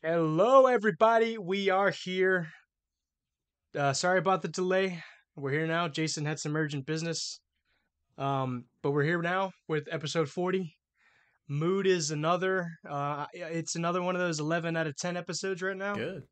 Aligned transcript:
Hello, 0.00 0.66
everybody. 0.66 1.38
We 1.38 1.70
are 1.70 1.90
here. 1.90 2.50
Uh, 3.76 3.92
sorry 3.92 4.20
about 4.20 4.42
the 4.42 4.48
delay. 4.48 5.02
We're 5.34 5.50
here 5.50 5.66
now. 5.66 5.88
Jason 5.88 6.24
had 6.24 6.38
some 6.38 6.54
urgent 6.54 6.86
business. 6.86 7.40
Um, 8.16 8.66
but 8.80 8.92
we're 8.92 9.02
here 9.02 9.20
now 9.20 9.50
with 9.66 9.88
episode 9.90 10.28
40. 10.28 10.72
Mood 11.48 11.88
is 11.88 12.12
another. 12.12 12.70
Uh, 12.88 13.26
it's 13.32 13.74
another 13.74 14.00
one 14.00 14.14
of 14.14 14.20
those 14.20 14.38
11 14.38 14.76
out 14.76 14.86
of 14.86 14.96
10 14.96 15.16
episodes 15.16 15.62
right 15.62 15.76
now. 15.76 15.96
Good. 15.96 16.22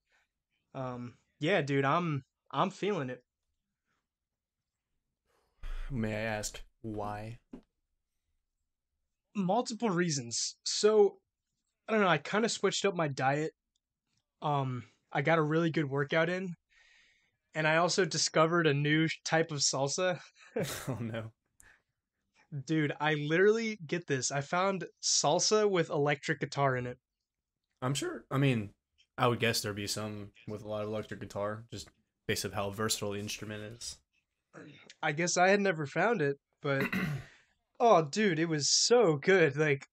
Um, 0.72 1.14
yeah, 1.40 1.60
dude, 1.60 1.84
I'm 1.84 2.22
I'm 2.52 2.70
feeling 2.70 3.10
it. 3.10 3.24
May 5.90 6.14
I 6.14 6.20
ask 6.20 6.62
why? 6.82 7.38
Multiple 9.34 9.90
reasons. 9.90 10.54
So, 10.64 11.16
I 11.88 11.92
don't 11.92 12.00
know. 12.00 12.08
I 12.08 12.18
kind 12.18 12.44
of 12.44 12.50
switched 12.50 12.84
up 12.84 12.94
my 12.94 13.08
diet. 13.08 13.52
Um, 14.42 14.84
I 15.12 15.22
got 15.22 15.38
a 15.38 15.42
really 15.42 15.70
good 15.70 15.88
workout 15.88 16.28
in, 16.28 16.54
and 17.54 17.66
I 17.66 17.76
also 17.76 18.04
discovered 18.04 18.66
a 18.66 18.74
new 18.74 19.08
type 19.24 19.50
of 19.50 19.58
salsa. 19.58 20.20
oh 20.88 20.98
no. 21.00 21.32
Dude, 22.64 22.92
I 23.00 23.14
literally 23.14 23.78
get 23.86 24.06
this. 24.06 24.30
I 24.30 24.40
found 24.40 24.84
salsa 25.02 25.68
with 25.68 25.90
electric 25.90 26.40
guitar 26.40 26.76
in 26.76 26.86
it. 26.86 26.98
I'm 27.82 27.94
sure. 27.94 28.24
I 28.30 28.38
mean, 28.38 28.70
I 29.18 29.26
would 29.28 29.40
guess 29.40 29.60
there'd 29.60 29.76
be 29.76 29.86
some 29.86 30.30
with 30.48 30.62
a 30.62 30.68
lot 30.68 30.82
of 30.82 30.88
electric 30.88 31.20
guitar, 31.20 31.64
just 31.72 31.88
based 32.26 32.44
of 32.44 32.54
how 32.54 32.70
versatile 32.70 33.12
the 33.12 33.20
instrument 33.20 33.62
is. 33.62 33.98
I 35.02 35.12
guess 35.12 35.36
I 35.36 35.48
had 35.48 35.60
never 35.60 35.86
found 35.86 36.22
it, 36.22 36.38
but 36.62 36.84
oh, 37.80 38.02
dude, 38.02 38.38
it 38.38 38.48
was 38.48 38.70
so 38.70 39.16
good. 39.16 39.56
Like, 39.56 39.86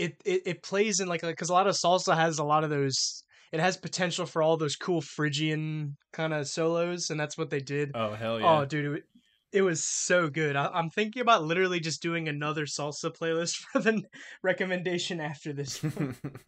it 0.00 0.16
it, 0.24 0.42
it 0.46 0.62
plays 0.62 1.00
in 1.00 1.08
like 1.08 1.20
because 1.20 1.50
a 1.50 1.52
lot 1.52 1.66
of 1.66 1.74
salsa 1.74 2.16
has 2.16 2.38
a 2.38 2.44
lot 2.44 2.64
of 2.64 2.70
those. 2.70 3.22
It 3.52 3.60
has 3.60 3.76
potential 3.76 4.26
for 4.26 4.42
all 4.42 4.56
those 4.56 4.76
cool 4.76 5.00
Phrygian 5.00 5.96
kind 6.12 6.32
of 6.32 6.48
solos, 6.48 7.10
and 7.10 7.18
that's 7.20 7.36
what 7.36 7.50
they 7.50 7.60
did. 7.60 7.90
Oh 7.94 8.14
hell 8.14 8.40
yeah! 8.40 8.60
Oh, 8.60 8.64
dude, 8.64 8.98
it, 8.98 9.04
it 9.52 9.62
was 9.62 9.84
so 9.84 10.28
good. 10.30 10.56
I, 10.56 10.68
I'm 10.68 10.88
thinking 10.88 11.20
about 11.20 11.44
literally 11.44 11.80
just 11.80 12.00
doing 12.00 12.28
another 12.28 12.64
salsa 12.64 13.14
playlist 13.14 13.56
for 13.72 13.80
the 13.80 14.02
recommendation 14.42 15.20
after 15.20 15.52
this. 15.52 15.84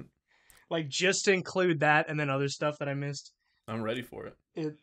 like 0.71 0.89
just 0.89 1.27
to 1.27 1.33
include 1.33 1.81
that 1.81 2.09
and 2.09 2.19
then 2.19 2.31
other 2.31 2.49
stuff 2.49 2.79
that 2.79 2.89
I 2.89 2.95
missed. 2.95 3.33
I'm 3.69 3.83
ready 3.83 4.03
for 4.03 4.27
it. 4.27 4.37
It 4.55 4.77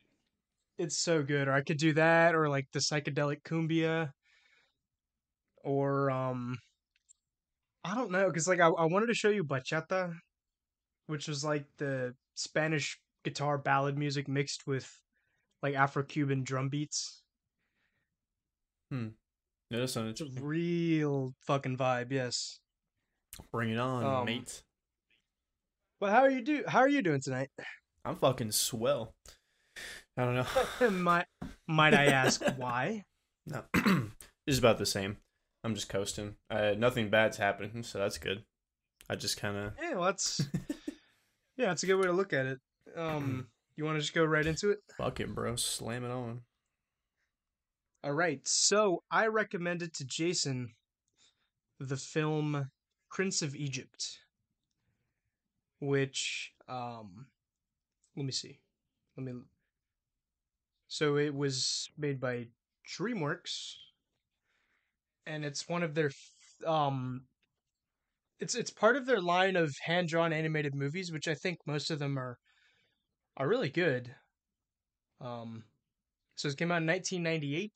it's 0.77 0.97
so 0.97 1.23
good. 1.23 1.47
Or 1.47 1.53
I 1.53 1.61
could 1.61 1.77
do 1.77 1.93
that, 1.93 2.35
or 2.35 2.49
like 2.49 2.67
the 2.71 2.79
psychedelic 2.79 3.41
cumbia, 3.41 4.11
or 5.63 6.11
um, 6.11 6.57
I 7.83 7.95
don't 7.95 8.11
know, 8.11 8.27
because 8.27 8.47
like 8.47 8.59
I, 8.59 8.67
I 8.67 8.85
wanted 8.85 9.07
to 9.07 9.13
show 9.13 9.29
you 9.29 9.43
bachata, 9.43 10.13
which 11.07 11.27
was 11.27 11.43
like 11.43 11.65
the 11.77 12.13
Spanish 12.35 12.99
guitar 13.23 13.57
ballad 13.57 13.97
music 13.97 14.27
mixed 14.27 14.67
with 14.67 14.89
like 15.61 15.75
Afro-Cuban 15.75 16.43
drum 16.43 16.69
beats. 16.69 17.21
Hmm. 18.91 19.09
Yeah, 19.69 19.79
that 19.81 19.87
sounds 19.89 20.19
It's 20.19 20.37
a 20.37 20.41
real 20.41 21.33
fucking 21.41 21.77
vibe, 21.77 22.11
yes. 22.11 22.59
Bring 23.51 23.69
it 23.71 23.77
on, 23.77 24.03
Um, 24.03 24.25
mate. 24.25 24.63
Well, 26.01 26.11
how 26.11 26.21
are 26.21 26.29
you 26.29 26.41
do? 26.41 26.63
How 26.67 26.79
are 26.79 26.89
you 26.89 27.01
doing 27.01 27.21
tonight? 27.21 27.49
I'm 28.05 28.15
fucking 28.15 28.51
swell. 28.51 29.13
I 30.17 30.25
don't 30.25 30.35
know. 30.35 30.89
might 30.89 31.25
might 31.67 31.93
I 31.93 32.05
ask 32.05 32.41
why? 32.57 33.03
no, 33.45 33.63
it's 34.47 34.59
about 34.59 34.77
the 34.77 34.85
same. 34.85 35.17
I'm 35.63 35.75
just 35.75 35.89
coasting. 35.89 36.35
Uh, 36.49 36.73
nothing 36.77 37.09
bad's 37.09 37.37
happening, 37.37 37.83
so 37.83 37.99
that's 37.99 38.17
good. 38.17 38.43
I 39.09 39.15
just 39.15 39.39
kind 39.39 39.57
of. 39.57 39.73
Yeah, 39.81 39.95
well, 39.95 40.05
that's 40.05 40.41
yeah, 41.57 41.67
that's 41.67 41.83
a 41.83 41.87
good 41.87 41.97
way 41.97 42.03
to 42.03 42.13
look 42.13 42.33
at 42.33 42.45
it. 42.45 42.59
Um, 42.95 43.47
you 43.75 43.83
want 43.83 43.97
to 43.97 44.01
just 44.01 44.13
go 44.13 44.23
right 44.23 44.45
into 44.45 44.69
it? 44.69 44.79
Fuck 44.97 45.19
it, 45.19 45.33
bro. 45.33 45.55
Slam 45.55 46.05
it 46.05 46.11
on. 46.11 46.41
All 48.03 48.13
right. 48.13 48.39
So 48.45 49.03
I 49.11 49.27
recommended 49.27 49.93
to 49.95 50.05
Jason 50.05 50.73
the 51.79 51.97
film 51.97 52.69
Prince 53.09 53.41
of 53.41 53.55
Egypt, 53.55 54.19
which 55.79 56.53
um, 56.67 57.27
let 58.15 58.25
me 58.25 58.31
see, 58.31 58.59
let 59.17 59.25
me. 59.25 59.33
So 60.87 61.17
it 61.17 61.33
was 61.33 61.89
made 61.97 62.19
by 62.19 62.47
DreamWorks, 62.87 63.75
and 65.25 65.45
it's 65.45 65.67
one 65.67 65.83
of 65.83 65.95
their 65.95 66.11
um. 66.65 67.21
It's 68.39 68.55
it's 68.55 68.71
part 68.71 68.95
of 68.95 69.05
their 69.05 69.21
line 69.21 69.55
of 69.55 69.75
hand 69.81 70.07
drawn 70.07 70.31
animated 70.31 70.73
movies, 70.73 71.11
which 71.11 71.27
I 71.27 71.35
think 71.35 71.59
most 71.65 71.91
of 71.91 71.99
them 71.99 72.17
are 72.17 72.37
are 73.37 73.47
really 73.47 73.69
good. 73.69 74.13
Um, 75.21 75.63
so 76.35 76.47
it 76.47 76.57
came 76.57 76.71
out 76.71 76.81
in 76.81 76.87
1998. 76.87 77.71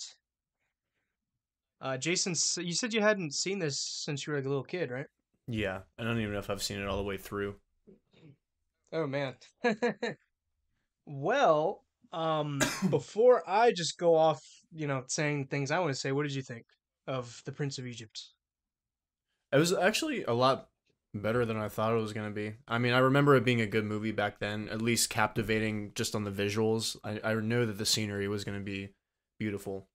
Uh, 1.81 1.97
Jason, 1.97 2.33
you 2.63 2.73
said 2.73 2.93
you 2.93 3.01
hadn't 3.01 3.33
seen 3.33 3.59
this 3.59 3.77
since 3.77 4.25
you 4.25 4.31
were 4.31 4.39
like 4.39 4.45
a 4.45 4.49
little 4.49 4.63
kid, 4.63 4.89
right? 4.89 5.07
Yeah, 5.47 5.79
I 5.99 6.03
don't 6.03 6.19
even 6.19 6.31
know 6.31 6.39
if 6.39 6.49
I've 6.49 6.63
seen 6.63 6.79
it 6.79 6.87
all 6.87 6.97
the 6.97 7.03
way 7.03 7.17
through. 7.17 7.55
Oh 8.93 9.05
man. 9.05 9.33
well, 11.05 11.83
um, 12.13 12.61
before 12.89 13.43
I 13.45 13.73
just 13.73 13.97
go 13.97 14.15
off, 14.15 14.41
you 14.71 14.87
know, 14.87 15.03
saying 15.07 15.47
things 15.47 15.71
I 15.71 15.79
want 15.79 15.91
to 15.91 15.99
say, 15.99 16.13
what 16.13 16.23
did 16.23 16.35
you 16.35 16.41
think 16.41 16.65
of 17.07 17.41
the 17.45 17.51
Prince 17.51 17.77
of 17.77 17.85
Egypt? 17.87 18.21
It 19.51 19.57
was 19.57 19.73
actually 19.73 20.23
a 20.23 20.33
lot 20.33 20.69
better 21.13 21.45
than 21.45 21.57
I 21.57 21.69
thought 21.69 21.93
it 21.93 22.01
was 22.01 22.13
gonna 22.13 22.31
be. 22.31 22.55
I 22.67 22.77
mean, 22.79 22.93
I 22.93 22.99
remember 22.99 23.35
it 23.35 23.45
being 23.45 23.61
a 23.61 23.67
good 23.67 23.85
movie 23.85 24.11
back 24.11 24.39
then, 24.39 24.67
at 24.69 24.81
least 24.81 25.09
captivating 25.09 25.91
just 25.95 26.15
on 26.15 26.23
the 26.23 26.31
visuals. 26.31 26.97
I 27.03 27.19
I 27.23 27.33
know 27.35 27.65
that 27.65 27.77
the 27.77 27.85
scenery 27.85 28.27
was 28.27 28.43
gonna 28.43 28.59
be 28.61 28.89
beautiful 29.39 29.87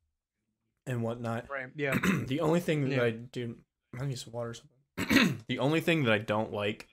and 0.86 1.02
whatnot. 1.02 1.48
Right. 1.50 1.68
Yeah. 1.74 1.96
the 2.26 2.40
only 2.40 2.60
thing 2.60 2.88
that 2.88 2.96
Yeah. 2.96 3.02
I 3.02 3.10
do, 3.10 3.56
I 4.00 4.06
need 4.06 4.18
some 4.18 4.32
water. 4.32 4.50
or 4.50 4.54
something. 4.54 5.38
the 5.48 5.58
only 5.58 5.80
thing 5.80 6.04
that 6.04 6.12
I 6.14 6.18
don't 6.18 6.52
like 6.52 6.88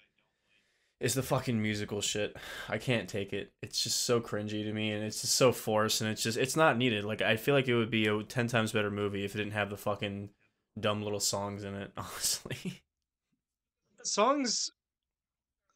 is 1.00 1.14
the 1.14 1.24
fucking 1.24 1.62
musical 1.62 2.02
shit. 2.02 2.36
I 2.70 2.78
can't 2.78 3.10
take 3.10 3.34
it. 3.34 3.52
It's 3.62 3.84
just 3.84 4.04
so 4.04 4.22
cringy 4.22 4.64
to 4.64 4.74
me, 4.74 4.92
and 4.92 5.04
it's 5.04 5.22
just 5.22 5.36
so 5.36 5.52
forced, 5.52 6.02
and 6.02 6.10
it's 6.10 6.24
just 6.24 6.38
it's 6.38 6.56
not 6.56 6.78
needed. 6.78 7.04
Like 7.04 7.22
I 7.22 7.36
feel 7.36 7.54
like 7.54 7.68
it 7.68 7.76
would 7.76 7.92
be 7.92 8.08
a 8.08 8.24
ten 8.24 8.48
times 8.48 8.72
better 8.72 8.92
movie 8.92 9.26
if 9.26 9.36
it 9.36 9.38
didn't 9.38 9.54
have 9.54 9.70
the 9.70 9.78
fucking 9.78 10.30
dumb 10.80 11.04
little 11.04 11.20
songs 11.20 11.64
in 11.64 11.76
it. 11.76 11.92
Honestly. 11.98 12.82
The 14.00 14.06
songs 14.06 14.72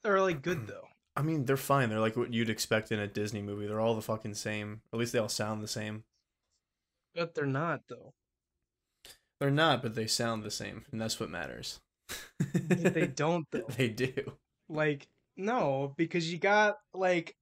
are 0.06 0.22
like 0.22 0.42
good 0.42 0.68
though. 0.68 0.88
I 1.16 1.22
mean, 1.22 1.46
they're 1.46 1.58
fine. 1.58 1.90
They're 1.90 2.00
like 2.00 2.16
what 2.16 2.34
you'd 2.34 2.50
expect 2.50 2.92
in 2.92 3.00
a 3.00 3.08
Disney 3.08 3.42
movie. 3.42 3.68
They're 3.68 3.82
all 3.82 3.96
the 3.96 4.02
fucking 4.02 4.36
same. 4.36 4.82
At 4.94 5.00
least 5.00 5.12
they 5.12 5.20
all 5.20 5.28
sound 5.28 5.62
the 5.62 5.68
same. 5.68 6.04
But 7.14 7.36
they're 7.36 7.46
not 7.46 7.82
though. 7.90 8.14
They're 9.40 9.52
not, 9.52 9.82
but 9.82 9.96
they 9.96 10.08
sound 10.08 10.44
the 10.44 10.52
same, 10.52 10.86
and 10.92 11.02
that's 11.02 11.20
what 11.20 11.30
matters. 11.30 11.80
they 12.54 13.08
don't 13.16 13.48
though. 13.52 13.68
They 13.76 13.90
do. 13.90 14.34
Like 14.70 15.08
no, 15.38 15.94
because 15.98 16.32
you 16.32 16.38
got 16.38 16.76
like 16.94 17.36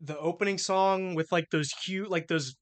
the 0.00 0.18
opening 0.18 0.58
song 0.58 1.14
with 1.14 1.30
like 1.32 1.50
those 1.50 1.72
cute 1.84 2.10
like 2.10 2.28
those 2.28 2.54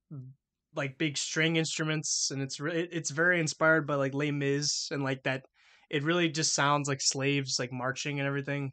like 0.74 0.98
big 0.98 1.16
string 1.16 1.56
instruments 1.56 2.30
and 2.30 2.42
it's 2.42 2.60
re- 2.60 2.88
it's 2.90 3.10
very 3.10 3.40
inspired 3.40 3.86
by 3.86 3.94
like 3.94 4.14
Les 4.14 4.30
Mis 4.30 4.88
and 4.90 5.02
like 5.02 5.22
that 5.24 5.44
it 5.90 6.02
really 6.02 6.28
just 6.28 6.54
sounds 6.54 6.88
like 6.88 7.00
slaves 7.00 7.58
like 7.58 7.72
marching 7.72 8.18
and 8.18 8.26
everything, 8.26 8.72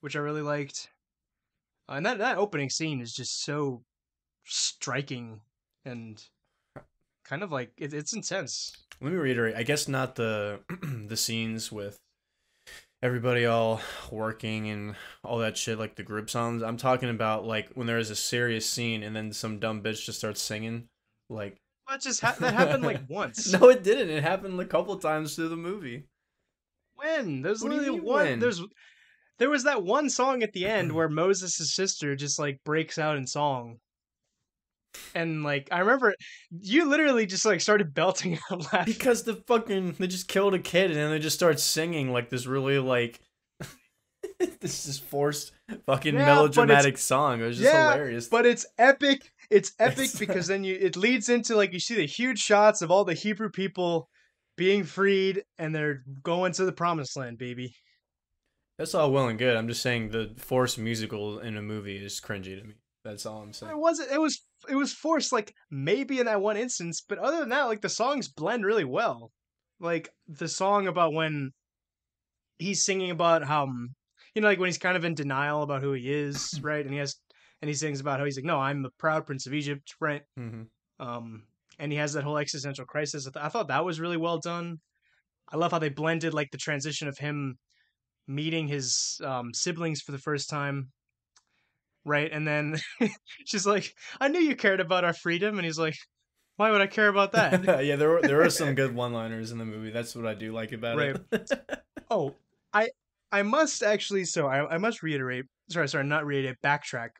which 0.00 0.16
I 0.16 0.20
really 0.20 0.42
liked. 0.42 0.88
Uh, 1.88 1.94
and 1.94 2.06
that 2.06 2.18
that 2.18 2.38
opening 2.38 2.70
scene 2.70 3.00
is 3.00 3.12
just 3.12 3.42
so 3.42 3.82
striking 4.44 5.40
and 5.84 6.22
kind 7.24 7.42
of 7.42 7.50
like 7.50 7.72
it, 7.76 7.94
it's 7.94 8.14
intense. 8.14 8.72
Let 9.00 9.12
me 9.12 9.18
reiterate. 9.18 9.56
I 9.56 9.62
guess 9.62 9.88
not 9.88 10.16
the 10.16 10.60
the 11.06 11.16
scenes 11.16 11.72
with 11.72 11.98
everybody 13.04 13.44
all 13.44 13.82
working 14.10 14.70
and 14.70 14.96
all 15.22 15.38
that 15.38 15.58
shit, 15.58 15.78
like 15.78 15.94
the 15.94 16.02
group 16.02 16.30
songs. 16.30 16.62
I'm 16.62 16.78
talking 16.78 17.10
about 17.10 17.44
like 17.44 17.68
when 17.74 17.86
there 17.86 17.98
is 17.98 18.08
a 18.10 18.16
serious 18.16 18.68
scene 18.68 19.02
and 19.02 19.14
then 19.14 19.32
some 19.34 19.58
dumb 19.58 19.82
bitch 19.82 20.06
just 20.06 20.18
starts 20.18 20.40
singing. 20.40 20.88
Like 21.28 21.58
That 21.88 22.00
just 22.00 22.22
ha- 22.22 22.36
that 22.40 22.54
happened 22.54 22.82
like 22.82 23.02
once. 23.08 23.52
no, 23.52 23.68
it 23.68 23.82
didn't. 23.84 24.08
It 24.08 24.22
happened 24.22 24.58
a 24.58 24.64
couple 24.64 24.96
times 24.96 25.36
through 25.36 25.50
the 25.50 25.56
movie. 25.56 26.04
When? 26.94 27.42
There's 27.42 27.62
What 27.62 27.72
literally 27.72 28.00
one. 28.00 28.24
when? 28.24 28.38
There's 28.40 28.62
there 29.38 29.50
was 29.50 29.64
that 29.64 29.82
one 29.82 30.08
song 30.08 30.42
at 30.42 30.52
the 30.52 30.64
end 30.64 30.92
where 30.92 31.08
Moses' 31.08 31.74
sister 31.74 32.16
just 32.16 32.38
like 32.38 32.58
breaks 32.64 32.98
out 32.98 33.16
in 33.16 33.26
song. 33.26 33.78
And 35.14 35.42
like 35.42 35.68
I 35.70 35.80
remember 35.80 36.14
you 36.50 36.88
literally 36.88 37.26
just 37.26 37.44
like 37.44 37.60
started 37.60 37.94
belting 37.94 38.38
out 38.50 38.72
laughing. 38.72 38.92
Because 38.92 39.22
the 39.22 39.36
fucking 39.46 39.92
they 39.98 40.06
just 40.06 40.28
killed 40.28 40.54
a 40.54 40.58
kid 40.58 40.90
and 40.90 40.98
then 40.98 41.10
they 41.10 41.18
just 41.18 41.36
start 41.36 41.60
singing 41.60 42.12
like 42.12 42.30
this 42.30 42.46
really 42.46 42.78
like 42.78 43.20
this 44.60 44.86
is 44.86 44.98
forced 44.98 45.52
fucking 45.86 46.14
Yeah, 46.14 46.24
melodramatic 46.24 46.98
song. 46.98 47.40
It 47.40 47.44
was 47.44 47.58
just 47.58 47.72
Yeah, 47.72 47.92
hilarious. 47.92 48.28
But 48.28 48.46
it's 48.46 48.66
epic. 48.78 49.30
It's 49.50 49.72
epic 49.78 50.10
because 50.18 50.46
then 50.48 50.64
you 50.64 50.76
it 50.80 50.96
leads 50.96 51.28
into 51.28 51.56
like 51.56 51.72
you 51.72 51.80
see 51.80 51.94
the 51.94 52.06
huge 52.06 52.38
shots 52.38 52.82
of 52.82 52.90
all 52.90 53.04
the 53.04 53.14
Hebrew 53.14 53.50
people 53.50 54.08
being 54.56 54.84
freed 54.84 55.44
and 55.58 55.74
they're 55.74 56.02
going 56.22 56.52
to 56.52 56.64
the 56.64 56.72
promised 56.72 57.16
land, 57.16 57.38
baby. 57.38 57.74
That's 58.78 58.94
all 58.94 59.12
well 59.12 59.28
and 59.28 59.38
good. 59.38 59.56
I'm 59.56 59.68
just 59.68 59.82
saying 59.82 60.10
the 60.10 60.32
forced 60.36 60.78
musical 60.78 61.38
in 61.38 61.56
a 61.56 61.62
movie 61.62 61.96
is 62.04 62.20
cringy 62.20 62.58
to 62.58 62.64
me. 62.64 62.74
That's 63.04 63.26
all 63.26 63.42
I'm 63.42 63.52
saying. 63.52 63.72
It 63.72 63.78
wasn't. 63.78 64.10
It 64.10 64.20
was. 64.20 64.42
It 64.68 64.76
was 64.76 64.92
forced. 64.92 65.32
Like 65.32 65.54
maybe 65.70 66.20
in 66.20 66.26
that 66.26 66.40
one 66.40 66.56
instance, 66.56 67.02
but 67.06 67.18
other 67.18 67.38
than 67.40 67.50
that, 67.50 67.64
like 67.64 67.82
the 67.82 67.88
songs 67.88 68.28
blend 68.28 68.64
really 68.64 68.84
well. 68.84 69.30
Like 69.78 70.08
the 70.26 70.48
song 70.48 70.86
about 70.86 71.12
when 71.12 71.50
he's 72.58 72.84
singing 72.84 73.10
about 73.10 73.44
how, 73.44 73.64
um, 73.64 73.94
you 74.34 74.42
know, 74.42 74.48
like 74.48 74.58
when 74.58 74.68
he's 74.68 74.78
kind 74.78 74.96
of 74.96 75.04
in 75.04 75.14
denial 75.14 75.62
about 75.62 75.82
who 75.82 75.92
he 75.92 76.10
is, 76.12 76.58
right? 76.62 76.84
And 76.84 76.92
he 76.92 76.98
has, 76.98 77.16
and 77.60 77.68
he 77.68 77.74
sings 77.74 78.00
about 78.00 78.18
how 78.18 78.24
he's 78.24 78.36
like, 78.36 78.44
no, 78.44 78.58
I'm 78.58 78.82
the 78.82 78.90
proud 78.98 79.26
prince 79.26 79.46
of 79.46 79.54
Egypt, 79.54 79.94
right? 80.00 80.22
hmm 80.36 80.62
Um, 80.98 81.44
and 81.78 81.90
he 81.90 81.98
has 81.98 82.12
that 82.12 82.22
whole 82.22 82.38
existential 82.38 82.84
crisis. 82.84 83.26
I, 83.26 83.30
th- 83.30 83.44
I 83.44 83.48
thought 83.48 83.68
that 83.68 83.84
was 83.84 84.00
really 84.00 84.16
well 84.16 84.38
done. 84.38 84.78
I 85.48 85.56
love 85.56 85.72
how 85.72 85.78
they 85.78 85.88
blended 85.88 86.34
like 86.34 86.50
the 86.52 86.58
transition 86.58 87.08
of 87.08 87.18
him 87.18 87.56
meeting 88.26 88.68
his 88.68 89.20
um, 89.24 89.52
siblings 89.52 90.00
for 90.00 90.12
the 90.12 90.18
first 90.18 90.48
time, 90.48 90.90
right? 92.04 92.30
And 92.30 92.46
then 92.46 92.76
she's 93.44 93.66
like, 93.66 93.94
"I 94.20 94.28
knew 94.28 94.40
you 94.40 94.56
cared 94.56 94.80
about 94.80 95.04
our 95.04 95.12
freedom," 95.12 95.58
and 95.58 95.64
he's 95.64 95.78
like, 95.78 95.96
"Why 96.56 96.70
would 96.70 96.80
I 96.80 96.86
care 96.86 97.08
about 97.08 97.32
that?" 97.32 97.84
yeah, 97.84 97.96
there 97.96 98.08
were 98.08 98.22
there 98.22 98.42
are 98.42 98.50
some 98.50 98.74
good 98.80 98.94
one-liners 98.94 99.52
in 99.52 99.58
the 99.58 99.64
movie. 99.64 99.90
That's 99.90 100.14
what 100.14 100.26
I 100.26 100.34
do 100.34 100.52
like 100.52 100.72
about 100.72 100.98
it. 100.98 101.20
Right. 101.32 101.60
Oh, 102.10 102.34
I 102.72 102.90
I 103.32 103.42
must 103.42 103.82
actually. 103.82 104.24
So 104.24 104.46
I 104.46 104.74
I 104.74 104.78
must 104.78 105.02
reiterate. 105.02 105.46
Sorry, 105.70 105.88
sorry, 105.88 106.04
not 106.04 106.26
reiterate. 106.26 106.56
Backtrack. 106.62 107.10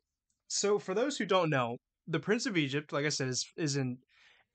So 0.49 0.79
for 0.79 0.95
those 0.95 1.17
who 1.17 1.25
don't 1.25 1.51
know, 1.51 1.79
The 2.07 2.21
Prince 2.21 2.47
of 2.47 2.57
Egypt, 2.57 2.93
like 2.93 3.07
I 3.07 3.09
said, 3.09 3.29
is 3.29 3.47
is 3.57 3.77
an 3.77 3.99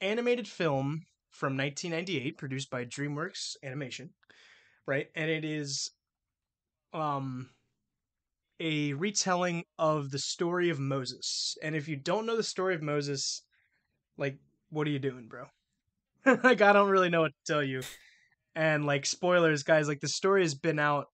animated 0.01 0.47
film 0.47 1.01
from 1.31 1.57
1998 1.57 2.37
produced 2.37 2.69
by 2.69 2.85
DreamWorks 2.85 3.55
Animation, 3.63 4.11
right? 4.87 5.07
And 5.15 5.29
it 5.29 5.45
is 5.45 5.91
um 6.93 7.49
a 8.59 8.93
retelling 8.93 9.63
of 9.77 10.11
the 10.11 10.19
story 10.19 10.69
of 10.69 10.79
Moses. 10.79 11.57
And 11.63 11.75
if 11.75 11.87
you 11.87 11.95
don't 11.95 12.25
know 12.25 12.35
the 12.37 12.43
story 12.43 12.75
of 12.75 12.81
Moses, 12.81 13.43
like 14.17 14.39
what 14.69 14.87
are 14.87 14.91
you 14.91 14.99
doing, 14.99 15.27
bro? 15.27 15.45
like 16.43 16.61
I 16.61 16.73
don't 16.73 16.89
really 16.89 17.09
know 17.09 17.21
what 17.21 17.31
to 17.45 17.53
tell 17.53 17.63
you. 17.63 17.81
And 18.55 18.85
like 18.85 19.05
spoilers, 19.05 19.63
guys, 19.63 19.87
like 19.87 20.01
the 20.01 20.07
story 20.07 20.41
has 20.43 20.55
been 20.55 20.79
out 20.79 21.07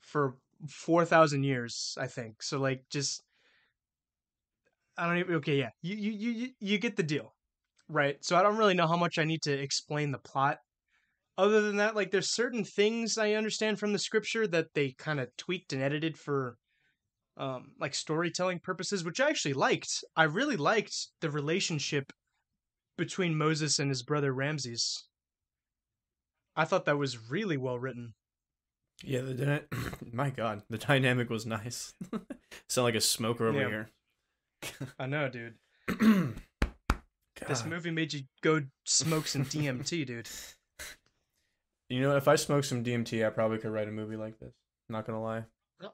for 0.00 0.36
4,000 0.68 1.44
years, 1.44 1.96
I 2.00 2.06
think. 2.06 2.42
So 2.42 2.58
like 2.58 2.84
just 2.90 3.22
I 4.96 5.06
don't 5.06 5.18
even 5.18 5.34
okay, 5.36 5.56
yeah. 5.56 5.70
You 5.82 5.96
you 5.96 6.10
you 6.12 6.48
you- 6.58 6.78
get 6.78 6.96
the 6.96 7.02
deal. 7.02 7.34
Right. 7.88 8.22
So 8.24 8.36
I 8.36 8.42
don't 8.42 8.56
really 8.58 8.74
know 8.74 8.86
how 8.86 8.96
much 8.96 9.18
I 9.18 9.24
need 9.24 9.42
to 9.42 9.52
explain 9.52 10.10
the 10.10 10.18
plot. 10.18 10.60
Other 11.38 11.60
than 11.62 11.76
that, 11.76 11.94
like 11.94 12.10
there's 12.10 12.28
certain 12.30 12.64
things 12.64 13.16
I 13.16 13.32
understand 13.32 13.78
from 13.78 13.92
the 13.92 13.98
scripture 13.98 14.46
that 14.48 14.74
they 14.74 14.90
kind 14.98 15.20
of 15.20 15.28
tweaked 15.38 15.72
and 15.72 15.80
edited 15.82 16.18
for 16.18 16.56
um 17.36 17.70
like 17.80 17.94
storytelling 17.94 18.58
purposes, 18.58 19.04
which 19.04 19.20
I 19.20 19.28
actually 19.30 19.54
liked. 19.54 20.02
I 20.16 20.24
really 20.24 20.56
liked 20.56 20.94
the 21.20 21.30
relationship 21.30 22.12
between 22.96 23.38
Moses 23.38 23.78
and 23.78 23.88
his 23.88 24.02
brother 24.02 24.34
Ramses. 24.34 25.04
I 26.56 26.64
thought 26.64 26.86
that 26.86 26.98
was 26.98 27.30
really 27.30 27.56
well 27.56 27.78
written. 27.78 28.14
Yeah, 29.04 29.20
the 29.20 29.34
dyna- 29.34 29.62
my 30.12 30.30
God, 30.30 30.62
the 30.68 30.78
dynamic 30.78 31.30
was 31.30 31.46
nice. 31.46 31.94
Sound 32.68 32.84
like 32.84 32.96
a 32.96 33.00
smoker 33.00 33.46
over 33.46 33.60
Yeah. 33.60 33.68
here. 33.68 33.90
I 34.98 35.06
know, 35.06 35.28
dude. 35.28 35.54
This 37.46 37.64
movie 37.64 37.92
made 37.92 38.12
you 38.12 38.22
go 38.42 38.62
smoke 38.84 39.28
some 39.28 39.44
DMT, 39.44 40.04
dude. 40.04 40.28
You 41.88 42.00
know, 42.02 42.16
if 42.16 42.28
I 42.28 42.36
smoked 42.36 42.66
some 42.66 42.84
DMT, 42.84 43.26
I 43.26 43.30
probably 43.30 43.58
could 43.58 43.70
write 43.72 43.88
a 43.88 43.92
movie 43.92 44.16
like 44.16 44.38
this. 44.38 44.52
Not 44.88 45.06
gonna 45.06 45.22
lie. 45.22 45.44
No, 45.80 45.90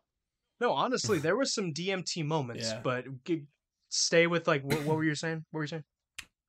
no 0.61 0.73
honestly, 0.73 1.19
there 1.19 1.37
were 1.37 1.44
some 1.44 1.73
DMT 1.73 2.25
moments, 2.25 2.70
Yeah. 2.70 2.81
but 2.82 3.25
g- 3.25 3.46
stay 3.91 4.26
with 4.26 4.46
like 4.49 4.62
what, 4.64 4.82
what 4.85 4.96
were 4.96 5.05
you 5.05 5.14
saying? 5.14 5.44
What 5.50 5.58
were 5.58 5.64
you 5.64 5.69
saying? 5.69 5.85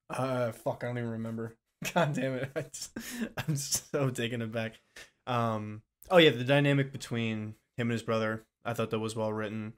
Uh, 0.09 0.51
fuck, 0.51 0.83
I 0.83 0.87
don't 0.87 0.97
even 0.97 1.09
remember. 1.11 1.55
God 1.93 2.13
damn 2.13 2.33
it, 2.35 2.51
I 2.55 2.61
just, 2.61 2.97
I'm 3.47 3.55
so 3.55 4.09
taken 4.09 4.41
aback. 4.41 4.79
Um, 5.27 5.81
oh 6.09 6.17
yeah, 6.17 6.31
the 6.31 6.43
dynamic 6.43 6.91
between 6.91 7.55
him 7.77 7.87
and 7.87 7.91
his 7.91 8.03
brother, 8.03 8.45
I 8.63 8.73
thought 8.73 8.89
that 8.91 8.99
was 8.99 9.15
well 9.15 9.33
written. 9.33 9.73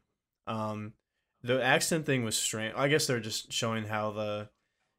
Um, 0.46 0.94
the 1.44 1.62
accent 1.64 2.06
thing 2.06 2.24
was 2.24 2.38
strange. 2.38 2.74
I 2.78 2.88
guess 2.88 3.08
they're 3.08 3.20
just 3.20 3.52
showing 3.52 3.86
how 3.86 4.12
the, 4.12 4.50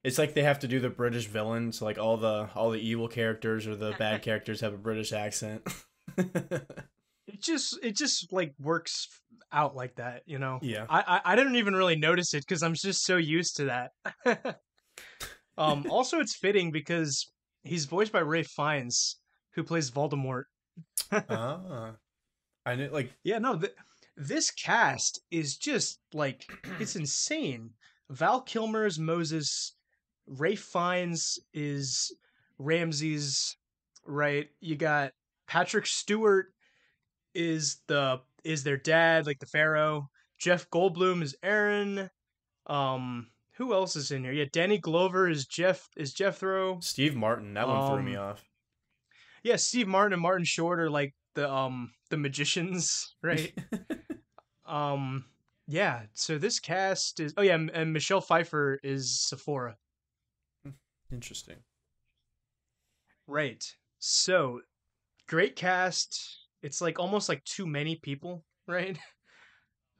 it's 0.04 0.18
like 0.18 0.34
they 0.34 0.42
have 0.42 0.60
to 0.60 0.68
do 0.68 0.80
the 0.80 0.90
British 0.90 1.26
villains, 1.26 1.82
like 1.82 1.98
all 1.98 2.16
the 2.16 2.48
all 2.54 2.70
the 2.70 2.80
evil 2.80 3.08
characters 3.08 3.66
or 3.66 3.76
the 3.76 3.94
bad 3.98 4.22
characters 4.28 4.60
have 4.60 4.74
a 4.74 4.78
British 4.78 5.12
accent. 5.12 5.62
It 7.28 7.42
just 7.42 7.78
it 7.84 7.94
just 7.94 8.32
like 8.32 8.54
works 8.58 9.06
out 9.52 9.76
like 9.76 9.96
that, 9.96 10.22
you 10.24 10.38
know. 10.38 10.60
yeah, 10.62 10.86
I 10.88 11.00
I, 11.06 11.32
I 11.32 11.36
didn't 11.36 11.56
even 11.56 11.74
really 11.74 11.94
notice 11.94 12.32
it 12.32 12.42
because 12.46 12.62
I'm 12.62 12.72
just 12.72 13.04
so 13.04 13.16
used 13.18 13.56
to 13.56 13.90
that. 14.24 14.60
um, 15.58 15.84
also, 15.90 16.20
it's 16.20 16.34
fitting 16.34 16.70
because 16.72 17.30
he's 17.64 17.84
voiced 17.84 18.12
by 18.12 18.22
Ralph 18.22 18.46
Fiennes, 18.46 19.16
who 19.54 19.62
plays 19.62 19.90
Voldemort. 19.90 20.44
ah, 21.12 21.96
I 22.64 22.74
knew 22.76 22.88
like 22.88 23.12
Yeah, 23.24 23.38
no, 23.38 23.58
th- 23.58 23.74
this 24.16 24.50
cast 24.50 25.20
is 25.30 25.58
just 25.58 26.00
like 26.14 26.50
it's 26.80 26.96
insane. 26.96 27.70
Val 28.08 28.40
Kilmer's 28.40 28.98
Moses, 28.98 29.76
Ralph 30.28 30.58
Fiennes 30.58 31.38
is 31.54 32.12
Ramses, 32.58 33.56
right? 34.04 34.48
You 34.60 34.76
got 34.76 35.12
Patrick 35.46 35.86
Stewart 35.86 36.52
is 37.34 37.80
the 37.86 38.20
is 38.44 38.62
their 38.64 38.76
dad, 38.76 39.26
like 39.26 39.38
the 39.40 39.46
Pharaoh. 39.46 40.10
Jeff 40.38 40.68
Goldblum 40.70 41.22
is 41.22 41.34
Aaron. 41.42 42.10
Um, 42.66 43.28
who 43.52 43.72
else 43.72 43.96
is 43.96 44.10
in 44.12 44.22
here? 44.24 44.32
Yeah, 44.32 44.44
Danny 44.52 44.78
Glover 44.78 45.28
is 45.28 45.46
Jeff 45.46 45.88
is 45.96 46.12
Jethro. 46.12 46.78
Steve 46.80 47.16
Martin. 47.16 47.54
That 47.54 47.66
one 47.68 47.90
threw 47.90 48.02
me 48.02 48.16
Um, 48.16 48.30
off. 48.30 48.44
Yeah, 49.42 49.56
Steve 49.56 49.88
Martin 49.88 50.12
and 50.12 50.22
Martin 50.22 50.44
Short 50.44 50.78
are 50.80 50.90
like 50.90 51.14
the 51.34 51.50
um 51.50 51.92
the 52.10 52.16
magicians, 52.16 53.14
right? 53.22 53.52
Um, 54.66 55.24
yeah. 55.66 56.02
So 56.12 56.36
this 56.36 56.60
cast 56.60 57.20
is. 57.20 57.32
Oh 57.38 57.42
yeah, 57.42 57.54
and- 57.54 57.70
and 57.70 57.92
Michelle 57.92 58.20
Pfeiffer 58.20 58.78
is 58.82 59.30
Tzipporah. 59.32 59.74
Interesting. 61.12 61.56
Right. 63.26 63.64
So, 63.98 64.60
great 65.28 65.56
cast. 65.56 66.46
It's 66.62 66.80
like 66.80 66.98
almost 66.98 67.28
like 67.28 67.44
too 67.44 67.66
many 67.66 67.96
people, 67.96 68.44
right? 68.66 68.98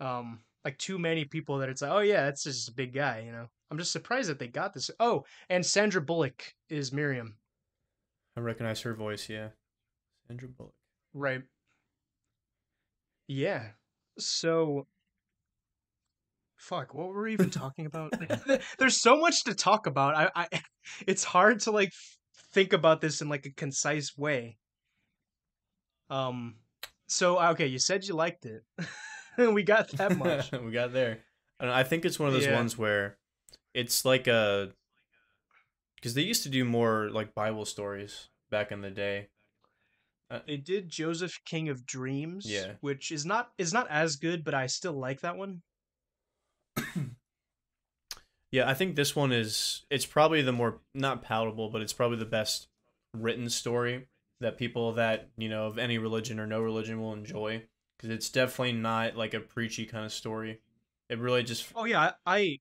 Um, 0.00 0.40
like 0.64 0.78
too 0.78 0.98
many 0.98 1.24
people 1.24 1.58
that 1.58 1.68
it's 1.68 1.82
like, 1.82 1.90
oh 1.90 2.00
yeah, 2.00 2.24
that's 2.24 2.44
just 2.44 2.68
a 2.68 2.74
big 2.74 2.92
guy, 2.92 3.22
you 3.24 3.32
know. 3.32 3.48
I'm 3.70 3.78
just 3.78 3.92
surprised 3.92 4.30
that 4.30 4.38
they 4.38 4.48
got 4.48 4.72
this. 4.72 4.90
Oh, 4.98 5.24
and 5.50 5.64
Sandra 5.64 6.00
Bullock 6.00 6.54
is 6.70 6.92
Miriam. 6.92 7.36
I 8.36 8.40
recognize 8.40 8.80
her 8.82 8.94
voice. 8.94 9.28
Yeah, 9.28 9.48
Sandra 10.26 10.48
Bullock. 10.48 10.74
Right. 11.12 11.42
Yeah. 13.26 13.68
So 14.18 14.86
fuck, 16.58 16.92
what 16.94 17.08
were 17.08 17.22
we 17.22 17.32
even 17.32 17.50
talking 17.62 17.86
about? 17.86 18.12
There's 18.78 19.00
so 19.00 19.16
much 19.18 19.44
to 19.44 19.54
talk 19.54 19.86
about. 19.86 20.14
I, 20.16 20.30
I 20.52 20.60
it's 21.06 21.24
hard 21.24 21.60
to 21.60 21.70
like 21.70 21.92
think 22.52 22.72
about 22.72 23.00
this 23.00 23.20
in 23.22 23.28
like 23.28 23.46
a 23.46 23.50
concise 23.50 24.16
way. 24.16 24.58
Um 26.10 26.56
so 27.06 27.40
okay, 27.52 27.66
you 27.66 27.78
said 27.78 28.04
you 28.04 28.14
liked 28.14 28.44
it. 28.46 28.62
we 29.38 29.62
got 29.62 29.88
that 29.92 30.16
much. 30.16 30.52
we 30.52 30.70
got 30.72 30.92
there. 30.92 31.20
I, 31.60 31.80
I 31.80 31.84
think 31.84 32.04
it's 32.04 32.18
one 32.18 32.28
of 32.28 32.34
those 32.34 32.46
Yeah. 32.46 32.54
ones 32.56 32.76
where 32.76 33.18
it's 33.74 34.04
like 34.04 34.26
a 34.26 34.72
because 35.96 36.14
they 36.14 36.22
used 36.22 36.42
to 36.44 36.48
do 36.48 36.64
more 36.64 37.10
like 37.10 37.34
Bible 37.34 37.64
stories 37.64 38.28
back 38.50 38.70
in 38.72 38.80
the 38.82 38.90
day. 38.90 39.28
They 40.46 40.58
did 40.58 40.90
Joseph 40.90 41.40
King 41.46 41.70
of 41.70 41.86
Dreams, 41.86 42.44
Yeah. 42.46 42.72
which 42.80 43.10
is 43.10 43.24
not 43.24 43.48
is 43.56 43.72
not 43.72 43.88
as 43.90 44.16
good, 44.16 44.44
but 44.44 44.54
I 44.54 44.66
still 44.66 44.92
like 44.92 45.20
that 45.20 45.36
one. 45.36 45.62
Yeah, 48.50 48.68
I 48.68 48.74
think 48.74 48.96
this 48.96 49.14
one 49.14 49.32
is 49.32 49.84
it's 49.90 50.06
probably 50.06 50.42
the 50.42 50.52
more 50.52 50.80
not 50.94 51.22
palatable, 51.22 51.70
but 51.70 51.82
it's 51.82 51.92
probably 51.92 52.18
the 52.18 52.24
best 52.24 52.68
written 53.14 53.48
story 53.50 54.08
that 54.40 54.56
people 54.56 54.92
that, 54.92 55.28
you 55.36 55.48
know, 55.48 55.66
of 55.66 55.78
any 55.78 55.98
religion 55.98 56.40
or 56.40 56.46
no 56.46 56.60
religion 56.60 57.00
will 57.00 57.12
enjoy 57.12 57.64
because 57.96 58.10
it's 58.10 58.30
definitely 58.30 58.72
not 58.72 59.16
like 59.16 59.34
a 59.34 59.40
preachy 59.40 59.84
kind 59.84 60.04
of 60.04 60.12
story. 60.12 60.60
It 61.08 61.18
really 61.18 61.42
just 61.42 61.66
Oh 61.74 61.84
yeah, 61.84 62.12
I 62.26 62.58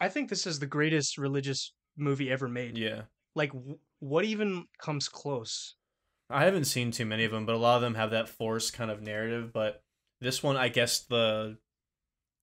I, 0.00 0.08
think 0.08 0.28
this 0.28 0.46
is 0.46 0.58
the 0.58 0.66
greatest 0.66 1.18
religious 1.18 1.72
movie 1.96 2.30
ever 2.30 2.48
made. 2.48 2.78
yeah. 2.78 3.02
Like 3.34 3.52
w- 3.52 3.78
what 4.00 4.24
even 4.24 4.66
comes 4.78 5.08
close? 5.08 5.74
I 6.28 6.44
haven't 6.44 6.64
seen 6.64 6.90
too 6.90 7.06
many 7.06 7.24
of 7.24 7.32
them, 7.32 7.46
but 7.46 7.54
a 7.54 7.58
lot 7.58 7.76
of 7.76 7.82
them 7.82 7.94
have 7.94 8.10
that 8.10 8.28
forced 8.28 8.72
kind 8.74 8.90
of 8.90 9.02
narrative. 9.02 9.52
But 9.52 9.82
this 10.20 10.42
one, 10.42 10.56
I 10.56 10.68
guess 10.68 11.00
the 11.00 11.58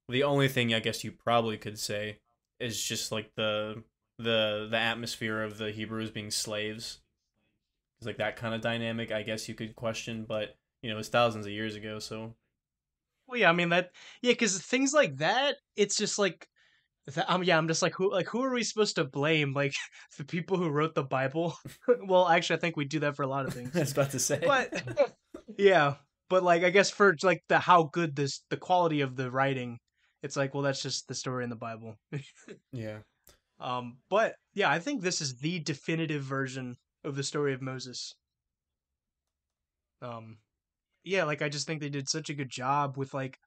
the 0.10 0.24
only 0.24 0.48
thing 0.48 0.74
I 0.74 0.80
guess 0.80 1.04
you 1.04 1.12
probably 1.12 1.58
could 1.58 1.80
say 1.80 2.20
is 2.64 2.82
just 2.82 3.12
like 3.12 3.32
the 3.36 3.84
the 4.18 4.68
the 4.70 4.78
atmosphere 4.78 5.42
of 5.42 5.58
the 5.58 5.72
Hebrews 5.72 6.12
being 6.12 6.32
slaves. 6.32 7.02
It's 8.00 8.08
like 8.08 8.18
that 8.18 8.36
kind 8.36 8.54
of 8.54 8.62
dynamic. 8.62 9.12
I 9.12 9.24
guess 9.24 9.48
you 9.48 9.56
could 9.56 9.76
question, 9.76 10.26
but 10.28 10.56
you 10.82 10.92
know, 10.92 11.00
it's 11.00 11.10
thousands 11.10 11.46
of 11.46 11.52
years 11.52 11.76
ago. 11.76 12.00
So 12.00 12.36
Well, 13.28 13.40
yeah, 13.40 13.50
I 13.50 13.54
mean 13.54 13.70
that. 13.70 13.92
Yeah, 14.22 14.32
because 14.34 14.60
things 14.60 14.94
like 14.94 15.18
that, 15.18 15.56
it's 15.76 15.98
just 15.98 16.20
like, 16.20 16.48
that, 17.08 17.30
um, 17.30 17.44
yeah, 17.44 17.58
I'm 17.58 17.68
just 17.68 17.82
like, 17.82 17.94
who, 17.96 18.12
like, 18.12 18.28
who 18.28 18.44
are 18.44 18.54
we 18.54 18.64
supposed 18.64 18.96
to 18.96 19.06
blame? 19.06 19.54
Like 19.54 19.74
the 20.18 20.26
people 20.26 20.58
who 20.58 20.70
wrote 20.70 20.96
the 20.96 21.04
Bible? 21.04 21.58
well, 22.08 22.28
actually, 22.28 22.58
I 22.58 22.60
think 22.60 22.78
we 22.78 22.86
do 22.86 23.00
that 23.00 23.16
for 23.16 23.24
a 23.24 23.28
lot 23.28 23.46
of 23.46 23.54
things. 23.54 23.72
I 23.76 23.80
was 23.80 23.92
about 23.92 24.12
to 24.12 24.20
say, 24.20 24.42
but 24.46 25.10
yeah, 25.58 25.96
but 26.30 26.44
like, 26.44 26.64
I 26.64 26.70
guess 26.70 26.90
for 26.90 27.16
like 27.24 27.44
the 27.50 27.60
how 27.60 27.84
good 27.94 28.16
this 28.16 28.44
the 28.50 28.58
quality 28.58 29.02
of 29.02 29.16
the 29.16 29.32
writing, 29.32 29.80
it's 30.24 30.38
like, 30.38 30.54
well, 30.54 30.64
that's 30.64 30.82
just 30.84 31.08
the 31.08 31.16
story 31.16 31.44
in 31.44 31.52
the 31.52 31.58
Bible. 31.58 31.98
yeah, 32.74 33.00
um, 33.60 34.00
but 34.10 34.36
yeah, 34.54 34.70
I 34.72 34.80
think 34.80 35.02
this 35.02 35.22
is 35.22 35.38
the 35.38 35.60
definitive 35.60 36.24
version 36.24 36.78
of 37.04 37.16
the 37.16 37.24
story 37.24 37.54
of 37.54 37.62
Moses. 37.62 38.16
Um, 40.02 40.38
yeah, 41.04 41.24
like 41.26 41.42
I 41.42 41.50
just 41.50 41.68
think 41.68 41.82
they 41.82 41.90
did 41.90 42.10
such 42.10 42.30
a 42.30 42.34
good 42.34 42.50
job 42.50 42.98
with 42.98 43.14
like, 43.14 43.40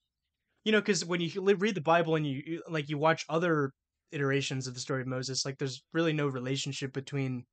you 0.64 0.72
know, 0.72 0.80
because 0.80 1.04
when 1.04 1.20
you 1.20 1.30
read 1.56 1.74
the 1.76 1.80
Bible 1.82 2.16
and 2.16 2.26
you 2.26 2.42
you- 2.46 2.64
like 2.68 2.88
you 2.90 2.98
watch 2.98 3.24
other 3.28 3.72
iterations 4.12 4.66
of 4.66 4.74
the 4.74 4.80
story 4.80 5.02
of 5.02 5.08
Moses, 5.08 5.44
like 5.46 5.58
there's 5.58 5.84
really 5.92 6.12
no 6.12 6.28
relationship 6.28 6.92
between, 6.92 7.46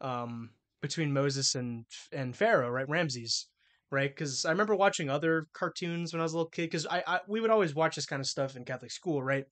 um, 0.00 0.50
between 0.80 1.12
Moses 1.12 1.54
and 1.54 1.86
and 2.10 2.36
Pharaoh, 2.36 2.70
right? 2.70 2.88
Ramses, 2.88 3.48
right? 3.92 4.10
Because 4.10 4.44
I 4.44 4.50
remember 4.50 4.74
watching 4.74 5.10
other 5.10 5.46
cartoons 5.52 6.12
when 6.12 6.20
I 6.20 6.24
was 6.24 6.32
a 6.32 6.36
little 6.36 6.50
kid. 6.50 6.62
Because 6.62 6.86
I, 6.86 7.04
I 7.06 7.20
we 7.28 7.40
would 7.40 7.50
always 7.50 7.74
watch 7.74 7.94
this 7.94 8.06
kind 8.06 8.20
of 8.20 8.26
stuff 8.26 8.56
in 8.56 8.64
Catholic 8.64 8.90
school, 8.90 9.22
right? 9.22 9.44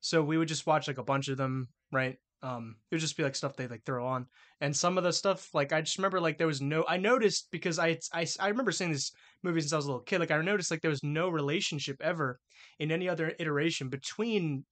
So 0.00 0.22
we 0.22 0.38
would 0.38 0.48
just 0.48 0.66
watch 0.66 0.88
like 0.88 0.98
a 0.98 1.04
bunch 1.04 1.28
of 1.28 1.36
them, 1.36 1.68
right? 1.92 2.16
Um, 2.42 2.76
it 2.90 2.94
would 2.94 3.02
just 3.02 3.18
be 3.18 3.22
like 3.22 3.36
stuff 3.36 3.56
they 3.56 3.66
like 3.66 3.84
throw 3.84 4.06
on, 4.06 4.26
and 4.62 4.74
some 4.74 4.96
of 4.96 5.04
the 5.04 5.12
stuff 5.12 5.50
like 5.52 5.74
I 5.74 5.82
just 5.82 5.98
remember 5.98 6.20
like 6.20 6.38
there 6.38 6.46
was 6.46 6.62
no. 6.62 6.84
I 6.88 6.96
noticed 6.96 7.48
because 7.50 7.78
I 7.78 7.98
I 8.14 8.26
I 8.38 8.48
remember 8.48 8.72
seeing 8.72 8.92
this 8.92 9.12
movie 9.42 9.60
since 9.60 9.74
I 9.74 9.76
was 9.76 9.84
a 9.84 9.88
little 9.88 10.04
kid. 10.04 10.20
Like 10.20 10.30
I 10.30 10.40
noticed 10.40 10.70
like 10.70 10.80
there 10.80 10.90
was 10.90 11.02
no 11.04 11.28
relationship 11.28 11.96
ever 12.00 12.38
in 12.78 12.92
any 12.92 13.08
other 13.08 13.34
iteration 13.38 13.88
between 13.90 14.64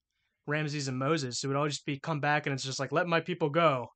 Ramses 0.47 0.87
and 0.87 0.97
Moses. 0.97 1.43
It 1.43 1.47
would 1.47 1.57
always 1.57 1.73
just 1.73 1.85
be 1.85 1.99
come 1.99 2.21
back 2.21 2.47
and 2.47 2.53
it's 2.53 2.63
just 2.63 2.79
like 2.79 2.91
let 2.91 3.07
my 3.07 3.19
people 3.19 3.49
go. 3.49 3.89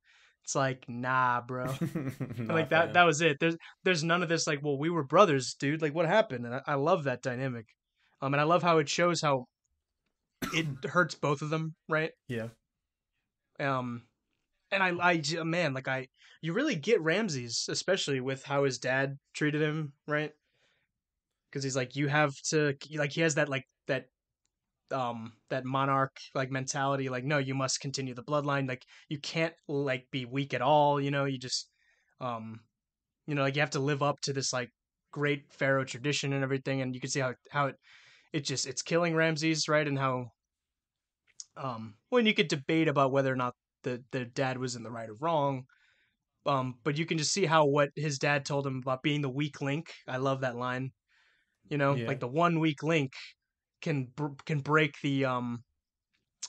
It's 0.44 0.54
like 0.54 0.84
nah, 0.88 1.40
bro. 1.40 1.78
Like 2.48 2.68
that 2.70 2.92
fan. 2.92 2.92
that 2.92 3.04
was 3.04 3.20
it. 3.20 3.38
There's 3.40 3.56
there's 3.84 4.04
none 4.04 4.22
of 4.22 4.28
this 4.28 4.46
like 4.46 4.60
well 4.62 4.78
we 4.78 4.90
were 4.90 5.04
brothers, 5.04 5.54
dude. 5.54 5.82
Like 5.82 5.94
what 5.94 6.06
happened? 6.06 6.46
And 6.46 6.54
I, 6.56 6.62
I 6.66 6.74
love 6.74 7.04
that 7.04 7.22
dynamic. 7.22 7.66
Um, 8.20 8.34
and 8.34 8.40
I 8.40 8.44
love 8.44 8.62
how 8.62 8.78
it 8.78 8.88
shows 8.88 9.20
how 9.22 9.46
it 10.52 10.66
hurts 10.84 11.14
both 11.14 11.42
of 11.42 11.50
them, 11.50 11.74
right? 11.88 12.12
yeah, 12.28 12.48
Um, 13.58 14.02
and 14.70 14.82
I 14.82 14.90
I 15.12 15.22
man, 15.44 15.74
like 15.74 15.88
I, 15.88 16.08
you 16.42 16.52
really 16.52 16.76
get 16.76 17.00
Ramses, 17.02 17.66
especially 17.68 18.20
with 18.20 18.44
how 18.44 18.64
his 18.64 18.78
dad 18.78 19.18
treated 19.34 19.62
him, 19.62 19.92
right? 20.06 20.32
Because 21.50 21.62
he's 21.64 21.76
like, 21.76 21.94
you 21.96 22.08
have 22.08 22.34
to, 22.50 22.74
like, 22.94 23.12
he 23.12 23.20
has 23.20 23.36
that, 23.36 23.48
like, 23.48 23.64
that, 23.86 24.06
um, 24.92 25.34
that 25.50 25.64
monarch, 25.64 26.16
like, 26.34 26.50
mentality, 26.50 27.08
like, 27.08 27.24
no, 27.24 27.38
you 27.38 27.54
must 27.54 27.80
continue 27.80 28.14
the 28.14 28.24
bloodline, 28.24 28.68
like, 28.68 28.84
you 29.08 29.18
can't, 29.20 29.54
like, 29.68 30.10
be 30.10 30.24
weak 30.24 30.54
at 30.54 30.62
all, 30.62 31.00
you 31.00 31.10
know, 31.10 31.24
you 31.24 31.38
just, 31.38 31.70
um, 32.20 32.60
you 33.26 33.34
know, 33.34 33.42
like, 33.42 33.56
you 33.56 33.60
have 33.62 33.70
to 33.70 33.80
live 33.80 34.02
up 34.02 34.20
to 34.22 34.32
this, 34.32 34.52
like, 34.52 34.70
great 35.12 35.52
pharaoh 35.52 35.84
tradition 35.84 36.32
and 36.32 36.44
everything, 36.44 36.82
and 36.82 36.94
you 36.94 37.00
can 37.00 37.10
see 37.10 37.20
how, 37.20 37.34
how 37.50 37.66
it, 37.68 37.76
it 38.32 38.40
just, 38.42 38.66
it's 38.66 38.82
killing 38.82 39.14
Ramses, 39.16 39.68
right? 39.68 39.88
And 39.88 39.98
how, 39.98 40.28
um, 41.56 41.96
when 42.10 42.26
you 42.26 42.34
could 42.34 42.48
debate 42.48 42.88
about 42.88 43.12
whether 43.12 43.32
or 43.32 43.36
not 43.36 43.54
the 43.82 44.02
the 44.12 44.24
dad 44.24 44.58
was 44.58 44.76
in 44.76 44.82
the 44.82 44.90
right 44.90 45.08
or 45.08 45.14
wrong. 45.14 45.64
Um, 46.46 46.80
but 46.84 46.98
you 46.98 47.06
can 47.06 47.18
just 47.18 47.32
see 47.32 47.46
how 47.46 47.66
what 47.66 47.90
his 47.96 48.18
dad 48.18 48.46
told 48.46 48.66
him 48.66 48.78
about 48.78 49.02
being 49.02 49.22
the 49.22 49.30
weak 49.30 49.60
link. 49.62 49.92
I 50.08 50.18
love 50.18 50.42
that 50.42 50.56
line. 50.56 50.92
You 51.70 51.78
know, 51.78 52.00
Yeah. 52.00 52.06
like 52.06 52.20
the 52.20 52.28
one 52.28 52.60
weak 52.60 52.82
link 52.82 53.12
can 53.84 54.08
can 54.46 54.60
break 54.60 55.00
the 55.02 55.26
um, 55.26 55.64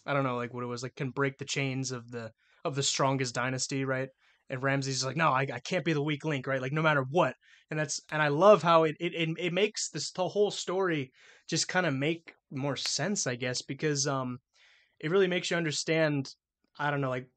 I 0.06 0.14
don't 0.14 0.24
know, 0.24 0.38
like 0.38 0.54
what 0.54 0.64
it 0.64 0.68
was 0.68 0.84
like 0.84 0.96
can 0.96 1.12
break 1.12 1.38
the 1.38 1.46
chains 1.46 1.92
of 1.92 2.12
the 2.12 2.32
of 2.64 2.76
the 2.76 2.84
strongest 2.84 3.36
dynasty, 3.36 3.86
right? 3.86 4.10
And 4.50 4.64
Ramses 4.64 5.06
like, 5.06 5.18
no, 5.18 5.30
I, 5.32 5.42
I 5.54 5.60
can't 5.60 5.86
be 5.86 5.94
the 5.94 6.04
weak 6.04 6.26
link, 6.26 6.48
right? 6.48 6.62
Like 6.62 6.72
no 6.74 6.82
matter 6.82 7.04
what. 7.12 7.36
And 7.72 7.80
that's 7.80 8.02
and 8.12 8.22
I 8.22 8.30
love 8.30 8.64
how 8.64 8.84
it 8.86 8.96
it 9.00 9.14
it, 9.16 9.30
it 9.40 9.54
makes 9.54 9.90
this 9.90 10.12
the 10.12 10.28
whole 10.28 10.52
story 10.52 11.12
just 11.50 11.68
kind 11.68 11.86
of 11.86 11.94
make 11.94 12.34
more 12.52 12.76
sense, 12.76 13.28
I 13.28 13.36
guess, 13.36 13.62
because 13.62 14.08
um, 14.08 14.40
it 15.00 15.12
really 15.12 15.28
makes 15.28 15.52
you 15.52 15.58
understand. 15.58 16.34
I 16.80 16.92
don't 16.92 17.02
know, 17.02 17.10
like 17.12 17.28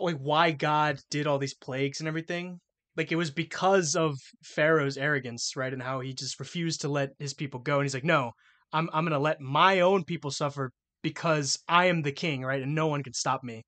like 0.00 0.18
why 0.18 0.50
God 0.50 1.00
did 1.10 1.26
all 1.26 1.38
these 1.38 1.54
plagues 1.54 2.00
and 2.00 2.08
everything. 2.08 2.60
Like 2.96 3.10
it 3.10 3.16
was 3.16 3.30
because 3.30 3.96
of 3.96 4.16
Pharaoh's 4.42 4.96
arrogance, 4.96 5.56
right? 5.56 5.72
And 5.72 5.82
how 5.82 6.00
he 6.00 6.14
just 6.14 6.38
refused 6.38 6.82
to 6.82 6.88
let 6.88 7.10
his 7.18 7.34
people 7.34 7.60
go. 7.60 7.76
And 7.76 7.84
he's 7.84 7.94
like, 7.94 8.04
no, 8.04 8.32
I'm 8.72 8.88
I'm 8.92 9.04
gonna 9.04 9.18
let 9.18 9.40
my 9.40 9.80
own 9.80 10.04
people 10.04 10.30
suffer 10.30 10.70
because 11.02 11.58
I 11.68 11.86
am 11.86 12.02
the 12.02 12.12
king, 12.12 12.44
right? 12.44 12.62
And 12.62 12.74
no 12.74 12.86
one 12.86 13.02
can 13.02 13.12
stop 13.14 13.42
me, 13.42 13.62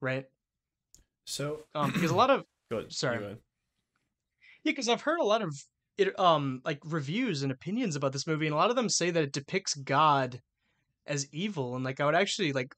right? 0.00 0.24
so 1.24 1.60
Um, 1.74 1.92
because 1.92 2.10
a 2.10 2.14
lot 2.22 2.30
of 2.30 2.44
go 2.70 2.78
ahead, 2.78 2.92
sorry. 2.92 3.18
go 3.18 3.24
ahead. 3.24 3.38
yeah, 4.64 4.72
because 4.72 4.88
I've 4.88 5.02
heard 5.02 5.20
a 5.20 5.24
lot 5.24 5.42
of 5.42 5.54
it, 5.98 6.18
um, 6.18 6.62
like 6.64 6.78
reviews 6.84 7.42
and 7.42 7.52
opinions 7.52 7.96
about 7.96 8.12
this 8.12 8.26
movie, 8.26 8.46
and 8.46 8.54
a 8.54 8.58
lot 8.58 8.70
of 8.70 8.76
them 8.76 8.88
say 8.88 9.10
that 9.10 9.22
it 9.22 9.32
depicts 9.32 9.74
God 9.74 10.40
as 11.06 11.26
evil, 11.32 11.74
and 11.74 11.84
like 11.84 12.00
I 12.00 12.06
would 12.06 12.14
actually 12.14 12.52
like 12.52 12.74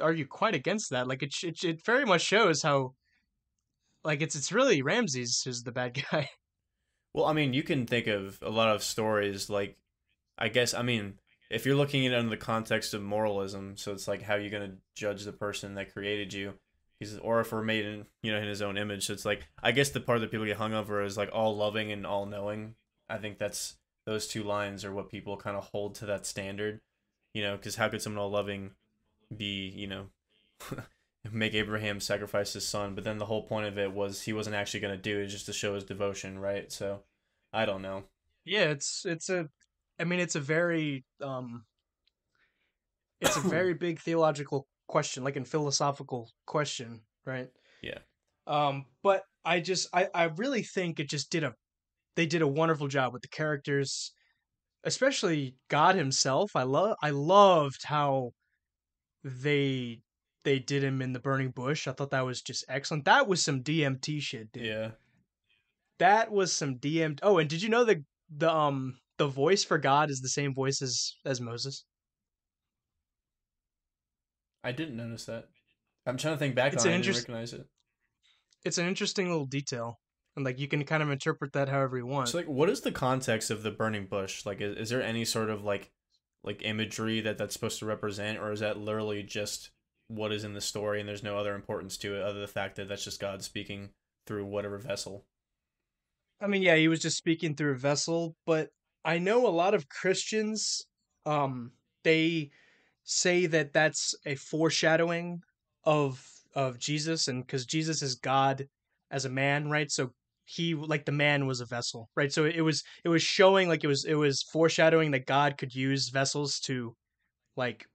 argue 0.00 0.26
quite 0.26 0.54
against 0.54 0.90
that. 0.90 1.08
Like 1.08 1.22
it, 1.22 1.34
it, 1.42 1.64
it 1.64 1.84
very 1.84 2.04
much 2.04 2.22
shows 2.22 2.62
how, 2.62 2.94
like 4.04 4.22
it's 4.22 4.34
it's 4.34 4.52
really 4.52 4.82
Ramses 4.82 5.42
who's 5.42 5.62
the 5.62 5.72
bad 5.72 5.94
guy. 6.10 6.30
Well, 7.12 7.26
I 7.26 7.32
mean, 7.32 7.52
you 7.52 7.62
can 7.62 7.86
think 7.86 8.06
of 8.06 8.38
a 8.42 8.50
lot 8.50 8.74
of 8.74 8.82
stories 8.82 9.48
like, 9.48 9.76
I 10.36 10.48
guess, 10.48 10.74
I 10.74 10.82
mean, 10.82 11.14
if 11.48 11.64
you're 11.64 11.76
looking 11.76 12.04
at 12.06 12.12
it 12.12 12.18
under 12.18 12.30
the 12.30 12.36
context 12.36 12.92
of 12.92 13.02
moralism, 13.02 13.76
so 13.76 13.92
it's 13.92 14.08
like 14.08 14.22
how 14.22 14.34
you're 14.34 14.50
gonna 14.50 14.76
judge 14.94 15.24
the 15.24 15.32
person 15.32 15.74
that 15.74 15.92
created 15.92 16.32
you, 16.32 16.54
he's 16.98 17.16
or 17.18 17.40
if 17.40 17.52
we're 17.52 17.62
made 17.62 17.84
in 17.84 18.06
you 18.22 18.32
know 18.32 18.38
in 18.38 18.48
his 18.48 18.62
own 18.62 18.76
image. 18.76 19.06
So 19.06 19.12
it's 19.12 19.24
like 19.24 19.46
I 19.62 19.72
guess 19.72 19.90
the 19.90 20.00
part 20.00 20.20
that 20.20 20.30
people 20.30 20.46
get 20.46 20.56
hung 20.56 20.74
over 20.74 21.02
is 21.02 21.16
like 21.16 21.30
all 21.32 21.56
loving 21.56 21.92
and 21.92 22.06
all 22.06 22.26
knowing. 22.26 22.74
I 23.08 23.18
think 23.18 23.38
that's 23.38 23.76
those 24.06 24.26
two 24.26 24.42
lines 24.42 24.84
are 24.84 24.92
what 24.92 25.10
people 25.10 25.36
kind 25.36 25.56
of 25.56 25.68
hold 25.72 25.94
to 25.96 26.06
that 26.06 26.26
standard, 26.26 26.80
you 27.32 27.42
know, 27.42 27.56
because 27.56 27.76
how 27.76 27.88
could 27.88 28.02
someone 28.02 28.22
all 28.22 28.30
loving 28.30 28.72
be 29.34 29.68
you 29.68 29.86
know 29.86 30.06
make 31.32 31.54
Abraham 31.54 32.00
sacrifice 32.00 32.52
his 32.52 32.66
son? 32.66 32.94
But 32.94 33.04
then 33.04 33.18
the 33.18 33.26
whole 33.26 33.42
point 33.42 33.66
of 33.66 33.78
it 33.78 33.92
was 33.92 34.22
he 34.22 34.32
wasn't 34.32 34.56
actually 34.56 34.80
gonna 34.80 34.96
do 34.96 35.20
it 35.20 35.26
just 35.28 35.46
to 35.46 35.52
show 35.52 35.74
his 35.74 35.84
devotion, 35.84 36.38
right? 36.38 36.70
So 36.70 37.00
I 37.52 37.64
don't 37.66 37.82
know. 37.82 38.04
Yeah, 38.44 38.64
it's 38.64 39.04
it's 39.06 39.28
a, 39.28 39.48
I 39.98 40.04
mean, 40.04 40.20
it's 40.20 40.34
a 40.34 40.40
very 40.40 41.04
um, 41.22 41.64
it's 43.20 43.36
a 43.36 43.40
very 43.48 43.74
big 43.74 44.00
theological 44.00 44.66
question, 44.86 45.24
like 45.24 45.36
in 45.36 45.44
philosophical 45.44 46.30
question, 46.46 47.00
right? 47.24 47.48
Yeah. 47.82 47.98
Um, 48.46 48.86
but 49.02 49.22
I 49.44 49.60
just 49.60 49.88
I 49.94 50.08
I 50.14 50.24
really 50.24 50.62
think 50.62 51.00
it 51.00 51.08
just 51.08 51.30
did 51.30 51.44
a, 51.44 51.54
they 52.16 52.26
did 52.26 52.42
a 52.42 52.48
wonderful 52.48 52.88
job 52.88 53.12
with 53.12 53.22
the 53.22 53.28
characters, 53.28 54.12
especially 54.84 55.56
God 55.68 55.94
himself. 55.94 56.52
I 56.54 56.64
love 56.64 56.96
I 57.02 57.10
loved 57.10 57.84
how 57.84 58.32
they 59.22 60.00
they 60.44 60.58
did 60.58 60.84
him 60.84 61.02
in 61.02 61.12
the 61.12 61.18
burning 61.20 61.50
bush. 61.50 61.88
I 61.88 61.92
thought 61.92 62.10
that 62.10 62.24
was 62.24 62.40
just 62.42 62.64
excellent. 62.68 63.04
That 63.06 63.26
was 63.26 63.42
some 63.42 63.62
DMT 63.62 64.20
shit, 64.20 64.52
dude 64.52 64.64
Yeah. 64.66 64.90
that 65.98 66.30
was 66.30 66.52
some 66.52 66.76
DMT. 66.78 67.20
Oh, 67.22 67.38
and 67.38 67.48
did 67.50 67.62
you 67.62 67.68
know 67.68 67.84
the 67.84 68.04
the 68.34 68.50
um 68.52 68.98
the 69.18 69.26
voice 69.26 69.64
for 69.64 69.78
God 69.78 70.10
is 70.10 70.20
the 70.20 70.28
same 70.28 70.54
voice 70.54 70.82
as 70.82 71.14
as 71.24 71.40
Moses? 71.40 71.84
I 74.62 74.72
didn't 74.72 74.96
notice 74.96 75.26
that. 75.26 75.48
I'm 76.06 76.16
trying 76.16 76.34
to 76.34 76.38
think 76.38 76.54
back 76.54 76.72
It's 76.72 76.84
on 76.84 76.92
an 76.92 76.94
it. 76.96 76.98
I 76.98 77.02
didn't 77.02 77.16
recognize 77.16 77.52
it. 77.52 77.66
It's 78.64 78.78
an 78.78 78.86
interesting 78.86 79.28
little 79.28 79.46
detail, 79.46 79.98
and 80.36 80.44
like 80.44 80.58
you 80.58 80.68
can 80.68 80.84
kind 80.84 81.02
of 81.02 81.10
interpret 81.10 81.52
that 81.52 81.68
however 81.68 81.98
you 81.98 82.06
want. 82.06 82.28
So 82.28 82.38
like, 82.38 82.48
what 82.48 82.70
is 82.70 82.80
the 82.80 82.92
context 82.92 83.50
of 83.50 83.62
the 83.62 83.70
burning 83.70 84.06
bush? 84.06 84.46
Like, 84.46 84.60
is, 84.60 84.76
is 84.76 84.88
there 84.90 85.02
any 85.02 85.24
sort 85.24 85.50
of 85.50 85.64
like, 85.64 85.90
like 86.42 86.62
imagery 86.64 87.20
that 87.20 87.36
that's 87.38 87.52
supposed 87.54 87.78
to 87.80 87.86
represent, 87.86 88.38
or 88.38 88.52
is 88.52 88.60
that 88.60 88.78
literally 88.78 89.22
just 89.22 89.70
what 90.08 90.32
is 90.32 90.44
in 90.44 90.54
the 90.54 90.60
story 90.60 91.00
and 91.00 91.08
there's 91.08 91.22
no 91.22 91.38
other 91.38 91.54
importance 91.54 91.96
to 91.98 92.16
it 92.16 92.22
other 92.22 92.34
than 92.34 92.42
the 92.42 92.48
fact 92.48 92.76
that 92.76 92.88
that's 92.88 93.04
just 93.04 93.20
God 93.20 93.42
speaking 93.42 93.90
through 94.26 94.46
whatever 94.46 94.78
vessel? 94.78 95.24
I 96.40 96.46
mean, 96.46 96.62
yeah, 96.62 96.76
he 96.76 96.88
was 96.88 97.00
just 97.00 97.16
speaking 97.16 97.54
through 97.54 97.72
a 97.72 97.78
vessel, 97.78 98.36
but 98.46 98.68
I 99.04 99.18
know 99.18 99.46
a 99.46 99.48
lot 99.48 99.74
of 99.74 99.88
Christians, 99.88 100.82
um, 101.26 101.72
they 102.02 102.50
say 103.04 103.46
that 103.46 103.72
that's 103.72 104.14
a 104.26 104.34
foreshadowing 104.34 105.40
of 105.84 106.26
of 106.54 106.78
Jesus, 106.78 107.28
and 107.28 107.44
because 107.44 107.66
Jesus 107.66 108.02
is 108.02 108.14
God 108.14 108.66
as 109.10 109.24
a 109.24 109.30
man, 109.30 109.70
right? 109.70 109.90
So 109.90 110.10
he 110.44 110.74
like 110.74 111.04
the 111.04 111.12
man 111.12 111.46
was 111.46 111.60
a 111.60 111.66
vessel, 111.66 112.10
right? 112.16 112.32
So 112.32 112.44
it 112.44 112.60
was 112.60 112.82
it 113.04 113.08
was 113.08 113.22
showing 113.22 113.68
like 113.68 113.84
it 113.84 113.88
was 113.88 114.04
it 114.04 114.14
was 114.14 114.42
foreshadowing 114.42 115.10
that 115.12 115.26
God 115.26 115.56
could 115.58 115.74
use 115.74 116.08
vessels 116.08 116.60
to, 116.60 116.94
like, 117.56 117.86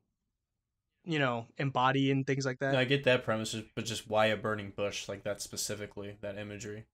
you 1.04 1.20
know, 1.20 1.48
embody 1.58 2.12
and 2.12 2.26
things 2.26 2.46
like 2.46 2.60
that. 2.60 2.76
I 2.76 2.86
get 2.86 3.04
that 3.06 3.24
premise, 3.24 3.56
but 3.76 3.86
just 3.86 4.10
why 4.10 4.28
a 4.28 4.38
burning 4.38 4.74
bush 4.76 5.08
like 5.08 5.24
that 5.24 5.42
specifically, 5.42 6.18
that 6.22 6.38
imagery? 6.38 6.86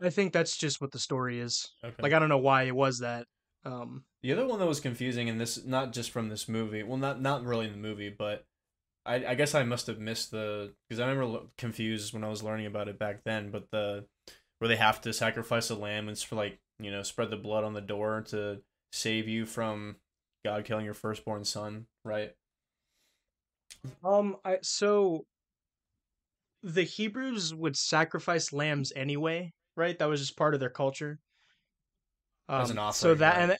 I 0.00 0.10
think 0.10 0.32
that's 0.32 0.56
just 0.56 0.80
what 0.80 0.92
the 0.92 0.98
story 0.98 1.40
is. 1.40 1.70
Okay. 1.84 2.02
Like 2.02 2.12
I 2.12 2.18
don't 2.18 2.28
know 2.28 2.38
why 2.38 2.64
it 2.64 2.74
was 2.74 2.98
that. 3.00 3.26
Um, 3.64 4.04
The 4.22 4.32
other 4.32 4.46
one 4.46 4.58
that 4.58 4.66
was 4.66 4.80
confusing, 4.80 5.28
and 5.28 5.40
this 5.40 5.64
not 5.64 5.92
just 5.92 6.10
from 6.10 6.28
this 6.28 6.48
movie, 6.48 6.82
well, 6.82 6.98
not 6.98 7.20
not 7.20 7.44
really 7.44 7.66
in 7.66 7.72
the 7.72 7.78
movie, 7.78 8.10
but 8.10 8.44
I, 9.04 9.26
I 9.26 9.34
guess 9.34 9.54
I 9.54 9.62
must 9.62 9.86
have 9.86 9.98
missed 9.98 10.30
the 10.30 10.72
because 10.88 11.00
I 11.00 11.08
remember 11.08 11.46
confused 11.58 12.12
when 12.12 12.24
I 12.24 12.28
was 12.28 12.42
learning 12.42 12.66
about 12.66 12.88
it 12.88 12.98
back 12.98 13.22
then. 13.24 13.50
But 13.50 13.70
the 13.70 14.06
where 14.58 14.68
they 14.68 14.76
have 14.76 15.00
to 15.02 15.12
sacrifice 15.12 15.70
a 15.70 15.74
lamb 15.74 16.08
and 16.08 16.18
for 16.18 16.36
like 16.36 16.58
you 16.78 16.90
know 16.90 17.02
spread 17.02 17.30
the 17.30 17.36
blood 17.36 17.64
on 17.64 17.74
the 17.74 17.80
door 17.80 18.22
to 18.28 18.62
save 18.92 19.28
you 19.28 19.46
from 19.46 19.96
God 20.44 20.64
killing 20.64 20.84
your 20.84 20.94
firstborn 20.94 21.44
son, 21.44 21.86
right? 22.04 22.34
Um, 24.04 24.36
I 24.44 24.58
so 24.62 25.24
the 26.62 26.82
Hebrews 26.84 27.54
would 27.54 27.76
sacrifice 27.76 28.52
lambs 28.52 28.92
anyway, 28.94 29.52
right? 29.76 29.98
That 29.98 30.08
was 30.08 30.20
just 30.20 30.36
part 30.36 30.54
of 30.54 30.60
their 30.60 30.70
culture. 30.70 31.18
As 32.48 32.70
an 32.70 32.78
Um, 32.78 32.90
So 32.92 33.14
that 33.14 33.36
right. 33.36 33.42
and 33.50 33.58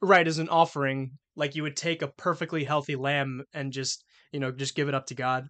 right 0.00 0.26
as 0.26 0.38
an 0.38 0.48
offering, 0.48 1.12
like 1.36 1.54
you 1.54 1.62
would 1.62 1.76
take 1.76 2.02
a 2.02 2.08
perfectly 2.08 2.64
healthy 2.64 2.96
lamb 2.96 3.42
and 3.52 3.72
just 3.72 4.04
you 4.32 4.40
know 4.40 4.50
just 4.50 4.74
give 4.74 4.88
it 4.88 4.94
up 4.94 5.06
to 5.06 5.14
God, 5.14 5.48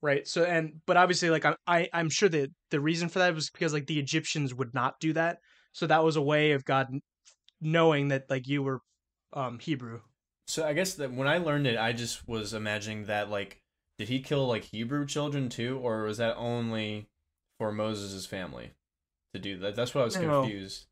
right? 0.00 0.26
So 0.26 0.44
and 0.44 0.80
but 0.86 0.96
obviously 0.96 1.30
like 1.30 1.44
I, 1.44 1.56
I 1.66 1.88
I'm 1.92 2.10
sure 2.10 2.28
that 2.28 2.50
the 2.70 2.80
reason 2.80 3.08
for 3.08 3.18
that 3.20 3.34
was 3.34 3.50
because 3.50 3.72
like 3.72 3.86
the 3.86 3.98
Egyptians 3.98 4.54
would 4.54 4.74
not 4.74 5.00
do 5.00 5.12
that, 5.14 5.38
so 5.72 5.86
that 5.86 6.04
was 6.04 6.16
a 6.16 6.22
way 6.22 6.52
of 6.52 6.64
God 6.64 6.88
knowing 7.60 8.08
that 8.08 8.24
like 8.30 8.48
you 8.48 8.62
were 8.62 8.80
um 9.32 9.58
Hebrew. 9.58 10.00
So 10.52 10.66
I 10.66 10.74
guess 10.74 10.92
that 10.96 11.10
when 11.10 11.26
I 11.26 11.38
learned 11.38 11.66
it, 11.66 11.78
I 11.78 11.94
just 11.94 12.28
was 12.28 12.52
imagining 12.52 13.06
that 13.06 13.30
like, 13.30 13.62
did 13.96 14.10
he 14.10 14.20
kill 14.20 14.46
like 14.46 14.64
Hebrew 14.64 15.06
children 15.06 15.48
too, 15.48 15.78
or 15.78 16.02
was 16.02 16.18
that 16.18 16.36
only 16.36 17.08
for 17.56 17.72
Moses' 17.72 18.26
family 18.26 18.72
to 19.32 19.40
do 19.40 19.56
that? 19.60 19.76
That's 19.76 19.94
what 19.94 20.02
I 20.02 20.04
was 20.04 20.18
confused. 20.18 20.88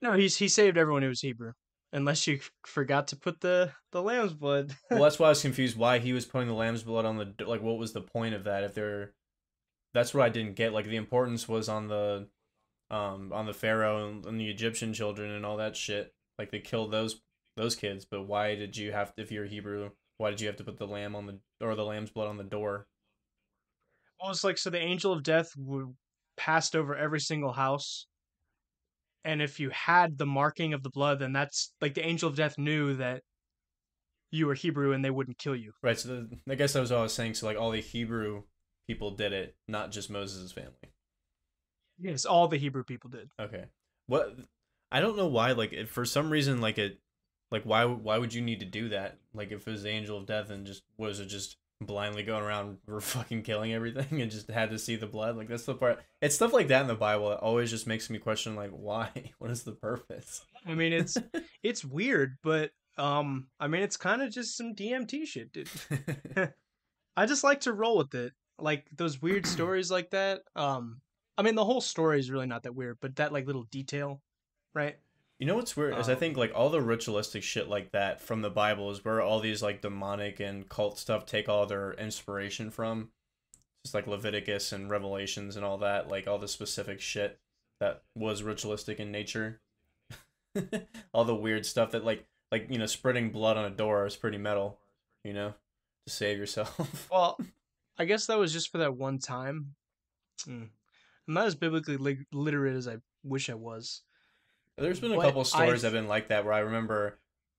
No, 0.00 0.12
he's 0.12 0.36
he 0.36 0.46
saved 0.46 0.78
everyone 0.78 1.02
who 1.02 1.08
was 1.08 1.22
Hebrew, 1.22 1.54
unless 1.92 2.28
you 2.28 2.38
forgot 2.64 3.08
to 3.08 3.16
put 3.16 3.40
the 3.40 3.72
the 3.90 4.00
lamb's 4.00 4.34
blood. 4.34 4.76
well, 4.92 5.02
that's 5.02 5.18
why 5.18 5.26
I 5.26 5.30
was 5.30 5.42
confused 5.42 5.76
why 5.76 5.98
he 5.98 6.12
was 6.12 6.26
putting 6.26 6.46
the 6.46 6.54
lamb's 6.54 6.84
blood 6.84 7.04
on 7.04 7.16
the 7.16 7.34
like. 7.44 7.60
What 7.60 7.78
was 7.78 7.92
the 7.92 8.02
point 8.02 8.36
of 8.36 8.44
that? 8.44 8.62
If 8.62 8.74
they're, 8.74 9.14
that's 9.92 10.14
what 10.14 10.24
I 10.24 10.28
didn't 10.28 10.54
get. 10.54 10.72
Like 10.72 10.86
the 10.86 10.94
importance 10.94 11.48
was 11.48 11.68
on 11.68 11.88
the, 11.88 12.28
um, 12.92 13.32
on 13.32 13.46
the 13.46 13.52
pharaoh 13.52 14.08
and, 14.08 14.24
and 14.26 14.38
the 14.38 14.48
Egyptian 14.48 14.94
children 14.94 15.32
and 15.32 15.44
all 15.44 15.56
that 15.56 15.76
shit. 15.76 16.14
Like 16.38 16.52
they 16.52 16.60
killed 16.60 16.92
those 16.92 17.20
those 17.56 17.76
kids, 17.76 18.04
but 18.04 18.26
why 18.26 18.54
did 18.54 18.76
you 18.76 18.92
have 18.92 19.14
to, 19.14 19.22
if 19.22 19.30
you're 19.30 19.44
a 19.44 19.48
Hebrew? 19.48 19.90
Why 20.18 20.30
did 20.30 20.40
you 20.40 20.46
have 20.46 20.56
to 20.56 20.64
put 20.64 20.78
the 20.78 20.86
lamb 20.86 21.16
on 21.16 21.26
the 21.26 21.38
or 21.60 21.74
the 21.74 21.84
lamb's 21.84 22.10
blood 22.10 22.28
on 22.28 22.36
the 22.36 22.44
door? 22.44 22.86
Well, 24.20 24.30
it's 24.30 24.44
like 24.44 24.58
so 24.58 24.70
the 24.70 24.78
angel 24.78 25.12
of 25.12 25.22
death 25.22 25.50
would 25.56 25.94
passed 26.36 26.74
over 26.74 26.96
every 26.96 27.20
single 27.20 27.52
house, 27.52 28.06
and 29.24 29.42
if 29.42 29.58
you 29.58 29.70
had 29.70 30.18
the 30.18 30.26
marking 30.26 30.72
of 30.72 30.82
the 30.82 30.90
blood, 30.90 31.18
then 31.18 31.32
that's 31.32 31.72
like 31.80 31.94
the 31.94 32.06
angel 32.06 32.28
of 32.28 32.36
death 32.36 32.58
knew 32.58 32.94
that 32.94 33.22
you 34.30 34.46
were 34.46 34.54
Hebrew 34.54 34.92
and 34.92 35.04
they 35.04 35.10
wouldn't 35.10 35.38
kill 35.38 35.56
you. 35.56 35.72
Right. 35.82 35.98
So 35.98 36.08
the, 36.08 36.38
I 36.50 36.56
guess 36.56 36.72
that 36.72 36.80
was 36.80 36.90
what 36.90 36.98
I 36.98 37.02
was 37.02 37.14
saying. 37.14 37.34
So 37.34 37.46
like 37.46 37.58
all 37.58 37.70
the 37.70 37.80
Hebrew 37.80 38.42
people 38.86 39.12
did 39.12 39.32
it, 39.32 39.54
not 39.68 39.92
just 39.92 40.10
Moses' 40.10 40.52
family. 40.52 40.72
Yes, 41.98 42.24
all 42.24 42.48
the 42.48 42.56
Hebrew 42.56 42.82
people 42.82 43.10
did. 43.10 43.30
Okay. 43.40 43.66
What 44.06 44.36
I 44.90 45.00
don't 45.00 45.16
know 45.16 45.28
why. 45.28 45.52
Like 45.52 45.86
for 45.88 46.04
some 46.04 46.30
reason, 46.30 46.60
like 46.60 46.78
it, 46.78 46.98
like 47.54 47.62
why 47.62 47.84
why 47.84 48.18
would 48.18 48.34
you 48.34 48.42
need 48.42 48.58
to 48.60 48.66
do 48.66 48.88
that? 48.88 49.18
Like 49.32 49.52
if 49.52 49.66
it 49.66 49.70
was 49.70 49.84
the 49.84 49.88
angel 49.88 50.18
of 50.18 50.26
death 50.26 50.50
and 50.50 50.66
just 50.66 50.82
was 50.98 51.20
it 51.20 51.26
just 51.26 51.56
blindly 51.80 52.24
going 52.24 52.42
around 52.42 52.78
for 52.84 53.00
fucking 53.00 53.42
killing 53.42 53.72
everything 53.72 54.20
and 54.20 54.30
just 54.30 54.50
had 54.50 54.70
to 54.70 54.78
see 54.78 54.96
the 54.96 55.06
blood? 55.06 55.36
Like 55.36 55.46
that's 55.46 55.64
the 55.64 55.74
part. 55.74 56.02
It's 56.20 56.34
stuff 56.34 56.52
like 56.52 56.66
that 56.68 56.82
in 56.82 56.88
the 56.88 56.96
Bible 56.96 57.30
that 57.30 57.38
always 57.38 57.70
just 57.70 57.86
makes 57.86 58.10
me 58.10 58.18
question 58.18 58.56
like 58.56 58.72
why? 58.72 59.08
What 59.38 59.52
is 59.52 59.62
the 59.62 59.72
purpose? 59.72 60.44
I 60.66 60.74
mean, 60.74 60.92
it's 60.92 61.16
it's 61.62 61.84
weird, 61.84 62.38
but 62.42 62.72
um, 62.98 63.46
I 63.60 63.68
mean, 63.68 63.82
it's 63.82 63.96
kind 63.96 64.20
of 64.20 64.32
just 64.32 64.56
some 64.56 64.74
DMT 64.74 65.26
shit, 65.26 65.52
dude. 65.52 65.68
I 67.16 67.26
just 67.26 67.44
like 67.44 67.60
to 67.60 67.72
roll 67.72 67.98
with 67.98 68.14
it. 68.14 68.32
Like 68.58 68.86
those 68.96 69.22
weird 69.22 69.46
stories 69.56 69.92
like 69.92 70.10
that. 70.10 70.42
Um, 70.56 71.00
I 71.38 71.42
mean, 71.42 71.54
the 71.54 71.64
whole 71.64 71.80
story 71.80 72.18
is 72.18 72.32
really 72.32 72.46
not 72.46 72.64
that 72.64 72.74
weird, 72.74 72.98
but 73.00 73.14
that 73.16 73.32
like 73.32 73.46
little 73.46 73.64
detail, 73.70 74.20
right? 74.74 74.96
You 75.38 75.46
know 75.46 75.56
what's 75.56 75.76
weird 75.76 75.98
is 75.98 76.08
I 76.08 76.12
Um, 76.12 76.18
think 76.18 76.36
like 76.36 76.52
all 76.54 76.70
the 76.70 76.80
ritualistic 76.80 77.42
shit 77.42 77.68
like 77.68 77.90
that 77.92 78.20
from 78.20 78.42
the 78.42 78.50
Bible 78.50 78.90
is 78.90 79.04
where 79.04 79.20
all 79.20 79.40
these 79.40 79.62
like 79.62 79.80
demonic 79.82 80.38
and 80.40 80.68
cult 80.68 80.98
stuff 80.98 81.26
take 81.26 81.48
all 81.48 81.66
their 81.66 81.92
inspiration 81.94 82.70
from. 82.70 83.10
Just 83.84 83.94
like 83.94 84.06
Leviticus 84.06 84.72
and 84.72 84.88
Revelations 84.88 85.56
and 85.56 85.64
all 85.64 85.76
that, 85.78 86.08
like 86.08 86.26
all 86.26 86.38
the 86.38 86.48
specific 86.48 87.00
shit 87.00 87.38
that 87.80 88.02
was 88.14 88.42
ritualistic 88.42 88.98
in 89.00 89.10
nature. 89.12 89.60
all 91.12 91.24
the 91.24 91.34
weird 91.34 91.66
stuff 91.66 91.90
that 91.90 92.04
like 92.04 92.24
like 92.52 92.70
you 92.70 92.78
know 92.78 92.86
spreading 92.86 93.30
blood 93.30 93.56
on 93.56 93.64
a 93.64 93.70
door 93.70 94.06
is 94.06 94.16
pretty 94.16 94.38
metal, 94.38 94.78
you 95.24 95.32
know, 95.32 95.52
to 96.06 96.12
save 96.12 96.38
yourself. 96.38 97.08
Well, 97.10 97.38
I 97.98 98.04
guess 98.06 98.26
that 98.26 98.38
was 98.38 98.52
just 98.52 98.70
for 98.72 98.78
that 98.78 98.96
one 98.96 99.18
time. 99.18 99.74
Mm. 100.46 100.68
I'm 101.28 101.34
not 101.34 101.46
as 101.46 101.54
biblically 101.54 101.96
lit- 101.96 102.26
literate 102.32 102.76
as 102.76 102.88
I 102.88 102.96
wish 103.22 103.50
I 103.50 103.54
was. 103.54 104.02
There's 104.76 105.00
been 105.00 105.12
a 105.12 105.20
couple 105.20 105.44
stories 105.44 105.70
I've- 105.70 105.80
that 105.80 105.86
have 105.86 105.92
been 105.92 106.08
like 106.08 106.28
that 106.28 106.44
where 106.44 106.52
I 106.52 106.60
remember 106.60 107.18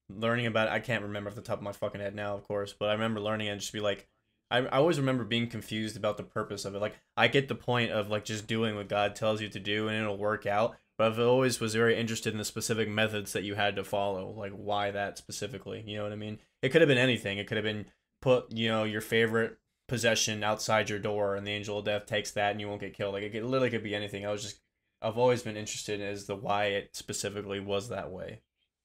learning 0.10 0.46
about. 0.46 0.68
I 0.68 0.80
can't 0.80 1.04
remember 1.04 1.30
off 1.30 1.36
the 1.36 1.42
top 1.42 1.58
of 1.58 1.64
my 1.64 1.72
fucking 1.72 2.02
head 2.02 2.16
now, 2.16 2.36
of 2.36 2.44
course, 2.44 2.74
but 2.74 2.90
I 2.90 2.94
remember 2.94 3.20
learning 3.20 3.48
and 3.48 3.60
just 3.60 3.74
be 3.74 3.80
like, 3.80 4.08
I, 4.52 4.60
I 4.60 4.78
always 4.78 5.00
remember 5.00 5.24
being 5.24 5.48
confused 5.48 5.98
about 5.98 6.18
the 6.18 6.24
purpose 6.24 6.66
of 6.66 6.76
it. 6.76 6.80
Like, 6.80 7.00
I 7.18 7.28
get 7.28 7.48
the 7.48 7.56
point 7.56 7.92
of 7.92 8.10
like 8.10 8.26
just 8.26 8.48
doing 8.48 8.76
what 8.76 8.90
God 8.90 9.16
tells 9.16 9.42
you 9.42 9.50
to 9.50 9.60
do 9.60 9.88
and 9.88 9.98
it'll 10.02 10.18
work 10.18 10.46
out. 10.46 10.76
But 10.98 11.12
I've 11.12 11.20
always 11.20 11.60
was 11.60 11.76
very 11.76 11.98
interested 11.98 12.32
in 12.34 12.38
the 12.38 12.46
specific 12.46 12.88
methods 12.88 13.34
that 13.34 13.44
you 13.44 13.56
had 13.56 13.76
to 13.76 13.84
follow, 13.84 14.30
like 14.30 14.54
why 14.54 14.92
that 14.92 15.18
specifically. 15.18 15.84
You 15.86 15.98
know 15.98 16.04
what 16.04 16.14
I 16.14 16.18
mean? 16.18 16.40
It 16.62 16.70
could 16.70 16.82
have 16.82 16.88
been 16.88 16.98
anything. 16.98 17.38
It 17.38 17.48
could 17.48 17.58
have 17.58 17.66
been 17.66 17.88
put, 18.22 18.52
you 18.52 18.70
know, 18.70 18.86
your 18.86 19.02
favorite 19.02 19.58
possession 19.88 20.42
outside 20.44 20.90
your 20.90 21.00
door, 21.00 21.36
and 21.36 21.46
the 21.46 21.52
angel 21.52 21.80
of 21.80 21.86
death 21.86 22.06
takes 22.06 22.32
that, 22.32 22.52
and 22.52 22.62
you 22.62 22.70
won't 22.70 22.80
get 22.80 22.94
killed. 22.94 23.14
Like 23.14 23.24
it 23.24 23.32
could, 23.34 23.44
literally 23.44 23.70
could 23.70 23.84
be 23.84 23.94
anything. 23.94 24.26
I 24.26 24.32
was 24.32 24.42
just 24.44 24.62
I've 25.06 25.20
always 25.20 25.44
been 25.44 25.56
interested 25.56 26.02
in 26.02 26.08
as 26.08 26.26
the 26.26 26.36
why 26.36 26.66
it 26.66 26.96
specifically 26.96 27.60
was 27.60 27.90
that 27.90 28.12
way. 28.12 28.42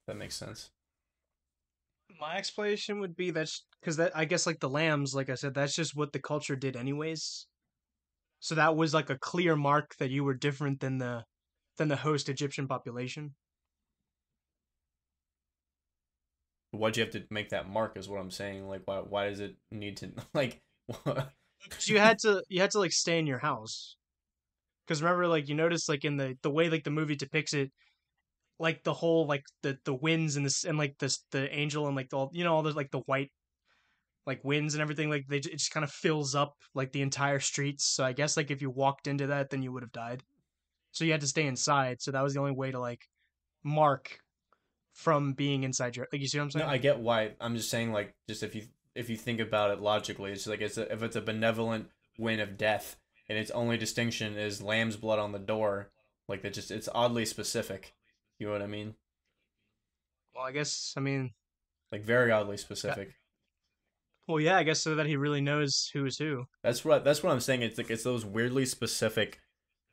That 0.06 0.18
makes 0.18 0.36
sense. 0.36 0.68
My 2.20 2.36
explanation 2.36 3.00
would 3.00 3.16
be 3.16 3.30
that's 3.30 3.64
because 3.80 3.96
that 3.96 4.14
I 4.14 4.26
guess 4.26 4.46
like 4.46 4.60
the 4.60 4.68
lambs, 4.68 5.14
like 5.14 5.30
I 5.30 5.34
said, 5.34 5.54
that's 5.54 5.74
just 5.74 5.96
what 5.96 6.12
the 6.12 6.18
culture 6.18 6.56
did 6.56 6.76
anyways. 6.76 7.46
So 8.38 8.54
that 8.54 8.76
was 8.76 8.92
like 8.92 9.08
a 9.08 9.18
clear 9.18 9.56
mark 9.56 9.96
that 9.96 10.10
you 10.10 10.22
were 10.22 10.34
different 10.34 10.80
than 10.80 10.98
the 10.98 11.24
than 11.78 11.88
the 11.88 11.96
host 11.96 12.28
Egyptian 12.28 12.68
population. 12.68 13.34
Why'd 16.72 16.98
you 16.98 17.02
have 17.02 17.12
to 17.12 17.24
make 17.30 17.48
that 17.48 17.70
mark? 17.70 17.96
Is 17.96 18.10
what 18.10 18.20
I'm 18.20 18.30
saying. 18.30 18.68
Like, 18.68 18.82
why? 18.84 18.98
Why 18.98 19.30
does 19.30 19.40
it 19.40 19.56
need 19.70 19.96
to 19.98 20.12
like? 20.34 20.60
You 21.86 21.98
had 21.98 22.18
to 22.20 22.42
you 22.50 22.60
had 22.60 22.72
to 22.72 22.78
like 22.78 22.92
stay 22.92 23.18
in 23.18 23.26
your 23.26 23.38
house. 23.38 23.96
Because 24.90 25.04
remember, 25.04 25.28
like 25.28 25.48
you 25.48 25.54
notice, 25.54 25.88
like 25.88 26.04
in 26.04 26.16
the 26.16 26.36
the 26.42 26.50
way 26.50 26.68
like 26.68 26.82
the 26.82 26.90
movie 26.90 27.14
depicts 27.14 27.54
it, 27.54 27.70
like 28.58 28.82
the 28.82 28.92
whole 28.92 29.24
like 29.24 29.44
the 29.62 29.78
the 29.84 29.94
winds 29.94 30.34
and 30.34 30.44
this 30.44 30.64
and 30.64 30.76
like 30.78 30.98
this 30.98 31.22
the 31.30 31.48
angel 31.56 31.86
and 31.86 31.94
like 31.94 32.08
the, 32.08 32.16
all 32.16 32.30
you 32.32 32.42
know 32.42 32.56
all 32.56 32.64
the 32.64 32.72
like 32.72 32.90
the 32.90 32.98
white 32.98 33.30
like 34.26 34.42
winds 34.42 34.74
and 34.74 34.82
everything 34.82 35.08
like 35.08 35.26
they 35.28 35.36
it 35.36 35.52
just 35.52 35.70
kind 35.70 35.84
of 35.84 35.92
fills 35.92 36.34
up 36.34 36.56
like 36.74 36.90
the 36.90 37.02
entire 37.02 37.38
streets. 37.38 37.84
So 37.84 38.02
I 38.02 38.12
guess 38.12 38.36
like 38.36 38.50
if 38.50 38.60
you 38.60 38.68
walked 38.68 39.06
into 39.06 39.28
that, 39.28 39.50
then 39.50 39.62
you 39.62 39.70
would 39.70 39.84
have 39.84 39.92
died. 39.92 40.24
So 40.90 41.04
you 41.04 41.12
had 41.12 41.20
to 41.20 41.28
stay 41.28 41.46
inside. 41.46 42.02
So 42.02 42.10
that 42.10 42.24
was 42.24 42.34
the 42.34 42.40
only 42.40 42.50
way 42.50 42.72
to 42.72 42.80
like 42.80 43.06
mark 43.62 44.18
from 44.92 45.34
being 45.34 45.62
inside 45.62 45.94
your 45.94 46.08
like 46.12 46.20
you 46.20 46.26
see 46.26 46.38
what 46.38 46.46
I'm 46.46 46.50
saying? 46.50 46.66
No, 46.66 46.72
I 46.72 46.78
get 46.78 46.98
why. 46.98 47.34
I'm 47.40 47.54
just 47.54 47.70
saying, 47.70 47.92
like, 47.92 48.16
just 48.28 48.42
if 48.42 48.56
you 48.56 48.64
if 48.96 49.08
you 49.08 49.16
think 49.16 49.38
about 49.38 49.70
it 49.70 49.80
logically, 49.80 50.32
it's 50.32 50.48
like 50.48 50.60
it's 50.60 50.78
a, 50.78 50.92
if 50.92 51.04
it's 51.04 51.14
a 51.14 51.20
benevolent 51.20 51.90
wind 52.18 52.40
of 52.40 52.58
death, 52.58 52.96
and 53.30 53.38
its 53.38 53.50
only 53.52 53.78
distinction 53.78 54.36
is 54.36 54.60
lamb's 54.60 54.96
blood 54.96 55.20
on 55.20 55.30
the 55.32 55.38
door, 55.38 55.90
like 56.28 56.42
that. 56.42 56.52
Just 56.52 56.70
it's 56.70 56.88
oddly 56.94 57.24
specific. 57.24 57.94
You 58.38 58.46
know 58.48 58.52
what 58.52 58.60
I 58.62 58.66
mean? 58.66 58.94
well, 60.34 60.44
I 60.44 60.52
guess 60.52 60.92
I 60.96 61.00
mean, 61.00 61.30
Like 61.92 62.04
very 62.04 62.30
oddly 62.32 62.56
specific. 62.56 63.14
well, 64.28 64.40
yeah, 64.40 64.56
I 64.58 64.62
guess 64.64 64.82
so 64.82 64.94
that 64.96 65.06
he 65.06 65.16
really 65.16 65.40
knows 65.40 65.90
who 65.94 66.04
is 66.06 66.18
who. 66.18 66.44
That's 66.62 66.84
what 66.84 67.04
that's 67.04 67.22
what 67.22 67.32
I'm 67.32 67.40
saying. 67.40 67.62
It's 67.62 67.78
like 67.78 67.90
it's 67.90 68.04
those 68.04 68.24
weirdly 68.24 68.66
specific 68.66 69.40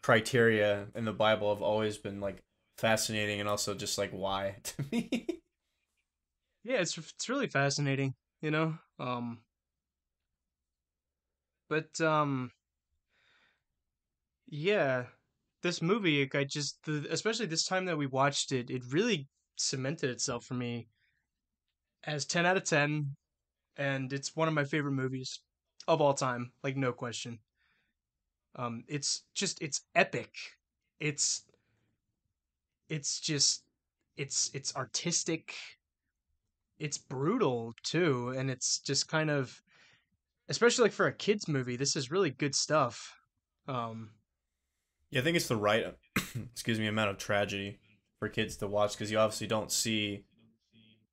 criteria 0.03 0.87
in 0.95 1.05
the 1.05 1.13
Bible 1.13 1.53
have 1.53 1.61
always 1.63 1.97
been 1.97 2.19
like 2.19 2.43
fascinating 2.77 3.39
and 3.39 3.49
also 3.49 3.73
just 3.73 3.97
like 3.97 4.11
why 4.11 4.55
to 4.63 4.85
me. 4.91 5.27
yeah 6.63 6.77
it's 6.77 6.97
it's 6.97 7.29
really 7.29 7.47
fascinating 7.47 8.13
you 8.41 8.51
know 8.51 8.77
um 8.99 9.39
but 11.69 11.99
um 12.01 12.51
yeah 14.47 15.05
this 15.61 15.81
movie 15.81 16.29
i 16.33 16.43
just 16.43 16.83
the, 16.85 17.05
especially 17.09 17.45
this 17.45 17.65
time 17.65 17.85
that 17.85 17.97
we 17.97 18.07
watched 18.07 18.51
it 18.51 18.69
it 18.69 18.81
really 18.91 19.27
cemented 19.57 20.09
itself 20.09 20.45
for 20.45 20.53
me 20.53 20.87
as 22.03 22.25
10 22.25 22.45
out 22.45 22.57
of 22.57 22.63
10 22.63 23.15
and 23.75 24.13
it's 24.13 24.35
one 24.35 24.47
of 24.47 24.53
my 24.53 24.63
favorite 24.63 24.93
movies 24.93 25.41
of 25.87 26.01
all 26.01 26.13
time 26.13 26.51
like 26.63 26.77
no 26.77 26.91
question 26.91 27.39
Um, 28.55 28.83
it's 28.87 29.23
just 29.33 29.61
it's 29.61 29.81
epic. 29.95 30.33
It's 30.99 31.45
it's 32.89 33.19
just 33.19 33.63
it's 34.17 34.49
it's 34.53 34.75
artistic. 34.75 35.55
It's 36.79 36.97
brutal 36.97 37.75
too, 37.83 38.29
and 38.29 38.49
it's 38.49 38.79
just 38.79 39.07
kind 39.07 39.29
of 39.29 39.61
especially 40.49 40.83
like 40.83 40.93
for 40.93 41.07
a 41.07 41.13
kids 41.13 41.47
movie. 41.47 41.77
This 41.77 41.95
is 41.95 42.11
really 42.11 42.31
good 42.31 42.55
stuff. 42.55 43.15
Um, 43.67 44.11
Yeah, 45.09 45.21
I 45.21 45.23
think 45.23 45.37
it's 45.37 45.47
the 45.47 45.55
right, 45.55 45.85
excuse 46.51 46.79
me, 46.79 46.87
amount 46.87 47.11
of 47.11 47.17
tragedy 47.17 47.79
for 48.19 48.29
kids 48.29 48.57
to 48.57 48.67
watch 48.67 48.93
because 48.93 49.11
you 49.11 49.17
obviously 49.17 49.47
don't 49.47 49.71
see, 49.71 50.25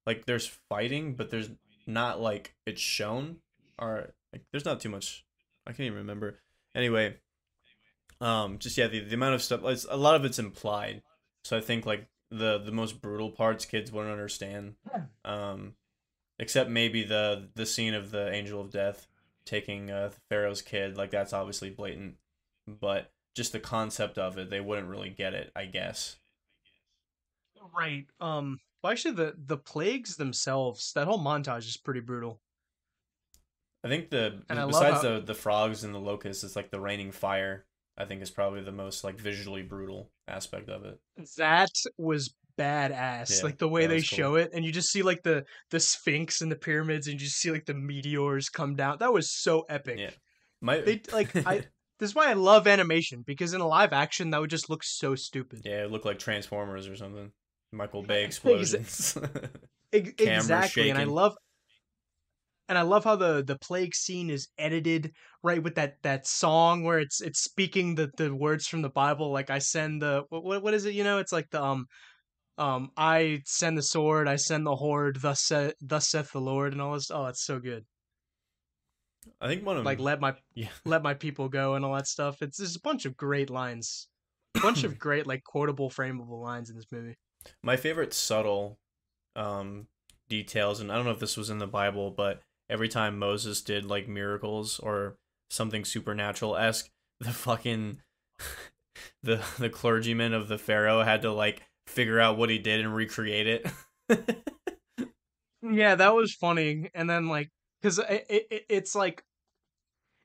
like, 0.07 0.27
there's 0.27 0.47
fighting, 0.69 1.15
but 1.15 1.31
there's 1.31 1.51
not 1.87 2.21
like 2.21 2.55
it's 2.67 2.81
shown, 2.81 3.37
or 3.79 4.13
like 4.33 4.43
there's 4.51 4.65
not 4.65 4.81
too 4.81 4.89
much. 4.89 5.25
I 5.67 5.71
can't 5.71 5.87
even 5.87 5.99
remember. 5.99 6.41
Anyway, 6.75 7.17
um, 8.21 8.59
just 8.59 8.77
yeah, 8.77 8.87
the, 8.87 9.01
the 9.01 9.15
amount 9.15 9.35
of 9.35 9.43
stuff, 9.43 9.61
it's, 9.65 9.87
a 9.89 9.97
lot 9.97 10.17
of 10.17 10.25
it's 10.25 10.39
implied. 10.39 11.03
So 11.45 11.57
I 11.57 11.61
think 11.61 11.87
like 11.87 12.09
the 12.31 12.59
the 12.59 12.73
most 12.73 13.01
brutal 13.01 13.31
parts 13.31 13.65
kids 13.65 13.93
wouldn't 13.93 14.13
understand. 14.13 14.75
Um, 15.25 15.75
except 16.39 16.71
maybe 16.71 17.05
the 17.05 17.49
the 17.55 17.67
scene 17.67 17.95
of 17.95 18.11
the 18.11 18.33
angel 18.33 18.61
of 18.61 18.71
death 18.71 19.07
taking 19.47 19.91
uh, 19.91 20.11
Pharaoh's 20.31 20.63
kid, 20.63 20.97
like 20.97 21.11
that's 21.11 21.33
obviously 21.33 21.71
blatant, 21.71 22.17
but 22.67 23.11
just 23.35 23.53
the 23.53 23.61
concept 23.61 24.19
of 24.19 24.39
it, 24.39 24.51
they 24.51 24.61
wouldn't 24.61 24.89
really 24.89 25.11
get 25.11 25.35
it, 25.35 25.51
I 25.57 25.67
guess. 25.67 26.17
right. 27.77 28.07
Um, 28.21 28.61
well, 28.83 28.93
actually, 28.93 29.15
the 29.15 29.35
the 29.37 29.57
plagues 29.57 30.17
themselves, 30.17 30.93
that 30.95 31.07
whole 31.07 31.19
montage 31.19 31.67
is 31.67 31.77
pretty 31.77 32.01
brutal. 32.01 32.41
I 33.83 33.89
think 33.89 34.11
the 34.11 34.43
And 34.49 34.69
besides 34.69 34.97
how- 34.97 35.03
the 35.03 35.21
the 35.21 35.35
frogs 35.35 35.85
and 35.85 35.95
the 35.95 35.99
locusts, 35.99 36.45
it's 36.45 36.57
like 36.57 36.71
the 36.71 36.81
raining 36.81 37.13
fire. 37.13 37.67
I 37.97 38.05
think 38.07 38.23
is 38.23 38.31
probably 38.31 38.61
the 38.61 38.73
most 38.73 39.05
like 39.05 39.19
visually 39.19 39.63
brutal 39.63 40.11
aspect 40.27 40.69
of 40.69 40.85
it. 40.85 40.99
That 41.37 41.71
was 41.97 42.35
badass. 42.59 43.39
Yeah, 43.39 43.45
like 43.45 43.59
the 43.59 43.69
way 43.69 43.87
they 43.87 43.97
cool. 43.99 44.03
show 44.03 44.35
it, 44.35 44.51
and 44.53 44.65
you 44.65 44.73
just 44.73 44.91
see 44.91 45.03
like 45.03 45.23
the 45.23 45.45
the 45.71 45.79
Sphinx 45.81 46.41
and 46.41 46.51
the 46.51 46.57
pyramids, 46.57 47.07
and 47.07 47.15
you 47.15 47.27
just 47.27 47.39
see 47.39 47.51
like 47.53 47.67
the 47.67 47.75
meteors 47.75 48.49
come 48.49 48.75
down. 48.75 48.99
That 48.99 49.13
was 49.13 49.31
so 49.31 49.65
epic. 49.69 49.99
Yeah. 49.99 50.11
My 50.61 50.81
They 50.81 51.03
like 51.13 51.35
I. 51.47 51.67
This 51.99 52.11
is 52.11 52.15
why 52.15 52.29
I 52.29 52.35
love 52.35 52.67
animation 52.67 53.23
because 53.27 53.55
in 53.55 53.61
a 53.61 53.67
live 53.67 53.93
action 53.93 54.31
that 54.31 54.41
would 54.41 54.51
just 54.51 54.69
look 54.69 54.83
so 54.83 55.15
stupid. 55.15 55.61
yeah, 55.65 55.85
it 55.85 55.91
looked 55.91 56.05
like 56.05 56.19
Transformers 56.19 56.89
or 56.89 56.97
something. 56.97 57.31
Michael 57.73 58.03
Bay 58.03 58.25
explosions. 58.25 59.17
Exactly, 59.93 60.91
and 60.91 60.99
I 60.99 61.05
love, 61.05 61.37
and 62.69 62.77
I 62.77 62.83
love 62.83 63.05
how 63.05 63.15
the 63.15 63.45
the 63.45 63.57
plague 63.59 63.95
scene 63.95 64.29
is 64.29 64.49
edited 64.59 65.13
right 65.43 65.63
with 65.63 65.77
that 65.77 66.03
that 66.03 66.27
song 66.27 66.83
where 66.83 66.99
it's 66.99 67.21
it's 67.21 67.45
speaking 67.45 67.95
the 67.95 68.11
the 68.17 68.35
words 68.35 68.67
from 68.67 68.83
the 68.83 68.91
Bible. 68.91 69.31
Like 69.33 69.51
I 69.51 69.59
send 69.61 70.03
the 70.03 70.25
what 70.31 70.43
what, 70.43 70.63
what 70.65 70.75
is 70.75 70.85
it? 70.85 70.95
You 70.95 71.05
know, 71.05 71.19
it's 71.19 71.31
like 71.33 71.49
the 71.51 71.63
um 71.63 71.87
um 72.59 72.91
I 72.97 73.43
send 73.47 73.79
the 73.79 73.83
sword, 73.83 74.29
I 74.29 74.37
send 74.37 74.67
the 74.67 74.77
horde. 74.77 75.21
Thus 75.21 75.43
sa- 75.43 75.73
thus 75.81 76.11
saith 76.11 76.33
the 76.33 76.41
Lord, 76.41 76.73
and 76.73 76.83
all 76.83 76.95
this. 76.95 77.11
Oh, 77.11 77.27
it's 77.27 77.45
so 77.45 77.61
good. 77.61 77.85
I 79.41 79.49
think 79.49 79.65
one 79.65 79.77
of 79.77 79.81
them, 79.81 79.85
Like 79.87 80.01
let 80.01 80.21
my 80.21 80.35
yeah. 80.55 80.69
let 80.85 81.03
my 81.03 81.15
people 81.15 81.49
go 81.49 81.75
and 81.75 81.85
all 81.85 81.95
that 81.95 82.07
stuff. 82.07 82.43
It's 82.43 82.59
just 82.59 82.77
a 82.77 82.81
bunch 82.81 83.05
of 83.05 83.17
great 83.17 83.51
lines, 83.51 84.09
a 84.57 84.61
bunch 84.61 84.85
of 84.85 84.99
great 84.99 85.27
like 85.27 85.45
quotable, 85.45 85.91
frameable 85.91 86.43
lines 86.43 86.71
in 86.71 86.77
this 86.77 86.87
movie. 86.91 87.17
My 87.63 87.77
favorite 87.77 88.15
subtle 88.15 88.79
um 89.37 89.89
details, 90.29 90.81
and 90.81 90.91
I 90.91 90.97
don't 90.97 91.05
know 91.05 91.11
if 91.11 91.21
this 91.21 91.37
was 91.37 91.51
in 91.51 91.59
the 91.59 91.67
Bible, 91.67 92.11
but 92.11 92.41
every 92.71 92.89
time 92.89 93.19
Moses 93.19 93.63
did 93.63 93.85
like 93.85 94.09
miracles 94.09 94.79
or 94.79 95.17
something 95.51 95.85
supernatural 95.85 96.57
esque, 96.57 96.89
the 97.21 97.33
fucking 97.33 98.01
the 99.23 99.45
the 99.59 99.71
clergyman 99.71 100.33
of 100.33 100.49
the 100.49 100.59
Pharaoh 100.59 101.03
had 101.03 101.23
to 101.23 101.33
like 101.33 101.63
figure 101.87 102.19
out 102.21 102.39
what 102.39 102.49
he 102.49 102.59
did 102.59 102.81
and 102.81 102.95
recreate 102.95 103.47
it. 103.47 103.67
Yeah, 105.67 105.95
that 105.95 106.15
was 106.15 106.35
funny. 106.35 106.91
And 106.95 107.09
then 107.09 107.29
like, 107.29 107.51
because 107.85 107.99
it, 107.99 108.47
it 108.51 108.63
it's 108.71 108.95
like, 108.95 109.23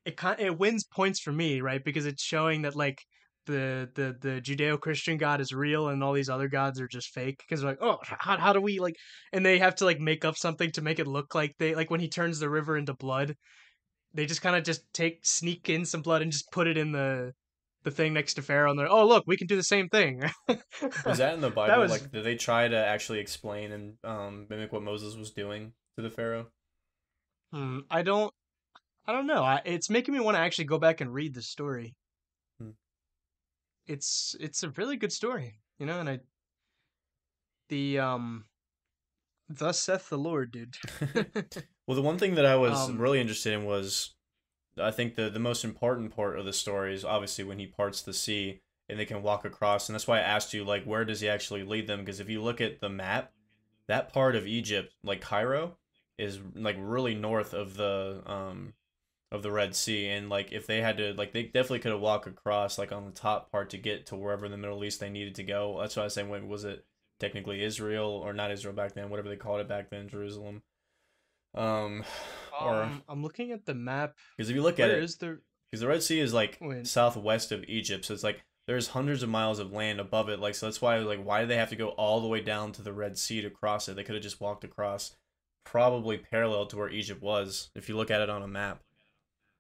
it 0.06 0.16
kind 0.16 0.40
it 0.40 0.58
wins 0.58 0.86
points 0.86 1.20
for 1.20 1.34
me, 1.34 1.60
right? 1.60 1.84
Because 1.84 2.06
it's 2.06 2.24
showing 2.24 2.62
that 2.62 2.74
like 2.76 3.02
the 3.48 3.90
the 3.96 4.16
the 4.22 4.42
Judeo 4.42 4.80
Christian 4.80 5.18
God 5.18 5.42
is 5.42 5.52
real 5.52 5.90
and 5.90 6.02
all 6.02 6.14
these 6.14 6.30
other 6.30 6.48
gods 6.48 6.80
are 6.80 6.88
just 6.88 7.10
fake. 7.10 7.44
Because 7.48 7.62
like, 7.62 7.80
oh, 7.82 7.98
how 8.04 8.38
how 8.38 8.54
do 8.54 8.62
we 8.62 8.80
like? 8.80 8.96
And 9.34 9.46
they 9.46 9.60
have 9.60 9.76
to 9.76 9.86
like 9.86 10.00
make 10.00 10.24
up 10.24 10.38
something 10.38 10.72
to 10.72 10.82
make 10.82 11.00
it 11.00 11.08
look 11.08 11.36
like 11.36 11.54
they 11.60 11.76
like 11.76 11.92
when 11.92 12.00
he 12.00 12.08
turns 12.08 12.40
the 12.40 12.50
river 12.50 12.78
into 12.78 12.94
blood. 12.94 13.36
They 14.14 14.26
just 14.26 14.42
kind 14.42 14.56
of 14.56 14.64
just 14.64 14.82
take 14.94 15.20
sneak 15.24 15.70
in 15.70 15.84
some 15.86 16.02
blood 16.02 16.22
and 16.22 16.32
just 16.32 16.50
put 16.54 16.66
it 16.66 16.78
in 16.78 16.94
the 16.94 17.34
the 17.84 17.92
thing 17.92 18.14
next 18.14 18.36
to 18.36 18.42
Pharaoh, 18.42 18.70
and 18.70 18.80
they're 18.80 18.90
oh 18.90 19.06
look, 19.06 19.26
we 19.28 19.36
can 19.36 19.48
do 19.48 19.58
the 19.58 19.64
same 19.64 19.90
thing. 19.90 20.24
was 21.06 21.18
that 21.18 21.34
in 21.34 21.42
the 21.42 21.50
Bible? 21.50 21.82
was- 21.82 21.92
Like, 21.92 22.10
did 22.10 22.24
they 22.24 22.36
try 22.36 22.70
to 22.70 22.78
actually 22.78 23.20
explain 23.20 23.74
and 23.74 23.94
um 24.06 24.48
mimic 24.50 24.72
what 24.72 24.82
Moses 24.82 25.18
was 25.18 25.32
doing 25.32 25.74
to 25.98 26.02
the 26.02 26.10
Pharaoh? 26.10 26.48
Hmm, 27.54 27.80
I 27.90 28.02
don't. 28.04 28.34
I 29.06 29.12
don't 29.12 29.28
know. 29.28 29.44
I, 29.44 29.62
it's 29.66 29.90
making 29.90 30.14
me 30.14 30.20
want 30.20 30.36
to 30.38 30.42
actually 30.42 30.66
go 30.66 30.78
back 30.78 31.02
and 31.02 31.14
read 31.14 31.34
the 31.34 31.42
story. 31.42 31.96
Hmm. 32.60 32.72
It's 33.88 34.36
it's 34.40 34.64
a 34.64 34.70
really 34.72 34.98
good 34.98 35.12
story, 35.12 35.60
you 35.80 35.86
know, 35.86 36.00
and 36.00 36.10
I. 36.10 36.20
The 37.70 38.00
um. 38.00 38.46
Thus 39.52 39.80
saith 39.80 40.10
the 40.10 40.18
Lord, 40.18 40.52
dude. 40.52 40.76
Well, 41.88 41.96
the 41.96 42.04
one 42.04 42.20
thing 42.20 42.36
that 42.36 42.46
I 42.46 42.56
was 42.56 42.78
Um, 42.88 43.02
really 43.02 43.20
interested 43.20 43.52
in 43.52 43.66
was, 43.66 44.14
I 44.80 44.92
think 44.92 45.16
the 45.16 45.28
the 45.32 45.40
most 45.40 45.66
important 45.66 46.16
part 46.16 46.38
of 46.38 46.46
the 46.46 46.54
story 46.54 46.94
is 46.94 47.04
obviously 47.04 47.44
when 47.44 47.58
he 47.58 47.66
parts 47.66 48.04
the 48.04 48.14
sea 48.14 48.62
and 48.88 49.00
they 49.00 49.06
can 49.08 49.24
walk 49.24 49.44
across, 49.44 49.90
and 49.90 49.96
that's 49.96 50.08
why 50.08 50.20
I 50.20 50.22
asked 50.22 50.54
you 50.54 50.64
like 50.64 50.84
where 50.84 51.04
does 51.04 51.22
he 51.22 51.28
actually 51.28 51.64
lead 51.64 51.88
them? 51.88 52.02
Because 52.02 52.20
if 52.20 52.30
you 52.30 52.44
look 52.44 52.62
at 52.62 52.80
the 52.80 52.90
map, 52.90 53.32
that 53.88 54.14
part 54.14 54.36
of 54.36 54.46
Egypt, 54.46 54.94
like 55.04 55.20
Cairo, 55.20 55.78
is 56.20 56.40
like 56.56 56.76
really 56.80 57.16
north 57.16 57.54
of 57.54 57.76
the 57.76 58.22
um 58.26 58.74
of 59.32 59.44
the 59.44 59.52
Red 59.52 59.76
Sea, 59.76 60.10
and 60.10 60.30
like 60.30 60.52
if 60.52 60.68
they 60.68 60.82
had 60.82 60.98
to 60.98 61.14
like 61.14 61.34
they 61.34 61.44
definitely 61.44 61.80
could 61.80 61.92
have 61.92 62.02
walked 62.02 62.28
across 62.28 62.78
like 62.78 62.92
on 62.92 63.06
the 63.06 63.12
top 63.12 63.52
part 63.52 63.70
to 63.72 63.78
get 63.78 64.08
to 64.08 64.16
wherever 64.16 64.46
in 64.46 64.52
the 64.52 64.58
Middle 64.58 64.84
East 64.84 65.00
they 65.00 65.10
needed 65.10 65.36
to 65.36 65.44
go. 65.44 65.78
That's 65.80 65.96
why 65.96 66.04
I 66.04 66.06
was 66.06 66.14
saying 66.14 66.30
when 66.30 66.48
was 66.48 66.64
it 66.64 66.86
technically 67.20 67.64
Israel 67.64 68.10
or 68.10 68.34
not 68.34 68.52
Israel 68.52 68.74
back 68.74 68.94
then, 68.94 69.10
whatever 69.10 69.30
they 69.30 69.36
called 69.36 69.62
it 69.62 69.68
back 69.68 69.90
then, 69.90 70.10
Jerusalem. 70.10 70.64
Um, 71.56 72.04
or 72.62 72.84
um, 72.84 73.04
I'm 73.08 73.24
looking 73.24 73.52
at 73.52 73.66
the 73.66 73.74
map. 73.74 74.14
because 74.38 74.50
if 74.50 74.56
you 74.56 74.62
look 74.62 74.80
at 74.80 74.90
it, 74.90 75.04
is 75.04 75.18
the? 75.18 75.40
because 75.70 75.82
the 75.82 75.88
Red 75.88 76.04
Sea 76.04 76.20
is 76.20 76.34
like 76.34 76.58
Wait. 76.62 76.88
southwest 76.88 77.52
of 77.52 77.64
Egypt, 77.68 78.06
so 78.06 78.14
it's 78.14 78.24
like 78.24 78.44
there's 78.68 78.90
hundreds 78.90 79.24
of 79.24 79.30
miles 79.30 79.60
of 79.60 79.72
land 79.72 80.00
above 80.00 80.30
it. 80.30 80.40
Like 80.40 80.56
so, 80.56 80.66
that's 80.66 80.82
why 80.82 80.98
like 81.00 81.24
why 81.24 81.42
do 81.42 81.48
they 81.48 81.58
have 81.58 81.70
to 81.70 81.76
go 81.76 81.90
all 81.90 82.22
the 82.22 82.28
way 82.28 82.42
down 82.42 82.72
to 82.74 82.82
the 82.82 82.94
Red 82.94 83.18
Sea 83.18 83.42
to 83.42 83.50
cross 83.50 83.88
it? 83.90 83.96
They 83.96 84.04
could 84.04 84.16
have 84.16 84.24
just 84.24 84.42
walked 84.42 84.64
across, 84.64 85.16
probably 85.64 86.18
parallel 86.18 86.66
to 86.68 86.78
where 86.78 86.90
Egypt 86.90 87.22
was. 87.22 87.70
If 87.76 87.90
you 87.90 87.96
look 87.96 88.12
at 88.12 88.22
it 88.22 88.30
on 88.30 88.42
a 88.42 88.48
map, 88.48 88.82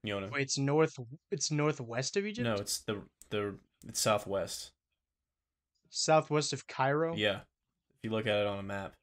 you 0.03 0.19
know. 0.19 0.29
Wait, 0.31 0.43
it's 0.43 0.57
north. 0.57 0.97
It's 1.31 1.51
northwest 1.51 2.17
of 2.17 2.25
Egypt. 2.25 2.45
No, 2.45 2.55
it's 2.55 2.79
the 2.79 3.01
the 3.29 3.55
it's 3.87 3.99
southwest. 3.99 4.71
Southwest 5.89 6.53
of 6.53 6.67
Cairo. 6.67 7.15
Yeah, 7.15 7.41
if 7.95 8.03
you 8.03 8.11
look 8.11 8.27
at 8.27 8.39
it 8.39 8.47
on 8.47 8.59
a 8.59 8.63
map. 8.63 8.93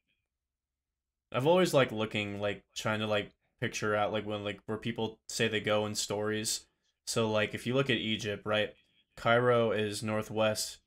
I've 1.33 1.47
always 1.47 1.75
like 1.75 1.93
looking 1.93 2.41
like 2.41 2.65
trying 2.75 3.01
to 3.01 3.07
like 3.07 3.33
picture 3.61 3.97
out 3.97 4.13
like 4.13 4.27
when 4.27 4.45
like 4.45 4.61
where 4.67 4.79
people 4.79 5.19
say 5.29 5.49
they 5.49 5.61
go 5.61 5.87
in 5.87 5.95
stories. 5.95 6.67
So 7.07 7.31
like 7.31 7.55
if 7.55 7.67
you 7.67 7.75
look 7.75 7.91
at 7.91 7.97
Egypt, 7.97 8.43
right? 8.47 8.73
Cairo 9.17 9.71
is 9.71 10.03
northwest, 10.03 10.79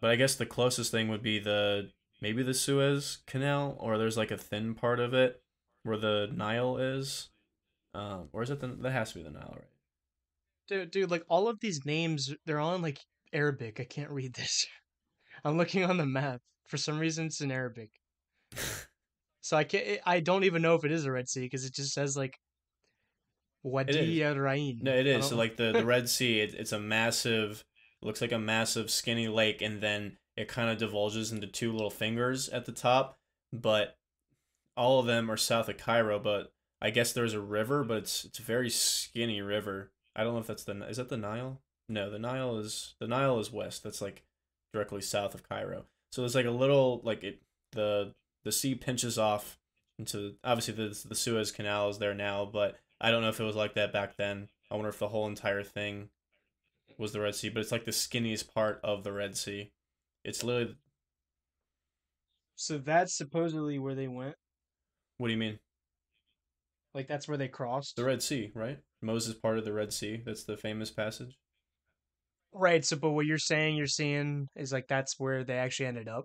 but 0.00 0.10
I 0.10 0.16
guess 0.16 0.34
the 0.34 0.46
closest 0.46 0.90
thing 0.90 1.08
would 1.08 1.22
be 1.22 1.38
the 1.38 1.90
maybe 2.20 2.42
the 2.42 2.54
Suez 2.54 3.18
Canal 3.26 3.76
or 3.78 3.96
there's 3.96 4.16
like 4.16 4.30
a 4.30 4.36
thin 4.36 4.74
part 4.74 5.00
of 5.00 5.14
it 5.14 5.40
where 5.86 5.96
the 5.96 6.28
Nile 6.32 6.78
is. 6.78 7.30
Um, 7.94 8.28
or 8.32 8.42
is 8.42 8.50
it 8.50 8.60
the 8.60 8.68
that 8.82 8.92
has 8.92 9.12
to 9.12 9.18
be 9.18 9.24
the 9.24 9.30
Nile, 9.30 9.54
right? 9.56 9.70
Dude, 10.68 10.90
dude, 10.90 11.10
like 11.10 11.24
all 11.28 11.48
of 11.48 11.60
these 11.60 11.86
names, 11.86 12.34
they're 12.44 12.60
all 12.60 12.74
in 12.74 12.82
like 12.82 12.98
Arabic. 13.32 13.80
I 13.80 13.84
can't 13.84 14.10
read 14.10 14.34
this. 14.34 14.66
I'm 15.44 15.56
looking 15.56 15.84
on 15.84 15.96
the 15.96 16.06
map. 16.06 16.40
For 16.66 16.76
some 16.76 16.98
reason, 16.98 17.26
it's 17.26 17.40
in 17.40 17.52
Arabic. 17.52 17.90
So 19.46 19.56
I 19.56 19.62
can't. 19.62 20.00
I 20.04 20.18
don't 20.18 20.42
even 20.42 20.60
know 20.60 20.74
if 20.74 20.84
it 20.84 20.90
is 20.90 21.04
a 21.04 21.12
Red 21.12 21.28
Sea 21.28 21.42
because 21.42 21.64
it 21.64 21.72
just 21.72 21.94
says 21.94 22.16
like 22.16 22.36
Wadi 23.62 24.24
al 24.24 24.34
Rain. 24.34 24.80
No, 24.82 24.92
it 24.92 25.06
is. 25.06 25.26
So 25.28 25.36
like 25.36 25.56
the 25.56 25.70
the 25.70 25.84
Red 25.86 26.08
Sea, 26.08 26.40
it, 26.40 26.52
it's 26.54 26.72
a 26.72 26.80
massive, 26.80 27.64
looks 28.02 28.20
like 28.20 28.32
a 28.32 28.40
massive 28.40 28.90
skinny 28.90 29.28
lake, 29.28 29.62
and 29.62 29.80
then 29.80 30.16
it 30.36 30.48
kind 30.48 30.68
of 30.68 30.78
divulges 30.78 31.30
into 31.30 31.46
two 31.46 31.70
little 31.70 31.90
fingers 31.90 32.48
at 32.48 32.64
the 32.66 32.72
top. 32.72 33.18
But 33.52 33.95
all 34.76 35.00
of 35.00 35.06
them 35.06 35.30
are 35.30 35.36
south 35.36 35.68
of 35.68 35.78
Cairo. 35.78 36.18
But 36.18 36.52
I 36.80 36.90
guess 36.90 37.12
there's 37.12 37.34
a 37.34 37.40
river, 37.40 37.84
but 37.84 37.98
it's 37.98 38.24
it's 38.24 38.38
a 38.38 38.42
very 38.42 38.70
skinny 38.70 39.40
river. 39.40 39.92
I 40.14 40.24
don't 40.24 40.34
know 40.34 40.40
if 40.40 40.46
that's 40.46 40.64
the 40.64 40.86
is 40.88 40.96
that 40.96 41.08
the 41.08 41.16
Nile? 41.16 41.60
No, 41.88 42.10
the 42.10 42.18
Nile 42.18 42.58
is 42.58 42.94
the 43.00 43.06
Nile 43.08 43.38
is 43.38 43.52
west. 43.52 43.82
That's 43.82 44.00
like 44.00 44.24
directly 44.72 45.00
south 45.00 45.34
of 45.34 45.48
Cairo. 45.48 45.86
So 46.12 46.22
there's 46.22 46.34
like 46.34 46.46
a 46.46 46.50
little 46.50 47.00
like 47.04 47.24
it 47.24 47.42
the 47.72 48.14
the 48.44 48.52
sea 48.52 48.74
pinches 48.74 49.18
off 49.18 49.58
into 49.98 50.34
obviously 50.44 50.74
the 50.74 51.08
the 51.08 51.14
Suez 51.14 51.52
Canal 51.52 51.90
is 51.90 51.98
there 51.98 52.14
now, 52.14 52.44
but 52.44 52.76
I 53.00 53.10
don't 53.10 53.22
know 53.22 53.28
if 53.28 53.40
it 53.40 53.44
was 53.44 53.56
like 53.56 53.74
that 53.74 53.92
back 53.92 54.16
then. 54.16 54.48
I 54.70 54.74
wonder 54.74 54.88
if 54.88 54.98
the 54.98 55.08
whole 55.08 55.26
entire 55.26 55.62
thing 55.62 56.08
was 56.98 57.12
the 57.12 57.20
Red 57.20 57.34
Sea, 57.34 57.50
but 57.50 57.60
it's 57.60 57.72
like 57.72 57.84
the 57.84 57.90
skinniest 57.90 58.52
part 58.52 58.80
of 58.82 59.04
the 59.04 59.12
Red 59.12 59.36
Sea. 59.36 59.72
It's 60.24 60.42
literally. 60.42 60.76
So 62.56 62.78
that's 62.78 63.16
supposedly 63.16 63.78
where 63.78 63.94
they 63.94 64.08
went. 64.08 64.36
What 65.18 65.28
do 65.28 65.32
you 65.32 65.38
mean? 65.38 65.58
Like 66.94 67.08
that's 67.08 67.28
where 67.28 67.36
they 67.36 67.48
crossed. 67.48 67.96
The 67.96 68.04
Red 68.04 68.22
Sea, 68.22 68.50
right? 68.54 68.78
Moses 69.02 69.34
part 69.34 69.58
of 69.58 69.64
the 69.64 69.72
Red 69.72 69.92
Sea. 69.92 70.22
That's 70.24 70.44
the 70.44 70.56
famous 70.56 70.90
passage. 70.90 71.38
Right. 72.52 72.84
So, 72.84 72.96
but 72.96 73.10
what 73.10 73.26
you're 73.26 73.38
saying, 73.38 73.76
you're 73.76 73.86
seeing 73.86 74.48
is 74.56 74.72
like 74.72 74.88
that's 74.88 75.18
where 75.18 75.44
they 75.44 75.58
actually 75.58 75.86
ended 75.86 76.08
up. 76.08 76.24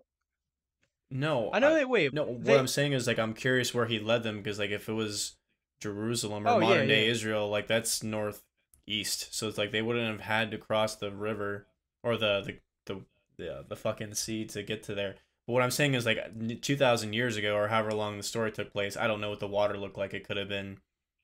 No, 1.10 1.50
I 1.52 1.60
know 1.60 1.74
they 1.74 1.84
wait. 1.84 2.14
No, 2.14 2.24
what 2.24 2.58
I'm 2.58 2.68
saying 2.68 2.94
is 2.94 3.06
like 3.06 3.20
I'm 3.20 3.34
curious 3.34 3.74
where 3.74 3.86
he 3.86 4.00
led 4.00 4.24
them 4.24 4.38
because 4.38 4.60
like 4.60 4.70
if 4.70 4.88
it 4.88 4.94
was 4.94 5.36
Jerusalem 5.82 6.48
or 6.48 6.52
Oh, 6.52 6.60
yeah, 6.60 6.68
modern 6.68 6.88
day 6.88 7.06
yeah. 7.06 7.12
Israel, 7.12 7.50
like 7.50 7.68
that's 7.68 8.02
northeast, 8.02 9.36
so 9.36 9.50
it's 9.50 9.58
like 9.58 9.72
they 9.74 9.82
wouldn't 9.82 10.10
have 10.10 10.22
had 10.22 10.52
to 10.52 10.58
cross 10.58 10.96
the 10.96 11.12
river 11.12 11.68
or 12.02 12.16
the 12.16 12.42
the 12.42 12.58
the 12.86 13.02
the, 13.38 13.66
the 13.68 13.76
fucking 13.76 14.14
sea 14.14 14.46
to 14.46 14.64
get 14.64 14.84
to 14.84 14.96
there. 14.96 15.16
But 15.48 15.54
what 15.54 15.64
I'm 15.64 15.72
saying 15.72 15.96
is 15.96 16.06
like 16.06 16.62
two 16.62 16.78
thousand 16.78 17.14
years 17.14 17.38
ago 17.38 17.56
or 17.56 17.68
however 17.68 17.94
long 17.94 18.18
the 18.18 18.24
story 18.24 18.52
took 18.52 18.72
place, 18.72 18.96
I 18.96 19.08
don't 19.08 19.22
know 19.22 19.30
what 19.30 19.40
the 19.40 19.48
water 19.48 19.78
looked 19.78 19.98
like. 19.98 20.14
It 20.14 20.28
could 20.28 20.38
have 20.38 20.50
been 20.50 20.78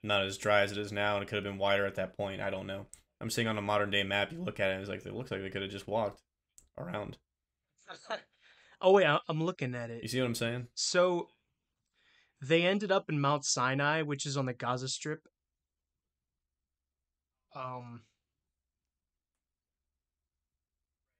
not 0.03 0.23
as 0.23 0.37
dry 0.37 0.61
as 0.61 0.71
it 0.71 0.77
is 0.77 0.91
now, 0.91 1.15
and 1.15 1.23
it 1.23 1.27
could 1.27 1.35
have 1.35 1.43
been 1.43 1.57
wider 1.57 1.85
at 1.85 1.95
that 1.95 2.17
point. 2.17 2.41
I 2.41 2.49
don't 2.49 2.67
know. 2.67 2.87
I'm 3.19 3.29
seeing 3.29 3.47
on 3.47 3.57
a 3.57 3.61
modern 3.61 3.89
day 3.89 4.03
map, 4.03 4.31
you 4.31 4.41
look 4.41 4.59
at 4.59 4.69
it, 4.69 4.73
and 4.73 4.81
it's 4.81 4.89
like 4.89 5.05
it 5.05 5.13
looks 5.13 5.31
like 5.31 5.41
they 5.41 5.49
could 5.49 5.63
have 5.63 5.71
just 5.71 5.87
walked 5.87 6.21
around. 6.77 7.17
oh 8.81 8.91
wait, 8.91 9.05
I'm 9.05 9.43
looking 9.43 9.75
at 9.75 9.89
it. 9.89 10.03
You 10.03 10.09
see 10.09 10.19
what 10.19 10.27
I'm 10.27 10.35
saying? 10.35 10.67
So 10.75 11.29
they 12.41 12.63
ended 12.63 12.91
up 12.91 13.09
in 13.09 13.19
Mount 13.19 13.45
Sinai, 13.45 14.03
which 14.03 14.25
is 14.25 14.37
on 14.37 14.45
the 14.45 14.53
Gaza 14.53 14.87
Strip. 14.87 15.27
Um. 17.55 18.01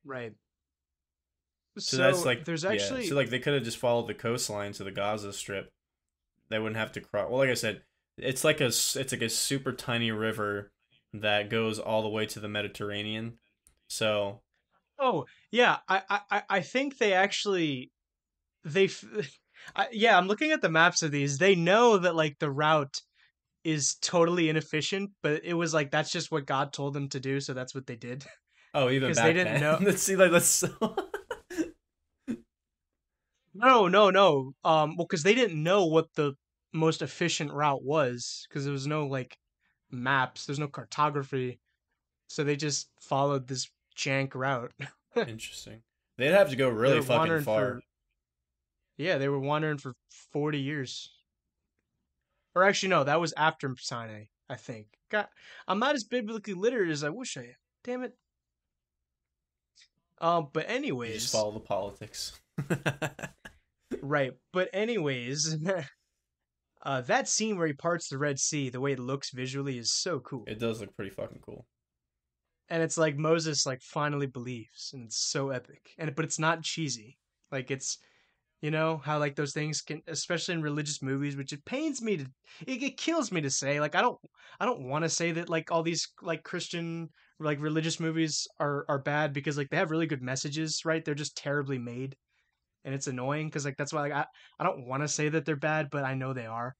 Right. 0.05 0.33
So, 1.79 1.97
that's 1.97 2.25
like 2.25 2.45
there's 2.45 2.63
yeah, 2.63 2.71
actually 2.71 3.07
so 3.07 3.15
like 3.15 3.29
they 3.29 3.39
could 3.39 3.53
have 3.53 3.63
just 3.63 3.77
followed 3.77 4.07
the 4.07 4.13
coastline 4.13 4.71
to 4.73 4.83
the 4.83 4.91
Gaza 4.91 5.33
Strip. 5.33 5.71
They 6.49 6.59
wouldn't 6.59 6.77
have 6.77 6.91
to 6.93 7.01
cross. 7.01 7.29
Well, 7.29 7.39
like 7.39 7.49
I 7.49 7.53
said, 7.55 7.81
it's 8.17 8.43
like 8.43 8.61
a 8.61 8.65
it's 8.67 8.95
like 8.95 9.21
a 9.21 9.29
super 9.29 9.71
tiny 9.73 10.11
river 10.11 10.71
that 11.13 11.49
goes 11.49 11.79
all 11.79 12.01
the 12.03 12.09
way 12.09 12.25
to 12.27 12.39
the 12.39 12.47
Mediterranean. 12.49 13.37
So 13.87 14.41
Oh 14.99 15.25
yeah, 15.51 15.77
I 15.87 16.01
I 16.29 16.43
I- 16.49 16.61
think 16.61 16.97
they 16.97 17.13
actually 17.13 17.91
they 18.63 18.89
I, 19.75 19.87
yeah. 19.91 20.17
I'm 20.17 20.27
looking 20.27 20.51
at 20.51 20.61
the 20.61 20.69
maps 20.69 21.01
of 21.03 21.11
these. 21.11 21.37
They 21.37 21.55
know 21.55 21.97
that 21.97 22.15
like 22.15 22.37
the 22.39 22.49
route 22.51 23.01
is 23.63 23.95
totally 24.01 24.49
inefficient, 24.49 25.11
but 25.21 25.43
it 25.43 25.53
was 25.53 25.73
like 25.73 25.91
that's 25.91 26.11
just 26.11 26.31
what 26.31 26.45
God 26.45 26.71
told 26.73 26.93
them 26.93 27.09
to 27.09 27.19
do, 27.19 27.39
so 27.41 27.53
that's 27.53 27.75
what 27.75 27.85
they 27.85 27.95
did. 27.97 28.25
oh, 28.73 28.89
even 28.89 29.09
'Cause 29.09 29.17
back 29.17 29.25
they 29.25 29.33
didn't 29.33 29.53
then. 29.53 29.61
know- 29.61 29.79
Let's 29.81 30.01
see, 30.03 30.15
like 30.15 30.31
that's 30.31 30.45
so. 30.47 30.95
No, 33.59 33.87
no, 33.87 34.09
no. 34.09 34.51
Um, 34.63 34.95
well, 34.97 35.05
because 35.07 35.23
they 35.23 35.33
didn't 35.35 35.61
know 35.61 35.85
what 35.85 36.07
the 36.15 36.33
most 36.73 37.01
efficient 37.01 37.51
route 37.51 37.83
was, 37.83 38.45
because 38.47 38.63
there 38.65 38.71
was 38.73 38.87
no 38.87 39.07
like 39.07 39.37
maps, 39.91 40.45
there's 40.45 40.59
no 40.59 40.67
cartography, 40.67 41.59
so 42.27 42.43
they 42.43 42.55
just 42.55 42.89
followed 43.01 43.47
this 43.47 43.69
jank 43.97 44.35
route. 44.35 44.71
Interesting. 45.15 45.81
They'd 46.17 46.31
have 46.33 46.49
to 46.49 46.55
go 46.55 46.69
really 46.69 47.01
fucking 47.01 47.41
far. 47.41 47.65
for- 47.75 47.81
yeah, 48.97 49.17
they 49.17 49.29
were 49.29 49.39
wandering 49.39 49.77
for 49.77 49.93
forty 50.31 50.59
years. 50.59 51.11
Or 52.55 52.63
actually, 52.63 52.89
no, 52.89 53.03
that 53.03 53.19
was 53.21 53.33
after 53.37 53.73
Sinai, 53.77 54.25
I 54.49 54.55
think. 54.55 54.87
God, 55.09 55.27
I'm 55.67 55.79
not 55.79 55.95
as 55.95 56.03
biblically 56.03 56.55
literate 56.55 56.89
as 56.89 57.03
I 57.03 57.09
wish 57.09 57.37
I 57.37 57.41
am. 57.41 57.55
Damn 57.83 58.03
it. 58.03 58.13
Um, 60.19 60.47
but 60.51 60.67
You 60.67 60.75
anyways, 60.75 61.21
just 61.21 61.33
follow 61.33 61.51
the 61.51 61.59
politics. 61.59 62.39
Right. 64.07 64.31
But 64.53 64.69
anyways, 64.73 65.57
uh 66.83 67.01
that 67.01 67.27
scene 67.27 67.57
where 67.57 67.67
he 67.67 67.73
parts 67.73 68.07
the 68.09 68.17
Red 68.17 68.39
Sea, 68.39 68.69
the 68.69 68.79
way 68.79 68.93
it 68.93 68.99
looks 68.99 69.31
visually 69.31 69.77
is 69.77 69.91
so 69.93 70.19
cool. 70.19 70.43
it 70.47 70.59
does 70.59 70.79
look 70.81 70.95
pretty 70.95 71.11
fucking 71.11 71.41
cool. 71.45 71.65
and 72.69 72.83
it's 72.83 72.97
like 72.97 73.17
Moses 73.17 73.65
like 73.65 73.81
finally 73.81 74.27
believes 74.27 74.91
and 74.93 75.05
it's 75.05 75.17
so 75.17 75.49
epic. 75.49 75.91
And 75.97 76.13
but 76.15 76.25
it's 76.25 76.39
not 76.39 76.63
cheesy. 76.63 77.17
Like 77.51 77.71
it's 77.71 77.97
you 78.61 78.71
know 78.71 78.97
how 79.03 79.19
like 79.19 79.35
those 79.35 79.53
things 79.53 79.81
can 79.81 80.01
especially 80.07 80.55
in 80.55 80.61
religious 80.63 81.01
movies 81.01 81.35
which 81.37 81.53
it 81.53 81.63
pains 81.65 82.01
me 82.01 82.17
to 82.17 82.25
it, 82.65 82.81
it 82.83 82.97
kills 82.97 83.31
me 83.31 83.39
to 83.41 83.51
say 83.51 83.79
like 83.79 83.95
I 83.95 84.01
don't 84.01 84.17
I 84.59 84.65
don't 84.65 84.87
want 84.89 85.03
to 85.05 85.09
say 85.09 85.31
that 85.33 85.49
like 85.49 85.71
all 85.71 85.83
these 85.83 86.07
like 86.21 86.43
Christian 86.43 87.09
like 87.39 87.61
religious 87.61 87.99
movies 87.99 88.47
are 88.59 88.85
are 88.89 88.99
bad 88.99 89.33
because 89.33 89.57
like 89.57 89.69
they 89.69 89.77
have 89.77 89.91
really 89.91 90.07
good 90.07 90.23
messages, 90.23 90.81
right? 90.85 91.03
They're 91.05 91.13
just 91.15 91.37
terribly 91.37 91.77
made. 91.77 92.15
And 92.87 92.95
it's 92.95 93.07
annoying 93.07 93.47
because 93.47 93.65
like 93.65 93.75
that's 93.75 93.91
why 93.91 94.03
like, 94.03 94.13
I 94.13 94.25
I 94.59 94.63
don't 94.63 94.87
want 94.87 95.03
to 95.03 95.09
say 95.09 95.27
that 95.27 95.43
they're 95.43 95.57
bad, 95.57 95.89
but 95.91 96.05
I 96.05 96.13
know 96.13 96.31
they 96.31 96.45
are. 96.45 96.73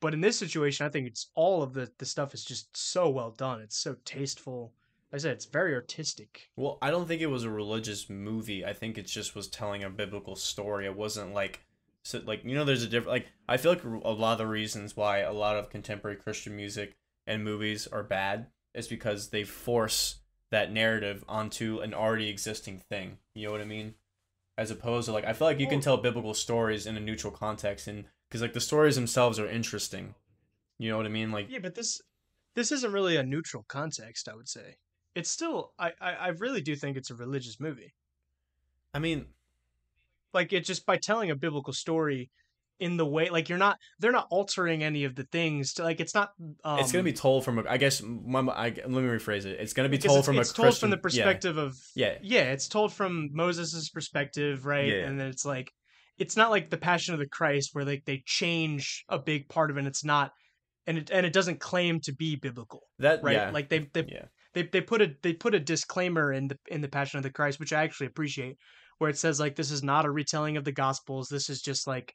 But 0.00 0.14
in 0.14 0.22
this 0.22 0.38
situation, 0.38 0.86
I 0.86 0.88
think 0.88 1.06
it's 1.06 1.30
all 1.34 1.62
of 1.62 1.74
the 1.74 1.92
the 1.98 2.06
stuff 2.06 2.32
is 2.32 2.42
just 2.42 2.74
so 2.74 3.10
well 3.10 3.32
done. 3.32 3.60
It's 3.60 3.76
so 3.76 3.94
tasteful. 4.06 4.72
Like 5.12 5.18
I 5.18 5.22
said 5.22 5.32
it's 5.32 5.44
very 5.44 5.74
artistic. 5.74 6.48
Well, 6.56 6.78
I 6.80 6.90
don't 6.90 7.06
think 7.06 7.20
it 7.20 7.26
was 7.26 7.44
a 7.44 7.50
religious 7.50 8.08
movie. 8.08 8.64
I 8.64 8.72
think 8.72 8.96
it 8.96 9.06
just 9.06 9.34
was 9.34 9.46
telling 9.46 9.84
a 9.84 9.90
biblical 9.90 10.36
story. 10.36 10.86
It 10.86 10.96
wasn't 10.96 11.34
like 11.34 11.60
so 12.02 12.22
like 12.24 12.44
you 12.44 12.54
know 12.54 12.64
there's 12.64 12.82
a 12.82 12.88
different 12.88 13.12
like 13.12 13.26
I 13.46 13.58
feel 13.58 13.72
like 13.72 13.84
a 13.84 14.10
lot 14.10 14.32
of 14.32 14.38
the 14.38 14.46
reasons 14.46 14.96
why 14.96 15.18
a 15.18 15.34
lot 15.34 15.56
of 15.56 15.68
contemporary 15.68 16.16
Christian 16.16 16.56
music 16.56 16.96
and 17.26 17.44
movies 17.44 17.86
are 17.86 18.02
bad 18.02 18.46
is 18.74 18.88
because 18.88 19.28
they 19.28 19.44
force 19.44 20.20
that 20.50 20.72
narrative 20.72 21.24
onto 21.28 21.80
an 21.80 21.92
already 21.92 22.28
existing 22.28 22.78
thing. 22.78 23.18
You 23.34 23.46
know 23.46 23.52
what 23.52 23.60
I 23.60 23.66
mean? 23.66 23.94
As 24.58 24.70
opposed 24.70 25.06
to 25.06 25.12
like 25.12 25.24
I 25.24 25.32
feel 25.32 25.46
like 25.46 25.60
you 25.60 25.66
can 25.66 25.80
tell 25.80 25.96
biblical 25.96 26.34
stories 26.34 26.86
in 26.86 26.96
a 26.96 27.00
neutral 27.00 27.32
context 27.32 27.88
and 27.88 28.04
cuz 28.30 28.42
like 28.42 28.52
the 28.52 28.60
stories 28.60 28.96
themselves 28.96 29.38
are 29.38 29.48
interesting. 29.48 30.14
You 30.78 30.90
know 30.90 30.96
what 30.96 31.06
I 31.06 31.10
mean? 31.10 31.32
Like 31.32 31.46
Yeah, 31.48 31.60
but 31.60 31.74
this 31.74 32.00
this 32.54 32.70
isn't 32.70 32.92
really 32.92 33.16
a 33.16 33.22
neutral 33.22 33.64
context. 33.66 34.28
I 34.28 34.34
would 34.34 34.48
say 34.48 34.76
it's 35.14 35.30
still. 35.30 35.72
I 35.78 35.92
I, 36.00 36.12
I 36.12 36.28
really 36.28 36.60
do 36.60 36.76
think 36.76 36.96
it's 36.96 37.10
a 37.10 37.14
religious 37.14 37.58
movie. 37.58 37.94
I 38.94 38.98
mean, 38.98 39.26
Like 40.34 40.52
it 40.52 40.64
just 40.64 40.84
by 40.84 40.96
telling 40.98 41.30
a 41.30 41.36
biblical 41.36 41.72
story 41.72 42.30
in 42.82 42.96
the 42.96 43.06
way 43.06 43.30
like 43.30 43.48
you're 43.48 43.58
not 43.58 43.78
they're 44.00 44.10
not 44.10 44.26
altering 44.30 44.82
any 44.82 45.04
of 45.04 45.14
the 45.14 45.22
things 45.22 45.74
to 45.74 45.84
like 45.84 46.00
it's 46.00 46.16
not 46.16 46.32
um, 46.64 46.80
it's 46.80 46.90
gonna 46.90 47.04
be 47.04 47.12
told 47.12 47.44
from 47.44 47.60
a. 47.60 47.64
I 47.68 47.76
guess 47.76 48.02
my, 48.02 48.40
I, 48.40 48.70
let 48.70 48.88
me 48.88 49.02
rephrase 49.02 49.46
it. 49.46 49.60
It's 49.60 49.72
gonna 49.72 49.88
be 49.88 49.98
told 49.98 50.18
it's, 50.18 50.26
from 50.26 50.38
it's 50.38 50.50
a 50.50 50.54
told 50.54 50.66
Christian. 50.66 50.80
from 50.80 50.90
the 50.90 50.96
yeah. 50.96 51.00
perspective 51.00 51.58
of 51.58 51.76
Yeah. 51.94 52.18
yeah 52.22 52.50
it's 52.50 52.66
told 52.66 52.92
from 52.92 53.30
moses' 53.32 53.88
perspective 53.88 54.66
right 54.66 54.88
Yeah. 54.88 55.06
and 55.06 55.18
then 55.18 55.28
it's 55.28 55.44
like 55.44 55.70
it's 56.18 56.36
not 56.36 56.50
like 56.50 56.70
the 56.70 56.76
passion 56.76 57.14
of 57.14 57.20
the 57.20 57.28
christ 57.28 57.70
where 57.72 57.84
like 57.84 58.04
they 58.04 58.24
change 58.26 59.04
a 59.08 59.18
big 59.18 59.48
part 59.48 59.70
of 59.70 59.76
it 59.76 59.80
and 59.80 59.88
it's 59.88 60.04
not 60.04 60.32
and 60.88 60.98
it 60.98 61.10
and 61.12 61.24
it 61.24 61.32
doesn't 61.32 61.60
claim 61.60 62.00
to 62.00 62.12
be 62.12 62.34
biblical 62.34 62.82
That 62.98 63.22
right 63.22 63.36
yeah. 63.36 63.50
like 63.52 63.68
they 63.68 63.86
they, 63.94 64.04
yeah. 64.08 64.24
they 64.54 64.64
they 64.64 64.80
put 64.80 65.02
a 65.02 65.14
they 65.22 65.34
put 65.34 65.54
a 65.54 65.60
disclaimer 65.60 66.32
in 66.32 66.48
the 66.48 66.58
in 66.66 66.80
the 66.80 66.88
passion 66.88 67.18
of 67.18 67.22
the 67.22 67.30
christ 67.30 67.60
which 67.60 67.72
i 67.72 67.84
actually 67.84 68.08
appreciate 68.08 68.56
where 68.98 69.08
it 69.08 69.18
says 69.18 69.38
like 69.38 69.54
this 69.54 69.70
is 69.70 69.84
not 69.84 70.04
a 70.04 70.10
retelling 70.10 70.56
of 70.56 70.64
the 70.64 70.72
gospels 70.72 71.28
this 71.28 71.48
is 71.48 71.62
just 71.62 71.86
like 71.86 72.12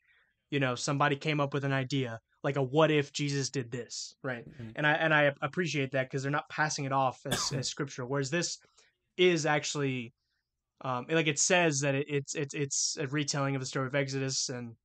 you 0.51 0.59
know 0.59 0.75
somebody 0.75 1.15
came 1.15 1.39
up 1.39 1.53
with 1.53 1.63
an 1.65 1.73
idea 1.73 2.19
like 2.43 2.55
a 2.55 2.61
what 2.63 2.89
if 2.91 3.11
jesus 3.11 3.49
did 3.49 3.69
this 3.71 4.15
right 4.23 4.45
Mhm. 4.47 4.71
and 4.75 4.87
i 4.87 4.93
and 4.93 5.13
i 5.13 5.33
appreciate 5.41 5.91
that 5.91 6.03
because 6.09 6.23
they're 6.23 6.31
not 6.31 6.47
passing 6.49 6.85
it 6.85 6.91
off 6.91 7.19
as, 7.25 7.51
as 7.53 7.67
scriptural 7.67 8.07
whereas 8.07 8.29
this 8.29 8.57
is 9.17 9.45
actually 9.45 10.13
um 10.81 11.05
like 11.09 11.27
it 11.27 11.39
says 11.39 11.79
that 11.81 11.95
it, 11.95 12.05
it's 12.09 12.35
it's 12.35 12.53
it's 12.53 12.97
a 12.99 13.07
retelling 13.07 13.55
of 13.55 13.61
the 13.61 13.65
story 13.65 13.87
of 13.87 13.95
exodus 13.95 14.49
and 14.49 14.75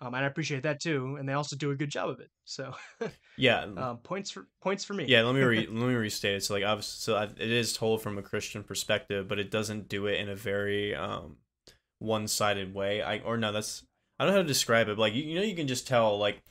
um 0.00 0.14
and 0.14 0.24
i 0.24 0.26
appreciate 0.26 0.62
that 0.62 0.80
too 0.80 1.16
and 1.18 1.28
they 1.28 1.32
also 1.34 1.56
do 1.56 1.70
a 1.72 1.76
good 1.76 1.90
job 1.90 2.08
of 2.08 2.20
it 2.20 2.30
so 2.44 2.72
Yeah. 3.36 3.62
um 3.62 3.98
points 3.98 4.30
for 4.30 4.46
points 4.62 4.84
for 4.84 4.94
me 4.94 5.04
yeah, 5.06 5.22
let 5.22 5.34
me 5.34 5.40
re- 5.42 5.66
let 5.70 5.88
me 5.88 5.94
restate 5.94 6.36
it. 6.36 6.44
So 6.44 6.52
like 6.54 6.64
obviously, 6.64 7.00
so 7.00 7.16
I- 7.16 7.24
it 7.24 7.50
is 7.50 7.72
told 7.72 8.02
from 8.02 8.18
a 8.18 8.22
Christian 8.22 8.62
perspective, 8.62 9.28
but 9.28 9.38
it 9.38 9.50
doesn't 9.50 9.88
do 9.88 10.06
it 10.06 10.20
in 10.20 10.28
a 10.28 10.36
very 10.36 10.94
um 10.94 11.38
one-sided 11.98 12.74
way. 12.74 13.02
I 13.02 13.18
or 13.20 13.36
no, 13.36 13.50
that's 13.52 13.84
I 14.20 14.24
don't 14.24 14.34
know 14.34 14.38
how 14.40 14.42
to 14.42 14.48
describe 14.48 14.88
it. 14.88 14.96
But 14.96 15.00
like 15.00 15.14
you, 15.14 15.22
you 15.22 15.34
know, 15.36 15.42
you 15.42 15.56
can 15.56 15.66
just 15.66 15.88
tell 15.88 16.18
like 16.18 16.42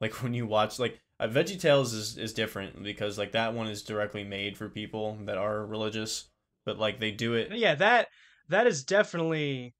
like 0.00 0.22
when 0.22 0.34
you 0.34 0.46
watch 0.46 0.78
like 0.78 1.00
uh, 1.18 1.26
Veggie 1.26 1.58
Tales 1.58 1.94
is 1.94 2.18
is 2.18 2.34
different 2.34 2.82
because 2.82 3.16
like 3.16 3.32
that 3.32 3.54
one 3.54 3.66
is 3.66 3.82
directly 3.82 4.24
made 4.24 4.58
for 4.58 4.68
people 4.68 5.16
that 5.24 5.38
are 5.38 5.64
religious, 5.64 6.28
but 6.66 6.78
like 6.78 7.00
they 7.00 7.10
do 7.10 7.32
it. 7.32 7.50
yeah 7.52 7.74
that 7.76 8.08
that 8.50 8.66
is 8.66 8.84
definitely 8.84 9.74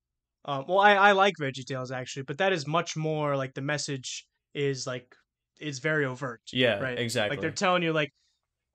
um 0.47 0.65
well 0.67 0.79
i 0.79 0.95
i 0.95 1.13
like 1.13 1.35
Veggie 1.39 1.67
Tales 1.67 1.91
actually 1.91 2.23
but 2.23 2.39
that 2.39 2.53
is 2.53 2.67
much 2.67 2.97
more 2.97 3.37
like 3.37 3.53
the 3.53 3.61
message 3.61 4.27
is 4.55 4.87
like 4.87 5.15
is 5.61 5.81
very 5.81 6.07
overt 6.07 6.41
Yeah, 6.53 6.81
right 6.81 6.99
exactly. 6.99 7.37
like 7.37 7.43
they're 7.43 7.51
telling 7.51 7.83
you 7.83 7.93
like 7.93 8.11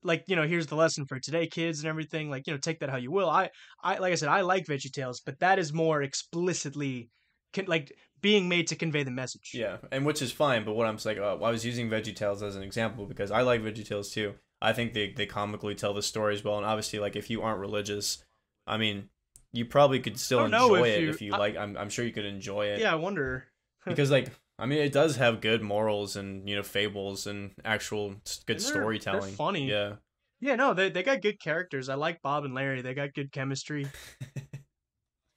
like 0.03 0.23
you 0.27 0.35
know 0.35 0.47
here's 0.47 0.67
the 0.67 0.75
lesson 0.75 1.05
for 1.07 1.19
today 1.19 1.47
kids 1.47 1.79
and 1.79 1.89
everything 1.89 2.29
like 2.29 2.45
you 2.47 2.53
know 2.53 2.59
take 2.59 2.79
that 2.79 2.89
how 2.89 2.97
you 2.97 3.11
will 3.11 3.29
i 3.29 3.49
i 3.83 3.97
like 3.97 4.11
i 4.11 4.15
said 4.15 4.29
i 4.29 4.41
like 4.41 4.65
veggie 4.65 4.91
tales 4.91 5.21
but 5.25 5.39
that 5.39 5.59
is 5.59 5.73
more 5.73 6.01
explicitly 6.01 7.09
con- 7.53 7.65
like 7.67 7.91
being 8.21 8.49
made 8.49 8.67
to 8.67 8.75
convey 8.75 9.03
the 9.03 9.11
message 9.11 9.51
Yeah, 9.53 9.77
and 9.91 10.05
which 10.05 10.21
is 10.21 10.31
fine. 10.31 10.65
But 10.65 10.73
what 10.75 10.87
I'm 10.87 10.97
saying, 10.99 11.19
uh, 11.19 11.35
I 11.35 11.51
was 11.51 11.65
using 11.65 11.89
VeggieTales 11.89 12.41
as 12.41 12.55
an 12.55 12.63
example 12.63 13.05
because 13.05 13.31
I 13.31 13.41
like 13.41 13.61
VeggieTales 13.61 14.11
too. 14.13 14.35
I 14.61 14.73
think 14.73 14.93
they 14.93 15.11
they 15.11 15.25
comically 15.25 15.75
tell 15.75 15.93
the 15.93 16.01
stories 16.01 16.43
well, 16.43 16.57
and 16.57 16.65
obviously, 16.65 16.99
like 16.99 17.15
if 17.15 17.29
you 17.29 17.41
aren't 17.41 17.59
religious, 17.59 18.23
I 18.67 18.77
mean, 18.77 19.09
you 19.53 19.65
probably 19.65 19.99
could 19.99 20.19
still 20.19 20.45
enjoy 20.45 20.81
if 20.89 20.95
it 20.97 21.01
you- 21.03 21.09
if 21.09 21.21
you 21.21 21.33
I- 21.33 21.37
like. 21.37 21.55
I'm 21.57 21.77
I'm 21.77 21.89
sure 21.89 22.03
you 22.05 22.11
could 22.11 22.25
enjoy 22.25 22.65
it. 22.67 22.79
Yeah, 22.81 22.91
I 22.91 22.95
wonder. 22.95 23.45
because 23.85 24.11
like 24.11 24.27
I 24.57 24.65
mean, 24.65 24.79
it 24.79 24.91
does 24.91 25.15
have 25.15 25.39
good 25.39 25.61
morals 25.61 26.15
and 26.17 26.47
you 26.49 26.55
know 26.55 26.63
fables 26.63 27.25
and 27.27 27.51
actual 27.63 28.09
good 28.09 28.15
And 28.15 28.25
they're- 28.25 28.55
they're 28.55 28.59
storytelling. 28.59 29.33
funny. 29.35 29.69
Yeah. 29.69 29.95
Yeah, 30.41 30.55
no, 30.55 30.73
they 30.73 30.89
they 30.89 31.03
got 31.03 31.21
good 31.21 31.39
characters. 31.39 31.89
I 31.89 31.95
like 31.95 32.21
Bob 32.21 32.43
and 32.45 32.53
Larry. 32.53 32.81
They 32.81 32.93
got 32.93 33.13
good 33.13 33.31
chemistry. 33.31 33.87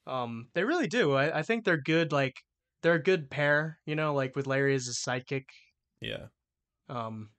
Um, 0.06 0.48
they 0.54 0.64
really 0.64 0.88
do. 0.88 1.12
I, 1.12 1.38
I 1.38 1.42
think 1.42 1.64
they're 1.64 1.80
good. 1.80 2.10
Like 2.12 2.34
they're 2.82 2.94
a 2.94 3.02
good 3.02 3.30
pair. 3.30 3.80
You 3.86 3.94
know, 3.96 4.14
like 4.14 4.36
with 4.36 4.46
Larry 4.46 4.74
as 4.74 4.86
his 4.86 4.98
sidekick. 4.98 5.46
Yeah. 6.00 6.28
Um, 6.88 7.30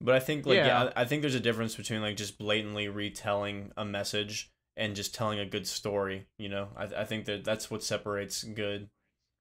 But 0.00 0.14
I 0.14 0.20
think 0.20 0.46
like 0.46 0.56
yeah, 0.56 0.84
Yeah. 0.84 0.92
I 0.96 1.04
think 1.04 1.22
there's 1.22 1.34
a 1.34 1.40
difference 1.40 1.76
between 1.76 2.00
like 2.02 2.16
just 2.16 2.38
blatantly 2.38 2.88
retelling 2.88 3.72
a 3.76 3.84
message 3.84 4.50
and 4.76 4.96
just 4.96 5.14
telling 5.14 5.38
a 5.38 5.46
good 5.46 5.66
story. 5.66 6.28
You 6.38 6.48
know, 6.48 6.72
I 6.76 6.84
I 7.02 7.04
think 7.04 7.26
that 7.26 7.44
that's 7.44 7.70
what 7.70 7.82
separates 7.84 8.42
good 8.44 8.90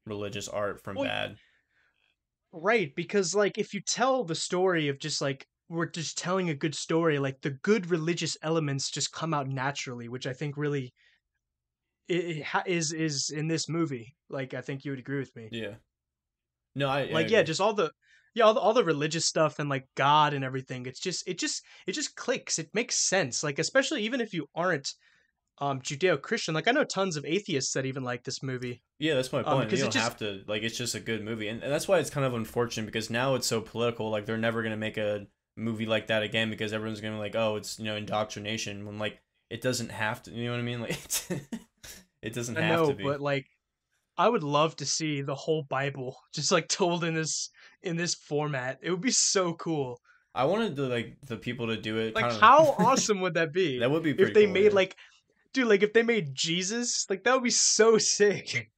religious 0.05 0.47
art 0.49 0.83
from 0.83 0.97
Well, 0.97 1.05
bad. 1.05 1.37
right, 2.51 2.93
because 2.95 3.35
like 3.35 3.57
if 3.57 3.73
you 3.73 3.81
tell 3.81 4.23
the 4.23 4.35
story 4.35 4.87
of 4.87 4.99
just 4.99 5.21
like 5.21 5.47
we're 5.69 5.85
just 5.85 6.17
telling 6.17 6.49
a 6.49 6.55
good 6.55 6.75
story, 6.75 7.19
like 7.19 7.41
the 7.41 7.51
good 7.51 7.89
religious 7.91 8.35
elements 8.41 8.89
just 8.89 9.11
come 9.11 9.33
out 9.33 9.47
naturally, 9.47 10.09
which 10.09 10.25
I 10.27 10.33
think 10.33 10.57
really 10.57 10.85
i- 10.85 10.85
i- 10.85 10.93
ha- 10.93 10.93
is 12.09 12.91
is 12.91 13.29
in 13.29 13.47
this 13.47 13.69
movie. 13.69 14.15
Like 14.29 14.53
I 14.53 14.61
think 14.61 14.83
you 14.85 14.91
would 14.91 14.99
agree 14.99 15.19
with 15.19 15.35
me. 15.35 15.49
Yeah. 15.51 15.75
No, 16.75 16.89
I 16.89 17.01
I 17.01 17.11
like 17.11 17.29
yeah 17.29 17.43
just 17.43 17.61
all 17.61 17.73
the 17.73 17.91
yeah 18.35 18.43
all 18.45 18.53
the, 18.53 18.59
all 18.59 18.73
the 18.73 18.83
religious 18.83 19.25
stuff 19.25 19.59
and 19.59 19.69
like 19.69 19.87
god 19.95 20.33
and 20.35 20.45
everything 20.45 20.85
it's 20.85 20.99
just 20.99 21.27
it 21.27 21.39
just 21.39 21.63
it 21.87 21.93
just 21.93 22.15
clicks 22.15 22.59
it 22.59 22.69
makes 22.75 22.95
sense 22.95 23.43
like 23.43 23.57
especially 23.57 24.03
even 24.03 24.21
if 24.21 24.35
you 24.35 24.45
aren't 24.53 24.93
um 25.57 25.81
judeo-christian 25.81 26.53
like 26.53 26.67
i 26.67 26.71
know 26.71 26.83
tons 26.83 27.17
of 27.17 27.25
atheists 27.25 27.73
that 27.73 27.87
even 27.87 28.03
like 28.03 28.23
this 28.23 28.43
movie 28.43 28.83
Yeah, 28.99 29.15
that's 29.15 29.33
my 29.33 29.39
Um, 29.39 29.45
point. 29.45 29.65
because 29.65 29.79
you 29.79 29.85
don't 29.85 29.93
just- 29.93 30.03
have 30.03 30.17
to 30.17 30.43
like 30.47 30.61
it's 30.61 30.77
just 30.77 30.93
a 30.93 30.99
good 30.99 31.23
movie, 31.23 31.47
and, 31.47 31.63
and 31.63 31.71
that's 31.71 31.87
why 31.87 31.97
it's 31.99 32.11
kind 32.11 32.25
of 32.25 32.33
unfortunate 32.35 32.85
because 32.85 33.09
now 33.09 33.33
it's 33.35 33.47
so 33.47 33.61
political. 33.61 34.09
Like 34.11 34.25
they're 34.27 34.37
never 34.37 34.61
gonna 34.61 34.77
make 34.77 34.97
a 34.97 35.25
movie 35.57 35.85
like 35.87 36.07
that 36.07 36.21
again 36.21 36.49
because 36.51 36.71
everyone's 36.71 37.01
gonna 37.01 37.15
be 37.15 37.19
like, 37.19 37.35
oh, 37.35 37.55
it's 37.55 37.79
you 37.79 37.85
know 37.85 37.95
indoctrination. 37.95 38.85
When 38.85 38.99
like 38.99 39.19
it 39.49 39.61
doesn't 39.61 39.89
have 39.91 40.21
to. 40.23 40.31
You 40.31 40.45
know 40.45 40.51
what 40.51 40.59
I 40.59 40.63
mean? 40.63 40.81
Like 40.85 40.91
it's, 41.03 41.27
it 42.21 42.33
doesn't 42.33 42.57
i 42.57 42.61
have 42.61 42.79
know 42.79 42.89
to 42.89 42.95
be. 42.95 43.03
but 43.03 43.21
like 43.21 43.47
i 44.17 44.27
would 44.27 44.43
love 44.43 44.75
to 44.75 44.85
see 44.85 45.21
the 45.21 45.35
whole 45.35 45.63
bible 45.63 46.17
just 46.33 46.51
like 46.51 46.67
told 46.67 47.03
in 47.03 47.13
this 47.13 47.49
in 47.83 47.95
this 47.95 48.15
format 48.15 48.79
it 48.81 48.91
would 48.91 49.01
be 49.01 49.11
so 49.11 49.53
cool 49.53 49.99
I 50.35 50.45
wanted 50.45 50.75
the 50.75 50.83
like 50.83 51.17
the 51.25 51.37
people 51.37 51.67
to 51.67 51.75
do 51.75 51.97
it. 51.97 52.15
like 52.15 52.31
how 52.31 52.75
awesome 52.79 53.21
would 53.21 53.33
that 53.33 53.51
be 53.51 53.79
that 53.79 53.89
would 53.89 54.03
be 54.03 54.13
pretty 54.13 54.29
if 54.29 54.35
they 54.35 54.45
cool, 54.45 54.53
made 54.53 54.65
yeah. 54.65 54.75
like 54.75 54.95
dude 55.53 55.67
like 55.67 55.83
if 55.83 55.91
they 55.91 56.03
made 56.03 56.35
jesus 56.35 57.09
like 57.09 57.23
that 57.23 57.33
would 57.33 57.43
be 57.43 57.49
so 57.49 57.97
sick 58.15 58.71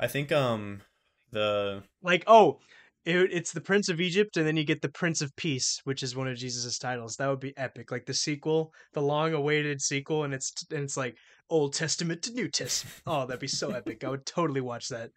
I 0.00 0.06
think 0.06 0.32
um 0.32 0.82
the 1.30 1.82
like 2.02 2.24
oh 2.26 2.58
it, 3.04 3.32
it's 3.32 3.52
the 3.52 3.60
prince 3.60 3.88
of 3.88 4.00
egypt 4.00 4.36
and 4.36 4.46
then 4.46 4.56
you 4.56 4.64
get 4.64 4.80
the 4.80 4.88
prince 4.88 5.20
of 5.20 5.34
peace 5.36 5.80
which 5.84 6.02
is 6.02 6.16
one 6.16 6.28
of 6.28 6.36
jesus' 6.36 6.78
titles 6.78 7.16
that 7.16 7.28
would 7.28 7.40
be 7.40 7.56
epic 7.56 7.90
like 7.90 8.06
the 8.06 8.14
sequel 8.14 8.72
the 8.94 9.02
long 9.02 9.34
awaited 9.34 9.80
sequel 9.80 10.24
and 10.24 10.32
it's 10.32 10.52
and 10.70 10.82
it's 10.82 10.96
like 10.96 11.16
old 11.50 11.72
testament 11.74 12.22
to 12.22 12.32
new 12.32 12.48
testament. 12.48 13.00
Oh 13.06 13.26
that'd 13.26 13.40
be 13.40 13.46
so 13.48 13.70
epic. 13.70 14.04
I 14.04 14.08
would 14.10 14.26
totally 14.26 14.60
watch 14.60 14.88
that. 14.88 15.10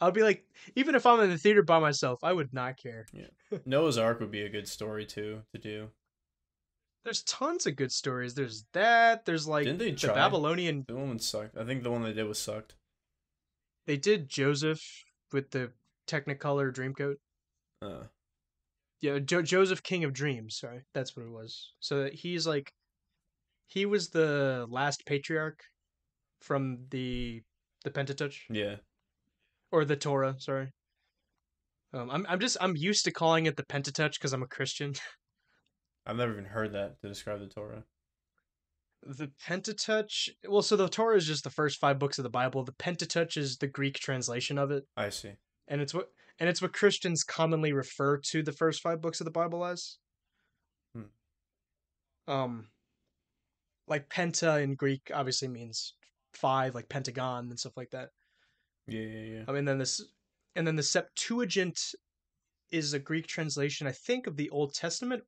I'd 0.00 0.14
be 0.14 0.22
like 0.22 0.44
even 0.74 0.94
if 0.94 1.06
i'm 1.06 1.20
in 1.20 1.30
the 1.30 1.38
theater 1.38 1.62
by 1.62 1.78
myself 1.78 2.22
i 2.24 2.32
would 2.32 2.52
not 2.52 2.76
care. 2.76 3.06
Noah's 3.64 3.96
Ark 3.98 4.20
would 4.20 4.30
be 4.32 4.42
a 4.42 4.48
good 4.50 4.68
story 4.68 5.06
too 5.06 5.42
to 5.52 5.58
do. 5.58 5.88
there's 7.04 7.22
tons 7.22 7.66
of 7.66 7.76
good 7.76 7.92
stories. 7.92 8.34
There's 8.34 8.64
that. 8.72 9.24
There's 9.24 9.46
like 9.46 9.64
Didn't 9.64 9.78
they 9.78 9.90
the 9.92 9.96
try? 9.96 10.14
babylonian 10.14 10.84
The 10.88 10.96
one 10.96 11.18
sucked. 11.18 11.56
I 11.56 11.64
think 11.64 11.82
the 11.82 11.90
one 11.90 12.02
they 12.02 12.12
did 12.12 12.26
was 12.26 12.38
sucked. 12.40 12.74
they 13.86 13.96
did 13.96 14.28
joseph 14.28 14.82
with 15.32 15.50
the 15.50 15.70
technicolor 16.08 16.72
dreamcoat. 16.72 17.16
Uh, 17.82 18.04
yeah 19.00 19.18
jo- 19.18 19.42
joseph 19.42 19.82
king 19.82 20.04
of 20.04 20.12
dreams. 20.12 20.56
Sorry 20.56 20.82
that's 20.92 21.16
what 21.16 21.24
it 21.26 21.30
was. 21.32 21.72
So 21.80 22.02
that 22.04 22.14
he's 22.14 22.46
like 22.46 22.72
he 23.66 23.86
was 23.86 24.10
the 24.10 24.66
last 24.68 25.04
patriarch 25.06 25.60
from 26.40 26.78
the 26.90 27.42
the 27.84 27.90
pentateuch 27.90 28.34
yeah. 28.50 28.76
or 29.72 29.84
the 29.84 29.96
torah 29.96 30.34
sorry 30.38 30.70
um, 31.92 32.10
I'm, 32.10 32.26
I'm 32.28 32.40
just 32.40 32.56
i'm 32.60 32.76
used 32.76 33.04
to 33.04 33.12
calling 33.12 33.46
it 33.46 33.56
the 33.56 33.64
pentateuch 33.64 34.12
because 34.14 34.32
i'm 34.32 34.42
a 34.42 34.46
christian 34.48 34.94
I've 36.06 36.16
never 36.16 36.32
even 36.32 36.44
heard 36.44 36.74
that 36.74 37.00
to 37.00 37.08
describe 37.08 37.40
the 37.40 37.46
Torah. 37.46 37.82
the 39.02 39.30
pentateuch 39.46 40.10
well 40.46 40.60
so 40.62 40.76
the 40.76 40.88
torah 40.88 41.16
is 41.16 41.26
just 41.26 41.44
the 41.44 41.50
first 41.50 41.78
five 41.80 41.98
books 41.98 42.18
of 42.18 42.22
the 42.24 42.30
bible 42.30 42.62
the 42.64 42.72
pentateuch 42.72 43.36
is 43.38 43.56
the 43.58 43.66
greek 43.66 43.94
translation 43.98 44.58
of 44.58 44.70
it 44.70 44.84
I 44.96 45.08
see. 45.10 45.32
and 45.68 45.80
it's 45.80 45.94
what 45.94 46.08
and 46.38 46.48
it's 46.48 46.60
what 46.60 46.72
christians 46.74 47.22
commonly 47.24 47.72
refer 47.72 48.18
to 48.18 48.42
the 48.42 48.52
first 48.52 48.82
five 48.82 49.00
books 49.00 49.20
of 49.20 49.24
the 49.24 49.30
bible 49.30 49.64
as 49.64 49.96
Hmm. 50.94 52.30
um 52.32 52.66
like 53.86 54.08
penta 54.08 54.62
in 54.62 54.74
greek 54.74 55.10
obviously 55.12 55.48
means 55.48 55.94
five 56.32 56.74
like 56.74 56.88
pentagon 56.88 57.48
and 57.50 57.58
stuff 57.58 57.76
like 57.76 57.90
that. 57.90 58.10
Yeah, 58.86 59.00
yeah, 59.00 59.36
yeah. 59.36 59.44
i 59.48 59.52
mean 59.52 59.64
then 59.64 59.78
this 59.78 60.04
and 60.56 60.66
then 60.66 60.76
the 60.76 60.82
septuagint 60.82 61.94
is 62.70 62.92
a 62.92 62.98
greek 62.98 63.26
translation 63.26 63.86
i 63.86 63.92
think 63.92 64.26
of 64.26 64.36
the 64.36 64.50
old 64.50 64.74
testament 64.74 65.22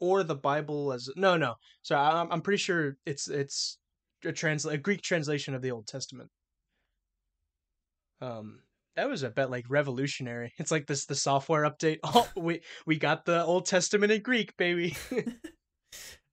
or 0.00 0.22
the 0.22 0.34
bible 0.34 0.92
as 0.92 1.08
no 1.16 1.36
no. 1.36 1.54
So 1.82 1.96
i'm, 1.96 2.30
I'm 2.30 2.42
pretty 2.42 2.58
sure 2.58 2.96
it's 3.06 3.28
it's 3.28 3.78
a 4.24 4.32
trans 4.32 4.66
a 4.66 4.76
greek 4.76 5.02
translation 5.02 5.54
of 5.54 5.62
the 5.62 5.70
old 5.70 5.86
testament. 5.86 6.30
Um 8.20 8.60
that 8.96 9.08
was 9.08 9.22
a 9.22 9.30
bet 9.30 9.50
like 9.50 9.64
revolutionary. 9.68 10.52
It's 10.58 10.70
like 10.70 10.86
this 10.86 11.06
the 11.06 11.14
software 11.14 11.64
update. 11.64 11.98
Oh 12.04 12.28
we 12.36 12.60
we 12.86 12.98
got 12.98 13.24
the 13.24 13.44
old 13.44 13.66
testament 13.66 14.12
in 14.12 14.22
greek 14.22 14.56
baby 14.56 14.96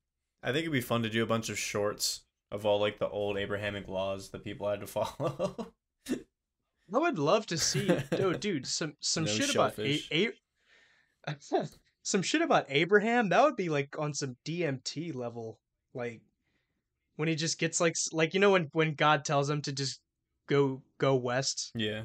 I 0.44 0.48
think 0.48 0.64
it'd 0.64 0.72
be 0.72 0.82
fun 0.82 1.04
to 1.04 1.10
do 1.10 1.24
a 1.24 1.28
bunch 1.28 1.50
of 1.50 1.60
shorts 1.60 2.22
of 2.52 2.66
all 2.66 2.80
like 2.80 3.00
the 3.00 3.10
old 3.10 3.38
Abrahamic 3.38 3.88
laws 3.88 4.30
that 4.30 4.44
people 4.44 4.70
had 4.70 4.82
to 4.82 4.88
follow. 4.88 5.74
i 6.94 6.98
would 6.98 7.20
love 7.20 7.46
to 7.46 7.58
see 7.58 7.90
oh 8.20 8.34
dude 8.34 8.68
some 8.68 8.94
some 9.00 9.24
No 9.24 9.32
shit 9.32 9.56
about 9.56 9.80
a, 9.80 10.02
a- 10.12 11.36
some 12.04 12.22
shit 12.22 12.42
about 12.42 12.66
abraham 12.68 13.30
that 13.30 13.42
would 13.44 13.56
be 13.56 13.70
like 13.70 13.96
on 13.98 14.14
some 14.14 14.36
dmt 14.46 15.16
level 15.16 15.58
like 15.94 16.22
when 17.16 17.30
he 17.30 17.36
just 17.36 17.60
gets 17.60 17.80
like 17.80 17.96
like 18.12 18.34
you 18.34 18.40
know 18.40 18.52
when 18.52 18.70
when 18.74 18.96
god 18.96 19.24
tells 19.24 19.50
him 19.50 19.62
to 19.62 19.72
just 19.72 20.02
go 20.52 20.82
go 20.98 21.16
west 21.16 21.72
yeah. 21.76 22.04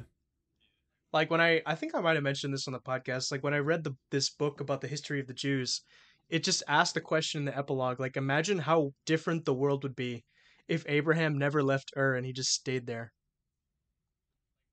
like 1.11 1.29
when 1.29 1.41
I 1.41 1.61
I 1.65 1.75
think 1.75 1.93
I 1.93 1.99
might 1.99 2.15
have 2.15 2.23
mentioned 2.23 2.53
this 2.53 2.67
on 2.67 2.73
the 2.73 2.79
podcast. 2.79 3.31
Like 3.31 3.43
when 3.43 3.53
I 3.53 3.59
read 3.59 3.83
the 3.83 3.95
this 4.09 4.29
book 4.29 4.61
about 4.61 4.79
the 4.79 4.87
history 4.87 5.19
of 5.19 5.27
the 5.27 5.33
Jews, 5.33 5.81
it 6.29 6.43
just 6.43 6.63
asked 6.67 6.93
the 6.93 7.01
question 7.01 7.41
in 7.41 7.45
the 7.45 7.57
epilogue. 7.57 7.99
Like 7.99 8.17
imagine 8.17 8.59
how 8.59 8.91
different 9.05 9.45
the 9.45 9.53
world 9.53 9.83
would 9.83 9.95
be 9.95 10.23
if 10.67 10.83
Abraham 10.87 11.37
never 11.37 11.63
left 11.63 11.93
Ur 11.95 12.15
and 12.15 12.25
he 12.25 12.33
just 12.33 12.51
stayed 12.51 12.85
there. 12.85 13.13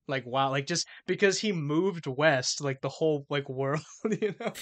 Like 0.06 0.26
wow, 0.26 0.50
like 0.50 0.66
just 0.66 0.86
because 1.06 1.38
he 1.38 1.52
moved 1.52 2.06
west, 2.06 2.60
like 2.60 2.80
the 2.80 2.88
whole 2.88 3.24
like 3.30 3.48
world, 3.48 3.80
you 4.20 4.34
know. 4.38 4.52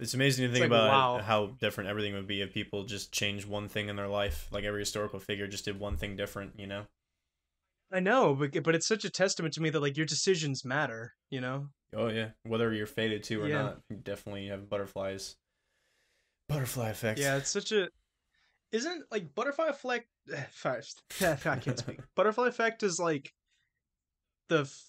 It's 0.00 0.12
amazing 0.12 0.48
to 0.48 0.52
think 0.52 0.62
like, 0.62 0.70
about 0.70 1.18
wow. 1.18 1.22
how 1.22 1.46
different 1.60 1.88
everything 1.88 2.14
would 2.14 2.26
be 2.26 2.42
if 2.42 2.52
people 2.52 2.84
just 2.84 3.12
changed 3.12 3.46
one 3.46 3.68
thing 3.68 3.88
in 3.88 3.96
their 3.96 4.08
life. 4.08 4.48
Like 4.50 4.64
every 4.64 4.80
historical 4.80 5.20
figure 5.20 5.46
just 5.46 5.64
did 5.64 5.78
one 5.78 5.96
thing 5.96 6.16
different, 6.16 6.58
you 6.58 6.66
know? 6.66 6.86
I 7.92 8.00
know, 8.00 8.34
but 8.34 8.62
but 8.62 8.74
it's 8.74 8.88
such 8.88 9.04
a 9.04 9.10
testament 9.10 9.54
to 9.54 9.60
me 9.60 9.70
that 9.70 9.80
like 9.80 9.96
your 9.96 10.06
decisions 10.06 10.64
matter, 10.64 11.14
you 11.30 11.40
know. 11.40 11.68
Oh 11.94 12.08
yeah. 12.08 12.30
Whether 12.44 12.72
you're 12.72 12.86
fated 12.86 13.22
to 13.24 13.42
or 13.42 13.48
Yeah. 13.48 13.62
not, 13.62 13.80
you 13.90 13.96
definitely 13.96 14.48
have 14.48 14.68
butterflies. 14.68 15.36
Butterfly 16.48 16.90
effect. 16.90 17.20
Yeah, 17.20 17.36
it's 17.36 17.50
such 17.50 17.72
a 17.72 17.88
isn't 18.72 19.04
like 19.10 19.34
butterfly 19.34 19.68
effect 19.68 20.06
first. 20.52 21.02
I 21.20 21.56
can't 21.56 21.78
speak. 21.78 22.00
butterfly 22.16 22.48
effect 22.48 22.82
is 22.82 22.98
like 22.98 23.32
the 24.48 24.62
f- 24.62 24.82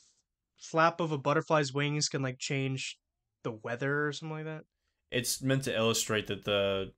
flap 0.57 0.99
of 0.99 1.11
a 1.11 1.17
butterfly's 1.17 1.73
wings 1.73 2.09
can 2.09 2.21
like 2.21 2.39
change 2.39 2.97
the 3.43 3.51
weather 3.51 4.07
or 4.07 4.11
something 4.11 4.37
like 4.37 4.45
that. 4.45 4.63
It's 5.11 5.41
meant 5.41 5.63
to 5.63 5.75
illustrate 5.75 6.27
that 6.27 6.43
the 6.45 6.91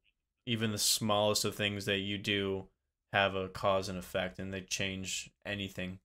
even 0.45 0.71
the 0.71 0.77
smallest 0.77 1.43
of 1.43 1.55
things 1.55 1.85
that 1.85 1.97
you 1.97 2.17
do 2.17 2.69
have 3.13 3.35
a 3.35 3.49
cause 3.49 3.89
and 3.89 3.97
effect 3.97 4.39
and 4.39 4.53
they 4.53 4.61
change 4.61 5.29
anything. 5.45 5.99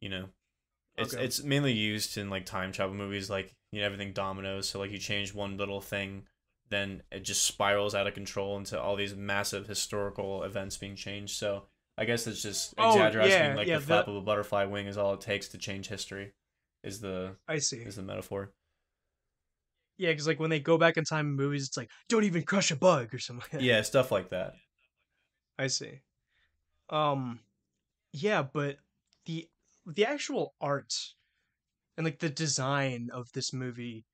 You 0.00 0.08
know. 0.10 0.28
It's 0.96 1.12
Okay. 1.14 1.24
it's 1.24 1.42
mainly 1.42 1.72
used 1.72 2.16
in 2.16 2.30
like 2.30 2.46
time 2.46 2.72
travel 2.72 2.94
movies 2.94 3.28
like 3.28 3.54
you 3.70 3.80
know 3.80 3.86
everything 3.86 4.12
dominoes 4.12 4.68
so 4.68 4.78
like 4.78 4.90
you 4.90 4.98
change 4.98 5.34
one 5.34 5.58
little 5.58 5.80
thing 5.82 6.26
then 6.70 7.02
it 7.12 7.20
just 7.20 7.44
spirals 7.44 7.94
out 7.94 8.06
of 8.06 8.14
control 8.14 8.56
into 8.56 8.80
all 8.80 8.96
these 8.96 9.14
massive 9.14 9.66
historical 9.68 10.42
events 10.42 10.76
being 10.78 10.96
changed. 10.96 11.36
So 11.36 11.64
I 11.98 12.04
guess 12.06 12.26
it's 12.26 12.42
just 12.42 12.74
Oh, 12.78 12.96
exaggerating 12.96 13.50
yeah, 13.50 13.56
like 13.56 13.68
yeah, 13.68 13.78
the 13.78 13.82
flap 13.82 14.08
of 14.08 14.16
a 14.16 14.20
butterfly 14.20 14.64
wing 14.64 14.86
is 14.86 14.96
all 14.96 15.14
it 15.14 15.20
takes 15.20 15.48
to 15.48 15.58
change 15.58 15.88
history 15.88 16.32
is 16.82 17.00
the 17.00 17.36
I 17.48 17.58
see. 17.58 17.78
is 17.78 17.96
the 17.96 18.02
metaphor. 18.02 18.52
Yeah, 19.98 20.10
because 20.10 20.26
like 20.26 20.38
when 20.40 20.50
they 20.50 20.60
go 20.60 20.76
back 20.76 20.96
in 20.96 21.04
time 21.04 21.26
in 21.28 21.36
movies, 21.36 21.66
it's 21.66 21.76
like 21.76 21.90
don't 22.08 22.24
even 22.24 22.42
crush 22.42 22.70
a 22.70 22.76
bug 22.76 23.14
or 23.14 23.18
something. 23.18 23.60
Yeah, 23.60 23.82
stuff 23.82 24.10
like 24.10 24.30
that. 24.30 24.54
I 25.58 25.66
see. 25.68 26.00
Um, 26.88 27.40
yeah, 28.12 28.42
but 28.42 28.78
the 29.26 29.50
the 29.86 30.06
actual 30.06 30.56
art 30.60 30.94
and 31.96 32.04
like 32.04 32.18
the 32.20 32.30
design 32.30 33.10
of 33.12 33.32
this 33.32 33.52
movie, 33.52 34.06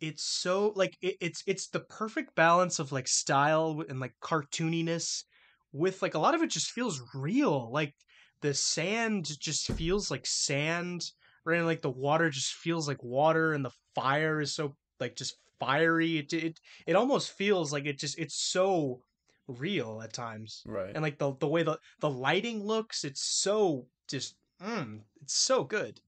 it's 0.00 0.24
so 0.24 0.70
like 0.76 0.98
it, 1.02 1.16
it's 1.20 1.44
it's 1.46 1.68
the 1.68 1.80
perfect 1.80 2.34
balance 2.36 2.78
of 2.78 2.92
like 2.92 3.08
style 3.08 3.84
and 3.88 4.00
like 4.00 4.14
cartooniness 4.22 5.24
with 5.72 6.02
like 6.02 6.14
a 6.14 6.18
lot 6.18 6.34
of 6.34 6.42
it 6.42 6.50
just 6.50 6.72
feels 6.72 7.02
real. 7.14 7.72
Like 7.72 7.94
the 8.42 8.54
sand 8.54 9.38
just 9.40 9.68
feels 9.70 10.10
like 10.10 10.26
sand, 10.26 11.12
right? 11.44 11.58
And 11.58 11.66
like 11.66 11.82
the 11.82 11.90
water 11.90 12.30
just 12.30 12.54
feels 12.54 12.88
like 12.88 13.02
water, 13.02 13.52
and 13.54 13.64
the 13.64 13.72
fire 13.94 14.40
is 14.40 14.54
so 14.54 14.76
like 15.00 15.16
just 15.16 15.36
fiery. 15.60 16.18
It 16.18 16.32
it 16.32 16.60
it 16.86 16.96
almost 16.96 17.32
feels 17.32 17.72
like 17.72 17.86
it 17.86 17.98
just 17.98 18.18
it's 18.18 18.36
so 18.36 19.02
real 19.50 20.00
at 20.02 20.12
times. 20.12 20.62
Right. 20.66 20.90
and 20.94 21.02
like 21.02 21.18
the 21.18 21.34
the 21.38 21.48
way 21.48 21.62
the 21.62 21.78
the 22.00 22.10
lighting 22.10 22.64
looks 22.64 23.04
it's 23.04 23.22
so 23.22 23.86
just 24.08 24.34
mm, 24.62 25.00
it's 25.22 25.34
so 25.34 25.64
good. 25.64 26.00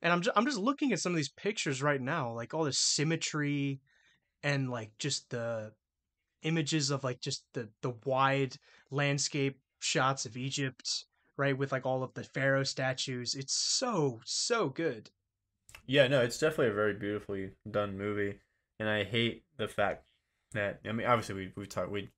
And 0.00 0.12
i'm 0.12 0.20
just 0.22 0.36
i'm 0.36 0.46
just 0.46 0.58
looking 0.58 0.92
at 0.92 1.00
some 1.00 1.12
of 1.12 1.16
these 1.16 1.28
pictures 1.28 1.82
right 1.82 2.00
now 2.00 2.32
like 2.32 2.54
all 2.54 2.64
the 2.64 2.72
symmetry 2.72 3.80
and 4.42 4.68
like 4.68 4.90
just 4.98 5.30
the 5.30 5.72
images 6.42 6.90
of 6.90 7.04
like 7.04 7.20
just 7.20 7.44
the 7.52 7.68
the 7.82 7.94
wide 8.04 8.56
landscape 8.90 9.60
shots 9.78 10.26
of 10.26 10.36
egypt 10.36 11.04
right 11.36 11.56
with 11.56 11.72
like 11.72 11.86
all 11.86 12.02
of 12.02 12.14
the 12.14 12.24
pharaoh 12.24 12.64
statues. 12.64 13.34
It's 13.34 13.54
so 13.54 14.20
so 14.24 14.68
good. 14.68 15.10
Yeah, 15.86 16.06
no, 16.08 16.20
it's 16.20 16.38
definitely 16.38 16.68
a 16.68 16.74
very 16.74 16.94
beautifully 16.94 17.50
done 17.68 17.98
movie, 17.98 18.38
and 18.78 18.88
I 18.88 19.04
hate 19.04 19.44
the 19.56 19.68
fact 19.68 20.04
that 20.52 20.80
I 20.86 20.92
mean, 20.92 21.06
obviously 21.06 21.34
we 21.34 21.52
we 21.56 21.66
talk 21.66 21.90
we 21.90 22.10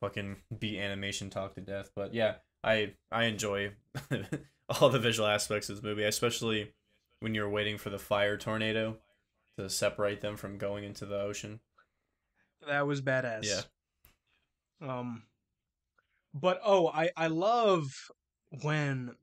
fucking 0.00 0.36
beat 0.58 0.78
animation 0.78 1.30
talk 1.30 1.54
to 1.54 1.60
death, 1.60 1.90
but 1.94 2.14
yeah, 2.14 2.36
I 2.62 2.94
I 3.10 3.24
enjoy 3.24 3.72
all 4.68 4.88
the 4.88 4.98
visual 4.98 5.28
aspects 5.28 5.68
of 5.68 5.76
this 5.76 5.82
movie, 5.82 6.04
especially 6.04 6.72
when 7.20 7.34
you're 7.34 7.48
waiting 7.48 7.78
for 7.78 7.90
the 7.90 7.98
fire 7.98 8.36
tornado 8.36 8.98
to 9.58 9.70
separate 9.70 10.20
them 10.20 10.36
from 10.36 10.58
going 10.58 10.84
into 10.84 11.06
the 11.06 11.20
ocean. 11.20 11.60
that 12.66 12.86
was 12.86 13.00
badass 13.00 13.44
Yeah. 13.44 13.62
Um, 14.80 15.22
but 16.34 16.60
oh, 16.64 16.88
I 16.88 17.10
I 17.16 17.28
love 17.28 18.10
when 18.62 19.14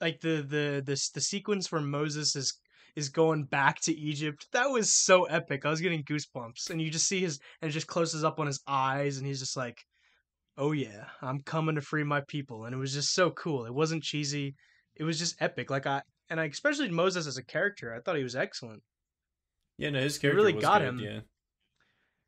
like 0.00 0.20
the 0.20 0.42
the 0.46 0.82
this 0.84 1.10
the 1.10 1.20
sequence 1.20 1.72
where 1.72 1.80
Moses 1.80 2.36
is 2.36 2.58
is 2.96 3.10
going 3.10 3.44
back 3.44 3.80
to 3.82 3.94
Egypt. 3.94 4.46
That 4.52 4.70
was 4.70 4.94
so 4.94 5.24
epic. 5.24 5.64
I 5.64 5.70
was 5.70 5.80
getting 5.80 6.02
goosebumps, 6.04 6.70
and 6.70 6.80
you 6.80 6.90
just 6.90 7.06
see 7.06 7.20
his 7.20 7.38
and 7.62 7.68
it 7.70 7.72
just 7.72 7.86
closes 7.86 8.24
up 8.24 8.40
on 8.40 8.46
his 8.46 8.60
eyes, 8.66 9.18
and 9.18 9.26
he's 9.26 9.40
just 9.40 9.56
like, 9.56 9.78
"Oh 10.56 10.72
yeah, 10.72 11.06
I'm 11.22 11.42
coming 11.42 11.76
to 11.76 11.80
free 11.82 12.04
my 12.04 12.22
people," 12.28 12.64
and 12.64 12.74
it 12.74 12.78
was 12.78 12.92
just 12.94 13.14
so 13.14 13.30
cool. 13.30 13.66
It 13.66 13.74
wasn't 13.74 14.02
cheesy. 14.02 14.54
It 14.96 15.04
was 15.04 15.18
just 15.18 15.40
epic. 15.40 15.70
Like 15.70 15.86
I 15.86 16.02
and 16.30 16.40
I 16.40 16.46
especially 16.46 16.90
Moses 16.90 17.26
as 17.26 17.36
a 17.36 17.44
character. 17.44 17.94
I 17.94 18.00
thought 18.00 18.16
he 18.16 18.22
was 18.24 18.36
excellent. 18.36 18.82
Yeah, 19.78 19.90
no, 19.90 20.00
his 20.00 20.16
It 20.16 20.20
character 20.20 20.36
really 20.36 20.54
was 20.54 20.62
got 20.64 20.80
good, 20.80 20.88
him. 20.88 20.98
Yeah, 21.00 21.20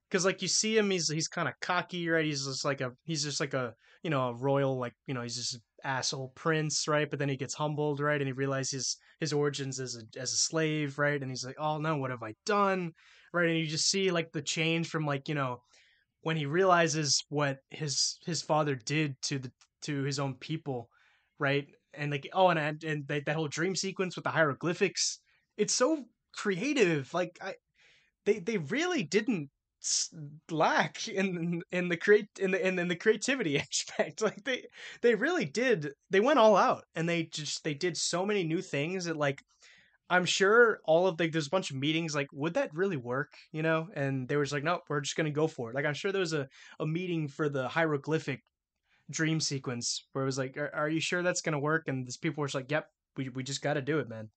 because 0.09 0.25
like 0.25 0.43
you 0.43 0.49
see 0.49 0.77
him 0.77 0.91
he's 0.91 1.09
he's 1.09 1.29
kind 1.29 1.49
of 1.49 1.55
cocky 1.61 2.09
right? 2.09 2.25
He's 2.25 2.45
just 2.45 2.65
like 2.65 2.81
a 2.81 2.93
he's 3.05 3.23
just 3.23 3.41
like 3.41 3.55
a 3.55 3.75
you 4.03 4.11
know 4.11 4.29
a 4.29 4.35
royal 4.35 4.79
like 4.79 4.95
you 5.07 5.15
know 5.15 5.23
he's 5.23 5.37
just 5.37 5.59
asshole 5.85 6.33
prince 6.35 6.89
right? 6.89 7.09
But 7.09 7.19
then 7.19 7.29
he 7.29 7.37
gets 7.37 7.55
humbled 7.55 8.01
right? 8.01 8.21
And 8.21 8.27
he 8.27 8.33
realizes 8.33 8.97
his 9.21 9.33
origins 9.33 9.81
as 9.81 9.97
a 9.97 10.21
as 10.21 10.33
a 10.33 10.37
slave 10.37 10.99
right? 10.99 11.21
And 11.21 11.31
he's 11.31 11.45
like 11.45 11.57
oh 11.59 11.79
no 11.79 11.97
what 11.97 12.11
have 12.11 12.23
i 12.23 12.35
done? 12.47 12.93
Right? 13.33 13.49
And 13.49 13.59
you 13.59 13.67
just 13.67 13.91
see 13.91 14.11
like 14.11 14.33
the 14.33 14.43
change 14.43 14.89
from 14.89 15.05
like 15.07 15.29
you 15.29 15.35
know 15.35 15.61
when 16.23 16.37
he 16.37 16.47
realizes 16.47 17.25
what 17.29 17.59
his 17.71 18.19
his 18.25 18.43
father 18.43 18.75
did 18.75 19.21
to 19.23 19.39
the 19.39 19.53
to 19.83 20.03
his 20.03 20.19
own 20.19 20.35
people 20.35 20.89
right? 21.39 21.67
And 21.95 22.11
like 22.11 22.29
oh 22.33 22.49
and 22.49 22.83
and, 22.83 23.07
that, 23.09 23.27
that 23.27 23.37
whole 23.37 23.49
dream 23.49 23.77
sequence 23.77 24.17
with 24.17 24.25
the 24.25 24.31
hieroglyphics 24.31 25.21
it's 25.57 25.75
so 25.75 26.05
creative. 26.35 27.13
Like 27.13 27.39
i 27.43 27.55
they 28.25 28.39
they 28.39 28.59
really 28.59 29.03
didn't 29.03 29.51
lack 30.51 31.07
in 31.09 31.63
in 31.71 31.89
the 31.89 31.97
create 31.97 32.29
in 32.41 32.51
the 32.51 32.67
in, 32.67 32.79
in 32.79 32.89
the 32.89 32.97
creativity 32.97 33.59
aspect 33.61 34.21
like 34.21 34.43
they 34.45 34.67
they 35.03 35.15
really 35.15 35.45
did 35.45 35.93
they 36.11 36.21
went 36.21 36.39
all 36.39 36.57
out 36.57 36.85
and 36.95 37.09
they 37.09 37.25
just 37.25 37.63
they 37.65 37.75
did 37.75 37.97
so 37.97 38.27
many 38.27 38.43
new 38.45 38.61
things 38.61 39.05
that 39.05 39.17
like 39.17 39.43
i'm 40.11 40.25
sure 40.25 40.81
all 40.85 41.07
of 41.07 41.17
the 41.19 41.29
there's 41.29 41.47
a 41.49 41.51
bunch 41.51 41.71
of 41.71 41.77
meetings 41.77 42.15
like 42.15 42.29
would 42.33 42.55
that 42.55 42.75
really 42.75 42.97
work 42.97 43.35
you 43.53 43.63
know? 43.63 43.89
And 43.95 44.29
they 44.29 44.37
were 44.37 44.45
just 44.45 44.53
like 44.55 44.65
no 44.65 44.81
we're 44.89 45.01
just 45.01 45.17
gonna 45.17 45.31
go 45.31 45.47
for 45.49 45.71
it. 45.71 45.75
Like 45.75 45.85
i'm 45.87 45.95
sure 45.95 46.13
there 46.13 46.21
was 46.21 46.33
a, 46.35 46.49
a 46.81 46.87
meeting 46.87 47.29
for 47.29 47.49
the 47.49 47.69
hieroglyphic 47.69 48.43
dream 49.11 49.41
sequence 49.41 50.09
where 50.13 50.25
it 50.25 50.27
was 50.27 50.39
like 50.39 50.57
are, 50.57 50.75
are 50.75 50.89
you 50.89 51.01
sure 51.01 51.23
that's 51.23 51.43
gonna 51.43 51.61
work? 51.61 51.89
And 51.89 52.07
these 52.07 52.19
people 52.19 52.43
were 52.43 52.49
just 52.49 52.57
like 52.57 52.71
yep 52.71 52.89
we, 53.17 53.29
we 53.31 53.43
just 53.45 53.63
gotta 53.63 53.83
do 53.83 53.99
it 54.01 54.09
man. 54.09 54.31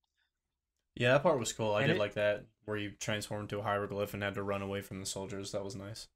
Yeah, 0.96 1.14
that 1.14 1.24
part 1.24 1.40
was 1.40 1.54
cool. 1.54 1.74
I 1.74 1.84
And 1.84 1.92
did 1.92 1.98
it- 1.98 2.00
like 2.00 2.14
that 2.14 2.46
where 2.66 2.78
you 2.78 2.92
transformed 3.00 3.52
into 3.52 3.60
a 3.60 3.64
hieroglyph 3.64 4.14
and 4.14 4.24
had 4.24 4.36
to 4.36 4.44
run 4.44 4.62
away 4.62 4.82
from 4.82 5.00
the 5.00 5.06
soldiers. 5.06 5.52
That 5.52 5.64
was 5.64 5.76
nice. 5.76 6.08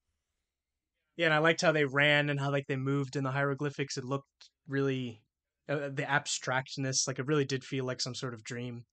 Yeah, 1.18 1.26
and 1.28 1.34
I 1.34 1.38
liked 1.40 1.62
how 1.62 1.72
they 1.72 1.86
ran 1.86 2.30
and 2.30 2.40
how 2.40 2.52
like 2.52 2.68
they 2.68 2.76
moved 2.76 3.16
in 3.16 3.24
the 3.24 3.32
hieroglyphics. 3.32 3.98
It 3.98 4.04
looked 4.04 4.50
really 4.68 5.22
uh, 5.70 5.90
the 5.92 6.10
abstractness, 6.10 7.08
like 7.08 7.20
it 7.20 7.28
really 7.28 7.46
did 7.46 7.64
feel 7.64 7.86
like 7.86 8.02
some 8.02 8.16
sort 8.16 8.34
of 8.34 8.44
dream. 8.44 8.86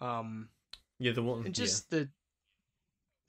Um, 0.00 0.48
Yeah, 0.98 1.12
the 1.12 1.22
one. 1.22 1.38
and 1.38 1.46
yeah. 1.46 1.64
just 1.64 1.90
the. 1.90 2.08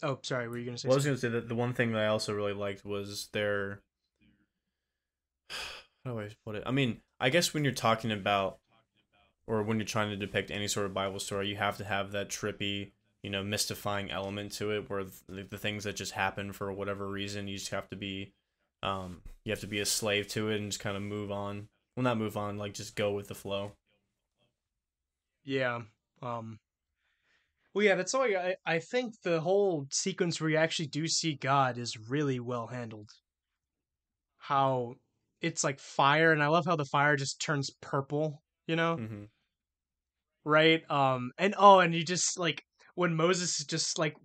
Oh, 0.04 0.20
sorry. 0.24 0.48
Were 0.48 0.58
you 0.58 0.66
gonna 0.66 0.78
say? 0.78 0.88
Well, 0.88 0.96
I 0.96 0.98
was 0.98 1.06
gonna 1.06 1.18
say 1.18 1.30
that 1.30 1.48
the 1.50 1.56
one 1.56 1.74
thing 1.74 1.92
that 1.92 2.02
I 2.02 2.08
also 2.08 2.34
really 2.34 2.54
liked 2.54 2.86
was 2.86 3.30
their. 3.34 3.82
How 6.06 6.12
do 6.14 6.20
I 6.20 6.30
put 6.46 6.56
it? 6.56 6.64
I 6.66 6.72
mean, 6.72 7.02
I 7.20 7.30
guess 7.30 7.54
when 7.54 7.64
you're 7.64 7.74
talking 7.74 8.12
about, 8.12 8.58
or 9.52 9.62
when 9.64 9.78
you're 9.78 9.86
trying 9.86 10.10
to 10.10 10.16
depict 10.16 10.50
any 10.50 10.66
sort 10.66 10.86
of 10.86 10.94
Bible 10.94 11.20
story, 11.20 11.50
you 11.50 11.58
have 11.58 11.76
to 11.76 11.84
have 11.84 12.14
that 12.14 12.30
trippy, 12.30 12.94
you 13.22 13.30
know, 13.30 13.44
mystifying 13.44 14.10
element 14.10 14.54
to 14.54 14.72
it, 14.72 14.90
where 14.90 15.04
the, 15.04 15.44
the 15.44 15.58
things 15.58 15.84
that 15.84 15.98
just 15.98 16.14
happen 16.14 16.54
for 16.54 16.72
whatever 16.72 17.06
reason, 17.06 17.50
you 17.50 17.58
just 17.58 17.72
have 17.72 17.90
to 17.90 17.98
be, 17.98 18.32
um, 18.82 19.22
you 19.44 19.52
have 19.52 19.60
to 19.60 19.68
be 19.68 19.82
a 19.82 19.86
slave 19.86 20.30
to 20.30 20.50
it 20.50 20.62
and 20.62 20.72
just 20.72 20.80
kind 20.80 20.96
of 20.96 21.04
move 21.04 21.34
on. 21.34 21.68
Well, 21.98 22.06
not 22.06 22.18
move 22.18 22.38
on, 22.38 22.58
like 22.58 22.74
just 22.74 22.96
go 22.96 23.12
with 23.12 23.28
the 23.28 23.36
flow. 23.36 23.74
Yeah. 25.44 25.82
Um. 26.22 26.60
Well, 27.74 27.84
yeah. 27.84 27.96
That's 27.96 28.14
all. 28.14 28.24
I 28.24 28.56
I 28.66 28.80
think 28.80 29.16
the 29.22 29.42
whole 29.42 29.86
sequence 29.92 30.40
where 30.40 30.50
you 30.50 30.56
actually 30.56 30.88
do 30.88 31.08
see 31.08 31.34
God 31.34 31.78
is 31.78 32.10
really 32.10 32.40
well 32.40 32.68
handled. 32.68 33.10
How 34.38 34.96
it's 35.42 35.66
like 35.66 35.82
fire, 35.82 36.32
and 36.32 36.42
I 36.42 36.48
love 36.48 36.66
how 36.66 36.78
the 36.78 36.86
fire 36.86 37.18
just 37.18 37.42
turns 37.42 37.70
purple. 37.82 38.42
You 38.66 38.78
know. 38.78 38.96
hmm 38.96 39.24
right? 40.46 40.82
Um 40.90 41.32
and 41.38 41.56
oh 41.58 41.80
and 41.80 41.94
you 41.94 42.04
just 42.04 42.38
like 42.38 42.64
when 42.96 43.16
moses 43.16 43.60
is 43.60 43.66
just 43.66 43.98
like 43.98 44.16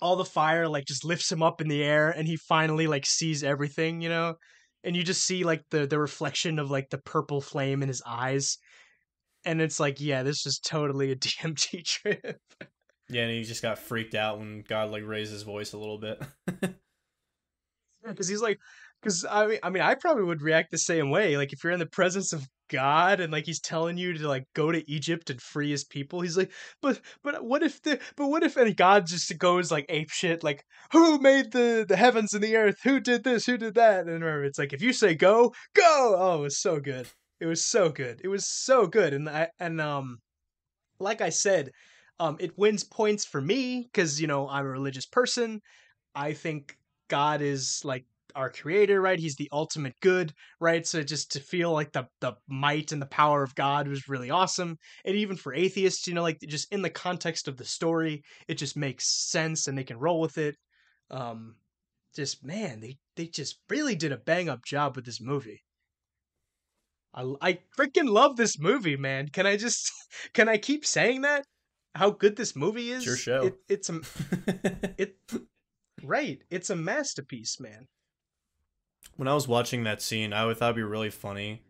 all 0.00 0.16
the 0.16 0.24
fire 0.24 0.66
like 0.68 0.84
just 0.84 1.04
lifts 1.04 1.30
him 1.30 1.42
up 1.42 1.60
in 1.60 1.68
the 1.68 1.82
air 1.82 2.10
and 2.10 2.26
he 2.26 2.36
finally 2.36 2.86
like 2.86 3.06
sees 3.06 3.44
everything 3.44 4.00
you 4.00 4.08
know? 4.08 4.34
And 4.82 4.94
you 4.94 5.02
just 5.02 5.24
see 5.24 5.44
like 5.44 5.62
the 5.70 5.86
the 5.86 5.98
reflection 5.98 6.58
of 6.58 6.70
like 6.70 6.90
the 6.90 6.98
purple 6.98 7.40
flame 7.40 7.82
in 7.82 7.88
his 7.88 8.02
eyes. 8.06 8.58
And 9.44 9.60
it's 9.60 9.80
like 9.80 10.00
yeah 10.00 10.22
this 10.22 10.46
is 10.46 10.58
totally 10.58 11.12
a 11.12 11.16
dmt 11.16 11.84
trip. 11.84 12.40
Yeah, 13.08 13.22
and 13.22 13.32
he 13.32 13.44
just 13.44 13.62
got 13.62 13.78
freaked 13.78 14.14
out 14.14 14.38
when 14.38 14.64
God 14.66 14.90
like 14.90 15.04
raised 15.06 15.32
his 15.32 15.42
voice 15.42 15.74
a 15.74 15.78
little 15.78 15.98
bit. 15.98 16.22
because 18.06 18.28
he's 18.28 18.42
like 18.42 18.58
because 19.04 19.24
i 19.30 19.46
mean 19.46 19.58
i 19.62 19.70
mean 19.70 19.82
i 19.82 19.94
probably 19.94 20.24
would 20.24 20.42
react 20.42 20.70
the 20.70 20.78
same 20.78 21.10
way 21.10 21.36
like 21.36 21.52
if 21.52 21.62
you're 21.62 21.72
in 21.72 21.78
the 21.78 21.86
presence 21.86 22.32
of 22.32 22.48
god 22.70 23.20
and 23.20 23.30
like 23.30 23.44
he's 23.44 23.60
telling 23.60 23.98
you 23.98 24.14
to 24.14 24.26
like 24.26 24.46
go 24.54 24.72
to 24.72 24.90
egypt 24.90 25.28
and 25.28 25.40
free 25.40 25.70
his 25.70 25.84
people 25.84 26.22
he's 26.22 26.36
like 26.36 26.50
but 26.80 26.98
but 27.22 27.44
what 27.44 27.62
if 27.62 27.82
the 27.82 28.00
but 28.16 28.28
what 28.28 28.42
if 28.42 28.56
and 28.56 28.76
god 28.76 29.06
just 29.06 29.36
goes 29.38 29.70
like 29.70 29.84
ape 29.90 30.10
shit 30.10 30.42
like 30.42 30.64
who 30.94 31.18
made 31.18 31.52
the 31.52 31.84
the 31.88 31.96
heavens 31.96 32.34
and 32.34 32.42
the 32.42 32.56
earth? 32.56 32.78
Who 32.84 33.00
did 33.00 33.24
this? 33.24 33.46
Who 33.46 33.56
did 33.56 33.74
that? 33.74 34.00
And 34.00 34.08
remember 34.08 34.44
it's 34.44 34.58
like 34.58 34.72
if 34.72 34.82
you 34.82 34.92
say 34.92 35.14
go 35.14 35.52
go! 35.74 36.16
Oh 36.18 36.38
it 36.38 36.42
was 36.42 36.58
so 36.58 36.80
good. 36.80 37.08
It 37.40 37.46
was 37.46 37.64
so 37.64 37.88
good. 37.88 38.20
It 38.22 38.28
was 38.28 38.46
so 38.46 38.86
good. 38.86 39.12
And 39.12 39.28
i 39.28 39.48
and 39.58 39.80
um 39.80 40.18
like 41.00 41.20
i 41.20 41.30
said 41.30 41.70
um 42.20 42.36
it 42.38 42.56
wins 42.56 42.84
points 42.84 43.24
for 43.24 43.40
me 43.40 43.82
because 43.82 44.20
you 44.20 44.26
know 44.26 44.48
i'm 44.48 44.64
a 44.66 44.68
religious 44.68 45.06
person. 45.06 45.60
I 46.14 46.32
think 46.32 46.78
god 47.08 47.42
is 47.42 47.80
like 47.84 48.04
our 48.34 48.50
creator 48.50 49.00
right 49.00 49.18
he's 49.18 49.36
the 49.36 49.48
ultimate 49.52 49.94
good 50.00 50.32
right 50.60 50.86
so 50.86 51.02
just 51.02 51.32
to 51.32 51.40
feel 51.40 51.72
like 51.72 51.92
the 51.92 52.06
the 52.20 52.32
might 52.48 52.92
and 52.92 53.00
the 53.00 53.06
power 53.06 53.42
of 53.42 53.54
god 53.54 53.88
was 53.88 54.08
really 54.08 54.30
awesome 54.30 54.78
and 55.04 55.16
even 55.16 55.36
for 55.36 55.54
atheists 55.54 56.06
you 56.06 56.14
know 56.14 56.22
like 56.22 56.38
just 56.48 56.72
in 56.72 56.82
the 56.82 56.90
context 56.90 57.48
of 57.48 57.56
the 57.56 57.64
story 57.64 58.22
it 58.48 58.54
just 58.54 58.76
makes 58.76 59.06
sense 59.06 59.66
and 59.66 59.76
they 59.76 59.84
can 59.84 59.98
roll 59.98 60.20
with 60.20 60.38
it 60.38 60.56
um 61.10 61.54
just 62.14 62.44
man 62.44 62.80
they 62.80 62.96
they 63.16 63.26
just 63.26 63.58
really 63.68 63.94
did 63.94 64.12
a 64.12 64.16
bang 64.16 64.48
up 64.48 64.64
job 64.64 64.96
with 64.96 65.04
this 65.04 65.20
movie 65.20 65.62
I, 67.16 67.32
I 67.40 67.58
freaking 67.78 68.08
love 68.08 68.34
this 68.34 68.58
movie, 68.58 68.96
man. 68.96 69.28
Can 69.28 69.46
I 69.46 69.56
just 69.56 69.88
can 70.34 70.48
I 70.48 70.58
keep 70.58 70.84
saying 70.84 71.20
that? 71.20 71.44
how 71.94 72.10
good 72.10 72.36
this 72.36 72.56
movie 72.56 72.90
is. 72.90 72.98
It's 72.98 73.06
your 73.06 73.16
show. 73.16 73.46
It, 73.46 73.56
it's 73.68 73.90
a 73.90 74.00
it 74.98 75.16
right. 76.02 76.42
It's 76.50 76.70
a 76.70 76.76
masterpiece, 76.76 77.60
man. 77.60 77.86
When 79.16 79.28
I 79.28 79.34
was 79.34 79.48
watching 79.48 79.84
that 79.84 80.02
scene, 80.02 80.32
I 80.32 80.46
would 80.46 80.56
thought 80.56 80.66
it'd 80.66 80.76
be 80.76 80.82
really 80.82 81.10
funny, 81.10 81.62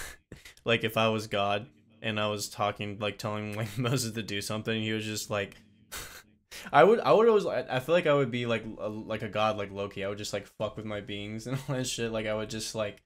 like 0.64 0.84
if 0.84 0.96
I 0.96 1.08
was 1.08 1.26
God 1.26 1.66
and 2.00 2.18
I 2.18 2.28
was 2.28 2.48
talking, 2.48 2.98
like 2.98 3.18
telling 3.18 3.56
like 3.56 3.76
Moses 3.78 4.12
to 4.12 4.22
do 4.22 4.40
something, 4.40 4.80
he 4.80 4.92
was 4.92 5.04
just 5.04 5.30
like, 5.30 5.56
I 6.72 6.84
would, 6.84 7.00
I 7.00 7.12
would 7.12 7.28
always, 7.28 7.46
I 7.46 7.80
feel 7.80 7.94
like 7.94 8.06
I 8.06 8.14
would 8.14 8.30
be 8.30 8.46
like, 8.46 8.64
a, 8.78 8.88
like 8.88 9.22
a 9.22 9.28
god 9.28 9.56
like 9.56 9.72
Loki. 9.72 10.04
I 10.04 10.08
would 10.08 10.18
just 10.18 10.32
like 10.32 10.46
fuck 10.46 10.76
with 10.76 10.86
my 10.86 11.00
beings 11.00 11.46
and 11.46 11.56
all 11.56 11.76
that 11.76 11.86
shit. 11.86 12.12
Like 12.12 12.26
I 12.26 12.34
would 12.34 12.50
just 12.50 12.74
like, 12.74 13.02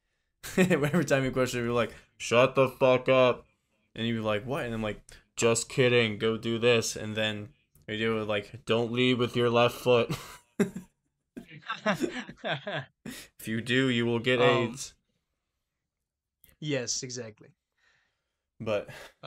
every 0.56 1.04
time 1.04 1.30
questioned, 1.32 1.62
he'd 1.62 1.68
be 1.68 1.74
like, 1.74 1.94
shut 2.18 2.54
the 2.54 2.68
fuck 2.68 3.08
up, 3.08 3.46
and 3.94 4.06
he'd 4.06 4.12
be 4.12 4.18
like, 4.20 4.44
what? 4.44 4.64
And 4.64 4.74
I'm 4.74 4.82
like, 4.82 5.00
just 5.36 5.68
kidding, 5.68 6.18
go 6.18 6.36
do 6.36 6.58
this, 6.58 6.96
and 6.96 7.16
then 7.16 7.50
we 7.86 7.98
do 7.98 8.22
like, 8.24 8.64
don't 8.64 8.92
lead 8.92 9.18
with 9.18 9.36
your 9.36 9.50
left 9.50 9.76
foot. 9.76 10.10
if 13.38 13.46
you 13.48 13.60
do, 13.60 13.88
you 13.88 14.06
will 14.06 14.18
get 14.18 14.40
Um, 14.40 14.48
AIDS. 14.72 14.94
yes, 16.60 17.02
exactly. 17.02 17.48
But 18.60 18.88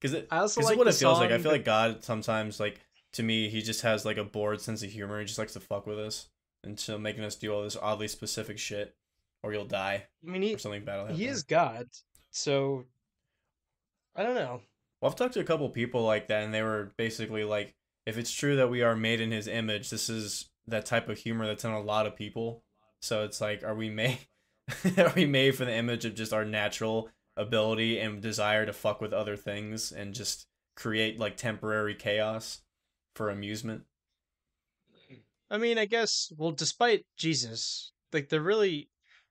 because 0.00 0.14
it, 0.14 0.28
I 0.30 0.38
also 0.38 0.60
like 0.62 0.76
what 0.78 0.86
it 0.88 0.94
feels 0.94 1.18
like. 1.18 1.30
I 1.30 1.34
feel 1.38 1.44
that- 1.44 1.58
like 1.58 1.64
God 1.64 2.04
sometimes 2.04 2.60
like 2.60 2.80
to 3.14 3.22
me 3.22 3.48
he 3.48 3.62
just 3.62 3.82
has 3.82 4.04
like 4.04 4.16
a 4.18 4.24
bored 4.24 4.60
sense 4.60 4.82
of 4.82 4.90
humor. 4.90 5.18
He 5.20 5.26
just 5.26 5.38
likes 5.38 5.52
to 5.54 5.60
fuck 5.60 5.86
with 5.86 5.98
us 5.98 6.28
until 6.64 6.98
making 6.98 7.24
us 7.24 7.34
do 7.36 7.52
all 7.52 7.62
this 7.62 7.76
oddly 7.80 8.08
specific 8.08 8.58
shit, 8.58 8.94
or 9.42 9.52
you'll 9.52 9.64
die 9.64 10.06
I 10.26 10.30
mean, 10.30 10.42
he 10.42 10.54
or 10.54 10.58
something 10.58 10.84
bad 10.84 10.96
will 10.96 11.02
happen. 11.06 11.16
he 11.16 11.26
is 11.26 11.42
God, 11.42 11.88
so 12.30 12.84
I 14.14 14.22
don't 14.22 14.34
know. 14.34 14.60
Well, 15.00 15.10
I've 15.10 15.16
talked 15.16 15.34
to 15.34 15.40
a 15.40 15.44
couple 15.44 15.68
people 15.70 16.02
like 16.04 16.28
that, 16.28 16.44
and 16.44 16.54
they 16.54 16.62
were 16.62 16.92
basically 16.96 17.42
like, 17.42 17.74
if 18.06 18.16
it's 18.18 18.30
true 18.30 18.54
that 18.56 18.70
we 18.70 18.82
are 18.82 18.94
made 18.94 19.20
in 19.20 19.32
His 19.32 19.48
image, 19.48 19.90
this 19.90 20.08
is 20.08 20.48
that 20.66 20.86
type 20.86 21.08
of 21.08 21.18
humor 21.18 21.46
that's 21.46 21.64
in 21.64 21.72
a 21.72 21.80
lot 21.80 22.06
of 22.06 22.16
people. 22.16 22.62
So 23.00 23.24
it's 23.24 23.40
like, 23.40 23.64
are 23.64 23.74
we 23.74 23.90
made? 23.90 24.18
are 24.98 25.12
we 25.14 25.26
made 25.26 25.56
for 25.56 25.64
the 25.64 25.74
image 25.74 26.04
of 26.04 26.14
just 26.14 26.32
our 26.32 26.44
natural 26.44 27.10
ability 27.36 27.98
and 27.98 28.20
desire 28.20 28.64
to 28.66 28.72
fuck 28.72 29.00
with 29.00 29.12
other 29.12 29.36
things 29.36 29.90
and 29.92 30.14
just 30.14 30.46
create 30.76 31.18
like 31.18 31.36
temporary 31.36 31.94
chaos 31.94 32.60
for 33.14 33.30
amusement? 33.30 33.82
I 35.50 35.58
mean, 35.58 35.78
I 35.78 35.84
guess. 35.84 36.32
Well, 36.36 36.52
despite 36.52 37.04
Jesus, 37.16 37.92
like 38.12 38.28
there 38.28 38.40
really, 38.40 38.88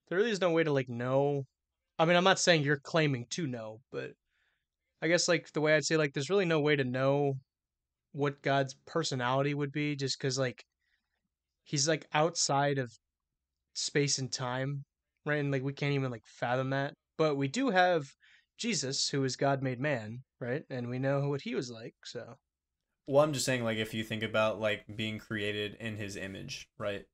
there 0.08 0.18
really 0.18 0.32
is 0.32 0.42
no 0.42 0.52
way 0.52 0.64
to 0.64 0.72
like 0.72 0.90
know. 0.90 1.46
I 1.98 2.06
mean, 2.06 2.16
I'm 2.16 2.24
not 2.24 2.40
saying 2.40 2.64
you're 2.64 2.78
claiming 2.78 3.26
to 3.32 3.48
know, 3.48 3.80
but 3.92 4.12
I 5.02 5.08
guess 5.08 5.28
like 5.28 5.52
the 5.52 5.62
way 5.62 5.76
I'd 5.76 5.86
say 5.86 5.98
like 5.98 6.14
there's 6.14 6.30
really 6.30 6.46
no 6.46 6.60
way 6.60 6.76
to 6.76 6.84
know 6.84 7.38
what 8.12 8.42
God's 8.42 8.76
personality 8.86 9.54
would 9.54 9.72
be, 9.72 9.96
just 9.96 10.20
because 10.20 10.38
like 10.38 10.64
he's 11.64 11.88
like 11.88 12.05
outside 12.14 12.78
of 12.78 12.91
space 13.74 14.18
and 14.18 14.32
time, 14.32 14.84
right? 15.26 15.39
And 15.39 15.51
like 15.51 15.64
we 15.64 15.74
can't 15.74 15.93
even 15.93 16.12
like 16.12 16.26
fathom 16.26 16.72
that. 16.72 16.93
But 17.18 17.36
we 17.36 17.47
do 17.47 17.70
have 17.70 18.05
Jesus, 18.57 19.09
who 19.09 19.24
is 19.24 19.36
God 19.36 19.64
made 19.64 19.80
man, 19.80 20.20
right? 20.39 20.64
And 20.70 20.89
we 20.89 20.99
know 20.99 21.30
what 21.30 21.41
he 21.41 21.55
was 21.55 21.70
like. 21.72 21.95
So 22.05 22.36
Well, 23.07 23.24
I'm 23.24 23.34
just 23.34 23.45
saying, 23.45 23.64
like, 23.64 23.78
if 23.78 23.93
you 23.93 24.03
think 24.03 24.24
about 24.24 24.59
like 24.59 24.86
being 24.95 25.20
created 25.20 25.78
in 25.80 25.97
His 25.97 26.16
image, 26.16 26.68
right? 26.78 27.05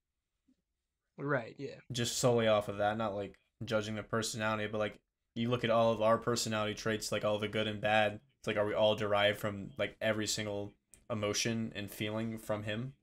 right, 1.18 1.56
yeah. 1.58 1.76
just 1.92 2.18
solely 2.18 2.48
off 2.48 2.68
of 2.68 2.78
that, 2.78 2.98
not 2.98 3.16
like 3.16 3.36
judging 3.64 3.96
the 3.96 4.04
personality, 4.04 4.68
but 4.72 4.78
like 4.78 5.00
you 5.36 5.50
look 5.50 5.64
at 5.64 5.70
all 5.70 5.92
of 5.92 6.02
our 6.02 6.18
personality 6.18 6.74
traits, 6.74 7.12
like 7.12 7.26
all 7.26 7.40
the 7.40 7.48
good 7.48 7.68
and 7.68 7.82
bad. 7.82 8.20
It's 8.40 8.48
like, 8.48 8.58
are 8.58 8.66
we 8.66 8.74
all 8.74 8.96
derived 8.96 9.40
from 9.40 9.70
like 9.78 9.96
every 10.02 10.28
single 10.28 10.74
emotion 11.10 11.72
and 11.76 11.90
feeling 11.90 12.38
from 12.38 12.64
him? 12.64 12.94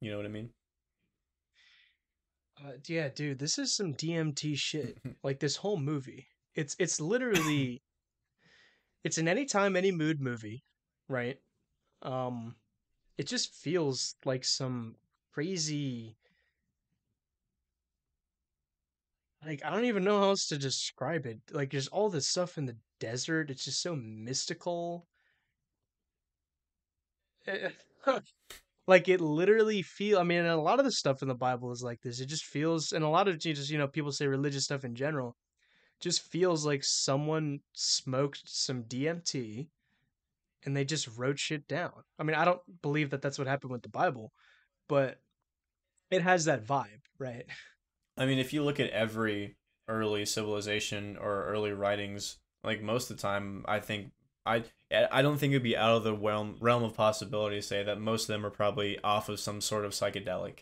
You 0.00 0.10
know 0.10 0.16
what 0.16 0.26
I 0.26 0.30
mean? 0.30 0.50
Uh, 2.64 2.72
yeah, 2.86 3.08
dude, 3.08 3.38
this 3.38 3.58
is 3.58 3.74
some 3.74 3.94
DMT 3.94 4.56
shit. 4.56 4.98
like 5.22 5.40
this 5.40 5.56
whole 5.56 5.78
movie. 5.78 6.26
It's 6.54 6.74
it's 6.78 7.00
literally 7.00 7.82
it's 9.04 9.18
an 9.18 9.28
anytime 9.28 9.76
any 9.76 9.92
mood 9.92 10.20
movie, 10.20 10.64
right? 11.08 11.38
Um 12.02 12.56
it 13.16 13.26
just 13.26 13.54
feels 13.54 14.14
like 14.24 14.44
some 14.44 14.96
crazy 15.32 16.16
like 19.44 19.64
I 19.64 19.70
don't 19.70 19.84
even 19.84 20.04
know 20.04 20.18
how 20.18 20.28
else 20.30 20.48
to 20.48 20.58
describe 20.58 21.26
it. 21.26 21.38
Like 21.52 21.70
there's 21.70 21.88
all 21.88 22.10
this 22.10 22.28
stuff 22.28 22.58
in 22.58 22.66
the 22.66 22.76
desert. 22.98 23.50
It's 23.50 23.64
just 23.64 23.82
so 23.82 23.94
mystical. 23.96 25.06
Like 28.88 29.08
it 29.08 29.20
literally 29.20 29.82
feel 29.82 30.18
i 30.18 30.24
mean 30.24 30.44
a 30.46 30.56
lot 30.56 30.78
of 30.80 30.84
the 30.84 30.90
stuff 30.90 31.22
in 31.22 31.28
the 31.28 31.34
bible 31.34 31.70
is 31.70 31.82
like 31.82 32.00
this 32.00 32.20
it 32.20 32.26
just 32.26 32.46
feels 32.46 32.92
and 32.92 33.04
a 33.04 33.08
lot 33.08 33.28
of 33.28 33.38
just 33.38 33.70
you 33.70 33.78
know 33.78 33.86
people 33.86 34.10
say 34.10 34.26
religious 34.26 34.64
stuff 34.64 34.82
in 34.82 34.94
general 34.94 35.36
just 36.00 36.22
feels 36.22 36.64
like 36.64 36.82
someone 36.82 37.60
smoked 37.74 38.42
some 38.46 38.82
dmt 38.84 39.68
and 40.64 40.76
they 40.76 40.84
just 40.84 41.08
wrote 41.16 41.38
shit 41.38 41.68
down. 41.68 41.92
I 42.18 42.22
mean 42.22 42.34
i 42.34 42.44
don't 42.44 42.60
believe 42.82 43.10
that 43.10 43.20
that's 43.20 43.38
what 43.38 43.46
happened 43.46 43.72
with 43.72 43.82
the 43.82 43.88
bible 43.90 44.32
but 44.88 45.20
it 46.10 46.22
has 46.22 46.46
that 46.46 46.64
vibe 46.64 47.02
right? 47.18 47.44
I 48.16 48.26
mean, 48.26 48.38
if 48.38 48.52
you 48.52 48.64
look 48.64 48.80
at 48.80 48.90
every 48.90 49.56
early 49.86 50.24
civilization 50.26 51.16
or 51.16 51.44
early 51.44 51.72
writings, 51.72 52.38
like 52.64 52.82
most 52.82 53.10
of 53.10 53.16
the 53.16 53.22
time, 53.22 53.64
I 53.68 53.80
think 53.80 54.10
I 54.48 54.64
I 55.12 55.22
don't 55.22 55.38
think 55.38 55.52
it'd 55.52 55.62
be 55.62 55.76
out 55.76 55.96
of 55.96 56.04
the 56.04 56.14
realm 56.14 56.56
realm 56.60 56.82
of 56.82 56.94
possibility 56.94 57.56
to 57.56 57.62
say 57.62 57.82
that 57.82 58.00
most 58.00 58.22
of 58.22 58.28
them 58.28 58.46
are 58.46 58.50
probably 58.50 58.98
off 59.04 59.28
of 59.28 59.38
some 59.38 59.60
sort 59.60 59.84
of 59.84 59.92
psychedelic. 59.92 60.60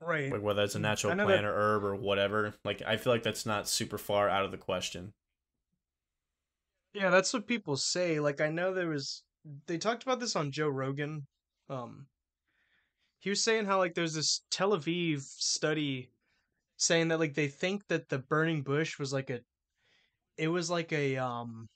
right 0.00 0.30
like 0.32 0.42
whether 0.42 0.62
it's 0.64 0.74
a 0.74 0.78
natural 0.78 1.12
I 1.12 1.24
plant 1.24 1.46
or 1.46 1.54
herb 1.54 1.84
or 1.84 1.94
whatever. 1.96 2.54
Like 2.64 2.82
I 2.86 2.96
feel 2.96 3.12
like 3.12 3.22
that's 3.22 3.46
not 3.46 3.68
super 3.68 3.98
far 3.98 4.28
out 4.28 4.44
of 4.44 4.50
the 4.50 4.58
question. 4.58 5.12
Yeah, 6.92 7.10
that's 7.10 7.32
what 7.32 7.46
people 7.46 7.76
say. 7.76 8.20
Like 8.20 8.40
I 8.40 8.48
know 8.48 8.72
there 8.74 8.88
was 8.88 9.22
they 9.66 9.78
talked 9.78 10.02
about 10.02 10.20
this 10.20 10.36
on 10.36 10.50
Joe 10.50 10.68
Rogan. 10.68 11.26
Um 11.68 12.06
he 13.18 13.30
was 13.30 13.42
saying 13.42 13.66
how 13.66 13.78
like 13.78 13.94
there's 13.94 14.14
this 14.14 14.42
Tel 14.50 14.70
Aviv 14.70 15.22
study 15.22 16.10
saying 16.76 17.08
that 17.08 17.20
like 17.20 17.34
they 17.34 17.48
think 17.48 17.86
that 17.88 18.08
the 18.08 18.18
burning 18.18 18.62
bush 18.62 18.98
was 18.98 19.12
like 19.12 19.30
a 19.30 19.40
it 20.36 20.48
was 20.48 20.70
like 20.70 20.92
a 20.92 21.16
um 21.16 21.68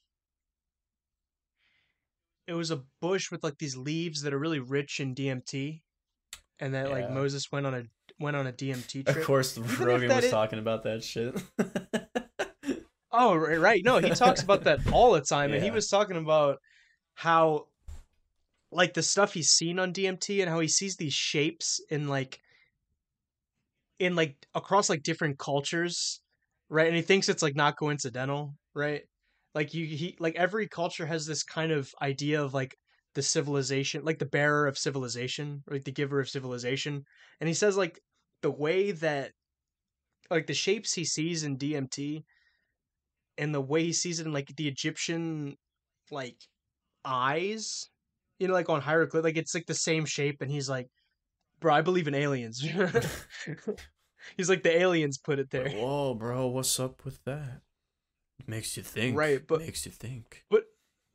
it 2.50 2.54
was 2.54 2.72
a 2.72 2.82
bush 3.00 3.30
with 3.30 3.44
like 3.44 3.58
these 3.58 3.76
leaves 3.76 4.22
that 4.22 4.34
are 4.34 4.38
really 4.38 4.58
rich 4.58 4.98
in 4.98 5.14
DMT 5.14 5.82
and 6.58 6.74
that 6.74 6.90
like 6.90 7.08
Moses 7.08 7.50
went 7.52 7.64
on 7.64 7.74
a 7.74 7.82
went 8.18 8.36
on 8.36 8.48
a 8.48 8.52
DMT 8.52 9.04
trip. 9.04 9.16
Of 9.16 9.24
course, 9.24 9.56
Rogan 9.78 10.08
was 10.08 10.24
is- 10.24 10.30
talking 10.32 10.58
about 10.58 10.82
that 10.82 11.04
shit. 11.04 11.40
Oh, 13.12 13.34
right, 13.34 13.58
right. 13.58 13.82
No, 13.84 13.98
he 13.98 14.10
talks 14.10 14.40
about 14.40 14.62
that 14.64 14.78
all 14.92 15.10
the 15.12 15.20
time, 15.20 15.52
and 15.52 15.60
he 15.60 15.72
was 15.72 15.88
talking 15.88 16.16
about 16.16 16.58
how, 17.14 17.66
like, 18.70 18.94
the 18.94 19.02
stuff 19.02 19.34
he's 19.34 19.50
seen 19.50 19.80
on 19.80 19.92
DMT, 19.92 20.40
and 20.40 20.48
how 20.48 20.60
he 20.60 20.68
sees 20.68 20.94
these 20.94 21.12
shapes 21.12 21.80
in 21.90 22.06
like, 22.06 22.38
in 23.98 24.14
like 24.14 24.36
across 24.54 24.88
like 24.88 25.02
different 25.02 25.40
cultures, 25.40 26.20
right? 26.68 26.86
And 26.86 26.94
he 26.94 27.02
thinks 27.02 27.28
it's 27.28 27.42
like 27.42 27.56
not 27.56 27.76
coincidental, 27.76 28.54
right? 28.74 29.02
Like 29.54 29.74
you, 29.74 29.84
he 29.84 30.16
like 30.20 30.36
every 30.36 30.68
culture 30.68 31.06
has 31.06 31.26
this 31.26 31.42
kind 31.42 31.72
of 31.72 31.92
idea 32.00 32.42
of 32.42 32.54
like 32.54 32.76
the 33.14 33.22
civilization, 33.22 34.04
like 34.04 34.18
the 34.18 34.26
bearer 34.26 34.66
of 34.66 34.78
civilization, 34.78 35.62
like 35.68 35.84
the 35.84 35.92
giver 35.92 36.20
of 36.20 36.28
civilization, 36.28 37.02
and 37.40 37.48
he 37.48 37.54
says 37.54 37.76
like 37.76 38.00
the 38.42 38.50
way 38.50 38.92
that, 38.92 39.32
like 40.30 40.46
the 40.46 40.54
shapes 40.54 40.94
he 40.94 41.04
sees 41.04 41.42
in 41.42 41.58
DMT 41.58 42.22
and 43.38 43.54
the 43.54 43.60
way 43.60 43.84
he 43.84 43.92
sees 43.92 44.20
it 44.20 44.26
in 44.26 44.32
like 44.32 44.54
the 44.56 44.68
Egyptian 44.68 45.56
like 46.12 46.36
eyes, 47.04 47.88
you 48.38 48.46
know, 48.46 48.54
like 48.54 48.68
on 48.68 48.80
hieroglyph, 48.80 49.24
like 49.24 49.36
it's 49.36 49.54
like 49.54 49.66
the 49.66 49.74
same 49.74 50.04
shape, 50.04 50.42
and 50.42 50.50
he's 50.50 50.68
like, 50.68 50.86
"Bro, 51.60 51.74
I 51.74 51.82
believe 51.82 52.06
in 52.06 52.14
aliens." 52.14 52.60
he's 54.36 54.48
like, 54.48 54.62
"The 54.62 54.78
aliens 54.78 55.18
put 55.18 55.40
it 55.40 55.50
there." 55.50 55.70
Whoa, 55.70 56.14
bro, 56.14 56.46
what's 56.48 56.78
up 56.78 57.04
with 57.04 57.24
that? 57.24 57.62
Makes 58.50 58.76
you 58.76 58.82
think. 58.82 59.16
Right, 59.16 59.46
but- 59.46 59.60
makes 59.60 59.86
you 59.86 59.92
think. 59.92 60.44
But 60.50 60.64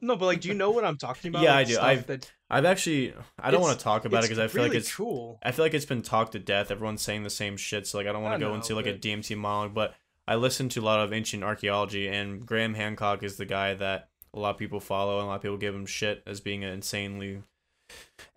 no, 0.02 0.16
but 0.16 0.26
like, 0.26 0.42
do 0.42 0.48
you 0.48 0.54
know 0.54 0.72
what 0.72 0.86
I'm 0.86 0.98
talking 0.98 1.30
about? 1.30 1.42
Yeah, 1.44 1.56
Like, 1.56 1.68
I 1.68 1.70
do. 1.70 1.80
I've- 1.80 2.02
that- 2.04 2.32
I've 2.50 2.66
actually 2.66 3.14
I 3.40 3.50
don't 3.52 3.62
want 3.62 3.78
to 3.78 3.84
talk 3.84 4.06
about 4.06 4.24
it 4.24 4.28
because 4.30 4.40
I 4.40 4.48
feel 4.48 4.62
like 4.64 4.74
it's 4.76 4.94
cool. 4.94 5.40
I 5.44 5.52
feel 5.52 5.66
like 5.66 5.74
it's 5.74 5.86
been 5.86 6.04
talked 6.04 6.34
to 6.34 6.40
death. 6.40 6.70
Everyone's 6.72 7.02
saying 7.02 7.24
the 7.24 7.30
same 7.30 7.58
shit, 7.58 7.88
so 7.88 7.98
like 7.98 8.08
I 8.08 8.12
don't 8.14 8.22
want 8.22 8.36
to 8.40 8.46
go 8.46 8.50
know, 8.50 8.56
into 8.56 8.76
like 8.76 8.86
a 8.86 8.94
DMT 8.94 9.36
monologue, 9.36 9.74
but 9.74 9.96
I 10.28 10.36
listen 10.36 10.70
to 10.70 10.80
a 10.80 10.84
lot 10.86 11.00
of 11.00 11.12
ancient 11.12 11.44
archaeology, 11.44 12.08
and 12.08 12.46
Graham 12.46 12.76
Hancock 12.76 13.24
is 13.24 13.38
the 13.38 13.46
guy 13.46 13.74
that 13.74 14.10
a 14.34 14.40
lot 14.40 14.52
of 14.52 14.58
people 14.58 14.80
follow, 14.80 15.18
and 15.18 15.26
a 15.26 15.28
lot 15.28 15.36
of 15.38 15.42
people 15.42 15.58
give 15.58 15.74
him 15.76 15.86
shit 15.88 16.22
as 16.28 16.40
being 16.40 16.64
an 16.64 16.72
insanely 16.72 17.42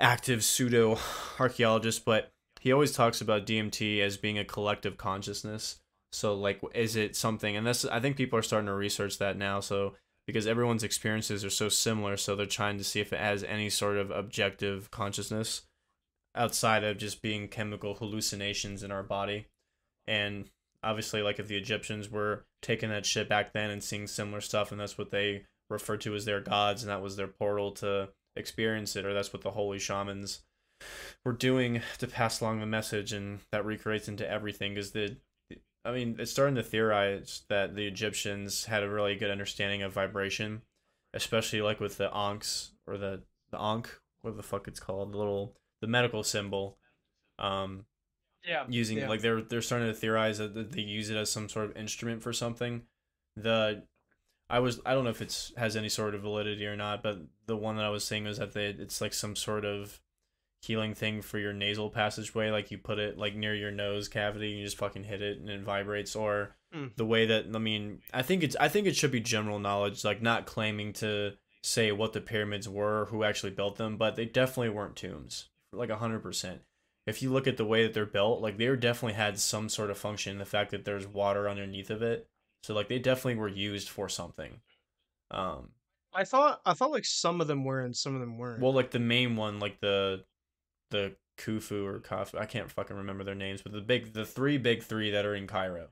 active 0.01 0.43
pseudo 0.43 0.99
archaeologist. 1.39 2.05
But 2.05 2.33
he 2.61 2.73
always 2.73 2.93
talks 2.93 3.21
about 3.21 3.47
DMT 3.47 4.01
as 4.01 4.17
being 4.17 4.39
a 4.39 4.45
collective 4.45 4.97
consciousness. 4.97 5.81
So 6.13 6.35
like, 6.35 6.61
is 6.75 6.97
it 6.97 7.17
something? 7.17 7.57
And 7.57 7.67
that's 7.67 7.85
I 7.85 8.01
think 8.01 8.17
people 8.17 8.39
are 8.39 8.43
starting 8.43 8.67
to 8.67 8.75
research 8.75 9.19
that 9.19 9.37
now. 9.37 9.61
So 9.61 9.95
because 10.29 10.47
everyone's 10.47 10.85
experiences 10.85 11.43
are 11.43 11.51
so 11.51 11.71
similar. 11.71 12.19
So 12.19 12.37
they're 12.37 12.45
trying 12.45 12.77
to 12.77 12.85
see 12.85 13.01
if 13.01 13.15
it 13.15 13.19
has 13.19 13.43
any 13.43 13.71
sort 13.71 13.97
of 13.97 14.11
objective 14.11 14.91
consciousness 14.91 15.63
outside 16.35 16.85
of 16.85 16.99
just 16.99 17.23
being 17.23 17.49
chemical 17.49 17.95
hallucinations 17.95 18.83
in 18.83 18.93
our 18.93 19.03
body. 19.03 19.47
And 20.07 20.51
obviously, 20.83 21.23
like 21.23 21.39
if 21.39 21.49
the 21.49 21.57
Egyptians 21.57 22.11
were 22.11 22.45
taking 22.61 22.91
that 22.91 23.07
shit 23.07 23.27
back 23.27 23.55
then 23.55 23.71
and 23.71 23.83
seeing 23.83 24.07
similar 24.07 24.43
stuff, 24.43 24.71
and 24.71 24.79
that's 24.79 24.99
what 24.99 25.11
they 25.11 25.45
referred 25.71 26.03
to 26.03 26.15
as 26.15 26.27
their 26.27 26.41
gods, 26.41 26.83
and 26.83 26.91
that 26.91 27.03
was 27.03 27.17
their 27.17 27.27
portal 27.27 27.73
to 27.73 28.11
experience 28.37 28.97
it, 28.97 29.07
or 29.07 29.15
that's 29.15 29.33
what 29.33 29.41
the 29.41 29.53
holy 29.53 29.79
shamans 29.79 30.43
were 31.25 31.33
doing 31.33 31.81
to 31.99 32.07
pass 32.07 32.43
along 32.43 32.61
the 32.61 32.67
message, 32.67 33.15
and 33.15 33.41
that 33.51 33.65
recreates 33.65 34.09
into 34.09 34.31
everything. 34.31 34.77
Is 34.77 34.91
the 34.91 35.17
I 35.85 35.93
mean, 35.93 36.17
it's 36.19 36.31
starting 36.31 36.57
to 36.57 36.63
theorize 36.63 37.43
that 37.49 37.75
the 37.75 37.87
Egyptians 37.87 38.67
had 38.67 38.83
a 38.83 38.89
really 38.91 39.17
good 39.17 39.31
understanding 39.31 39.83
of 39.83 39.93
vibration, 39.93 40.63
especially 41.15 41.63
like 41.63 41.81
with 41.81 41.97
the 41.99 42.11
ankhs 42.15 42.73
or 42.87 42.99
the 42.99 43.23
the 43.51 43.59
ankh, 43.61 43.89
what 44.23 44.37
the 44.37 44.43
fuck 44.43 44.69
it's 44.69 44.81
called, 44.81 45.13
the 45.13 45.19
little 45.19 45.57
the 45.81 45.87
medical 45.87 46.23
symbol. 46.23 46.79
Um, 47.39 47.87
Yeah. 48.45 48.65
using 48.69 48.99
yeah. 48.99 49.09
like 49.09 49.21
they're 49.21 49.43
they're 49.43 49.63
starting 49.63 49.89
to 49.89 49.95
theorize 49.95 50.39
that 50.39 50.55
that 50.55 50.73
they 50.73 50.83
use 50.83 51.11
it 51.11 51.17
as 51.17 51.31
some 51.31 51.49
sort 51.49 51.67
of 51.71 51.77
instrument 51.77 52.23
for 52.23 52.33
something. 52.33 52.83
The 53.37 53.85
I 54.51 54.61
was 54.61 54.81
I 54.87 54.95
don't 54.95 55.05
know 55.05 55.11
if 55.11 55.23
it's 55.23 55.53
has 55.57 55.77
any 55.77 55.89
sort 55.89 56.15
of 56.15 56.23
validity 56.23 56.67
or 56.67 56.77
not, 56.77 57.03
but 57.03 57.19
the 57.47 57.57
one 57.57 57.77
that 57.77 57.85
I 57.85 57.91
was 57.91 58.05
saying 58.05 58.25
was 58.25 58.39
that 58.39 58.55
they 58.55 58.67
it's 58.69 59.01
like 59.01 59.13
some 59.15 59.37
sort 59.37 59.65
of 59.65 60.01
healing 60.61 60.95
thing 60.95 61.23
for 61.23 61.39
your 61.39 61.53
nasal 61.53 61.89
passageway. 61.91 62.51
Like 62.51 62.71
you 62.71 62.79
put 62.79 62.99
it 62.99 63.17
like 63.19 63.35
near 63.35 63.55
your 63.55 63.71
nose 63.71 64.09
cavity, 64.09 64.51
and 64.51 64.59
you 64.59 64.65
just 64.65 64.79
fucking 64.79 65.05
hit 65.05 65.23
it 65.23 65.39
and 65.39 65.49
it 65.49 65.63
vibrates. 65.63 66.15
Or 66.17 66.55
Mm. 66.75 66.95
the 66.97 67.07
way 67.07 67.25
that 67.25 67.47
I 67.55 67.59
mean, 67.59 68.03
I 68.13 68.21
think 68.21 68.43
it's 68.43 68.55
I 68.61 68.69
think 68.69 68.87
it 68.87 68.95
should 68.95 69.11
be 69.11 69.21
general 69.21 69.59
knowledge, 69.59 70.05
like 70.05 70.21
not 70.21 70.45
claiming 70.45 70.93
to 70.95 71.33
say 71.63 71.93
what 71.93 72.13
the 72.13 72.21
pyramids 72.21 72.69
were, 72.69 73.07
who 73.07 73.25
actually 73.25 73.53
built 73.53 73.77
them, 73.77 73.97
but 73.97 74.17
they 74.17 74.27
definitely 74.27 74.69
weren't 74.69 74.95
tombs, 74.97 75.49
like 75.73 75.91
hundred 75.91 76.21
percent. 76.21 76.61
If 77.07 77.23
you 77.23 77.31
look 77.33 77.47
at 77.47 77.57
the 77.57 77.65
way 77.65 77.85
that 77.85 77.95
they're 77.95 78.05
built, 78.05 78.43
like 78.43 78.59
they 78.59 78.67
definitely 78.77 79.15
had 79.15 79.39
some 79.39 79.71
sort 79.71 79.91
of 79.91 79.97
function. 79.97 80.37
The 80.37 80.45
fact 80.45 80.73
that 80.73 80.85
there's 80.85 81.07
water 81.07 81.49
underneath 81.49 81.89
of 81.89 82.03
it, 82.03 82.29
so 82.63 82.75
like 82.75 82.89
they 82.89 82.99
definitely 82.99 83.37
were 83.37 83.49
used 83.49 83.89
for 83.89 84.11
something. 84.11 84.61
Um, 85.31 85.71
I 86.15 86.25
thought 86.25 86.61
I 86.67 86.75
thought 86.75 86.91
like 86.91 87.05
some 87.07 87.41
of 87.41 87.47
them 87.47 87.65
were 87.65 87.81
and 87.81 87.97
some 87.97 88.15
of 88.15 88.21
them 88.21 88.37
weren't. 88.37 88.61
well, 88.61 88.75
like 88.75 88.91
the 88.91 88.99
main 88.99 89.37
one, 89.37 89.59
like 89.59 89.81
the 89.81 90.25
the 90.91 91.17
Khufu 91.39 91.85
or 91.87 92.01
Khafu, 92.01 92.39
I 92.39 92.47
can't 92.47 92.71
fucking 92.71 92.97
remember 92.97 93.25
their 93.25 93.35
names, 93.35 93.63
but 93.63 93.73
the 93.73 93.81
big, 93.81 94.13
the 94.13 94.25
three 94.27 94.59
big 94.59 94.83
three 94.83 95.11
that 95.13 95.25
are 95.27 95.35
in 95.35 95.47
Cairo. 95.47 95.89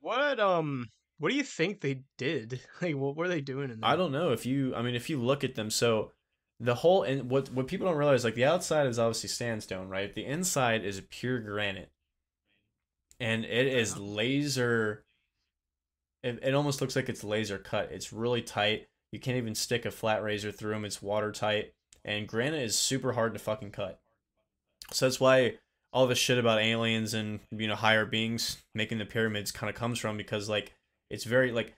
what 0.00 0.40
um 0.40 0.88
what 1.18 1.30
do 1.30 1.36
you 1.36 1.44
think 1.44 1.80
they 1.80 2.02
did? 2.18 2.60
Like 2.82 2.96
what 2.96 3.16
were 3.16 3.28
they 3.28 3.40
doing 3.40 3.70
in 3.70 3.80
there? 3.80 3.90
I 3.90 3.96
don't 3.96 4.10
know 4.12 4.32
if 4.32 4.44
you, 4.44 4.74
I 4.74 4.82
mean, 4.82 4.94
if 4.96 5.08
you 5.08 5.18
look 5.20 5.44
at 5.44 5.54
them, 5.54 5.70
so 5.70 6.10
the 6.58 6.74
whole 6.76 7.02
and 7.04 7.30
what 7.30 7.50
what 7.52 7.66
people 7.68 7.86
don't 7.86 7.96
realize, 7.96 8.24
like 8.24 8.34
the 8.34 8.44
outside 8.44 8.86
is 8.86 8.98
obviously 8.98 9.28
sandstone, 9.28 9.88
right? 9.88 10.12
The 10.14 10.24
inside 10.26 10.84
is 10.84 11.00
pure 11.10 11.40
granite, 11.40 11.90
and 13.20 13.44
it 13.44 13.66
is 13.66 13.96
laser. 13.98 15.04
It, 16.22 16.38
it 16.42 16.54
almost 16.54 16.80
looks 16.80 16.94
like 16.96 17.08
it's 17.08 17.24
laser 17.24 17.58
cut. 17.58 17.90
It's 17.92 18.12
really 18.12 18.42
tight. 18.42 18.86
You 19.12 19.20
can't 19.20 19.36
even 19.36 19.54
stick 19.54 19.84
a 19.84 19.90
flat 19.90 20.22
razor 20.22 20.52
through 20.52 20.72
them. 20.72 20.84
It's 20.84 21.02
watertight, 21.02 21.74
and 22.04 22.28
granite 22.28 22.62
is 22.62 22.76
super 22.76 23.12
hard 23.12 23.32
to 23.34 23.38
fucking 23.38 23.70
cut. 23.70 24.00
So 24.92 25.06
that's 25.06 25.20
why 25.20 25.54
all 25.92 26.06
this 26.06 26.18
shit 26.18 26.38
about 26.38 26.60
aliens 26.60 27.14
and 27.14 27.40
you 27.50 27.68
know 27.68 27.74
higher 27.74 28.06
beings 28.06 28.62
making 28.74 28.98
the 28.98 29.04
pyramids 29.04 29.52
kind 29.52 29.68
of 29.68 29.76
comes 29.76 29.98
from 29.98 30.16
because 30.16 30.48
like 30.48 30.72
it's 31.10 31.24
very 31.24 31.52
like 31.52 31.74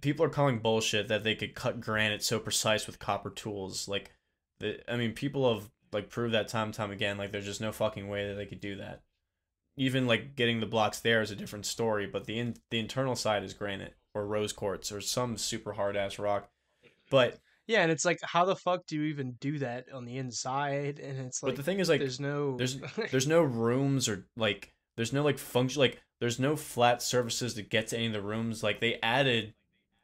people 0.00 0.24
are 0.24 0.30
calling 0.30 0.58
bullshit 0.58 1.08
that 1.08 1.24
they 1.24 1.34
could 1.34 1.54
cut 1.54 1.80
granite 1.80 2.22
so 2.22 2.38
precise 2.38 2.86
with 2.86 2.98
copper 2.98 3.30
tools. 3.30 3.88
Like, 3.88 4.12
the, 4.60 4.80
I 4.90 4.96
mean, 4.96 5.12
people 5.12 5.52
have 5.52 5.70
like 5.92 6.10
proved 6.10 6.34
that 6.34 6.48
time 6.48 6.66
and 6.66 6.74
time 6.74 6.90
again. 6.90 7.18
Like, 7.18 7.32
there's 7.32 7.44
just 7.44 7.60
no 7.60 7.72
fucking 7.72 8.08
way 8.08 8.28
that 8.28 8.34
they 8.34 8.46
could 8.46 8.60
do 8.60 8.76
that. 8.76 9.02
Even 9.76 10.06
like 10.06 10.36
getting 10.36 10.60
the 10.60 10.66
blocks 10.66 11.00
there 11.00 11.22
is 11.22 11.30
a 11.30 11.36
different 11.36 11.66
story, 11.66 12.06
but 12.06 12.26
the 12.26 12.38
in, 12.38 12.54
the 12.70 12.78
internal 12.78 13.16
side 13.16 13.42
is 13.42 13.54
granite 13.54 13.94
or 14.14 14.26
rose 14.26 14.52
quartz 14.52 14.92
or 14.92 15.00
some 15.00 15.38
super 15.38 15.72
hard 15.72 15.96
ass 15.96 16.18
rock. 16.18 16.50
But 17.10 17.38
Yeah, 17.66 17.82
and 17.82 17.90
it's 17.92 18.04
like 18.04 18.18
how 18.22 18.44
the 18.44 18.56
fuck 18.56 18.86
do 18.86 18.96
you 18.96 19.04
even 19.04 19.32
do 19.40 19.58
that 19.60 19.86
on 19.92 20.04
the 20.04 20.16
inside? 20.16 20.98
And 20.98 21.18
it's 21.20 21.42
like 21.42 21.50
but 21.52 21.56
the 21.56 21.62
thing 21.62 21.78
is 21.78 21.88
like 21.88 22.00
there's 22.00 22.20
no 22.20 22.56
there's 22.56 22.78
there's 23.10 23.26
no 23.26 23.42
rooms 23.42 24.08
or 24.08 24.26
like 24.36 24.72
there's 24.96 25.12
no 25.12 25.22
like 25.22 25.38
function 25.38 25.80
like 25.80 26.00
there's 26.20 26.38
no 26.38 26.56
flat 26.56 27.02
surfaces 27.02 27.54
to 27.54 27.62
get 27.62 27.88
to 27.88 27.96
any 27.96 28.06
of 28.06 28.12
the 28.12 28.22
rooms. 28.22 28.62
Like 28.62 28.80
they 28.80 28.98
added 29.02 29.54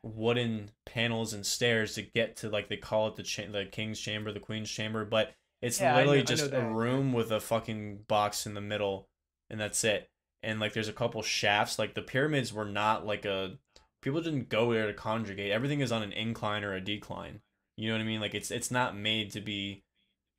wooden 0.04 0.70
panels 0.86 1.32
and 1.32 1.44
stairs 1.44 1.94
to 1.94 2.02
get 2.02 2.36
to 2.36 2.48
like 2.48 2.68
they 2.68 2.76
call 2.76 3.08
it 3.08 3.16
the 3.16 3.22
cha- 3.22 3.50
the 3.50 3.64
king's 3.64 3.98
chamber 3.98 4.32
the 4.32 4.38
queen's 4.40 4.70
chamber 4.70 5.04
but 5.04 5.34
it's 5.60 5.80
Yeah, 5.80 5.96
literally 5.96 6.18
know- 6.18 6.24
just 6.24 6.52
a 6.52 6.60
room 6.62 7.12
with 7.12 7.32
a 7.32 7.40
fucking 7.40 8.04
box 8.06 8.46
in 8.46 8.54
the 8.54 8.60
middle 8.60 9.08
and 9.50 9.58
that's 9.60 9.82
it. 9.82 10.08
And 10.44 10.60
like 10.60 10.72
there's 10.72 10.88
a 10.88 10.92
couple 10.92 11.20
shafts 11.22 11.78
like 11.80 11.94
the 11.94 12.02
pyramids 12.02 12.52
were 12.52 12.64
not 12.64 13.04
like 13.04 13.24
a 13.24 13.58
people 14.00 14.20
didn't 14.20 14.48
go 14.48 14.72
there 14.72 14.86
to 14.86 14.94
conjugate 14.94 15.50
everything 15.50 15.80
is 15.80 15.90
on 15.90 16.04
an 16.04 16.12
incline 16.12 16.62
or 16.62 16.74
a 16.74 16.80
decline 16.80 17.40
you 17.78 17.88
know 17.88 17.94
what 17.94 18.02
i 18.02 18.04
mean 18.04 18.20
like 18.20 18.34
it's 18.34 18.50
it's 18.50 18.70
not 18.70 18.96
made 18.96 19.30
to 19.30 19.40
be 19.40 19.82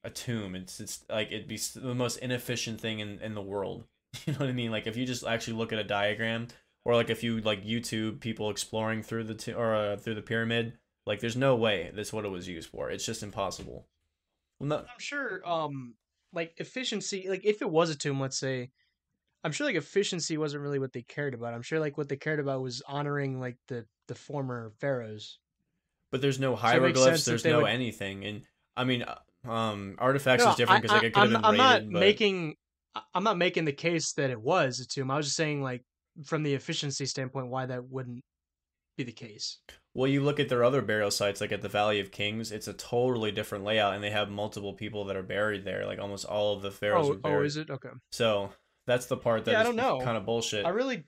a 0.03 0.09
tomb. 0.09 0.55
It's 0.55 0.79
it's 0.79 1.03
like 1.09 1.31
it'd 1.31 1.47
be 1.47 1.59
the 1.75 1.95
most 1.95 2.17
inefficient 2.17 2.79
thing 2.79 2.99
in 2.99 3.19
in 3.19 3.35
the 3.35 3.41
world. 3.41 3.85
You 4.25 4.33
know 4.33 4.39
what 4.39 4.49
I 4.49 4.53
mean? 4.53 4.71
Like 4.71 4.87
if 4.87 4.97
you 4.97 5.05
just 5.05 5.23
actually 5.23 5.53
look 5.53 5.71
at 5.71 5.77
a 5.77 5.83
diagram, 5.83 6.47
or 6.83 6.95
like 6.95 7.11
if 7.11 7.21
you 7.23 7.41
like 7.41 7.63
YouTube 7.63 8.19
people 8.19 8.49
exploring 8.49 9.03
through 9.03 9.25
the 9.25 9.35
t- 9.35 9.53
or 9.53 9.75
uh, 9.75 9.97
through 9.97 10.15
the 10.15 10.23
pyramid, 10.23 10.73
like 11.05 11.19
there's 11.19 11.37
no 11.37 11.55
way 11.55 11.91
that's 11.93 12.11
what 12.11 12.25
it 12.25 12.29
was 12.29 12.47
used 12.47 12.69
for. 12.69 12.89
It's 12.89 13.05
just 13.05 13.21
impossible. 13.21 13.85
Well, 14.59 14.69
no, 14.69 14.77
I'm 14.77 14.99
sure 14.99 15.47
um 15.47 15.93
like 16.33 16.53
efficiency 16.57 17.27
like 17.29 17.45
if 17.45 17.61
it 17.61 17.69
was 17.69 17.91
a 17.91 17.95
tomb, 17.95 18.19
let's 18.19 18.39
say 18.39 18.71
I'm 19.43 19.51
sure 19.51 19.67
like 19.67 19.75
efficiency 19.75 20.39
wasn't 20.39 20.63
really 20.63 20.79
what 20.79 20.91
they 20.91 21.03
cared 21.03 21.35
about. 21.35 21.53
I'm 21.53 21.61
sure 21.61 21.79
like 21.79 21.97
what 21.97 22.09
they 22.09 22.17
cared 22.17 22.39
about 22.39 22.63
was 22.63 22.81
honoring 22.87 23.39
like 23.39 23.57
the 23.67 23.85
the 24.07 24.15
former 24.15 24.71
pharaohs. 24.79 25.37
But 26.11 26.21
there's 26.21 26.39
no 26.39 26.55
hieroglyphs. 26.55 27.25
There's 27.25 27.45
no 27.45 27.61
would- 27.61 27.69
anything, 27.69 28.25
and 28.25 28.41
I 28.75 28.83
mean, 28.83 29.03
uh, 29.03 29.49
um, 29.49 29.95
artifacts 29.99 30.43
No, 30.43 30.51
is 30.51 30.57
different 30.57 30.81
because 30.83 30.93
I- 30.93 30.97
like 30.97 31.03
it 31.05 31.13
could 31.13 31.31
have 31.31 31.41
been 31.41 31.45
I'm, 31.45 31.51
raided. 31.59 31.85
not 31.87 31.93
but... 31.93 31.99
making 31.99 32.55
I'm 33.13 33.23
not 33.23 33.37
making 33.37 33.65
the 33.65 33.71
case 33.73 34.13
that 34.13 34.29
it 34.29 34.41
was 34.41 34.79
a 34.79 34.87
tomb. 34.87 35.11
I 35.11 35.17
was 35.17 35.27
just 35.27 35.37
saying 35.37 35.61
like 35.61 35.83
from 36.25 36.43
the 36.43 36.53
efficiency 36.55 37.05
standpoint 37.05 37.47
why 37.49 37.65
that 37.67 37.85
wouldn't 37.85 38.23
be 38.97 39.03
the 39.03 39.11
case. 39.11 39.59
Well, 39.93 40.07
you 40.07 40.21
look 40.21 40.39
at 40.39 40.49
their 40.49 40.63
other 40.63 40.81
burial 40.81 41.11
sites, 41.11 41.39
like 41.39 41.51
at 41.51 41.61
the 41.61 41.69
Valley 41.69 41.99
of 41.99 42.11
Kings, 42.11 42.51
it's 42.51 42.67
a 42.67 42.73
totally 42.73 43.31
different 43.31 43.63
layout, 43.63 43.93
and 43.93 44.03
they 44.03 44.09
have 44.09 44.29
multiple 44.29 44.73
people 44.73 45.05
that 45.05 45.15
are 45.15 45.23
buried 45.23 45.63
there. 45.65 45.85
Like 45.85 45.99
almost 45.99 46.25
all 46.25 46.55
of 46.55 46.61
the 46.61 46.71
pharaohs 46.71 47.07
Oh, 47.07 47.13
are 47.13 47.17
buried. 47.17 47.37
oh, 47.37 47.43
is 47.43 47.57
it? 47.57 47.69
Okay. 47.69 47.89
So 48.11 48.51
that's 48.87 49.05
the 49.05 49.17
part 49.17 49.45
that 49.45 49.51
Yeah, 49.51 49.61
I 49.61 49.63
don't 49.63 49.75
know. 49.75 50.01
kind 50.01 50.17
of 50.17 50.25
bullshit. 50.25 50.65
I 50.65 50.69
really 50.69 51.05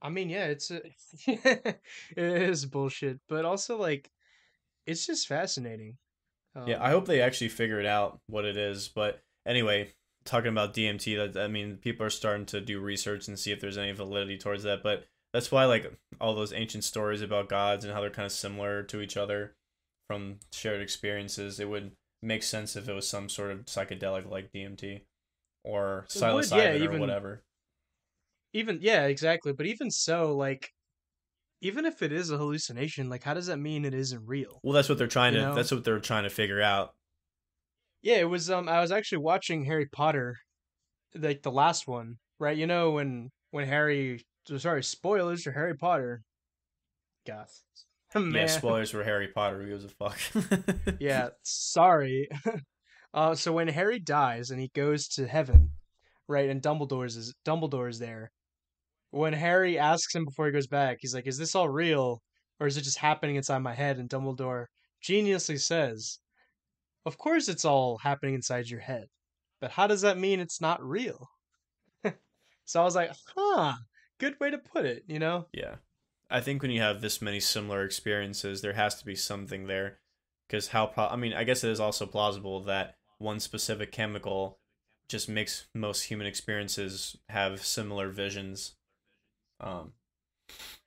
I 0.00 0.10
mean, 0.10 0.28
yeah, 0.30 0.46
it's 0.46 0.70
a, 0.70 0.80
it 1.26 1.78
is 2.16 2.66
bullshit, 2.66 3.20
but 3.28 3.44
also 3.44 3.76
like 3.78 4.10
it's 4.86 5.06
just 5.06 5.26
fascinating. 5.28 5.98
yeah, 6.66 6.76
Um, 6.76 6.82
I 6.82 6.90
hope 6.90 7.06
they 7.06 7.20
actually 7.20 7.48
figure 7.48 7.80
it 7.80 7.86
out 7.86 8.20
what 8.26 8.44
it 8.44 8.56
is. 8.56 8.88
But 8.88 9.20
anyway, 9.46 9.92
talking 10.24 10.50
about 10.50 10.72
DMT, 10.74 11.32
that 11.34 11.42
I 11.42 11.48
mean, 11.48 11.76
people 11.76 12.06
are 12.06 12.10
starting 12.10 12.46
to 12.46 12.60
do 12.60 12.80
research 12.80 13.28
and 13.28 13.38
see 13.38 13.52
if 13.52 13.60
there's 13.60 13.78
any 13.78 13.92
validity 13.92 14.38
towards 14.38 14.62
that. 14.62 14.82
But 14.82 15.04
that's 15.32 15.50
why 15.52 15.64
like 15.66 15.92
all 16.20 16.34
those 16.34 16.52
ancient 16.52 16.84
stories 16.84 17.20
about 17.20 17.48
gods 17.48 17.84
and 17.84 17.92
how 17.92 18.00
they're 18.00 18.10
kind 18.10 18.26
of 18.26 18.32
similar 18.32 18.82
to 18.84 19.00
each 19.00 19.16
other 19.16 19.54
from 20.06 20.38
shared 20.52 20.80
experiences, 20.80 21.60
it 21.60 21.68
would 21.68 21.92
make 22.22 22.42
sense 22.42 22.76
if 22.76 22.88
it 22.88 22.92
was 22.94 23.06
some 23.08 23.28
sort 23.28 23.50
of 23.50 23.66
psychedelic 23.66 24.28
like 24.30 24.50
DMT 24.52 25.02
or 25.64 26.06
It 26.14 26.22
would, 26.22 26.44
psilocybin 26.44 26.56
yeah, 26.56 26.70
or 26.70 26.74
even- 26.76 27.00
whatever. 27.00 27.42
Even 28.52 28.78
yeah, 28.80 29.06
exactly. 29.06 29.52
But 29.52 29.66
even 29.66 29.90
so, 29.90 30.36
like 30.36 30.70
even 31.60 31.84
if 31.84 32.02
it 32.02 32.12
is 32.12 32.30
a 32.30 32.38
hallucination, 32.38 33.08
like 33.08 33.24
how 33.24 33.34
does 33.34 33.46
that 33.46 33.58
mean 33.58 33.84
it 33.84 33.94
isn't 33.94 34.26
real? 34.26 34.60
Well, 34.62 34.72
that's 34.74 34.88
what 34.88 34.98
they're 34.98 35.06
trying 35.06 35.34
You 35.34 35.40
to. 35.40 35.46
know? 35.46 35.54
That's 35.54 35.70
what 35.72 35.84
they're 35.84 36.00
trying 36.00 36.24
to 36.24 36.30
figure 36.30 36.62
out. 36.62 36.94
Yeah, 38.02 38.16
it 38.16 38.28
was 38.28 38.50
um 38.50 38.68
I 38.68 38.80
was 38.80 38.92
actually 38.92 39.18
watching 39.18 39.64
Harry 39.64 39.86
Potter 39.86 40.36
like 41.14 41.42
the 41.42 41.50
last 41.50 41.86
one, 41.88 42.16
right? 42.38 42.56
You 42.56 42.66
know 42.66 42.92
when 42.92 43.30
when 43.50 43.66
Harry 43.66 44.24
sorry, 44.56 44.82
spoilers 44.82 45.42
for 45.42 45.52
Harry 45.52 45.76
Potter. 45.76 46.22
God. 47.26 47.46
Man. 48.14 48.32
Yeah, 48.32 48.46
spoilers 48.46 48.90
for 48.90 49.04
Harry 49.04 49.28
Potter. 49.28 49.60
Who 49.62 49.68
gives 49.68 49.84
a 49.84 49.88
fuck? 49.88 50.18
yeah, 51.00 51.28
sorry. 51.42 52.28
uh, 53.14 53.34
so 53.34 53.52
when 53.52 53.68
Harry 53.68 53.98
dies 53.98 54.50
and 54.50 54.58
he 54.60 54.70
goes 54.74 55.08
to 55.08 55.26
heaven, 55.26 55.72
right, 56.26 56.48
and 56.48 56.62
Dumbledore's 56.62 57.16
is 57.16 57.34
Dumbledore's 57.44 57.98
there. 57.98 58.30
When 59.10 59.32
Harry 59.32 59.78
asks 59.78 60.14
him 60.14 60.24
before 60.24 60.46
he 60.46 60.52
goes 60.52 60.66
back, 60.66 60.98
he's 61.00 61.14
like, 61.14 61.26
"Is 61.26 61.38
this 61.38 61.54
all 61.54 61.68
real, 61.68 62.22
or 62.60 62.66
is 62.66 62.76
it 62.76 62.82
just 62.82 62.98
happening 62.98 63.36
inside 63.36 63.58
my 63.58 63.74
head?" 63.74 63.98
And 63.98 64.08
Dumbledore 64.08 64.66
geniusly 65.02 65.60
says, 65.60 66.18
"Of 67.04 67.18
course, 67.18 67.48
it's 67.48 67.64
all 67.64 67.98
happening 67.98 68.34
inside 68.34 68.68
your 68.70 68.80
head, 68.80 69.08
but 69.60 69.72
how 69.72 69.86
does 69.88 70.02
that 70.02 70.18
mean 70.18 70.40
it's 70.40 70.60
not 70.60 70.82
real?" 70.82 71.28
so 72.64 72.80
I 72.80 72.84
was 72.84 72.94
like, 72.96 73.12
"Huh, 73.36 73.74
good 74.18 74.38
way 74.40 74.50
to 74.50 74.58
put 74.58 74.86
it," 74.86 75.04
you 75.08 75.18
know? 75.18 75.48
Yeah. 75.52 75.76
I 76.30 76.40
think 76.40 76.62
when 76.62 76.70
you 76.70 76.80
have 76.80 77.00
this 77.00 77.22
many 77.22 77.40
similar 77.40 77.84
experiences, 77.84 78.60
there 78.60 78.74
has 78.74 78.94
to 78.96 79.04
be 79.06 79.14
something 79.16 79.66
there. 79.66 80.00
Because 80.46 80.68
how? 80.68 80.86
Pro- 80.86 81.08
I 81.08 81.16
mean, 81.16 81.32
I 81.34 81.44
guess 81.44 81.64
it 81.64 81.70
is 81.70 81.80
also 81.80 82.06
plausible 82.06 82.60
that 82.64 82.96
one 83.18 83.40
specific 83.40 83.92
chemical 83.92 84.60
just 85.08 85.28
makes 85.28 85.68
most 85.74 86.04
human 86.04 86.26
experiences 86.26 87.16
have 87.28 87.64
similar 87.64 88.10
visions. 88.10 88.76
Um, 89.60 89.92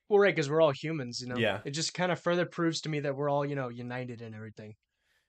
Well, 0.09 0.19
right, 0.19 0.35
because 0.35 0.49
we're 0.49 0.61
all 0.61 0.71
humans, 0.71 1.21
you 1.21 1.27
know. 1.27 1.37
Yeah. 1.37 1.61
It 1.63 1.71
just 1.71 1.93
kind 1.93 2.11
of 2.11 2.19
further 2.19 2.45
proves 2.45 2.81
to 2.81 2.89
me 2.89 2.99
that 3.01 3.15
we're 3.15 3.29
all, 3.29 3.45
you 3.45 3.55
know, 3.55 3.69
united 3.69 4.21
and 4.21 4.35
everything. 4.35 4.75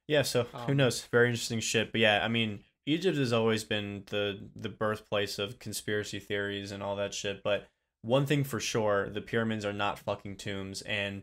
Yeah, 0.09 0.23
so 0.23 0.45
who 0.45 0.73
Um, 0.73 0.77
knows? 0.77 1.05
Very 1.07 1.29
interesting 1.29 1.61
shit. 1.61 1.93
But 1.93 2.01
yeah, 2.01 2.25
I 2.25 2.29
mean, 2.29 2.65
Egypt 2.87 3.17
has 3.17 3.33
always 3.33 3.63
been 3.63 4.03
the 4.07 4.51
the 4.57 4.69
birthplace 4.69 5.39
of 5.39 5.61
conspiracy 5.61 6.19
theories 6.19 6.73
and 6.73 6.83
all 6.83 6.97
that 6.97 7.15
shit. 7.15 7.43
But 7.45 7.69
one 8.03 8.27
thing 8.27 8.43
for 8.43 8.59
sure, 8.59 9.09
the 9.09 9.21
pyramids 9.21 9.65
are 9.65 9.73
not 9.73 10.01
fucking 10.01 10.37
tombs, 10.39 10.83
and 10.83 11.23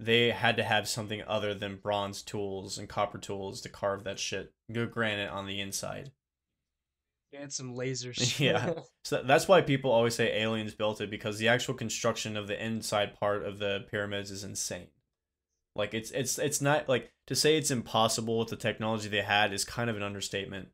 they 0.00 0.30
had 0.32 0.56
to 0.56 0.64
have 0.64 0.88
something 0.88 1.22
other 1.22 1.54
than 1.54 1.76
bronze 1.76 2.22
tools 2.22 2.76
and 2.76 2.88
copper 2.88 3.18
tools 3.18 3.60
to 3.60 3.68
carve 3.68 4.02
that 4.04 4.18
shit. 4.18 4.52
Good 4.72 4.90
granite 4.90 5.30
on 5.30 5.46
the 5.46 5.60
inside. 5.60 6.10
And 7.32 7.52
some 7.52 7.74
lasers. 7.74 8.38
Yeah. 8.40 8.74
So 9.04 9.22
that's 9.22 9.46
why 9.46 9.60
people 9.60 9.92
always 9.92 10.16
say 10.16 10.40
aliens 10.42 10.74
built 10.74 11.00
it 11.00 11.10
because 11.10 11.38
the 11.38 11.46
actual 11.46 11.74
construction 11.74 12.36
of 12.36 12.48
the 12.48 12.60
inside 12.64 13.14
part 13.14 13.44
of 13.44 13.58
the 13.60 13.84
pyramids 13.88 14.32
is 14.32 14.42
insane. 14.42 14.88
Like 15.76 15.94
it's 15.94 16.10
it's 16.10 16.38
it's 16.38 16.60
not 16.60 16.88
like 16.88 17.12
to 17.28 17.36
say 17.36 17.56
it's 17.56 17.70
impossible 17.70 18.38
with 18.38 18.48
the 18.48 18.56
technology 18.56 19.08
they 19.08 19.22
had 19.22 19.52
is 19.52 19.64
kind 19.64 19.90
of 19.90 19.96
an 19.96 20.02
understatement. 20.02 20.70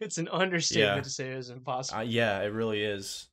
it's 0.00 0.18
an 0.18 0.28
understatement 0.28 0.96
Yeah. 0.96 1.02
to 1.02 1.10
say 1.10 1.28
it's 1.30 1.48
impossible. 1.48 2.00
Uh, 2.00 2.02
yeah, 2.02 2.40
it 2.42 2.52
really 2.52 2.82
is. 2.82 3.28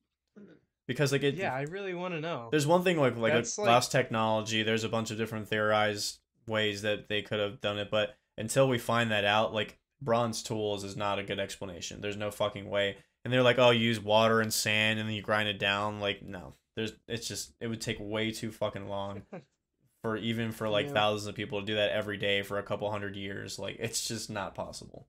Because 0.88 1.12
like 1.12 1.24
it 1.24 1.36
yeah, 1.36 1.54
I 1.54 1.62
really 1.64 1.94
want 1.94 2.14
to 2.14 2.22
know. 2.22 2.48
there's 2.52 2.68
one 2.68 2.84
thing 2.84 2.98
like 2.98 3.18
like 3.18 3.34
like- 3.58 3.90
technology, 3.90 4.64
there's 4.64 4.84
a 4.84 4.90
bunch 4.90 5.12
of 5.12 5.18
different 5.18 5.48
theorized 5.48 6.20
ways 6.48 6.82
that 6.84 7.10
they 7.10 7.22
could 7.22 7.40
have 7.40 7.60
done 7.62 7.78
it, 7.78 7.90
but 7.92 8.16
until 8.38 8.70
we 8.70 8.78
find 8.78 9.12
that 9.12 9.26
out, 9.26 9.54
like 9.54 9.79
bronze 10.02 10.44
tools 10.44 10.84
is 10.84 10.96
not 10.98 11.20
a 11.20 11.24
good 11.24 11.40
explanation. 11.40 12.02
There's 12.02 12.18
no 12.18 12.32
fucking 12.32 12.70
way. 12.70 12.98
And 13.26 13.34
they're 13.34 13.44
like, 13.44 13.60
"Oh, 13.60 13.72
you 13.72 13.82
use 13.82 14.00
water 14.00 14.40
and 14.42 14.54
sand 14.54 15.00
and 15.00 15.08
then 15.08 15.16
you 15.16 15.22
grind 15.22 15.50
it 15.50 15.60
down." 15.60 16.00
Like, 16.00 16.22
no. 16.24 16.56
There's 16.76 16.94
it's 17.08 17.28
just 17.28 17.54
it 17.60 17.68
would 17.68 17.82
take 17.82 17.98
way 18.00 18.32
too 18.32 18.52
fucking 18.52 18.88
long 18.88 19.24
for 20.04 20.16
even 20.18 20.52
for 20.52 20.70
like 20.70 20.88
Yeah. 20.88 20.94
thousands 20.94 21.28
of 21.28 21.36
people 21.36 21.60
to 21.60 21.66
do 21.66 21.76
that 21.76 21.92
every 21.92 22.18
day 22.18 22.42
for 22.44 22.58
a 22.58 22.64
couple 22.64 22.90
hundred 22.90 23.16
years. 23.18 23.60
Like, 23.60 23.76
it's 23.80 24.08
just 24.08 24.30
not 24.30 24.56
possible. 24.56 25.08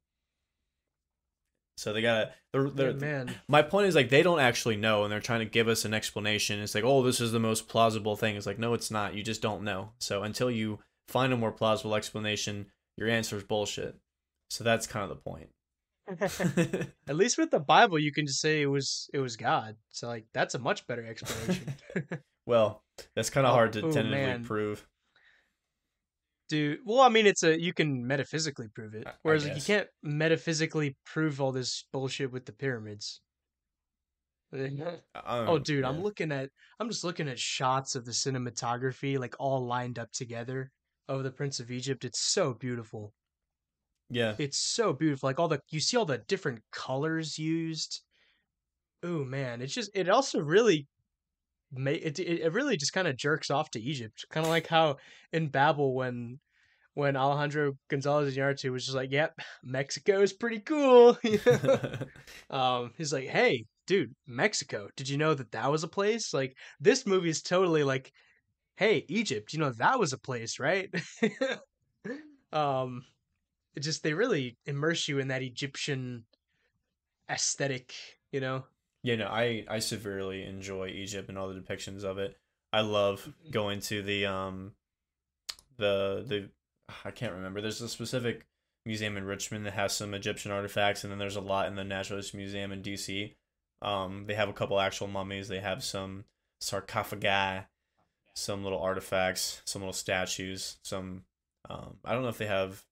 So 1.76 1.92
they 1.94 2.02
gotta. 2.02 2.32
They're, 2.52 2.68
they're, 2.68 2.92
man. 2.92 3.34
my 3.48 3.62
point 3.62 3.86
is 3.86 3.94
like 3.94 4.10
they 4.10 4.22
don't 4.22 4.40
actually 4.40 4.76
know 4.76 5.04
and 5.04 5.12
they're 5.12 5.20
trying 5.20 5.38
to 5.40 5.46
give 5.46 5.68
us 5.68 5.84
an 5.84 5.94
explanation 5.94 6.58
it's 6.58 6.74
like 6.74 6.82
oh 6.82 7.00
this 7.04 7.20
is 7.20 7.30
the 7.30 7.38
most 7.38 7.68
plausible 7.68 8.16
thing 8.16 8.34
it's 8.34 8.44
like 8.44 8.58
no 8.58 8.74
it's 8.74 8.90
not 8.90 9.14
you 9.14 9.22
just 9.22 9.40
don't 9.40 9.62
know 9.62 9.92
so 9.98 10.24
until 10.24 10.50
you 10.50 10.80
find 11.06 11.32
a 11.32 11.36
more 11.36 11.52
plausible 11.52 11.94
explanation 11.94 12.66
your 12.96 13.08
answer 13.08 13.36
is 13.36 13.44
bullshit 13.44 13.96
so 14.50 14.62
that's 14.64 14.86
kind 14.86 15.02
of 15.04 15.08
the 15.10 15.22
point 15.30 15.50
At 17.08 17.16
least 17.16 17.38
with 17.38 17.50
the 17.50 17.60
Bible, 17.60 17.98
you 17.98 18.12
can 18.12 18.26
just 18.26 18.40
say 18.40 18.62
it 18.62 18.66
was 18.66 19.08
it 19.14 19.20
was 19.20 19.36
God. 19.36 19.76
So 19.90 20.08
like 20.08 20.26
that's 20.34 20.54
a 20.54 20.58
much 20.58 20.86
better 20.86 21.06
explanation. 21.06 21.74
well 22.46 22.82
that's 23.14 23.30
kind 23.30 23.46
of 23.46 23.52
Oh, 23.52 23.54
hard 23.54 23.72
to 23.74 23.78
oh, 23.80 23.92
tentatively 23.92 24.18
man. 24.26 24.44
prove 24.44 24.86
Dude, 26.48 26.80
well, 26.84 26.98
I 27.00 27.08
mean, 27.10 27.26
it's 27.26 27.44
a 27.44 27.60
you 27.60 27.72
can 27.72 28.04
metaphysically 28.04 28.66
prove 28.66 28.94
it, 28.94 29.06
whereas 29.22 29.46
like, 29.46 29.54
you 29.54 29.62
can't 29.62 29.86
metaphysically 30.02 30.96
prove 31.06 31.40
all 31.40 31.52
this 31.52 31.84
bullshit 31.92 32.32
with 32.32 32.44
the 32.44 32.52
pyramids. 32.52 33.20
Um, 34.52 34.98
Oh, 35.14 35.58
dude, 35.60 35.84
I'm 35.84 36.02
looking 36.02 36.32
at 36.32 36.50
I'm 36.80 36.88
just 36.88 37.04
looking 37.04 37.28
at 37.28 37.38
shots 37.38 37.94
of 37.94 38.04
the 38.04 38.10
cinematography, 38.10 39.16
like 39.16 39.36
all 39.38 39.64
lined 39.64 39.96
up 40.00 40.10
together 40.10 40.72
of 41.08 41.22
the 41.22 41.30
Prince 41.30 41.60
of 41.60 41.70
Egypt. 41.70 42.04
It's 42.04 42.18
so 42.20 42.52
beautiful. 42.52 43.14
Yeah 44.10 44.36
It's 44.38 44.58
so 44.58 44.92
beautiful. 44.92 45.28
Like 45.28 45.38
all 45.38 45.48
the 45.48 45.60
you 45.70 45.80
see 45.80 45.96
all 45.96 46.04
the 46.04 46.18
different 46.18 46.62
colors 46.72 47.38
used. 47.38 48.02
Oh 49.02 49.24
man, 49.24 49.62
it's 49.62 49.74
just 49.74 49.90
it 49.94 50.08
also 50.08 50.40
really 50.40 50.86
ma 51.72 51.92
it 51.92 52.18
it, 52.20 52.42
it 52.42 52.52
really 52.52 52.76
just 52.76 52.92
kind 52.92 53.08
of 53.08 53.16
jerks 53.16 53.50
off 53.50 53.70
to 53.72 53.80
Egypt. 53.80 54.26
Kind 54.30 54.46
of 54.46 54.50
like 54.50 54.66
how 54.68 54.98
in 55.32 55.48
Babel 55.48 55.94
when 55.94 56.40
when 56.94 57.16
Alejandro 57.16 57.74
Gonzalez 57.90 58.36
Iñárritu 58.36 58.72
was 58.72 58.84
just 58.86 58.96
like, 58.96 59.12
"Yep, 59.12 59.34
Mexico 59.64 60.22
is 60.22 60.32
pretty 60.34 60.60
cool." 60.60 61.18
um, 62.50 62.92
he's 62.98 63.12
like, 63.12 63.28
"Hey, 63.28 63.66
dude, 63.86 64.14
Mexico. 64.26 64.88
Did 64.96 65.08
you 65.10 65.18
know 65.18 65.34
that 65.34 65.52
that 65.52 65.70
was 65.72 65.84
a 65.84 65.88
place? 65.88 66.34
Like 66.34 66.56
this 66.80 67.06
movie 67.06 67.30
is 67.30 67.42
totally 67.42 67.84
like, 67.84 68.12
hey, 68.76 69.06
Egypt. 69.08 69.52
You 69.54 69.60
know 69.60 69.72
that 69.72 70.00
was 70.00 70.12
a 70.14 70.18
place, 70.18 70.58
right?" 70.60 70.90
um, 72.52 73.04
it 73.74 73.80
just 73.80 74.02
they 74.02 74.12
really 74.14 74.56
immerse 74.66 75.08
you 75.08 75.18
in 75.18 75.28
that 75.28 75.42
Egyptian 75.42 76.24
aesthetic, 77.30 77.94
you 78.32 78.40
know. 78.40 78.64
Yeah, 79.02 79.16
no, 79.16 79.26
I 79.28 79.64
I 79.68 79.78
severely 79.78 80.44
enjoy 80.44 80.88
Egypt 80.88 81.28
and 81.28 81.38
all 81.38 81.48
the 81.48 81.58
depictions 81.60 82.04
of 82.04 82.18
it. 82.18 82.36
I 82.72 82.80
love 82.82 83.20
Mm-hmm. 83.22 83.50
going 83.50 83.80
to 83.80 84.02
the 84.02 84.26
um 84.26 84.72
the 85.76 86.24
the 86.26 86.50
I 87.04 87.10
can't 87.10 87.32
remember. 87.34 87.60
There's 87.60 87.80
a 87.80 87.88
specific 87.88 88.46
museum 88.84 89.16
in 89.16 89.24
Richmond 89.24 89.64
that 89.66 89.74
has 89.74 89.92
some 89.94 90.14
Egyptian 90.14 90.50
artifacts, 90.50 91.04
and 91.04 91.10
then 91.10 91.18
there's 91.18 91.36
a 91.36 91.40
lot 91.40 91.68
in 91.68 91.76
the 91.76 91.84
Natural 91.84 92.18
History 92.18 92.38
Museum 92.38 92.72
in 92.72 92.82
DC. 92.82 93.34
Um, 93.82 94.24
they 94.26 94.34
have 94.34 94.48
a 94.48 94.52
couple 94.54 94.78
actual 94.80 95.06
mummies. 95.06 95.48
They 95.48 95.60
have 95.60 95.82
some 95.84 96.24
sarcophagi, 96.60 97.66
some 98.34 98.62
little 98.64 98.80
artifacts, 98.80 99.62
some 99.64 99.80
little 99.82 99.92
statues. 99.92 100.78
Some 100.82 101.24
um, 101.68 101.96
I 102.04 102.12
don't 102.12 102.22
know 102.22 102.28
if 102.28 102.38
they 102.38 102.46
have 102.46 102.84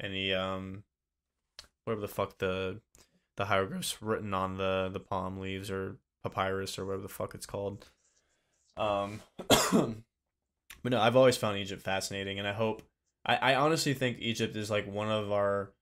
any 0.00 0.32
um 0.32 0.84
whatever 1.84 2.00
the 2.00 2.08
fuck 2.08 2.38
the 2.38 2.80
the 3.36 3.46
hieroglyphs 3.46 4.02
written 4.02 4.34
on 4.34 4.56
the 4.56 4.90
the 4.92 5.00
palm 5.00 5.38
leaves 5.38 5.70
or 5.70 5.96
papyrus 6.22 6.78
or 6.78 6.86
whatever 6.86 7.02
the 7.02 7.08
fuck 7.08 7.34
it's 7.34 7.46
called. 7.46 7.86
Um, 8.76 9.20
but 9.48 9.94
no, 10.84 11.00
I've 11.00 11.16
always 11.16 11.36
found 11.36 11.58
Egypt 11.58 11.82
fascinating, 11.82 12.38
and 12.38 12.46
I 12.46 12.52
hope 12.52 12.82
I, 13.24 13.36
I 13.36 13.54
honestly 13.54 13.94
think 13.94 14.18
Egypt 14.20 14.56
is 14.56 14.70
like 14.70 14.90
one 14.90 15.10
of 15.10 15.32
our 15.32 15.72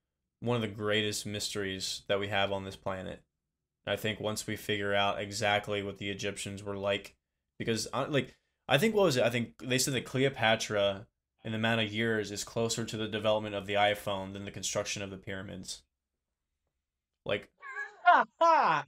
one 0.41 0.57
of 0.57 0.63
the 0.63 0.69
greatest 0.69 1.27
mysteries 1.27 2.03
that 2.09 2.21
we 2.21 2.29
have 2.29 2.53
on 2.53 2.65
this 2.65 2.77
planet. 2.77 3.23
I 3.87 3.97
think 3.97 4.21
once 4.21 4.47
we 4.47 4.57
figure 4.57 4.95
out 4.95 5.21
exactly 5.21 5.83
what 5.83 5.99
the 5.99 6.11
Egyptians 6.11 6.63
were 6.63 6.77
like, 6.77 7.15
because 7.59 7.89
uh, 7.93 8.07
like 8.09 8.37
I 8.69 8.79
think 8.79 8.95
what 8.95 9.05
was 9.05 9.17
it? 9.17 9.25
I 9.25 9.31
think 9.31 9.59
they 9.63 9.79
said 9.79 9.95
that 9.95 10.05
Cleopatra, 10.05 11.07
in 11.49 11.53
the 11.53 11.59
amount 11.59 11.81
of 11.81 11.91
years, 11.91 12.31
is 12.31 12.45
closer 12.45 12.85
to 12.85 12.97
the 12.99 13.09
development 13.09 13.55
of 13.55 13.67
the 13.67 13.73
iPhone 13.75 14.35
than 14.35 14.45
the 14.45 14.51
construction 14.51 15.03
of 15.03 15.11
the 15.11 15.17
pyramids. 15.17 15.83
Like, 17.25 17.49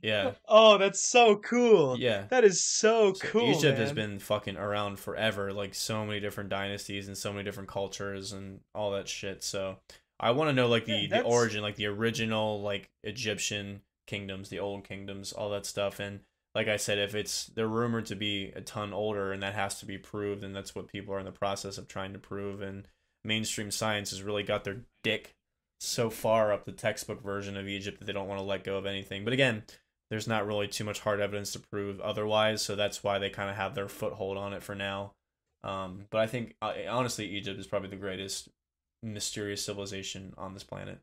yeah, 0.02 0.32
oh, 0.46 0.76
that's 0.76 1.08
so 1.11 1.36
cool. 1.36 1.98
yeah. 1.98 2.26
That 2.28 2.44
is 2.44 2.62
so, 2.62 3.14
So 3.14 3.28
cool. 3.28 3.50
Egypt 3.50 3.78
has 3.78 3.92
been 3.92 4.18
fucking 4.18 4.56
around 4.58 4.98
forever, 4.98 5.52
like 5.52 5.74
so 5.74 6.04
many 6.04 6.20
different 6.20 6.50
dynasties 6.50 7.08
and 7.08 7.16
so 7.16 7.32
many 7.32 7.44
different 7.44 7.68
cultures 7.70 8.32
and 8.32 8.61
all 8.74 8.90
that 8.92 9.08
shit. 9.08 9.42
So 9.42 9.76
I 10.18 10.32
want 10.32 10.50
to 10.50 10.52
know 10.52 10.68
like 10.68 10.84
the 10.84 11.08
Yeah, 11.11 11.18
the 11.18 11.22
origin, 11.22 11.62
like 11.62 11.76
the 11.76 11.86
original 11.86 12.61
like 12.61 12.90
Egyptian 13.02 13.80
kingdoms, 14.06 14.50
the 14.50 14.58
old 14.58 14.84
kingdoms, 14.84 15.32
all 15.32 15.48
that 15.50 15.64
stuff. 15.64 15.98
And 15.98 16.20
like 16.55 16.68
I 16.68 16.76
said, 16.76 16.98
if 16.98 17.14
it's 17.14 17.46
they're 17.46 17.68
rumored 17.68 18.07
to 18.07 18.16
be 18.16 18.53
a 18.57 18.61
ton 18.61 18.92
older 18.92 19.32
and 19.32 19.42
that 19.42 19.55
has 19.55 19.78
to 19.80 19.86
be 19.86 19.98
proved, 19.98 20.42
and 20.42 20.55
that's 20.55 20.74
what 20.74 20.88
people 20.88 21.14
are 21.14 21.18
in 21.18 21.24
the 21.24 21.32
process 21.32 21.78
of 21.78 21.88
trying 21.88 22.12
to 22.12 22.18
prove. 22.18 22.61
And 22.61 22.88
mainstream 23.24 23.70
science 23.70 24.11
has 24.11 24.22
really 24.22 24.42
got 24.42 24.64
their 24.64 24.82
dick 25.03 25.34
so 25.78 26.11
far 26.11 26.53
up 26.53 26.64
the 26.64 26.72
textbook 26.72 27.22
version 27.22 27.57
of 27.57 27.68
Egypt 27.68 27.98
that 27.98 28.05
they 28.05 28.12
don't 28.12 28.28
want 28.28 28.40
to 28.40 28.44
let 28.44 28.64
go 28.64 28.76
of 28.76 28.86
anything. 28.86 29.24
But 29.24 29.32
again, 29.32 29.62
there's 30.11 30.26
not 30.26 30.46
really 30.46 30.66
too 30.66 30.84
much 30.84 31.01
hard 31.01 31.20
evidence 31.20 31.53
to 31.53 31.61
prove 31.61 32.01
otherwise, 32.01 32.62
so 32.62 32.74
that's 32.74 33.03
why 33.03 33.18
they 33.18 33.30
kind 33.30 33.48
of 33.48 33.57
have 33.57 33.74
their 33.74 33.88
foothold 33.88 34.36
on 34.36 34.53
it 34.53 34.62
for 34.62 34.74
now. 34.74 35.12
Um, 35.62 36.07
but 36.11 36.20
I 36.20 36.26
think 36.26 36.57
honestly, 36.61 37.26
Egypt 37.28 37.61
is 37.61 37.66
probably 37.66 37.90
the 37.90 37.96
greatest 37.96 38.48
mysterious 39.03 39.64
civilization 39.64 40.34
on 40.36 40.53
this 40.53 40.64
planet. 40.64 40.98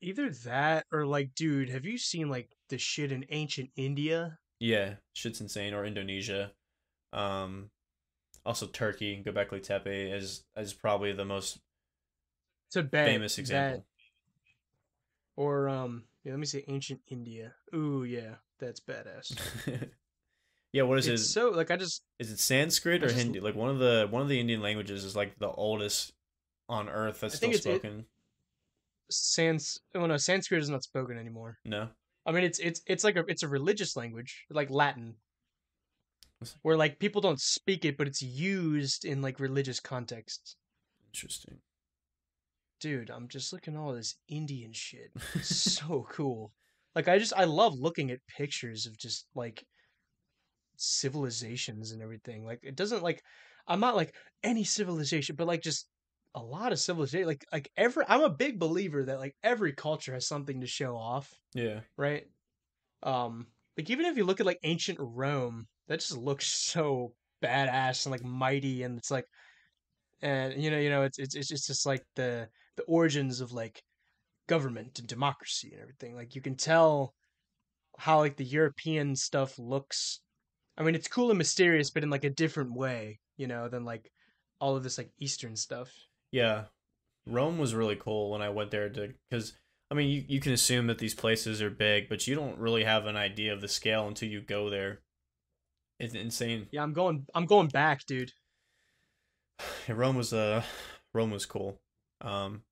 Either 0.00 0.30
that 0.30 0.86
or 0.92 1.06
like, 1.06 1.34
dude, 1.34 1.70
have 1.70 1.84
you 1.84 1.98
seen 1.98 2.28
like 2.28 2.50
the 2.68 2.78
shit 2.78 3.12
in 3.12 3.24
ancient 3.30 3.70
India? 3.76 4.38
Yeah, 4.60 4.94
shit's 5.14 5.40
insane. 5.40 5.74
Or 5.74 5.84
Indonesia, 5.84 6.52
um, 7.12 7.70
also 8.44 8.66
Turkey. 8.66 9.22
Göbekli 9.24 9.62
Tepe 9.62 9.86
is 10.12 10.44
is 10.56 10.72
probably 10.74 11.12
the 11.12 11.24
most 11.24 11.58
Tibet, 12.70 13.06
famous 13.06 13.36
that- 13.36 13.40
example. 13.42 13.86
or 15.36 15.68
um, 15.68 16.04
yeah, 16.24 16.32
let 16.32 16.40
me 16.40 16.46
say 16.46 16.64
ancient 16.68 17.00
India. 17.08 17.54
Ooh, 17.74 18.04
yeah, 18.04 18.34
that's 18.58 18.80
badass. 18.80 19.32
yeah, 20.72 20.82
what 20.82 20.98
is 20.98 21.06
it's 21.06 21.22
it? 21.22 21.26
so 21.26 21.50
like 21.50 21.70
I 21.70 21.76
just 21.76 22.02
Is 22.18 22.30
it 22.32 22.38
Sanskrit 22.40 23.02
I 23.02 23.06
or 23.06 23.08
just- 23.10 23.20
Hindi? 23.22 23.40
Like 23.40 23.54
one 23.54 23.70
of 23.70 23.78
the 23.78 24.06
one 24.10 24.22
of 24.22 24.28
the 24.28 24.40
Indian 24.40 24.60
languages 24.60 25.04
is 25.04 25.14
like 25.16 25.38
the 25.38 25.50
oldest 25.50 26.12
on 26.68 26.88
Earth 26.88 27.20
that's 27.20 27.34
I 27.34 27.36
still 27.36 27.50
it's- 27.50 27.66
it- 27.66 27.78
spoken. 27.80 28.04
sans 29.10 29.80
oh 29.94 30.04
no 30.06 30.16
Sanskrit 30.18 30.60
is 30.60 30.68
not 30.68 30.82
spoken 30.82 31.16
anymore. 31.16 31.58
No. 31.64 31.88
I 32.28 32.32
mean 32.32 32.44
it's 32.44 32.58
it's 32.58 32.82
it's 32.86 33.04
like 33.04 33.16
a 33.16 33.24
it's 33.26 33.42
a 33.42 33.48
religious 33.48 33.96
language 33.96 34.44
like 34.50 34.70
Latin. 34.70 35.14
where 36.62 36.76
like 36.76 36.98
people 36.98 37.22
don't 37.22 37.40
speak 37.40 37.86
it, 37.86 37.96
but 37.96 38.06
it's 38.06 38.20
used 38.20 39.06
in 39.06 39.22
like 39.22 39.40
religious 39.40 39.80
contexts. 39.80 40.54
Interesting. 41.06 41.60
Dude, 42.80 43.08
I'm 43.08 43.28
just 43.28 43.50
looking 43.52 43.74
at 43.74 43.80
all 43.80 43.94
this 43.94 44.16
Indian 44.28 44.72
shit. 44.74 45.10
So 45.42 46.06
cool. 46.10 46.52
Like 46.94 47.08
I 47.08 47.18
just 47.18 47.32
I 47.34 47.44
love 47.44 47.72
looking 47.78 48.10
at 48.10 48.18
pictures 48.36 48.84
of 48.84 48.98
just 48.98 49.26
like 49.34 49.64
civilizations 50.76 51.92
and 51.92 52.02
everything. 52.02 52.44
Like 52.44 52.60
it 52.62 52.76
doesn't 52.76 53.02
like 53.02 53.22
I'm 53.66 53.80
not 53.80 53.96
like 53.96 54.14
any 54.42 54.64
civilization, 54.64 55.34
but 55.34 55.46
like 55.46 55.62
just 55.62 55.86
a 56.34 56.42
lot 56.42 56.72
of 56.72 56.78
civilization. 56.78 57.26
Like 57.26 57.44
like 57.52 57.70
every 57.76 58.04
I'm 58.08 58.22
a 58.22 58.30
big 58.30 58.58
believer 58.58 59.04
that 59.04 59.18
like 59.18 59.34
every 59.42 59.72
culture 59.72 60.12
has 60.14 60.26
something 60.26 60.60
to 60.60 60.66
show 60.66 60.96
off, 60.96 61.32
Yeah. 61.54 61.80
right? 61.96 62.26
Um 63.02 63.48
like 63.76 63.90
even 63.90 64.06
if 64.06 64.16
you 64.16 64.24
look 64.24 64.40
at 64.40 64.46
like 64.46 64.60
ancient 64.62 64.98
Rome, 65.00 65.66
that 65.88 66.00
just 66.00 66.16
looks 66.16 66.46
so 66.46 67.14
badass 67.42 68.06
and 68.06 68.10
like 68.12 68.24
mighty 68.24 68.82
and 68.82 68.98
it's 68.98 69.10
like 69.10 69.24
and 70.20 70.62
you 70.62 70.70
know 70.70 70.78
you 70.78 70.90
know 70.90 71.02
it's 71.02 71.18
it's 71.18 71.34
it's 71.36 71.66
just 71.66 71.86
like 71.86 72.04
the 72.16 72.48
the 72.76 72.82
origins 72.84 73.40
of 73.40 73.52
like 73.52 73.82
government 74.48 74.98
and 74.98 75.08
democracy 75.08 75.70
and 75.72 75.80
everything 75.80 76.16
like 76.16 76.34
you 76.34 76.40
can 76.40 76.56
tell 76.56 77.14
how 77.98 78.18
like 78.18 78.36
the 78.36 78.44
european 78.44 79.14
stuff 79.14 79.58
looks 79.58 80.20
i 80.76 80.82
mean 80.82 80.94
it's 80.94 81.08
cool 81.08 81.30
and 81.30 81.38
mysterious 81.38 81.90
but 81.90 82.02
in 82.02 82.10
like 82.10 82.24
a 82.24 82.30
different 82.30 82.72
way 82.74 83.20
you 83.36 83.46
know 83.46 83.68
than 83.68 83.84
like 83.84 84.10
all 84.60 84.76
of 84.76 84.82
this 84.82 84.98
like 84.98 85.10
eastern 85.18 85.54
stuff 85.56 85.92
Yeah. 86.32 86.64
Rome 87.26 87.58
was 87.58 87.74
really 87.74 87.96
cool 87.96 88.30
when 88.30 88.40
I 88.42 88.48
went 88.48 88.70
there 88.70 88.88
to 88.88 89.12
because 89.30 89.52
I 89.90 89.94
mean 89.94 90.08
you, 90.10 90.24
you 90.28 90.40
can 90.40 90.52
assume 90.52 90.86
that 90.88 90.98
these 90.98 91.14
places 91.14 91.60
are 91.62 91.70
big, 91.70 92.08
but 92.08 92.26
you 92.26 92.34
don't 92.34 92.58
really 92.58 92.84
have 92.84 93.06
an 93.06 93.16
idea 93.16 93.52
of 93.52 93.60
the 93.60 93.68
scale 93.68 94.06
until 94.08 94.28
you 94.28 94.40
go 94.40 94.70
there. 94.70 95.00
It's 96.00 96.14
insane. 96.14 96.68
yeah 96.70 96.82
i'm 96.84 96.92
going 96.92 97.26
i'm 97.34 97.44
going 97.46 97.66
back 97.68 98.06
dude 98.06 98.32
Yeah, 99.88 99.94
Rome 99.96 100.14
was 100.16 100.32
uh 100.32 100.62
Rome 101.12 101.30
was 101.32 101.44
cool. 101.44 101.80
Um 102.20 102.62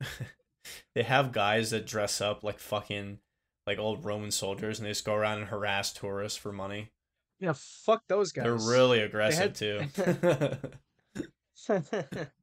they 0.94 1.02
have 1.02 1.32
guys 1.32 1.70
that 1.70 1.86
dress 1.86 2.20
up 2.20 2.42
like 2.44 2.58
fucking 2.60 3.18
like 3.66 3.78
old 3.78 4.04
Roman 4.04 4.30
soldiers 4.30 4.78
and 4.78 4.86
they 4.86 4.90
just 4.92 5.04
go 5.04 5.14
around 5.14 5.38
and 5.38 5.48
harass 5.48 5.92
tourists 5.92 6.38
for 6.38 6.52
money. 6.52 6.90
yeah 7.40 7.54
fuck 7.56 8.02
those 8.08 8.30
guys 8.32 8.44
They're 8.44 8.54
really 8.76 9.00
aggressive 9.00 9.40
had- 9.40 9.54
too. 9.56 9.80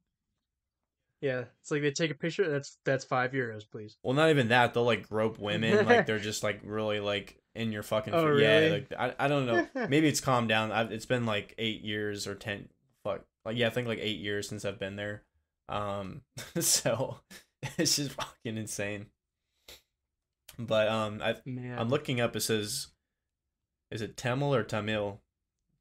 yeah 1.24 1.44
it's 1.60 1.70
like 1.70 1.82
they 1.82 1.90
take 1.90 2.10
a 2.10 2.14
picture 2.14 2.48
that's 2.48 2.78
that's 2.84 3.04
five 3.04 3.32
euros 3.32 3.64
please 3.70 3.96
well, 4.02 4.14
not 4.14 4.30
even 4.30 4.48
that. 4.48 4.74
They'll 4.74 4.84
like 4.84 5.08
grope 5.08 5.38
women. 5.38 5.86
like 5.86 6.06
they're 6.06 6.18
just 6.20 6.42
like 6.42 6.60
really 6.62 7.00
like 7.00 7.38
in 7.54 7.72
your 7.72 7.82
fucking. 7.82 8.14
Oh, 8.14 8.36
yeah, 8.36 8.58
really? 8.58 8.70
like 8.70 8.92
I, 8.98 9.14
I 9.18 9.28
don't 9.28 9.46
know. 9.46 9.66
Maybe 9.88 10.08
it's 10.08 10.20
calmed 10.20 10.48
down. 10.48 10.72
I've, 10.72 10.92
it's 10.92 11.06
been 11.06 11.26
like 11.26 11.54
eight 11.58 11.82
years 11.82 12.26
or 12.26 12.34
ten. 12.34 12.68
Fuck. 13.04 13.22
Like 13.44 13.56
yeah, 13.56 13.68
I 13.68 13.70
think 13.70 13.88
like 13.88 14.00
eight 14.00 14.18
years 14.18 14.48
since 14.48 14.64
I've 14.64 14.78
been 14.78 14.96
there. 14.96 15.22
Um, 15.68 16.22
so 16.60 17.18
it's 17.78 17.96
just 17.96 18.12
fucking 18.12 18.58
insane. 18.58 19.06
But 20.58 20.88
um, 20.88 21.20
I 21.22 21.36
I'm 21.46 21.88
looking 21.88 22.20
up. 22.20 22.36
It 22.36 22.40
says, 22.40 22.88
is 23.90 24.02
it 24.02 24.16
Tamil 24.16 24.54
or 24.54 24.62
Tamil? 24.62 25.20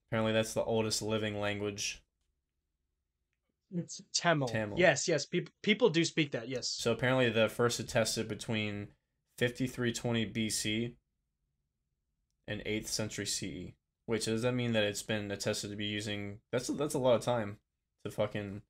Apparently, 0.10 0.34
that's 0.34 0.54
the 0.54 0.64
oldest 0.64 1.02
living 1.02 1.40
language. 1.40 2.03
It's 3.76 4.02
Tamil. 4.14 4.48
Tamil. 4.48 4.78
Yes, 4.78 5.08
yes. 5.08 5.26
People 5.26 5.54
people 5.64 5.90
do 5.90 6.06
speak 6.06 6.32
that. 6.32 6.48
Yes. 6.48 6.70
So 6.70 6.92
apparently, 6.92 7.30
the 7.30 7.50
first 7.50 7.80
attested 7.80 8.28
between 8.28 8.90
5320 9.38 10.26
BC 10.28 10.94
and 12.48 12.62
8th 12.66 12.88
century 12.88 13.26
CE. 13.26 13.74
Which 14.06 14.26
does 14.26 14.42
that 14.42 14.54
mean 14.54 14.74
that 14.74 14.84
it's 14.84 15.02
been 15.02 15.32
attested 15.32 15.70
to 15.72 15.76
be 15.78 15.86
using? 15.86 16.40
That's 16.52 16.68
that's 16.68 16.94
a 16.94 17.00
lot 17.00 17.16
of 17.16 17.22
time 17.22 17.58
to 18.06 18.12
fucking. 18.12 18.62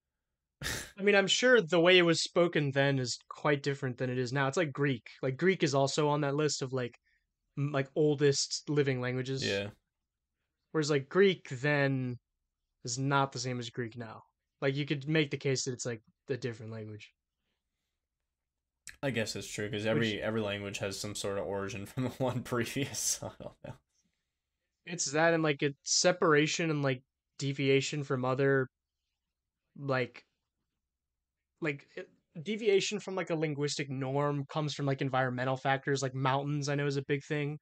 I 0.97 1.01
mean, 1.01 1.16
I'm 1.16 1.28
sure 1.28 1.60
the 1.60 1.80
way 1.80 1.97
it 1.97 2.04
was 2.04 2.22
spoken 2.22 2.72
then 2.72 2.99
is 2.99 3.20
quite 3.28 3.64
different 3.64 3.97
than 3.97 4.10
it 4.10 4.18
is 4.18 4.32
now. 4.32 4.47
It's 4.47 4.58
like 4.58 4.72
Greek. 4.72 5.10
Like 5.22 5.38
Greek 5.38 5.64
is 5.64 5.76
also 5.76 6.08
on 6.10 6.22
that 6.22 6.36
list 6.36 6.62
of 6.62 6.72
like 6.72 6.97
like 7.58 7.89
oldest 7.95 8.70
living 8.70 9.01
languages. 9.01 9.45
Yeah, 9.45 9.70
Whereas 10.74 10.89
like 10.89 11.08
Greek 11.08 11.49
then 11.49 12.18
is 12.84 12.97
not 12.97 13.32
the 13.32 13.39
same 13.39 13.60
as 13.60 13.70
Greek 13.70 13.95
now. 13.95 14.24
Like 14.64 14.76
you 14.76 14.88
could 14.88 15.07
make 15.07 15.32
the 15.32 15.38
case 15.38 15.66
that 15.66 15.74
it's 15.74 15.86
like 15.86 16.03
a 16.30 16.38
different 16.38 16.74
language. 16.74 17.14
I 19.03 19.11
guess 19.11 19.34
that's 19.34 19.47
true 19.47 19.70
because 19.70 19.86
every 19.86 20.20
every 20.20 20.41
language 20.41 20.80
has 20.80 20.99
some 20.99 21.14
sort 21.14 21.38
of 21.38 21.45
origin 21.45 21.86
from 21.86 22.03
the 22.05 22.09
one 22.09 22.41
previous. 22.43 22.99
So 23.20 23.28
I 23.28 23.43
don't 23.43 23.57
know. 23.64 23.78
It's 24.86 25.11
that 25.11 25.34
and 25.34 25.43
like 25.43 25.61
a 25.61 25.76
separation 25.84 26.70
and 26.70 26.82
like 26.84 27.03
deviation 27.38 28.03
from 28.03 28.24
other 28.26 28.68
like 29.76 30.26
like 31.61 31.88
it, 31.95 32.09
deviation 32.41 32.99
from 32.99 33.16
like 33.16 33.30
a 33.30 33.36
linguistic 33.36 33.89
norm 33.89 34.45
comes 34.47 34.74
from 34.74 34.86
like 34.86 35.01
environmental 35.01 35.57
factors 35.57 36.01
like 36.01 36.14
mountains 36.16 36.70
I 36.70 36.76
know 36.76 36.88
is 36.88 36.97
a 36.97 37.03
big 37.03 37.24
thing 37.24 37.59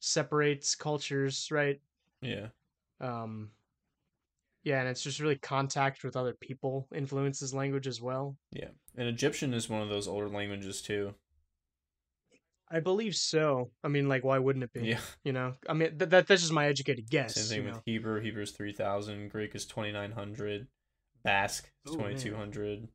separates 0.00 0.74
cultures 0.74 1.48
right 1.50 1.80
Yeah, 2.20 2.50
um 3.00 3.52
yeah 4.64 4.80
and 4.80 4.88
it's 4.88 5.02
just 5.02 5.20
really 5.20 5.36
contact 5.36 6.02
with 6.04 6.16
other 6.16 6.34
people 6.40 6.88
influences 6.94 7.54
language 7.54 7.86
as 7.86 8.00
well 8.00 8.36
yeah. 8.52 8.68
And 8.96 9.08
Egyptian 9.08 9.52
is 9.54 9.68
one 9.68 9.82
of 9.82 9.88
those 9.88 10.06
older 10.06 10.28
languages 10.28 10.80
too. 10.80 11.14
I 12.70 12.80
believe 12.80 13.14
so 13.14 13.70
I 13.82 13.88
mean 13.88 14.08
like 14.08 14.24
why 14.24 14.38
wouldn't 14.38 14.64
it 14.64 14.72
be 14.72 14.88
Yeah. 14.88 15.00
you 15.24 15.32
know 15.32 15.54
I 15.68 15.74
mean 15.74 15.98
th- 15.98 16.10
that 16.10 16.26
that's 16.26 16.42
just 16.42 16.52
my 16.52 16.66
educated 16.66 17.10
guess 17.10 17.34
Same 17.34 17.48
thing 17.58 17.64
with 17.66 17.74
know? 17.74 17.82
Hebrew. 17.84 18.20
Hebrew's 18.20 18.52
three 18.52 18.72
thousand. 18.72 19.28
Greek 19.30 19.54
is 19.54 19.66
twenty 19.66 19.92
nine 19.92 20.12
hundred. 20.12 20.66
Basque 21.24 21.70
is 21.86 21.92
Ooh, 21.92 21.96
man. 21.96 22.06
twenty 22.06 22.20
two 22.20 22.34
hundred. 22.36 22.88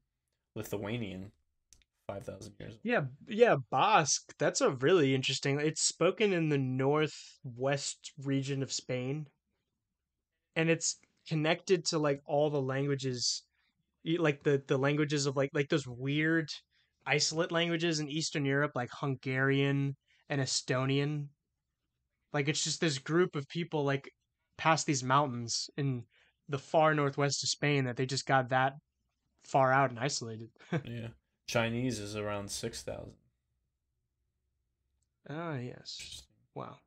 Lithuanian, 0.55 1.31
five 2.07 2.25
thousand 2.25 2.53
years. 2.59 2.73
Yeah, 2.83 3.03
yeah, 3.27 3.57
Basque. 3.71 4.33
That's 4.39 4.61
a 4.61 4.71
really 4.71 5.13
interesting. 5.13 5.59
It's 5.59 5.81
spoken 5.81 6.33
in 6.33 6.49
the 6.49 6.57
northwest 6.57 8.11
region 8.23 8.63
of 8.63 8.71
Spain, 8.71 9.27
and 10.55 10.69
it's 10.69 10.97
connected 11.29 11.85
to 11.85 11.99
like 11.99 12.21
all 12.25 12.49
the 12.49 12.61
languages, 12.61 13.43
like 14.17 14.43
the 14.43 14.61
the 14.67 14.77
languages 14.77 15.27
of 15.27 15.37
like 15.37 15.51
like 15.53 15.69
those 15.69 15.87
weird 15.87 16.49
isolate 17.05 17.51
languages 17.51 17.99
in 17.99 18.09
Eastern 18.09 18.45
Europe, 18.45 18.71
like 18.75 18.89
Hungarian 18.91 19.95
and 20.27 20.41
Estonian. 20.41 21.27
Like 22.33 22.49
it's 22.49 22.63
just 22.63 22.81
this 22.81 22.97
group 22.97 23.35
of 23.35 23.47
people 23.47 23.83
like 23.83 24.09
past 24.57 24.87
these 24.87 25.03
mountains 25.03 25.69
in 25.77 26.03
the 26.49 26.59
far 26.59 26.93
northwest 26.95 27.43
of 27.43 27.49
Spain 27.49 27.85
that 27.85 27.95
they 27.95 28.07
just 28.07 28.25
got 28.25 28.49
that 28.49 28.73
far 29.43 29.71
out 29.71 29.91
and 29.91 29.99
isolated. 29.99 30.49
yeah. 30.83 31.09
Chinese 31.47 31.99
is 31.99 32.15
around 32.15 32.49
six 32.49 32.81
thousand. 32.81 33.13
Ah, 35.29 35.57
yes. 35.57 36.23
Wow. 36.55 36.77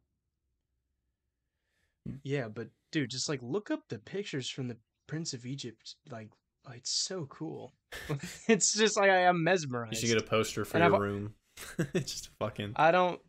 Hmm. 2.07 2.17
Yeah, 2.25 2.49
but 2.49 2.69
dude, 2.93 3.11
just 3.11 3.29
like 3.29 3.41
look 3.43 3.71
up 3.71 3.81
the 3.89 3.99
pictures 3.99 4.49
from 4.49 4.69
the 4.69 4.77
Prince 5.09 5.33
of 5.35 5.45
Egypt. 5.45 5.97
Like, 6.11 6.29
it's 6.73 6.91
so 6.93 7.27
cool. 7.27 7.73
it's 8.49 8.73
just 8.73 8.97
like 8.97 9.11
I 9.11 9.23
am 9.23 9.43
mesmerized. 9.43 9.95
You 9.95 9.99
should 10.09 10.15
get 10.15 10.25
a 10.25 10.31
poster 10.31 10.65
for 10.65 10.77
And 10.79 10.85
your 10.85 10.95
I've- 10.95 11.03
room. 11.03 11.35
Just 11.95 12.31
fucking. 12.39 12.73
I 12.77 12.93
don't, 12.93 13.21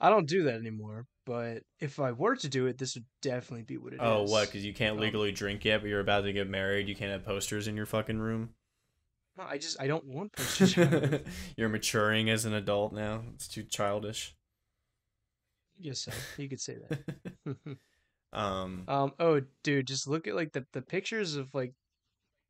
I 0.00 0.10
don't 0.10 0.28
do 0.28 0.44
that 0.44 0.54
anymore. 0.54 1.06
But 1.26 1.62
if 1.80 1.98
I 1.98 2.12
were 2.12 2.36
to 2.36 2.48
do 2.48 2.66
it, 2.66 2.78
this 2.78 2.94
would 2.94 3.04
definitely 3.20 3.62
be 3.64 3.78
what 3.78 3.92
it 3.92 3.96
is. 3.96 4.00
Oh, 4.02 4.22
what? 4.24 4.46
Because 4.48 4.64
you 4.64 4.72
can't 4.72 4.94
Um, 4.96 5.00
legally 5.00 5.32
drink 5.32 5.64
yet, 5.64 5.80
but 5.80 5.88
you're 5.88 6.00
about 6.00 6.20
to 6.22 6.32
get 6.32 6.48
married. 6.48 6.88
You 6.88 6.94
can't 6.94 7.10
have 7.12 7.24
posters 7.24 7.66
in 7.68 7.76
your 7.76 7.86
fucking 7.86 8.18
room. 8.18 8.50
No, 9.36 9.44
I 9.44 9.58
just 9.58 9.80
I 9.80 9.86
don't 9.88 10.04
want 10.06 10.32
posters. 10.36 10.76
You're 11.56 11.68
maturing 11.68 12.28
as 12.30 12.44
an 12.44 12.54
adult 12.54 12.92
now. 12.92 13.22
It's 13.34 13.48
too 13.48 13.62
childish. 13.64 14.34
guess 15.80 16.00
so. 16.00 16.12
You 16.38 16.48
could 16.48 16.60
say 16.60 16.76
that. 16.88 17.56
Um. 18.32 18.84
Um. 18.88 19.12
Oh, 19.18 19.40
dude, 19.62 19.86
just 19.86 20.08
look 20.08 20.26
at 20.26 20.34
like 20.34 20.52
the 20.52 20.64
the 20.72 20.82
pictures 20.82 21.36
of 21.36 21.52
like, 21.54 21.72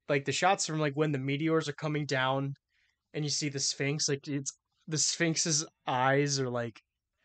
like 0.09 0.25
the 0.25 0.33
shots 0.33 0.67
from 0.67 0.81
like 0.81 0.95
when 0.95 1.13
the 1.13 1.19
meteors 1.19 1.69
are 1.69 1.75
coming 1.75 2.07
down, 2.07 2.55
and 3.15 3.25
you 3.25 3.31
see 3.31 3.49
the 3.49 3.61
Sphinx. 3.61 4.09
Like 4.09 4.29
it's 4.29 4.53
the 4.89 4.99
Sphinx's 4.99 5.65
eyes 5.87 6.39
are 6.39 6.51
like, 6.51 6.83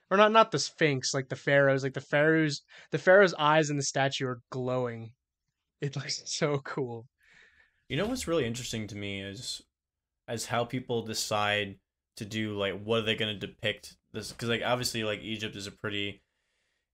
or 0.10 0.18
not 0.18 0.32
not 0.32 0.52
the 0.52 0.60
Sphinx, 0.60 1.14
like 1.14 1.30
the 1.30 1.36
pharaohs. 1.36 1.84
Like 1.84 1.94
the 1.94 2.02
pharaohs, 2.02 2.62
the 2.92 2.98
pharaoh's 2.98 3.36
eyes 3.38 3.70
in 3.70 3.78
the 3.78 3.84
statue 3.84 4.28
are 4.28 4.42
glowing. 4.50 5.12
It 5.82 5.96
looks 5.96 6.24
so 6.26 6.60
cool. 6.60 7.08
You 7.90 7.98
know 7.98 8.08
what's 8.08 8.28
really 8.28 8.46
interesting 8.46 8.88
to 8.88 8.96
me 8.96 9.22
is, 9.22 9.62
as 10.28 10.46
how 10.46 10.66
people 10.66 11.04
decide 11.04 11.78
to 12.18 12.26
do 12.26 12.58
like 12.58 12.82
what 12.84 13.00
are 13.00 13.04
they 13.04 13.16
going 13.16 13.40
to 13.40 13.48
depict 13.48 13.96
this 14.12 14.32
because 14.32 14.50
like 14.50 14.64
obviously 14.66 15.04
like 15.04 15.22
Egypt 15.22 15.56
is 15.56 15.68
a 15.68 15.72
pretty 15.72 16.20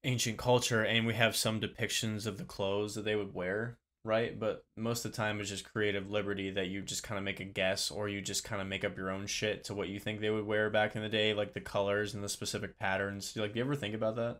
ancient 0.03 0.37
culture 0.37 0.83
and 0.83 1.05
we 1.05 1.13
have 1.13 1.35
some 1.35 1.59
depictions 1.59 2.25
of 2.25 2.37
the 2.37 2.43
clothes 2.43 2.95
that 2.95 3.05
they 3.05 3.15
would 3.15 3.33
wear 3.33 3.77
right 4.03 4.39
but 4.39 4.65
most 4.75 5.05
of 5.05 5.11
the 5.11 5.15
time 5.15 5.39
it's 5.39 5.49
just 5.49 5.71
creative 5.71 6.11
liberty 6.11 6.51
that 6.51 6.67
you 6.67 6.81
just 6.81 7.03
kind 7.03 7.17
of 7.17 7.23
make 7.23 7.39
a 7.39 7.45
guess 7.45 7.89
or 7.89 8.09
you 8.09 8.21
just 8.21 8.43
kind 8.43 8.61
of 8.61 8.67
make 8.67 8.83
up 8.83 8.97
your 8.97 9.09
own 9.09 9.25
shit 9.25 9.63
to 9.63 9.73
what 9.73 9.87
you 9.87 9.99
think 9.99 10.19
they 10.19 10.29
would 10.29 10.45
wear 10.45 10.69
back 10.69 10.95
in 10.95 11.01
the 11.01 11.09
day 11.09 11.33
like 11.33 11.53
the 11.53 11.61
colors 11.61 12.13
and 12.13 12.23
the 12.23 12.29
specific 12.29 12.77
patterns 12.77 13.33
like 13.37 13.53
do 13.53 13.59
you 13.59 13.65
ever 13.65 13.75
think 13.75 13.95
about 13.95 14.15
that 14.15 14.39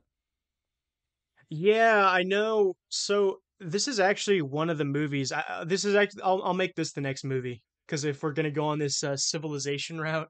Yeah, 1.50 2.08
I 2.10 2.24
know. 2.24 2.76
So 2.90 3.40
this 3.60 3.88
is 3.88 4.00
actually 4.00 4.42
one 4.42 4.70
of 4.70 4.78
the 4.78 4.86
movies. 4.86 5.32
I, 5.32 5.42
uh, 5.48 5.66
this 5.66 5.86
is 5.86 5.96
actually. 5.96 6.24
I'll 6.24 6.42
I'll 6.44 6.54
make 6.54 6.76
this 6.76 6.94
the 6.94 7.02
next 7.02 7.24
movie 7.24 7.62
because 7.86 8.06
if 8.06 8.24
we're 8.24 8.34
gonna 8.34 8.52
go 8.52 8.66
on 8.66 8.80
this 8.80 9.04
uh, 9.04 9.16
civilization 9.16 10.00
route, 10.02 10.30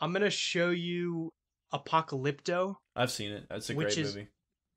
I'm 0.00 0.12
gonna 0.12 0.30
show 0.30 0.70
you 0.70 1.32
Apocalypto. 1.72 2.76
I've 2.96 3.10
seen 3.10 3.32
it. 3.32 3.46
That's 3.48 3.70
a 3.70 3.74
great 3.74 3.96
is- 3.96 4.14
movie. 4.14 4.28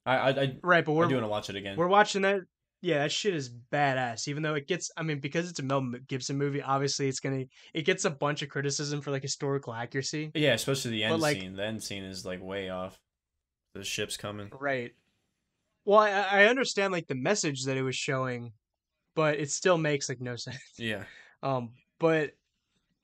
I 0.06 0.16
I 0.18 0.30
I, 0.30 0.58
Right, 0.64 0.84
but 0.86 0.91
I 0.91 0.96
we're 0.96 1.08
do 1.08 1.16
want 1.16 1.24
to 1.26 1.30
watch 1.30 1.50
it 1.50 1.56
again. 1.56 1.78
we're 1.78 1.88
watching 1.88 2.24
that. 2.24 2.41
Yeah, 2.82 3.00
that 3.00 3.12
shit 3.14 3.34
is 3.34 3.50
badass. 3.72 4.28
Even 4.28 4.44
though 4.44 4.56
it 4.56 4.68
gets, 4.68 4.91
I 4.98 5.04
mean, 5.04 5.20
because 5.22 5.50
it's 5.50 5.60
a 5.60 5.64
Mel 5.64 5.94
Gibson 6.10 6.38
movie, 6.38 6.62
obviously 6.62 7.08
it's 7.08 7.22
gonna 7.22 7.46
it 7.74 7.84
gets 7.86 8.04
a 8.04 8.10
bunch 8.10 8.41
of 8.41 8.50
criticism 8.50 9.00
for 9.00 9.12
like 9.12 9.22
historical 9.22 9.74
accuracy. 9.74 10.32
Yeah, 10.36 10.54
especially 10.54 10.91
the 10.91 11.04
But, 11.04 11.14
end 11.14 11.22
like- 11.22 11.38
scene. 11.38 11.56
The 11.56 11.64
end 11.66 11.82
scene 11.84 12.04
is 12.04 12.26
like 12.26 12.44
way 12.44 12.70
off. 12.70 12.98
The 13.76 13.84
ship's 13.86 14.18
coming. 14.18 14.50
Right. 14.60 14.91
Well, 15.86 16.00
I, 16.00 16.10
I 16.12 16.46
understand 16.46 16.91
like 16.91 17.08
the 17.08 17.16
message 17.16 17.64
that 17.66 17.78
it 17.78 17.82
was 17.84 17.96
showing, 17.96 18.52
but 19.16 19.39
it 19.39 19.50
still 19.52 19.78
makes 19.78 20.10
like 20.10 20.20
no 20.22 20.36
sense. 20.36 20.58
Yeah. 20.78 21.06
Um, 21.41 21.72
but 22.00 22.32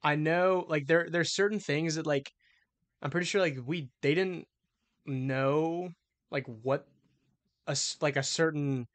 I 0.04 0.16
know 0.16 0.66
like 0.68 0.88
there 0.88 1.08
there's 1.10 1.32
certain 1.32 1.60
things 1.60 1.96
that 1.96 2.06
like 2.06 2.32
I'm 3.02 3.10
pretty 3.12 3.26
sure 3.26 3.41
like 3.41 3.58
we 3.66 3.89
they 4.02 4.14
didn't 4.14 4.47
know 5.06 5.91
like 6.32 6.45
what 6.64 6.88
a 7.68 7.76
like 8.02 8.18
a 8.18 8.24
certain 8.24 8.88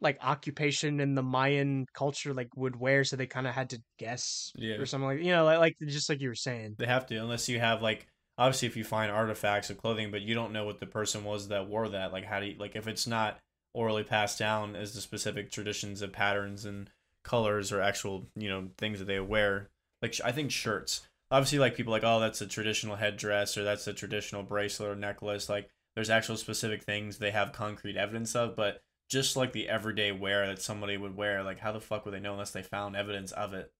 like 0.00 0.18
occupation 0.22 1.00
in 1.00 1.14
the 1.14 1.22
Mayan 1.22 1.86
culture 1.92 2.32
like 2.32 2.56
would 2.56 2.76
wear, 2.76 3.02
so 3.04 3.16
they 3.16 3.26
kind 3.26 3.46
of 3.46 3.54
had 3.54 3.70
to 3.70 3.82
guess 3.98 4.52
Yeah. 4.56 4.76
or 4.76 4.86
something 4.86 5.06
like 5.08 5.20
you 5.22 5.32
know 5.32 5.44
like 5.44 5.58
like 5.58 5.76
just 5.86 6.08
like 6.08 6.20
you 6.20 6.28
were 6.28 6.34
saying. 6.34 6.76
They 6.78 6.86
have 6.86 7.06
to, 7.06 7.16
unless 7.16 7.48
you 7.48 7.58
have 7.58 7.82
like 7.82 8.06
obviously 8.38 8.68
if 8.68 8.76
you 8.76 8.84
find 8.84 9.10
artifacts 9.10 9.70
of 9.70 9.78
clothing, 9.78 10.10
but 10.10 10.22
you 10.22 10.34
don't 10.34 10.52
know 10.52 10.64
what 10.64 10.78
the 10.78 10.86
person 10.86 11.24
was 11.24 11.48
that 11.48 11.68
wore 11.68 11.88
that. 11.88 12.12
Like 12.12 12.24
how 12.24 12.38
do 12.40 12.46
you 12.46 12.56
like 12.58 12.76
if 12.76 12.86
it's 12.86 13.06
not 13.06 13.38
orally 13.74 14.04
passed 14.04 14.38
down 14.38 14.74
as 14.76 14.94
the 14.94 15.00
specific 15.00 15.50
traditions 15.50 16.00
of 16.00 16.12
patterns 16.12 16.64
and 16.64 16.90
colors 17.24 17.70
or 17.72 17.80
actual 17.82 18.26
you 18.36 18.48
know 18.48 18.68
things 18.78 19.00
that 19.00 19.06
they 19.06 19.20
wear. 19.20 19.68
Like 20.00 20.14
sh- 20.14 20.20
I 20.24 20.30
think 20.32 20.52
shirts. 20.52 21.07
Obviously, 21.30 21.58
like 21.58 21.76
people 21.76 21.92
like 21.92 22.04
oh 22.04 22.20
that's 22.20 22.40
a 22.40 22.46
traditional 22.46 22.96
headdress 22.96 23.56
or 23.56 23.64
that's 23.64 23.86
a 23.86 23.92
traditional 23.92 24.42
bracelet 24.42 24.90
or 24.90 24.96
necklace. 24.96 25.48
Like 25.48 25.68
there's 25.94 26.10
actual 26.10 26.36
specific 26.36 26.82
things 26.82 27.18
they 27.18 27.30
have 27.30 27.52
concrete 27.52 27.96
evidence 27.96 28.34
of, 28.34 28.56
but 28.56 28.80
just 29.10 29.36
like 29.36 29.52
the 29.52 29.68
everyday 29.68 30.12
wear 30.12 30.46
that 30.46 30.62
somebody 30.62 30.96
would 30.96 31.16
wear, 31.16 31.42
like 31.42 31.58
how 31.58 31.72
the 31.72 31.80
fuck 31.80 32.04
would 32.04 32.14
they 32.14 32.20
know 32.20 32.32
unless 32.32 32.50
they 32.50 32.62
found 32.62 32.96
evidence 32.96 33.32
of 33.32 33.54
it? 33.54 33.72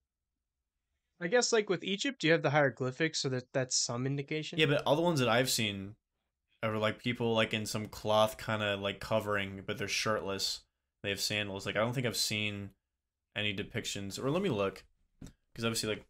I 1.21 1.27
guess 1.27 1.51
like 1.51 1.69
with 1.69 1.83
Egypt, 1.83 2.23
you 2.23 2.31
have 2.31 2.41
the 2.41 2.49
hieroglyphics, 2.49 3.19
so 3.19 3.29
that 3.29 3.45
that's 3.53 3.75
some 3.75 4.05
indication. 4.05 4.57
Yeah, 4.57 4.67
but 4.67 4.83
all 4.85 4.95
the 4.95 5.01
ones 5.01 5.19
that 5.19 5.29
I've 5.29 5.49
seen 5.49 5.95
are 6.63 6.77
like 6.77 7.01
people 7.01 7.33
like 7.33 7.53
in 7.53 7.65
some 7.65 7.87
cloth 7.87 8.37
kind 8.37 8.63
of 8.63 8.79
like 8.79 8.99
covering, 8.99 9.63
but 9.65 9.77
they're 9.77 9.87
shirtless. 9.87 10.61
They 11.03 11.09
have 11.09 11.21
sandals. 11.21 11.65
Like 11.65 11.75
I 11.75 11.79
don't 11.79 11.93
think 11.93 12.07
I've 12.07 12.17
seen 12.17 12.71
any 13.35 13.55
depictions. 13.55 14.21
Or 14.21 14.29
let 14.29 14.41
me 14.41 14.49
look, 14.49 14.83
because 15.21 15.65
obviously 15.65 15.89
like 15.89 16.05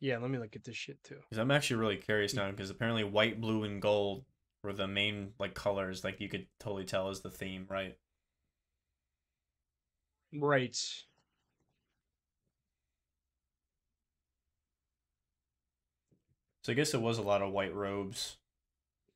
yeah. 0.00 0.18
Let 0.18 0.30
me 0.30 0.38
look 0.38 0.56
at 0.56 0.64
this 0.64 0.76
shit 0.76 1.02
too. 1.04 1.16
because 1.16 1.38
I'm 1.38 1.50
actually 1.50 1.76
really 1.76 1.96
curious 1.96 2.32
mm. 2.32 2.36
now 2.36 2.50
because 2.50 2.70
apparently 2.70 3.04
white, 3.04 3.40
blue, 3.40 3.64
and 3.64 3.80
gold 3.80 4.24
were 4.62 4.72
the 4.72 4.86
main 4.86 5.32
like 5.38 5.54
colors. 5.54 6.04
Like 6.04 6.20
you 6.20 6.28
could 6.28 6.46
totally 6.58 6.84
tell 6.84 7.10
is 7.10 7.20
the 7.20 7.30
theme, 7.30 7.66
right? 7.68 7.96
Right. 10.32 10.76
So 16.66 16.72
I 16.72 16.74
guess 16.74 16.94
it 16.94 17.00
was 17.00 17.18
a 17.18 17.22
lot 17.22 17.42
of 17.42 17.52
white 17.52 17.72
robes, 17.72 18.38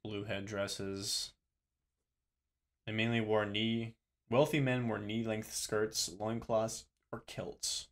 blue 0.04 0.22
headdresses. 0.22 1.32
They 2.86 2.92
mainly 2.92 3.20
wore 3.20 3.44
knee. 3.44 3.96
Wealthy 4.30 4.60
men 4.60 4.86
wore 4.86 5.00
knee-length 5.00 5.52
skirts, 5.52 6.08
loincloths, 6.16 6.84
or 7.12 7.24
kilts. 7.26 7.88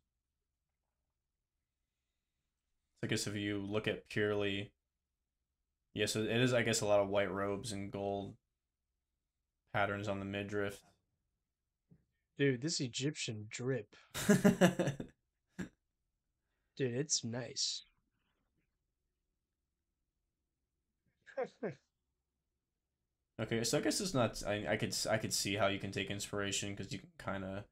So 3.01 3.07
I 3.07 3.07
guess 3.07 3.27
if 3.27 3.35
you 3.35 3.59
look 3.59 3.87
at 3.87 4.07
purely, 4.09 4.71
yes, 5.93 6.15
it 6.15 6.27
is. 6.29 6.53
I 6.53 6.63
guess 6.63 6.81
a 6.81 6.85
lot 6.85 6.99
of 6.99 7.09
white 7.09 7.31
robes 7.31 7.71
and 7.71 7.91
gold 7.91 8.35
patterns 9.73 10.07
on 10.07 10.19
the 10.19 10.25
midriff. 10.25 10.83
Dude, 12.39 12.61
this 12.61 12.79
Egyptian 12.79 13.45
drip. 13.49 13.95
Dude, 16.77 16.95
it's 16.95 17.23
nice. 17.23 17.83
Okay, 23.41 23.63
so 23.63 23.77
I 23.77 23.81
guess 23.81 24.01
it's 24.01 24.13
not. 24.13 24.43
I 24.45 24.65
I 24.73 24.77
could 24.77 24.95
I 25.09 25.17
could 25.17 25.33
see 25.33 25.55
how 25.55 25.67
you 25.67 25.79
can 25.79 25.91
take 25.91 26.09
inspiration 26.11 26.71
because 26.75 26.91
you 26.91 26.99
can 26.99 27.09
kind 27.17 27.43
of 27.45 27.63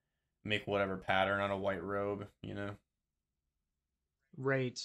make 0.46 0.66
whatever 0.66 0.98
pattern 0.98 1.42
on 1.42 1.52
a 1.52 1.58
white 1.58 1.84
robe, 1.84 2.28
you 2.42 2.54
know. 2.54 2.78
right. 4.38 4.80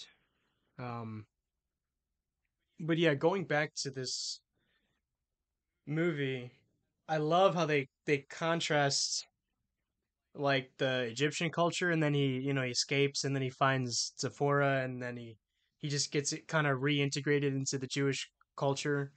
Um 0.83 1.27
but 2.81 2.99
yeah, 2.99 3.15
going 3.15 3.45
back 3.45 3.73
to 3.83 3.91
this 3.91 4.41
movie, 5.87 6.51
I 7.09 7.19
love 7.19 7.55
how 7.55 7.67
they 7.67 7.89
they 8.07 8.19
contrast 8.31 9.27
like 10.35 10.71
the 10.79 11.03
Egyptian 11.03 11.51
culture 11.51 11.91
and 11.91 12.03
then 12.03 12.15
he, 12.15 12.39
you 12.41 12.55
know, 12.55 12.63
he 12.63 12.71
escapes 12.71 13.25
and 13.25 13.35
then 13.35 13.43
he 13.43 13.51
finds 13.51 14.15
Tzipporah 14.23 14.85
and 14.85 15.03
then 15.03 15.17
he 15.17 15.37
he 15.81 15.89
just 15.89 16.11
gets 16.13 16.33
it 16.33 16.49
kind 16.49 16.67
of 16.67 16.81
reintegrated 16.81 17.55
into 17.55 17.79
the 17.79 17.87
Jewish 17.87 18.31
culture 18.57 19.13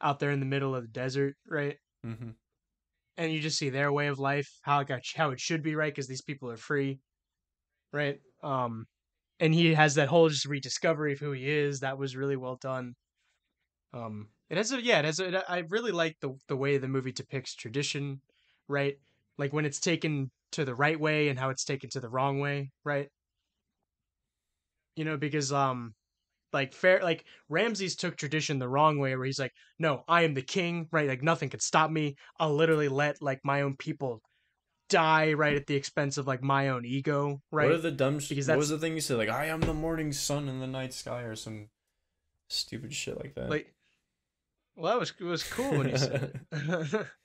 out 0.00 0.18
there 0.18 0.30
in 0.30 0.40
the 0.40 0.46
middle 0.46 0.74
of 0.74 0.82
the 0.82 0.88
desert, 0.88 1.36
right? 1.48 1.76
Mm-hmm. 2.06 2.30
and 3.16 3.32
you 3.32 3.40
just 3.40 3.58
see 3.58 3.70
their 3.70 3.92
way 3.92 4.08
of 4.08 4.18
life, 4.18 4.48
how 4.62 4.80
it 4.80 4.88
got, 4.88 5.02
how 5.16 5.30
it 5.30 5.40
should 5.40 5.62
be, 5.62 5.74
right? 5.74 5.92
Because 5.92 6.08
these 6.08 6.22
people 6.22 6.50
are 6.50 6.56
free, 6.56 7.00
right? 7.92 8.20
Um, 8.42 8.86
and 9.40 9.54
he 9.54 9.74
has 9.74 9.94
that 9.96 10.08
whole 10.08 10.28
just 10.28 10.46
rediscovery 10.46 11.12
of 11.12 11.18
who 11.20 11.32
he 11.32 11.48
is. 11.50 11.80
That 11.80 11.98
was 11.98 12.16
really 12.16 12.36
well 12.36 12.56
done. 12.56 12.94
Um, 13.92 14.30
it 14.50 14.56
has 14.56 14.72
a 14.72 14.82
yeah, 14.82 15.00
it 15.00 15.04
has. 15.04 15.20
I 15.20 15.64
really 15.68 15.92
like 15.92 16.16
the 16.20 16.34
the 16.48 16.56
way 16.56 16.78
the 16.78 16.88
movie 16.88 17.12
depicts 17.12 17.54
tradition, 17.54 18.20
right? 18.68 18.96
Like 19.38 19.52
when 19.52 19.64
it's 19.66 19.80
taken 19.80 20.30
to 20.52 20.64
the 20.64 20.74
right 20.74 20.98
way 20.98 21.28
and 21.28 21.38
how 21.38 21.50
it's 21.50 21.64
taken 21.64 21.90
to 21.90 22.00
the 22.00 22.08
wrong 22.10 22.40
way, 22.40 22.72
right? 22.84 23.10
You 24.96 25.04
know, 25.04 25.16
because 25.16 25.52
um, 25.52 25.94
like 26.52 26.74
fair 26.74 27.02
like 27.02 27.26
Ramses 27.48 27.96
took 27.96 28.16
tradition 28.16 28.58
the 28.60 28.68
wrong 28.68 28.98
way 28.98 29.16
where 29.16 29.26
he's 29.26 29.38
like, 29.40 29.52
"No, 29.78 30.04
I 30.08 30.22
am 30.24 30.34
the 30.34 30.42
king, 30.42 30.88
right? 30.92 31.08
Like 31.08 31.22
nothing 31.22 31.50
could 31.50 31.62
stop 31.62 31.90
me. 31.90 32.16
I'll 32.40 32.54
literally 32.54 32.88
let 32.88 33.22
like 33.22 33.40
my 33.44 33.62
own 33.62 33.76
people 33.76 34.22
die 34.88 35.32
right 35.32 35.56
at 35.56 35.66
the 35.66 35.74
expense 35.74 36.18
of 36.18 36.26
like 36.26 36.42
my 36.42 36.68
own 36.68 36.84
ego, 36.84 37.40
right?" 37.50 37.66
What 37.66 37.74
are 37.74 37.78
the 37.78 37.90
dumb? 37.90 38.18
Sh- 38.20 38.28
Because 38.30 38.48
what 38.48 38.58
was 38.58 38.68
the 38.68 38.78
thing 38.78 38.94
you 38.94 39.00
said? 39.00 39.18
Like 39.18 39.28
I 39.28 39.46
am 39.46 39.60
the 39.60 39.74
morning 39.74 40.12
sun 40.12 40.48
in 40.48 40.60
the 40.60 40.66
night 40.66 40.94
sky, 40.94 41.22
or 41.22 41.36
some 41.36 41.68
stupid 42.48 42.94
shit 42.94 43.16
like 43.18 43.34
that. 43.34 43.50
like 43.50 43.74
Well, 44.76 44.92
that 44.92 45.00
was 45.00 45.12
it 45.18 45.24
was 45.24 45.42
cool 45.42 45.78
when 45.78 45.88
he 45.88 45.96
said 45.96 46.40
it. 46.52 47.06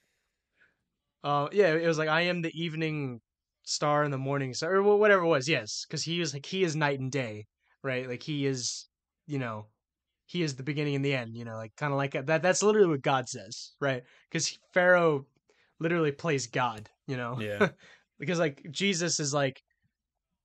Uh, 1.23 1.47
yeah, 1.51 1.73
it 1.73 1.85
was 1.85 1.97
like 1.97 2.09
I 2.09 2.21
am 2.21 2.41
the 2.41 2.59
evening 2.59 3.21
star 3.63 4.03
in 4.03 4.11
the 4.11 4.17
morning 4.17 4.53
star 4.53 4.73
or 4.75 4.97
whatever 4.97 5.23
it 5.23 5.27
was. 5.27 5.47
Yes, 5.47 5.85
because 5.87 6.03
he 6.03 6.19
is 6.19 6.33
like 6.33 6.45
he 6.45 6.63
is 6.63 6.75
night 6.75 6.99
and 6.99 7.11
day, 7.11 7.45
right? 7.83 8.09
Like 8.09 8.23
he 8.23 8.45
is, 8.45 8.87
you 9.27 9.37
know, 9.37 9.67
he 10.25 10.41
is 10.41 10.55
the 10.55 10.63
beginning 10.63 10.95
and 10.95 11.05
the 11.05 11.13
end. 11.13 11.37
You 11.37 11.45
know, 11.45 11.55
like 11.57 11.75
kind 11.75 11.93
of 11.93 11.97
like 11.97 12.13
that. 12.13 12.41
That's 12.41 12.63
literally 12.63 12.87
what 12.87 13.03
God 13.03 13.29
says, 13.29 13.73
right? 13.79 14.03
Because 14.29 14.57
Pharaoh 14.73 15.27
literally 15.79 16.11
plays 16.11 16.47
God. 16.47 16.89
You 17.11 17.17
know, 17.17 17.39
Yeah. 17.41 17.69
because 18.19 18.39
like 18.39 18.65
Jesus 18.71 19.19
is 19.19 19.33
like, 19.33 19.61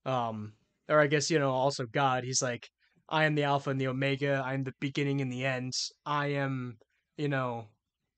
um, 0.05 0.53
or 0.89 0.99
I 0.99 1.07
guess 1.07 1.31
you 1.31 1.39
know 1.39 1.51
also 1.51 1.85
God. 1.85 2.25
He's 2.25 2.41
like, 2.41 2.69
I 3.07 3.23
am 3.23 3.35
the 3.35 3.43
Alpha 3.43 3.69
and 3.69 3.79
the 3.79 3.87
Omega. 3.87 4.43
I 4.45 4.53
am 4.53 4.63
the 4.63 4.73
beginning 4.81 5.21
and 5.21 5.31
the 5.31 5.45
end. 5.45 5.73
I 6.05 6.27
am, 6.27 6.77
you 7.17 7.29
know, 7.29 7.69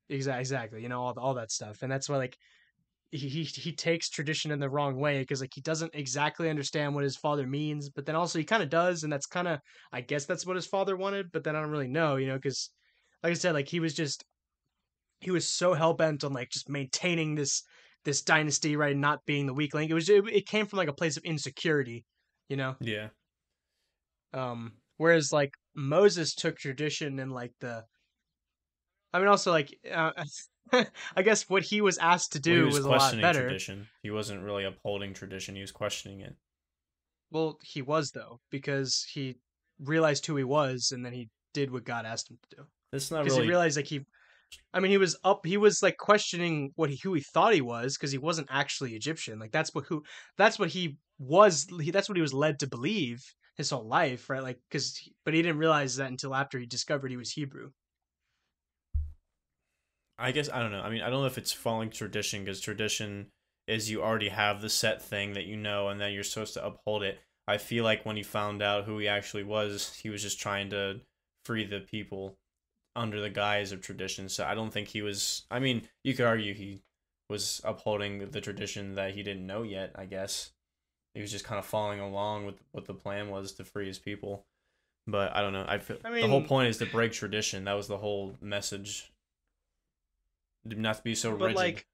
exactly, 0.09 0.39
exactly. 0.41 0.81
You 0.81 0.89
know 0.89 1.01
all 1.01 1.13
all 1.19 1.35
that 1.35 1.51
stuff, 1.51 1.83
and 1.83 1.91
that's 1.91 2.09
why 2.09 2.17
like 2.17 2.35
he 3.11 3.29
he, 3.29 3.43
he 3.43 3.71
takes 3.71 4.09
tradition 4.09 4.51
in 4.51 4.59
the 4.59 4.69
wrong 4.69 4.99
way 4.99 5.19
because 5.19 5.41
like 5.41 5.53
he 5.53 5.61
doesn't 5.61 5.93
exactly 5.93 6.49
understand 6.49 6.95
what 6.95 7.03
his 7.03 7.17
father 7.17 7.45
means, 7.45 7.89
but 7.89 8.07
then 8.07 8.15
also 8.15 8.39
he 8.39 8.45
kind 8.45 8.63
of 8.63 8.69
does, 8.69 9.03
and 9.03 9.13
that's 9.13 9.27
kind 9.27 9.47
of 9.47 9.59
I 9.91 10.01
guess 10.01 10.25
that's 10.25 10.45
what 10.45 10.55
his 10.55 10.67
father 10.67 10.97
wanted, 10.97 11.31
but 11.31 11.43
then 11.43 11.55
I 11.55 11.61
don't 11.61 11.71
really 11.71 11.87
know, 11.87 12.15
you 12.15 12.27
know, 12.27 12.35
because 12.37 12.71
like 13.23 13.31
I 13.31 13.35
said, 13.35 13.53
like 13.53 13.69
he 13.69 13.79
was 13.79 13.93
just 13.93 14.25
he 15.19 15.31
was 15.31 15.47
so 15.47 15.73
hell 15.73 15.93
bent 15.93 16.23
on 16.23 16.33
like 16.33 16.49
just 16.49 16.69
maintaining 16.69 17.35
this 17.35 17.63
this 18.05 18.21
dynasty, 18.21 18.75
right, 18.75 18.95
not 18.95 19.25
being 19.25 19.45
the 19.45 19.53
weak 19.53 19.73
link. 19.73 19.91
It 19.91 19.93
was 19.93 20.09
it, 20.09 20.27
it 20.27 20.45
came 20.47 20.65
from 20.65 20.77
like 20.77 20.87
a 20.87 20.93
place 20.93 21.17
of 21.17 21.23
insecurity, 21.23 22.05
you 22.49 22.57
know. 22.57 22.75
yeah. 22.79 23.09
Um, 24.33 24.73
whereas 24.97 25.31
like 25.33 25.53
Moses 25.75 26.35
took 26.35 26.57
tradition 26.57 27.19
and 27.19 27.31
like 27.31 27.51
the, 27.61 27.83
I 29.13 29.19
mean, 29.19 29.27
also 29.27 29.51
like, 29.51 29.75
uh, 29.91 30.11
I 31.15 31.21
guess 31.23 31.49
what 31.49 31.63
he 31.63 31.81
was 31.81 31.97
asked 31.97 32.33
to 32.33 32.37
Well, 32.39 32.55
do 32.55 32.65
was, 32.65 32.75
was, 32.75 32.85
a 32.85 32.89
lot 32.89 33.21
better. 33.21 33.41
tradition. 33.41 33.87
He 34.03 34.11
wasn't 34.11 34.43
really 34.43 34.65
upholding 34.65 35.13
tradition. 35.13 35.55
He 35.55 35.61
was 35.61 35.71
questioning 35.71 36.21
it. 36.21 36.35
Well, 37.31 37.57
he 37.63 37.81
was 37.81 38.11
though 38.11 38.39
because 38.51 39.05
he 39.11 39.37
realized 39.79 40.25
who 40.25 40.35
he 40.35 40.43
was 40.43 40.91
and 40.91 41.05
then 41.05 41.13
he 41.13 41.29
did 41.53 41.71
what 41.71 41.85
God 41.85 42.05
asked 42.05 42.29
him 42.29 42.37
to 42.49 42.55
do. 42.57 42.63
It's 42.93 43.09
not 43.11 43.23
Because 43.23 43.37
really. 43.37 43.47
he 43.47 43.49
realized 43.49 43.77
like 43.77 43.87
he, 43.87 44.05
I 44.73 44.79
mean, 44.79 44.91
he 44.91 44.97
was 44.97 45.17
up. 45.23 45.45
He 45.45 45.57
was 45.57 45.81
like 45.81 45.97
questioning 45.97 46.71
what 46.75 46.89
he 46.89 46.99
who 47.01 47.13
he 47.13 47.21
thought 47.21 47.53
he 47.53 47.61
was 47.61 47.97
because 47.97 48.11
he 48.11 48.17
wasn't 48.17 48.47
actually 48.51 48.93
Egyptian. 48.93 49.39
Like 49.39 49.51
that's 49.51 49.73
what 49.73 49.85
who 49.85 50.03
that's 50.37 50.59
what 50.59 50.69
he 50.69 50.97
was. 51.17 51.67
He, 51.81 51.91
that's 51.91 52.09
what 52.09 52.17
he 52.17 52.21
was 52.21 52.33
led 52.33 52.59
to 52.59 52.67
believe 52.67 53.23
his 53.57 53.69
whole 53.69 53.87
life, 53.87 54.29
right? 54.29 54.43
Like 54.43 54.59
because 54.69 54.99
but 55.25 55.33
he 55.33 55.41
didn't 55.41 55.57
realize 55.57 55.95
that 55.97 56.09
until 56.09 56.35
after 56.35 56.59
he 56.59 56.65
discovered 56.65 57.11
he 57.11 57.17
was 57.17 57.31
Hebrew. 57.31 57.71
I 60.17 60.31
guess 60.31 60.49
I 60.51 60.59
don't 60.59 60.71
know. 60.71 60.81
I 60.81 60.89
mean, 60.89 61.01
I 61.01 61.09
don't 61.09 61.21
know 61.21 61.27
if 61.27 61.37
it's 61.37 61.51
following 61.51 61.89
tradition 61.89 62.43
because 62.43 62.59
tradition 62.59 63.27
is 63.67 63.89
you 63.89 64.01
already 64.01 64.29
have 64.29 64.61
the 64.61 64.69
set 64.69 65.01
thing 65.01 65.33
that 65.33 65.45
you 65.45 65.55
know 65.55 65.89
and 65.89 66.01
then 66.01 66.11
you're 66.11 66.23
supposed 66.23 66.53
to 66.55 66.65
uphold 66.65 67.03
it. 67.03 67.19
I 67.47 67.57
feel 67.57 67.83
like 67.83 68.05
when 68.05 68.15
he 68.15 68.23
found 68.23 68.61
out 68.61 68.85
who 68.85 68.97
he 68.99 69.07
actually 69.07 69.43
was, 69.43 69.99
he 70.01 70.09
was 70.09 70.21
just 70.21 70.39
trying 70.39 70.69
to 70.69 71.01
free 71.45 71.65
the 71.65 71.79
people 71.79 72.37
under 72.95 73.21
the 73.21 73.29
guise 73.29 73.71
of 73.71 73.81
tradition. 73.81 74.29
So 74.29 74.45
I 74.45 74.55
don't 74.55 74.71
think 74.71 74.87
he 74.87 75.01
was. 75.01 75.45
I 75.51 75.59
mean, 75.59 75.83
you 76.03 76.13
could 76.13 76.25
argue 76.25 76.53
he 76.53 76.81
was 77.29 77.61
upholding 77.63 78.29
the 78.31 78.41
tradition 78.41 78.95
that 78.95 79.13
he 79.13 79.23
didn't 79.23 79.45
know 79.45 79.63
yet. 79.63 79.91
I 79.95 80.05
guess 80.05 80.51
he 81.13 81.21
was 81.21 81.31
just 81.31 81.45
kind 81.45 81.59
of 81.59 81.65
following 81.65 81.99
along 81.99 82.45
with 82.45 82.55
what 82.71 82.85
the 82.85 82.93
plan 82.93 83.29
was 83.29 83.53
to 83.53 83.63
free 83.63 83.87
his 83.87 83.99
people. 83.99 84.45
But 85.07 85.35
I 85.35 85.41
don't 85.41 85.53
know. 85.53 85.65
I, 85.67 85.77
feel, 85.79 85.97
I 86.05 86.21
the 86.21 86.27
whole 86.27 86.43
point 86.43 86.69
is 86.69 86.77
to 86.77 86.85
break 86.85 87.11
tradition. 87.13 87.63
That 87.65 87.73
was 87.73 87.87
the 87.87 87.97
whole 87.97 88.35
message. 88.41 89.11
Not 90.65 90.97
to 90.97 91.03
be 91.03 91.15
so 91.15 91.31
rigid 91.31 91.55
like, 91.55 91.87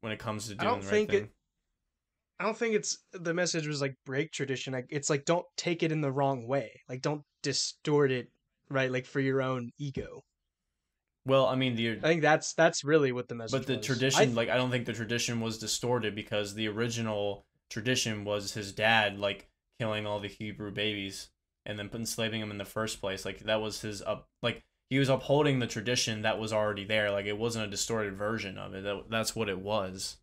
when 0.00 0.12
it 0.12 0.18
comes 0.18 0.48
to 0.48 0.54
I 0.54 0.56
doing 0.56 0.68
don't 0.70 0.80
the 0.80 0.86
right 0.86 0.90
think 0.92 1.10
thing. 1.10 1.22
it- 1.24 1.30
I 2.40 2.44
don't 2.44 2.56
think 2.56 2.74
it's 2.74 2.98
the 3.12 3.32
message 3.32 3.68
was 3.68 3.80
like 3.80 3.96
break 4.04 4.32
tradition. 4.32 4.72
Like 4.72 4.86
it's 4.90 5.08
like 5.08 5.24
don't 5.24 5.46
take 5.56 5.82
it 5.84 5.92
in 5.92 6.00
the 6.00 6.10
wrong 6.10 6.48
way. 6.48 6.80
Like 6.88 7.00
don't 7.00 7.22
distort 7.42 8.10
it, 8.10 8.28
right? 8.68 8.90
Like 8.90 9.06
for 9.06 9.20
your 9.20 9.40
own 9.40 9.70
ego. 9.78 10.24
Well, 11.26 11.46
I 11.46 11.54
mean 11.54 11.74
the 11.74 11.92
I 11.92 12.00
think 12.00 12.22
that's 12.22 12.54
that's 12.54 12.84
really 12.84 13.12
what 13.12 13.28
the 13.28 13.34
message. 13.34 13.58
but 13.58 13.66
the 13.66 13.76
was. 13.76 13.86
tradition 13.86 14.30
I, 14.30 14.32
like 14.32 14.48
i 14.48 14.56
don't 14.56 14.70
think 14.70 14.86
the 14.86 14.92
tradition 14.92 15.40
was 15.40 15.58
distorted 15.58 16.14
because 16.14 16.54
the 16.54 16.68
original 16.68 17.46
tradition 17.70 18.24
was 18.24 18.52
his 18.52 18.72
dad 18.72 19.18
like 19.18 19.48
killing 19.78 20.06
all 20.06 20.20
the 20.20 20.28
hebrew 20.28 20.70
babies 20.70 21.30
and 21.66 21.78
then 21.78 21.90
enslaving 21.92 22.40
them 22.40 22.50
in 22.50 22.58
the 22.58 22.64
first 22.64 23.00
place 23.00 23.24
like 23.24 23.40
that 23.40 23.60
was 23.60 23.80
his 23.80 24.02
up 24.02 24.28
like 24.42 24.62
he 24.90 24.98
was 24.98 25.08
upholding 25.08 25.58
the 25.58 25.66
tradition 25.66 26.22
that 26.22 26.38
was 26.38 26.52
already 26.52 26.84
there 26.84 27.10
like 27.10 27.26
it 27.26 27.38
wasn't 27.38 27.64
a 27.64 27.70
distorted 27.70 28.16
version 28.16 28.58
of 28.58 28.74
it 28.74 28.84
that, 28.84 29.04
that's 29.10 29.34
what 29.34 29.48
it 29.48 29.58
was 29.58 30.18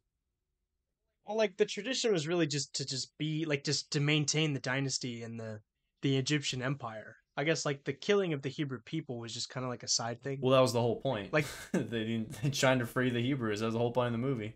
well, 1.26 1.38
like 1.38 1.58
the 1.58 1.66
tradition 1.66 2.12
was 2.12 2.28
really 2.28 2.48
just 2.48 2.74
to 2.76 2.86
just 2.86 3.18
be 3.18 3.46
like 3.46 3.64
just 3.64 3.92
to 3.92 4.00
maintain 4.00 4.54
the 4.54 4.60
dynasty 4.60 5.24
and 5.24 5.40
the 5.40 5.62
the 6.02 6.18
Egyptian 6.18 6.62
empire. 6.62 7.18
I 7.42 7.44
guess 7.44 7.66
like 7.66 7.84
the 7.84 7.94
killing 7.94 8.34
of 8.34 8.42
the 8.42 8.50
Hebrew 8.50 8.80
people 8.86 9.18
was 9.20 9.34
just 9.34 9.50
kind 9.50 9.64
of 9.64 9.70
like 9.70 9.84
a 9.84 9.88
side 9.88 10.22
thing. 10.24 10.40
well 10.42 10.54
that 10.54 10.60
was 10.62 10.74
the 10.74 10.82
whole 10.82 11.02
point 11.02 11.34
Like- 11.34 11.48
they 11.74 12.04
didn't 12.06 12.54
trying 12.54 12.80
to 12.80 12.86
free 12.86 13.10
the 13.10 13.22
hebrews 13.22 13.60
that 13.60 13.66
was 13.68 13.74
the 13.74 13.80
whole 13.80 13.92
point 13.92 14.08
of 14.08 14.12
the 14.14 14.18
movie 14.28 14.56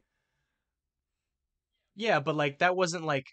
yeah, 1.96 2.20
but 2.20 2.36
like 2.36 2.60
that 2.60 2.76
wasn't 2.76 3.06
like 3.06 3.28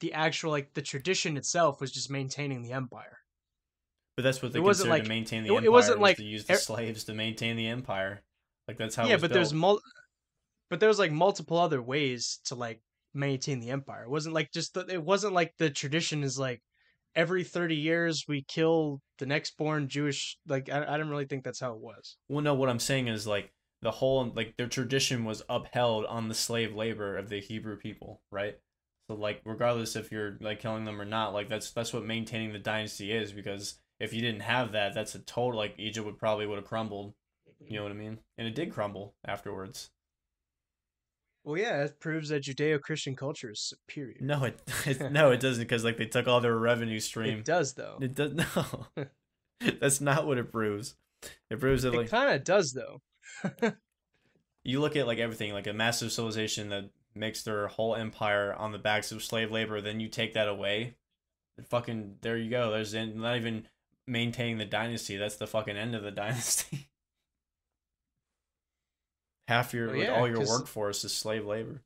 the 0.00 0.12
actual 0.12 0.50
like 0.50 0.72
the 0.74 0.82
tradition 0.82 1.36
itself 1.36 1.80
was 1.80 1.90
just 1.92 2.10
maintaining 2.10 2.62
the 2.62 2.72
empire. 2.72 3.18
but 4.16 4.22
that's 4.22 4.42
what 4.42 4.52
they 4.52 4.58
It 4.58 4.62
wasn't 4.62 4.90
like- 4.90 5.02
to 5.04 5.08
maintain 5.08 5.44
the 5.44 5.54
it- 5.54 5.64
it 5.64 5.72
wasn't 5.72 5.98
was 5.98 6.02
like 6.10 6.16
to 6.18 6.24
use 6.24 6.44
the 6.44 6.54
er- 6.54 6.56
slaves 6.56 7.04
to 7.04 7.14
maintain 7.14 7.56
the 7.56 7.66
empire 7.68 8.22
like 8.68 8.78
that's 8.78 8.94
how 8.94 9.04
it 9.04 9.08
yeah, 9.08 9.14
was 9.16 9.22
but 9.22 9.32
there's 9.32 9.52
built. 9.52 9.60
mul- 9.60 9.80
but 10.70 10.80
there 10.80 10.88
was 10.88 10.98
like 10.98 11.12
multiple 11.12 11.58
other 11.58 11.82
ways 11.82 12.40
to 12.46 12.54
like 12.54 12.80
maintain 13.12 13.60
the 13.60 13.70
empire. 13.70 14.02
It 14.04 14.10
wasn't 14.10 14.34
like 14.34 14.50
just 14.52 14.74
the, 14.74 14.86
it 14.88 15.02
wasn't 15.02 15.34
like 15.34 15.52
the 15.58 15.70
tradition 15.70 16.24
is 16.24 16.36
like 16.38 16.60
every 17.16 17.44
30 17.44 17.76
years 17.76 18.24
we 18.28 18.44
kill 18.48 19.00
the 19.18 19.26
next 19.26 19.56
born 19.56 19.88
Jewish 19.88 20.36
like 20.46 20.68
I, 20.70 20.94
I 20.94 20.98
don't 20.98 21.08
really 21.08 21.26
think 21.26 21.44
that's 21.44 21.60
how 21.60 21.72
it 21.72 21.80
was. 21.80 22.16
Well, 22.28 22.42
no, 22.42 22.54
what 22.54 22.68
I'm 22.68 22.78
saying 22.78 23.08
is 23.08 23.26
like 23.26 23.52
the 23.82 23.90
whole 23.90 24.32
like 24.34 24.56
their 24.56 24.66
tradition 24.66 25.24
was 25.24 25.42
upheld 25.48 26.06
on 26.06 26.28
the 26.28 26.34
slave 26.34 26.74
labor 26.74 27.16
of 27.16 27.28
the 27.28 27.40
Hebrew 27.40 27.76
people, 27.76 28.20
right? 28.30 28.58
So 29.08 29.16
like 29.16 29.42
regardless 29.44 29.96
if 29.96 30.10
you're 30.10 30.38
like 30.40 30.60
killing 30.60 30.84
them 30.84 31.00
or 31.00 31.04
not, 31.04 31.34
like 31.34 31.48
that's 31.48 31.70
that's 31.70 31.92
what 31.92 32.04
maintaining 32.04 32.52
the 32.52 32.58
dynasty 32.58 33.12
is 33.12 33.32
because 33.32 33.78
if 34.00 34.12
you 34.12 34.20
didn't 34.20 34.40
have 34.40 34.72
that, 34.72 34.94
that's 34.94 35.14
a 35.14 35.20
total 35.20 35.58
like 35.58 35.74
Egypt 35.78 36.06
would 36.06 36.18
probably 36.18 36.46
would 36.46 36.58
have 36.58 36.66
crumbled. 36.66 37.14
You 37.60 37.76
know 37.76 37.84
what 37.84 37.92
I 37.92 37.96
mean? 37.96 38.18
And 38.36 38.46
it 38.46 38.54
did 38.54 38.72
crumble 38.72 39.14
afterwards. 39.24 39.90
Well, 41.44 41.58
yeah, 41.58 41.84
it 41.84 42.00
proves 42.00 42.30
that 42.30 42.42
Judeo-Christian 42.42 43.16
culture 43.16 43.50
is 43.50 43.60
superior. 43.60 44.16
No, 44.20 44.44
it, 44.44 44.60
it 44.86 45.12
no, 45.12 45.30
it 45.30 45.40
doesn't 45.40 45.62
because 45.62 45.84
like 45.84 45.96
they 45.98 46.06
took 46.06 46.26
all 46.26 46.40
their 46.40 46.56
revenue 46.56 47.00
stream. 47.00 47.38
it 47.40 47.44
does 47.44 47.74
though. 47.74 47.98
It 48.00 48.14
does 48.14 48.32
no. 48.56 49.06
that's 49.80 50.00
not 50.00 50.26
what 50.26 50.38
it 50.38 50.50
proves. 50.50 50.94
It 51.50 51.60
proves 51.60 51.82
that 51.82 51.94
It 51.94 51.98
like 51.98 52.10
kind 52.10 52.34
of 52.34 52.44
does 52.44 52.72
though. 52.72 53.00
you 54.64 54.80
look 54.80 54.96
at 54.96 55.06
like 55.06 55.18
everything 55.18 55.52
like 55.52 55.66
a 55.66 55.72
massive 55.72 56.12
civilization 56.12 56.68
that 56.70 56.90
makes 57.14 57.42
their 57.42 57.68
whole 57.68 57.94
empire 57.94 58.54
on 58.54 58.72
the 58.72 58.78
backs 58.78 59.12
of 59.12 59.22
slave 59.22 59.50
labor 59.52 59.80
then 59.80 60.00
you 60.00 60.08
take 60.08 60.34
that 60.34 60.48
away 60.48 60.96
fucking 61.68 62.16
there 62.22 62.36
you 62.36 62.50
go 62.50 62.70
there's 62.72 62.92
not 62.92 63.36
even 63.36 63.64
maintaining 64.06 64.58
the 64.58 64.64
dynasty 64.64 65.16
that's 65.16 65.36
the 65.36 65.46
fucking 65.46 65.76
end 65.76 65.94
of 65.94 66.02
the 66.02 66.10
dynasty 66.10 66.88
half 69.48 69.74
your 69.74 69.90
Well, 69.90 69.96
like 69.96 70.08
yeah, 70.08 70.10
all 70.10 70.28
your 70.28 70.40
'cause- 70.40 70.42
workforce 70.42 71.04
is 71.04 71.14
slave 71.16 71.44
labor 71.46 71.84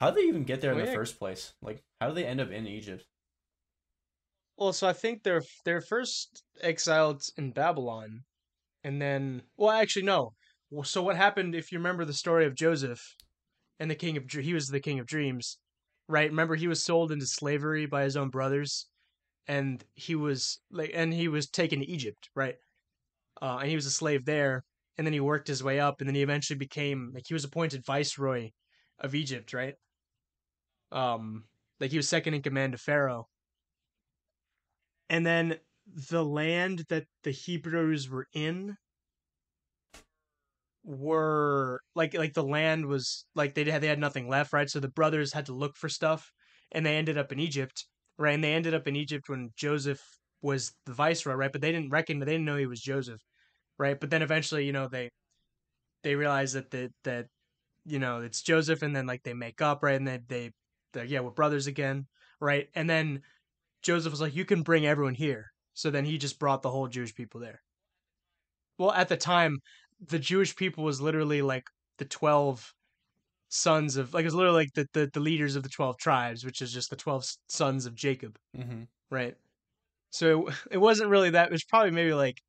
how 0.00 0.10
did 0.10 0.22
they 0.24 0.28
even 0.28 0.44
get 0.44 0.60
there 0.62 0.72
in 0.72 0.78
Well, 0.78 0.80
the 0.80 0.86
yeah. 0.86 0.98
first 0.98 1.18
place 1.18 1.54
like 1.62 1.84
how 2.00 2.08
do 2.08 2.14
they 2.14 2.26
end 2.26 2.40
up 2.40 2.50
in 2.50 2.66
egypt 2.66 3.08
Well, 4.56 4.72
so 4.72 4.86
I 4.88 4.92
think 4.92 5.22
they're 5.22 5.42
they're 5.64 5.80
first 5.80 6.44
exiled 6.60 7.22
in 7.36 7.52
Babylon, 7.52 8.24
and 8.84 9.00
then 9.02 9.44
well, 9.56 9.70
actually 9.72 10.04
no. 10.06 10.34
So 10.84 11.02
what 11.02 11.16
happened 11.16 11.54
if 11.54 11.72
you 11.72 11.78
remember 11.78 12.04
the 12.06 12.14
story 12.14 12.46
of 12.46 12.54
Joseph 12.56 13.16
and 13.80 13.90
the 13.90 13.96
king 13.96 14.16
of 14.18 14.30
he 14.30 14.54
was 14.54 14.68
the 14.68 14.80
king 14.80 14.98
of 15.00 15.06
dreams, 15.06 15.58
right? 16.08 16.30
Remember 16.30 16.56
he 16.56 16.68
was 16.68 16.84
sold 16.84 17.12
into 17.12 17.26
slavery 17.26 17.86
by 17.86 18.04
his 18.04 18.16
own 18.16 18.30
brothers, 18.30 18.88
and 19.48 19.84
he 19.94 20.14
was 20.16 20.60
like 20.70 20.90
and 20.94 21.14
he 21.14 21.28
was 21.28 21.48
taken 21.50 21.80
to 21.80 21.86
Egypt, 21.86 22.30
right? 22.36 22.56
Uh, 23.42 23.58
and 23.58 23.68
he 23.70 23.76
was 23.76 23.86
a 23.86 23.90
slave 23.90 24.24
there, 24.26 24.64
and 24.98 25.06
then 25.06 25.12
he 25.14 25.20
worked 25.20 25.48
his 25.48 25.62
way 25.62 25.80
up, 25.80 26.00
and 26.00 26.08
then 26.08 26.14
he 26.14 26.22
eventually 26.22 26.58
became 26.58 27.12
like 27.14 27.24
he 27.26 27.34
was 27.34 27.44
appointed 27.44 27.84
viceroy 27.86 28.50
of 29.00 29.14
Egypt, 29.14 29.52
right? 29.52 29.74
Um, 30.92 31.44
like 31.80 31.90
he 31.90 31.96
was 31.96 32.08
second 32.08 32.34
in 32.34 32.42
command 32.42 32.72
to 32.72 32.78
Pharaoh 32.78 33.26
and 35.08 35.24
then 35.26 35.56
the 36.10 36.24
land 36.24 36.84
that 36.88 37.04
the 37.24 37.30
Hebrews 37.30 38.08
were 38.08 38.26
in 38.32 38.76
were 40.84 41.80
like 41.94 42.14
like 42.14 42.34
the 42.34 42.42
land 42.42 42.86
was 42.86 43.24
like 43.34 43.54
they 43.54 43.64
had 43.64 43.82
they 43.82 43.88
had 43.88 43.98
nothing 43.98 44.28
left, 44.28 44.52
right? 44.52 44.68
So 44.68 44.80
the 44.80 44.88
brothers 44.88 45.32
had 45.32 45.46
to 45.46 45.54
look 45.54 45.76
for 45.76 45.88
stuff, 45.88 46.32
and 46.72 46.84
they 46.84 46.96
ended 46.96 47.18
up 47.18 47.32
in 47.32 47.40
Egypt, 47.40 47.86
right? 48.18 48.34
And 48.34 48.44
they 48.44 48.54
ended 48.54 48.74
up 48.74 48.86
in 48.88 48.96
Egypt 48.96 49.28
when 49.28 49.50
Joseph 49.56 50.00
was 50.42 50.72
the 50.86 50.92
viceroy, 50.92 51.34
right? 51.34 51.52
But 51.52 51.60
they 51.62 51.72
didn't 51.72 51.90
reckon 51.90 52.18
they 52.18 52.26
didn't 52.26 52.44
know 52.46 52.56
he 52.56 52.66
was 52.66 52.80
Joseph, 52.80 53.20
right? 53.78 53.98
But 53.98 54.10
then 54.10 54.22
eventually, 54.22 54.66
you 54.66 54.72
know, 54.72 54.88
they 54.88 55.10
they 56.02 56.14
realize 56.14 56.52
that 56.52 56.70
that 56.70 56.92
that 57.04 57.26
you 57.84 57.98
know 57.98 58.20
it's 58.20 58.42
Joseph, 58.42 58.82
and 58.82 58.94
then 58.94 59.06
like 59.06 59.22
they 59.22 59.34
make 59.34 59.60
up, 59.60 59.82
right? 59.82 59.96
And 59.96 60.06
then 60.06 60.24
they 60.28 60.50
they 60.92 61.06
yeah 61.06 61.20
we're 61.20 61.30
brothers 61.30 61.66
again, 61.66 62.06
right? 62.40 62.68
And 62.74 62.88
then 62.88 63.22
Joseph 63.82 64.12
was 64.12 64.20
like, 64.20 64.34
"You 64.34 64.44
can 64.44 64.62
bring 64.62 64.86
everyone 64.86 65.14
here." 65.14 65.46
So 65.74 65.90
then 65.90 66.04
he 66.04 66.18
just 66.18 66.38
brought 66.38 66.62
the 66.62 66.70
whole 66.70 66.88
Jewish 66.88 67.14
people 67.14 67.40
there. 67.40 67.60
Well, 68.78 68.92
at 68.92 69.08
the 69.08 69.16
time, 69.16 69.58
the 70.00 70.18
Jewish 70.18 70.54
people 70.56 70.84
was 70.84 71.00
literally 71.00 71.42
like 71.42 71.64
the 71.98 72.04
twelve 72.04 72.72
sons 73.48 73.96
of 73.96 74.12
like 74.12 74.26
it's 74.26 74.34
literally 74.34 74.64
like 74.64 74.72
the 74.74 74.88
the, 74.92 75.10
the 75.12 75.20
leaders 75.20 75.56
of 75.56 75.62
the 75.62 75.68
twelve 75.68 75.96
tribes, 75.98 76.44
which 76.44 76.62
is 76.62 76.72
just 76.72 76.90
the 76.90 76.96
twelve 76.96 77.26
sons 77.48 77.86
of 77.86 77.94
Jacob, 77.94 78.36
mm-hmm. 78.56 78.82
right? 79.10 79.36
So 80.10 80.48
it, 80.48 80.54
it 80.72 80.78
wasn't 80.78 81.10
really 81.10 81.30
that. 81.30 81.48
It 81.48 81.52
was 81.52 81.64
probably 81.64 81.90
maybe 81.90 82.14
like 82.14 82.40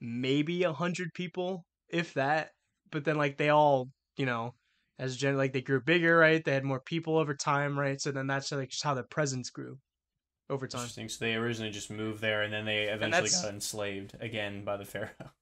maybe 0.00 0.62
a 0.64 0.72
hundred 0.72 1.12
people, 1.14 1.64
if 1.88 2.14
that. 2.14 2.50
But 2.90 3.04
then 3.04 3.16
like 3.16 3.36
they 3.36 3.50
all, 3.50 3.88
you 4.16 4.26
know, 4.26 4.54
as 4.98 5.16
gen 5.16 5.36
like 5.36 5.52
they 5.52 5.62
grew 5.62 5.80
bigger, 5.80 6.16
right? 6.16 6.44
They 6.44 6.52
had 6.52 6.64
more 6.64 6.80
people 6.80 7.16
over 7.18 7.34
time, 7.34 7.78
right? 7.78 8.00
So 8.00 8.10
then 8.10 8.26
that's 8.26 8.52
like 8.52 8.70
just 8.70 8.84
how 8.84 8.94
the 8.94 9.04
presence 9.04 9.50
grew 9.50 9.78
over 10.48 10.66
time. 10.66 10.82
interesting 10.82 11.08
so 11.08 11.24
they 11.24 11.34
originally 11.34 11.70
just 11.70 11.90
moved 11.90 12.20
there 12.20 12.42
and 12.42 12.52
then 12.52 12.64
they 12.64 12.84
eventually 12.84 13.30
got 13.30 13.48
enslaved 13.48 14.16
again 14.20 14.64
by 14.64 14.76
the 14.76 14.84
pharaoh 14.84 15.10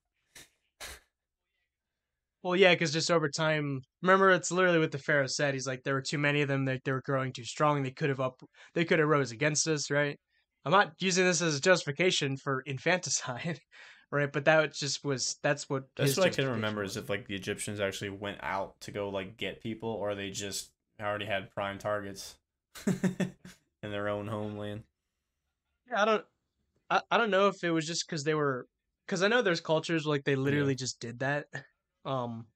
Well, 2.42 2.54
yeah, 2.54 2.72
because 2.74 2.92
just 2.92 3.10
over 3.10 3.28
time, 3.28 3.80
remember, 4.00 4.30
it's 4.30 4.52
literally 4.52 4.78
what 4.78 4.92
the 4.92 4.98
pharaoh 4.98 5.26
said. 5.26 5.54
He's 5.54 5.66
like, 5.66 5.82
there 5.82 5.94
were 5.94 6.02
too 6.02 6.18
many 6.18 6.40
of 6.42 6.48
them. 6.48 6.64
They, 6.64 6.80
they 6.84 6.92
were 6.92 7.02
growing 7.02 7.32
too 7.32 7.44
strong. 7.44 7.82
They 7.82 7.90
could 7.90 8.10
have 8.10 8.20
up, 8.20 8.40
they 8.74 8.84
could 8.84 9.00
have 9.00 9.08
rose 9.08 9.32
against 9.32 9.66
us, 9.66 9.90
right? 9.90 10.18
I'm 10.64 10.72
not 10.72 10.94
using 11.00 11.24
this 11.24 11.42
as 11.42 11.56
a 11.56 11.60
justification 11.60 12.36
for 12.36 12.60
infanticide, 12.62 13.60
right? 14.10 14.30
But 14.30 14.44
that 14.46 14.72
just 14.74 15.04
was 15.04 15.36
that's 15.42 15.68
what. 15.68 15.84
That's 15.96 16.16
what 16.16 16.26
I 16.26 16.30
couldn't 16.30 16.52
remember 16.52 16.82
was. 16.82 16.92
is 16.92 16.96
if 16.98 17.10
like 17.10 17.26
the 17.26 17.34
Egyptians 17.34 17.80
actually 17.80 18.10
went 18.10 18.38
out 18.42 18.80
to 18.82 18.90
go 18.90 19.08
like 19.08 19.36
get 19.36 19.62
people, 19.62 19.90
or 19.90 20.14
they 20.14 20.30
just 20.30 20.70
already 21.00 21.26
had 21.26 21.50
prime 21.50 21.78
targets 21.78 22.36
in 22.86 23.32
their 23.82 24.08
own 24.08 24.26
homeland. 24.26 24.82
Yeah, 25.90 26.02
I 26.02 26.04
don't, 26.04 26.24
I, 26.90 27.00
I 27.10 27.18
don't 27.18 27.30
know 27.30 27.48
if 27.48 27.62
it 27.62 27.70
was 27.70 27.86
just 27.86 28.06
because 28.06 28.24
they 28.24 28.34
were, 28.34 28.66
because 29.06 29.22
I 29.22 29.28
know 29.28 29.42
there's 29.42 29.60
cultures 29.60 30.06
like 30.06 30.24
they 30.24 30.36
literally 30.36 30.74
just 30.74 31.00
did 31.00 31.20
that, 31.20 31.46
Um, 32.04 32.46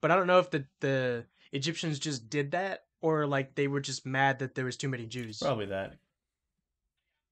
but 0.00 0.10
I 0.10 0.16
don't 0.16 0.26
know 0.26 0.38
if 0.38 0.50
the 0.50 0.66
the 0.80 1.24
Egyptians 1.52 1.98
just 1.98 2.28
did 2.28 2.52
that 2.52 2.80
or 3.00 3.26
like 3.26 3.54
they 3.54 3.66
were 3.66 3.80
just 3.80 4.06
mad 4.06 4.40
that 4.40 4.54
there 4.54 4.64
was 4.64 4.76
too 4.76 4.88
many 4.88 5.06
Jews. 5.06 5.38
Probably 5.40 5.66
that. 5.66 5.96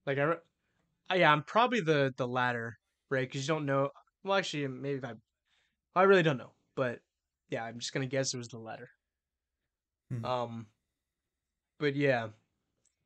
Like 0.07 0.19
I, 0.19 1.17
yeah, 1.17 1.31
I'm 1.31 1.43
probably 1.43 1.81
the 1.81 2.15
the 2.17 2.27
latter, 2.27 2.79
right? 3.11 3.29
Because 3.29 3.47
you 3.47 3.55
don't 3.55 3.67
know. 3.67 3.91
Well, 4.25 4.39
actually, 4.39 4.67
maybe 4.69 4.99
if 4.99 5.05
I, 5.05 5.15
I 5.95 6.03
really 6.05 6.23
don't 6.23 6.39
know, 6.39 6.53
but 6.77 7.01
yeah, 7.49 7.65
I'm 7.65 7.79
just 7.79 7.93
gonna 7.93 8.07
guess 8.07 8.35
it 8.35 8.39
was 8.39 8.49
the 8.49 8.59
latter. 8.59 8.89
Hmm. 10.11 10.25
Um, 10.25 10.67
but 11.79 11.95
yeah, 11.97 12.29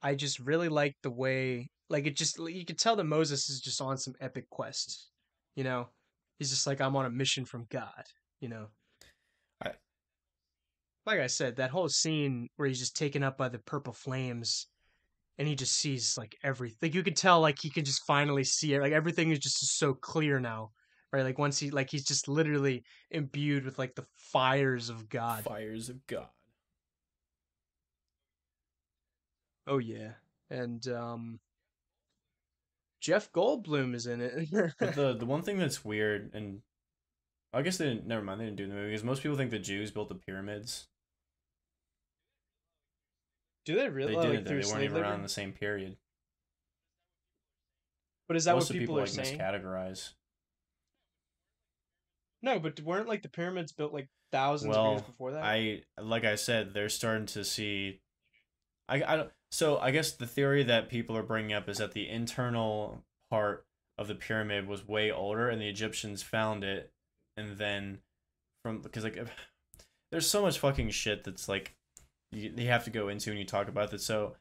I 0.03 0.15
just 0.15 0.39
really 0.41 0.69
like 0.69 0.97
the 1.03 1.11
way, 1.11 1.69
like 1.89 2.07
it 2.07 2.17
just 2.17 2.39
you 2.39 2.65
could 2.65 2.79
tell 2.79 2.97
that 2.97 3.05
Moses 3.05 3.51
is 3.51 3.61
just 3.61 3.81
on 3.81 3.99
some 3.99 4.15
epic 4.21 4.49
quest. 4.51 5.11
You 5.57 5.65
know, 5.65 5.91
he's 6.39 6.51
just 6.51 6.67
like 6.67 6.81
I'm 6.81 6.97
on 6.97 7.07
a 7.07 7.11
mission 7.11 7.45
from 7.45 7.67
God. 7.71 8.05
You 8.41 8.49
know, 8.49 8.69
I- 9.65 9.77
like 11.07 11.21
I 11.21 11.27
said, 11.27 11.57
that 11.57 11.71
whole 11.71 11.89
scene 11.89 12.49
where 12.57 12.69
he's 12.69 12.79
just 12.79 12.97
taken 12.97 13.23
up 13.23 13.37
by 13.37 13.49
the 13.49 13.59
purple 13.59 13.93
flames 13.93 14.72
and 15.43 15.49
he 15.49 15.57
just 15.57 15.75
sees 15.75 16.17
like 16.17 16.39
everything. 16.45 16.79
Like 16.83 16.95
you 16.95 17.03
could 17.03 17.17
tell, 17.17 17.41
like 17.41 17.59
he 17.59 17.69
can 17.69 17.85
just 17.85 18.07
finally 18.07 18.45
see 18.45 18.75
it. 18.75 18.81
Like 18.81 18.93
everything 18.93 19.33
is 19.33 19.41
just 19.41 19.77
so 19.77 19.93
clear 19.93 20.39
now, 20.39 20.71
right? 21.13 21.25
Like 21.25 21.37
once 21.37 21.59
he, 21.59 21.73
like 21.73 21.91
he's 21.91 22.05
just 22.05 22.29
literally 22.29 22.85
imbued 23.11 23.65
with 23.65 23.77
like 23.77 23.97
the 23.97 24.07
fires 24.15 24.89
of 24.89 25.09
God. 25.09 25.43
Fires 25.43 25.89
of 25.89 26.07
God. 26.07 26.29
Oh 29.67 29.79
yeah, 29.79 30.13
and 30.49 30.87
um, 30.87 31.41
Jeff 33.01 33.33
Goldblum 33.33 33.97
is 33.97 34.07
in 34.07 34.21
it. 34.21 34.49
The 34.79 35.17
the 35.19 35.27
one 35.27 35.43
thing 35.43 35.59
that's 35.59 35.85
weird, 35.85 36.31
and 36.35 36.61
I 37.53 37.63
guess 37.63 37.79
they 37.79 37.87
didn't. 37.87 38.07
Never 38.07 38.23
mind, 38.23 38.41
they 38.41 38.45
didn't 38.45 38.59
do 38.59 38.69
the 38.69 38.75
movie 38.75 38.91
because 38.91 39.03
most 39.03 39.25
people 39.25 39.37
think 39.37 39.51
the 39.51 39.59
Jews 39.59 39.91
built 39.91 40.09
the 40.09 40.15
pyramids. 40.15 40.87
Do 43.65 43.77
they 43.77 43.89
really? 43.89 44.15
They 44.15 44.23
didn't. 44.23 44.45
though. 44.45 44.61
They 44.61 44.67
weren't 44.67 44.85
even 44.85 44.97
around 44.97 45.03
labor? 45.05 45.15
in 45.15 45.23
the 45.23 45.29
same 45.29 45.53
period. 45.53 45.97
But 48.29 48.37
is 48.37 48.45
that 48.45 48.55
most 48.55 48.71
what 48.71 48.79
people, 48.79 48.95
people 48.95 48.99
are 48.99 49.01
like 49.03 49.09
saying? 49.09 49.39
miscategorize. 49.39 50.13
No, 52.43 52.59
but 52.59 52.81
weren't 52.81 53.09
like 53.09 53.23
the 53.23 53.29
pyramids 53.29 53.73
built 53.73 53.93
like 53.93 54.09
thousands 54.33 54.77
of 54.77 54.91
years 54.91 55.03
before 55.03 55.33
that? 55.33 55.45
I 55.45 55.83
like 56.01 56.25
I 56.25 56.35
said, 56.35 56.75
they're 56.75 56.89
starting 56.89 57.27
to 57.27 57.45
see. 57.45 58.01
I 58.89 59.03
I 59.03 59.17
don't. 59.17 59.31
So 59.51 59.79
I 59.79 59.91
guess 59.91 60.13
the 60.13 60.27
theory 60.27 60.65
that 60.65 60.89
people 60.89 61.17
are 61.17 61.23
bringing 61.23 61.53
up 61.53 61.69
is 61.69 61.79
that 61.79 61.93
the 61.93 62.09
internal 62.09 63.05
part 63.31 63.67
of 63.99 64.09
the 64.09 64.15
pyramid 64.15 64.67
was 64.67 64.89
way 64.89 65.13
older, 65.13 65.49
and 65.49 65.61
the 65.61 65.69
Egyptians 65.69 66.23
found 66.23 66.65
it, 66.65 66.91
and 67.37 67.59
then 67.59 67.99
from 68.65 68.81
because 68.81 69.05
like 69.05 69.19
there's 70.11 70.29
so 70.29 70.43
much 70.43 70.59
fucking 70.59 70.91
shit 70.91 71.25
that's 71.25 71.49
like 71.49 71.75
you, 72.33 72.53
you 72.57 72.69
have 72.69 72.85
to 72.85 72.91
go 72.91 73.09
into 73.09 73.31
when 73.31 73.39
you 73.39 73.45
talk 73.45 73.69
about 73.69 73.91
this. 73.91 74.05
So 74.05 74.35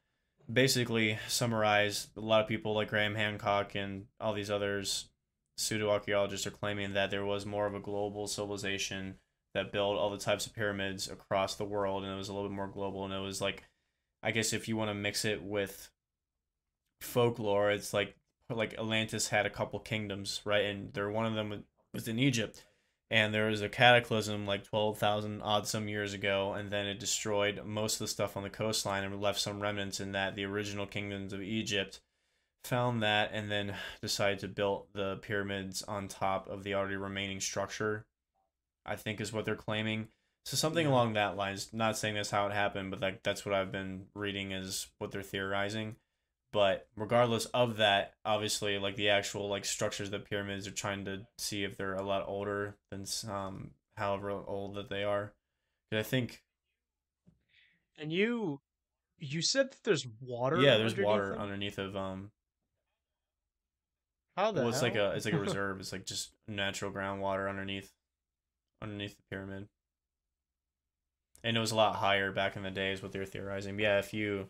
basically, 0.52 1.20
summarize 1.28 2.08
a 2.18 2.22
lot 2.22 2.42
of 2.42 2.48
people 2.48 2.74
like 2.74 2.90
Graham 2.90 3.16
Hancock 3.16 3.76
and 3.76 4.06
all 4.20 4.34
these 4.34 4.50
others 4.50 5.10
pseudo 5.58 5.90
archaeologists 5.90 6.48
are 6.48 6.52
claiming 6.52 6.94
that 6.94 7.12
there 7.12 7.26
was 7.26 7.46
more 7.46 7.68
of 7.68 7.76
a 7.76 7.80
global 7.80 8.28
civilization 8.28 9.16
that 9.54 9.72
built 9.72 9.98
all 9.98 10.10
the 10.10 10.18
types 10.18 10.46
of 10.46 10.56
pyramids 10.56 11.10
across 11.10 11.56
the 11.56 11.66
world 11.66 12.04
and 12.04 12.12
it 12.12 12.18
was 12.18 12.30
a 12.30 12.34
little 12.34 12.50
bit 12.50 12.56
more 12.56 12.68
global 12.68 13.06
and 13.06 13.14
it 13.14 13.20
was 13.20 13.42
like 13.42 13.64
I 14.24 14.32
guess 14.32 14.54
if 14.54 14.68
you 14.68 14.76
want 14.76 14.90
to 14.90 14.96
mix 14.96 15.26
it 15.26 15.44
with 15.44 15.92
folklore 17.00 17.72
it's 17.72 17.94
like 17.94 18.16
like 18.50 18.74
Atlantis 18.74 19.28
had 19.28 19.46
a 19.46 19.52
couple 19.52 19.80
kingdoms 19.80 20.42
right 20.46 20.66
and 20.66 20.94
there 20.94 21.10
one 21.10 21.26
of 21.26 21.36
them 21.36 21.64
was 21.94 22.08
in 22.08 22.18
Egypt 22.18 22.66
and 23.12 23.34
there 23.34 23.48
was 23.48 23.62
a 23.62 23.68
cataclysm 23.70 24.48
like 24.48 24.64
12,000 24.64 25.42
odd 25.44 25.68
some 25.68 25.90
years 25.90 26.14
ago 26.14 26.54
and 26.54 26.72
then 26.72 26.88
it 26.88 26.98
destroyed 26.98 27.62
most 27.66 27.96
of 27.96 28.00
the 28.00 28.08
stuff 28.08 28.38
on 28.38 28.44
the 28.44 28.50
coastline 28.50 29.04
and 29.04 29.22
left 29.22 29.40
some 29.40 29.60
remnants 29.60 30.00
in 30.00 30.14
that. 30.14 30.34
The 30.36 30.46
original 30.46 30.88
kingdoms 30.88 31.34
of 31.34 31.42
Egypt 31.42 32.00
found 32.64 33.04
that 33.04 33.32
and 33.34 33.52
then 33.52 33.76
decided 34.02 34.40
to 34.40 34.48
build 34.48 34.86
the 34.94 35.18
pyramids 35.18 35.82
on 35.84 36.08
top 36.08 36.48
of 36.48 36.64
the 36.64 36.74
already 36.76 36.96
remaining 36.96 37.40
structure 37.42 38.06
i 38.86 38.96
think 38.96 39.20
is 39.20 39.34
what 39.34 39.46
they're 39.46 39.56
claiming. 39.56 40.08
So 40.46 40.56
something 40.58 40.86
Yeah. 40.88 40.92
along 40.94 41.14
that 41.14 41.36
lines. 41.36 41.72
Not 41.74 41.98
saying 41.98 42.16
that's 42.16 42.32
how 42.32 42.48
it 42.48 42.54
happened 42.54 42.92
but 42.92 43.02
like 43.02 43.24
that's 43.24 43.46
what 43.46 43.54
i've 43.54 43.72
been 43.72 44.06
reading 44.16 44.52
is 44.54 44.88
what 45.00 45.12
they're 45.12 45.22
theorizing 45.22 45.96
but 46.52 46.88
regardless 46.96 47.46
of 47.48 47.78
that 47.78 48.14
obviously 48.26 48.78
like 48.78 48.96
the 48.96 49.10
actual 49.10 49.48
like 49.48 49.66
structures 49.66 50.08
of 50.08 50.12
the 50.12 50.20
pyramids 50.20 50.68
are 50.68 50.72
trying 50.72 51.06
to 51.06 51.26
see 51.38 51.64
if 51.64 51.78
they're 51.78 51.96
a 51.96 52.04
lot 52.04 52.26
older 52.28 52.76
than 52.92 53.06
um 53.30 53.72
however 53.96 54.30
old 54.32 54.76
that 54.76 54.90
they 54.90 55.04
are 55.04 55.34
'Cause 55.92 56.00
i 56.00 56.04
think 56.04 56.44
and 57.98 58.12
you, 58.12 58.62
you 59.20 59.42
said 59.42 59.72
that 59.72 59.84
there's 59.84 60.08
water. 60.22 60.58
yeah 60.58 60.78
there's 60.78 60.94
underneath 60.94 61.06
water 61.08 61.30
them? 61.32 61.42
underneath 61.42 61.78
of 61.78 61.96
um 61.96 62.32
How 64.36 64.52
the 64.52 64.62
well, 64.62 64.70
it's 64.70 64.82
like 64.82 64.96
a 64.96 65.12
it's 65.12 65.26
like 65.26 65.34
a 65.34 65.40
reserve. 65.50 65.80
It's 65.80 65.92
like 65.92 66.06
just 66.06 66.32
natural 66.48 66.92
groundwater 66.92 67.50
underneath 67.50 67.92
underneath 68.82 69.16
the 69.18 69.24
pyramid. 69.30 69.68
And 71.44 71.58
it 71.58 71.60
was 71.60 71.72
a 71.72 71.76
lot 71.76 71.96
higher 71.96 72.32
back 72.32 72.56
in 72.56 72.64
the 72.64 72.72
day, 72.72 72.92
is 72.92 73.02
what 73.02 73.12
they 73.12 73.20
were 73.20 73.26
theorizing. 73.26 73.76
But 73.76 73.84
yeah, 73.84 74.00
if 74.00 74.14
you 74.14 74.50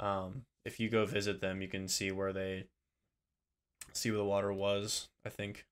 um 0.00 0.42
if 0.64 0.78
you 0.80 0.88
go 0.88 1.06
visit 1.06 1.40
them, 1.40 1.60
you 1.62 1.68
can 1.68 1.88
see 1.88 2.10
where 2.10 2.32
they 2.32 2.64
see 3.92 4.10
where 4.10 4.18
the 4.18 4.24
water 4.24 4.52
was. 4.52 5.08
I 5.24 5.28
think. 5.28 5.66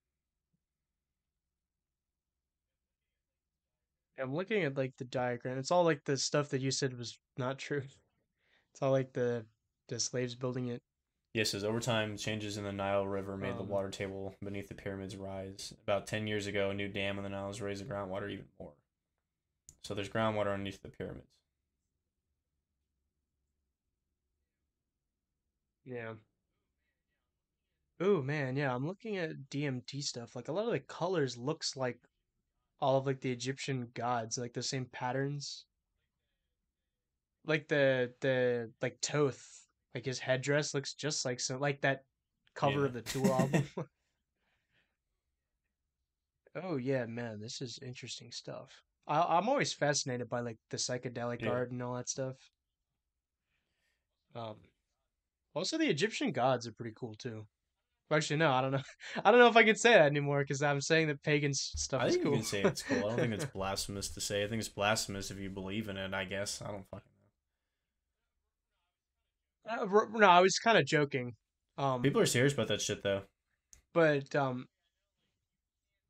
I'm 4.21 4.35
looking 4.35 4.65
at 4.65 4.77
like 4.77 4.97
the 4.97 5.05
diagram. 5.05 5.59
It's 5.59 5.71
all 5.71 5.85
like 5.85 6.05
the 6.05 6.17
stuff 6.17 6.49
that 6.51 6.61
you 6.61 6.71
said 6.71 6.99
was 6.99 7.19
not 7.37 7.59
true. 7.59 7.83
It's 8.75 8.83
all 8.83 8.93
like 8.93 9.13
the 9.13 9.45
the 9.89 9.99
slaves 9.99 10.35
building 10.37 10.69
it. 10.69 10.83
Yes, 11.35 11.53
as 11.55 11.65
over 11.65 11.81
time, 11.81 12.17
changes 12.17 12.59
in 12.59 12.65
the 12.65 12.73
Nile 12.73 13.07
River 13.09 13.37
made 13.37 13.57
the 13.57 13.63
Um, 13.63 13.69
water 13.69 13.91
table 13.91 14.37
beneath 14.45 14.69
the 14.69 14.75
pyramids 14.75 15.17
rise. 15.17 15.75
About 15.83 16.07
ten 16.07 16.27
years 16.27 16.47
ago, 16.47 16.71
a 16.71 16.75
new 16.75 16.87
dam 16.87 17.17
on 17.17 17.25
the 17.25 17.31
Nile 17.31 17.49
has 17.49 17.61
raised 17.63 17.83
the 17.83 17.93
groundwater 17.93 18.31
even 18.31 18.47
more. 18.61 18.75
So 19.83 19.95
there's 19.95 20.11
groundwater 20.11 20.53
underneath 20.53 20.83
the 20.83 20.91
pyramids. 20.91 21.27
Yeah. 25.89 26.17
Oh 28.01 28.23
man, 28.23 28.57
yeah, 28.57 28.75
I'm 28.75 28.87
looking 28.87 29.17
at 29.19 29.49
DMT 29.51 30.01
stuff. 30.03 30.35
Like 30.37 30.49
a 30.49 30.53
lot 30.53 30.67
of 30.67 30.73
the 30.73 30.81
colors 30.81 31.37
looks 31.37 31.77
like 31.77 32.01
all 32.81 32.99
of 32.99 33.07
like 33.07 33.21
the 33.23 33.33
Egyptian 33.33 33.91
gods, 33.95 34.39
like 34.39 34.55
the 34.55 34.63
same 34.63 34.87
patterns. 34.87 35.67
Like 37.45 37.69
the 37.69 38.15
the 38.21 38.73
like 38.83 39.01
Thoth, 39.01 39.69
like 39.95 40.05
his 40.05 40.19
headdress 40.19 40.75
looks 40.75 40.95
just 40.95 41.25
like 41.25 41.41
so 41.41 41.59
like 41.59 41.81
that 41.83 42.05
cover 42.55 42.85
Yeah. 42.85 42.87
of 42.87 42.93
the 42.93 43.03
Tool 43.03 43.33
album. 43.33 43.71
Oh 46.55 46.77
yeah, 46.77 47.07
man, 47.07 47.41
this 47.41 47.61
is 47.63 47.79
interesting 47.79 48.33
stuff. 48.33 48.85
I 49.07 49.39
I'm 49.39 49.49
always 49.49 49.73
fascinated 49.73 50.29
by 50.29 50.41
like 50.41 50.59
the 50.71 50.77
psychedelic 50.77 51.41
Yeah. 51.41 51.47
art 51.47 51.71
and 51.71 51.83
all 51.83 51.95
that 51.97 52.09
stuff. 52.09 52.37
Um, 54.35 54.68
also 55.55 55.79
the 55.79 55.89
Egyptian 55.89 56.33
gods 56.33 56.67
are 56.67 56.73
pretty 56.73 56.93
cool 56.97 57.15
too. 57.15 57.47
Actually, 58.11 58.37
no, 58.39 58.51
I 58.51 58.63
don't 58.63 58.71
know. 58.73 58.83
I 59.25 59.31
don't 59.31 59.39
know 59.41 59.49
if 59.49 59.57
I 59.57 59.65
can 59.65 59.77
say 59.77 59.93
that 59.93 60.07
anymore 60.07 60.41
because 60.41 60.63
I'm 60.63 60.81
saying 60.81 61.09
that 61.09 61.23
pagan 61.23 61.53
stuff 61.53 62.01
I 62.03 62.07
is 62.07 62.15
think 62.15 62.25
cool. 62.25 62.33
you 62.33 62.39
can 62.39 62.47
say 62.47 62.63
it's 62.63 62.83
cool. 62.83 62.97
I 62.99 63.01
don't 63.03 63.17
think 63.19 63.35
it's 63.35 63.45
blasphemous 63.55 64.09
to 64.11 64.21
say. 64.21 64.45
I 64.45 64.49
think 64.49 64.61
it's 64.61 64.69
blasphemous 64.69 65.31
if 65.31 65.39
you 65.39 65.51
believe 65.51 65.89
in 65.89 65.97
it. 65.99 66.15
I 66.15 66.25
guess 66.25 66.63
I 66.63 66.69
don't 66.71 66.87
fucking 66.91 67.11
know. 69.67 69.83
Uh, 69.83 70.19
no, 70.19 70.27
I 70.27 70.41
was 70.41 70.59
kind 70.59 70.79
of 70.79 70.87
joking. 70.87 71.35
Um, 71.77 72.03
People 72.03 72.21
are 72.21 72.27
serious 72.27 72.55
about 72.55 72.69
that 72.69 72.81
shit 72.81 73.03
though. 73.03 73.23
but 73.93 74.35
um, 74.35 74.67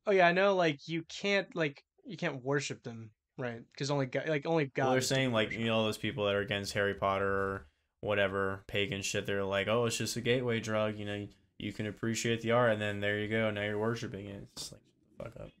oh 0.07 0.11
yeah, 0.11 0.27
I 0.27 0.31
know. 0.31 0.55
Like 0.55 0.87
you 0.87 1.03
can't 1.21 1.53
like 1.55 1.83
you 2.05 2.15
can't 2.17 2.41
worship 2.43 2.81
them, 2.83 3.11
right? 3.37 3.61
Because 3.73 3.91
only 3.91 4.05
God, 4.05 4.29
like 4.29 4.45
only 4.45 4.65
God. 4.73 4.83
Well, 4.83 4.91
they're 4.91 4.99
is 4.99 5.09
to 5.09 5.15
be 5.15 5.17
saying 5.17 5.33
like 5.33 5.51
you 5.51 5.65
know 5.65 5.75
all 5.77 5.83
those 5.83 5.97
people 5.97 6.25
that 6.25 6.35
are 6.35 6.39
against 6.41 6.73
Harry 6.73 6.93
Potter 6.93 7.27
or 7.27 7.67
whatever 8.01 8.63
pagan 8.67 9.01
shit. 9.01 9.25
They're 9.25 9.43
like, 9.43 9.67
oh, 9.67 9.85
it's 9.85 9.97
just 9.97 10.15
a 10.17 10.21
gateway 10.21 10.59
drug. 10.59 10.97
You 10.97 11.05
know, 11.05 11.27
you 11.57 11.73
can 11.73 11.87
appreciate 11.87 12.41
the 12.41 12.51
art, 12.51 12.71
and 12.73 12.81
then 12.81 12.99
there 12.99 13.19
you 13.19 13.27
go. 13.27 13.49
Now 13.51 13.63
you're 13.63 13.79
worshiping 13.79 14.27
it. 14.27 14.47
It's 14.53 14.71
like 14.71 14.81
fuck 15.17 15.41
up. 15.41 15.51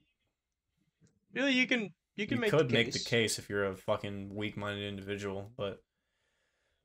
really 1.33 1.53
you 1.53 1.67
can 1.67 1.93
you 2.15 2.25
You, 2.27 2.27
can 2.27 2.39
make 2.39 2.51
could 2.51 2.69
the 2.69 2.73
make 2.73 2.91
the 2.91 2.99
case. 2.99 3.07
case 3.07 3.39
if 3.39 3.49
you're 3.49 3.65
a 3.65 3.75
fucking 3.77 4.35
weak-minded 4.35 4.87
individual, 4.87 5.51
but 5.57 5.81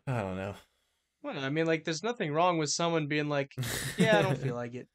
I 0.06 0.20
don't 0.20 0.36
know. 0.36 0.54
Well, 1.22 1.38
I 1.38 1.48
mean, 1.50 1.66
like, 1.66 1.84
there's 1.84 2.02
nothing 2.02 2.32
wrong 2.32 2.58
with 2.58 2.70
someone 2.70 3.06
being 3.06 3.28
like, 3.28 3.52
yeah, 3.96 4.18
I 4.18 4.22
don't 4.22 4.38
feel 4.38 4.54
like 4.62 4.74
it. 4.74 4.88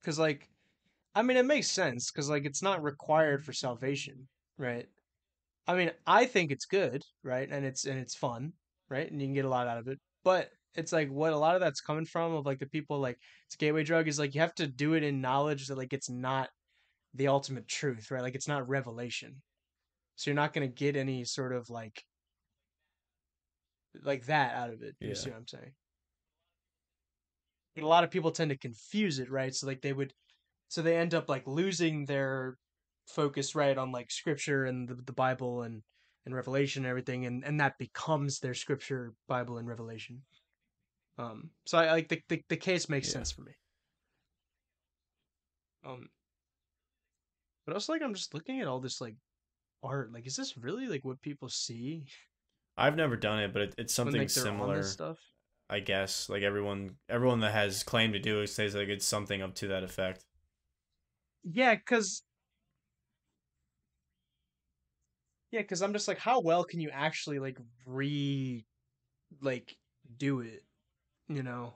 Because, 0.00 0.18
like, 0.18 0.48
I 1.14 1.22
mean, 1.22 1.36
it 1.36 1.46
makes 1.46 1.70
sense 1.70 2.10
because, 2.10 2.30
like, 2.30 2.44
it's 2.44 2.62
not 2.62 2.82
required 2.82 3.44
for 3.44 3.52
salvation, 3.52 4.28
right? 4.56 4.88
I 5.66 5.74
mean, 5.76 5.90
I 6.06 6.26
think 6.26 6.50
it's 6.52 6.66
good, 6.66 7.04
right? 7.22 7.48
And 7.50 7.64
it's 7.66 7.84
and 7.84 7.98
it's 7.98 8.14
fun, 8.14 8.52
right? 8.90 9.10
And 9.10 9.20
you 9.20 9.26
can 9.28 9.34
get 9.34 9.44
a 9.44 9.48
lot 9.48 9.66
out 9.68 9.78
of 9.78 9.88
it. 9.88 9.98
But 10.24 10.50
it's 10.74 10.92
like 10.92 11.10
what 11.10 11.32
a 11.32 11.36
lot 11.38 11.54
of 11.54 11.60
that's 11.60 11.80
coming 11.80 12.04
from 12.04 12.34
of 12.34 12.46
like 12.46 12.58
the 12.58 12.66
people 12.66 13.00
like 13.00 13.18
it's 13.46 13.54
a 13.54 13.58
gateway 13.58 13.84
drug 13.84 14.06
is 14.08 14.18
like 14.18 14.34
you 14.34 14.40
have 14.40 14.54
to 14.56 14.66
do 14.66 14.94
it 14.94 15.02
in 15.02 15.20
knowledge 15.20 15.66
that 15.68 15.78
like 15.78 15.92
it's 15.92 16.10
not 16.10 16.50
the 17.14 17.28
ultimate 17.28 17.68
truth, 17.68 18.10
right? 18.10 18.22
Like 18.22 18.34
it's 18.34 18.48
not 18.48 18.68
revelation. 18.68 19.42
So 20.16 20.30
you're 20.30 20.36
not 20.36 20.52
going 20.52 20.68
to 20.68 20.74
get 20.74 20.96
any 20.96 21.24
sort 21.24 21.52
of 21.54 21.70
like 21.70 22.04
like 24.02 24.26
that 24.26 24.54
out 24.54 24.70
of 24.70 24.82
it. 24.82 24.96
You 25.00 25.10
Yeah. 25.10 25.14
see 25.14 25.30
what 25.30 25.38
I'm 25.38 25.46
saying? 25.48 25.72
But 27.74 27.84
a 27.84 27.86
lot 27.86 28.04
of 28.04 28.10
people 28.10 28.30
tend 28.30 28.50
to 28.50 28.58
confuse 28.58 29.18
it, 29.18 29.30
right? 29.30 29.54
So 29.54 29.66
like 29.66 29.80
they 29.82 29.92
would 29.92 30.12
so 30.68 30.82
they 30.82 30.96
end 30.96 31.14
up 31.14 31.28
like 31.28 31.46
losing 31.46 32.06
their 32.06 32.56
focus 33.08 33.54
right 33.54 33.76
on 33.78 33.92
like 33.92 34.10
scripture 34.10 34.64
and 34.66 34.88
the, 34.88 34.96
the 34.96 35.12
Bible 35.12 35.62
and 35.62 35.82
and 36.28 36.36
revelation 36.36 36.84
and 36.84 36.90
everything 36.90 37.24
and 37.24 37.42
and 37.42 37.58
that 37.58 37.78
becomes 37.78 38.38
their 38.38 38.52
scripture, 38.54 39.14
Bible 39.26 39.56
and 39.56 39.66
revelation. 39.66 40.22
Um 41.16 41.50
so 41.66 41.78
I 41.78 41.90
like 41.90 42.08
the 42.08 42.22
the, 42.28 42.44
the 42.50 42.56
case 42.58 42.88
makes 42.90 43.08
Yeah. 43.08 43.12
sense 43.14 43.32
for 43.32 43.40
me. 43.42 43.52
Um 45.84 46.10
but 47.64 47.72
also 47.74 47.94
like 47.94 48.02
I'm 48.02 48.14
just 48.14 48.34
looking 48.34 48.60
at 48.60 48.68
all 48.68 48.78
this 48.78 49.00
like 49.00 49.16
art. 49.82 50.12
Like 50.12 50.26
is 50.26 50.36
this 50.36 50.58
really 50.58 50.86
like 50.86 51.04
what 51.04 51.22
people 51.22 51.48
see 51.48 52.04
I've 52.76 52.96
never 52.96 53.16
done 53.16 53.40
it, 53.40 53.52
but 53.54 53.62
it, 53.62 53.74
it's 53.78 53.94
when 53.94 54.12
something 54.12 54.20
like 54.20 54.30
similar. 54.30 54.82
stuff? 54.82 55.18
I 55.70 55.80
guess 55.80 56.28
like 56.28 56.42
everyone 56.42 56.96
everyone 57.08 57.40
that 57.40 57.52
has 57.52 57.82
claimed 57.82 58.12
to 58.14 58.18
do 58.18 58.40
it 58.40 58.48
says 58.48 58.74
like 58.74 58.88
it's 58.88 59.06
something 59.06 59.42
up 59.42 59.54
to 59.56 59.68
that 59.68 59.82
effect. 59.82 60.24
Yeah, 61.42 61.76
cuz 61.76 62.22
Yeah, 65.50 65.62
cuz 65.62 65.82
I'm 65.82 65.92
just 65.92 66.08
like 66.08 66.18
how 66.18 66.40
well 66.40 66.64
can 66.64 66.80
you 66.80 66.90
actually 66.90 67.38
like 67.38 67.58
re 67.86 68.66
like 69.40 69.76
do 70.16 70.40
it, 70.40 70.64
you 71.28 71.42
know? 71.42 71.74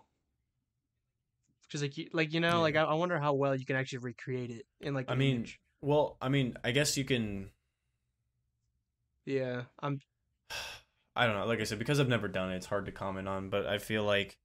Cuz 1.71 1.83
like 1.83 1.97
you, 1.97 2.09
like 2.13 2.33
you 2.33 2.41
know, 2.41 2.61
like 2.61 2.77
I, 2.77 2.83
I 2.83 2.95
wonder 2.95 3.19
how 3.19 3.33
well 3.35 3.57
you 3.57 3.65
can 3.65 3.77
actually 3.77 3.99
recreate 4.01 4.51
it 4.51 4.67
in 4.81 4.95
like 4.95 5.09
I 5.09 5.15
mean, 5.15 5.37
image. 5.37 5.61
well, 5.81 6.17
I 6.21 6.29
mean, 6.29 6.57
I 6.65 6.71
guess 6.73 6.97
you 6.97 7.05
can. 7.05 7.51
Yeah, 9.27 9.65
I'm 9.81 10.01
I 11.17 11.27
don't 11.27 11.37
know. 11.37 11.47
Like 11.47 11.61
I 11.61 11.65
said, 11.65 11.79
because 11.79 12.01
I've 12.01 12.09
never 12.09 12.29
done 12.29 12.51
it, 12.53 12.57
it's 12.57 12.67
hard 12.67 12.87
to 12.87 12.93
comment 12.93 13.29
on. 13.29 13.49
But 13.51 13.67
I 13.67 13.79
feel 13.79 14.05
like 14.05 14.39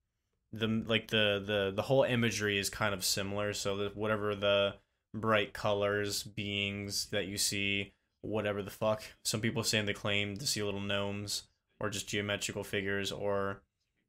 the 0.54 0.68
like 0.68 1.10
the 1.10 1.42
the 1.46 1.72
the 1.76 1.84
whole 1.84 2.04
imagery 2.04 2.58
is 2.58 2.70
kind 2.70 2.94
of 2.94 3.04
similar. 3.04 3.54
So 3.54 3.78
that 3.78 3.96
whatever 3.98 4.36
the 4.36 4.76
bright 5.14 5.54
colors, 5.54 6.24
beings 6.24 7.08
that 7.12 7.26
you 7.28 7.38
see, 7.38 7.94
whatever 8.22 8.62
the 8.62 8.72
fuck. 8.72 9.04
Some 9.24 9.42
people 9.42 9.64
saying 9.64 9.86
they 9.86 9.94
claim 9.94 10.38
to 10.38 10.48
see 10.48 10.64
little 10.64 10.80
gnomes 10.82 11.44
or 11.80 11.90
just 11.90 12.08
geometrical 12.08 12.64
figures 12.64 13.12
or 13.12 13.62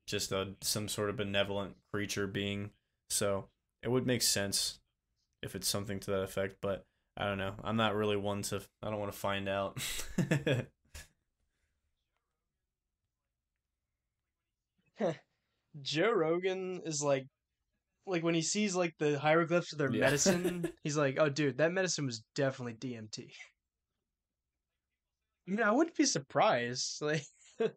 just 0.07 0.33
a 0.33 0.55
some 0.63 0.89
sort 0.89 1.11
of 1.11 1.17
benevolent 1.17 1.77
creature 1.93 2.27
being. 2.27 2.71
So 3.11 3.49
it 3.83 3.91
would 3.91 4.07
make 4.07 4.23
sense 4.23 4.81
if 5.43 5.55
it's 5.55 5.69
something 5.69 6.01
to 6.01 6.11
that 6.13 6.23
effect. 6.23 6.57
But 6.61 6.85
I 7.17 7.25
don't 7.25 7.39
know. 7.39 7.55
I'm 7.63 7.77
not 7.77 7.95
really 7.95 8.17
one 8.17 8.43
to. 8.43 8.63
I 8.83 8.91
don't 8.91 9.01
want 9.01 9.13
to 9.13 9.19
find 9.19 9.49
out. 9.49 9.79
Joe 15.83 16.11
Rogan 16.13 16.83
is 16.85 17.03
like 17.03 17.27
like 18.07 18.23
when 18.23 18.35
he 18.35 18.43
sees 18.43 18.75
like 18.75 18.95
the 18.99 19.19
hieroglyphs 19.19 19.73
of 19.73 19.79
their 19.79 19.93
Yeah. 19.93 20.01
medicine, 20.01 20.67
he's 20.83 20.97
like, 20.97 21.19
"Oh, 21.19 21.29
dude, 21.29 21.59
that 21.59 21.73
medicine 21.73 22.07
was 22.07 22.23
definitely 22.35 22.75
DMT." 22.75 23.31
I 25.49 25.51
mean, 25.51 25.63
I 25.63 25.71
wouldn't 25.71 25.97
be 25.97 26.05
surprised. 26.05 27.03
Like, 27.61 27.75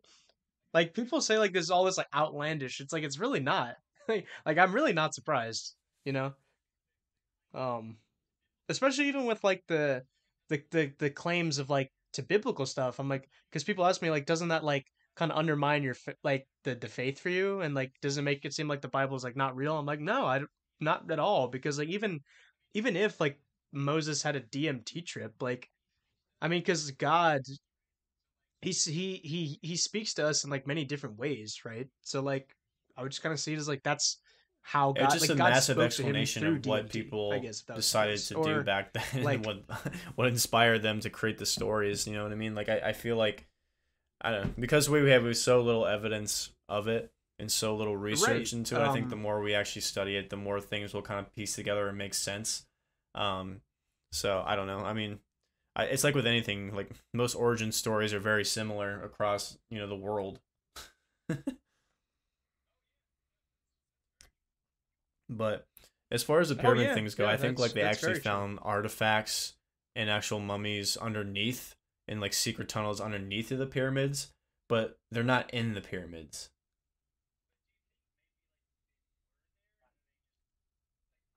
like 0.76 0.94
people 0.94 1.22
say 1.22 1.40
like 1.40 1.54
there's 1.54 1.72
all 1.72 1.86
this 1.86 1.98
like 1.98 2.08
outlandish. 2.14 2.80
It's 2.80 2.94
like 2.94 3.04
it's 3.04 3.18
really 3.18 3.40
not. 3.40 3.78
like, 4.08 4.28
like 4.46 4.60
I'm 4.60 4.74
really 4.74 4.94
not 4.94 5.16
surprised. 5.16 5.74
You 6.06 6.14
know. 6.14 6.34
Um, 7.56 7.98
especially 8.70 9.08
even 9.08 9.26
with 9.26 9.44
like 9.44 9.64
the 9.68 10.04
the 10.50 10.62
the, 10.70 10.94
the 11.00 11.10
claims 11.10 11.58
of 11.58 11.72
like 11.72 11.92
to 12.14 12.22
biblical 12.22 12.68
stuff. 12.68 13.00
I'm 13.00 13.10
like, 13.10 13.28
because 13.50 13.64
people 13.64 13.86
ask 13.86 14.04
me 14.04 14.12
like, 14.12 14.28
doesn't 14.28 14.50
that 14.50 14.64
like 14.64 14.86
kind 15.16 15.32
of 15.32 15.38
undermine 15.38 15.84
your 15.84 15.96
like 16.24 16.48
the 16.64 16.76
the 16.76 16.88
faith 16.88 17.20
for 17.20 17.30
you 17.30 17.62
and 17.62 17.76
like 17.76 17.92
does 18.02 18.18
it 18.18 18.22
make 18.22 18.46
it 18.46 18.54
seem 18.54 18.68
like 18.68 18.82
the 18.82 18.88
bible 18.88 19.16
is 19.16 19.24
like 19.24 19.36
not 19.36 19.56
real 19.56 19.78
i'm 19.78 19.86
like 19.86 20.00
no 20.00 20.26
i 20.26 20.40
not 20.80 21.10
at 21.12 21.20
all 21.20 21.48
because 21.48 21.78
like 21.78 21.90
even 21.90 22.20
even 22.74 22.96
if 22.96 23.20
like 23.20 23.38
moses 23.74 24.24
had 24.24 24.36
a 24.36 24.42
dmt 24.42 25.06
trip 25.06 25.34
like 25.42 25.70
i 26.42 26.48
mean 26.48 26.60
because 26.60 26.92
god 26.92 27.42
he's 28.62 28.86
he 28.86 29.20
he 29.24 29.60
he 29.62 29.76
speaks 29.76 30.14
to 30.14 30.26
us 30.26 30.44
in 30.44 30.50
like 30.50 30.68
many 30.68 30.86
different 30.86 31.18
ways 31.18 31.62
right? 31.66 31.88
So 32.02 32.22
like 32.22 32.56
i 32.98 33.02
would 33.02 33.12
just 33.12 33.24
kind 33.24 33.34
of 33.34 33.40
see 33.40 33.54
it 33.54 33.58
as 33.60 33.68
like 33.68 33.84
that's 33.84 34.18
how 34.62 34.92
god 34.92 35.06
it's 35.06 35.14
just 35.14 35.30
like, 35.30 35.38
a 35.38 35.40
God 35.40 35.50
massive 35.50 35.78
spoke 35.78 35.92
to 35.92 36.04
him 36.04 36.16
explanation 36.16 36.46
of 36.48 36.66
what 36.66 36.84
DMT, 36.84 36.92
people 36.92 37.40
guess, 37.42 37.62
if 37.62 37.66
that 37.68 37.76
was 37.78 37.86
the 37.86 37.90
decided 37.90 38.18
to 38.20 38.36
Or, 38.36 38.44
do 38.44 38.64
back 38.64 38.94
then 38.94 39.04
like- 39.24 39.38
and 39.38 39.46
what 39.46 39.64
what 40.16 40.28
inspired 40.28 40.84
them 40.84 41.00
to 41.00 41.10
create 41.10 41.38
the 41.38 41.46
stories 41.46 42.08
you 42.08 42.14
know 42.14 42.24
what 42.24 42.32
i 42.32 42.36
mean? 42.36 42.56
Like 42.56 42.70
i, 42.70 42.80
I 42.90 42.94
feel 42.94 43.16
like 43.16 43.48
i 44.22 44.32
don't 44.32 44.44
know 44.46 44.54
because 44.60 44.90
we 44.90 45.10
have 45.10 45.36
so 45.38 45.62
little 45.62 45.86
evidence 45.88 46.52
of 46.70 46.88
it 46.88 47.12
and 47.40 47.52
so 47.52 47.76
little 47.76 47.98
research 47.98 48.28
Right, 48.28 48.54
into 48.54 48.76
it 48.76 48.80
i 48.88 48.92
think 48.94 49.10
the 49.10 49.16
um, 49.16 49.22
more 49.24 49.42
we 49.42 49.56
actually 49.56 49.82
study 49.82 50.16
it 50.16 50.30
the 50.30 50.38
more 50.38 50.62
things 50.62 50.94
will 50.94 51.02
kind 51.02 51.20
of 51.20 51.34
piece 51.34 51.56
together 51.56 51.88
and 51.88 51.98
make 51.98 52.14
sense. 52.14 52.66
Um 53.16 53.62
so 54.12 54.44
i 54.46 54.56
don't 54.56 54.68
know 54.68 54.80
i 54.80 54.94
mean 54.94 55.20
I, 55.76 55.86
it's 55.86 56.04
like 56.04 56.16
with 56.16 56.28
anything 56.28 56.76
like 56.76 56.92
most 57.14 57.36
origin 57.36 57.72
stories 57.72 58.14
are 58.14 58.20
very 58.20 58.44
similar 58.46 59.02
across 59.04 59.58
you 59.70 59.80
know 59.80 59.88
the 59.88 59.96
world 59.96 60.40
But 65.30 65.68
as 66.12 66.24
far 66.24 66.40
as 66.42 66.50
the 66.50 66.56
Oh, 66.58 66.62
pyramid 66.62 66.88
yeah, 66.88 66.94
things 66.94 67.16
go, 67.16 67.26
yeah, 67.26 67.32
I 67.32 67.38
think 67.38 67.58
like 67.58 67.74
they 67.74 67.82
actually 67.84 68.14
very 68.14 68.22
true. 68.22 68.22
found 68.24 68.60
artifacts 68.62 69.56
and 69.96 70.10
actual 70.10 70.40
mummies 70.40 70.98
underneath 70.98 71.76
in 72.08 72.20
like 72.20 72.34
secret 72.34 72.70
tunnels 72.70 73.02
underneath 73.02 73.52
of 73.52 73.58
the 73.60 73.66
pyramids, 73.66 74.32
but 74.70 75.00
they're 75.12 75.24
not 75.24 75.50
in 75.52 75.74
the 75.74 75.82
pyramids. 75.82 76.50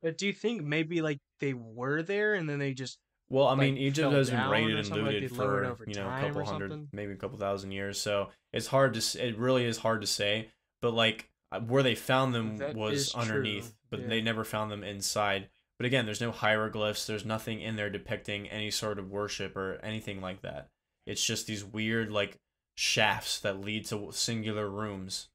but 0.02 0.18
do 0.18 0.26
you 0.26 0.32
think 0.32 0.62
maybe 0.62 1.00
like 1.02 1.18
they 1.40 1.54
were 1.54 2.02
there 2.02 2.34
and 2.34 2.48
then 2.48 2.58
they 2.58 2.74
just 2.74 2.98
Well, 3.34 3.48
I 3.48 3.50
like, 3.50 3.58
mean, 3.58 3.78
Egypt 3.78 4.12
has 4.12 4.30
been 4.30 4.48
raided 4.48 4.76
and 4.76 4.86
something, 4.86 5.04
like, 5.06 5.14
looted 5.14 5.34
for 5.34 5.76
you 5.88 5.94
know 5.94 6.08
a 6.08 6.20
couple 6.20 6.44
hundred, 6.44 6.86
maybe 6.92 7.14
a 7.14 7.16
couple 7.16 7.36
thousand 7.36 7.72
years. 7.72 8.00
So 8.00 8.28
it's 8.52 8.68
hard 8.68 8.94
to. 8.94 9.26
It 9.26 9.36
really 9.36 9.64
is 9.64 9.78
hard 9.78 10.02
to 10.02 10.06
say. 10.06 10.50
But 10.80 10.94
like 10.94 11.28
uh, 11.50 11.58
where 11.58 11.82
they 11.82 11.96
found 11.96 12.32
them 12.32 12.58
That 12.58 12.76
was 12.76 13.12
underneath, 13.12 13.64
true, 13.64 13.72
but 13.90 14.00
yeah. 14.02 14.06
they 14.06 14.20
never 14.20 14.44
found 14.44 14.70
them 14.70 14.84
inside. 14.84 15.48
But 15.80 15.86
again, 15.86 16.04
there's 16.06 16.20
no 16.20 16.30
hieroglyphs. 16.30 17.08
There's 17.08 17.24
nothing 17.24 17.60
in 17.60 17.74
there 17.74 17.90
depicting 17.90 18.48
any 18.50 18.70
sort 18.70 19.00
of 19.00 19.10
worship 19.10 19.56
or 19.56 19.80
anything 19.82 20.20
like 20.20 20.42
that. 20.42 20.68
It's 21.04 21.24
just 21.24 21.48
these 21.48 21.64
weird 21.64 22.12
like 22.12 22.38
shafts 22.76 23.40
that 23.40 23.60
lead 23.60 23.86
to 23.86 24.10
singular 24.12 24.70
rooms. 24.70 25.28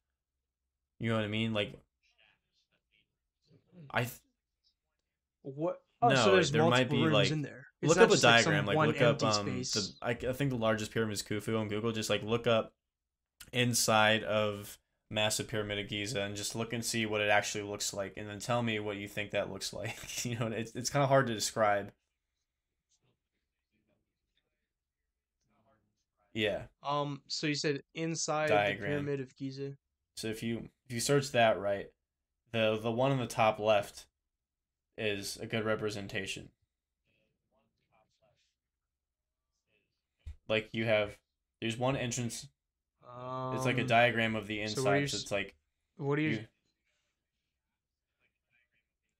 You 1.00 1.10
know 1.10 1.16
what 1.16 1.24
I 1.26 1.28
mean? 1.28 1.52
Like 1.52 1.74
I 3.90 4.04
th- 4.04 4.14
what 5.42 5.82
oh 6.00 6.08
No, 6.08 6.14
so 6.14 6.32
there's 6.32 6.50
there 6.50 6.64
might 6.64 6.88
be, 6.88 6.96
rooms 6.96 7.12
like- 7.12 7.30
in 7.30 7.42
there 7.42 7.59
It's 7.82 7.88
look 7.88 7.98
up 7.98 8.08
a 8.10 8.12
just, 8.12 8.24
like, 8.24 8.44
diagram 8.44 8.66
like, 8.66 8.76
look 8.76 9.00
up 9.00 9.22
um 9.22 9.46
the, 9.46 9.92
I, 10.02 10.10
I 10.10 10.32
think 10.32 10.50
the 10.50 10.56
largest 10.56 10.92
pyramid 10.92 11.14
is 11.14 11.22
Khufu 11.22 11.58
on 11.58 11.68
Google 11.68 11.92
just 11.92 12.10
like 12.10 12.22
look 12.22 12.46
up 12.46 12.72
inside 13.52 14.22
of 14.24 14.78
massive 15.10 15.48
pyramid 15.48 15.78
of 15.78 15.88
Giza 15.88 16.20
and 16.20 16.36
just 16.36 16.54
look 16.54 16.72
and 16.72 16.84
see 16.84 17.06
what 17.06 17.20
it 17.20 17.30
actually 17.30 17.64
looks 17.64 17.92
like 17.94 18.14
and 18.16 18.28
then 18.28 18.38
tell 18.38 18.62
me 18.62 18.78
what 18.78 18.96
you 18.96 19.08
think 19.08 19.30
that 19.30 19.50
looks 19.50 19.72
like 19.72 20.24
you 20.24 20.38
know 20.38 20.48
it's 20.48 20.72
it's 20.74 20.90
kind 20.90 21.02
of 21.02 21.08
hard 21.08 21.26
to 21.28 21.34
describe. 21.34 21.90
Yeah. 26.32 26.62
Um, 26.84 27.22
so 27.26 27.48
you 27.48 27.56
said 27.56 27.82
inside 27.94 28.50
the 28.50 28.76
pyramid 28.78 29.20
of 29.20 29.34
Giza. 29.36 29.72
so 30.14 30.28
if 30.28 30.42
you 30.42 30.68
if 30.86 30.92
you 30.92 31.00
search 31.00 31.32
that 31.32 31.58
right 31.58 31.86
the 32.52 32.78
the 32.80 32.90
one 32.90 33.10
on 33.10 33.18
the 33.18 33.26
top 33.26 33.58
left 33.58 34.06
is 34.96 35.38
a 35.38 35.46
good 35.46 35.64
representation 35.64 36.50
like 40.50 40.68
you 40.72 40.84
have 40.84 41.16
there's 41.62 41.78
one 41.78 41.96
entrance 41.96 42.46
Um, 43.08 43.56
It's 43.56 43.64
like 43.64 43.78
a 43.78 43.84
diagram 43.84 44.36
of 44.36 44.46
the 44.46 44.56
so 44.68 44.82
you 44.92 44.96
inside. 44.96 45.10
So, 45.10 45.16
it's 45.16 45.30
like 45.32 45.54
What 45.96 46.16
do 46.16 46.22
you? 46.22 46.30
you. 46.30 46.46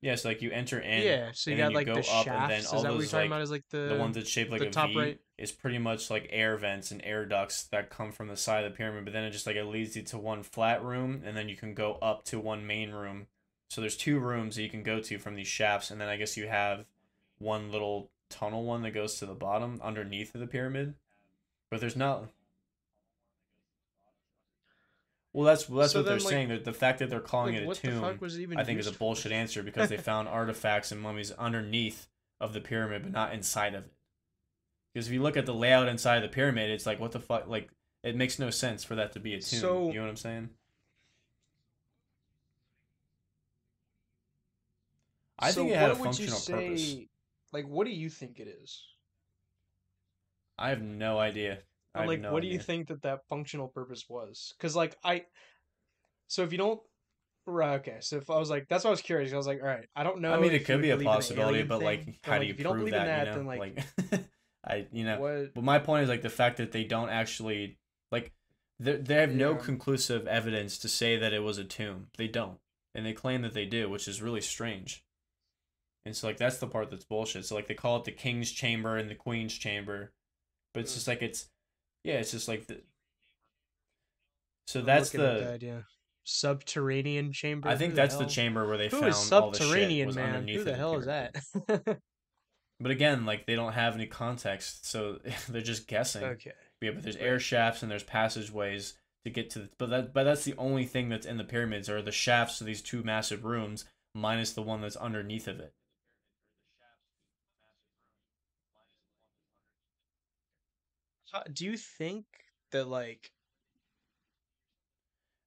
Yeah, 0.02 0.14
so 0.14 0.28
like 0.30 0.40
you 0.40 0.50
enter 0.50 0.80
in. 0.80 1.02
yeah, 1.02 1.30
so 1.34 1.50
you 1.50 1.58
got 1.58 1.74
like 1.74 1.86
go 1.86 1.94
the 1.94 2.00
up, 2.00 2.24
shafts. 2.24 2.28
and 2.28 2.50
then 2.50 2.58
Is 2.60 2.66
all 2.72 2.82
that 2.82 2.88
what 2.88 2.94
you're 2.94 3.02
those 3.02 3.10
talking 3.10 3.30
like 3.30 3.36
about? 3.36 3.42
Is 3.42 3.50
like 3.50 3.68
the 3.70 3.88
the 3.92 3.96
ones 3.98 4.16
that's 4.16 4.30
shaped 4.30 4.50
like 4.50 4.60
the 4.60 4.68
a 4.68 4.70
top 4.70 4.88
V 4.90 4.98
right? 4.98 5.20
is 5.36 5.52
pretty 5.52 5.76
much 5.78 6.08
like 6.10 6.26
air 6.30 6.56
vents 6.56 6.90
and 6.90 7.02
air 7.04 7.26
ducts 7.26 7.64
that 7.64 7.90
come 7.90 8.10
from 8.10 8.28
the 8.28 8.36
side 8.36 8.64
of 8.64 8.72
the 8.72 8.76
pyramid. 8.76 9.04
But 9.04 9.12
then 9.12 9.24
it 9.24 9.30
just 9.30 9.46
like 9.46 9.56
it 9.56 9.64
leads 9.64 9.96
you 9.96 10.02
to 10.04 10.16
one 10.18 10.42
flat 10.42 10.82
room, 10.82 11.22
and 11.24 11.36
then 11.36 11.50
you 11.50 11.56
can 11.56 11.74
go 11.74 11.98
up 12.00 12.24
to 12.26 12.40
one 12.40 12.66
main 12.66 12.92
room. 12.92 13.26
So 13.68 13.82
there's 13.82 13.96
two 13.96 14.18
rooms 14.18 14.56
that 14.56 14.62
you 14.62 14.70
can 14.70 14.82
go 14.82 15.00
to 15.00 15.18
from 15.18 15.34
these 15.36 15.46
shafts, 15.48 15.90
and 15.90 16.00
then 16.00 16.08
I 16.08 16.16
guess 16.16 16.34
you 16.36 16.48
have 16.48 16.86
one 17.38 17.70
little 17.70 18.10
tunnel 18.30 18.64
one 18.64 18.80
that 18.82 18.92
goes 18.92 19.16
to 19.18 19.26
the 19.26 19.34
bottom 19.34 19.80
underneath 19.82 20.34
of 20.34 20.40
the 20.40 20.46
pyramid. 20.46 20.94
But 21.70 21.80
there's 21.80 21.96
not. 21.96 22.24
Well, 25.32 25.44
that's 25.46 25.68
well, 25.68 25.80
that's 25.80 25.92
So 25.92 26.00
what 26.00 26.06
they're 26.06 26.18
like- 26.18 26.28
saying. 26.28 26.48
That 26.48 26.64
the 26.64 26.72
fact 26.72 26.98
that 26.98 27.08
they're 27.08 27.20
calling 27.20 27.54
Like, 27.54 27.62
it 27.62 27.78
a 27.78 27.80
tomb, 27.80 28.04
it? 28.04 28.58
I 28.58 28.64
think, 28.64 28.80
is 28.80 28.88
a 28.88 28.92
bullshit 28.92 29.30
answer 29.30 29.62
because 29.62 29.88
they 29.88 29.96
found 30.10 30.26
artifacts 30.28 30.90
and 30.90 31.00
mummies 31.00 31.30
underneath 31.32 32.08
of 32.40 32.52
the 32.52 32.60
pyramid, 32.60 33.02
but 33.04 33.12
not 33.12 33.32
inside 33.32 33.74
of 33.74 33.84
it. 33.84 33.92
Because 34.92 35.06
if 35.06 35.12
you 35.12 35.22
look 35.22 35.36
at 35.36 35.46
the 35.46 35.54
layout 35.54 35.86
inside 35.86 36.16
of 36.16 36.22
the 36.22 36.28
pyramid, 36.34 36.68
it's 36.70 36.84
like 36.86 36.98
what 36.98 37.12
the 37.12 37.20
fuck? 37.20 37.46
Like 37.46 37.70
it 38.02 38.16
makes 38.16 38.40
no 38.40 38.50
sense 38.50 38.82
for 38.82 38.96
that 38.96 39.12
to 39.12 39.20
be 39.20 39.34
a 39.34 39.40
tomb. 39.40 39.60
So- 39.60 39.88
you 39.88 39.94
know 39.94 40.02
what 40.02 40.08
I'm 40.10 40.16
saying? 40.16 40.50
I 45.38 45.52
So 45.52 45.60
think 45.62 45.70
it 45.72 45.76
had 45.78 45.90
a 45.92 45.94
what 45.94 46.08
would 46.08 46.18
you 46.18 46.26
functional 46.28 46.60
purpose. 46.60 46.82
say- 46.92 47.08
Like, 47.52 47.66
what 47.66 47.86
do 47.86 47.92
you 47.92 48.10
think 48.10 48.40
it 48.40 48.48
is? 48.48 48.84
I 50.60 50.68
have 50.68 50.82
no 50.82 51.18
idea. 51.18 51.58
I 51.94 52.04
like, 52.04 52.20
no 52.20 52.32
what 52.32 52.42
do 52.42 52.48
you 52.48 52.58
think 52.58 52.88
that 52.88 53.02
that 53.02 53.26
functional 53.28 53.66
purpose 53.66 54.04
was? 54.08 54.54
Because, 54.56 54.76
like, 54.76 54.96
I. 55.02 55.24
So 56.28 56.42
if 56.42 56.52
you 56.52 56.58
don't. 56.58 56.80
Right, 57.46 57.80
okay. 57.80 57.96
So 58.00 58.18
if 58.18 58.30
I 58.30 58.38
was 58.38 58.50
like, 58.50 58.68
that's 58.68 58.84
why 58.84 58.88
I 58.88 58.92
was 58.92 59.02
curious. 59.02 59.32
I 59.32 59.36
was 59.36 59.46
like, 59.46 59.60
all 59.60 59.66
right, 59.66 59.86
I 59.96 60.04
don't 60.04 60.20
know. 60.20 60.32
I 60.32 60.38
mean, 60.38 60.52
it 60.52 60.64
could 60.64 60.82
be 60.82 60.90
a 60.90 60.96
believe 60.96 61.00
in 61.00 61.12
the 61.12 61.16
possibility, 61.16 61.62
but 61.64 61.82
like, 61.82 62.04
thing, 62.04 62.16
how 62.22 62.32
but, 62.32 62.38
do 62.40 62.44
you 62.44 62.52
if 62.52 62.58
you 62.58 62.64
don't 62.64 62.74
prove 62.74 62.90
believe 62.90 63.00
in 63.00 63.06
that? 63.06 63.24
that, 63.24 63.36
you 63.36 63.42
know, 63.42 63.50
then 63.50 63.60
like, 63.60 63.84
like, 64.12 64.24
I, 64.64 64.86
you 64.92 65.04
know, 65.04 65.20
what? 65.20 65.54
But 65.54 65.64
my 65.64 65.78
point 65.78 66.04
is 66.04 66.08
like 66.08 66.22
the 66.22 66.30
fact 66.30 66.58
that 66.58 66.70
they 66.70 66.84
don't 66.84 67.08
actually 67.08 67.78
like 68.12 68.32
they 68.78 68.96
they 68.96 69.14
have 69.14 69.32
no 69.32 69.54
conclusive 69.54 70.26
evidence 70.26 70.78
to 70.78 70.88
say 70.88 71.16
that 71.16 71.32
it 71.32 71.42
was 71.42 71.58
a 71.58 71.64
tomb. 71.64 72.08
They 72.16 72.28
don't, 72.28 72.58
and 72.94 73.06
they 73.06 73.12
claim 73.12 73.42
that 73.42 73.54
they 73.54 73.66
do, 73.66 73.88
which 73.88 74.06
is 74.06 74.22
really 74.22 74.42
strange. 74.42 75.04
And 76.04 76.16
so 76.16 76.26
like 76.26 76.36
that's 76.36 76.58
the 76.58 76.66
part 76.66 76.90
that's 76.90 77.04
bullshit. 77.04 77.46
So 77.46 77.54
like 77.54 77.66
they 77.66 77.74
call 77.74 77.96
it 77.96 78.04
the 78.04 78.12
king's 78.12 78.52
chamber 78.52 78.96
and 78.96 79.10
the 79.10 79.14
queen's 79.14 79.54
chamber, 79.54 80.12
but 80.72 80.80
it's 80.80 80.94
just 80.94 81.08
like 81.08 81.22
it's 81.22 81.46
yeah, 82.04 82.14
it's 82.14 82.30
just 82.30 82.48
like 82.48 82.66
the. 82.66 82.80
So 84.66 84.80
I'm 84.80 84.86
that's 84.86 85.10
the. 85.10 85.18
that, 85.18 85.62
yeah. 85.62 85.80
subterranean 86.24 87.32
chamber. 87.32 87.68
I 87.68 87.76
think 87.76 87.92
Who 87.92 87.96
that's 87.96 88.14
the 88.14 88.22
hell? 88.22 88.30
chamber 88.30 88.66
where 88.66 88.78
they 88.78 88.88
Who 88.88 89.00
found 89.00 89.08
is 89.08 89.32
all 89.32 89.50
the 89.50 89.58
shit 89.58 90.14
man? 90.14 90.46
Who 90.46 90.64
the 90.64 90.74
hell 90.74 90.96
is 90.96 91.06
that? 91.06 91.34
But 92.80 92.90
again, 92.90 93.26
like 93.26 93.46
they 93.46 93.54
don't 93.54 93.74
have 93.74 93.94
any 93.94 94.06
context, 94.06 94.86
so 94.86 95.18
they're 95.48 95.60
just 95.60 95.86
guessing. 95.86 96.24
okay. 96.24 96.52
Yeah, 96.80 96.92
but 96.92 97.02
there's 97.02 97.16
air 97.16 97.38
shafts 97.38 97.82
and 97.82 97.90
there's 97.90 98.02
passageways 98.02 98.94
to 99.24 99.30
get 99.30 99.50
to 99.50 99.58
the 99.58 99.68
but 99.76 99.90
that 99.90 100.14
but 100.14 100.24
that's 100.24 100.44
the 100.44 100.54
only 100.56 100.86
thing 100.86 101.10
that's 101.10 101.26
in 101.26 101.36
the 101.36 101.44
pyramids 101.44 101.90
are 101.90 102.00
the 102.00 102.10
shafts 102.10 102.56
to 102.56 102.64
these 102.64 102.80
two 102.80 103.02
massive 103.02 103.44
rooms 103.44 103.84
minus 104.14 104.54
the 104.54 104.62
one 104.62 104.80
that's 104.80 104.96
underneath 104.96 105.46
of 105.46 105.60
it. 105.60 105.74
Do 111.52 111.64
you 111.64 111.76
think 111.76 112.24
that 112.72 112.86
like 112.88 113.30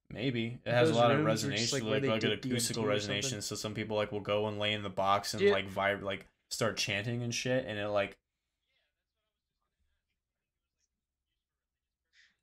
Maybe 0.10 0.60
it 0.64 0.72
has 0.72 0.92
a 0.92 0.94
lot 0.94 1.12
of 1.12 1.26
rooms 1.26 1.44
were 1.44 1.50
resonation, 1.50 1.58
just, 1.58 1.74
like, 1.74 1.84
like, 1.84 2.04
like 2.04 2.24
an 2.24 2.32
acoustical 2.34 2.84
or 2.84 2.88
resonation. 2.90 3.42
So 3.42 3.56
some 3.56 3.74
people 3.74 3.98
like 3.98 4.12
will 4.12 4.20
go 4.20 4.48
and 4.48 4.60
lay 4.60 4.74
in 4.74 4.84
the 4.84 4.90
box 4.90 5.34
and 5.34 5.44
Yeah. 5.44 5.54
like 5.54 5.68
vibe, 5.70 6.04
like 6.04 6.28
start 6.52 6.78
chanting 6.78 7.24
and 7.24 7.34
shit, 7.34 7.66
and 7.66 7.80
it 7.80 7.88
like 7.88 8.18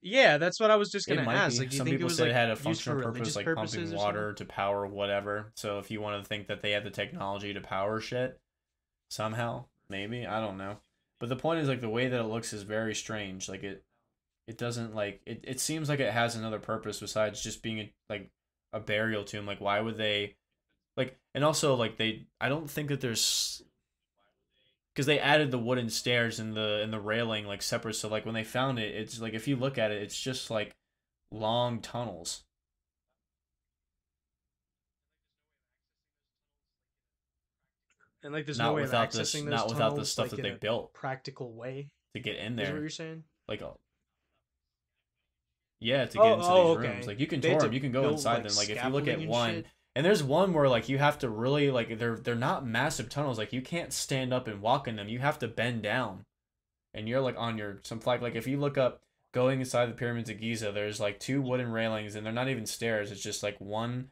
Yeah, 0.03 0.39
that's 0.39 0.59
what 0.59 0.71
I 0.71 0.77
was 0.77 0.91
just 0.91 1.09
gonna 1.09 1.23
ask. 1.23 1.53
be. 1.53 1.65
Like, 1.65 1.73
Some 1.73 1.87
people 1.87 2.09
said 2.09 2.25
like 2.25 2.31
it 2.31 2.35
had 2.35 2.51
a 2.51 2.57
functional 2.57 3.03
purpose, 3.03 3.37
like 3.37 3.45
pumping 3.55 3.93
water 3.93 4.33
to 4.33 4.45
power 4.45 4.87
whatever. 4.87 5.53
So 5.55 5.79
if 5.79 5.91
you 5.91 6.01
want 6.01 6.23
to 6.23 6.29
think 6.29 6.49
that 6.49 6.63
they 6.63 6.73
had 6.73 6.85
the 6.85 6.91
technology 6.91 7.53
to 7.53 7.61
power 7.61 8.01
shit, 8.01 8.41
somehow 9.11 9.67
maybe 9.89 10.27
I 10.27 10.41
don't 10.41 10.57
know. 10.57 10.79
But 11.21 11.29
the 11.29 11.37
point 11.37 11.61
is 11.61 11.69
like 11.69 11.83
the 11.83 11.89
way 11.89 12.09
that 12.09 12.21
it 12.21 12.25
looks 12.25 12.53
is 12.53 12.63
very 12.63 12.95
strange. 12.95 13.49
Like 13.49 13.63
it, 13.63 13.85
it 14.49 14.59
doesn't 14.59 14.95
like 14.95 15.21
it. 15.27 15.45
It 15.47 15.61
seems 15.61 15.89
like 15.89 16.01
it 16.01 16.13
has 16.13 16.35
another 16.35 16.59
purpose 16.59 16.99
besides 16.99 17.43
just 17.43 17.63
being 17.63 17.79
a, 17.79 17.93
like 18.09 18.31
a 18.73 18.81
burial 18.81 19.23
tomb. 19.23 19.47
Like 19.47 19.61
why 19.61 19.81
would 19.81 19.99
they, 19.99 20.37
like 20.97 21.19
and 21.35 21.45
also 21.45 21.75
like 21.75 21.99
they. 21.99 22.27
I 22.41 22.49
don't 22.49 22.69
think 22.69 22.89
that 22.89 23.01
there's. 23.01 23.63
Because 24.95 25.07
they 25.07 25.21
added 25.21 25.51
the 25.51 25.59
wooden 25.59 25.89
stairs 25.89 26.41
and 26.41 26.57
the 26.57 26.81
and 26.83 26.93
the 26.93 26.99
railing 26.99 27.47
like 27.47 27.63
separate, 27.63 27.95
so 27.95 28.09
like 28.09 28.25
when 28.25 28.35
they 28.35 28.43
found 28.43 28.79
it, 28.79 28.95
it's 28.95 29.21
like 29.21 29.35
if 29.35 29.47
you 29.47 29.57
look 29.57 29.79
at 29.79 29.93
it, 29.93 30.03
it's 30.03 30.19
just 30.19 30.51
like 30.51 30.75
long 31.31 31.81
tunnels. 31.81 32.43
And 38.23 38.33
like 38.33 38.47
there's 38.47 38.59
not 38.59 38.67
no 38.69 38.73
way 38.75 38.83
without 38.83 39.09
of 39.09 39.13
this, 39.15 39.35
accessing 39.35 39.45
those 39.45 39.51
not 39.51 39.69
without 39.69 39.91
the 39.91 39.91
tunnels, 39.91 40.13
stuff 40.13 40.33
like, 40.33 40.37
that 40.37 40.43
they 40.43 40.51
built 40.53 40.93
practical 40.95 41.53
way. 41.53 41.91
to 42.15 42.21
get 42.21 42.37
in 42.37 42.59
Is 42.59 42.59
what 42.59 42.73
there. 42.73 42.81
you're 42.81 42.89
saying? 42.91 43.25
Like, 43.49 43.61
a, 43.63 43.73
yeah, 45.81 46.05
to 46.05 46.13
get 46.13 46.23
Oh, 46.23 46.35
into 46.35 46.47
oh, 46.47 46.69
these 46.69 46.77
okay. 46.79 46.89
rooms. 46.95 47.07
Like 47.07 47.21
you 47.21 47.27
can 47.27 47.41
They 47.41 47.51
tour 47.51 47.61
them, 47.61 47.73
you 47.73 47.81
can 47.81 47.93
go 47.93 48.03
build, 48.03 48.13
inside 48.15 48.35
like, 48.35 48.49
them. 48.49 48.57
Like 48.57 48.69
if 48.71 48.83
you 48.85 48.91
look 48.91 49.09
at 49.09 49.21
one, 49.27 49.55
shit? 49.55 49.67
and 49.97 50.05
there's 50.07 50.23
one 50.23 50.53
where 50.53 50.69
like 50.69 50.89
you 50.89 50.99
have 50.99 51.19
to 51.21 51.29
really 51.31 51.71
like 51.71 51.99
they're 51.99 52.17
they're 52.17 52.35
not 52.35 52.67
massive 52.67 53.09
tunnels. 53.09 53.39
Like 53.39 53.53
you 53.53 53.63
can't 53.63 53.93
stand 53.93 54.33
up 54.35 54.47
and 54.47 54.61
walk 54.61 54.87
in 54.89 54.97
them. 54.97 55.09
You 55.09 55.21
have 55.21 55.39
to 55.39 55.49
bend 55.49 55.83
down, 55.83 56.25
and 56.93 57.09
you're 57.09 57.21
like 57.21 57.37
on 57.39 57.57
your 57.57 57.81
some 57.83 58.01
flag. 58.01 58.21
Like 58.23 58.35
if 58.35 58.47
you 58.47 58.59
look 58.59 58.77
up 58.77 59.01
going 59.33 59.61
inside 59.61 59.87
the 59.87 59.95
pyramids 59.95 60.29
of 60.29 60.41
Giza, 60.41 60.73
there's 60.73 61.01
like 61.01 61.19
two 61.19 61.41
wooden 61.41 61.71
railings, 61.73 62.15
and 62.15 62.27
they're 62.27 62.33
not 62.33 62.49
even 62.49 62.67
stairs. 62.67 63.11
It's 63.11 63.23
just 63.23 63.43
like 63.43 63.57
one 63.59 64.09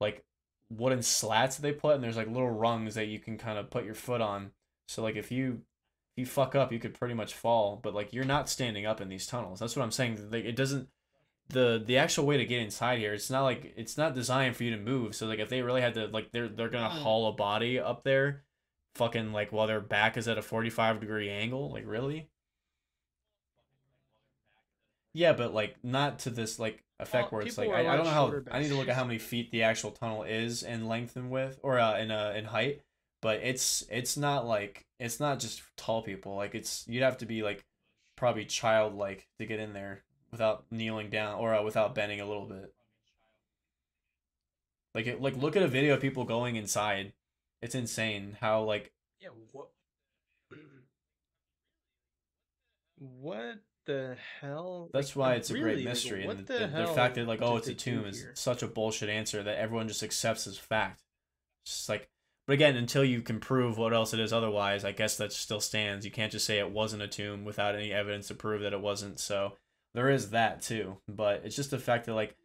like 0.00 0.24
wooden 0.70 1.02
slats 1.02 1.56
that 1.56 1.62
they 1.62 1.72
put, 1.72 1.94
and 1.94 2.04
there's 2.04 2.16
like 2.16 2.26
little 2.28 2.50
rungs 2.50 2.94
that 2.94 3.06
you 3.06 3.18
can 3.18 3.38
kind 3.38 3.58
of 3.58 3.70
put 3.70 3.84
your 3.84 3.94
foot 3.94 4.20
on. 4.20 4.52
So 4.88 5.02
like 5.02 5.16
if 5.16 5.30
you 5.32 5.62
if 6.16 6.20
you 6.22 6.26
fuck 6.26 6.54
up, 6.54 6.72
you 6.72 6.78
could 6.78 6.94
pretty 6.94 7.14
much 7.14 7.34
fall. 7.34 7.80
But 7.82 7.94
like 7.94 8.12
you're 8.12 8.24
not 8.24 8.48
standing 8.48 8.86
up 8.86 9.00
in 9.00 9.08
these 9.08 9.26
tunnels. 9.26 9.60
That's 9.60 9.76
what 9.76 9.82
I'm 9.82 9.90
saying. 9.92 10.30
Like 10.30 10.44
it 10.44 10.56
doesn't 10.56 10.88
the 11.48 11.82
the 11.84 11.96
actual 11.98 12.26
way 12.26 12.36
to 12.38 12.44
get 12.46 12.62
inside 12.62 12.98
here. 12.98 13.14
It's 13.14 13.30
not 13.30 13.44
like 13.44 13.72
it's 13.76 13.96
not 13.98 14.14
designed 14.14 14.56
for 14.56 14.64
you 14.64 14.70
to 14.72 14.82
move. 14.82 15.14
So 15.14 15.26
like 15.26 15.38
if 15.40 15.48
they 15.48 15.62
really 15.62 15.80
had 15.82 15.94
to 15.94 16.06
like 16.08 16.32
they're 16.32 16.48
they're 16.48 16.68
gonna 16.70 16.90
Mm. 16.90 17.02
haul 17.02 17.28
a 17.28 17.32
body 17.32 17.78
up 17.78 18.04
there, 18.04 18.44
fucking 18.96 19.32
like 19.32 19.52
while 19.52 19.66
their 19.66 19.80
back 19.80 20.16
is 20.16 20.28
at 20.28 20.38
a 20.38 20.42
45 20.42 21.00
degree 21.00 21.30
angle. 21.30 21.70
Like 21.72 21.84
really? 21.86 22.28
Yeah, 25.12 25.32
but 25.32 25.52
like 25.54 25.76
not 25.82 26.18
to 26.20 26.30
this 26.30 26.58
like 26.58 26.82
effect 27.00 27.30
Well, 27.30 27.40
where 27.40 27.46
it's 27.46 27.58
like 27.58 27.70
I, 27.70 27.72
a 27.72 27.76
I, 27.76 27.80
I 27.80 27.84
lot 27.84 27.96
don't 27.96 28.04
know 28.06 28.12
how 28.12 28.30
shorter 28.30 28.44
I 28.50 28.60
need 28.60 28.68
to 28.68 28.74
look 28.74 28.88
at 28.88 28.96
how 28.96 29.04
many 29.04 29.18
feet 29.18 29.50
the 29.50 29.62
actual 29.62 29.90
tunnel 29.92 30.24
is 30.24 30.62
in 30.62 30.88
length 30.88 31.16
and 31.16 31.30
width 31.30 31.58
or 31.62 31.78
uh, 31.78 31.98
in 31.98 32.10
uh 32.10 32.32
in 32.36 32.46
height, 32.46 32.82
but 33.22 33.40
it's 33.42 33.84
it's 33.90 34.16
not 34.16 34.46
like 34.46 34.86
it's 34.98 35.20
not 35.20 35.38
just 35.38 35.62
tall 35.76 36.02
people. 36.02 36.36
Like 36.36 36.54
it's 36.54 36.84
you'd 36.88 37.02
have 37.02 37.18
to 37.18 37.26
be 37.26 37.42
like 37.42 37.64
probably 38.16 38.44
childlike 38.44 39.28
to 39.38 39.46
get 39.46 39.60
in 39.60 39.72
there 39.72 40.02
without 40.30 40.64
kneeling 40.70 41.08
down 41.08 41.38
or 41.38 41.54
uh, 41.54 41.62
without 41.62 41.94
bending 41.94 42.20
a 42.20 42.26
little 42.26 42.46
bit. 42.46 42.74
Like 44.94 45.06
it, 45.06 45.22
like 45.22 45.36
look 45.36 45.56
at 45.56 45.62
a 45.62 45.68
video 45.68 45.94
of 45.94 46.00
people 46.00 46.24
going 46.24 46.56
inside. 46.56 47.12
It's 47.62 47.74
insane 47.74 48.36
how 48.40 48.62
like 48.62 48.92
Yeah. 49.20 49.28
What? 49.52 49.68
What 52.98 53.58
the 53.88 54.16
hell? 54.40 54.90
That's 54.92 55.16
Like, 55.16 55.16
why 55.16 55.34
it's 55.34 55.50
a 55.50 55.54
really, 55.54 55.64
great 55.64 55.76
like, 55.78 55.84
mystery, 55.86 56.26
what 56.26 56.36
and 56.36 56.46
the, 56.46 56.58
the, 56.58 56.66
the, 56.68 56.86
fact 56.88 57.16
that 57.16 57.26
like 57.26 57.42
oh 57.42 57.56
it's 57.56 57.66
a 57.68 57.74
tomb 57.74 58.04
is 58.06 58.20
here? 58.20 58.32
such 58.36 58.62
a 58.62 58.68
bullshit 58.68 59.08
answer 59.08 59.42
that 59.42 59.58
everyone 59.58 59.88
just 59.88 60.04
accepts 60.04 60.46
as 60.46 60.56
fact. 60.56 61.02
It's 61.64 61.74
just 61.74 61.88
like, 61.88 62.08
but 62.46 62.52
again, 62.52 62.76
until 62.76 63.04
you 63.04 63.20
can 63.22 63.40
prove 63.40 63.76
what 63.76 63.92
else 63.92 64.14
it 64.14 64.20
is 64.20 64.32
otherwise, 64.32 64.84
I 64.84 64.92
guess 64.92 65.16
that 65.16 65.32
still 65.32 65.60
stands. 65.60 66.04
You 66.04 66.12
can't 66.12 66.30
just 66.32 66.46
say 66.46 66.58
it 66.58 66.70
wasn't 66.70 67.02
a 67.02 67.08
tomb 67.08 67.44
without 67.44 67.74
any 67.74 67.92
evidence 67.92 68.28
to 68.28 68.34
prove 68.34 68.62
that 68.62 68.72
it 68.72 68.80
wasn't. 68.80 69.18
So 69.18 69.54
there 69.94 70.10
is 70.10 70.30
that 70.30 70.62
too, 70.62 70.98
but 71.08 71.42
it's 71.44 71.56
just 71.56 71.70
the 71.72 71.78
fact 71.78 72.06
that 72.06 72.14
like 72.14 72.36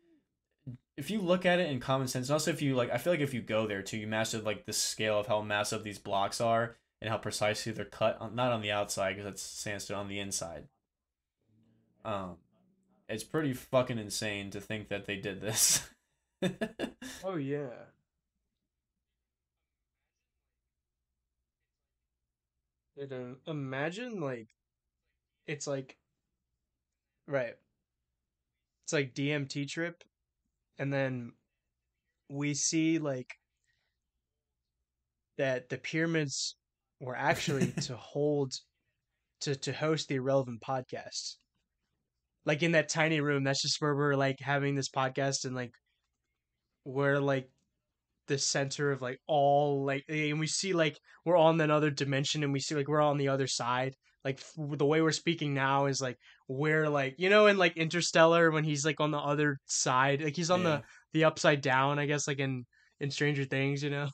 if 0.98 1.10
you 1.10 1.22
look 1.22 1.46
at 1.46 1.60
it 1.60 1.70
in 1.72 1.80
common 1.80 2.08
sense, 2.08 2.30
and 2.30 2.34
also 2.34 2.52
if 2.52 2.62
you 2.62 2.76
like, 2.76 2.92
I 2.92 2.98
feel 2.98 3.14
like 3.14 3.20
if 3.20 3.34
you 3.34 3.42
go 3.42 3.68
there 3.68 3.82
too, 3.82 3.98
you 3.98 4.08
master 4.08 4.40
like 4.40 4.66
the 4.66 4.74
scale 4.74 5.20
of 5.20 5.28
how 5.28 5.42
massive 5.42 5.84
these 5.84 6.00
blocks 6.00 6.40
are 6.40 6.76
and 7.02 7.10
how 7.10 7.18
precisely 7.18 7.72
they're 7.72 7.86
cut. 7.86 8.18
On, 8.22 8.36
not 8.36 8.52
on 8.52 8.62
the 8.62 8.72
outside 8.72 9.12
because 9.12 9.26
that's 9.26 9.42
sandstone 9.42 9.98
on 9.98 10.08
the 10.08 10.20
inside. 10.20 10.68
Um, 12.06 12.38
it's 13.08 13.24
pretty 13.24 13.54
fucking 13.54 13.98
insane 13.98 14.50
to 14.52 14.62
think 14.62 14.90
that 14.90 15.06
they 15.06 15.18
did 15.18 15.42
this. 15.42 15.88
Oh 17.24 17.36
yeah. 17.36 17.70
Imagine 23.48 24.20
like 24.20 24.50
it's 25.48 25.68
like 25.68 25.98
right. 27.28 27.56
It's 28.84 28.94
like 28.94 29.16
DMT 29.16 29.70
trip 29.70 30.04
and 30.78 30.92
then 30.92 31.32
we 32.30 32.54
see 32.54 33.00
like 33.00 33.38
that 35.38 35.70
the 35.70 35.78
pyramids 35.78 36.56
were 37.00 37.16
actually 37.16 37.72
to 37.82 37.96
hold 37.96 38.54
to 39.42 39.56
to 39.56 39.74
host 39.74 40.08
the 40.10 40.16
irrelevant 40.16 40.62
podcast. 40.62 41.36
Like 42.46 42.62
in 42.64 42.74
that 42.74 42.90
tiny 42.90 43.22
room, 43.22 43.44
that's 43.44 43.62
just 43.62 43.82
where 43.82 43.96
we're 43.96 44.16
like 44.16 44.40
having 44.40 44.76
this 44.76 44.90
podcast 44.90 45.46
and 45.46 45.56
like 45.56 45.74
we're 46.86 47.20
like 47.20 47.50
the 48.28 48.38
center 48.38 48.92
of 48.92 49.02
like 49.02 49.20
all 49.28 49.86
like 49.86 50.04
and 50.08 50.40
we 50.40 50.48
see 50.48 50.74
like 50.74 50.98
we're 51.26 51.38
on 51.38 51.60
another 51.60 51.90
dimension 51.90 52.44
and 52.44 52.54
we 52.54 52.60
see 52.60 52.76
like 52.76 52.88
we're 52.88 53.02
on 53.02 53.18
the 53.18 53.28
other 53.28 53.48
side 53.48 53.96
like 54.24 54.40
f- 54.40 54.54
the 54.78 54.86
way 54.86 55.02
we're 55.02 55.12
speaking 55.12 55.54
now 55.54 55.88
is 55.88 56.02
like 56.02 56.18
we're 56.48 56.88
like 56.88 57.16
you 57.18 57.30
know 57.30 57.48
in 57.48 57.58
like 57.58 57.76
interstellar 57.76 58.50
when 58.50 58.64
he's 58.64 58.86
like 58.86 59.02
on 59.02 59.12
the 59.12 59.18
other 59.20 59.58
side 59.66 60.22
like 60.22 60.36
he's 60.38 60.50
on 60.50 60.62
Yeah. 60.62 60.68
the 60.78 60.84
the 61.20 61.24
upside 61.26 61.60
down 61.62 62.00
i 62.00 62.06
guess 62.06 62.26
like 62.26 62.40
in 62.40 62.66
in 63.02 63.12
stranger 63.12 63.44
things 63.44 63.84
you 63.84 63.90
know 63.90 64.08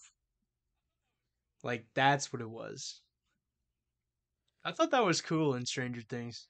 like 1.64 1.86
that's 1.94 2.34
what 2.34 2.42
it 2.42 2.50
was 2.50 3.02
I 4.66 4.72
thought 4.72 4.92
that 4.92 5.06
was 5.06 5.22
cool 5.22 5.56
in 5.56 5.66
Stranger 5.66 6.02
Things. 6.02 6.48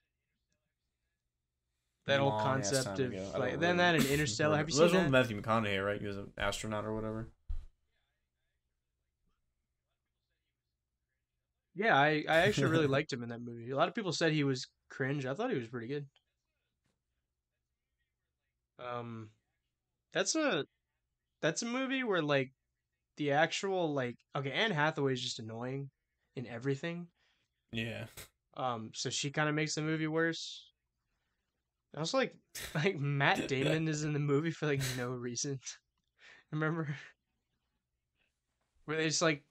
That 2.07 2.19
whole 2.19 2.39
concept 2.39 2.99
of 2.99 3.13
like 3.37 3.59
then 3.59 3.77
that 3.77 3.95
in 3.95 4.05
Interstellar. 4.07 4.57
Have 4.57 4.69
you 4.69 4.75
seen 4.89 4.93
That 4.93 5.11
Matthew 5.11 5.39
McConaughey, 5.39 5.85
right? 5.85 6.01
He 6.01 6.07
was 6.07 6.17
an 6.17 6.31
astronaut 6.37 6.85
or 6.85 6.93
whatever. 6.93 7.29
Yeah, 11.75 11.95
I, 11.95 12.25
I 12.27 12.37
actually 12.39 12.71
really 12.71 12.87
liked 12.97 13.13
him 13.13 13.23
in 13.23 13.29
that 13.29 13.41
movie. 13.41 13.69
A 13.69 13.75
lot 13.75 13.87
of 13.87 13.95
people 13.95 14.11
said 14.11 14.33
he 14.33 14.43
was 14.43 14.67
cringe. 14.89 15.25
I 15.25 15.33
thought 15.33 15.51
he 15.51 15.57
was 15.57 15.67
pretty 15.67 15.87
good. 15.87 16.07
Um, 18.79 19.29
that's 20.13 20.35
a 20.35 20.65
that's 21.41 21.61
a 21.61 21.65
movie 21.65 22.03
where 22.03 22.21
like 22.21 22.51
the 23.17 23.31
actual 23.31 23.93
like 23.93 24.17
okay, 24.35 24.51
Anne 24.51 24.71
Hathaway 24.71 25.13
is 25.13 25.21
just 25.21 25.39
annoying 25.39 25.89
in 26.35 26.47
everything. 26.47 27.07
Yeah. 27.71 28.05
Um, 28.57 28.91
so 28.93 29.09
she 29.09 29.31
kind 29.31 29.47
of 29.47 29.55
makes 29.55 29.75
the 29.75 29.81
movie 29.81 30.07
worse. 30.07 30.68
Also, 31.97 32.17
like 32.17 32.35
like 32.75 32.97
Matt 32.99 33.47
Damon 33.47 33.87
is 33.87 34.03
in 34.03 34.13
the 34.13 34.19
movie 34.19 34.51
for 34.51 34.67
like 34.67 34.81
no 34.97 35.09
reason. 35.09 35.59
Remember 36.51 36.95
where 38.85 38.97
they 38.97 39.07
just 39.07 39.21
like 39.21 39.43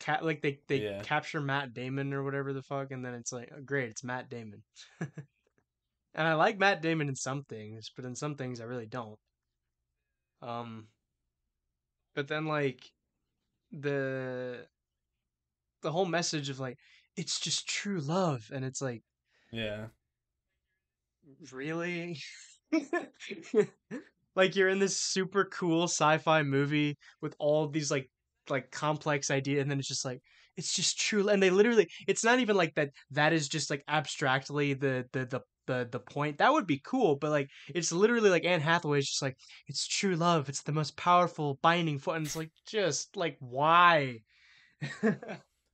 cat 0.00 0.24
like 0.24 0.42
they 0.42 0.60
they 0.68 0.78
Yeah. 0.82 1.02
capture 1.02 1.40
Matt 1.40 1.72
Damon 1.74 2.12
or 2.12 2.22
whatever 2.22 2.52
the 2.52 2.62
fuck, 2.62 2.90
and 2.90 3.04
then 3.04 3.14
it's 3.14 3.32
like 3.32 3.50
oh, 3.56 3.60
great, 3.64 3.90
it's 3.90 4.04
Matt 4.04 4.28
Damon. 4.28 4.62
and 5.00 5.08
I 6.14 6.34
like 6.34 6.58
Matt 6.58 6.82
Damon 6.82 7.08
in 7.08 7.14
some 7.16 7.44
things, 7.44 7.90
but 7.94 8.04
in 8.04 8.14
some 8.14 8.34
things 8.34 8.60
I 8.60 8.64
really 8.64 8.86
don't. 8.86 9.18
Um, 10.40 10.88
but 12.14 12.26
then 12.28 12.46
like 12.46 12.90
the 13.70 14.66
the 15.82 15.92
whole 15.92 16.04
message 16.06 16.48
of 16.48 16.60
like 16.60 16.78
it's 17.16 17.38
just 17.40 17.68
true 17.68 18.00
love, 18.00 18.50
and 18.52 18.64
it's 18.64 18.82
like 18.82 19.02
Yeah. 19.52 19.86
Really? 21.50 22.18
Like 24.34 24.56
you're 24.56 24.68
in 24.68 24.78
this 24.78 24.98
super 24.98 25.44
cool 25.44 25.84
sci-fi 25.84 26.42
movie 26.42 26.96
with 27.20 27.34
all 27.38 27.68
these 27.68 27.90
like 27.90 28.08
like 28.48 28.70
complex 28.70 29.30
idea 29.30 29.60
and 29.60 29.70
then 29.70 29.78
it's 29.78 29.88
just 29.88 30.04
like 30.04 30.20
it's 30.56 30.72
just 30.74 30.98
true 30.98 31.28
and 31.28 31.42
they 31.42 31.50
literally 31.50 31.88
it's 32.08 32.24
not 32.24 32.40
even 32.40 32.56
like 32.56 32.74
that 32.74 32.90
that 33.10 33.32
is 33.32 33.48
just 33.48 33.70
like 33.70 33.84
abstractly 33.88 34.74
the 34.74 35.04
the 35.12 35.26
the 35.26 35.40
the, 35.66 35.88
the 35.92 36.00
point. 36.00 36.38
That 36.38 36.52
would 36.52 36.66
be 36.66 36.80
cool 36.84 37.16
but 37.16 37.30
like 37.30 37.48
it's 37.68 37.92
literally 37.92 38.30
like 38.30 38.44
anne 38.44 38.60
hathaway 38.60 38.98
is 38.98 39.08
just 39.08 39.22
like 39.22 39.36
it's 39.68 39.86
true 39.86 40.16
love. 40.16 40.48
It's 40.48 40.62
the 40.62 40.72
most 40.72 40.96
powerful 40.96 41.58
binding 41.62 41.98
force 41.98 42.16
and 42.16 42.26
it's 42.26 42.36
like 42.36 42.50
just 42.66 43.16
like 43.16 43.36
why? 43.40 44.18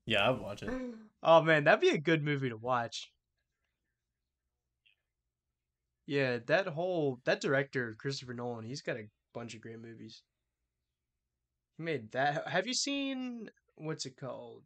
Yeah, 0.06 0.30
I'd 0.30 0.40
watch 0.40 0.62
it. 0.62 0.72
oh 1.22 1.42
man 1.42 1.64
that'd 1.64 1.80
be 1.80 1.90
a 1.90 1.98
good 1.98 2.24
movie 2.24 2.48
to 2.48 2.56
watch 2.56 3.10
yeah, 6.08 6.38
that 6.46 6.66
whole 6.66 7.20
that 7.26 7.42
director 7.42 7.94
Christopher 8.00 8.32
Nolan, 8.32 8.64
he's 8.64 8.80
got 8.80 8.96
a 8.96 9.08
bunch 9.34 9.54
of 9.54 9.60
great 9.60 9.78
movies. 9.78 10.22
He 11.76 11.82
made 11.82 12.10
that. 12.12 12.48
Have 12.48 12.66
you 12.66 12.72
seen 12.72 13.50
what's 13.76 14.06
it 14.06 14.16
called? 14.16 14.64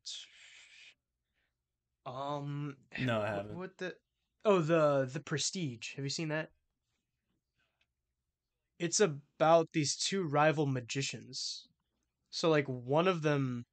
Um, 2.07 2.77
No, 3.01 3.21
I 3.21 3.27
haven't. 3.27 3.59
What 3.59 3.77
the? 3.79 3.97
Oh, 4.45 4.61
the 4.61 5.11
the 5.13 5.19
Prestige. 5.19 5.97
Have 5.97 6.05
you 6.05 6.11
seen 6.11 6.29
that? 6.29 6.51
It's 8.79 9.01
about 9.01 9.69
these 9.73 9.97
two 9.97 10.23
rival 10.23 10.67
magicians. 10.67 11.67
So 12.31 12.51
like 12.51 12.67
one 12.67 13.09
of 13.09 13.23
them 13.23 13.67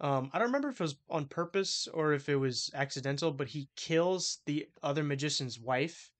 um 0.00 0.30
I 0.34 0.38
don't 0.38 0.48
remember 0.48 0.68
if 0.68 0.80
it 0.80 0.84
was 0.84 0.96
on 1.08 1.26
purpose 1.26 1.88
or 1.94 2.12
if 2.12 2.28
it 2.28 2.36
was 2.36 2.70
accidental, 2.74 3.32
but 3.32 3.48
he 3.48 3.68
kills 3.74 4.40
the 4.44 4.68
other 4.82 5.02
magician's 5.02 5.58
wife 5.58 6.12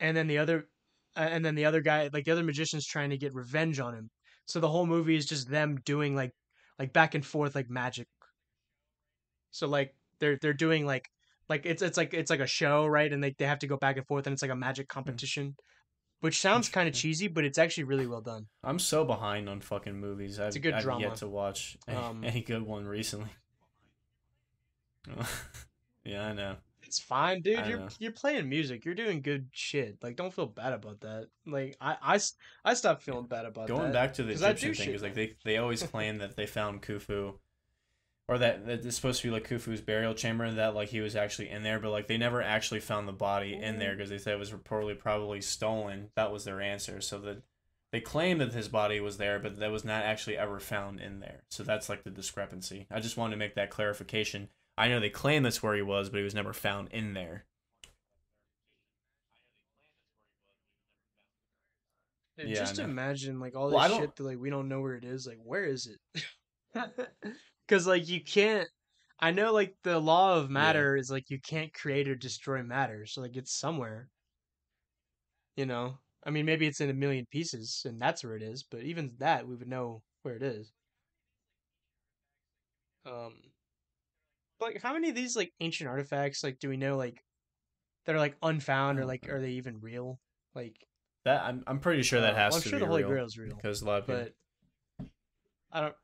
and 0.00 0.16
then 0.16 0.26
the 0.26 0.38
other 0.38 0.68
uh, 1.16 1.20
and 1.20 1.44
then 1.44 1.54
the 1.54 1.64
other 1.64 1.80
guy 1.80 2.08
like 2.12 2.24
the 2.24 2.32
other 2.32 2.42
magician's 2.42 2.86
trying 2.86 3.10
to 3.10 3.16
get 3.16 3.34
revenge 3.34 3.80
on 3.80 3.94
him 3.94 4.10
so 4.46 4.60
the 4.60 4.68
whole 4.68 4.86
movie 4.86 5.16
is 5.16 5.26
just 5.26 5.48
them 5.48 5.80
doing 5.84 6.14
like 6.14 6.32
like 6.78 6.92
back 6.92 7.14
and 7.14 7.24
forth 7.24 7.54
like 7.54 7.70
magic 7.70 8.08
so 9.50 9.66
like 9.66 9.94
they're 10.18 10.36
they're 10.40 10.52
doing 10.52 10.84
like 10.86 11.10
like 11.48 11.66
it's 11.66 11.82
it's 11.82 11.96
like 11.96 12.12
it's 12.14 12.30
like 12.30 12.40
a 12.40 12.46
show 12.46 12.86
right 12.86 13.12
and 13.12 13.22
they, 13.22 13.34
they 13.38 13.46
have 13.46 13.58
to 13.60 13.66
go 13.66 13.76
back 13.76 13.96
and 13.96 14.06
forth 14.06 14.26
and 14.26 14.32
it's 14.34 14.42
like 14.42 14.50
a 14.50 14.56
magic 14.56 14.88
competition 14.88 15.54
which 16.20 16.40
sounds 16.40 16.68
kind 16.68 16.88
of 16.88 16.94
cheesy 16.94 17.28
but 17.28 17.44
it's 17.44 17.58
actually 17.58 17.84
really 17.84 18.06
well 18.06 18.22
done 18.22 18.46
I'm 18.62 18.78
so 18.78 19.04
behind 19.04 19.48
on 19.48 19.60
fucking 19.60 19.94
movies. 20.00 20.40
I've, 20.40 20.56
a 20.56 20.58
good 20.58 20.74
I've 20.74 20.82
drama. 20.82 21.02
yet 21.02 21.16
to 21.16 21.28
watch 21.28 21.76
any, 21.86 21.98
Um, 21.98 22.24
any 22.24 22.40
good 22.40 22.62
one 22.62 22.86
recently. 22.86 23.30
yeah, 26.04 26.26
I 26.26 26.32
know. 26.32 26.56
It's 26.96 27.04
fine 27.04 27.40
dude 27.42 27.58
I 27.58 27.68
you're 27.68 27.78
know. 27.80 27.88
you're 27.98 28.12
playing 28.12 28.48
music 28.48 28.84
you're 28.84 28.94
doing 28.94 29.20
good 29.20 29.48
shit 29.52 29.98
like 30.02 30.16
don't 30.16 30.32
feel 30.32 30.46
bad 30.46 30.72
about 30.72 31.00
that 31.00 31.28
like 31.46 31.76
I 31.80 31.96
I, 32.00 32.20
I 32.64 32.74
stopped 32.74 33.02
feeling 33.02 33.26
bad 33.26 33.46
about 33.46 33.68
Going 33.68 33.84
that 33.84 33.92
back 33.92 34.14
to 34.14 34.22
the 34.22 34.32
Egyptian 34.32 34.74
thing, 34.74 34.92
like 34.92 35.02
like 35.02 35.14
they 35.14 35.34
they 35.44 35.58
always 35.58 35.82
claim 35.94 36.18
that 36.18 36.36
they 36.36 36.46
found 36.46 36.82
Khufu, 36.82 37.34
or 38.28 38.38
that, 38.38 38.66
that 38.66 38.84
it's 38.84 38.96
supposed 38.96 39.22
to 39.22 39.28
be 39.28 39.32
like 39.32 39.48
Khufu's 39.48 39.80
burial 39.80 40.14
chamber, 40.14 40.44
and 40.44 40.58
that 40.58 40.74
like 40.74 40.88
he 40.88 41.00
was 41.00 41.16
actually 41.16 41.50
in 41.50 41.62
there, 41.62 41.78
but 41.78 41.90
like 41.90 42.06
they 42.06 42.16
never 42.16 42.42
actually 42.42 42.80
found 42.80 43.08
the 43.08 43.12
body 43.12 43.54
in 43.54 43.78
there 43.78 43.94
because 43.94 44.10
they 44.10 44.18
said 44.18 44.34
it 44.34 44.38
was 44.38 44.52
reportedly 44.52 44.98
probably 44.98 45.40
stolen. 45.40 46.10
That 46.16 46.32
was 46.32 46.44
their 46.44 46.60
answer. 46.60 47.00
So 47.00 47.18
that 47.20 47.42
they 47.92 48.00
claim 48.00 48.38
that 48.38 48.52
his 48.52 48.68
body 48.68 49.00
was 49.00 49.18
there, 49.18 49.38
but 49.38 49.58
that 49.58 49.70
was 49.70 49.84
not 49.84 50.04
actually 50.04 50.36
ever 50.36 50.58
found 50.58 51.00
in 51.00 51.20
there. 51.20 51.44
So 51.48 51.62
that's 51.62 51.88
like 51.88 52.04
the 52.04 52.10
discrepancy. 52.10 52.86
I 52.90 53.00
just 53.00 53.16
wanted 53.16 53.32
to 53.32 53.38
make 53.38 53.54
that 53.54 53.70
clarification. 53.70 54.48
I 54.76 54.88
know 54.88 54.98
they 55.00 55.10
claim 55.10 55.42
that's 55.42 55.62
where 55.62 55.74
he 55.74 55.82
was, 55.82 56.10
but 56.10 56.18
he 56.18 56.24
was 56.24 56.34
never 56.34 56.52
found 56.52 56.88
in 56.90 57.14
there. 57.14 57.44
Dude, 62.36 62.48
Yeah, 62.48 62.54
just 62.56 62.78
imagine 62.80 63.38
like 63.38 63.54
all 63.54 63.70
this 63.70 63.88
don't- 63.88 64.00
shit 64.00 64.16
that 64.16 64.22
like 64.24 64.38
we 64.38 64.50
don't 64.50 64.68
know 64.68 64.80
where 64.80 64.94
it 64.96 65.04
is. 65.04 65.26
Like, 65.26 65.38
where 65.42 65.64
is 65.64 65.86
it? 65.86 66.24
Because 67.66 67.86
like 67.86 68.08
you 68.08 68.22
can't. 68.22 68.68
I 69.20 69.30
know 69.30 69.52
like 69.52 69.74
the 69.84 69.98
law 69.98 70.36
of 70.36 70.50
matter 70.50 70.96
is 70.96 71.10
like 71.10 71.30
you 71.30 71.40
can't 71.40 71.72
create 71.72 72.08
or 72.08 72.14
destroy 72.14 72.62
matter, 72.62 73.06
so 73.06 73.22
like 73.22 73.36
it's 73.36 73.54
somewhere. 73.56 74.10
You 75.56 75.64
know, 75.66 75.96
I 76.26 76.30
mean, 76.30 76.44
maybe 76.44 76.66
it's 76.66 76.80
in 76.82 76.90
a 76.90 76.94
million 76.94 77.24
pieces, 77.30 77.82
and 77.86 77.98
that's 78.02 78.22
where 78.24 78.36
it 78.36 78.42
is. 78.42 78.64
But 78.64 78.82
even 78.82 79.12
that, 79.18 79.46
we 79.48 79.54
would 79.56 79.68
know 79.68 80.02
where 80.24 80.34
it 80.34 80.42
is. 80.42 80.72
Um, 83.06 83.34
like, 84.60 84.80
how 84.82 84.92
many 84.92 85.08
of 85.10 85.14
these 85.14 85.36
like 85.36 85.52
ancient 85.60 85.88
artifacts 85.88 86.42
like 86.44 86.58
do 86.58 86.68
we 86.68 86.76
know 86.76 86.96
like 86.96 87.22
that 88.06 88.14
are 88.14 88.18
like 88.18 88.36
unfound 88.42 88.98
or 88.98 89.04
like 89.06 89.28
are 89.28 89.40
they 89.40 89.52
even 89.52 89.80
real? 89.80 90.20
Like, 90.54 90.76
That 91.24 91.42
I'm 91.42 91.64
I'm 91.66 91.80
pretty 91.80 92.02
sure 92.02 92.20
that 92.20 92.34
Uh, 92.34 92.36
has 92.36 92.52
well, 92.52 92.56
I'm 92.58 92.62
to 92.62 92.68
sure 92.68 92.78
be 92.78 92.84
the 92.84 92.88
Holy 92.88 93.02
Grail 93.02 93.24
is 93.26 93.38
real, 93.38 93.56
because 93.56 93.82
a 93.82 93.86
lot 93.86 94.00
of 94.00 94.06
people. 94.06 94.26
but 95.00 95.06
I 95.72 95.80
don't. 95.80 95.94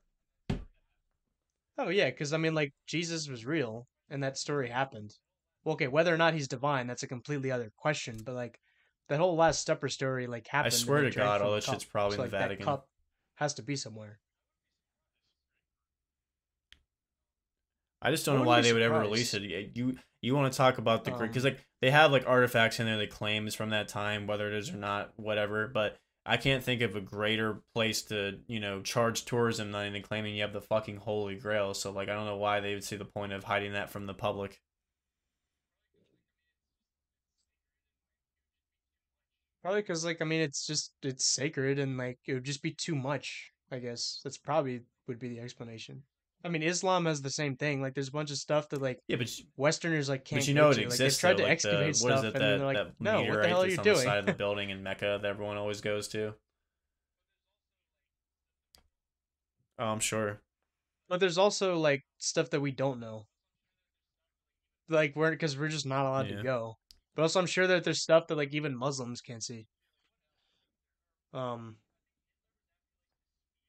Oh 1.79 1.89
yeah, 1.89 2.11
because 2.11 2.33
I 2.33 2.37
mean, 2.37 2.55
like 2.55 2.73
Jesus 2.87 3.29
was 3.29 3.47
real, 3.47 3.87
and 4.11 4.23
that 4.23 4.37
story 4.37 4.69
happened. 4.69 5.15
Well, 5.65 5.75
okay, 5.75 5.89
whether 5.89 6.13
or 6.13 6.19
not 6.19 6.35
he's 6.35 6.49
divine, 6.49 6.87
that's 6.87 7.03
a 7.03 7.07
completely 7.07 7.51
other 7.51 7.71
question. 7.77 8.19
But 8.25 8.35
like, 8.35 8.59
that 9.09 9.19
whole 9.19 9.37
Last 9.37 9.65
Supper 9.67 9.89
story, 9.89 10.27
like 10.27 10.47
happened. 10.49 10.75
I 10.75 10.77
swear 10.77 11.03
to 11.03 11.11
God, 11.11 11.43
all 11.43 11.53
that 11.53 11.65
shit's 11.65 11.85
probably 11.85 12.17
So, 12.17 12.23
in 12.25 12.31
the 12.31 12.35
like, 12.37 12.43
Vatican. 12.43 12.65
That 12.67 12.71
cup 12.73 12.89
has 13.37 13.55
to 13.55 13.63
be 13.63 13.77
somewhere. 13.77 14.19
I 18.03 18.11
just 18.11 18.25
don't 18.25 18.37
I 18.37 18.39
know 18.41 18.47
why 18.47 18.61
they 18.63 18.73
would 18.73 18.83
ever 18.83 19.01
release 19.01 19.35
it. 19.35 19.43
You 19.75 19.97
you 20.23 20.35
want 20.35 20.53
to 20.53 20.57
talk 20.57 20.79
about 20.79 21.05
the 21.05 21.13
because 21.13 21.45
Um, 21.45 21.53
like 21.53 21.67
they 21.81 21.91
have 21.91 22.13
like 22.13 22.27
artifacts 22.27 22.81
in 22.81 22.87
there 22.87 22.97
they 22.97 23.07
claim 23.07 23.47
is 23.47 23.55
from 23.55 23.71
that 23.71 23.89
time, 23.89 24.27
whether 24.27 24.49
it 24.49 24.55
is 24.55 24.71
or 24.71 24.77
not, 24.77 25.13
whatever. 25.17 25.69
But 25.69 25.99
I 26.25 26.37
can't 26.37 26.63
think 26.63 26.83
of 26.83 26.97
a 26.97 27.01
greater 27.01 27.63
place 27.75 28.03
to 28.03 28.39
you 28.47 28.61
know 28.61 28.81
charge 28.83 29.25
tourism 29.25 29.73
than 29.73 30.01
claiming 30.03 30.35
you 30.35 30.43
have 30.43 30.53
the 30.53 30.61
fucking 30.61 30.99
Holy 30.99 31.37
Grail. 31.37 31.75
So 31.75 31.91
like 31.91 32.09
I 32.09 32.15
don't 32.15 32.27
know 32.27 32.37
why 32.37 32.61
they 32.61 32.75
would 32.75 32.85
see 32.85 32.97
the 32.97 33.05
point 33.05 33.33
of 33.33 33.45
hiding 33.45 33.73
that 33.73 33.91
from 33.91 34.07
the 34.07 34.15
public. 34.15 34.61
Probably 39.63 39.83
because, 39.83 40.05
like, 40.05 40.23
I 40.23 40.25
mean, 40.25 40.41
it's 40.41 40.67
just 40.67 40.95
it's 41.03 41.25
sacred, 41.27 41.79
and 41.79 41.99
like 41.99 42.19
it 42.27 42.35
would 42.35 42.45
just 42.45 42.63
be 42.63 42.73
too 42.73 42.95
much. 42.95 43.53
I 43.71 43.79
guess 43.79 44.21
that's 44.25 44.39
probably 44.39 44.83
would 45.07 45.19
be 45.19 45.29
the 45.29 45.41
explanation. 45.41 46.03
I 46.43 46.49
mean, 46.49 46.63
Islam 46.63 47.05
has 47.05 47.21
the 47.21 47.29
same 47.31 47.57
thing. 47.57 47.83
Like, 47.83 47.93
there's 47.95 48.09
a 48.09 48.13
bunch 48.13 48.31
of 48.31 48.39
stuff 48.39 48.69
that 48.71 48.81
like 48.81 48.99
Yeah, 49.09 49.17
but 49.17 49.29
Westerners 49.57 50.09
like 50.09 50.25
can't. 50.25 50.41
but 50.41 50.49
you 50.49 50.55
know 50.55 50.71
it 50.71 50.75
to. 50.77 50.83
exists. 50.85 51.23
Like, 51.23 51.37
they've 51.37 51.37
tried 51.37 51.37
though, 51.37 51.37
to 51.37 51.43
like 51.43 51.63
the- 51.63 51.69
excavate 51.69 51.81
what 51.81 51.89
is 51.91 52.01
stuff, 52.01 52.25
it 52.25 52.35
and 52.35 52.35
then 52.35 52.41
that 52.41 52.59
they're 52.59 52.85
like, 52.85 53.01
"No, 53.01 53.23
what 53.25 53.43
the 53.43 53.49
hell 53.49 53.63
are 53.63 53.67
you 53.69 53.77
on 53.79 53.85
doing?" 53.85 53.97
the 53.97 54.03
side 54.03 54.19
of 54.19 54.27
the 54.27 54.33
building 54.45 54.71
in 54.71 54.83
Mecca 54.83 55.19
that 55.21 55.29
everyone 55.29 55.57
always 55.59 55.81
goes 55.83 56.09
to? 56.09 56.35
Oh, 59.79 59.85
I'm 59.87 60.01
sure. 60.01 60.41
but 61.09 61.21
there's 61.21 61.39
also 61.39 61.79
like 61.79 62.05
stuff 62.19 62.51
that 62.51 62.61
we 62.61 62.71
don't 62.71 63.01
know. 63.01 63.27
Like 64.89 65.15
we're 65.17 65.31
because 65.31 65.57
we're 65.59 65.69
just 65.69 65.87
not 65.87 66.07
allowed 66.07 66.29
Yeah. 66.31 66.37
to 66.39 66.43
go. 66.43 66.79
But 67.15 67.23
also, 67.23 67.41
I'm 67.41 67.47
sure 67.47 67.67
that 67.67 67.85
there's 67.85 68.01
stuff 68.01 68.27
that 68.29 68.37
like 68.37 68.55
even 68.55 68.77
Muslims 68.77 69.21
can't 69.21 69.43
see. 69.43 69.67
Um. 71.33 71.77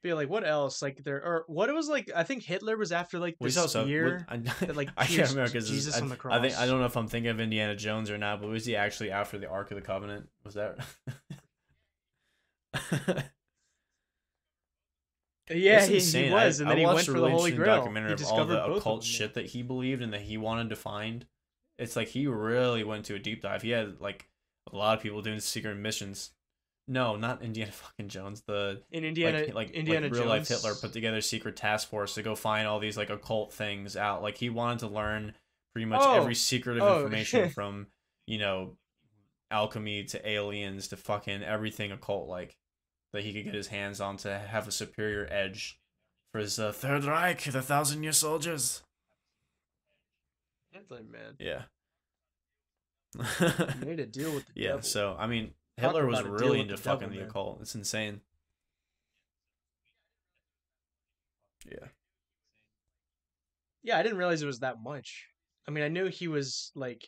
Yeah, 0.03 0.15
like 0.15 0.29
what 0.29 0.47
else? 0.47 0.81
Like 0.81 1.03
there 1.03 1.23
or 1.23 1.45
what 1.47 1.69
it 1.69 1.73
was 1.73 1.87
like 1.87 2.09
I 2.15 2.23
think 2.23 2.43
Hitler 2.43 2.75
was 2.75 2.91
after 2.91 3.19
like 3.19 3.35
We 3.39 3.49
the 3.49 3.51
saw 3.53 3.67
some. 3.67 3.85
spear. 3.85 4.25
I, 4.27 4.37
that, 4.37 4.75
like, 4.75 4.89
I 4.97 5.05
can't 5.05 5.29
remember 5.29 5.51
because 5.51 5.69
Jesus 5.69 5.95
I, 5.95 6.01
on 6.01 6.09
the 6.09 6.17
I 6.29 6.41
think 6.41 6.57
I 6.57 6.65
don't 6.65 6.79
know 6.79 6.85
if 6.85 6.97
I'm 6.97 7.07
thinking 7.07 7.29
of 7.29 7.39
Indiana 7.39 7.75
Jones 7.75 8.09
or 8.09 8.17
not, 8.17 8.41
but 8.41 8.49
was 8.49 8.65
he 8.65 8.75
actually 8.75 9.11
after 9.11 9.37
the 9.37 9.47
Ark 9.47 9.69
of 9.71 9.75
the 9.75 9.81
Covenant? 9.81 10.27
Was 10.43 10.55
that? 10.55 10.79
Yeah, 15.53 15.85
he, 15.85 15.99
he 15.99 16.29
was, 16.29 16.61
I, 16.61 16.63
and 16.63 16.71
then 16.71 16.77
I 16.77 16.79
he 16.79 16.85
went 16.85 17.05
for 17.05 17.19
the 17.19 17.29
Holy 17.29 17.51
Grail. 17.51 17.77
documentary 17.77 18.15
he 18.15 18.23
of 18.23 18.31
all 18.31 18.45
the 18.45 18.63
occult 18.63 19.03
shit 19.03 19.33
that 19.33 19.47
he 19.47 19.61
believed 19.63 20.01
and 20.01 20.13
that 20.13 20.21
he 20.21 20.37
wanted 20.37 20.69
to 20.69 20.75
find. 20.75 21.25
It's 21.77 21.95
like 21.95 22.09
he 22.09 22.27
really 22.27 22.83
went 22.83 23.05
to 23.05 23.15
a 23.15 23.19
deep 23.19 23.41
dive. 23.41 23.61
He 23.61 23.71
had 23.71 23.99
like 23.99 24.29
a 24.71 24.75
lot 24.75 24.97
of 24.97 25.03
people 25.03 25.21
doing 25.21 25.39
secret 25.39 25.75
missions. 25.75 26.31
No, 26.87 27.15
not 27.15 27.41
Indiana 27.41 27.71
fucking 27.71 28.09
Jones. 28.09 28.41
The 28.47 28.81
in 28.91 29.03
Indiana, 29.05 29.39
like, 29.45 29.53
like, 29.53 29.71
Indiana 29.71 30.07
like 30.07 30.13
real 30.15 30.25
life 30.27 30.47
Hitler 30.47 30.73
put 30.75 30.93
together 30.93 31.17
a 31.17 31.21
secret 31.21 31.55
task 31.55 31.89
force 31.89 32.15
to 32.15 32.23
go 32.23 32.35
find 32.35 32.67
all 32.67 32.79
these 32.79 32.97
like 32.97 33.09
occult 33.09 33.53
things 33.53 33.95
out. 33.95 34.21
Like 34.21 34.37
he 34.37 34.49
wanted 34.49 34.79
to 34.79 34.87
learn 34.87 35.33
pretty 35.73 35.85
much 35.85 36.01
Oh. 36.03 36.15
every 36.15 36.35
secret 36.35 36.77
of 36.77 36.83
Oh. 36.83 36.95
information 37.03 37.49
from 37.55 37.87
you 38.27 38.37
know 38.37 38.75
alchemy 39.49 40.03
to 40.05 40.29
aliens 40.29 40.87
to 40.89 40.97
fucking 40.97 41.43
everything 41.43 41.91
occult 41.91 42.27
like 42.27 42.55
that 43.13 43.23
he 43.23 43.33
could 43.33 43.43
get 43.43 43.53
his 43.53 43.67
hands 43.67 43.99
on 43.99 44.15
to 44.17 44.39
have 44.39 44.67
a 44.67 44.71
superior 44.71 45.27
edge 45.29 45.77
for 46.31 46.39
his 46.39 46.57
uh, 46.57 46.71
third 46.71 47.03
Reich, 47.03 47.43
the 47.43 47.61
thousand 47.61 48.03
year 48.03 48.13
soldiers. 48.13 48.83
Hitler, 50.71 51.01
man, 51.03 51.35
Yeah. 51.39 51.63
he 53.79 53.85
made 53.85 53.99
a 53.99 54.05
deal 54.05 54.31
with 54.33 54.45
the 54.47 54.53
yeah. 54.55 54.67
devil. 54.69 54.81
So 54.83 55.15
I 55.19 55.27
mean, 55.27 55.51
Hitler 55.81 56.05
was 56.07 56.19
about 56.19 56.33
a 56.33 56.37
deal 56.37 56.47
really 56.47 56.59
into 56.61 56.75
the 56.75 56.81
devil, 56.81 56.99
fucking 56.99 57.09
the 57.13 57.19
man. 57.21 57.29
occult. 57.29 57.59
It's 57.61 57.75
insane. 57.75 58.21
Yeah. 61.69 61.87
yeah, 63.83 63.97
I 63.97 64.03
didn't 64.03 64.17
realize 64.17 64.41
it 64.41 64.47
was 64.47 64.59
that 64.59 64.81
much. 64.83 65.27
I 65.67 65.71
mean, 65.71 65.83
I 65.83 65.87
knew 65.89 66.07
he 66.07 66.27
was 66.27 66.71
like, 66.75 67.07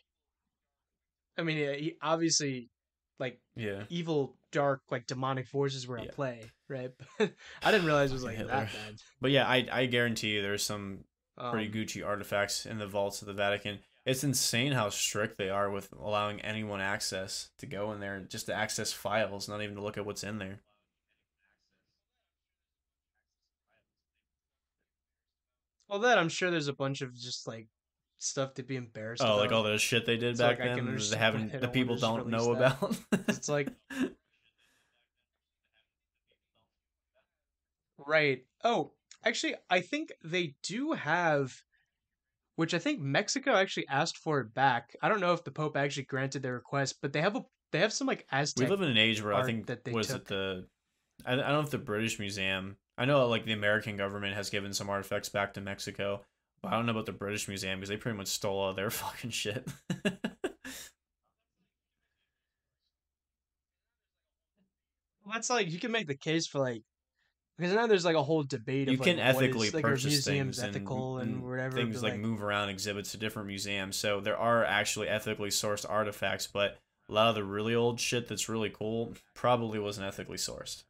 I 1.36 1.42
mean, 1.42 1.56
he 1.56 1.96
obviously 2.00 2.70
like 3.18 3.40
Yeah. 3.56 3.84
evil, 3.88 4.36
dark, 4.52 4.82
like 4.90 5.06
demonic 5.06 5.46
forces 5.48 5.86
were 5.86 5.98
at 5.98 6.04
Yeah. 6.06 6.10
play, 6.12 6.50
right? 6.68 6.90
But 7.18 7.32
I 7.62 7.70
didn't 7.72 7.86
realize 7.86 8.10
it 8.10 8.14
was 8.14 8.24
like 8.24 8.36
Fucking 8.36 8.48
that 8.48 8.72
bad. 8.72 8.94
But 9.20 9.30
yeah, 9.32 9.46
I 9.46 9.66
I 9.70 9.86
guarantee 9.86 10.34
you 10.34 10.42
there's 10.42 10.62
some 10.62 11.04
pretty 11.50 11.66
Um, 11.66 11.72
Gucci 11.72 12.06
artifacts 12.06 12.64
in 12.66 12.78
the 12.78 12.86
vaults 12.86 13.22
of 13.22 13.26
the 13.26 13.34
Vatican. 13.34 13.80
It's 14.06 14.22
insane 14.22 14.72
how 14.72 14.90
strict 14.90 15.38
they 15.38 15.48
are 15.48 15.70
with 15.70 15.90
allowing 15.92 16.40
anyone 16.42 16.80
access 16.80 17.50
to 17.58 17.66
go 17.66 17.92
in 17.92 18.00
there 18.00 18.20
just 18.20 18.46
to 18.46 18.54
access 18.54 18.92
files, 18.92 19.48
not 19.48 19.62
even 19.62 19.76
to 19.76 19.82
look 19.82 19.96
at 19.96 20.04
what's 20.04 20.22
in 20.22 20.38
there. 20.38 20.60
Well, 25.88 26.00
that 26.00 26.18
I'm 26.18 26.28
sure 26.28 26.50
there's 26.50 26.68
a 26.68 26.74
bunch 26.74 27.02
of 27.02 27.14
just 27.14 27.46
like 27.46 27.68
stuff 28.18 28.54
to 28.54 28.62
be 28.62 28.76
embarrassed. 28.76 29.22
Oh, 29.24 29.36
like 29.36 29.52
all 29.52 29.62
the 29.62 29.78
shit 29.78 30.06
they 30.06 30.16
did 30.16 30.36
back 30.38 30.58
like, 30.58 30.74
then 30.74 30.96
they 30.96 31.16
haven't 31.16 31.60
the 31.60 31.68
people 31.68 31.96
don't 31.96 32.28
know 32.28 32.54
that. 32.54 32.76
about. 32.78 32.96
It's 33.28 33.48
like 33.48 33.68
right. 37.98 38.44
Oh, 38.62 38.92
actually, 39.24 39.54
I 39.70 39.80
think 39.80 40.12
they 40.22 40.56
do 40.62 40.92
have, 40.92 41.54
which 42.56 42.74
I 42.74 42.78
think 42.78 43.00
Mexico 43.00 43.54
actually 43.54 43.88
asked 43.88 44.18
for 44.18 44.40
it 44.40 44.54
back. 44.54 44.94
I 45.02 45.08
don't 45.08 45.20
know 45.20 45.32
if 45.32 45.44
the 45.44 45.50
Pope 45.50 45.76
actually 45.76 46.04
granted 46.04 46.42
their 46.42 46.54
request, 46.54 46.96
but 47.02 47.12
they 47.12 47.20
have 47.20 47.36
a 47.36 47.44
they 47.72 47.80
have 47.80 47.92
some 47.92 48.06
like 48.06 48.26
Aztec. 48.30 48.68
we 48.68 48.70
live 48.70 48.82
in 48.82 48.90
an 48.90 48.98
age 48.98 49.22
where 49.22 49.34
I 49.34 49.44
think 49.44 49.66
that 49.66 49.84
they 49.84 49.92
was 49.92 50.08
took. 50.08 50.22
it 50.22 50.24
the 50.26 50.66
I, 51.26 51.32
I 51.32 51.36
don't 51.36 51.48
know 51.48 51.60
if 51.60 51.70
the 51.70 51.78
British 51.78 52.18
Museum. 52.18 52.76
I 52.96 53.04
know 53.04 53.26
like 53.26 53.44
the 53.44 53.52
American 53.52 53.96
government 53.96 54.34
has 54.34 54.50
given 54.50 54.72
some 54.72 54.88
artifacts 54.88 55.28
back 55.28 55.54
to 55.54 55.60
Mexico, 55.60 56.22
but 56.62 56.72
I 56.72 56.76
don't 56.76 56.86
know 56.86 56.92
about 56.92 57.06
the 57.06 57.12
British 57.12 57.48
Museum 57.48 57.78
because 57.78 57.88
they 57.88 57.96
pretty 57.96 58.16
much 58.16 58.28
stole 58.28 58.58
all 58.58 58.74
their 58.74 58.90
fucking 58.90 59.30
shit. 59.30 59.66
Well, 65.24 65.32
that's 65.34 65.50
like 65.50 65.70
you 65.70 65.78
can 65.78 65.90
make 65.90 66.06
the 66.06 66.14
case 66.14 66.46
for 66.46 66.58
like 66.58 66.82
because 67.56 67.72
now 67.72 67.86
there's 67.86 68.04
like 68.04 68.16
a 68.16 68.22
whole 68.22 68.42
debate. 68.42 68.88
you 68.88 68.94
of, 68.94 69.00
can 69.00 69.16
like, 69.16 69.26
ethically 69.26 69.68
is, 69.68 69.74
like, 69.74 69.82
purchase 69.82 70.04
museums 70.06 70.58
things 70.58 70.68
ethical 70.68 71.18
and, 71.18 71.34
and, 71.34 71.48
whatever. 71.48 71.76
things 71.76 72.00
but, 72.00 72.10
like, 72.10 72.20
move 72.20 72.42
around 72.42 72.68
exhibits 72.68 73.12
to 73.12 73.16
different 73.18 73.48
museums 73.48 73.96
so 73.96 74.20
there 74.20 74.36
are 74.36 74.64
actually 74.64 75.08
ethically 75.08 75.50
sourced 75.50 75.88
artifacts 75.88 76.46
but 76.46 76.78
a 77.08 77.12
lot 77.12 77.28
of 77.28 77.34
the 77.34 77.44
really 77.44 77.74
old 77.74 78.00
shit 78.00 78.28
that's 78.28 78.48
really 78.48 78.70
cool 78.70 79.12
probably 79.34 79.78
wasn't 79.78 80.06
ethically 80.06 80.38
sourced 80.38 80.84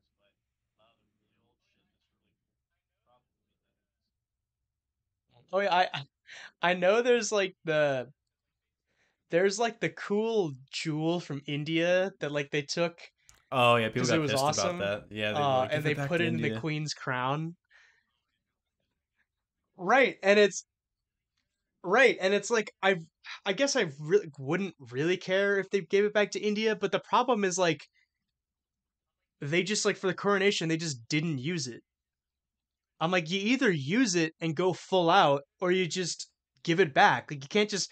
Oh 5.52 5.60
yeah, 5.60 5.72
I 5.72 5.88
I 6.60 6.74
know 6.74 7.00
there's 7.00 7.30
like 7.30 7.54
the 7.64 8.12
there's 9.30 9.58
like 9.58 9.80
the 9.80 9.90
cool 9.90 10.52
jewel 10.70 11.20
from 11.20 11.42
India 11.46 12.12
that 12.20 12.32
like 12.32 12.50
they 12.50 12.62
took 12.62 13.00
oh 13.54 13.76
yeah 13.76 13.88
people 13.88 14.06
got 14.06 14.16
it 14.16 14.20
was 14.20 14.30
pissed 14.30 14.42
awesome, 14.42 14.78
about 14.78 15.08
that 15.08 15.16
yeah 15.16 15.32
they 15.32 15.38
uh, 15.38 15.60
like, 15.60 15.70
and 15.72 15.84
they 15.84 15.94
put 15.94 16.20
it 16.20 16.26
in 16.26 16.40
the 16.40 16.50
queen's 16.50 16.94
crown. 16.94 17.56
Right, 19.76 20.18
and 20.22 20.38
it's 20.38 20.64
right, 21.82 22.16
and 22.20 22.34
it's 22.34 22.50
like 22.50 22.72
I 22.82 22.96
I 23.44 23.52
guess 23.52 23.76
I 23.76 23.90
really 24.00 24.30
wouldn't 24.38 24.74
really 24.78 25.16
care 25.16 25.58
if 25.58 25.70
they 25.70 25.80
gave 25.82 26.04
it 26.04 26.14
back 26.14 26.30
to 26.32 26.40
India, 26.40 26.76
but 26.76 26.92
the 26.92 27.00
problem 27.00 27.44
is 27.44 27.58
like 27.58 27.84
they 29.40 29.62
just 29.62 29.84
like 29.84 29.96
for 29.96 30.06
the 30.08 30.14
coronation 30.14 30.68
they 30.68 30.76
just 30.76 31.06
didn't 31.08 31.38
use 31.38 31.66
it. 31.68 31.82
I'm 33.00 33.10
like 33.10 33.30
you 33.30 33.38
either 33.40 33.70
use 33.70 34.14
it 34.14 34.34
and 34.40 34.56
go 34.56 34.72
full 34.72 35.10
out 35.10 35.42
or 35.60 35.72
you 35.72 35.86
just 35.86 36.30
give 36.62 36.80
it 36.80 36.94
back. 36.94 37.30
Like 37.30 37.42
you 37.42 37.48
can't 37.48 37.70
just 37.70 37.90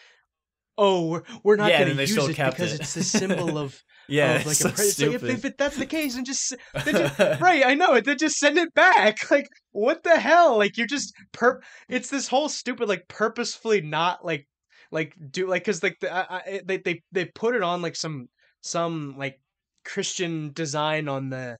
oh 0.79 1.09
we're 1.09 1.23
we're 1.45 1.57
not 1.57 1.71
Yeah, 1.71 1.85
going 1.85 1.97
to 1.97 2.05
use 2.05 2.29
it 2.29 2.37
because 2.45 2.73
it. 2.73 2.81
it's 2.81 2.95
the 2.95 3.03
symbol 3.03 3.59
of 3.59 3.83
yeah 4.09 4.43
like 4.45 4.57
so. 4.57 4.69
It's 4.69 4.79
like, 4.79 4.79
if, 4.79 4.93
stupid 4.93 5.45
if 5.45 5.57
that's 5.57 5.77
the 5.77 5.87
case, 5.87 6.15
then 6.15 6.25
just 6.25 6.55
then 6.85 6.95
just 6.95 7.41
right. 7.41 7.65
I 7.65 7.75
know 7.75 7.95
it. 7.95 8.05
Then 8.05 8.19
just 8.19 8.37
send 8.37 8.59
it 8.59 8.73
back. 8.75 9.19
Like 9.31 9.49
what 9.71 10.03
the 10.03 10.19
hell? 10.19 10.59
Like 10.59 10.77
you're 10.77 10.87
just 10.87 11.15
per. 11.33 11.61
It's 11.89 12.11
this 12.11 12.29
whole 12.29 12.49
stupid 12.49 12.89
like 12.89 13.07
purposefully 13.09 13.81
not 13.81 14.25
like 14.25 14.47
like 14.91 15.15
do 15.31 15.49
like 15.49 15.63
because 15.65 15.83
like 15.83 15.97
the, 16.01 16.13
I, 16.13 16.37
I, 16.37 16.61
they 16.65 16.77
they 16.79 17.03
they 17.13 17.25
put 17.27 17.55
it 17.55 17.63
on 17.63 17.81
like 17.83 17.97
some 17.97 18.29
some 18.61 19.15
like 19.17 19.41
Christian 19.85 20.53
design 20.53 21.09
on 21.09 21.31
the 21.31 21.57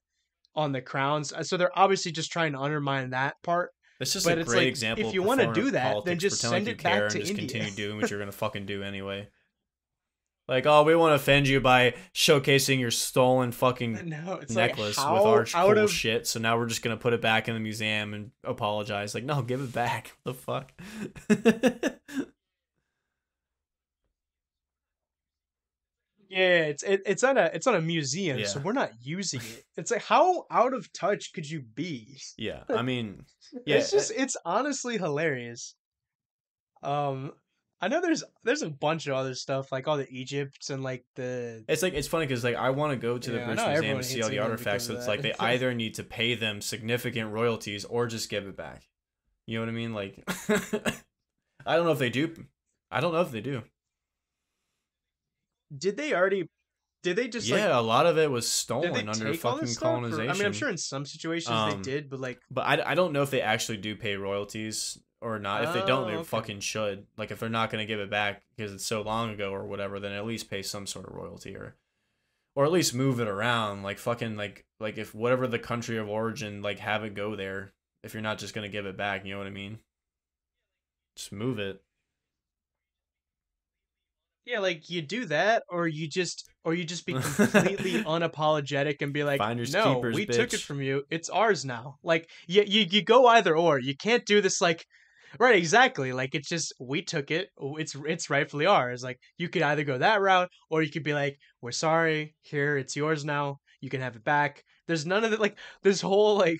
on 0.55 0.71
the 0.71 0.81
crowns. 0.81 1.33
Uh, 1.33 1.43
So 1.43 1.57
they're 1.57 1.77
obviously 1.77 2.11
just 2.11 2.31
trying 2.31 2.53
to 2.53 2.59
undermine 2.59 3.09
that 3.11 3.35
part. 3.43 3.71
it's 3.99 4.13
just 4.13 4.25
but 4.25 4.37
a 4.37 4.41
it's 4.41 4.49
great 4.49 4.59
like, 4.59 4.67
example 4.67 5.07
if 5.07 5.13
you 5.13 5.23
wanna 5.23 5.51
do 5.53 5.71
that, 5.71 6.05
then 6.05 6.19
just 6.19 6.39
send 6.41 6.67
it 6.67 6.81
back 6.83 7.09
to 7.09 7.17
and 7.17 7.25
just 7.25 7.31
India. 7.31 7.47
continue 7.47 7.71
doing 7.71 7.97
what 7.99 8.09
you're 8.11 8.19
gonna 8.19 8.31
fucking 8.31 8.65
do 8.65 8.83
anyway 8.83 9.27
like 10.47 10.65
oh 10.65 10.83
we 10.83 10.95
want 10.95 11.11
to 11.11 11.15
offend 11.15 11.47
you 11.47 11.61
by 11.61 11.93
showcasing 12.13 12.79
your 12.79 12.91
stolen 12.91 13.51
fucking 13.51 14.09
No, 14.09 14.41
necklace 14.49 14.97
like 14.97 15.13
with 15.13 15.23
our 15.23 15.45
cool 15.45 15.77
of 15.77 15.91
shit. 15.91 16.27
So 16.27 16.39
now 16.39 16.57
we're 16.57 16.67
just 16.67 16.81
gonna 16.81 16.97
put 16.97 17.13
it 17.13 17.21
back 17.21 17.47
in 17.47 17.53
the 17.53 17.59
museum 17.59 18.13
and 18.13 18.31
apologize. 18.43 19.15
Like, 19.15 19.23
no, 19.23 19.41
give 19.41 19.61
it 19.61 19.71
back. 19.71 20.13
the 20.23 20.33
fuck? 20.33 20.71
Yeah, 26.33 26.63
it's 26.63 26.81
it, 26.81 27.03
it's 27.05 27.23
on 27.23 27.37
a 27.37 27.51
it's 27.53 27.67
on 27.67 27.75
a 27.75 27.81
museum, 27.81 28.43
so 28.45 28.59
we're 28.59 28.73
not 28.73 28.89
using 29.03 29.39
it. 29.39 29.65
It's 29.77 29.91
like 29.91 30.01
how 30.01 30.47
out 30.49 30.73
of 30.73 30.91
touch 30.91 31.31
could 31.31 31.47
you 31.47 31.61
be? 31.61 32.19
yeah, 32.37 32.63
I 32.75 32.81
mean, 32.81 33.25
yeah, 33.67 33.75
it's 33.77 33.91
just 33.91 34.11
it's 34.17 34.35
honestly 34.43 34.97
hilarious. 34.97 35.75
Um, 36.81 37.33
I 37.83 37.89
know 37.89 37.99
there's 37.99 38.23
there's 38.45 38.61
a 38.61 38.69
bunch 38.69 39.07
of 39.07 39.15
other 39.15 39.35
stuff 39.35 39.69
like 39.69 39.89
all 39.89 39.97
the 39.97 40.09
Egypts 40.09 40.69
and 40.69 40.81
like 40.81 41.03
the 41.15 41.65
it's 41.67 41.83
like 41.83 41.93
it's 41.93 42.07
funny 42.07 42.25
because 42.25 42.41
like 42.41 42.55
I 42.55 42.69
want 42.69 42.93
to 42.93 42.95
go 42.95 43.17
to 43.17 43.31
the 43.31 43.39
Yeah, 43.39 43.45
British 43.45 43.65
Museum 43.67 43.95
and 43.97 44.05
see 44.05 44.21
all 44.21 44.29
the 44.29 44.39
artifacts. 44.39 44.85
So 44.85 44.95
it's 44.95 45.05
like 45.05 45.21
they 45.21 45.33
either 45.37 45.73
need 45.73 45.95
to 45.95 46.03
pay 46.05 46.35
them 46.35 46.61
significant 46.61 47.33
royalties 47.33 47.83
or 47.83 48.07
just 48.07 48.29
give 48.29 48.47
it 48.47 48.55
back. 48.55 48.87
You 49.47 49.57
know 49.57 49.63
what 49.63 49.69
I 49.69 49.73
mean? 49.73 49.93
Like, 49.93 50.23
I 51.65 51.75
don't 51.75 51.83
know 51.85 51.91
if 51.91 51.99
they 51.99 52.09
do. 52.09 52.33
I 52.89 53.01
don't 53.01 53.11
know 53.11 53.19
if 53.19 53.31
they 53.31 53.41
do. 53.41 53.63
did 55.77 55.97
they 55.97 56.13
already 56.13 56.47
did 57.03 57.17
they 57.17 57.27
just 57.27 57.47
yeah, 57.47 57.67
like 57.67 57.75
a 57.75 57.81
lot 57.81 58.05
of 58.05 58.17
it 58.17 58.31
was 58.31 58.49
stolen 58.49 59.07
under 59.09 59.33
fucking 59.33 59.67
stuff? 59.67 59.83
Or- 59.83 59.91
colonization. 59.91 60.29
I 60.29 60.33
mean, 60.33 60.45
I'm 60.45 60.53
sure 60.53 60.69
in 60.69 60.77
some 60.77 61.05
situations 61.05 61.51
Um, 61.51 61.69
they 61.83 61.91
did, 61.91 62.09
but 62.09 62.19
like 62.19 62.41
But 62.49 62.61
I, 62.61 62.91
I 62.91 62.95
don't 62.95 63.13
know 63.13 63.21
if 63.21 63.29
they 63.29 63.41
actually 63.41 63.77
do 63.77 63.95
pay 63.95 64.15
royalties 64.15 64.97
or 65.21 65.37
not. 65.37 65.63
If 65.63 65.73
they 65.73 65.85
don't, 65.85 66.07
they 66.07 66.13
Oh, 66.15 66.19
okay. 66.19 66.27
fucking 66.27 66.61
should. 66.61 67.05
Like 67.17 67.31
if 67.31 67.39
they're 67.39 67.49
not 67.49 67.69
going 67.69 67.81
to 67.85 67.85
give 67.85 67.99
it 67.99 68.09
back 68.09 68.41
because 68.55 68.73
it's 68.73 68.85
so 68.85 69.01
long 69.01 69.29
ago 69.31 69.51
or 69.51 69.65
whatever, 69.67 69.99
then 69.99 70.13
at 70.13 70.25
least 70.25 70.49
pay 70.49 70.61
some 70.63 70.87
sort 70.87 71.07
of 71.07 71.13
royalty 71.13 71.55
or 71.55 71.75
or 72.55 72.65
at 72.65 72.71
least 72.71 72.93
move 72.93 73.19
it 73.19 73.27
around. 73.27 73.83
Like 73.83 73.97
fucking 73.99 74.35
like 74.37 74.65
like 74.79 74.97
if 74.97 75.13
whatever 75.13 75.45
the 75.45 75.59
country 75.59 75.97
of 75.97 76.09
origin, 76.09 76.61
like 76.61 76.79
have 76.79 77.03
it 77.03 77.13
go 77.15 77.35
there. 77.35 77.73
If 78.03 78.13
you're 78.13 78.23
not 78.23 78.37
just 78.37 78.53
going 78.53 78.69
to 78.69 78.71
give 78.71 78.85
it 78.85 78.97
back, 78.97 79.25
you 79.25 79.31
know 79.31 79.37
what 79.37 79.47
I 79.47 79.51
mean? 79.51 79.79
Just 81.15 81.31
move 81.31 81.59
it. 81.59 81.81
Yeah, 84.45 84.59
like 84.59 84.89
you 84.89 85.01
do 85.01 85.25
that, 85.25 85.63
or 85.69 85.87
you 85.87 86.07
just, 86.07 86.49
or 86.65 86.73
you 86.73 86.83
just 86.83 87.05
be 87.05 87.13
completely 87.35 88.03
unapologetic 88.03 89.01
and 89.01 89.13
be 89.13 89.23
like, 89.23 89.39
Finders 89.39 89.71
"No, 89.71 89.95
keepers, 89.95 90.15
we 90.15 90.25
took 90.25 90.53
it 90.53 90.59
from 90.59 90.81
you. 90.81 91.03
It's 91.09 91.29
ours 91.29 91.63
now." 91.63 91.95
Like, 92.03 92.29
you, 92.47 92.63
you, 92.65 92.81
you 92.89 93.03
go 93.03 93.27
either 93.27 93.55
or. 93.55 93.79
You 93.79 93.95
can't 93.95 94.25
do 94.25 94.41
this 94.41 94.59
like, 94.59 94.85
right? 95.39 95.55
Exactly. 95.55 96.11
Like 96.11 96.35
it's 96.35 96.49
just 96.49 96.73
we 96.79 97.01
took 97.01 97.31
it. 97.31 97.49
It's 97.57 97.95
it's 98.05 98.29
rightfully 98.29 98.65
ours. 98.65 99.01
Like 99.01 99.19
you 99.37 99.47
could 99.47 99.61
either 99.61 99.85
go 99.85 99.97
that 99.97 100.21
route, 100.21 100.49
or 100.69 100.81
you 100.81 100.91
could 100.91 101.03
be 101.03 101.13
like, 101.13 101.37
"We're 101.61 101.71
sorry. 101.71 102.35
Here, 102.41 102.77
it's 102.77 102.95
yours 102.97 103.23
now. 103.23 103.59
You 103.79 103.89
can 103.89 104.01
have 104.01 104.15
it 104.17 104.25
back." 104.25 104.63
There's 104.87 105.05
none 105.05 105.23
of 105.23 105.31
it. 105.31 105.39
Like 105.39 105.57
this 105.83 106.01
whole 106.01 106.37
like, 106.37 106.59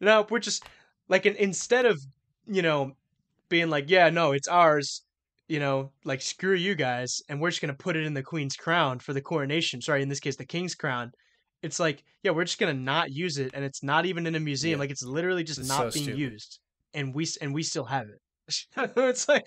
no, 0.00 0.24
we're 0.30 0.38
just 0.38 0.64
like 1.08 1.26
in, 1.26 1.34
instead 1.34 1.84
of 1.84 2.00
you 2.46 2.62
know 2.62 2.92
being 3.48 3.70
like, 3.70 3.90
"Yeah, 3.90 4.10
no, 4.10 4.32
it's 4.32 4.46
ours." 4.48 5.02
You 5.48 5.58
know, 5.58 5.90
like 6.04 6.20
screw 6.20 6.54
you 6.54 6.74
guys, 6.74 7.22
and 7.28 7.40
we're 7.40 7.50
just 7.50 7.60
gonna 7.60 7.74
put 7.74 7.96
it 7.96 8.04
in 8.04 8.14
the 8.14 8.22
queen's 8.22 8.56
crown 8.56 8.98
for 8.98 9.12
the 9.12 9.20
coronation. 9.22 9.80
Sorry, 9.80 10.02
in 10.02 10.08
this 10.08 10.20
case, 10.20 10.36
the 10.36 10.44
king's 10.44 10.74
crown. 10.74 11.10
It's 11.62 11.80
like, 11.80 12.04
yeah, 12.22 12.30
we're 12.32 12.44
just 12.44 12.58
gonna 12.58 12.74
not 12.74 13.10
use 13.10 13.38
it, 13.38 13.50
and 13.54 13.64
it's 13.64 13.82
not 13.82 14.06
even 14.06 14.26
in 14.26 14.34
a 14.34 14.40
museum. 14.40 14.78
Yeah. 14.78 14.80
Like 14.80 14.90
it's 14.90 15.02
literally 15.02 15.44
just 15.44 15.58
It's 15.58 15.68
not 15.68 15.92
so 15.92 15.98
being 15.98 16.04
stupid. 16.04 16.18
used, 16.20 16.60
and 16.94 17.14
we 17.14 17.26
and 17.40 17.54
we 17.54 17.62
still 17.62 17.84
have 17.84 18.06
it. 18.08 18.20
it's 18.96 19.28
like, 19.28 19.46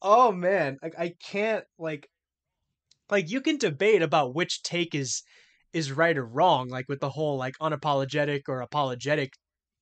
oh 0.00 0.32
man, 0.32 0.78
like 0.82 0.94
I 0.98 1.14
can't 1.22 1.64
like, 1.78 2.08
like 3.10 3.30
you 3.30 3.40
can 3.40 3.58
debate 3.58 4.02
about 4.02 4.34
which 4.34 4.62
take 4.62 4.94
is 4.94 5.22
is 5.72 5.92
right 5.92 6.16
or 6.16 6.26
wrong, 6.26 6.68
like 6.68 6.88
with 6.88 7.00
the 7.00 7.10
whole 7.10 7.36
like 7.36 7.54
unapologetic 7.60 8.42
or 8.48 8.60
apologetic, 8.60 9.32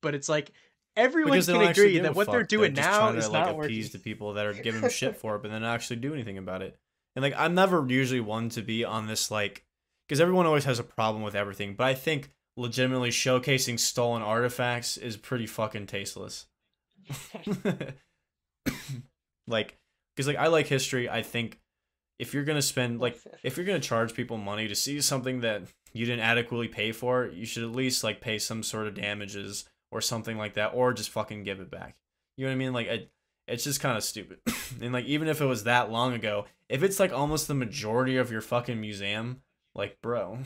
but 0.02 0.14
it's 0.14 0.28
like 0.28 0.50
everyone 0.96 1.32
Because 1.32 1.46
can 1.46 1.62
agree 1.62 1.98
that 2.00 2.14
what 2.14 2.30
they're 2.30 2.42
doing 2.42 2.74
just 2.74 2.88
now 2.88 3.10
is 3.10 3.26
to, 3.26 3.32
like, 3.32 3.46
not 3.46 3.56
working. 3.56 3.72
appease 3.72 3.90
the 3.90 3.98
people 3.98 4.34
that 4.34 4.46
are 4.46 4.54
giving 4.54 4.80
them 4.80 4.90
shit 4.90 5.16
for 5.20 5.36
it, 5.36 5.42
but 5.42 5.50
then 5.50 5.62
not 5.62 5.74
actually 5.74 5.96
do 5.96 6.14
anything 6.14 6.38
about 6.38 6.62
it. 6.62 6.78
And 7.16 7.22
like, 7.22 7.34
I'm 7.36 7.54
never 7.54 7.84
usually 7.88 8.20
one 8.20 8.48
to 8.50 8.62
be 8.62 8.84
on 8.84 9.06
this 9.06 9.30
like, 9.30 9.64
because 10.08 10.20
everyone 10.20 10.46
always 10.46 10.64
has 10.64 10.78
a 10.78 10.84
problem 10.84 11.22
with 11.22 11.34
everything. 11.34 11.74
But 11.74 11.86
I 11.86 11.94
think 11.94 12.30
legitimately 12.56 13.10
showcasing 13.10 13.78
stolen 13.78 14.22
artifacts 14.22 14.96
is 14.96 15.16
pretty 15.16 15.46
fucking 15.46 15.86
tasteless. 15.86 16.46
like, 19.46 19.78
because 20.14 20.26
like 20.26 20.36
I 20.36 20.48
like 20.48 20.66
history. 20.66 21.08
I 21.08 21.22
think 21.22 21.58
if 22.18 22.34
you're 22.34 22.44
gonna 22.44 22.60
spend 22.62 23.00
like 23.00 23.18
if 23.42 23.56
you're 23.56 23.66
gonna 23.66 23.80
charge 23.80 24.14
people 24.14 24.36
money 24.36 24.68
to 24.68 24.74
see 24.74 25.00
something 25.00 25.40
that 25.40 25.62
you 25.92 26.04
didn't 26.04 26.20
adequately 26.20 26.68
pay 26.68 26.92
for, 26.92 27.26
you 27.26 27.46
should 27.46 27.64
at 27.64 27.72
least 27.72 28.04
like 28.04 28.20
pay 28.20 28.38
some 28.38 28.62
sort 28.62 28.86
of 28.86 28.94
damages 28.94 29.64
or 29.90 30.00
something 30.00 30.36
like 30.38 30.54
that, 30.54 30.72
or 30.74 30.92
just 30.92 31.10
fucking 31.10 31.44
give 31.44 31.60
it 31.60 31.70
back. 31.70 31.96
You 32.36 32.44
know 32.46 32.50
what 32.50 32.54
I 32.54 32.58
mean? 32.58 32.72
Like, 32.72 33.10
it's 33.46 33.64
just 33.64 33.80
kind 33.80 33.96
of 33.96 34.04
stupid. 34.04 34.38
and 34.80 34.92
like, 34.92 35.06
even 35.06 35.28
if 35.28 35.40
it 35.40 35.46
was 35.46 35.64
that 35.64 35.90
long 35.90 36.12
ago, 36.14 36.46
if 36.68 36.82
it's 36.82 37.00
like 37.00 37.12
almost 37.12 37.48
the 37.48 37.54
majority 37.54 38.16
of 38.16 38.30
your 38.30 38.40
fucking 38.40 38.80
museum, 38.80 39.42
like, 39.74 40.00
bro. 40.00 40.38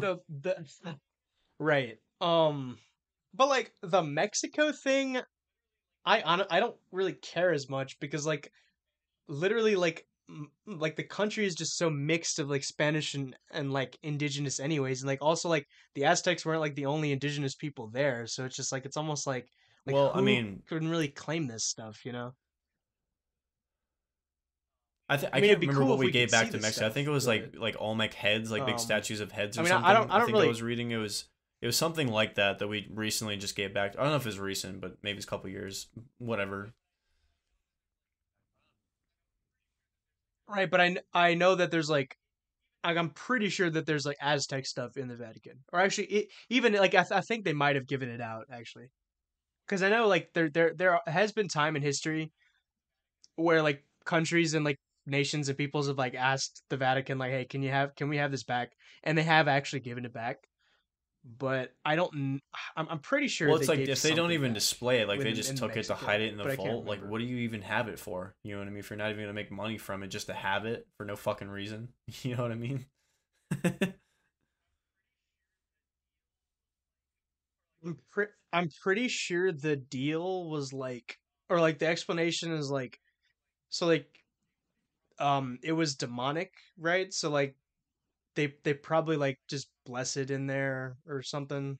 the 0.00 0.20
the 0.28 0.66
right 1.58 1.98
um 2.20 2.78
but 3.34 3.48
like 3.48 3.72
the 3.82 4.02
mexico 4.02 4.72
thing 4.72 5.20
i 6.04 6.20
hon- 6.20 6.46
i 6.50 6.60
don't 6.60 6.76
really 6.90 7.12
care 7.12 7.52
as 7.52 7.68
much 7.68 8.00
because 8.00 8.26
like 8.26 8.50
literally 9.28 9.76
like 9.76 10.06
like 10.66 10.96
the 10.96 11.02
country 11.02 11.44
is 11.44 11.54
just 11.54 11.76
so 11.76 11.90
mixed 11.90 12.38
of 12.38 12.48
like 12.48 12.64
spanish 12.64 13.14
and 13.14 13.36
and 13.52 13.72
like 13.72 13.98
indigenous 14.02 14.60
anyways 14.60 15.02
and 15.02 15.08
like 15.08 15.18
also 15.20 15.48
like 15.48 15.66
the 15.94 16.04
aztecs 16.04 16.46
weren't 16.46 16.60
like 16.60 16.74
the 16.74 16.86
only 16.86 17.12
indigenous 17.12 17.54
people 17.54 17.88
there 17.88 18.26
so 18.26 18.44
it's 18.44 18.56
just 18.56 18.72
like 18.72 18.84
it's 18.86 18.96
almost 18.96 19.26
like 19.26 19.46
like 19.86 19.94
Well, 19.94 20.12
I 20.14 20.20
mean- 20.20 20.62
couldn't 20.68 20.88
really 20.90 21.08
claim 21.08 21.48
this 21.48 21.64
stuff 21.64 22.04
you 22.06 22.12
know 22.12 22.34
I, 25.08 25.16
th- 25.16 25.30
I 25.32 25.36
I, 25.36 25.40
mean, 25.40 25.50
can't 25.50 25.60
remember 25.60 25.80
cool 25.82 25.90
what 25.90 25.98
we 25.98 26.06
we 26.06 26.12
gave 26.12 26.30
back 26.30 26.50
to 26.52 26.58
Mexico. 26.58 26.86
I 26.86 26.90
think 26.90 27.06
it 27.06 27.10
was 27.10 27.26
like 27.26 27.54
like 27.58 27.76
Olmec 27.78 28.14
heads, 28.14 28.50
like 28.50 28.64
big 28.64 28.74
um, 28.74 28.78
statues 28.78 29.20
of 29.20 29.30
heads 29.30 29.58
or 29.58 29.60
I 29.60 29.64
mean, 29.64 29.72
I- 29.72 29.76
I 29.76 29.80
something. 29.80 29.94
don't- 29.94 30.10
I 30.10 30.18
don't 30.18 30.26
think 30.26 30.36
really- 30.36 30.46
I 30.46 30.48
was 30.48 30.62
reading 30.62 30.90
it 30.90 30.96
was 30.96 31.26
it 31.60 31.66
was 31.66 31.76
something 31.76 32.08
like 32.08 32.36
that 32.36 32.60
that 32.60 32.68
we 32.68 32.88
recently 32.94 33.36
just 33.36 33.54
gave 33.54 33.74
back. 33.74 33.92
I 33.98 34.02
don't 34.02 34.12
know 34.12 34.16
if 34.16 34.26
it's 34.26 34.38
recent, 34.38 34.80
but 34.80 34.96
maybe 35.02 35.18
it's 35.18 35.26
a 35.26 35.28
couple 35.28 35.50
years, 35.50 35.88
whatever. 36.18 36.72
Right 40.48 40.70
but 40.70 40.80
i 40.80 40.96
i 41.14 41.34
know 41.34 41.54
that 41.54 41.70
there's 41.70 41.90
like 41.90 42.16
I'm 42.84 43.10
pretty 43.10 43.48
sure 43.48 43.70
that 43.70 43.86
there's 43.86 44.06
like 44.06 44.16
Aztec 44.20 44.66
stuff 44.66 44.96
in 44.96 45.08
the 45.08 45.16
Vatican, 45.16 45.60
or 45.72 45.80
actually, 45.80 46.06
it, 46.06 46.28
even 46.50 46.72
like 46.72 46.94
I, 46.94 47.02
th- 47.02 47.12
I 47.12 47.20
think 47.20 47.44
they 47.44 47.52
might 47.52 47.76
have 47.76 47.86
given 47.86 48.08
it 48.08 48.20
out 48.20 48.46
actually, 48.50 48.88
because 49.66 49.82
I 49.82 49.88
know 49.88 50.08
like 50.08 50.32
there 50.34 50.50
there 50.50 50.74
there 50.74 51.00
has 51.06 51.32
been 51.32 51.48
time 51.48 51.76
in 51.76 51.82
history 51.82 52.32
where 53.36 53.62
like 53.62 53.84
countries 54.04 54.54
and 54.54 54.64
like 54.64 54.76
nations 55.06 55.48
and 55.48 55.58
peoples 55.58 55.88
have 55.88 55.98
like 55.98 56.14
asked 56.14 56.62
the 56.68 56.76
Vatican 56.76 57.18
like, 57.18 57.30
hey, 57.32 57.44
can 57.44 57.62
you 57.62 57.70
have 57.70 57.94
can 57.94 58.08
we 58.08 58.16
have 58.16 58.30
this 58.30 58.44
back? 58.44 58.72
And 59.04 59.16
they 59.16 59.22
have 59.22 59.48
actually 59.48 59.80
given 59.80 60.04
it 60.04 60.12
back, 60.12 60.38
but 61.24 61.72
I 61.84 61.94
don't. 61.94 62.40
I'm 62.76 62.88
I'm 62.88 62.98
pretty 62.98 63.28
sure. 63.28 63.48
well, 63.48 63.58
it's 63.58 63.68
like 63.68 63.80
if 63.80 64.02
they 64.02 64.14
don't 64.14 64.32
even 64.32 64.52
display 64.52 65.00
it, 65.00 65.08
like 65.08 65.20
they 65.20 65.32
just 65.32 65.56
took 65.56 65.76
it 65.76 65.84
to 65.84 65.94
hide 65.94 66.20
it 66.20 66.32
in 66.32 66.38
the 66.38 66.54
vault. 66.56 66.84
Like, 66.86 67.00
what 67.00 67.18
do 67.18 67.24
you 67.24 67.38
even 67.38 67.62
have 67.62 67.88
it 67.88 67.98
for? 67.98 68.34
You 68.42 68.54
know 68.54 68.58
what 68.58 68.66
I 68.66 68.70
mean? 68.70 68.80
If 68.80 68.90
you're 68.90 68.96
not 68.96 69.10
even 69.10 69.22
gonna 69.22 69.32
make 69.32 69.50
money 69.50 69.78
from 69.78 70.02
it, 70.02 70.08
just 70.08 70.26
to 70.26 70.34
have 70.34 70.66
it 70.66 70.86
for 70.96 71.04
no 71.04 71.16
fucking 71.16 71.48
reason. 71.48 71.88
You 72.22 72.36
know 72.36 72.42
what 72.42 72.52
I 72.52 72.56
mean? 72.56 72.86
I'm 78.52 78.68
pretty 78.82 79.08
sure 79.08 79.50
the 79.50 79.76
deal 79.76 80.48
was 80.48 80.72
like, 80.72 81.18
or 81.48 81.60
like 81.60 81.78
the 81.78 81.86
explanation 81.86 82.52
is 82.52 82.70
like, 82.70 83.00
so 83.70 83.86
like, 83.86 84.06
um, 85.18 85.58
it 85.62 85.72
was 85.72 85.94
demonic, 85.94 86.52
right? 86.78 87.12
So 87.12 87.30
like, 87.30 87.56
they 88.34 88.54
they 88.64 88.74
probably 88.74 89.16
like 89.16 89.38
just 89.48 89.68
bless 89.84 90.16
it 90.16 90.30
in 90.30 90.46
there 90.46 90.96
or 91.06 91.22
something, 91.22 91.78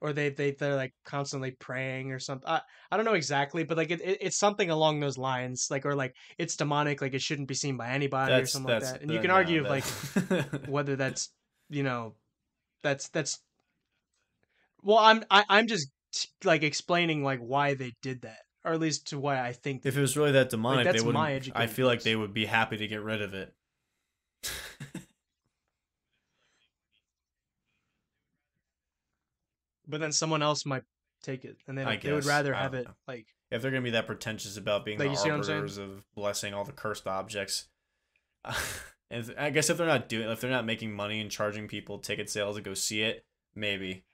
or 0.00 0.12
they 0.12 0.30
they 0.30 0.52
they're 0.52 0.76
like 0.76 0.92
constantly 1.04 1.52
praying 1.52 2.12
or 2.12 2.18
something. 2.18 2.48
I 2.48 2.60
I 2.90 2.96
don't 2.96 3.06
know 3.06 3.14
exactly, 3.14 3.64
but 3.64 3.76
like 3.76 3.90
it, 3.90 4.00
it 4.00 4.18
it's 4.20 4.38
something 4.38 4.70
along 4.70 5.00
those 5.00 5.18
lines, 5.18 5.68
like 5.70 5.86
or 5.86 5.94
like 5.94 6.14
it's 6.38 6.56
demonic, 6.56 7.00
like 7.00 7.14
it 7.14 7.22
shouldn't 7.22 7.48
be 7.48 7.54
seen 7.54 7.76
by 7.76 7.90
anybody 7.90 8.34
or 8.34 8.46
something 8.46 8.72
like 8.72 8.82
that. 8.82 9.02
And 9.02 9.10
you 9.10 9.18
uh, 9.18 9.22
can 9.22 9.28
no, 9.28 9.34
argue 9.34 9.66
like 9.66 9.84
whether 10.68 10.96
that's 10.96 11.30
you 11.68 11.82
know 11.82 12.14
that's 12.82 13.08
that's 13.08 13.40
well 14.82 14.98
i'm 14.98 15.24
I, 15.30 15.44
i'm 15.48 15.66
just 15.66 15.88
like 16.44 16.62
explaining 16.62 17.24
like 17.24 17.40
why 17.40 17.74
they 17.74 17.92
did 18.02 18.22
that 18.22 18.38
or 18.64 18.72
at 18.72 18.80
least 18.80 19.08
to 19.08 19.18
why 19.18 19.40
i 19.40 19.52
think 19.52 19.84
if 19.84 19.96
it 19.96 20.00
was 20.00 20.16
really 20.16 20.32
that 20.32 20.50
demonic, 20.50 20.84
that's 20.84 21.02
they 21.02 21.10
my 21.10 21.34
wouldn't. 21.34 21.56
I 21.56 21.66
feel 21.66 21.86
like 21.86 22.02
they 22.02 22.16
would 22.16 22.32
be 22.32 22.46
happy 22.46 22.76
to 22.76 22.86
get 22.86 23.02
rid 23.02 23.22
of 23.22 23.34
it. 23.34 23.52
But 29.86 30.00
then 30.00 30.12
someone 30.12 30.42
else 30.42 30.64
might 30.66 30.82
take 31.22 31.44
it 31.44 31.56
and 31.66 31.76
they, 31.78 31.82
I 31.82 31.96
they 31.96 32.12
would 32.12 32.20
guess. 32.22 32.26
rather 32.28 32.54
I 32.54 32.62
have 32.62 32.72
don't 32.72 32.80
it 32.82 32.86
know. 32.88 32.94
like 33.08 33.26
if 33.50 33.62
they're 33.62 33.70
gonna 33.70 33.82
be 33.82 33.90
that 33.90 34.06
pretentious 34.06 34.56
about 34.56 34.84
being 34.84 34.98
Like, 34.98 35.10
the 35.10 35.16
see 35.16 35.28
what 35.30 35.36
I'm 35.38 35.44
saying? 35.44 35.58
arbiters 35.60 35.78
of 35.78 36.04
blessing 36.14 36.52
all 36.54 36.64
the 36.64 36.72
cursed 36.72 37.06
objects, 37.06 37.66
and 39.10 39.34
I 39.38 39.50
guess 39.50 39.70
if 39.70 39.78
they're 39.78 39.86
not 39.86 40.08
doing, 40.08 40.28
if 40.28 40.40
they're 40.40 40.50
not 40.50 40.66
making 40.66 40.92
money 40.92 41.20
and 41.20 41.30
charging 41.30 41.68
people 41.68 41.98
ticket 41.98 42.28
sales 42.30 42.56
to 42.56 42.62
go 42.62 42.74
see 42.74 43.02
it, 43.02 43.24
maybe. 43.54 44.04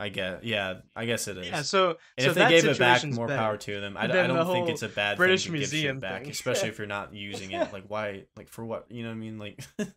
I 0.00 0.10
guess, 0.10 0.44
yeah, 0.44 0.74
I 0.94 1.06
guess 1.06 1.26
it 1.26 1.36
is. 1.38 1.48
yeah 1.48 1.62
so 1.62 1.96
and 2.16 2.24
so 2.24 2.28
if 2.30 2.34
they 2.34 2.40
that 2.42 2.50
gave 2.50 2.64
it 2.66 2.78
back, 2.78 2.98
situation's 2.98 3.16
more 3.16 3.26
better. 3.26 3.38
power 3.40 3.56
to 3.56 3.80
them. 3.80 3.96
I, 3.96 4.04
I 4.04 4.06
the 4.06 4.12
don't 4.28 4.36
think 4.36 4.46
whole 4.46 4.68
it's 4.68 4.82
a 4.82 4.88
bad 4.88 5.16
British 5.16 5.44
thing 5.44 5.54
to 5.54 5.58
give 5.58 5.72
Museum 5.72 5.96
shit 5.96 6.00
back, 6.02 6.22
thing. 6.22 6.30
especially 6.30 6.68
if 6.68 6.78
you're 6.78 6.86
not 6.86 7.14
using 7.14 7.50
it. 7.50 7.72
Like, 7.72 7.84
why? 7.88 8.24
Like, 8.36 8.48
for 8.48 8.64
what? 8.64 8.86
You 8.90 9.02
know 9.02 9.08
what 9.08 9.16
I 9.16 9.18
mean? 9.18 9.38
Like, 9.40 9.60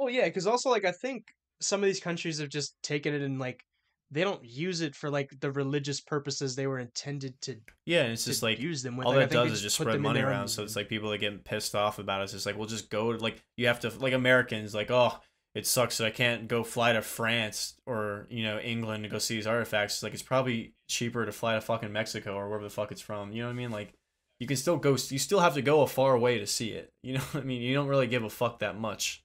oh 0.00 0.08
yeah 0.08 0.24
because 0.24 0.46
also 0.46 0.70
like 0.70 0.84
i 0.84 0.92
think 0.92 1.34
some 1.60 1.80
of 1.82 1.86
these 1.86 2.00
countries 2.00 2.38
have 2.40 2.48
just 2.48 2.74
taken 2.82 3.14
it 3.14 3.22
and 3.22 3.38
like 3.38 3.64
they 4.10 4.24
don't 4.24 4.44
use 4.44 4.80
it 4.80 4.96
for 4.96 5.08
like 5.08 5.30
the 5.40 5.52
religious 5.52 6.00
purposes 6.00 6.56
they 6.56 6.66
were 6.66 6.80
intended 6.80 7.40
to, 7.42 7.56
yeah, 7.86 8.02
and 8.02 8.12
it's 8.12 8.24
just 8.24 8.42
like 8.42 8.58
use 8.58 8.82
them 8.82 8.96
with 8.96 9.06
all 9.06 9.14
Like, 9.14 9.30
that 9.30 9.34
does 9.34 9.52
is 9.52 9.62
just 9.62 9.76
spread 9.76 10.00
money 10.00 10.20
around. 10.20 10.48
So 10.48 10.64
it's 10.64 10.74
like 10.74 10.88
people 10.88 11.12
are 11.12 11.18
getting 11.18 11.38
pissed 11.38 11.76
off 11.76 11.98
about 11.98 12.20
it. 12.20 12.24
It's 12.24 12.32
just 12.32 12.46
like, 12.46 12.58
well, 12.58 12.66
just 12.66 12.90
go. 12.90 13.12
to 13.12 13.18
Like 13.18 13.42
you 13.56 13.68
have 13.68 13.80
to, 13.80 13.90
like 13.90 14.12
Americans, 14.12 14.74
like 14.74 14.90
oh, 14.90 15.16
it 15.54 15.66
sucks 15.66 15.98
that 15.98 16.06
I 16.06 16.10
can't 16.10 16.48
go 16.48 16.64
fly 16.64 16.92
to 16.92 17.02
France 17.02 17.74
or 17.86 18.26
you 18.30 18.42
know 18.42 18.58
England 18.58 19.04
to 19.04 19.08
go 19.08 19.18
see 19.18 19.36
these 19.36 19.46
artifacts. 19.46 19.94
It's 19.94 20.02
like 20.02 20.14
it's 20.14 20.22
probably 20.22 20.74
cheaper 20.88 21.24
to 21.24 21.32
fly 21.32 21.54
to 21.54 21.60
fucking 21.60 21.92
Mexico 21.92 22.34
or 22.34 22.48
wherever 22.48 22.64
the 22.64 22.70
fuck 22.70 22.90
it's 22.90 23.00
from. 23.00 23.32
You 23.32 23.42
know 23.42 23.48
what 23.48 23.54
I 23.54 23.56
mean? 23.56 23.70
Like 23.70 23.94
you 24.40 24.48
can 24.48 24.56
still 24.56 24.76
go. 24.76 24.90
You 25.08 25.18
still 25.18 25.40
have 25.40 25.54
to 25.54 25.62
go 25.62 25.82
a 25.82 25.86
far 25.86 26.18
way 26.18 26.38
to 26.38 26.46
see 26.46 26.70
it. 26.70 26.90
You 27.02 27.14
know 27.14 27.20
what 27.32 27.44
I 27.44 27.46
mean? 27.46 27.62
You 27.62 27.74
don't 27.74 27.88
really 27.88 28.08
give 28.08 28.24
a 28.24 28.30
fuck 28.30 28.58
that 28.58 28.78
much. 28.78 29.22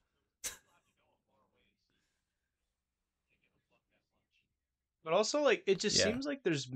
But 5.06 5.14
also, 5.14 5.40
like, 5.40 5.62
it 5.68 5.78
just 5.80 5.96
Yeah. 5.96 6.04
seems 6.06 6.26
like 6.26 6.42
there's 6.42 6.68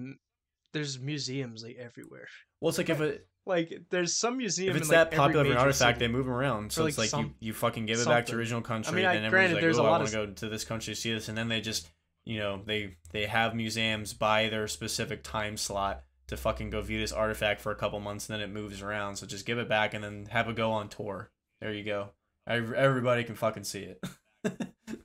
there's 0.72 1.00
museums 1.00 1.64
like 1.64 1.76
everywhere. 1.78 2.28
Well, 2.60 2.68
it's 2.68 2.78
like 2.78 2.88
if 2.88 3.00
it 3.00 3.26
Like, 3.46 3.72
there's 3.90 4.16
some 4.16 4.36
museum. 4.36 4.70
if 4.70 4.76
it's 4.80 4.88
in, 4.90 4.94
like, 4.94 5.10
that 5.10 5.16
popular 5.16 5.44
of 5.46 5.50
an 5.50 5.56
artefact, 5.56 5.74
city. 5.94 5.98
they 5.98 6.08
move 6.08 6.26
them 6.26 6.34
around. 6.34 6.70
So 6.72 6.84
Or, 6.84 6.88
it's 6.88 6.96
like, 6.98 7.04
like 7.04 7.10
some- 7.10 7.34
you, 7.40 7.48
you 7.48 7.52
fucking 7.54 7.86
give 7.86 7.98
it 7.98 8.04
back 8.06 8.26
to 8.26 8.30
something. 8.30 8.38
original 8.38 8.60
country. 8.60 8.94
mean, 8.96 9.06
I- 9.06 9.14
then 9.18 9.30
granted, 9.30 9.56
everyone's 9.56 9.62
there's 9.62 9.76
like, 9.78 9.82
a 9.82 9.82
oh, 9.82 9.88
I 9.88 9.90
lot 9.90 10.00
want 10.00 10.14
of 10.14 10.20
to 10.20 10.26
go 10.26 10.32
to 10.34 10.48
this 10.48 10.64
country 10.64 10.94
to 10.94 11.00
see 11.00 11.12
this, 11.12 11.28
and 11.28 11.36
then 11.36 11.48
they 11.48 11.60
just, 11.60 11.90
you 12.24 12.38
know, 12.38 12.62
they 12.64 12.96
they 13.10 13.26
have 13.26 13.56
museums 13.56 14.12
by 14.14 14.48
their 14.50 14.68
specific 14.68 15.24
time 15.24 15.56
slot 15.56 16.04
to 16.28 16.36
fucking 16.36 16.70
go 16.70 16.80
view 16.82 17.00
this 17.00 17.10
artifact 17.12 17.60
for 17.62 17.72
a 17.72 17.74
couple 17.74 17.98
months, 17.98 18.28
and 18.28 18.38
then 18.38 18.48
it 18.48 18.52
moves 18.52 18.80
around. 18.82 19.16
So 19.16 19.26
just 19.26 19.46
give 19.46 19.58
it 19.58 19.68
back 19.68 19.94
and 19.94 20.04
then 20.04 20.26
have 20.26 20.46
a 20.46 20.52
go 20.52 20.70
on 20.70 20.88
tour. 20.88 21.32
There 21.60 21.72
you 21.74 21.82
go. 21.82 22.10
Everybody 22.46 23.24
can 23.24 23.34
fucking 23.34 23.64
see 23.64 23.80
it. 23.84 24.04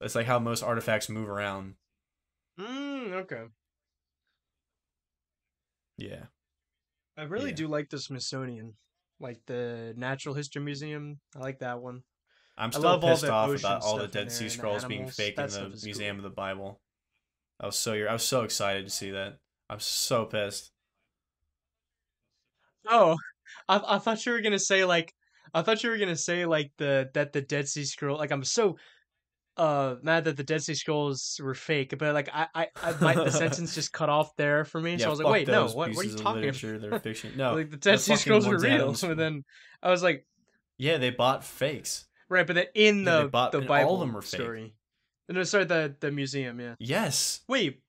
That's 0.00 0.14
like 0.14 0.26
how 0.26 0.38
most 0.38 0.62
artifacts 0.62 1.08
move 1.08 1.28
around. 1.28 1.74
Mm, 2.58 3.12
okay. 3.24 3.48
Yeah. 5.96 6.26
I 7.16 7.22
really 7.24 7.50
Yeah. 7.50 7.56
do 7.56 7.68
like 7.68 7.90
the 7.90 7.98
Smithsonian, 7.98 8.76
like 9.20 9.44
the 9.46 9.94
Natural 9.96 10.34
History 10.34 10.62
Museum. 10.62 11.20
I 11.36 11.40
like 11.40 11.58
that 11.60 11.80
one. 11.80 12.04
I'm 12.56 12.72
still 12.72 13.00
pissed 13.00 13.24
off 13.24 13.54
about 13.54 13.82
all 13.82 13.96
the 13.98 14.08
Dead 14.08 14.30
Sea 14.30 14.48
Scrolls 14.48 14.84
being 14.84 15.08
fake 15.08 15.36
That 15.36 15.52
in 15.52 15.70
the 15.72 15.80
Museum 15.82 16.16
cool. 16.16 16.26
of 16.26 16.30
the 16.30 16.34
Bible. 16.34 16.80
I 17.60 17.66
was 17.66 17.76
so 17.78 17.94
I 17.94 18.12
was 18.12 18.24
so 18.24 18.42
excited 18.44 18.84
to 18.84 18.90
see 18.90 19.10
that. 19.12 19.38
I'm 19.70 19.80
so 19.80 20.26
pissed. 20.26 20.72
Oh, 22.86 23.16
I 23.68 23.96
I 23.96 23.98
thought 23.98 24.24
you 24.26 24.32
were 24.32 24.40
gonna 24.40 24.58
say 24.58 24.84
like 24.84 25.14
I 25.54 25.62
thought 25.62 25.82
you 25.82 25.90
were 25.90 25.98
gonna 25.98 26.16
say 26.16 26.46
like 26.46 26.72
the 26.78 27.10
that 27.14 27.32
the 27.32 27.42
Dead 27.42 27.68
Sea 27.68 27.84
Scroll. 27.84 28.18
Like 28.18 28.32
I'm 28.32 28.44
so 28.44 28.78
uh 29.56 29.96
mad 30.02 30.24
that 30.24 30.36
the 30.36 30.42
Dead 30.44 30.62
Sea 30.62 30.74
Scrolls 30.74 31.38
were 31.42 31.54
fake, 31.54 31.94
but 31.98 32.14
like 32.14 32.28
I 32.32 32.46
I, 32.54 32.66
I 32.82 32.94
my, 33.00 33.14
the 33.14 33.30
sentence 33.44 33.74
just 33.74 33.92
cut 33.92 34.08
off 34.08 34.34
there 34.36 34.64
for 34.64 34.80
me. 34.80 34.96
so 34.98 35.06
I 35.06 35.10
was 35.10 35.18
like, 35.20 35.32
wait, 35.32 35.48
no, 35.48 35.64
what, 35.66 35.74
what 35.94 35.98
are 35.98 36.04
you 36.04 36.16
talking 36.16 36.44
about? 36.48 36.60
They're 36.80 36.98
fiction. 37.00 37.32
No, 37.36 37.54
like 37.54 37.70
the 37.70 37.76
Dead 37.76 38.00
Sea 38.00 38.16
Scrolls 38.16 38.46
were 38.46 38.58
real. 38.58 38.92
haven't- 38.92 39.16
then 39.18 39.44
I 39.82 39.90
was 39.90 40.02
like, 40.02 40.26
yeah, 40.78 40.96
they 40.98 41.10
bought 41.10 41.44
fakes. 41.44 42.06
right, 42.28 42.46
but 42.46 42.54
then 42.54 42.66
in 42.74 43.04
Yeah, 43.04 43.22
the 43.22 43.28
bought- 43.28 43.52
the 43.52 43.58
and 43.58 43.68
all 43.68 43.76
Bible 43.76 43.94
of 43.94 44.00
them 44.00 44.12
were 44.14 44.22
fake. 44.22 44.40
story. 44.40 44.74
No, 45.28 45.42
sorry, 45.44 45.64
the 45.64 45.94
the 46.00 46.10
museum, 46.10 46.60
yeah. 46.60 46.74
Yes. 46.78 47.40
Wait. 47.48 47.80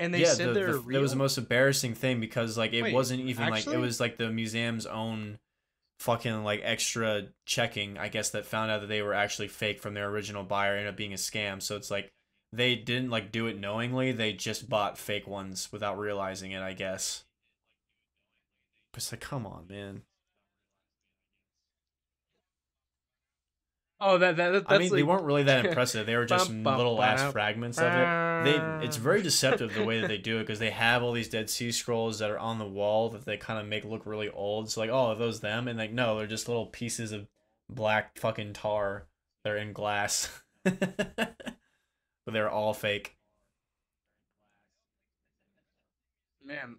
And 0.00 0.14
they 0.14 0.20
yeah, 0.20 0.32
said 0.32 0.50
the, 0.50 0.52
they're 0.54 0.72
the, 0.74 0.78
real. 0.80 0.98
that 0.98 1.02
was 1.02 1.10
the 1.10 1.16
most 1.16 1.38
embarrassing 1.38 1.94
thing 1.94 2.20
because 2.20 2.56
like 2.56 2.72
it 2.72 2.82
Wait, 2.82 2.94
wasn't 2.94 3.20
even 3.20 3.44
actually? 3.44 3.74
like 3.74 3.82
it 3.82 3.84
was 3.84 3.98
like 4.00 4.16
the 4.16 4.30
museum's 4.30 4.86
own 4.86 5.38
fucking 5.98 6.44
like 6.44 6.60
extra 6.62 7.28
checking, 7.46 7.98
I 7.98 8.08
guess, 8.08 8.30
that 8.30 8.46
found 8.46 8.70
out 8.70 8.80
that 8.80 8.86
they 8.86 9.02
were 9.02 9.14
actually 9.14 9.48
fake 9.48 9.80
from 9.80 9.94
their 9.94 10.08
original 10.08 10.44
buyer, 10.44 10.72
ended 10.72 10.88
up 10.88 10.96
being 10.96 11.12
a 11.12 11.16
scam. 11.16 11.62
So 11.62 11.76
it's 11.76 11.90
like 11.90 12.10
they 12.52 12.76
didn't 12.76 13.10
like 13.10 13.32
do 13.32 13.46
it 13.46 13.58
knowingly; 13.58 14.12
they 14.12 14.32
just 14.32 14.68
bought 14.68 14.98
fake 14.98 15.26
ones 15.26 15.68
without 15.72 15.98
realizing 15.98 16.52
it. 16.52 16.62
I 16.62 16.72
guess. 16.72 17.24
It's 18.94 19.12
like, 19.12 19.20
come 19.20 19.46
on, 19.46 19.66
man. 19.68 20.02
Oh, 24.00 24.16
that 24.18 24.36
that, 24.36 24.50
that's 24.52 24.64
I 24.68 24.78
mean, 24.78 24.92
they 24.94 25.02
weren't 25.02 25.24
really 25.24 25.42
that 25.44 25.64
impressive. 25.66 26.06
They 26.06 26.16
were 26.16 26.24
just 26.24 26.48
Bum, 26.48 26.62
bum, 26.62 26.76
little 26.76 27.02
ass 27.02 27.22
bum, 27.22 27.32
fragments 27.32 27.78
of 27.78 27.92
it. 27.92 28.44
They, 28.44 28.84
it's 28.86 28.96
very 28.96 29.22
deceptive 29.22 29.74
the 29.74 29.84
way 29.84 30.00
that 30.00 30.06
they 30.06 30.18
do 30.30 30.36
it 30.36 30.40
because 30.44 30.60
they 30.60 30.70
have 30.70 31.02
all 31.02 31.12
these 31.12 31.28
Dead 31.28 31.50
Sea 31.50 31.72
Scrolls 31.72 32.20
that 32.20 32.30
are 32.30 32.38
on 32.38 32.58
the 32.58 32.66
wall 32.66 33.08
that 33.10 33.24
they 33.24 33.36
kind 33.36 33.58
of 33.60 33.66
make 33.66 33.84
look 33.84 34.06
really 34.06 34.28
old. 34.28 34.70
So 34.70 34.80
like, 34.80 34.90
oh, 34.90 35.08
are 35.08 35.16
those 35.16 35.40
them? 35.40 35.66
And 35.66 35.78
like, 35.78 35.92
no, 35.92 36.16
they're 36.16 36.28
just 36.28 36.46
little 36.46 36.66
pieces 36.66 37.10
of 37.10 37.26
black 37.68 38.16
fucking 38.18 38.52
tar. 38.52 39.06
They're 39.42 39.56
in 39.56 39.72
glass, 39.72 40.42
but 40.64 41.34
they're 42.26 42.50
all 42.50 42.74
fake. 42.74 43.16
man. 46.44 46.76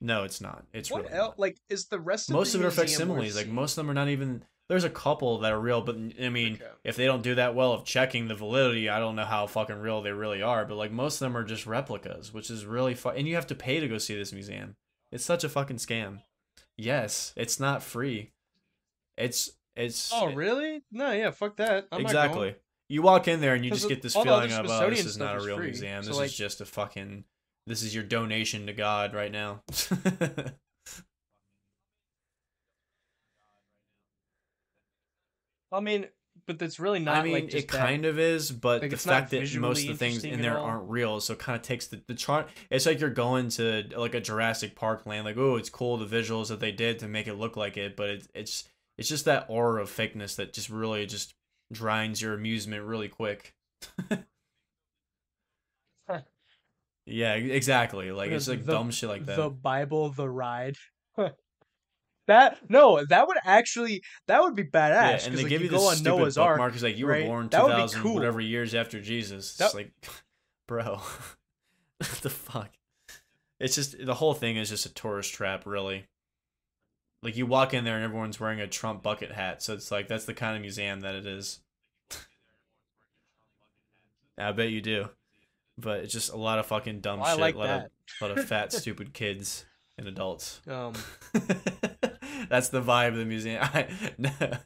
No, 0.00 0.24
it's 0.24 0.40
not. 0.40 0.64
It's 0.72 0.90
What 0.90 1.02
really 1.04 1.14
else? 1.14 1.28
not. 1.32 1.38
Like, 1.38 1.58
is 1.68 1.86
the 1.86 2.00
rest 2.00 2.30
of 2.30 2.34
most 2.34 2.54
of 2.54 2.62
it 2.62 2.64
are 2.64 2.70
facsimiles. 2.70 3.36
Like 3.36 3.48
most 3.48 3.72
of 3.72 3.76
them 3.84 3.90
are 3.90 3.94
not 3.94 4.08
even. 4.08 4.44
There's 4.70 4.84
a 4.84 4.88
couple 4.90 5.38
that 5.38 5.50
are 5.52 5.58
real, 5.60 5.82
but 5.82 5.96
I 6.22 6.28
mean, 6.28 6.54
Okay. 6.54 6.64
if 6.84 6.94
they 6.94 7.04
don't 7.04 7.22
do 7.22 7.34
that 7.34 7.56
well 7.56 7.72
of 7.72 7.84
checking 7.84 8.28
the 8.28 8.36
validity, 8.36 8.88
I 8.88 9.00
don't 9.00 9.16
know 9.16 9.24
how 9.24 9.48
fucking 9.48 9.80
real 9.80 10.00
they 10.00 10.12
really 10.12 10.42
are. 10.42 10.64
But 10.64 10.76
like 10.76 10.92
most 10.92 11.16
of 11.16 11.26
them 11.26 11.36
are 11.36 11.42
just 11.42 11.66
replicas, 11.66 12.32
which 12.32 12.50
is 12.50 12.64
really 12.64 12.94
fun. 12.94 13.16
And 13.16 13.26
you 13.26 13.34
have 13.34 13.48
to 13.48 13.56
pay 13.56 13.80
to 13.80 13.88
go 13.88 13.98
see 13.98 14.14
this 14.14 14.32
museum. 14.32 14.76
It's 15.10 15.24
such 15.24 15.42
a 15.42 15.48
fucking 15.48 15.78
scam. 15.78 16.20
Yes, 16.78 17.32
it's 17.36 17.58
not 17.58 17.82
free. 17.82 18.30
It's 19.16 19.50
it's 19.74 20.12
Oh, 20.14 20.32
really? 20.32 20.82
No, 20.92 21.10
yeah, 21.10 21.32
fuck 21.32 21.56
that. 21.56 21.88
I'm 21.90 22.00
exactly. 22.02 22.54
You 22.88 23.02
walk 23.02 23.26
in 23.26 23.40
there 23.40 23.54
and 23.54 23.64
you 23.64 23.72
just 23.72 23.88
get 23.88 24.02
this 24.02 24.14
all 24.14 24.24
the 24.24 24.30
other 24.32 24.48
feeling 24.48 24.64
of, 24.66 24.70
oh, 24.70 24.88
this 24.90 25.04
is 25.04 25.18
not 25.18 25.36
a 25.36 25.40
real 25.44 25.56
free, 25.56 25.66
museum. 25.66 26.02
so, 26.04 26.08
This 26.10 26.16
like- 26.16 26.26
is 26.26 26.36
just 26.36 26.60
a 26.60 26.64
fucking. 26.64 27.24
This 27.66 27.82
is 27.82 27.92
your 27.94 28.04
donation 28.04 28.66
to 28.66 28.72
God 28.72 29.14
right 29.14 29.32
now. 29.32 29.62
I 35.72 35.80
mean, 35.80 36.06
but 36.46 36.58
that's 36.58 36.80
really 36.80 36.98
not 36.98 37.16
I 37.16 37.22
mean, 37.22 37.32
like 37.32 37.48
just 37.48 37.64
it 37.64 37.68
kind 37.68 38.04
of 38.04 38.18
is, 38.18 38.50
but 38.50 38.82
Like, 38.82 38.90
the 38.90 38.96
fact 38.96 39.30
that 39.30 39.54
most 39.56 39.82
of 39.82 39.88
the 39.88 39.94
things 39.96 40.24
in 40.24 40.42
there 40.42 40.58
aren't 40.58 40.88
real, 40.90 41.20
so 41.20 41.34
it 41.34 41.38
kind 41.38 41.56
of 41.56 41.62
takes 41.62 41.86
the 41.86 42.02
the 42.06 42.14
chart. 42.14 42.48
It's 42.70 42.86
like 42.86 43.00
you're 43.00 43.10
going 43.10 43.50
to 43.50 43.84
like 43.96 44.14
a 44.14 44.20
Jurassic 44.20 44.74
Park 44.74 45.06
land, 45.06 45.24
like 45.24 45.36
oh, 45.36 45.56
it's 45.56 45.70
cool 45.70 45.96
the 45.96 46.06
visuals 46.06 46.48
that 46.48 46.60
they 46.60 46.72
did 46.72 46.98
to 47.00 47.08
make 47.08 47.26
it 47.26 47.34
look 47.34 47.56
like 47.56 47.76
it, 47.76 47.96
but 47.96 48.10
it's 48.10 48.28
it's 48.34 48.68
it's 48.98 49.08
just 49.08 49.24
that 49.26 49.46
aura 49.48 49.82
of 49.82 49.90
fakeness 49.90 50.36
that 50.36 50.52
just 50.52 50.70
really 50.70 51.06
just 51.06 51.34
grinds 51.72 52.20
your 52.20 52.34
amusement 52.34 52.84
really 52.84 53.08
quick. 53.08 53.54
yeah, 57.06 57.34
exactly. 57.34 58.12
Like 58.12 58.30
it's 58.30 58.48
like 58.48 58.64
The- 58.64 58.72
dumb 58.72 58.90
shit 58.90 59.08
like 59.08 59.26
that. 59.26 59.36
the 59.36 59.50
Bible, 59.50 60.10
the 60.10 60.28
ride. 60.28 60.76
That 62.26 62.58
no, 62.70 63.04
that 63.06 63.26
would 63.26 63.38
actually 63.44 64.02
that 64.26 64.40
would 64.42 64.54
be 64.54 64.64
badass. 64.64 64.70
yeah, 65.20 65.20
and 65.26 65.34
they 65.36 65.42
like, 65.42 65.48
give 65.48 65.62
you, 65.62 65.68
go 65.68 65.78
this 65.78 65.88
on 65.88 65.96
stupid 65.96 66.18
Noah's 66.18 66.38
Ark. 66.38 66.56
bookmark. 66.56 66.74
It's 66.74 66.82
like 66.82 66.96
you 66.98 67.06
right? 67.06 67.22
were 67.22 67.28
born 67.28 67.48
two 67.48 67.56
thousand 67.58 68.02
cool. 68.02 68.14
whatever 68.14 68.40
years 68.40 68.74
after 68.74 69.00
Jesus. 69.00 69.56
That- 69.56 69.66
It's 69.66 69.74
like, 69.74 69.92
bro, 70.68 70.96
what 71.98 72.10
the 72.22 72.30
fuck? 72.30 72.70
It's 73.58 73.74
just 73.74 74.04
the 74.04 74.14
whole 74.14 74.34
thing 74.34 74.56
is 74.56 74.70
just 74.70 74.86
a 74.86 74.94
tourist 74.94 75.34
trap, 75.34 75.66
really. 75.66 76.06
Like 77.22 77.36
you 77.36 77.44
walk 77.44 77.74
in 77.74 77.84
there 77.84 77.96
and 77.96 78.04
everyone's 78.04 78.40
wearing 78.40 78.60
a 78.60 78.66
Trump 78.66 79.02
bucket 79.02 79.32
hat, 79.32 79.62
so 79.62 79.74
it's 79.74 79.90
like 79.90 80.08
that's 80.08 80.24
the 80.24 80.32
kind 80.34 80.56
of 80.56 80.62
museum 80.62 81.00
that 81.00 81.14
it 81.14 81.26
is. 81.26 81.60
I 84.38 84.52
bet 84.52 84.70
you 84.70 84.80
do, 84.80 85.08
but 85.76 86.00
it's 86.00 86.12
just 86.14 86.32
a 86.32 86.36
lot 86.36 86.58
of 86.58 86.66
fucking 86.66 87.00
dumb 87.00 87.20
Well, 87.20 87.28
I 87.28 87.32
shit. 87.32 87.40
like 87.40 87.54
a 87.54 87.58
lot 87.58 87.66
that. 87.66 87.84
of 87.84 87.90
a 88.22 88.26
lot 88.28 88.38
of 88.38 88.44
fat, 88.46 88.72
stupid 88.72 89.12
kids 89.12 89.66
and 89.98 90.08
adults. 90.08 90.62
Um, 90.66 90.94
That's 92.50 92.68
the 92.68 92.82
vibe 92.82 93.08
of 93.08 93.16
the 93.16 93.24
museum. 93.24 93.64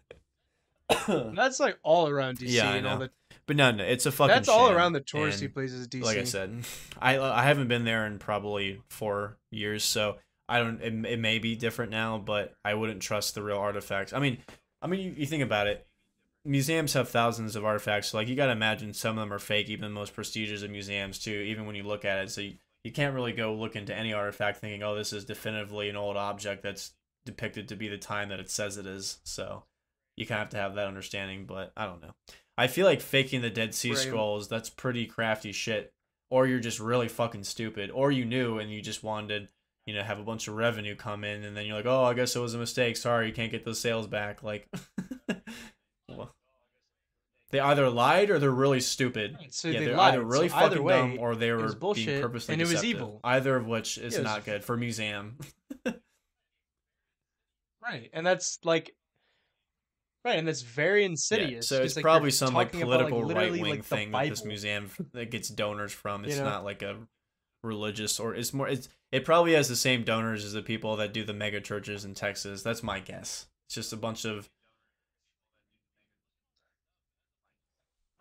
That's 1.35 1.61
like 1.61 1.79
all 1.83 2.09
around 2.09 2.39
DC 2.39 2.47
Yeah, 2.49 2.71
I 2.71 2.77
and 2.77 2.87
all 2.87 2.99
the. 2.99 3.11
but 3.47 3.57
no, 3.57 3.71
no, 3.71 3.85
it's 3.85 4.07
a 4.07 4.13
fucking. 4.13 4.35
That's 4.35 4.49
all 4.49 4.71
around 4.71 4.95
the 4.95 5.01
touristy 5.03 5.45
and 5.45 5.55
places. 5.55 5.87
DC. 5.87 6.03
Like 6.03 6.17
I 6.17 6.25
said, 6.25 6.65
I 6.99 7.19
I 7.19 7.43
haven't 7.43 7.69
been 7.69 7.85
there 7.85 8.07
in 8.07 8.19
probably 8.19 8.81
four 8.89 9.37
years, 9.51 9.85
so 9.85 10.17
I 10.49 10.59
don't. 10.61 10.81
It, 10.81 11.13
it 11.13 11.19
may 11.19 11.39
be 11.39 11.57
different 11.57 11.91
now, 11.91 12.19
but 12.19 12.55
I 12.65 12.75
wouldn't 12.75 13.03
trust 13.03 13.35
the 13.35 13.43
real 13.43 13.59
artifacts. 13.59 14.15
I 14.15 14.19
mean, 14.19 14.39
I 14.81 14.87
mean, 14.87 15.01
you, 15.01 15.15
you 15.17 15.27
think 15.27 15.43
about 15.43 15.67
it. 15.67 15.87
Museums 16.47 16.93
have 16.95 17.09
thousands 17.09 17.55
of 17.55 17.65
artifacts, 17.65 18.09
so 18.09 18.19
like 18.19 18.29
you 18.29 18.35
got 18.35 18.47
to 18.47 18.53
imagine 18.53 18.93
some 18.95 19.19
of 19.19 19.23
them 19.23 19.33
are 19.33 19.39
fake, 19.39 19.69
even 19.69 19.83
the 19.83 19.89
most 19.91 20.15
prestigious 20.15 20.63
of 20.63 20.71
museums 20.71 21.19
too. 21.19 21.33
Even 21.33 21.67
when 21.67 21.77
you 21.77 21.83
look 21.83 22.05
at 22.05 22.19
it, 22.19 22.31
so 22.31 22.43
you, 22.43 22.55
you 22.83 22.93
can't 22.93 23.15
really 23.15 23.33
go 23.33 23.55
look 23.55 23.77
into 23.77 23.95
any 23.95 24.13
artifact 24.13 24.59
thinking, 24.59 24.83
oh, 24.83 24.95
this 24.95 25.15
is 25.15 25.25
definitively 25.25 25.89
an 25.89 25.97
old 25.97 26.19
object 26.19 26.63
that's 26.63 26.93
depicted 27.25 27.69
to 27.69 27.77
be 27.77 27.89
the 27.89 27.99
time 27.99 28.29
that 28.29 28.41
it 28.41 28.51
says 28.51 28.77
it 28.77 28.87
is. 28.87 29.19
So 29.25 29.65
you 30.17 30.27
kind 30.27 30.39
of 30.39 30.45
have 30.45 30.51
to 30.51 30.57
have 30.59 30.75
that 30.77 30.87
understanding, 30.87 31.47
but 31.47 31.73
I 31.77 31.87
don't 31.87 32.03
know. 32.03 32.15
I 32.57 32.67
feel 32.69 32.87
like 32.87 33.01
faking 33.01 33.43
the 33.43 33.51
Dead 33.51 33.75
Sea 33.75 33.91
Right. 33.91 33.99
Scrolls, 33.99 34.49
that's 34.49 34.71
pretty 34.71 35.07
crafty 35.07 35.53
shit. 35.53 35.93
Or 36.31 36.47
you're 36.47 36.61
just 36.61 36.81
really 36.81 37.09
fucking 37.09 37.45
stupid. 37.45 37.91
Or 37.91 38.11
you 38.11 38.25
knew 38.25 38.59
and 38.59 38.71
you 38.71 38.81
just 38.81 39.03
wanted, 39.03 39.49
you 39.87 39.95
know, 39.95 40.03
have 40.03 40.19
a 40.19 40.25
bunch 40.25 40.49
of 40.49 40.55
revenue 40.55 40.97
come 40.97 41.25
in 41.25 41.45
and 41.45 41.57
then 41.57 41.67
you're 41.67 41.77
like, 41.77 41.87
oh, 41.87 42.05
I 42.05 42.15
guess 42.15 42.35
it 42.35 42.41
was 42.41 42.55
a 42.55 42.59
mistake. 42.59 42.97
Sorry, 42.97 43.27
you 43.27 43.33
can't 43.33 43.53
get 43.53 43.65
those 43.65 43.81
sales 43.81 44.07
back. 44.07 44.43
Like, 44.43 44.69
well, 46.09 46.35
they 47.51 47.61
either 47.61 47.89
lied 47.89 48.31
or 48.31 48.41
they're 48.41 48.51
really 48.51 48.81
stupid. 48.81 49.37
So 49.51 49.69
yeah, 49.69 49.79
they 49.79 49.85
they're 49.87 49.97
lied. 49.97 50.15
either 50.15 50.25
really 50.25 50.49
so 50.49 50.57
either 50.57 50.71
fucking 50.71 50.85
way, 50.85 50.99
dumb 50.99 51.19
or 51.21 51.37
they 51.37 51.53
were 51.53 51.63
was 51.63 51.75
being 51.75 51.81
bullshit, 51.81 52.23
purposely 52.23 52.55
and 52.55 52.63
it 52.63 52.69
was 52.69 52.85
evil. 52.85 53.21
Either 53.23 53.55
of 53.55 53.67
which 53.67 53.99
is 53.99 54.19
not 54.19 54.45
good 54.45 54.65
for 54.65 54.77
museum. 54.77 55.39
right, 57.85 58.11
and 58.13 58.27
that's 58.27 58.59
like. 58.65 58.95
Right, 60.25 60.39
and 60.39 60.49
that's 60.49 60.63
very 60.63 61.05
insidious. 61.05 61.69
So 61.69 61.83
it's 61.83 61.97
like, 61.97 62.03
probably 62.03 62.31
some 62.31 62.55
like 62.55 62.75
about, 62.75 62.89
like, 63.03 63.09
political 63.11 63.25
right 63.25 63.53
wing 63.53 63.65
like, 63.65 63.85
thing 63.85 64.11
that 64.13 64.31
this 64.31 64.43
museum 64.43 64.91
that 65.13 65.31
gets 65.31 65.51
donors 65.51 65.93
from. 65.93 66.25
It's 66.25 66.37
You 66.37 66.43
know? 66.43 66.49
not 66.49 66.65
like 66.65 66.81
a 66.81 66.97
religious 67.63 68.19
or 68.19 68.35
it's 68.35 68.55
more. 68.55 68.67
It's 68.67 68.89
it 69.13 69.27
probably 69.27 69.53
has 69.53 69.69
the 69.69 69.77
same 69.77 70.03
donors 70.03 70.43
as 70.43 70.55
the 70.55 70.63
people 70.63 70.97
that 70.97 71.13
do 71.13 71.25
the 71.25 71.35
mega 71.35 71.61
churches 71.61 72.07
in 72.07 72.15
Texas. 72.15 72.63
That's 72.63 72.83
my 72.83 73.01
guess. 73.01 73.47
It's 73.67 73.75
just 73.75 73.93
a 73.93 73.99
bunch 73.99 74.25
of 74.25 74.49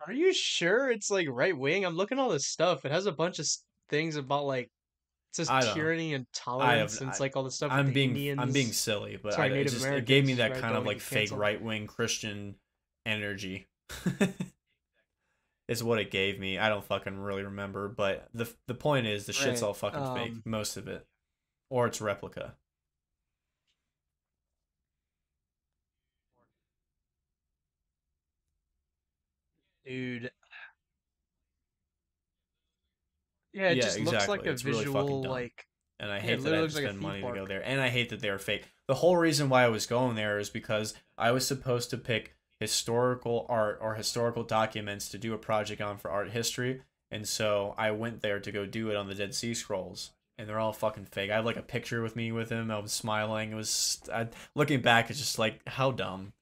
Are 0.06 0.12
you 0.12 0.32
sure 0.34 0.90
it's 0.90 1.10
like 1.10 1.28
right 1.30 1.56
wing? 1.56 1.84
I'm 1.84 1.96
looking 1.96 2.18
at 2.18 2.22
all 2.22 2.30
this 2.30 2.46
stuff. 2.46 2.84
It 2.84 2.92
has 2.92 3.06
a 3.06 3.12
bunch 3.12 3.38
of 3.38 3.46
things 3.88 4.16
about 4.16 4.44
like 4.44 4.70
says 5.34 5.48
know. 5.48 5.74
tyranny 5.74 6.14
and 6.14 6.26
tolerance, 6.32 7.00
and 7.00 7.10
it's 7.10 7.20
like 7.20 7.36
all 7.36 7.42
the 7.42 7.50
stuff. 7.50 7.72
I'm 7.72 7.92
being 7.92 8.10
Indians. 8.10 8.40
I'm 8.40 8.52
being 8.52 8.72
silly, 8.72 9.18
but 9.20 9.34
Sorry, 9.34 9.52
I, 9.52 9.56
it 9.56 9.68
just 9.68 9.84
it 9.84 10.06
gave 10.06 10.24
me 10.24 10.34
that 10.34 10.54
kind 10.54 10.76
of 10.76 10.84
like 10.84 11.00
fake 11.00 11.30
right 11.32 11.60
wing 11.60 11.86
Christian 11.86 12.54
energy. 13.04 13.66
is 15.68 15.82
what 15.82 15.98
it 15.98 16.10
gave 16.10 16.38
me. 16.38 16.58
I 16.58 16.68
don't 16.68 16.84
fucking 16.84 17.18
really 17.18 17.42
remember, 17.42 17.88
but 17.88 18.28
the 18.32 18.48
the 18.66 18.74
point 18.74 19.06
is 19.06 19.26
the 19.26 19.32
shit's 19.32 19.62
Right, 19.62 19.68
all 19.68 19.74
fucking 19.74 20.04
um, 20.04 20.14
fake, 20.14 20.34
most 20.44 20.76
of 20.76 20.88
it, 20.88 21.06
or 21.70 21.86
it's 21.86 22.00
replica. 22.00 22.54
dude. 29.84 30.30
Yeah, 33.54 33.70
it 33.70 33.76
Yeah, 33.76 33.80
just 33.80 34.00
looks 34.00 34.28
like 34.28 34.46
a 34.46 34.52
It's 34.52 34.64
really 34.64 34.84
visual 34.84 35.20
dumb. 35.20 35.30
like 35.30 35.66
And 36.00 36.10
I 36.10 36.20
Yeah, 36.20 36.36
hate 36.36 36.42
that 36.42 36.52
I 36.52 36.56
had 36.58 36.62
looks 36.62 36.74
to 36.74 36.76
like 36.76 36.84
spend 36.84 36.98
money 37.00 37.24
to 37.24 37.32
go 37.32 37.46
there, 37.46 37.64
and 37.64 37.80
I 37.80 37.88
hate 37.88 38.08
that 38.10 38.20
they 38.20 38.28
are 38.28 38.38
fake. 38.38 38.68
The 38.88 38.94
whole 38.96 39.16
reason 39.16 39.48
why 39.48 39.64
I 39.64 39.68
was 39.68 39.86
going 39.86 40.16
there 40.16 40.38
is 40.38 40.50
because 40.50 40.94
I 41.16 41.30
was 41.30 41.46
supposed 41.46 41.90
to 41.90 41.96
pick 41.98 42.34
historical 42.60 43.46
art 43.48 43.78
or 43.80 43.94
historical 43.94 44.42
documents 44.42 45.08
to 45.10 45.18
do 45.18 45.34
a 45.34 45.38
project 45.38 45.80
on 45.80 45.98
for 45.98 46.10
art 46.10 46.30
history, 46.30 46.82
and 47.10 47.26
so 47.28 47.74
I 47.78 47.92
went 47.92 48.20
there 48.22 48.40
to 48.40 48.52
go 48.52 48.66
do 48.66 48.90
it 48.90 48.96
on 48.96 49.06
the 49.08 49.14
Dead 49.14 49.34
Sea 49.34 49.54
Scrolls, 49.54 50.12
and 50.36 50.48
they're 50.48 50.58
all 50.58 50.72
fucking 50.72 51.06
fake. 51.06 51.30
I 51.30 51.36
have 51.36 51.44
like 51.46 51.56
a 51.56 51.62
picture 51.62 52.02
with 52.02 52.16
me 52.16 52.32
with 52.32 52.50
him. 52.50 52.70
I 52.70 52.78
was 52.78 52.92
smiling. 52.92 53.52
It 53.52 53.56
was 53.56 54.00
I, 54.12 54.28
looking 54.54 54.82
back. 54.82 55.10
It's 55.10 55.18
just 55.20 55.38
like 55.38 55.60
how 55.68 55.90
dumb. 55.92 56.32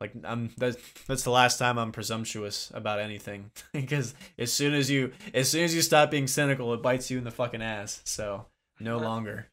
Like 0.00 0.12
I'm 0.24 0.50
that's 0.58 0.76
that's 1.06 1.22
the 1.22 1.30
last 1.30 1.58
time 1.58 1.78
I'm 1.78 1.90
presumptuous 1.90 2.70
about 2.74 3.00
anything 3.00 3.50
because 3.72 4.14
as 4.38 4.52
soon 4.52 4.74
as 4.74 4.90
you 4.90 5.12
as 5.32 5.50
soon 5.50 5.64
as 5.64 5.74
you 5.74 5.80
stop 5.82 6.10
being 6.10 6.26
cynical, 6.26 6.72
it 6.74 6.82
bites 6.82 7.10
you 7.10 7.16
in 7.18 7.24
the 7.24 7.30
fucking 7.30 7.62
ass. 7.62 8.02
So 8.04 8.46
no 8.78 8.98
longer. 8.98 9.48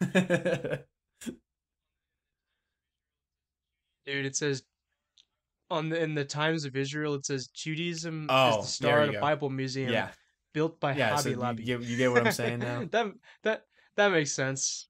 dude. 4.06 4.26
It 4.26 4.36
says 4.36 4.64
on 5.70 5.88
the 5.88 6.02
in 6.02 6.14
the 6.14 6.24
Times 6.24 6.64
of 6.64 6.76
Israel, 6.76 7.14
it 7.14 7.24
says 7.26 7.46
Judaism 7.46 8.26
Oh, 8.28 8.60
is 8.60 8.66
the 8.66 8.72
star 8.72 9.00
you 9.02 9.06
the 9.06 9.12
go. 9.14 9.20
Bible 9.20 9.48
Museum, 9.50 9.92
yeah, 9.92 10.08
built 10.52 10.80
by 10.80 10.94
yeah. 10.94 11.16
So 11.16 11.22
Hobby 11.22 11.30
you, 11.30 11.36
Lobby. 11.36 11.62
get, 11.64 11.80
you 11.82 11.96
get 11.96 12.10
what 12.10 12.26
I'm 12.26 12.32
saying 12.32 12.58
now. 12.58 12.84
that 12.90 13.06
that 13.44 13.64
that 13.96 14.08
makes 14.08 14.32
sense. 14.32 14.88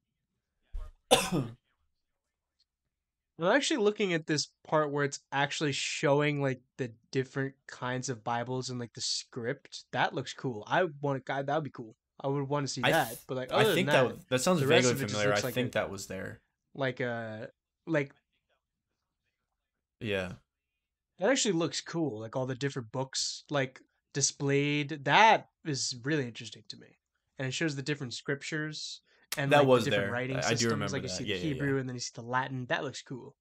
I'm 3.42 3.56
actually 3.56 3.78
looking 3.78 4.12
at 4.12 4.26
this 4.26 4.48
part 4.66 4.90
where 4.92 5.04
it's 5.04 5.20
actually 5.32 5.72
showing 5.72 6.40
like 6.42 6.60
the 6.78 6.92
different 7.10 7.54
kinds 7.66 8.08
of 8.08 8.22
Bibles 8.24 8.70
and 8.70 8.78
like 8.78 8.92
the 8.94 9.00
script. 9.00 9.84
That 9.92 10.14
looks 10.14 10.32
cool. 10.32 10.64
I 10.66 10.84
want 11.00 11.24
God, 11.24 11.46
that 11.46 11.54
would 11.54 11.64
be 11.64 11.70
cool. 11.70 11.96
I 12.20 12.28
would 12.28 12.48
want 12.48 12.66
to 12.66 12.72
see 12.72 12.82
I 12.84 12.90
that. 12.92 13.08
th- 13.08 13.20
But 13.26 13.36
like 13.36 13.52
I 13.52 13.74
think 13.74 13.88
that 13.88 14.08
that, 14.08 14.28
that 14.28 14.38
sounds 14.42 14.60
vaguely 14.62 14.90
of 14.90 14.98
it 15.00 15.04
just 15.06 15.14
familiar. 15.14 15.34
I 15.36 15.40
like 15.40 15.54
think 15.54 15.68
a- 15.68 15.72
that 15.72 15.90
was 15.90 16.06
there. 16.06 16.40
like 16.74 17.00
uh 17.00 17.46
like 17.86 18.12
Yeah. 20.00 20.32
that 21.18 21.30
actually 21.30 21.52
looks 21.52 21.80
cool. 21.80 22.20
Like 22.20 22.36
all 22.36 22.46
the 22.46 22.54
different 22.54 22.92
books 22.92 23.44
like 23.50 23.80
displayed. 24.14 25.04
That 25.04 25.48
is 25.64 25.96
really 26.04 26.26
interesting 26.26 26.64
to 26.68 26.76
me. 26.76 26.98
And 27.38 27.48
it 27.48 27.52
shows 27.54 27.76
the 27.76 27.82
different 27.82 28.14
scriptures 28.14 29.00
and 29.36 29.52
That 29.52 29.58
like, 29.60 29.66
was 29.66 29.84
the 29.84 29.90
different 29.90 30.06
there. 30.08 30.12
writing 30.12 30.36
I- 30.36 30.40
I 30.40 30.42
do 30.42 30.48
systems. 30.56 30.72
remember 30.72 30.92
like 30.92 31.02
you 31.02 31.08
see 31.08 31.24
Yeah, 31.24 31.34
the 31.36 31.40
yeah, 31.40 31.46
yeah. 31.48 31.54
Hebrew 31.54 31.78
and 31.78 31.88
then 31.88 31.96
you 31.96 32.00
see 32.00 32.12
the 32.14 32.22
Latin. 32.22 32.66
That 32.66 32.84
looks 32.84 33.02
cool. 33.02 33.34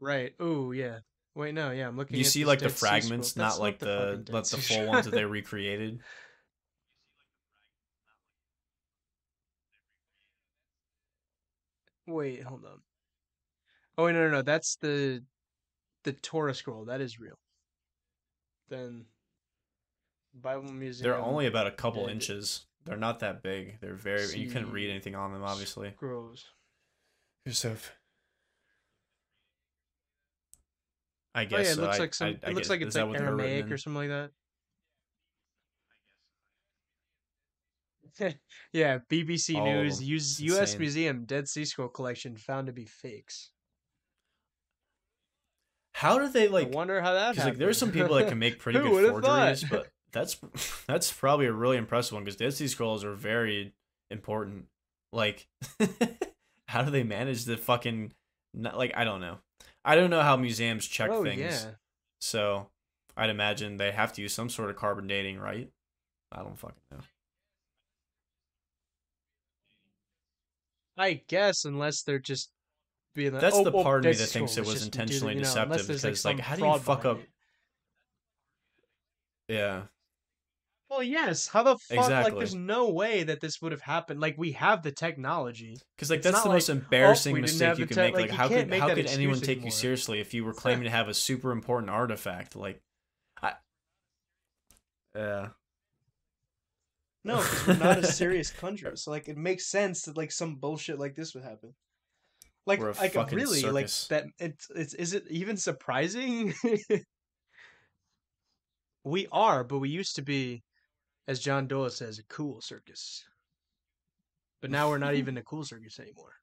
Right. 0.00 0.34
Oh 0.40 0.72
yeah. 0.72 0.98
Wait, 1.34 1.52
no, 1.54 1.70
yeah, 1.70 1.86
I'm 1.86 1.96
looking. 1.96 2.16
You 2.16 2.24
see 2.24 2.44
like 2.46 2.60
the 2.60 2.68
fragments, 2.70 3.36
not 3.36 3.60
like 3.60 3.78
the, 3.78 4.22
the 4.24 4.32
like 4.32 4.44
the 4.46 4.56
full 4.56 4.86
ones 4.86 5.04
that 5.04 5.10
they 5.12 5.24
recreated. 5.26 6.00
Wait, 12.06 12.42
hold 12.42 12.64
on. 12.64 12.80
Oh 13.98 14.04
wait, 14.04 14.12
no, 14.12 14.24
no, 14.24 14.30
no. 14.30 14.42
That's 14.42 14.76
the 14.76 15.22
the 16.04 16.12
Torah 16.12 16.54
scroll. 16.54 16.86
That 16.86 17.00
is 17.00 17.18
real. 17.18 17.38
Then 18.68 19.06
Bible 20.40 20.64
Museum. 20.72 21.04
They're 21.10 21.18
only 21.20 21.46
about 21.46 21.66
a 21.66 21.70
couple 21.70 22.06
Dead 22.06 22.12
inches. 22.12 22.66
They're 22.84 22.96
not 22.96 23.20
that 23.20 23.42
big. 23.42 23.80
They're 23.80 23.94
very. 23.94 24.36
You 24.38 24.48
couldn't 24.50 24.70
read 24.72 24.90
anything 24.90 25.14
on 25.14 25.32
them, 25.32 25.42
obviously. 25.42 25.90
scrolls. 25.96 26.44
Yourself. 27.44 27.92
I 31.34 31.42
Oh 31.44 31.46
guess. 31.46 31.66
yeah, 31.66 31.72
it 31.72 31.74
so. 31.76 31.82
looks 31.82 31.96
I- 31.96 32.00
like 32.00 32.14
some. 32.14 32.26
I- 32.26 32.30
it 32.30 32.40
I 32.44 32.48
looks 32.48 32.58
guess- 32.60 32.70
like 32.70 32.80
is 32.80 32.86
it's 32.88 32.94
that 32.96 33.00
like 33.02 33.08
what 33.10 33.18
they 33.18 33.24
were 33.24 33.36
written 33.36 33.50
Aramaic 33.50 33.72
or 33.72 33.78
something 33.78 34.08
like 34.08 34.08
that. 34.08 34.30
yeah, 38.72 38.98
BBC 39.10 39.56
All 39.56 39.66
oh, 39.66 39.70
of 39.80 40.00
News, 40.00 40.36
them. 40.38 40.46
US, 40.48 40.58
insane. 40.60 40.80
Museum 40.80 41.24
Dead 41.24 41.48
Sea 41.48 41.64
Scroll 41.64 41.88
collection 41.88 42.36
found 42.36 42.66
to 42.68 42.72
be 42.72 42.86
fakes. 42.86 43.50
How 45.92 46.18
do 46.18 46.28
they 46.28 46.48
like? 46.48 46.68
I 46.68 46.70
wonder 46.70 47.00
how 47.00 47.12
that 47.14 47.30
Because 47.32 47.36
happened. 47.44 47.54
like 47.54 47.58
there's 47.58 47.78
some 47.78 47.90
people 47.92 48.14
that 48.16 48.28
can 48.28 48.38
make 48.38 48.58
pretty 48.60 48.78
good 48.78 49.10
forgeries, 49.10 49.64
but 49.64 49.88
that's 50.16 50.36
that's 50.86 51.12
probably 51.12 51.46
a 51.46 51.52
really 51.52 51.76
impressive 51.76 52.14
one 52.14 52.24
because 52.24 52.36
Dead 52.36 52.52
Sea 52.52 52.68
Scrolls 52.68 53.04
are 53.04 53.14
very 53.14 53.72
important. 54.10 54.66
Like, 55.12 55.46
how 56.68 56.82
do 56.82 56.90
they 56.90 57.04
manage 57.04 57.44
the 57.44 57.56
fucking? 57.56 58.12
Not, 58.54 58.76
like 58.76 58.92
I 58.96 59.04
don't 59.04 59.20
know. 59.20 59.38
I 59.84 59.94
don't 59.94 60.10
know 60.10 60.22
how 60.22 60.36
museums 60.36 60.86
check 60.86 61.10
oh 61.10 61.22
things. 61.22 61.38
yeah, 61.38 61.70
So 62.20 62.68
I'd 63.16 63.30
imagine 63.30 63.76
they 63.76 63.92
have 63.92 64.12
to 64.14 64.22
use 64.22 64.34
some 64.34 64.48
sort 64.48 64.70
of 64.70 64.76
carbon 64.76 65.06
dating, 65.06 65.38
right? 65.38 65.70
I 66.32 66.42
don't 66.42 66.58
fucking 66.58 66.76
know. 66.90 66.98
I 70.98 71.22
guess 71.28 71.64
unless 71.66 72.02
they're 72.02 72.18
just 72.18 72.50
being 73.14 73.32
like, 73.32 73.42
That's 73.42 73.56
oh, 73.56 73.64
the 73.64 73.72
oh, 73.72 73.82
part 73.82 74.04
of 74.04 74.10
me 74.10 74.16
that 74.16 74.26
thinks 74.26 74.56
it 74.56 74.64
was 74.66 74.80
do 74.80 74.86
intentionally 74.86 75.34
you 75.34 75.40
know, 75.40 75.44
deceptive 75.44 75.86
because, 75.86 76.24
like, 76.24 76.38
some 76.38 76.38
how 76.38 76.56
do 76.56 76.64
you 76.64 76.78
fuck 76.78 77.04
up- 77.04 77.20
it. 77.20 77.28
Yeah. 79.48 79.82
Well, 80.88 81.02
yes. 81.02 81.48
How 81.48 81.64
the 81.64 81.78
fuck? 81.78 82.10
Like, 82.10 82.38
there's 82.38 82.54
no 82.54 82.90
way 82.90 83.24
that 83.24 83.40
this 83.40 83.60
would 83.60 83.72
have 83.72 83.80
happened. 83.80 84.20
Like, 84.20 84.36
we 84.38 84.52
have 84.52 84.82
the 84.82 84.92
technology. 84.92 85.78
Because 85.96 86.10
like 86.10 86.18
It's 86.18 86.24
that's 86.24 86.36
not 86.36 86.44
the 86.44 86.50
most 86.50 86.68
like, 86.68 86.78
oh, 86.78 86.80
embarrassing 86.80 87.36
"Oh, 87.36 87.40
mistake 87.40 87.78
you 87.78 87.86
can 87.86 87.96
tech," 87.96 88.14
make. 88.14 88.14
like, 88.14 88.30
Like, 88.30 88.38
how 88.38 88.48
could 88.48 88.72
how 88.72 88.94
could 88.94 89.06
anyone 89.06 89.38
excuse 89.38 89.56
take 89.56 89.64
you 89.64 89.70
seriously 89.70 90.20
if 90.20 90.32
you 90.32 90.44
were 90.44 90.54
claiming 90.54 90.84
to 90.84 90.90
have 90.90 91.08
a 91.08 91.14
super 91.14 91.50
important 91.50 91.90
artifact? 91.90 92.54
Like, 92.54 92.80
I, 93.42 93.54
yeah, 95.14 95.48
No, 97.24 97.38
because 97.38 97.66
we're 97.66 97.76
not 97.76 97.98
a 97.98 98.06
serious 98.06 98.50
country. 98.50 98.96
So 98.96 99.10
like, 99.10 99.28
it 99.28 99.36
makes 99.36 99.66
sense 99.66 100.02
that 100.02 100.16
like 100.16 100.30
some 100.30 100.56
bullshit 100.56 101.00
like 101.00 101.16
this 101.16 101.34
would 101.34 101.42
happen. 101.42 101.74
Like, 102.66 102.80
We're 102.80 102.90
a 102.90 102.94
like 102.94 103.14
fucking 103.14 103.36
really, 103.36 103.62
like 103.62 103.88
that. 104.08 104.26
It's 104.38 104.68
it's 104.74 104.94
is 104.94 105.14
it 105.14 105.24
even 105.28 105.56
surprising? 105.56 106.54
we 109.04 109.26
are, 109.32 109.64
but 109.64 109.78
we 109.78 109.88
used 109.88 110.16
to 110.16 110.22
be, 110.22 110.62
as 111.28 111.40
John 111.40 111.66
Doe 111.66 111.88
says, 111.88 112.18
a 112.18 112.24
cool 112.24 112.60
circus. 112.60 113.24
But 114.60 114.70
now 114.70 114.88
we're 114.88 114.98
not 114.98 115.14
even 115.16 115.36
a 115.38 115.42
cool 115.42 115.64
circus 115.64 115.98
anymore. 115.98 116.34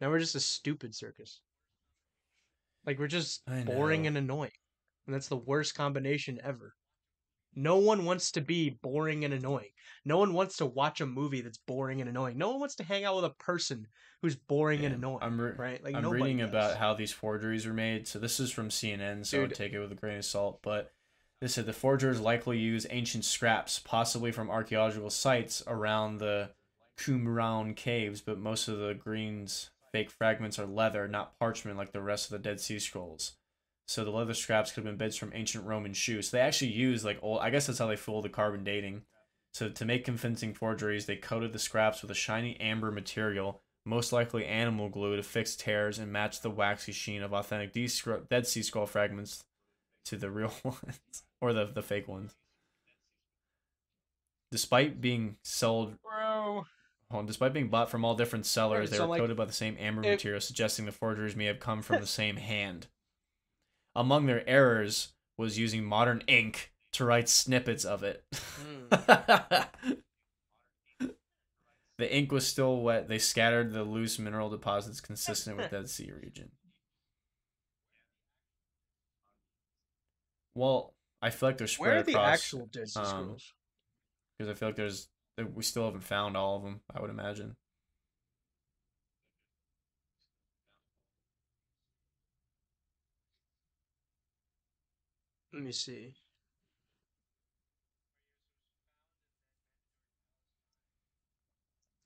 Now 0.00 0.10
we're 0.10 0.18
just 0.18 0.34
a 0.34 0.40
stupid 0.40 0.94
circus. 0.94 1.40
Like 2.84 2.98
we're 2.98 3.06
just 3.06 3.42
boring 3.64 4.06
and 4.06 4.16
annoying. 4.16 4.50
And 5.06 5.14
that's 5.14 5.28
the 5.28 5.36
worst 5.36 5.74
combination 5.74 6.40
ever. 6.42 6.74
No 7.54 7.76
one 7.76 8.04
wants 8.04 8.32
to 8.32 8.40
be 8.40 8.78
boring 8.82 9.24
and 9.24 9.34
annoying. 9.34 9.68
No 10.04 10.18
one 10.18 10.32
wants 10.32 10.56
to 10.56 10.66
watch 10.66 11.00
a 11.00 11.06
movie 11.06 11.42
that's 11.42 11.58
boring 11.58 12.00
and 12.00 12.08
annoying. 12.08 12.38
No 12.38 12.50
one 12.50 12.60
wants 12.60 12.76
to 12.76 12.84
hang 12.84 13.04
out 13.04 13.16
with 13.16 13.26
a 13.26 13.30
person 13.30 13.86
who's 14.22 14.36
boring 14.36 14.84
and 14.84 14.94
annoying. 14.94 15.18
I'm 15.20 15.40
re- 15.40 15.52
right? 15.56 15.84
Like 15.84 15.94
I'm 15.94 16.08
reading 16.08 16.38
does. 16.38 16.48
about 16.48 16.78
how 16.78 16.94
these 16.94 17.12
forgeries 17.12 17.66
were 17.66 17.74
made. 17.74 18.08
So 18.08 18.18
this 18.18 18.40
is 18.40 18.50
from 18.50 18.70
CNN, 18.70 19.26
so 19.26 19.38
I 19.38 19.40
would 19.42 19.50
Dude. 19.50 19.58
take 19.58 19.72
it 19.72 19.80
with 19.80 19.92
a 19.92 19.96
grain 19.96 20.18
of 20.18 20.24
salt. 20.24 20.60
But 20.62 20.92
they 21.42 21.48
said 21.48 21.66
the 21.66 21.72
forgers 21.72 22.20
likely 22.20 22.56
use 22.56 22.86
ancient 22.90 23.24
scraps, 23.24 23.80
possibly 23.80 24.30
from 24.30 24.48
archaeological 24.48 25.10
sites 25.10 25.60
around 25.66 26.18
the 26.18 26.50
Qumran 26.96 27.74
caves. 27.74 28.20
But 28.20 28.38
most 28.38 28.68
of 28.68 28.78
the 28.78 28.94
Green's 28.94 29.70
fake 29.90 30.08
fragments 30.08 30.56
are 30.60 30.66
leather, 30.66 31.08
not 31.08 31.36
parchment, 31.40 31.76
like 31.76 31.90
the 31.90 32.00
rest 32.00 32.26
of 32.26 32.30
the 32.30 32.48
Dead 32.48 32.60
Sea 32.60 32.78
Scrolls. 32.78 33.32
So 33.88 34.04
the 34.04 34.12
leather 34.12 34.34
scraps 34.34 34.70
could 34.70 34.84
have 34.84 34.96
been 34.96 35.04
bits 35.04 35.16
from 35.16 35.32
ancient 35.34 35.66
Roman 35.66 35.94
shoes. 35.94 36.28
So 36.28 36.36
they 36.36 36.42
actually 36.44 36.70
use 36.70 37.04
like 37.04 37.18
old. 37.22 37.40
I 37.40 37.50
guess 37.50 37.66
that's 37.66 37.80
how 37.80 37.88
they 37.88 37.96
fool 37.96 38.22
the 38.22 38.28
carbon 38.28 38.62
dating. 38.62 39.02
So 39.52 39.68
to 39.68 39.84
make 39.84 40.04
convincing 40.04 40.54
forgeries, 40.54 41.06
they 41.06 41.16
coated 41.16 41.52
the 41.52 41.58
scraps 41.58 42.02
with 42.02 42.12
a 42.12 42.14
shiny 42.14 42.56
amber 42.60 42.92
material, 42.92 43.62
most 43.84 44.12
likely 44.12 44.46
animal 44.46 44.88
glue, 44.88 45.16
to 45.16 45.24
fix 45.24 45.56
tears 45.56 45.98
and 45.98 46.12
match 46.12 46.40
the 46.40 46.50
waxy 46.50 46.92
sheen 46.92 47.20
of 47.20 47.32
authentic 47.32 47.72
Dead 48.28 48.46
Sea 48.46 48.62
Scroll 48.62 48.86
fragments 48.86 49.42
to 50.04 50.16
the 50.16 50.30
real 50.30 50.52
ones 50.64 51.24
or 51.42 51.52
the 51.52 51.66
the 51.66 51.82
fake 51.82 52.08
ones. 52.08 52.34
Despite 54.50 55.00
being 55.00 55.36
sold, 55.42 55.96
Bro. 56.02 56.66
despite 57.26 57.52
being 57.52 57.68
bought 57.68 57.90
from 57.90 58.04
all 58.04 58.14
different 58.14 58.46
sellers, 58.46 58.90
they 58.90 58.98
so, 58.98 59.04
were 59.04 59.10
like, 59.10 59.20
coated 59.20 59.36
by 59.36 59.46
the 59.46 59.52
same 59.52 59.76
amber 59.78 60.02
if- 60.02 60.12
material, 60.12 60.40
suggesting 60.40 60.86
the 60.86 60.92
forgeries 60.92 61.36
may 61.36 61.46
have 61.46 61.60
come 61.60 61.82
from 61.82 62.00
the 62.00 62.06
same 62.20 62.36
hand. 62.36 62.86
Among 63.94 64.26
their 64.26 64.48
errors 64.48 65.12
was 65.36 65.58
using 65.58 65.84
modern 65.84 66.22
ink 66.26 66.72
to 66.92 67.04
write 67.04 67.28
snippets 67.28 67.84
of 67.84 68.02
it. 68.02 68.24
Hmm. 68.32 68.88
the 71.98 72.16
ink 72.16 72.32
was 72.32 72.46
still 72.46 72.80
wet. 72.80 73.08
They 73.08 73.18
scattered 73.18 73.72
the 73.72 73.84
loose 73.84 74.18
mineral 74.18 74.48
deposits 74.48 75.00
consistent 75.00 75.56
with 75.56 75.70
that 75.70 75.90
sea 75.90 76.10
region. 76.12 76.52
Well, 80.54 80.91
I 81.22 81.30
feel 81.30 81.48
like 81.48 81.58
they're 81.58 81.68
spread 81.68 81.88
Where 81.88 81.98
are 82.00 82.02
the 82.02 82.18
actual 82.18 82.68
Sea 82.72 83.00
um, 83.00 83.06
Scrolls? 83.06 83.52
because 84.36 84.50
I 84.50 84.54
feel 84.54 84.68
like 84.68 84.76
there's 84.76 85.08
we 85.54 85.62
still 85.62 85.84
haven't 85.84 86.02
found 86.02 86.36
all 86.36 86.56
of 86.56 86.62
them. 86.62 86.80
I 86.94 87.00
would 87.00 87.10
imagine. 87.10 87.56
Let 95.52 95.62
me 95.62 95.72
see. 95.72 96.16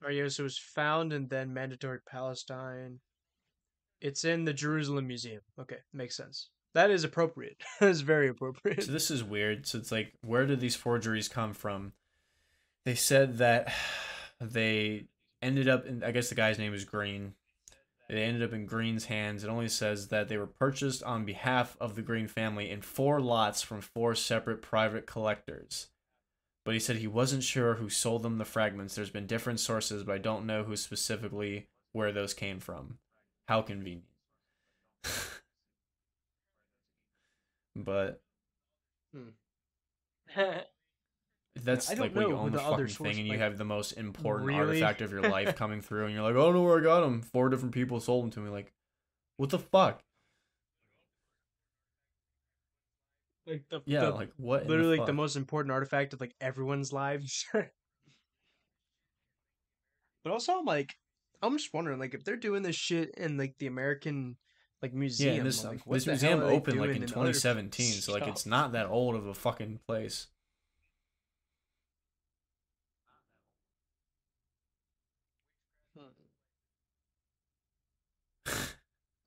Oh 0.04 0.08
it 0.08 0.38
was 0.38 0.58
found 0.58 1.12
and 1.12 1.28
then 1.28 1.52
mandatory 1.52 2.00
Palestine. 2.08 3.00
It's 4.00 4.24
in 4.24 4.44
the 4.44 4.52
Jerusalem 4.52 5.06
Museum. 5.06 5.40
Okay, 5.58 5.78
makes 5.92 6.16
sense. 6.16 6.50
That 6.76 6.90
is 6.90 7.04
appropriate. 7.04 7.56
that 7.80 7.88
is 7.88 8.02
very 8.02 8.28
appropriate. 8.28 8.82
So 8.82 8.92
this 8.92 9.10
is 9.10 9.24
weird. 9.24 9.66
So 9.66 9.78
it's 9.78 9.90
like, 9.90 10.12
where 10.20 10.44
did 10.44 10.60
these 10.60 10.76
forgeries 10.76 11.26
come 11.26 11.54
from? 11.54 11.94
They 12.84 12.94
said 12.94 13.38
that 13.38 13.72
they 14.42 15.06
ended 15.40 15.70
up 15.70 15.86
in. 15.86 16.04
I 16.04 16.10
guess 16.10 16.28
the 16.28 16.34
guy's 16.34 16.58
name 16.58 16.74
is 16.74 16.84
Green. 16.84 17.32
They 18.10 18.22
ended 18.22 18.42
up 18.42 18.52
in 18.52 18.66
Green's 18.66 19.06
hands. 19.06 19.42
It 19.42 19.48
only 19.48 19.70
says 19.70 20.08
that 20.08 20.28
they 20.28 20.36
were 20.36 20.46
purchased 20.46 21.02
on 21.02 21.24
behalf 21.24 21.78
of 21.80 21.94
the 21.94 22.02
Green 22.02 22.28
family 22.28 22.70
in 22.70 22.82
four 22.82 23.22
lots 23.22 23.62
from 23.62 23.80
four 23.80 24.14
separate 24.14 24.60
private 24.60 25.06
collectors. 25.06 25.86
But 26.66 26.74
he 26.74 26.80
said 26.80 26.96
he 26.96 27.06
wasn't 27.06 27.42
sure 27.42 27.76
who 27.76 27.88
sold 27.88 28.22
them 28.22 28.36
the 28.36 28.44
fragments. 28.44 28.94
There's 28.94 29.08
been 29.08 29.26
different 29.26 29.60
sources, 29.60 30.04
but 30.04 30.16
I 30.16 30.18
don't 30.18 30.44
know 30.44 30.64
who 30.64 30.76
specifically 30.76 31.68
where 31.92 32.12
those 32.12 32.34
came 32.34 32.60
from. 32.60 32.98
How 33.48 33.62
convenient. 33.62 34.04
but 37.84 38.20
hmm. 39.14 39.30
that's 41.62 41.90
I 41.90 41.94
like 41.94 42.14
when 42.14 42.28
you 42.28 42.36
own 42.36 42.52
the 42.52 42.58
the 42.58 42.64
fucking 42.64 42.86
thing 42.86 43.18
and 43.18 43.28
you 43.28 43.38
have 43.38 43.58
the 43.58 43.64
most 43.64 43.92
important 43.92 44.46
really? 44.48 44.82
artifact 44.82 45.00
of 45.02 45.10
your 45.12 45.22
life 45.28 45.56
coming 45.56 45.80
through, 45.80 46.06
and 46.06 46.14
you're 46.14 46.22
like, 46.22 46.34
I 46.34 46.38
don't 46.38 46.54
know 46.54 46.62
where 46.62 46.78
I 46.78 46.82
got 46.82 47.00
them. 47.00 47.22
Four 47.22 47.48
different 47.48 47.74
people 47.74 48.00
sold 48.00 48.24
them 48.24 48.30
to 48.32 48.40
me. 48.40 48.50
Like, 48.50 48.72
what 49.36 49.50
the 49.50 49.58
fuck? 49.58 50.02
like 53.46 53.62
the 53.68 53.80
Yeah, 53.86 54.06
the- 54.06 54.10
like 54.10 54.32
what? 54.36 54.66
literally 54.66 54.98
like 54.98 55.06
the 55.06 55.12
most 55.12 55.36
important 55.36 55.72
artifact 55.72 56.12
of 56.12 56.20
like 56.20 56.34
everyone's 56.40 56.92
lives. 56.92 57.46
but 57.52 57.70
also, 60.32 60.58
I'm 60.58 60.64
like, 60.64 60.96
I'm 61.42 61.56
just 61.56 61.72
wondering, 61.72 61.98
like, 61.98 62.14
if 62.14 62.24
they're 62.24 62.36
doing 62.36 62.62
this 62.62 62.76
shit 62.76 63.14
in 63.16 63.36
like 63.36 63.56
the 63.58 63.66
American 63.66 64.36
like 64.82 64.92
Yeah, 64.92 64.98
museum, 64.98 65.36
and 65.38 65.46
this 65.46 65.64
like, 65.64 65.84
this 65.84 66.06
museum 66.06 66.38
hell 66.38 66.48
are 66.48 66.50
they 66.50 66.56
opened 66.56 66.80
like 66.80 66.90
in 66.90 66.96
in 67.02 67.08
2017, 67.08 67.92
so 68.02 68.12
like 68.12 68.26
it's 68.26 68.46
not 68.46 68.72
that 68.72 68.86
old 68.86 69.14
of 69.14 69.26
a 69.26 69.34
fucking 69.34 69.80
place. 69.86 70.28
Hmm. 75.96 76.02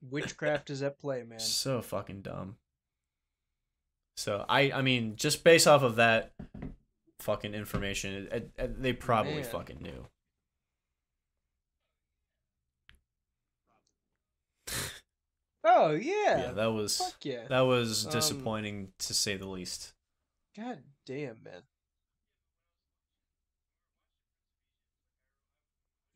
Witchcraft 0.01 0.69
is 0.69 0.81
at 0.81 0.99
play, 0.99 1.23
man. 1.23 1.39
So 1.39 1.81
fucking 1.81 2.21
dumb. 2.21 2.57
So 4.17 4.45
I 4.49 4.71
I 4.71 4.81
mean 4.81 5.15
just 5.15 5.43
based 5.43 5.67
off 5.67 5.81
of 5.81 5.95
that 5.95 6.31
fucking 7.19 7.53
information, 7.53 8.13
it, 8.13 8.33
it, 8.33 8.51
it- 8.57 8.81
they 8.81 8.93
probably 8.93 9.35
Man. 9.35 9.43
fucking 9.43 9.81
knew. 9.81 10.05
Oh 15.71 15.91
yeah, 15.91 16.47
Yeah, 16.47 16.51
that 16.53 16.67
was 16.67 16.97
fuck 16.97 17.23
yeah. 17.23 17.47
that 17.47 17.61
was 17.61 18.05
Um, 18.07 18.11
disappointing 18.11 18.91
to 18.99 19.13
say 19.13 19.37
the 19.37 19.47
least. 19.47 19.93
God 20.57 20.79
damn, 21.05 21.43
man. 21.43 21.61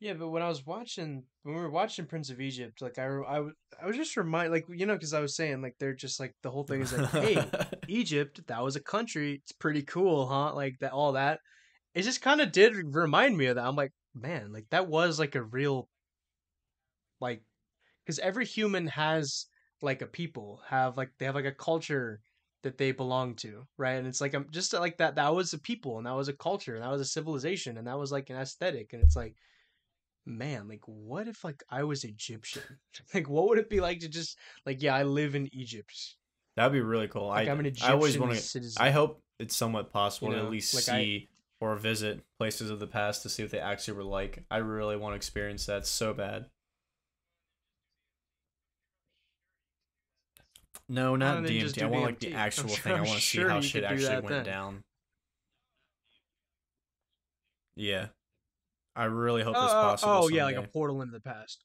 Yeah, 0.00 0.14
but 0.14 0.28
when 0.28 0.42
I 0.42 0.48
was 0.48 0.66
watching, 0.66 1.22
when 1.44 1.54
we 1.54 1.60
were 1.62 1.70
watching 1.70 2.04
Prince 2.04 2.28
of 2.28 2.40
Egypt, 2.40 2.82
like 2.82 2.98
I 2.98 3.08
was 3.08 3.52
I 3.80 3.86
was 3.86 3.96
just 3.96 4.16
remind, 4.16 4.52
like 4.52 4.66
you 4.68 4.86
know, 4.86 4.94
because 4.94 5.14
I 5.14 5.20
was 5.20 5.36
saying, 5.36 5.62
like 5.62 5.76
they're 5.78 5.94
just 5.94 6.20
like 6.20 6.34
the 6.42 6.50
whole 6.50 6.64
thing 6.64 6.82
is 6.82 6.92
like, 6.92 7.10
hey, 7.10 7.42
Egypt, 7.88 8.40
that 8.48 8.62
was 8.62 8.76
a 8.76 8.82
country. 8.82 9.40
It's 9.42 9.52
pretty 9.52 9.82
cool, 9.82 10.26
huh? 10.26 10.54
Like 10.54 10.76
that, 10.80 10.92
all 10.92 11.12
that. 11.12 11.40
It 11.94 12.02
just 12.02 12.20
kind 12.20 12.40
of 12.40 12.52
did 12.52 12.74
remind 12.94 13.36
me 13.38 13.46
of 13.46 13.56
that. 13.56 13.64
I'm 13.64 13.76
like, 13.76 13.92
man, 14.14 14.52
like 14.52 14.66
that 14.70 14.88
was 14.88 15.18
like 15.18 15.36
a 15.36 15.42
real, 15.42 15.88
like, 17.20 17.42
because 18.04 18.18
every 18.18 18.44
human 18.46 18.86
has 18.88 19.46
like 19.82 20.02
a 20.02 20.06
people 20.06 20.60
have 20.68 20.96
like 20.96 21.10
they 21.18 21.26
have 21.26 21.34
like 21.34 21.44
a 21.44 21.52
culture 21.52 22.20
that 22.62 22.78
they 22.78 22.92
belong 22.92 23.34
to, 23.36 23.66
right? 23.76 23.94
And 23.94 24.06
it's 24.06 24.20
like 24.20 24.34
I'm 24.34 24.46
just 24.50 24.72
like 24.72 24.98
that. 24.98 25.16
That 25.16 25.34
was 25.34 25.52
a 25.52 25.58
people, 25.58 25.98
and 25.98 26.06
that 26.06 26.14
was 26.16 26.28
a 26.28 26.32
culture, 26.32 26.74
and 26.74 26.84
that 26.84 26.90
was 26.90 27.00
a 27.00 27.06
civilization, 27.06 27.76
and 27.76 27.86
that 27.86 27.98
was 27.98 28.10
like 28.12 28.30
an 28.30 28.36
aesthetic, 28.36 28.92
and 28.92 29.02
it's 29.02 29.16
like. 29.16 29.36
Man, 30.26 30.68
like, 30.68 30.80
what 30.86 31.28
if 31.28 31.44
like 31.44 31.62
I 31.68 31.84
was 31.84 32.02
Egyptian? 32.02 32.62
Like, 33.12 33.28
what 33.28 33.46
would 33.48 33.58
it 33.58 33.68
be 33.68 33.80
like 33.80 33.98
to 33.98 34.08
just 34.08 34.38
like, 34.64 34.80
yeah, 34.82 34.94
I 34.94 35.02
live 35.02 35.34
in 35.34 35.50
Egypt. 35.52 36.16
That'd 36.56 36.72
be 36.72 36.80
really 36.80 37.08
cool. 37.08 37.26
Like, 37.26 37.46
I 37.46 37.50
I'm 37.50 37.60
an 37.60 37.66
I 37.82 37.92
always 37.92 38.16
Egyptian 38.16 38.62
want 38.62 38.72
to. 38.72 38.82
I 38.82 38.90
hope 38.90 39.22
it's 39.38 39.54
somewhat 39.54 39.92
possible 39.92 40.28
You 40.28 40.36
to 40.36 40.44
at 40.44 40.50
least 40.50 40.74
like, 40.74 40.88
I- 40.88 41.02
see 41.02 41.28
or 41.60 41.76
visit 41.76 42.22
places 42.38 42.70
of 42.70 42.80
the 42.80 42.86
past 42.86 43.22
to 43.22 43.28
see 43.28 43.42
what 43.42 43.52
they 43.52 43.58
actually 43.58 43.98
were 43.98 44.04
like. 44.04 44.44
I 44.50 44.58
really 44.58 44.96
want 44.96 45.12
to 45.12 45.16
experience 45.16 45.66
that 45.66 45.86
so 45.86 46.14
bad. 46.14 46.46
No, 50.88 51.16
not 51.16 51.44
just 51.46 51.76
DMT. 51.76 51.82
I 51.82 51.86
want 51.86 52.04
like 52.04 52.20
the 52.20 52.34
actual 52.34 52.68
sure- 52.68 52.76
thing. 52.78 52.92
I 52.92 52.96
want 52.96 53.08
to 53.08 53.14
see 53.14 53.38
sure 53.38 53.48
how 53.48 53.56
you 53.56 53.62
shit 53.62 53.84
actually 53.84 54.14
went 54.16 54.28
then. 54.28 54.44
down. 54.44 54.82
Yeah, 57.76 58.08
I 58.94 59.04
really 59.04 59.42
hope 59.42 59.54
that's 59.54 59.72
oh, 59.72 59.82
possible. 59.82 60.12
oh, 60.12 60.28
yeah, 60.28 60.44
like 60.44 60.56
a 60.56 60.62
portal 60.62 61.02
into 61.02 61.12
the 61.12 61.20
past. 61.20 61.64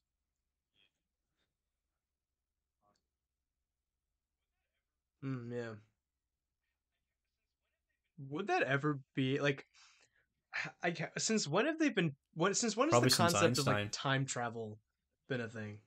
Mm, 5.24 5.52
yeah. 5.52 5.74
Would 8.28 8.48
that 8.48 8.62
ever 8.62 9.00
be 9.14 9.38
like? 9.38 9.66
I 10.82 10.90
ca- 10.92 11.10
since 11.18 11.46
when 11.46 11.66
have 11.66 11.78
they 11.78 11.90
been? 11.90 12.14
When 12.34 12.54
since 12.54 12.76
when 12.76 12.90
has 12.90 13.02
the 13.02 13.10
concept 13.10 13.58
of 13.58 13.66
like 13.66 13.92
time 13.92 14.24
travel 14.24 14.78
been 15.28 15.40
a 15.40 15.48
thing? 15.48 15.78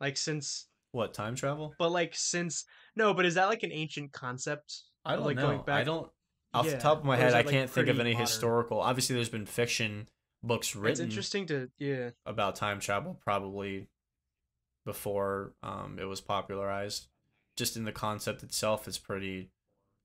Like 0.00 0.16
since, 0.16 0.66
what 0.94 1.12
time 1.14 1.34
travel? 1.34 1.74
but 1.78 1.90
like 1.90 2.14
since 2.14 2.64
no, 2.96 3.12
but 3.14 3.26
is 3.26 3.34
that 3.34 3.46
like 3.46 3.62
an 3.62 3.72
ancient 3.72 4.12
concept? 4.12 4.82
I 5.04 5.16
don't 5.16 5.24
like 5.24 5.36
know. 5.36 5.42
going 5.42 5.62
back. 5.62 5.80
I 5.80 5.84
don't. 5.84 6.08
Off 6.54 6.66
Yeah, 6.66 6.72
the 6.72 6.78
top 6.78 6.98
of 6.98 7.04
my 7.04 7.16
head, 7.16 7.32
I 7.32 7.38
like, 7.38 7.48
can't 7.48 7.68
think 7.68 7.88
of 7.88 7.98
any 7.98 8.12
modern? 8.12 8.26
historical. 8.26 8.80
Obviously, 8.80 9.16
there's 9.16 9.28
been 9.28 9.46
fiction 9.46 10.08
books 10.42 10.76
written. 10.76 10.92
It's 10.92 11.00
interesting 11.00 11.46
to 11.46 11.68
yeah. 11.78 12.10
about 12.24 12.54
time 12.54 12.78
travel 12.78 13.18
probably 13.24 13.88
before 14.84 15.54
um, 15.62 15.98
it 16.00 16.04
was 16.04 16.20
popularized. 16.20 17.08
Just 17.56 17.76
in 17.76 17.84
the 17.84 17.92
concept 17.92 18.42
itself, 18.42 18.86
it's 18.86 18.98
pretty. 18.98 19.50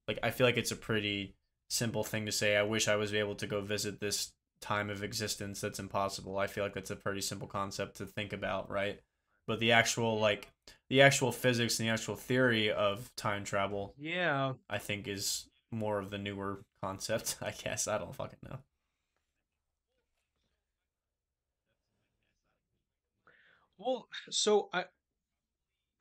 Like 0.08 0.20
I 0.24 0.32
feel 0.32 0.48
like 0.48 0.58
it's 0.58 0.72
a 0.72 0.76
pretty 0.76 1.36
simple 1.70 2.04
thing 2.04 2.26
to 2.26 2.32
say. 2.32 2.58
I 2.58 2.64
wish 2.64 2.88
I 2.88 2.96
was 2.96 3.14
able 3.14 3.36
to 3.36 3.48
go 3.48 3.62
visit 3.62 4.00
this 4.00 4.32
time 4.62 4.90
of 4.90 5.04
existence. 5.04 5.62
That's 5.62 5.80
impossible. 5.80 6.38
I 6.38 6.48
feel 6.48 6.64
like 6.64 6.74
that's 6.74 6.92
a 6.92 6.96
pretty 6.96 7.22
simple 7.22 7.48
concept 7.48 7.98
to 7.98 8.06
think 8.06 8.34
about, 8.34 8.70
right? 8.72 9.00
But 9.50 9.60
the 9.60 9.72
actual 9.72 10.20
like 10.20 10.48
the 10.92 11.02
actual 11.02 11.32
physics 11.32 11.80
and 11.80 11.90
the 11.90 11.92
actual 11.92 12.16
theory 12.16 12.72
of 12.72 13.10
time 13.16 13.44
travel, 13.44 13.96
Yeah, 13.98 14.54
I 14.70 14.78
think, 14.78 15.08
is 15.08 15.48
more 15.72 15.98
of 15.98 16.12
the 16.12 16.20
newer 16.20 16.62
concept. 16.84 17.38
I 17.42 17.50
guess 17.50 17.88
I 17.88 17.98
don't 17.98 18.14
fucking 18.14 18.38
know. 18.48 18.60
Well, 23.80 24.08
so 24.30 24.70
I 24.72 24.86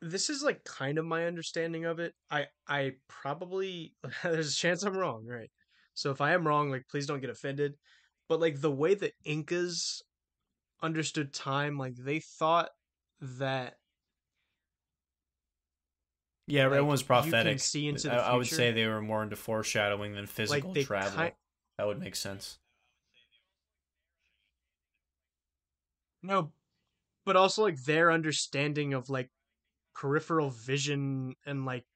this 0.02 0.28
is 0.28 0.42
like 0.42 0.62
kind 0.64 0.98
of 0.98 1.06
my 1.06 1.24
understanding 1.24 1.86
of 1.86 2.00
it. 2.00 2.14
I 2.30 2.48
I 2.68 2.96
probably 3.08 3.94
there's 4.22 4.52
a 4.52 4.56
chance 4.56 4.82
I'm 4.82 4.94
wrong, 4.94 5.24
right? 5.24 5.50
So 5.94 6.10
if 6.10 6.20
I 6.20 6.34
am 6.34 6.46
wrong, 6.46 6.70
like 6.70 6.86
please 6.90 7.06
don't 7.06 7.20
get 7.22 7.30
offended. 7.30 7.76
But 8.28 8.40
like 8.40 8.60
the 8.60 8.70
way 8.70 8.94
the 8.94 9.12
Incas 9.24 10.02
understood 10.82 11.32
time, 11.32 11.78
like 11.78 11.96
they 11.96 12.20
thought 12.20 12.68
that 13.20 13.78
Yeah, 16.46 16.62
Like, 16.68 16.72
everyone's 16.76 17.02
you 17.14 17.34
can 17.34 17.58
prophetic. 17.58 17.58
see 17.58 17.86
into 17.88 18.08
I, 18.08 18.16
the 18.16 18.18
I 18.18 18.34
would 18.34 18.48
say 18.48 18.72
they 18.72 18.86
were 18.86 19.02
more 19.02 19.22
into 19.22 19.36
foreshadowing 19.36 20.14
than 20.14 20.26
physical 20.26 20.74
like 20.74 20.76
travel. 20.76 21.18
ki- 21.22 21.36
That 21.76 21.86
would 21.86 21.98
make 21.98 22.16
sense. 22.16 22.58
no, 26.22 26.52
but 27.26 27.36
also 27.36 27.62
like 27.62 27.82
their 27.84 28.12
understanding 28.12 28.94
of 28.94 29.10
like 29.10 29.30
peripheral 29.94 30.50
vision 30.50 31.34
and 31.46 31.64
like 31.66 31.86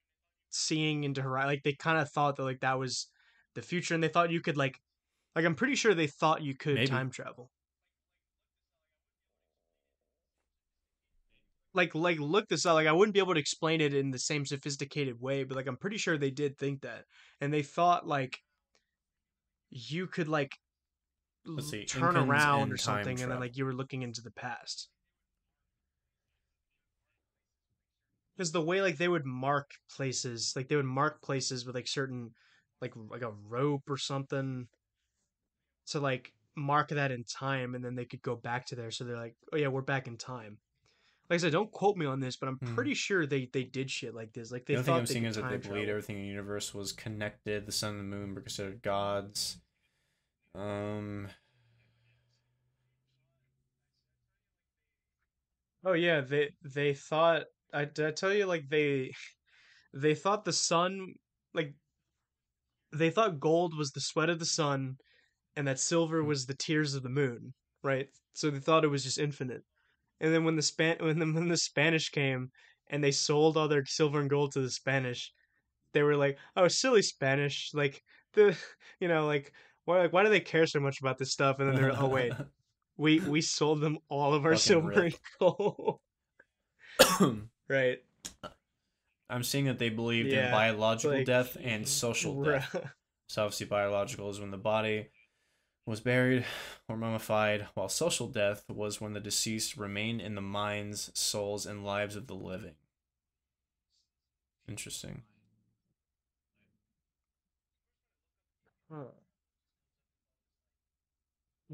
seeing 0.49 1.03
into 1.05 1.21
horizon. 1.23 1.49
Like 1.49 1.63
they 1.63 1.73
kind 1.75 1.99
of 1.99 2.11
thought 2.11 2.37
that 2.37 2.43
like 2.43 2.61
that 2.61 2.79
was 2.79 3.07
the 3.55 3.61
future, 3.61 3.95
and 3.95 4.03
they 4.03 4.09
thought 4.09 4.31
you 4.31 4.41
could 4.41 4.57
like, 4.57 4.79
like 5.35 5.45
I'm 5.45 5.55
pretty 5.55 5.75
sure 5.75 5.93
they 5.95 6.07
thought 6.07 6.43
you 6.43 6.55
could 6.55 6.75
Maybe. 6.75 6.87
time 6.87 7.11
travel. 7.11 7.51
Like 11.73 11.95
like 11.95 12.19
look 12.19 12.47
this 12.47 12.65
up. 12.65 12.75
Like 12.75 12.87
I 12.87 12.91
wouldn't 12.91 13.13
be 13.13 13.19
able 13.19 13.33
to 13.33 13.39
explain 13.39 13.81
it 13.81 13.93
in 13.93 14.11
the 14.11 14.19
same 14.19 14.45
sophisticated 14.45 15.19
way, 15.19 15.43
but 15.43 15.55
like 15.55 15.67
I'm 15.67 15.77
pretty 15.77 15.97
sure 15.97 16.17
they 16.17 16.31
did 16.31 16.57
think 16.57 16.81
that, 16.81 17.05
and 17.41 17.53
they 17.53 17.63
thought 17.63 18.07
like 18.07 18.39
you 19.69 20.07
could 20.07 20.27
like 20.27 20.55
Let's 21.45 21.69
see, 21.71 21.85
turn 21.85 22.15
around 22.15 22.71
or 22.71 22.77
something, 22.77 23.19
and 23.21 23.31
then 23.31 23.39
like 23.39 23.57
you 23.57 23.65
were 23.65 23.73
looking 23.73 24.03
into 24.03 24.21
the 24.21 24.31
past. 24.31 24.89
because 28.35 28.51
the 28.51 28.61
way 28.61 28.81
like 28.81 28.97
they 28.97 29.07
would 29.07 29.25
mark 29.25 29.71
places 29.95 30.53
like 30.55 30.67
they 30.67 30.75
would 30.75 30.85
mark 30.85 31.21
places 31.21 31.65
with 31.65 31.75
like 31.75 31.87
certain 31.87 32.31
like 32.81 32.93
like 33.09 33.21
a 33.21 33.33
rope 33.47 33.83
or 33.89 33.97
something 33.97 34.67
to 35.87 35.99
like 35.99 36.33
mark 36.55 36.89
that 36.89 37.11
in 37.11 37.23
time 37.23 37.75
and 37.75 37.83
then 37.83 37.95
they 37.95 38.05
could 38.05 38.21
go 38.21 38.35
back 38.35 38.65
to 38.65 38.75
there 38.75 38.91
so 38.91 39.03
they're 39.03 39.17
like 39.17 39.35
oh 39.53 39.57
yeah 39.57 39.67
we're 39.67 39.81
back 39.81 40.07
in 40.07 40.17
time 40.17 40.57
like 41.33 41.39
i 41.39 41.41
said 41.41 41.51
don't 41.51 41.71
quote 41.71 41.97
me 41.97 42.05
on 42.05 42.19
this 42.19 42.35
but 42.35 42.47
i'm 42.47 42.57
Hmm. 42.57 42.75
pretty 42.75 42.93
sure 42.93 43.25
they 43.25 43.49
they 43.51 43.63
did 43.63 43.89
shit 43.89 44.13
like 44.13 44.31
this 44.33 44.51
like 44.51 44.65
they 44.65 44.75
the 44.75 44.79
only 44.79 44.85
thought 44.85 44.93
thing 44.93 44.99
I'm 44.99 45.05
seeing 45.07 45.25
is 45.25 45.35
that 45.35 45.49
they 45.49 45.57
believed 45.57 45.89
everything 45.89 46.17
in 46.17 46.21
the 46.21 46.27
universe 46.27 46.73
was 46.73 46.91
connected. 46.91 47.65
The 47.65 47.71
sun 47.71 47.95
and 47.95 47.99
the 47.99 48.15
moon 48.15 48.35
were 48.35 48.41
considered 48.41 48.81
gods. 48.83 49.57
Um, 50.53 51.27
oh 55.83 55.93
yeah 55.93 56.21
they 56.21 56.51
they 56.63 56.93
thought 56.93 57.43
I, 57.73 57.85
did 57.85 58.05
I 58.05 58.11
tell 58.11 58.31
you 58.31 58.45
like 58.45 58.69
they 58.69 59.11
they 59.93 60.13
thought 60.13 60.45
the 60.45 60.53
sun 60.53 61.15
like 61.55 61.73
they 62.95 63.09
thought 63.09 63.39
gold 63.39 63.75
was 63.75 63.91
the 63.91 64.01
sweat 64.01 64.29
of 64.29 64.37
the 64.37 64.45
sun 64.45 64.97
and 65.55 65.67
that 65.67 65.79
silver 65.79 66.21
Hmm. 66.21 66.27
was 66.27 66.45
the 66.45 66.53
tears 66.53 66.93
of 66.93 67.01
the 67.03 67.09
moon 67.09 67.53
right 67.83 68.07
so 68.33 68.51
they 68.51 68.59
thought 68.59 68.83
it 68.83 68.89
was 68.89 69.03
just 69.03 69.17
infinite 69.19 69.63
and 70.19 70.33
then 70.33 70.43
when 70.43 70.55
the 70.55 70.61
span 70.61 70.97
when 70.99 71.19
the, 71.19 71.25
when 71.25 71.47
the 71.47 71.57
spanish 71.57 72.09
came 72.09 72.51
and 72.89 73.03
they 73.03 73.11
sold 73.11 73.57
all 73.57 73.67
their 73.67 73.85
silver 73.85 74.19
and 74.19 74.29
gold 74.29 74.51
to 74.51 74.61
the 74.61 74.69
spanish 74.69 75.31
they 75.93 76.03
were 76.03 76.15
like 76.15 76.37
oh 76.55 76.67
silly 76.67 77.01
spanish 77.01 77.71
like 77.73 78.03
the 78.33 78.57
you 78.99 79.07
know 79.07 79.25
like 79.25 79.53
why 79.85 79.99
like 79.99 80.13
why 80.13 80.23
do 80.23 80.29
they 80.29 80.39
care 80.39 80.65
so 80.65 80.79
much 80.79 80.99
about 80.99 81.17
this 81.17 81.31
stuff 81.31 81.59
and 81.59 81.69
then 81.69 81.75
they're 81.75 81.99
oh 81.99 82.07
wait 82.07 82.33
we 82.97 83.19
we 83.21 83.41
sold 83.41 83.81
them 83.81 83.97
all 84.09 84.33
of 84.33 84.45
our 84.45 84.51
Fucking 84.51 84.59
silver 84.59 84.87
rip. 84.89 84.97
and 84.97 85.15
gold 85.39 85.99
right 87.69 87.99
I'm 89.29 89.43
seeing 89.43 89.65
that 89.65 89.79
they 89.79 89.89
believed 89.89 90.29
in 90.29 90.51
biological 90.51 91.17
like, 91.17 91.25
death 91.25 91.57
and 91.59 91.87
social 91.87 92.43
death. 92.43 92.75
So 93.27 93.43
obviously, 93.43 93.65
biological 93.65 94.29
is 94.29 94.39
when 94.39 94.51
the 94.51 94.57
body 94.57 95.07
was 95.85 95.99
buried 95.99 96.45
or 96.87 96.95
mummified, 96.95 97.67
while 97.73 97.89
social 97.89 98.27
death 98.27 98.63
was 98.69 99.01
when 99.01 99.13
the 99.13 99.19
deceased 99.19 99.77
remained 99.77 100.21
in 100.21 100.35
the 100.35 100.41
minds, 100.41 101.11
souls, 101.13 101.65
and 101.65 101.83
lives 101.83 102.15
of 102.15 102.27
the 102.27 102.35
living. 102.35 102.75
Interesting. 104.67 105.23
Huh. 108.89 109.05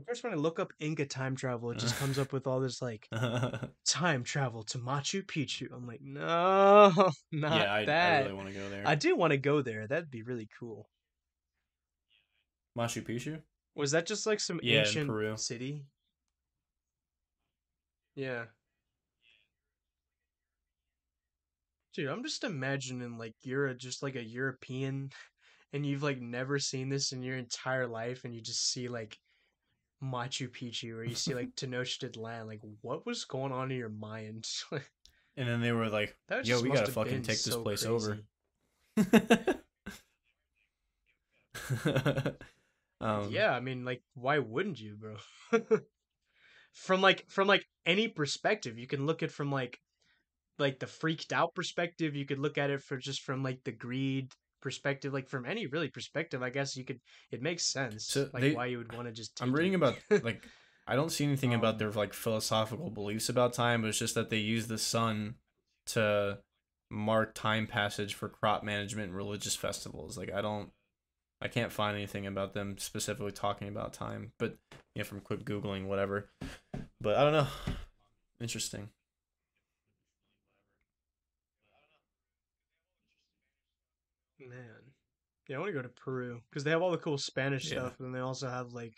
First, 0.08 0.24
when 0.24 0.32
I 0.32 0.38
look 0.38 0.60
up 0.60 0.72
Inca 0.80 1.06
time 1.06 1.36
travel, 1.36 1.72
it 1.72 1.78
just 1.78 1.98
comes 1.98 2.18
up 2.18 2.32
with 2.32 2.48
all 2.48 2.62
this 2.62 2.82
like 2.82 3.08
time 3.86 4.24
travel 4.24 4.64
to 4.64 4.78
Machu 4.78 5.24
Picchu. 5.24 5.68
I'm 5.74 5.86
like, 5.86 6.02
no, 6.02 6.92
not 7.32 7.60
yeah, 7.60 7.74
I, 7.74 7.84
I 7.84 8.20
really 8.22 8.34
want 8.34 8.48
to 8.48 8.54
go 8.54 8.70
there. 8.70 8.84
I 8.86 8.96
do 8.96 9.16
want 9.16 9.32
to 9.32 9.38
go 9.38 9.62
there. 9.62 9.88
That'd 9.88 10.10
be 10.10 10.24
really 10.24 10.48
cool. 10.60 10.88
Machu 12.78 13.04
Picchu. 13.04 13.42
Was 13.76 13.92
that 13.92 14.06
just 14.06 14.26
like 14.26 14.40
some 14.40 14.60
Yeah, 14.62 14.80
ancient 14.80 15.40
city? 15.40 15.86
Yeah. 18.16 18.46
Dude, 21.94 22.08
I'm 22.10 22.24
just 22.24 22.44
imagining 22.44 23.18
like 23.18 23.36
you're 23.42 23.68
a, 23.68 23.76
just 23.76 24.04
like 24.04 24.16
a 24.16 24.24
European 24.24 25.12
and 25.74 25.86
you've 25.86 26.04
like 26.04 26.22
never 26.22 26.60
seen 26.60 26.90
this 26.90 27.12
in 27.12 27.24
your 27.24 27.38
entire 27.38 27.88
life 27.88 28.26
and 28.26 28.34
you 28.34 28.42
just 28.42 28.72
see 28.72 28.88
like 28.88 29.18
Machu 30.04 30.50
Picchu 30.50 30.96
or 30.96 31.04
you 31.04 31.16
see 31.16 31.34
like 31.34 31.56
Tenochtitlan. 31.56 32.48
Like, 32.48 32.62
what 32.82 33.06
was 33.06 33.26
going 33.26 33.52
on 33.52 33.72
in 33.72 33.78
your 33.78 33.90
mind? 33.90 34.48
And 35.38 35.48
then 35.48 35.62
they 35.62 35.72
were 35.72 35.88
like, 35.88 36.18
"Yo, 36.44 36.60
we 36.60 36.70
gotta 36.70 36.92
fucking 36.92 37.14
been 37.14 37.22
take 37.22 37.38
this 37.38 37.54
so 37.54 37.64
place 37.64 37.86
crazy. 37.86 38.24
over." 38.98 39.56
um, 43.02 43.32
yeah, 43.32 43.52
I 43.52 43.60
mean, 43.60 43.86
like, 43.86 44.02
why 44.14 44.40
wouldn't 44.40 44.80
you, 44.80 44.98
bro? 44.98 45.18
from 46.74 47.02
like 47.02 47.26
from 47.30 47.48
like 47.48 47.66
any 47.86 48.08
perspective, 48.08 48.78
you 48.78 48.88
can 48.88 49.06
look 49.06 49.24
at 49.24 49.32
from 49.32 49.52
like 49.52 49.80
like 50.58 50.80
the 50.80 50.88
freaked 50.88 51.34
out 51.34 51.56
perspective. 51.56 52.16
You 52.16 52.26
could 52.26 52.40
look 52.40 52.58
at 52.58 52.70
it 52.70 52.82
for 52.82 52.98
just 52.98 53.22
from 53.22 53.44
like 53.44 53.64
the 53.64 53.72
greed 53.72 54.32
perspective. 54.62 55.14
Like 55.14 55.30
from 55.30 55.46
any 55.46 55.68
really 55.68 55.90
perspective, 55.90 56.44
I 56.44 56.50
guess 56.50 56.76
you 56.76 56.86
could. 56.86 57.00
It 57.32 57.42
makes 57.42 57.66
sense. 57.66 58.08
So 58.08 58.30
like 58.34 58.42
they- 58.42 58.54
why 58.54 58.68
you 58.68 58.80
would 58.80 58.94
want 58.94 59.08
to 59.08 59.14
just. 59.14 59.42
I'm 59.42 59.54
reading 59.54 59.74
it. 59.74 59.78
about 59.78 59.96
like 60.24 60.46
I 60.88 60.96
don't 60.96 61.12
see 61.12 61.24
anything 61.24 61.54
Um, 61.54 61.60
about 61.60 61.80
their 61.80 61.92
like 61.92 62.14
philosophical 62.14 62.90
beliefs 62.90 63.30
about 63.30 63.54
time, 63.54 63.82
but 63.82 63.88
it's 63.88 64.00
just 64.00 64.16
that 64.16 64.30
they 64.30 64.38
use 64.38 64.68
the 64.68 64.78
sun 64.78 65.36
to 65.88 66.40
mark 66.90 67.36
time 67.36 67.68
passage 67.68 68.16
for 68.16 68.28
crop 68.28 68.64
management 68.64 69.10
and 69.10 69.16
religious 69.16 69.56
festivals. 69.56 70.18
Like 70.18 70.32
I 70.34 70.42
don't 70.42 70.72
I 71.42 71.48
can't 71.48 71.72
find 71.72 71.96
anything 71.96 72.28
about 72.28 72.54
them 72.54 72.78
specifically 72.78 73.32
talking 73.32 73.68
about 73.70 73.94
time, 73.94 74.34
but 74.38 74.58
you 74.96 75.00
know 75.00 75.04
from 75.06 75.22
quick 75.22 75.46
googling 75.46 75.86
whatever. 75.88 76.30
But 77.02 77.16
I 77.18 77.24
don't 77.24 77.34
know. 77.34 77.48
Interesting. 78.42 78.90
Man, 84.40 84.60
yeah, 85.48 85.58
I 85.58 85.60
want 85.60 85.70
to 85.70 85.74
go 85.74 85.82
to 85.82 85.90
Peru 85.90 86.42
because 86.50 86.64
they 86.64 86.72
have 86.72 86.82
all 86.82 86.92
the 86.92 86.98
cool 86.98 87.18
Spanish 87.18 87.66
Yeah. 87.66 87.80
stuff, 87.80 88.00
and 88.00 88.08
then 88.08 88.14
they 88.14 88.20
also 88.20 88.50
have 88.50 88.72
like 88.72 88.94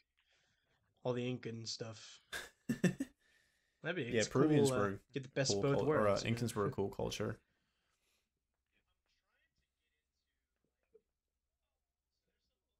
all 1.04 1.14
the 1.14 1.28
Incan 1.28 1.66
stuff. 1.66 2.22
That'd 3.84 3.96
be 3.96 4.04
Yeah, 4.04 4.24
Peruvians 4.30 4.70
cool, 4.70 4.80
uh, 4.80 4.90
get 5.14 5.24
the 5.24 5.30
best 5.30 5.54
cool 5.54 5.62
both 5.64 5.78
cul- 5.80 5.88
or 5.90 5.98
uh, 5.98 6.02
worlds. 6.04 6.24
Incans 6.24 6.54
were 6.54 6.66
a 6.66 6.72
cool 6.72 6.90
culture. 6.96 7.40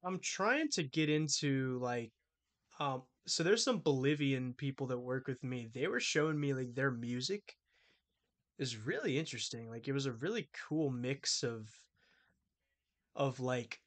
I'm 0.04 0.20
trying 0.20 0.68
to 0.70 0.82
get 0.84 1.08
into 1.08 1.78
like 1.80 2.12
um 2.80 3.04
so 3.26 3.42
there's 3.42 3.64
some 3.64 3.80
Bolivian 3.82 4.54
people 4.54 4.86
that 4.88 4.98
work 4.98 5.26
with 5.28 5.42
me. 5.44 5.68
They 5.72 5.88
were 5.88 6.00
showing 6.00 6.40
me 6.40 6.54
like 6.54 6.74
their 6.74 6.90
music 6.92 7.56
is 8.58 8.76
really 8.76 9.18
interesting. 9.18 9.68
Like 9.68 9.88
it 9.88 9.92
was 9.92 10.06
a 10.06 10.12
really 10.12 10.48
cool 10.68 10.90
mix 10.90 11.42
of 11.42 11.68
of 13.14 13.40
like 13.40 13.80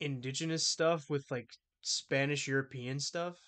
indigenous 0.00 0.66
stuff 0.66 1.10
with 1.10 1.30
like 1.30 1.52
Spanish 1.82 2.48
European 2.48 3.00
stuff. 3.00 3.38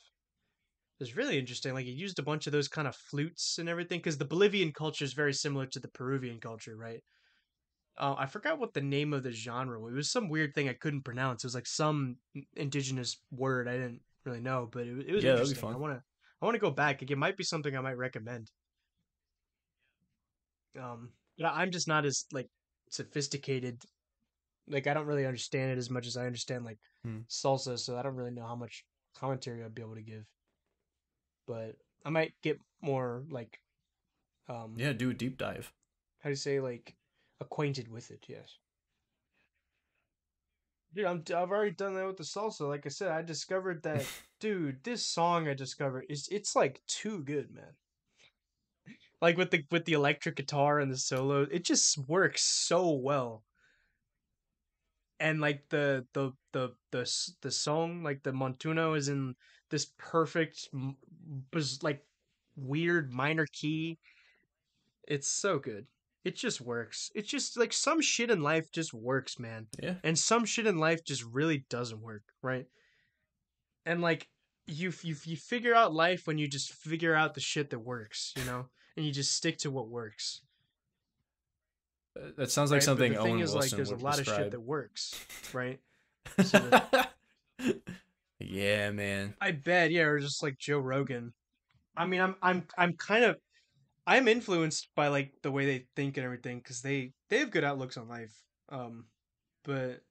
It 1.01 1.03
was 1.03 1.17
really 1.17 1.37
interesting. 1.39 1.75
Like 1.75 1.87
it 1.87 1.91
used 1.93 2.19
a 2.21 2.23
bunch 2.23 2.47
of 2.47 2.53
those 2.53 2.69
kind 2.69 2.87
of 2.87 2.95
flutes 2.95 3.59
and 3.59 3.69
everything 3.69 3.99
because 3.99 4.19
the 4.19 4.25
Bolivian 4.25 4.73
culture 4.73 5.05
is 5.05 5.15
very 5.15 5.33
similar 5.35 5.67
to 5.67 5.81
the 5.81 5.89
Peruvian 5.89 6.41
culture, 6.41 6.77
right? 6.77 7.03
Uh, 8.01 8.15
I 8.17 8.25
forgot 8.25 8.59
what 8.59 8.73
the 8.73 8.81
name 8.81 9.13
of 9.13 9.23
the 9.23 9.31
genre 9.31 9.79
was. 9.79 9.93
It 9.93 9.97
was 9.97 10.11
some 10.11 10.31
weird 10.31 10.55
thing 10.55 10.71
I 10.71 10.73
couldn't 10.73 11.03
pronounce. 11.03 11.45
It 11.45 11.49
was 11.49 11.55
like 11.55 11.67
some 11.67 12.17
indigenous 12.57 13.19
word 13.31 13.69
I 13.69 13.73
didn't 13.73 14.01
really 14.25 14.41
know, 14.41 14.71
but 14.73 14.87
it, 14.87 15.07
it 15.07 15.15
was 15.15 15.23
Yeah, 15.23 15.33
interesting. 15.33 15.69
I 15.69 15.73
fun. 15.73 15.81
want 15.81 15.95
to 15.99 16.03
I 16.41 16.45
want 16.47 16.55
to 16.55 16.61
go 16.61 16.71
back. 16.71 17.03
Like, 17.03 17.11
it 17.11 17.19
might 17.19 17.37
be 17.37 17.45
something 17.45 17.77
I 17.77 17.81
might 17.83 17.99
recommend. 17.99 18.51
Um, 20.81 21.11
but 21.37 21.53
I'm 21.53 21.71
just 21.71 21.89
not 21.89 22.07
as 22.07 22.25
like 22.33 22.49
sophisticated. 22.91 23.83
Like 24.67 24.87
I 24.87 24.95
don't 24.95 25.07
really 25.07 25.27
understand 25.27 25.73
it 25.73 25.79
as 25.79 25.91
much 25.91 26.07
as 26.07 26.17
I 26.17 26.25
understand 26.25 26.65
like 26.65 26.79
Hmm. 27.05 27.19
salsa, 27.29 27.79
so 27.79 27.99
I 27.99 28.03
don't 28.03 28.17
really 28.17 28.31
know 28.31 28.47
how 28.47 28.57
much 28.57 28.83
commentary 29.15 29.63
I'd 29.63 29.75
be 29.75 29.83
able 29.83 29.97
to 29.97 30.03
give. 30.03 30.25
But 31.47 31.77
I 32.05 32.09
might 32.09 32.33
get 32.43 32.59
more 32.81 33.25
like 33.31 33.59
um 34.49 34.75
Yeah, 34.79 34.95
do 34.95 35.11
a 35.11 35.15
deep 35.15 35.37
dive. 35.37 35.71
how 36.21 36.29
do 36.29 36.31
you 36.31 36.37
say 36.37 36.61
like 36.61 36.95
acquainted 37.41 37.89
with 37.89 38.11
it 38.11 38.25
yes. 38.29 38.59
Dude 40.93 41.05
i'm 41.05 41.23
i've 41.29 41.51
already 41.51 41.71
done 41.71 41.95
that 41.95 42.07
with 42.07 42.17
the 42.17 42.25
salsa 42.25 42.69
like 42.69 42.85
i 42.85 42.89
said 42.89 43.13
i 43.13 43.23
discovered 43.23 43.83
that 43.85 44.07
dude 44.41 44.83
this 44.83 45.07
song 45.07 45.47
i 45.47 45.55
discovered 45.55 46.05
is 46.09 46.29
it's 46.31 46.57
like 46.57 46.83
too 46.87 47.23
good 47.23 47.51
man. 47.55 47.75
Like 49.23 49.37
with 49.37 49.51
the 49.51 49.65
with 49.71 49.85
the 49.85 49.93
electric 49.93 50.37
guitar 50.37 50.81
and 50.81 50.91
the 50.91 50.97
solo 50.97 51.43
it 51.43 51.65
just 51.65 51.99
works 51.99 52.43
so 52.43 52.91
well. 52.91 53.45
And 55.21 55.41
like 55.41 55.69
the 55.69 56.07
the 56.15 56.33
the 56.53 56.75
the 56.91 57.33
the 57.43 57.51
song 57.51 58.03
like 58.03 58.23
the 58.23 58.33
montuno 58.33 58.97
is 58.97 59.09
in 59.09 59.37
this 59.69 59.93
perfect 59.99 60.69
like 61.83 62.03
weird 62.57 63.13
minor 63.13 63.47
key. 63.53 63.99
It's 65.07 65.29
so 65.29 65.59
good 65.59 65.87
it 66.25 66.37
just 66.37 66.61
works. 66.61 67.11
It's 67.15 67.29
just 67.29 67.57
like 67.57 67.73
some 67.73 68.01
shit 68.01 68.31
in 68.31 68.43
life 68.43 68.71
just 68.71 68.93
works, 68.93 69.39
man. 69.39 69.67
Yeah. 69.83 69.95
And 70.05 70.19
some 70.19 70.45
shit 70.45 70.67
in 70.67 70.79
life 70.79 71.05
just 71.05 71.25
really 71.25 71.65
doesn't 71.71 72.01
work, 72.01 72.23
right? 72.43 72.67
And 73.87 74.03
like 74.03 74.29
you 74.67 74.93
you 75.03 75.17
you 75.25 75.37
figure 75.37 75.75
out 75.75 75.95
life 75.95 76.27
when 76.27 76.39
you 76.39 76.47
just 76.47 76.73
figure 76.73 77.15
out 77.15 77.35
the 77.35 77.41
shit 77.41 77.71
that 77.71 77.79
works, 77.79 78.35
you 78.37 78.45
know? 78.45 78.67
And 78.97 79.07
you 79.07 79.13
just 79.13 79.35
stick 79.35 79.59
to 79.59 79.71
what 79.71 79.89
works. 79.89 80.43
That 82.37 82.51
sounds 82.51 82.71
like 82.71 82.77
right? 82.77 82.81
But 82.81 82.85
something 82.85 83.13
the 83.13 83.23
thing 83.23 83.33
Owen 83.35 83.41
is 83.43 83.55
Wilson 83.55 83.71
like 83.71 83.77
there's 83.77 83.91
a 83.91 84.05
lot 84.05 84.19
of 84.19 84.27
shit 84.27 84.51
that 84.51 84.61
works, 84.61 85.25
right? 85.53 85.81
So 86.45 86.59
that- 86.59 87.13
yeah, 88.39 88.91
man. 88.91 89.35
I 89.41 89.53
bet, 89.53 89.91
yeah, 89.91 90.03
or 90.03 90.19
just 90.19 90.43
like 90.43 90.59
Joe 90.59 90.79
Rogan. 90.79 91.33
I 91.97 92.07
mean, 92.07 92.21
I'm 92.21 92.35
I'm 92.43 92.67
I'm 92.77 92.93
kind 92.95 93.25
of 93.25 93.37
I'm 94.07 94.29
influenced 94.29 94.89
by 94.97 95.09
like 95.09 95.33
the 95.43 95.51
way 95.53 95.67
they 95.67 95.87
think 95.97 96.17
and 96.17 96.25
everything 96.25 96.59
because 96.59 96.83
they 96.83 97.13
they 97.29 97.39
have 97.39 97.51
good 97.51 97.65
outlooks 97.65 97.97
on 97.97 98.09
life. 98.09 98.33
Um, 98.71 99.05
but 99.65 100.03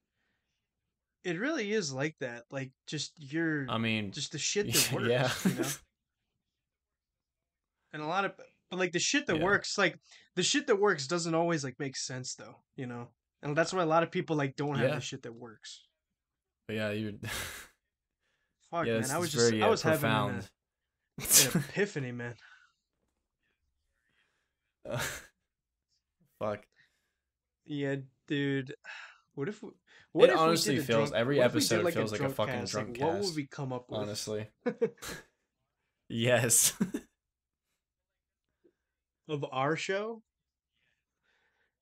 it 1.23 1.37
really 1.39 1.71
is 1.73 1.91
like 1.91 2.15
that. 2.19 2.43
Like 2.51 2.71
just 2.87 3.13
your 3.17 3.65
I 3.69 3.77
mean, 3.77 4.11
just 4.11 4.31
the 4.31 4.37
shit 4.37 4.71
that 4.71 4.91
works, 4.93 5.07
yeah. 5.09 5.31
you 5.45 5.55
know. 5.59 5.67
And 7.93 8.01
a 8.01 8.05
lot 8.07 8.25
of 8.25 8.33
but 8.69 8.77
like 8.79 8.91
the 8.91 8.99
shit 8.99 9.25
that 9.27 9.37
Yeah. 9.37 9.43
works, 9.43 9.77
like 9.77 9.97
the 10.35 10.43
shit 10.43 10.67
that 10.67 10.75
works 10.79 11.07
doesn't 11.07 11.33
always 11.35 11.63
like 11.63 11.79
make 11.79 11.95
sense 11.97 12.35
though, 12.35 12.57
you 12.75 12.85
know. 12.85 13.07
And 13.41 13.55
that's 13.55 13.73
why 13.73 13.81
a 13.81 13.85
lot 13.87 14.03
of 14.03 14.11
people 14.11 14.35
like 14.35 14.55
don't 14.55 14.75
have 14.75 14.89
Yeah. 14.89 14.95
the 14.95 15.01
shit 15.01 15.23
that 15.23 15.33
works. 15.33 15.83
but 16.67 16.75
yeah, 16.75 16.91
you. 16.91 17.17
Fuck 18.69 18.85
yeah, 18.85 18.99
man, 18.99 19.09
I 19.11 19.17
was 19.17 19.31
just 19.31 19.49
very 19.49 19.63
I 19.63 19.67
uh, 19.67 19.71
was 19.71 19.81
having 19.81 19.99
profound. 20.01 20.49
an, 21.17 21.23
an 21.55 21.63
epiphany, 21.69 22.11
man. 22.11 22.35
Fuck. 26.39 26.63
Yeah, 27.65 27.95
dude. 28.27 28.73
What 29.35 29.47
if? 29.47 29.63
we- 29.63 29.69
What 30.11 30.29
It 30.29 30.33
if 30.33 30.35
we 30.39 30.41
honestly 30.45 30.75
did 30.75 30.85
feels- 30.85 31.09
drunk- 31.11 31.19
every 31.21 31.37
what 31.37 31.45
if 31.45 31.53
we 31.53 31.59
did, 31.61 31.71
episode 31.71 31.93
feels 31.93 32.11
like 32.11 32.21
a 32.21 32.29
fucking 32.29 32.53
cast? 32.55 32.71
drunk 32.73 32.97
like, 32.99 33.01
What 33.13 33.21
would 33.23 33.35
we 33.35 33.47
come 33.47 33.71
up 33.71 33.85
with? 33.89 33.99
Honestly. 34.01 34.47
Yes. 36.09 36.73
of 39.27 39.45
our 39.51 39.75
show. 39.75 40.23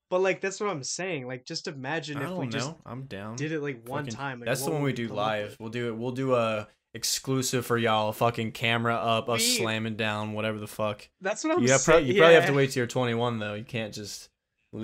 But 0.09 0.21
like 0.21 0.39
that's 0.41 0.59
what 0.59 0.69
I'm 0.69 0.84
saying. 0.84 1.27
Like 1.27 1.45
just 1.45 1.67
imagine 1.67 2.17
I 2.17 2.23
if 2.23 2.29
don't 2.29 2.38
we 2.39 2.45
know. 2.45 2.51
just 2.51 2.73
I'm 2.85 3.03
down. 3.05 3.35
did 3.38 3.51
it 3.51 3.61
like 3.61 3.88
one 3.88 4.05
Fucking- 4.05 4.17
time. 4.17 4.39
Like, 4.39 4.47
That's 4.47 4.63
the 4.63 4.71
one 4.71 4.81
we 4.84 4.93
do 4.93 5.07
live. 5.07 5.55
We'll 5.59 5.69
do 5.69 5.88
it. 5.89 5.97
We'll 5.97 6.11
do 6.11 6.35
a 6.35 6.67
exclusive 6.98 7.65
for 7.65 7.78
y'all. 7.78 8.11
Fucking 8.11 8.52
camera 8.52 8.95
up, 8.95 9.30
us 9.30 9.40
We- 9.40 9.57
slamming 9.57 9.95
down, 9.95 10.34
whatever 10.34 10.60
the 10.60 10.68
fuck. 10.68 11.07
That's 11.22 11.44
what 11.44 11.56
I'm 11.56 11.61
You, 11.61 11.69
saying. 11.69 11.80
pro- 11.86 11.98
you 11.98 12.19
probably 12.19 12.36
have 12.36 12.48
to 12.48 12.53
wait 12.53 12.72
till 12.72 12.82
you're 12.82 12.88
21 12.88 13.40
though. 13.40 13.53
You 13.53 13.64
can't 13.64 13.94
just. 13.94 14.30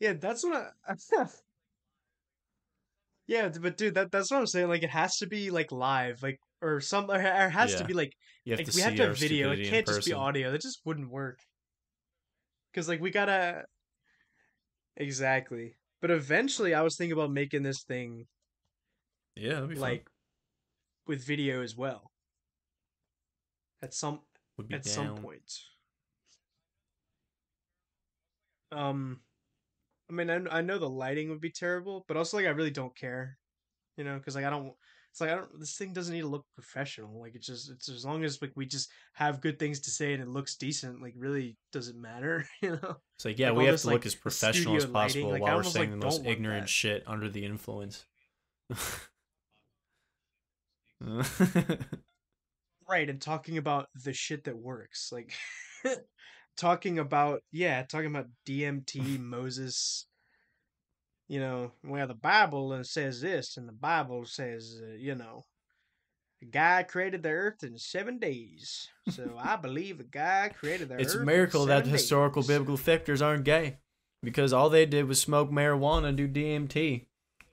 Yeah, 0.00 0.14
that's 0.14 0.42
what 0.42 0.72
I. 0.88 0.94
yeah, 3.26 3.50
but 3.60 3.76
dude, 3.76 3.94
that 3.96 4.10
that's 4.10 4.30
what 4.30 4.38
I'm 4.40 4.46
saying. 4.46 4.68
Like 4.68 4.82
it 4.82 4.88
has 4.88 5.18
to 5.18 5.26
be 5.26 5.50
like 5.50 5.70
live, 5.70 6.22
like 6.22 6.40
or 6.62 6.80
some, 6.80 7.10
or 7.10 7.16
it 7.20 7.50
has 7.50 7.74
to 7.74 7.84
be 7.84 7.92
like 7.92 8.14
You 8.44 8.52
have 8.52 8.60
like 8.60 8.68
to 8.70 8.76
we 8.76 8.80
have 8.82 8.96
to 8.96 9.06
have 9.08 9.18
video. 9.18 9.52
It 9.52 9.68
can't 9.68 9.86
just 9.86 10.06
be 10.06 10.14
audio. 10.14 10.50
That 10.52 10.62
just 10.62 10.80
wouldn't 10.86 11.10
work. 11.10 11.38
Cause 12.74 12.88
like 12.88 13.00
we 13.02 13.10
gotta. 13.10 13.64
Exactly, 14.96 15.76
but 16.00 16.10
eventually 16.10 16.72
I 16.74 16.80
was 16.82 16.96
thinking 16.96 17.12
about 17.12 17.30
making 17.30 17.62
this 17.62 17.82
thing 17.84 18.26
Yeah, 19.36 19.54
that'd 19.54 19.68
be 19.68 19.74
fun. 19.76 19.82
Like 21.06 21.08
with 21.08 21.26
video 21.26 21.62
as 21.62 21.76
well. 21.76 22.10
At 23.82 23.94
some 23.94 24.20
Would 24.58 24.68
be 24.68 24.74
at 24.74 24.82
down. 24.82 24.92
some 24.92 25.16
point. 25.16 25.42
Um, 28.72 29.20
I 30.08 30.12
mean, 30.12 30.30
I, 30.30 30.58
I 30.58 30.60
know 30.60 30.78
the 30.78 30.88
lighting 30.88 31.30
would 31.30 31.40
be 31.40 31.50
terrible, 31.50 32.04
but 32.06 32.16
also 32.16 32.36
like 32.36 32.46
I 32.46 32.50
really 32.50 32.70
don't 32.70 32.94
care, 32.96 33.38
you 33.96 34.04
know, 34.04 34.18
because 34.18 34.34
like 34.34 34.44
I 34.44 34.50
don't. 34.50 34.72
It's 35.12 35.20
like 35.20 35.30
I 35.30 35.36
don't. 35.36 35.58
This 35.58 35.76
thing 35.76 35.92
doesn't 35.92 36.14
need 36.14 36.20
to 36.20 36.28
look 36.28 36.46
professional. 36.54 37.20
Like 37.20 37.34
it's 37.34 37.46
just. 37.46 37.70
It's 37.70 37.88
as 37.88 38.04
long 38.04 38.22
as 38.22 38.40
like 38.40 38.52
we 38.54 38.66
just 38.66 38.90
have 39.14 39.40
good 39.40 39.58
things 39.58 39.80
to 39.80 39.90
say 39.90 40.12
and 40.12 40.22
it 40.22 40.28
looks 40.28 40.56
decent. 40.56 41.02
Like 41.02 41.14
really 41.16 41.56
doesn't 41.72 42.00
matter, 42.00 42.46
you 42.62 42.70
know. 42.70 42.96
It's 43.16 43.24
like, 43.24 43.38
yeah, 43.38 43.48
like, 43.50 43.58
we 43.58 43.64
have 43.64 43.74
this, 43.74 43.82
to 43.82 43.88
like, 43.88 43.94
look 43.94 44.06
as 44.06 44.14
professional 44.14 44.76
as 44.76 44.82
studio 44.82 44.98
lighting, 44.98 45.22
possible 45.22 45.30
like, 45.30 45.42
while 45.42 45.56
we're 45.56 45.62
saying 45.64 45.90
like, 45.90 46.00
the 46.00 46.06
most 46.06 46.26
ignorant 46.26 46.64
that. 46.64 46.68
shit 46.68 47.02
under 47.06 47.28
the 47.28 47.44
influence. 47.44 48.04
right 52.88 53.08
and 53.08 53.20
talking 53.20 53.56
about 53.58 53.88
the 54.04 54.12
shit 54.12 54.44
that 54.44 54.56
works 54.56 55.10
like 55.12 55.32
talking 56.56 56.98
about 56.98 57.42
yeah 57.52 57.82
talking 57.82 58.08
about 58.08 58.26
dmt 58.46 59.18
moses 59.20 60.06
you 61.28 61.40
know 61.40 61.72
well 61.84 62.06
the 62.06 62.14
bible 62.14 62.72
uh, 62.72 62.82
says 62.82 63.20
this 63.20 63.56
and 63.56 63.68
the 63.68 63.72
bible 63.72 64.24
says 64.24 64.80
uh, 64.82 64.94
you 64.94 65.14
know 65.14 65.42
the 66.40 66.46
guy 66.46 66.82
created 66.82 67.22
the 67.22 67.30
earth 67.30 67.62
in 67.62 67.78
seven 67.78 68.18
days 68.18 68.88
so 69.10 69.36
i 69.38 69.56
believe 69.56 69.98
the 69.98 70.04
guy 70.04 70.50
created 70.58 70.88
the 70.88 70.94
it's 70.94 71.14
earth 71.14 71.14
It's 71.14 71.22
a 71.22 71.24
miracle 71.24 71.66
that 71.66 71.84
seven 71.84 71.92
historical 71.92 72.42
days. 72.42 72.48
biblical 72.48 72.76
figures 72.76 73.22
aren't 73.22 73.44
gay 73.44 73.78
because 74.22 74.52
all 74.52 74.68
they 74.68 74.84
did 74.86 75.06
was 75.06 75.20
smoke 75.20 75.50
marijuana 75.50 76.08
and 76.08 76.16
do 76.16 76.28
DMT. 76.28 77.06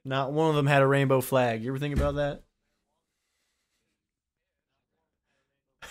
Not 0.03 0.34
one 0.34 0.49
of 0.49 0.56
them 0.56 0.68
had 0.68 0.82
a 0.82 0.88
rainbow 0.88 1.22
flag. 1.22 1.64
You 1.64 1.69
ever 1.72 1.80
think 1.80 1.95
about 1.95 2.15
that? 2.15 2.44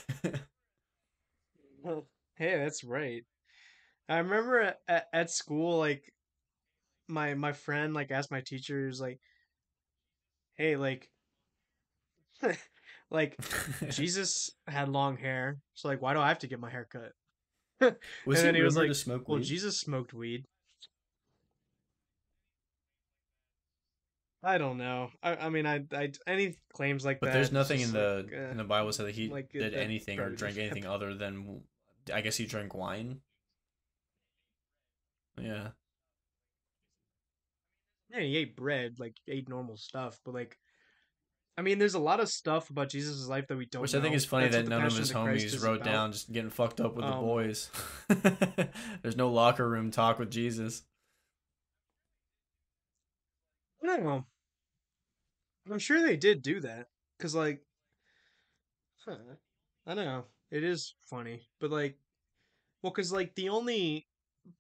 hey 2.37 2.59
that's 2.59 2.85
right. 2.85 3.25
I 4.09 4.19
remember 4.19 4.75
at- 4.89 5.09
at, 5.13 5.31
school 5.31 5.79
like 5.79 6.13
my 7.09 7.35
my 7.35 7.53
friend 7.53 7.95
like 7.95 8.11
asked 8.11 8.31
my 8.31 8.41
teachers 8.41 9.01
like 9.01 9.21
hey 10.55 10.77
like 10.77 11.09
like 13.11 13.37
jesus 13.91 14.51
had 14.67 14.89
long 14.89 15.17
hair 15.17 15.59
so 15.75 15.89
like 15.89 16.03
why 16.03 16.15
do 16.15 16.21
i 16.21 16.29
have 16.29 16.41
to 16.41 16.49
get 16.49 16.59
my 16.59 16.71
hair 16.71 16.89
cut? 16.91 17.13
Was 18.27 18.43
and 18.43 18.57
he 18.57 18.61
he 18.61 18.65
was 18.65 18.77
like, 18.77 18.89
to 18.89 18.95
smoke 18.95 19.29
well 19.29 19.39
jesus 19.39 19.79
smoked 19.79 20.13
weed 20.13 20.47
i 24.47 24.57
don't 24.59 24.79
know 24.79 25.11
i, 25.23 25.35
I 25.37 25.49
mean 25.49 25.67
I, 25.67 25.85
I 25.93 26.13
any 26.27 26.57
claims 26.73 27.05
like 27.05 27.21
But 27.21 27.27
that 27.27 27.33
But 27.33 27.39
there's 27.39 27.53
nothing 27.53 27.81
in 27.81 27.93
the 27.93 28.25
like, 28.25 28.33
eh. 28.33 28.51
in 28.53 28.57
the 28.57 28.65
Bible 28.65 28.93
said 28.93 29.07
that 29.07 29.15
he 29.15 29.29
like, 29.29 29.51
did 29.51 29.73
that 29.75 29.79
anything 29.79 30.21
or 30.21 30.31
drank 30.31 30.57
anything 30.57 30.87
other 30.87 31.15
than 31.15 31.63
I 32.13 32.21
guess 32.21 32.37
he 32.37 32.47
drank 32.47 32.75
wine. 32.75 33.19
Yeah. 35.41 35.69
Yeah, 38.11 38.21
he 38.21 38.37
ate 38.37 38.57
bread, 38.57 39.01
like 39.01 39.17
ate 39.27 39.49
normal 39.49 39.77
stuff, 39.77 40.21
but 40.25 40.33
like, 40.35 40.57
I 41.59 41.63
mean, 41.63 41.79
there's 41.79 41.95
a 41.95 41.99
lot 41.99 42.21
of 42.21 42.29
stuff 42.29 42.71
about 42.71 42.91
Jesus' 42.91 43.27
life 43.27 43.49
that 43.49 43.57
we 43.57 43.67
don't. 43.67 43.81
Know. 43.81 43.83
Which 43.83 43.95
I 43.95 44.01
think 44.01 44.15
is 44.15 44.25
funny 44.25 44.49
That's 44.49 44.69
that 44.69 44.69
none 44.69 44.85
of 44.87 44.97
his 44.97 45.13
homies 45.13 45.63
wrote 45.63 45.83
about. 45.83 45.85
down 45.85 46.13
just 46.13 46.33
getting 46.33 46.51
fucked 46.51 46.81
up 46.81 46.95
with 46.95 47.05
the 47.05 47.13
Um, 47.13 47.25
boys. 47.25 47.71
There's 49.03 49.17
no 49.17 49.31
locker 49.31 49.69
room 49.69 49.91
talk 49.91 50.19
with 50.19 50.31
Jesus. 50.31 50.85
I 53.83 53.87
don't 53.87 54.05
know. 54.05 54.25
I'm 55.71 55.79
sure 55.79 56.01
they 56.03 56.17
did 56.17 56.43
do 56.43 56.61
that, 56.61 56.89
cause 57.19 57.35
like, 57.35 57.63
huh, 59.05 59.17
I 59.87 59.95
don't 59.95 60.05
know. 60.05 60.25
It 60.51 60.63
is 60.63 60.95
funny, 61.03 61.43
but 61.61 61.71
like, 61.71 61.99
well, 62.83 62.93
cause 62.93 63.13
like 63.13 63.35
the 63.35 63.49
only 63.49 64.07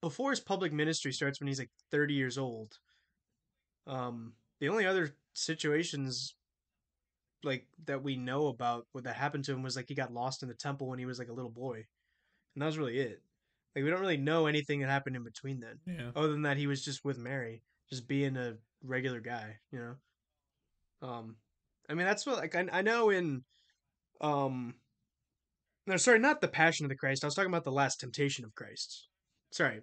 before 0.00 0.30
his 0.30 0.40
public 0.40 0.72
ministry 0.72 1.12
starts 1.12 1.40
when 1.40 1.46
he's 1.46 1.58
like 1.60 1.70
30 1.90 2.14
years 2.14 2.38
old. 2.38 2.78
Um, 3.86 4.34
the 4.58 4.68
only 4.68 4.84
other 4.84 5.14
situations 5.32 6.34
like 7.44 7.66
that 7.84 8.02
we 8.02 8.16
know 8.16 8.48
about 8.48 8.86
what 8.92 9.04
that 9.04 9.14
happened 9.14 9.44
to 9.44 9.52
him 9.52 9.62
was 9.62 9.76
like 9.76 9.86
he 9.88 9.94
got 9.94 10.12
lost 10.12 10.42
in 10.42 10.48
the 10.48 10.54
temple 10.54 10.88
when 10.88 10.98
he 10.98 11.06
was 11.06 11.18
like 11.18 11.28
a 11.28 11.32
little 11.32 11.50
boy, 11.50 11.76
and 12.54 12.62
that 12.62 12.66
was 12.66 12.78
really 12.78 12.98
it. 12.98 13.22
Like 13.74 13.84
we 13.84 13.90
don't 13.90 14.00
really 14.00 14.16
know 14.16 14.46
anything 14.46 14.80
that 14.80 14.90
happened 14.90 15.14
in 15.16 15.22
between 15.22 15.60
then, 15.60 15.78
Yeah. 15.86 16.10
other 16.16 16.28
than 16.32 16.42
that 16.42 16.56
he 16.56 16.66
was 16.66 16.84
just 16.84 17.04
with 17.04 17.18
Mary, 17.18 17.62
just 17.88 18.08
being 18.08 18.36
a 18.36 18.56
regular 18.82 19.20
guy, 19.20 19.60
you 19.70 19.78
know. 19.78 19.94
Um, 21.02 21.36
I 21.88 21.94
mean 21.94 22.06
that's 22.06 22.26
what 22.26 22.36
like 22.36 22.54
I 22.54 22.66
I 22.72 22.82
know 22.82 23.10
in, 23.10 23.42
um, 24.20 24.74
no 25.86 25.96
sorry 25.96 26.18
not 26.18 26.40
the 26.40 26.48
Passion 26.48 26.84
of 26.86 26.90
the 26.90 26.96
Christ. 26.96 27.24
I 27.24 27.26
was 27.26 27.34
talking 27.34 27.50
about 27.50 27.64
the 27.64 27.72
Last 27.72 28.00
Temptation 28.00 28.44
of 28.44 28.54
Christ. 28.54 29.08
Sorry, 29.52 29.80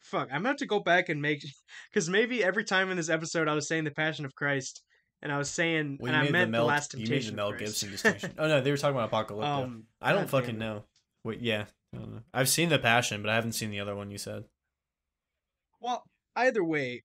fuck. 0.00 0.28
I'm 0.30 0.38
gonna 0.38 0.48
have 0.48 0.56
to 0.58 0.66
go 0.66 0.80
back 0.80 1.08
and 1.08 1.22
make 1.22 1.44
because 1.90 2.08
maybe 2.08 2.44
every 2.44 2.64
time 2.64 2.90
in 2.90 2.96
this 2.96 3.08
episode 3.08 3.48
I 3.48 3.54
was 3.54 3.68
saying 3.68 3.84
the 3.84 3.90
Passion 3.90 4.24
of 4.24 4.34
Christ 4.34 4.82
and 5.22 5.32
I 5.32 5.38
was 5.38 5.50
saying 5.50 5.98
We 6.00 6.10
and 6.10 6.16
I 6.16 6.28
meant 6.28 6.48
the 6.48 6.52
Mel, 6.52 6.62
the 6.62 6.66
Last 6.68 6.92
you 6.94 7.00
made 7.00 7.06
Temptation. 7.06 7.36
the 7.36 7.42
Mel. 7.42 7.52
Gibson 7.52 7.90
distinction. 7.90 8.34
oh 8.38 8.48
no, 8.48 8.60
they 8.60 8.70
were 8.70 8.76
talking 8.76 8.96
about 8.96 9.10
Apocalypto. 9.10 9.44
um, 9.44 9.84
I 10.00 10.12
don't 10.12 10.28
fucking 10.28 10.58
know. 10.58 10.84
Wait, 11.24 11.40
yeah. 11.40 11.64
I 11.94 11.98
don't 11.98 12.14
know. 12.14 12.20
I've 12.34 12.48
seen 12.48 12.68
the 12.68 12.78
Passion, 12.78 13.22
but 13.22 13.30
I 13.30 13.34
haven't 13.34 13.52
seen 13.52 13.70
the 13.70 13.80
other 13.80 13.96
one 13.96 14.10
you 14.10 14.18
said. 14.18 14.44
Well, 15.80 16.04
either 16.34 16.62
way. 16.62 17.04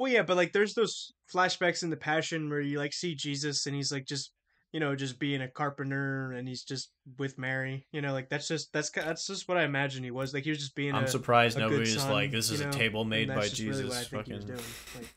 Well, 0.00 0.10
yeah, 0.10 0.22
but 0.22 0.38
like 0.38 0.54
there's 0.54 0.72
those 0.72 1.12
flashbacks 1.30 1.82
in 1.82 1.90
the 1.90 1.96
Passion 1.96 2.48
where 2.48 2.62
you 2.62 2.78
like 2.78 2.94
see 2.94 3.14
Jesus 3.14 3.66
and 3.66 3.76
he's 3.76 3.92
like 3.92 4.06
just 4.06 4.32
you 4.72 4.80
know, 4.80 4.96
just 4.96 5.18
being 5.18 5.42
a 5.42 5.48
carpenter 5.48 6.32
and 6.32 6.48
he's 6.48 6.62
just 6.62 6.90
with 7.18 7.36
Mary. 7.36 7.86
You 7.92 8.00
know, 8.00 8.14
like 8.14 8.30
that's 8.30 8.48
just 8.48 8.72
that's 8.72 8.88
that's 8.88 9.26
just 9.26 9.46
what 9.46 9.58
I 9.58 9.64
imagine 9.64 10.02
he 10.02 10.10
was. 10.10 10.32
Like 10.32 10.44
he 10.44 10.50
was 10.50 10.58
just 10.58 10.74
being. 10.74 10.94
I'm 10.94 11.04
a, 11.04 11.08
surprised 11.08 11.58
a 11.58 11.60
good 11.60 11.70
nobody's 11.72 12.00
son, 12.00 12.12
like, 12.12 12.30
this 12.30 12.48
you 12.48 12.54
is 12.54 12.60
know, 12.62 12.68
a 12.70 12.72
table 12.72 13.04
made 13.04 13.28
by 13.28 13.42
just 13.42 13.60
really 13.60 13.84
what 13.84 13.92
Jesus. 13.92 14.08
think 14.08 14.26
he 14.26 14.32
was 14.32 14.44
Fucking. 14.46 15.08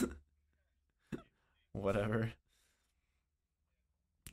Like, 0.00 0.10
whatever. 1.72 2.32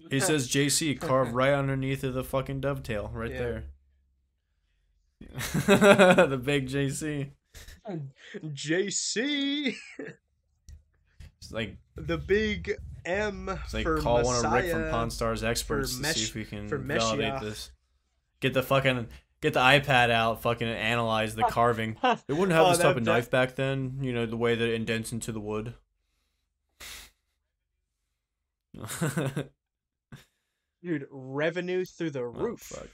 He 0.10 0.20
says 0.20 0.50
JC 0.50 1.00
carved 1.00 1.32
right 1.34 1.54
underneath 1.54 2.04
of 2.04 2.16
the 2.16 2.24
fucking 2.24 2.60
dovetail, 2.60 3.12
right 3.14 3.32
Yeah. 3.32 3.38
there. 3.38 3.64
the 6.28 6.42
big 6.44 6.68
JC. 6.68 7.30
JC, 7.90 9.76
It's 11.40 11.52
like 11.52 11.78
the 11.96 12.18
big 12.18 12.74
M 13.06 13.50
it's 13.50 13.74
like 13.74 13.84
for 13.84 14.00
call 14.00 14.20
Messiah. 14.20 14.36
one 14.36 14.46
of 14.46 14.52
Rick 14.54 14.72
from 14.72 14.90
Pawn 14.92 15.10
Stars 15.10 15.44
experts 15.44 15.96
to 15.96 16.02
Mesh- 16.02 16.16
see 16.18 16.24
if 16.26 16.36
we 16.36 16.46
can 16.46 16.68
for 16.70 16.78
validate 16.78 17.42
this. 17.42 17.72
Get 18.40 18.54
the 18.54 18.62
fucking 18.64 19.08
get 19.42 19.54
the 19.54 19.60
iPad 19.60 20.12
out, 20.12 20.42
fucking 20.44 20.68
analyze 20.68 21.34
the 21.36 21.44
carving. 21.50 21.98
They 22.28 22.34
wouldn't 22.34 22.52
have 22.52 22.68
Oh, 22.68 22.70
this 22.70 22.78
type 22.78 22.94
that- 22.96 22.98
of 22.98 23.04
knife 23.04 23.32
back 23.32 23.56
then, 23.56 23.98
you 24.02 24.14
know, 24.14 24.26
the 24.28 24.38
way 24.38 24.54
that 24.56 24.68
it 24.68 24.76
indents 24.76 25.12
into 25.12 25.32
the 25.32 25.40
wood. 25.40 25.74
Dude, 30.84 31.08
revenue 31.12 31.86
through 31.86 32.12
the 32.12 32.20
Oh, 32.22 32.24
roof 32.24 32.60
fuck. 32.62 32.88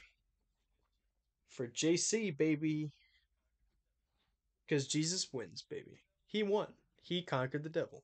for 1.49 1.67
JC, 1.67 2.35
baby. 2.37 2.91
Because 4.67 4.87
Jesus 4.87 5.31
wins, 5.31 5.61
baby. 5.61 6.01
He 6.25 6.43
won. 6.43 6.67
He 7.01 7.21
conquered 7.21 7.63
the 7.63 7.69
devil. 7.69 8.03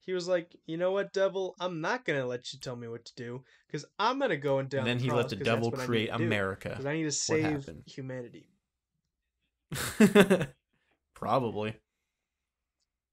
He 0.00 0.12
was 0.12 0.26
like, 0.28 0.56
you 0.66 0.76
know 0.76 0.92
what, 0.92 1.12
devil? 1.12 1.54
I'm 1.60 1.80
not 1.80 2.04
gonna 2.04 2.26
let 2.26 2.52
you 2.52 2.58
tell 2.58 2.76
me 2.76 2.88
what 2.88 3.04
to 3.04 3.14
do, 3.14 3.44
because 3.66 3.84
I'm 3.98 4.18
gonna 4.18 4.36
go 4.36 4.58
and 4.58 4.68
down. 4.68 4.80
And 4.80 4.88
then 4.88 4.98
the 4.98 5.04
he 5.04 5.10
let 5.10 5.28
the 5.28 5.36
devil 5.36 5.70
what 5.70 5.80
I 5.80 5.82
need 5.84 5.86
create 5.86 6.08
America 6.10 6.20
do, 6.20 6.26
America. 6.26 6.74
'cause 6.76 6.86
I 6.86 6.94
need 6.94 7.04
to 7.04 7.12
save 7.12 7.68
humanity. 7.86 8.48
Probably. 11.14 11.76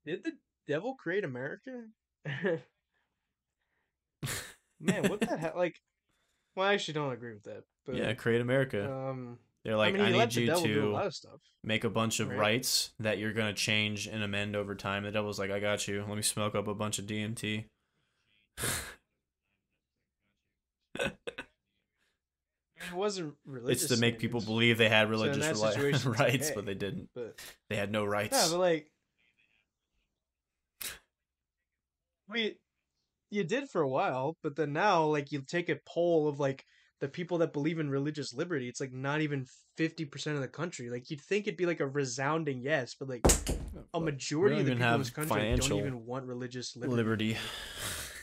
Did 0.06 0.24
the 0.24 0.38
devil 0.68 0.96
create 0.96 1.24
America? 1.24 1.86
Man, 4.80 5.10
what 5.10 5.20
the 5.20 5.38
hell? 5.38 5.54
Like, 5.56 5.82
well, 6.56 6.68
I 6.68 6.74
actually 6.74 6.94
don't 6.96 7.14
agree 7.14 7.34
with 7.34 7.44
that. 7.44 7.64
But 7.86 7.96
yeah, 7.96 8.14
create 8.14 8.42
America. 8.42 8.92
um, 8.92 9.40
They're 9.70 9.78
like, 9.78 9.94
I 9.94 9.98
mean, 10.10 10.16
I, 10.20 10.26
need 10.26 10.34
you 10.34 10.52
a 10.52 10.56
to 10.64 10.90
lot 10.90 11.06
of 11.06 11.14
stuff. 11.14 11.40
make 11.64 11.84
a 11.84 11.92
bunch 11.92 12.20
of 12.20 12.30
Right. 12.30 12.40
rights 12.40 12.90
that 13.00 13.20
you're 13.20 13.34
gonna 13.34 13.54
change 13.54 14.08
and 14.08 14.24
amend 14.24 14.56
over 14.56 14.74
time. 14.74 15.04
The 15.04 15.12
devil's 15.12 15.38
like, 15.38 15.52
I 15.52 15.60
got 15.60 15.88
you. 15.88 16.04
Let 16.08 16.16
me 16.16 16.24
smoke 16.24 16.56
up 16.56 16.68
a 16.68 16.74
bunch 16.74 16.98
of 16.98 17.06
DMT. 17.06 17.66
It 20.98 22.94
wasn't 22.94 23.36
religious. 23.46 23.84
it's 23.84 23.94
to 23.94 24.00
make 24.02 24.18
people 24.18 24.42
believe 24.42 24.78
they 24.80 24.90
had 24.90 25.10
religious 25.10 25.46
reli- 25.62 26.18
rights, 26.20 26.48
okay. 26.48 26.56
but 26.56 26.66
they 26.66 26.74
didn't. 26.74 27.10
But 27.14 27.40
They 27.70 27.76
had 27.76 27.92
no 27.92 28.06
rights. 28.06 28.36
yeah, 28.36 28.48
but 28.50 28.58
like, 28.60 28.90
we, 32.28 32.58
you 33.30 33.44
did 33.44 33.70
for 33.70 33.82
a 33.82 33.88
while, 33.88 34.36
but 34.42 34.56
then 34.56 34.74
now, 34.74 35.04
like, 35.06 35.32
you 35.32 35.42
take 35.42 35.70
a 35.70 35.80
poll 35.86 36.28
of 36.28 36.40
like 36.40 36.66
the 37.00 37.08
people 37.08 37.38
that 37.40 37.54
believe 37.54 37.80
in 37.80 37.90
religious 37.90 38.34
liberty. 38.34 38.68
It's 38.68 38.82
like 38.82 38.92
not 38.92 39.22
even 39.22 39.46
fifty 39.78 40.06
percent 40.06 40.36
of 40.36 40.42
the 40.42 40.48
country. 40.48 40.90
Like 40.90 41.10
you'd 41.10 41.22
think 41.22 41.48
it'd 41.48 41.58
be 41.58 41.66
like 41.66 41.80
a 41.80 41.88
resounding 41.88 42.62
yes, 42.62 42.96
but 43.00 43.10
like 43.10 43.22
a 43.94 44.00
majority 44.00 44.60
of 44.60 44.66
the 44.66 44.72
even 44.74 44.78
people 44.80 44.94
in 44.94 45.00
this 45.00 45.10
country 45.10 45.56
don't 45.56 45.80
even 45.80 46.06
want 46.06 46.26
religious 46.26 46.76
liberty. 46.76 47.38
liberty. 47.38 47.38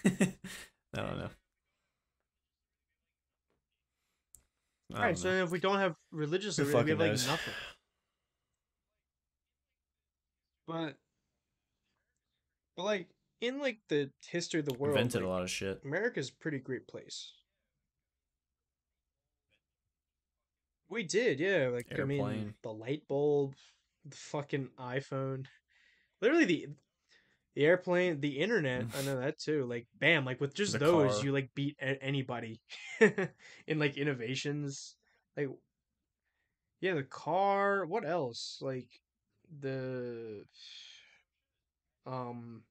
I 0.95 1.01
don't 1.01 1.19
know. 1.19 1.31
I 4.95 4.97
All 4.97 5.03
right, 5.03 5.09
don't 5.09 5.17
so 5.17 5.29
if 5.45 5.51
we 5.51 5.59
don't 5.59 5.79
have 5.79 5.95
religious 6.13 6.57
Who 6.57 6.65
liberty, 6.65 6.85
we 6.85 6.91
have 6.91 7.01
like 7.01 7.11
knows? 7.11 7.27
nothing. 7.27 7.55
But, 10.69 10.97
but 12.77 12.83
like 12.85 13.09
in 13.41 13.61
like 13.61 13.79
the 13.89 14.11
history 14.29 14.61
of 14.61 14.67
the 14.67 14.75
world, 14.75 14.97
invented 14.97 15.23
like, 15.23 15.29
a 15.29 15.31
lot 15.31 15.43
of 15.43 15.51
shit. 15.51 15.81
America's 15.85 16.29
a 16.31 16.43
pretty 16.43 16.59
great 16.59 16.87
place. 16.87 17.33
We 20.89 21.03
did, 21.03 21.41
yeah. 21.41 21.69
Like 21.69 21.87
I 21.99 22.05
mean, 22.05 22.55
the 22.63 22.73
light 22.73 23.03
bulb, 23.09 23.55
the 24.05 24.17
fucking 24.17 24.69
iPhone, 24.79 25.47
literally 26.21 26.45
the 26.45 26.67
the 27.55 27.65
airplane, 27.65 28.21
the 28.21 28.39
internet. 28.39 28.85
I 28.97 29.03
know 29.03 29.19
that 29.21 29.39
too. 29.39 29.65
Like, 29.67 29.87
bam! 29.99 30.25
Like 30.25 30.41
with 30.41 30.55
just 30.55 30.73
The 30.75 30.79
those, 30.79 31.17
car. 31.17 31.25
you 31.25 31.33
like 31.33 31.51
beat 31.55 31.77
a- 31.81 32.03
anybody 32.03 32.61
in 33.01 33.79
like 33.79 33.97
innovations. 33.97 34.95
Like, 35.37 35.49
yeah, 36.81 36.95
the 36.95 37.03
car. 37.03 37.85
What 37.87 38.05
else? 38.07 38.59
Like 38.61 38.89
the 39.61 40.45
um. 42.07 42.63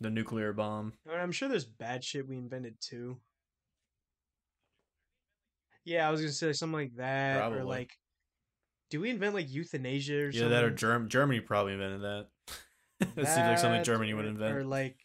The 0.00 0.10
nuclear 0.10 0.52
bomb. 0.52 0.92
I 1.08 1.10
mean, 1.10 1.20
I'm 1.20 1.32
sure 1.32 1.48
there's 1.48 1.64
bad 1.64 2.04
shit 2.04 2.28
we 2.28 2.38
invented 2.38 2.76
too. 2.80 3.18
Yeah, 5.88 6.06
I 6.06 6.10
was 6.10 6.20
gonna 6.20 6.32
say 6.32 6.52
something 6.52 6.74
like 6.78 6.94
that, 6.96 7.38
Probably. 7.38 7.60
or 7.60 7.64
like, 7.64 7.96
do 8.90 9.00
we 9.00 9.08
invent 9.08 9.34
like 9.34 9.50
euthanasia 9.50 10.16
or 10.16 10.26
Yeah, 10.26 10.32
something? 10.40 10.50
that 10.50 10.64
or 10.64 10.70
Germ- 10.70 11.08
Germany 11.08 11.40
probably 11.40 11.72
invented 11.72 12.02
that. 12.02 12.26
that 13.00 13.14
seems 13.26 13.36
like 13.48 13.58
something 13.58 13.82
Germany 13.84 14.12
would 14.12 14.26
invent. 14.26 14.54
Or 14.54 14.64
like, 14.64 14.98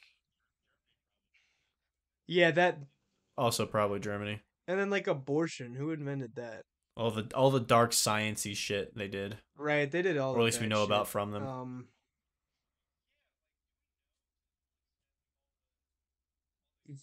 yeah, 2.27 2.51
that, 2.51 2.79
also 3.37 3.65
probably 3.65 4.01
Germany. 4.01 4.41
and 4.67 4.77
then 4.77 4.89
like 4.89 5.07
abortion. 5.07 5.73
Who 5.75 5.91
invented 5.91 6.35
that? 6.35 6.63
All 6.97 7.11
the 7.11 7.31
all 7.33 7.49
the 7.49 7.61
dark 7.61 7.91
sciencey 7.91 8.53
shit 8.55 8.93
they 8.95 9.07
did, 9.07 9.37
Right, 9.55 9.89
they 9.89 10.01
did 10.01 10.17
all. 10.17 10.33
or 10.35 10.39
at 10.39 10.43
least 10.43 10.59
we 10.59 10.65
that 10.67 10.69
know 10.75 10.83
about 10.83 11.07
from 11.07 11.31
them. 11.31 11.47
Um. 11.47 11.87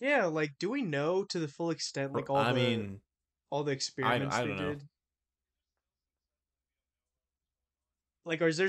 Yeah, 0.00 0.26
like, 0.26 0.52
do 0.58 0.70
we 0.70 0.82
know 0.82 1.24
to 1.24 1.38
the 1.38 1.48
full 1.48 1.70
extent, 1.70 2.12
like 2.12 2.28
all 2.30 2.36
I 2.36 2.52
the 2.52 2.60
mean, 2.60 3.00
all 3.50 3.64
the 3.64 3.72
experiments 3.72 4.34
I 4.34 4.42
they 4.42 4.48
don't 4.48 4.56
know. 4.56 4.68
did? 4.70 4.82
Like, 8.24 8.42
or 8.42 8.48
is 8.48 8.56
there 8.56 8.68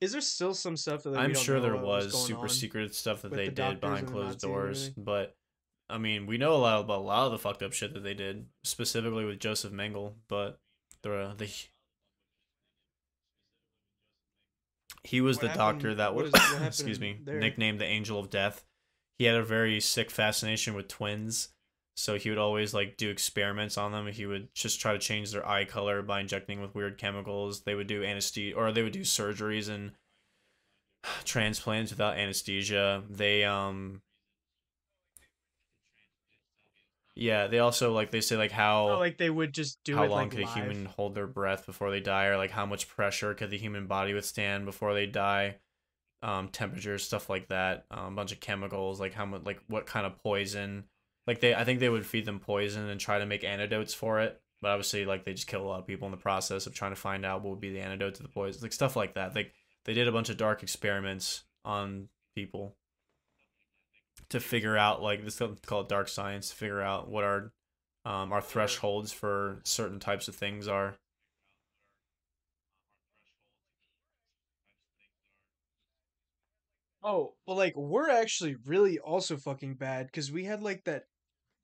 is 0.00 0.12
there 0.12 0.20
still 0.20 0.54
some 0.54 0.76
stuff 0.76 1.04
that 1.04 1.16
I'm 1.16 1.34
sure 1.34 1.60
there 1.60 1.74
about 1.74 1.86
was 1.86 2.26
super 2.26 2.48
secret 2.48 2.94
stuff 2.94 3.22
that 3.22 3.32
they 3.32 3.46
the 3.48 3.52
did 3.52 3.80
behind 3.80 4.08
closed 4.08 4.40
doors, 4.40 4.90
but 4.90 5.36
I 5.88 5.98
mean, 5.98 6.26
we 6.26 6.38
know 6.38 6.54
a 6.54 6.58
lot 6.58 6.80
about 6.80 6.98
a 6.98 7.02
lot 7.02 7.26
of 7.26 7.32
the 7.32 7.38
fucked 7.38 7.62
up 7.62 7.72
shit 7.72 7.94
that 7.94 8.02
they 8.02 8.14
did, 8.14 8.46
specifically 8.64 9.24
with 9.24 9.38
Joseph 9.38 9.72
Mengele. 9.72 10.14
But 10.28 10.58
the 11.02 11.34
the 11.36 11.48
he 15.04 15.20
was 15.20 15.36
What 15.42 15.52
the 15.52 15.58
doctor 15.58 15.94
that 15.94 16.14
was 16.14 16.32
is- 16.34 16.62
excuse 16.66 17.00
me 17.00 17.18
there? 17.22 17.38
nicknamed 17.38 17.80
the 17.80 17.84
Angel 17.86 18.18
of 18.18 18.30
Death. 18.30 18.64
He 19.18 19.24
had 19.26 19.36
a 19.36 19.44
very 19.44 19.80
sick 19.80 20.10
fascination 20.10 20.74
with 20.74 20.88
twins. 20.88 21.48
So 21.94 22.16
he 22.18 22.30
would 22.30 22.38
always 22.38 22.74
like 22.74 22.96
do 22.96 23.10
experiments 23.10 23.76
on 23.78 23.92
them. 23.92 24.06
He 24.08 24.26
would 24.26 24.54
just 24.54 24.80
try 24.80 24.92
to 24.92 24.98
change 24.98 25.30
their 25.32 25.46
eye 25.46 25.64
color 25.64 26.02
by 26.02 26.20
injecting 26.20 26.60
with 26.60 26.74
weird 26.74 26.98
chemicals. 26.98 27.62
They 27.62 27.74
would 27.74 27.86
do 27.86 28.02
anesthesia 28.04 28.56
or 28.56 28.72
they 28.72 28.82
would 28.82 28.92
do 28.92 29.02
surgeries 29.02 29.68
and 29.68 29.92
transplants 31.24 31.90
without 31.90 32.16
anesthesia. 32.16 33.02
They 33.10 33.44
um 33.44 34.02
Yeah, 37.14 37.46
they 37.46 37.58
also 37.58 37.92
like 37.92 38.10
they 38.10 38.22
say 38.22 38.36
like 38.36 38.52
how 38.52 38.88
Oh, 38.92 38.98
like 38.98 39.18
they 39.18 39.28
would 39.28 39.52
just 39.52 39.82
do 39.84 39.96
how 39.96 40.04
it 40.04 40.08
long 40.08 40.22
like 40.24 40.30
could 40.30 40.40
live. 40.40 40.48
a 40.48 40.50
human 40.50 40.86
hold 40.86 41.14
their 41.14 41.26
breath 41.26 41.66
before 41.66 41.90
they 41.90 42.00
die 42.00 42.26
or 42.26 42.38
like 42.38 42.50
how 42.50 42.64
much 42.64 42.88
pressure 42.88 43.34
could 43.34 43.50
the 43.50 43.58
human 43.58 43.86
body 43.86 44.14
withstand 44.14 44.64
before 44.64 44.94
they 44.94 45.06
die 45.06 45.56
um 46.22 46.48
temperature 46.48 46.98
stuff 46.98 47.28
like 47.30 47.48
that 47.48 47.86
um, 47.90 48.12
a 48.14 48.16
bunch 48.16 48.32
of 48.32 48.40
chemicals 48.40 49.00
like 49.00 49.12
how 49.14 49.26
much 49.26 49.42
like 49.44 49.60
what 49.68 49.86
kind 49.86 50.06
of 50.06 50.18
poison 50.22 50.84
like 51.26 51.40
they 51.40 51.54
i 51.54 51.64
think 51.64 51.80
they 51.80 51.88
would 51.88 52.06
feed 52.06 52.24
them 52.24 52.40
poison 52.40 52.88
and 52.88 53.00
try 53.00 53.18
to 53.18 53.26
make 53.26 53.44
antidotes 53.44 53.94
for 53.94 54.20
it 54.20 54.40
but 54.62 54.70
obviously 54.70 55.04
like 55.04 55.24
they 55.24 55.34
just 55.34 55.48
kill 55.48 55.62
a 55.62 55.66
lot 55.66 55.80
of 55.80 55.86
people 55.86 56.06
in 56.06 56.12
the 56.12 56.16
process 56.16 56.66
of 56.66 56.74
trying 56.74 56.92
to 56.92 56.96
find 56.96 57.26
out 57.26 57.42
what 57.42 57.50
would 57.50 57.60
be 57.60 57.72
the 57.72 57.80
antidote 57.80 58.14
to 58.14 58.22
the 58.22 58.28
poison 58.28 58.62
like 58.62 58.72
stuff 58.72 58.94
like 58.94 59.14
that. 59.14 59.34
Like 59.34 59.52
they 59.84 59.92
did 59.92 60.06
a 60.06 60.12
bunch 60.12 60.30
of 60.30 60.36
dark 60.36 60.62
experiments 60.62 61.42
on 61.64 62.08
people 62.36 62.76
to 64.28 64.38
figure 64.38 64.76
out 64.76 65.02
like 65.02 65.24
this 65.24 65.40
is 65.40 65.58
called 65.66 65.88
dark 65.88 66.08
science 66.08 66.48
to 66.50 66.54
figure 66.54 66.80
out 66.80 67.10
what 67.10 67.24
our 67.24 67.52
um, 68.04 68.32
our 68.32 68.40
thresholds 68.40 69.12
for 69.12 69.60
certain 69.64 69.98
types 69.98 70.28
of 70.28 70.36
things 70.36 70.68
are. 70.68 70.96
Oh, 77.02 77.34
well, 77.46 77.56
like 77.56 77.76
we're 77.76 78.10
actually 78.10 78.56
really 78.64 78.98
also 78.98 79.36
fucking 79.36 79.74
bad 79.74 80.06
because 80.06 80.30
we 80.30 80.44
had 80.44 80.62
like 80.62 80.84
that, 80.84 81.04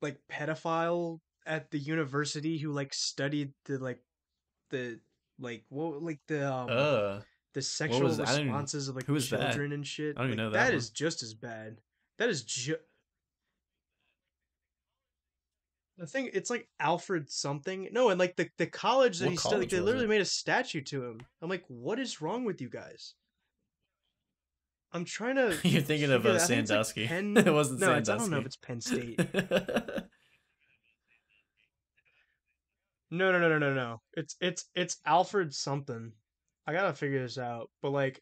like 0.01 0.17
pedophile 0.31 1.19
at 1.45 1.71
the 1.71 1.79
university 1.79 2.57
who 2.57 2.71
like 2.71 2.93
studied 2.93 3.53
the 3.65 3.77
like, 3.77 4.01
the 4.69 4.99
like 5.39 5.63
what 5.69 6.01
like 6.03 6.19
the 6.27 6.51
um 6.51 6.67
uh 6.69 7.19
the 7.53 7.61
sexual 7.61 8.01
was 8.03 8.17
that? 8.17 8.27
I 8.27 8.31
didn't 8.31 8.41
even- 8.41 8.53
responses 8.53 8.87
of 8.89 8.95
like 8.95 9.05
who 9.05 9.13
was 9.13 9.29
that? 9.31 9.49
children 9.51 9.71
and 9.71 9.85
shit. 9.85 10.15
I 10.17 10.21
don't 10.21 10.31
even 10.33 10.37
Like, 10.37 10.45
know 10.45 10.49
that 10.51 10.59
That 10.65 10.69
one. 10.71 10.77
is 10.77 10.89
just 10.89 11.23
as 11.23 11.33
bad. 11.33 11.81
That 12.17 12.29
is 12.29 12.43
just 12.43 12.79
The 15.97 16.07
thing, 16.07 16.29
it's 16.33 16.49
like 16.49 16.69
Alfred 16.79 17.29
something. 17.29 17.89
No, 17.91 18.09
and 18.09 18.17
like 18.17 18.37
the, 18.37 18.49
the 18.57 18.67
college 18.67 19.19
that 19.19 19.25
What 19.25 19.31
he 19.31 19.37
studied, 19.37 19.59
like, 19.59 19.69
they 19.69 19.79
literally 19.81 20.05
it? 20.05 20.09
made 20.09 20.21
a 20.21 20.25
statue 20.25 20.79
to 20.81 21.03
him. 21.05 21.19
I'm 21.41 21.49
like, 21.49 21.65
what 21.67 21.99
is 21.99 22.21
wrong 22.21 22.45
with 22.45 22.61
you 22.61 22.69
guys? 22.69 23.15
I'm 24.91 25.05
trying 25.05 25.35
to. 25.35 25.55
You're 25.67 25.81
thinking 25.81 26.11
of 26.11 26.25
uh, 26.25 26.33
like, 26.33 26.41
Sandusky. 26.41 27.07
Penn- 27.07 27.37
it 27.45 27.53
wasn't 27.53 27.79
no, 27.79 27.87
Sandusky. 27.87 28.13
I 28.13 28.17
don't 28.17 28.31
know 28.31 28.39
if 28.39 28.45
it's 28.45 28.55
Penn 28.55 28.81
State. 28.81 29.19
No, 33.11 33.31
no, 33.31 33.39
no, 33.39 33.49
no, 33.49 33.57
no, 33.57 33.73
no. 33.73 34.01
It's 34.13 34.35
it's 34.39 34.65
it's 34.75 34.97
Alfred 35.05 35.53
something. 35.53 36.11
I 36.67 36.73
gotta 36.73 36.93
figure 36.93 37.21
this 37.21 37.37
out. 37.37 37.69
But 37.81 37.91
like, 37.91 38.21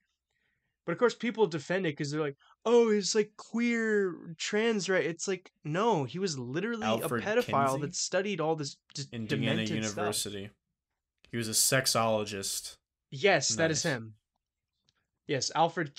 but 0.85 0.93
of 0.93 0.97
course, 0.97 1.15
people 1.15 1.47
defend 1.47 1.85
it 1.85 1.97
because 1.97 2.11
they're 2.11 2.21
like, 2.21 2.37
"Oh, 2.63 2.89
it's 2.89 3.13
like 3.13 3.31
queer 3.35 4.15
trans 4.37 4.89
right." 4.89 5.05
It's 5.05 5.27
like, 5.27 5.51
no, 5.65 6.05
he 6.05 6.19
was 6.19 6.39
literally 6.39 6.85
Alfred 6.85 7.23
a 7.23 7.25
pedophile 7.25 7.71
Kinsey? 7.71 7.81
that 7.81 7.95
studied 7.95 8.39
all 8.39 8.55
this 8.55 8.77
just 8.93 9.13
Indiana 9.13 9.57
demented 9.65 9.67
stuff. 9.67 9.97
University. 9.97 10.49
He 11.31 11.37
was 11.37 11.49
a 11.49 11.51
sexologist. 11.51 12.77
Yes, 13.11 13.49
that 13.49 13.71
is 13.71 13.83
him. 13.83 14.13
Yes, 15.27 15.51
Alfred. 15.53 15.91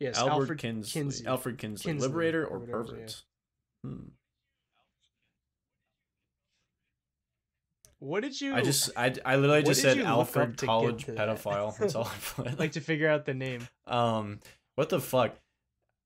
Yes, 0.00 0.18
Albert 0.18 0.32
Alfred 0.32 0.58
Kinsley. 0.58 1.00
Kinsley. 1.00 1.26
Alfred 1.26 1.58
Kinsley. 1.58 1.92
Kinsley, 1.92 2.08
Liberator 2.08 2.44
or 2.46 2.56
or 2.56 2.58
whatever, 2.60 2.78
yeah. 2.82 2.84
pervert? 2.92 3.22
Hmm. 3.84 4.08
What 8.00 8.22
did 8.22 8.40
you 8.40 8.54
I 8.54 8.60
just, 8.60 8.90
I, 8.96 9.12
I 9.24 9.36
literally 9.36 9.64
just 9.64 9.82
said 9.82 9.96
you 9.96 10.04
look 10.04 10.12
up 10.12 10.18
Alfred 10.18 10.56
college 10.58 11.04
to 11.06 11.12
that? 11.12 11.28
pedophile. 11.28 11.76
That's 11.76 11.96
all 11.96 12.04
I 12.04 12.14
put. 12.42 12.58
like 12.58 12.72
to 12.72 12.80
figure 12.80 13.08
out 13.08 13.24
the 13.24 13.34
name? 13.34 13.66
Um, 13.88 14.38
what 14.76 14.88
the 14.88 15.00
fuck? 15.00 15.34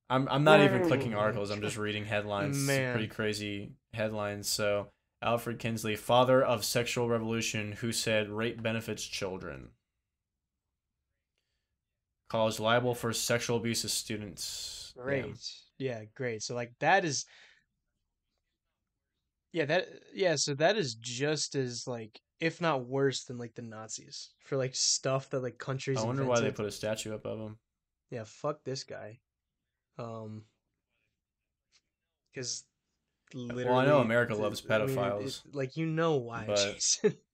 I'm 0.09 0.27
I'm 0.31 0.44
not 0.44 0.60
even 0.62 0.86
clicking 0.86 1.14
articles. 1.14 1.51
I'm 1.51 1.60
just 1.60 1.77
reading 1.77 2.05
headlines. 2.05 2.56
Man. 2.56 2.93
Pretty 2.93 3.09
crazy 3.09 3.73
headlines. 3.93 4.48
So 4.48 4.89
Alfred 5.23 5.59
Kinsley, 5.59 5.97
father 5.97 6.43
of 6.43 6.64
sexual 6.64 7.09
revolution, 7.09 7.73
who 7.73 7.93
said 7.93 8.28
rape 8.28 8.62
benefits 8.62 9.05
children. 9.05 9.69
College 12.32 12.60
liable 12.60 12.94
for 12.94 13.12
sexual 13.12 13.59
abuse 13.59 13.84
of 13.84 13.90
students. 13.90 14.94
Damn. 14.96 15.04
Great. 15.04 15.50
Yeah, 15.76 16.04
great. 16.14 16.42
So 16.42 16.54
like 16.54 16.72
that 16.80 17.04
is 17.04 17.26
Yeah, 19.52 19.66
that 19.66 19.86
yeah, 20.14 20.36
so 20.36 20.54
that 20.54 20.78
is 20.78 20.94
just 20.94 21.54
as 21.56 21.86
like 21.86 22.18
if 22.40 22.59
not 22.59 22.86
worse 22.86 23.24
than 23.24 23.36
like 23.36 23.54
the 23.54 23.60
Nazis 23.60 24.30
for 24.46 24.56
like 24.56 24.74
stuff 24.74 25.28
that 25.28 25.42
like 25.42 25.59
countries 25.59 25.98
I 25.98 26.04
wonder 26.06 26.24
why 26.24 26.40
they 26.40 26.50
put 26.50 26.64
a 26.64 26.70
statue 26.70 27.14
up 27.14 27.26
of 27.26 27.38
him. 27.38 27.59
Yeah, 28.10 28.24
fuck 28.24 28.64
this 28.64 28.82
guy. 28.84 29.18
Um 29.98 30.44
cuz 32.34 32.64
literally 33.34 33.64
Well, 33.66 33.78
I 33.78 33.84
know 33.84 34.00
America 34.00 34.34
loves 34.34 34.64
I 34.66 34.78
mean, 34.78 34.88
it- 34.88 34.96
pedophiles, 34.96 35.44
it- 35.46 35.54
like 35.54 35.76
you 35.76 35.84
know 35.84 36.16
why, 36.16 36.46
but- 36.46 36.56
Jason. 36.56 37.14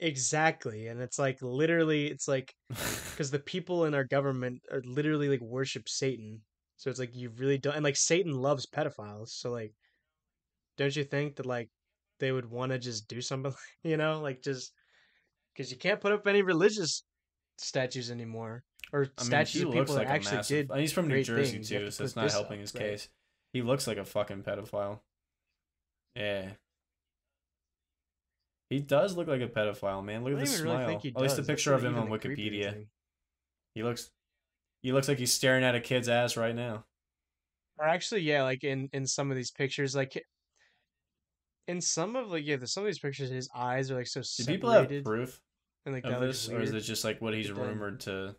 exactly. 0.00 0.88
And 0.88 1.00
it's 1.00 1.18
like 1.18 1.38
literally 1.42 2.06
it's 2.06 2.26
like 2.26 2.52
because 2.68 3.30
the 3.30 3.38
people 3.38 3.84
in 3.84 3.94
our 3.94 4.04
government 4.04 4.60
are 4.72 4.82
literally 4.84 5.28
like 5.28 5.40
worship 5.40 5.88
Satan. 5.88 6.40
So 6.76 6.90
it's 6.90 6.98
like 6.98 7.14
you 7.14 7.30
really 7.36 7.58
don't, 7.58 7.74
and 7.74 7.84
like 7.84 7.96
Satan 7.96 8.32
loves 8.32 8.66
pedophiles. 8.66 9.28
So 9.28 9.50
like, 9.50 9.74
don't 10.78 10.94
you 10.96 11.04
think 11.04 11.36
that 11.36 11.46
like 11.46 11.68
they 12.18 12.32
would 12.32 12.50
want 12.50 12.72
to 12.72 12.78
just 12.78 13.06
do 13.06 13.20
something, 13.20 13.52
you 13.84 13.96
know, 13.96 14.20
like 14.20 14.42
just 14.42 14.72
because 15.54 15.70
you 15.70 15.76
can't 15.76 16.00
put 16.00 16.12
up 16.12 16.26
any 16.26 16.42
religious 16.42 17.04
statues 17.58 18.10
anymore 18.10 18.64
or 18.92 19.08
I 19.18 19.22
statues 19.22 19.62
of 19.62 19.72
people 19.72 19.94
like 19.94 20.06
that 20.06 20.14
actually 20.14 20.36
massive. 20.36 20.68
did. 20.68 20.78
He's 20.78 20.92
from 20.92 21.08
New 21.08 21.22
Jersey 21.22 21.52
things. 21.52 21.68
Too, 21.68 21.78
to 21.80 21.90
so 21.90 22.04
it's 22.04 22.16
not 22.16 22.30
helping 22.30 22.58
up, 22.58 22.60
his 22.60 22.74
right. 22.74 22.82
case. 22.82 23.08
He 23.52 23.62
looks 23.62 23.86
like 23.86 23.98
a 23.98 24.04
fucking 24.04 24.42
pedophile. 24.42 25.00
Yeah. 26.14 26.50
He 28.70 28.78
does 28.78 29.16
look 29.16 29.26
like 29.26 29.40
a 29.40 29.48
pedophile, 29.48 30.02
man. 30.04 30.22
Look 30.22 30.32
at 30.32 30.46
the 30.46 30.62
really 30.62 30.84
smile. 30.84 30.98
he 31.00 31.08
At 31.08 31.20
least 31.20 31.36
the. 31.36 31.42
That's 31.42 31.48
picture 31.48 31.74
of 31.74 31.84
him 31.84 31.96
on 31.96 32.08
Wikipedia. 32.08 32.86
He 33.74 33.82
looks 33.82 34.10
he 34.80 34.92
looks 34.92 35.08
like 35.08 35.18
he's 35.18 35.32
staring 35.32 35.64
at 35.64 35.74
a 35.74 35.80
kid's 35.80 36.08
ass 36.08 36.36
right 36.36 36.54
now. 36.54 36.84
Or 37.78 37.86
actually, 37.86 38.22
yeah, 38.22 38.44
like 38.44 38.62
in 38.62 38.88
in 38.92 39.06
some 39.06 39.30
of 39.30 39.36
these 39.36 39.50
pictures, 39.50 39.96
like 39.96 40.22
in 41.66 41.80
some 41.80 42.14
of 42.14 42.28
like 42.28 42.46
yeah, 42.46 42.56
the, 42.56 42.66
some 42.66 42.84
of 42.84 42.86
these 42.86 43.00
pictures, 43.00 43.28
his 43.28 43.50
eyes 43.54 43.90
are 43.90 43.96
like 43.96 44.06
so 44.06 44.22
Do 44.22 44.44
people 44.44 44.70
have 44.70 44.88
proof 45.04 45.40
and 45.84 45.94
like 45.94 46.04
of 46.04 46.20
this, 46.20 46.48
or 46.48 46.60
is 46.60 46.72
it 46.72 46.80
just 46.80 47.04
like 47.04 47.20
what 47.20 47.34
he's 47.34 47.50
rumored 47.50 48.00
to? 48.00 48.36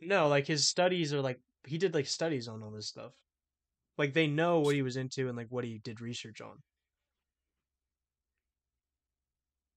No, 0.00 0.28
like 0.28 0.46
his 0.46 0.68
studies 0.68 1.12
are 1.12 1.20
like 1.20 1.40
he 1.66 1.76
did 1.76 1.92
like 1.92 2.06
studies 2.06 2.46
on 2.46 2.62
all 2.62 2.70
this 2.70 2.86
stuff. 2.86 3.12
Like 3.98 4.14
they 4.14 4.28
know 4.28 4.60
what 4.60 4.76
he 4.76 4.82
was 4.82 4.96
into 4.96 5.28
and 5.28 5.36
like 5.36 5.48
what 5.50 5.64
he 5.64 5.78
did 5.78 6.00
research 6.00 6.40
on. 6.40 6.62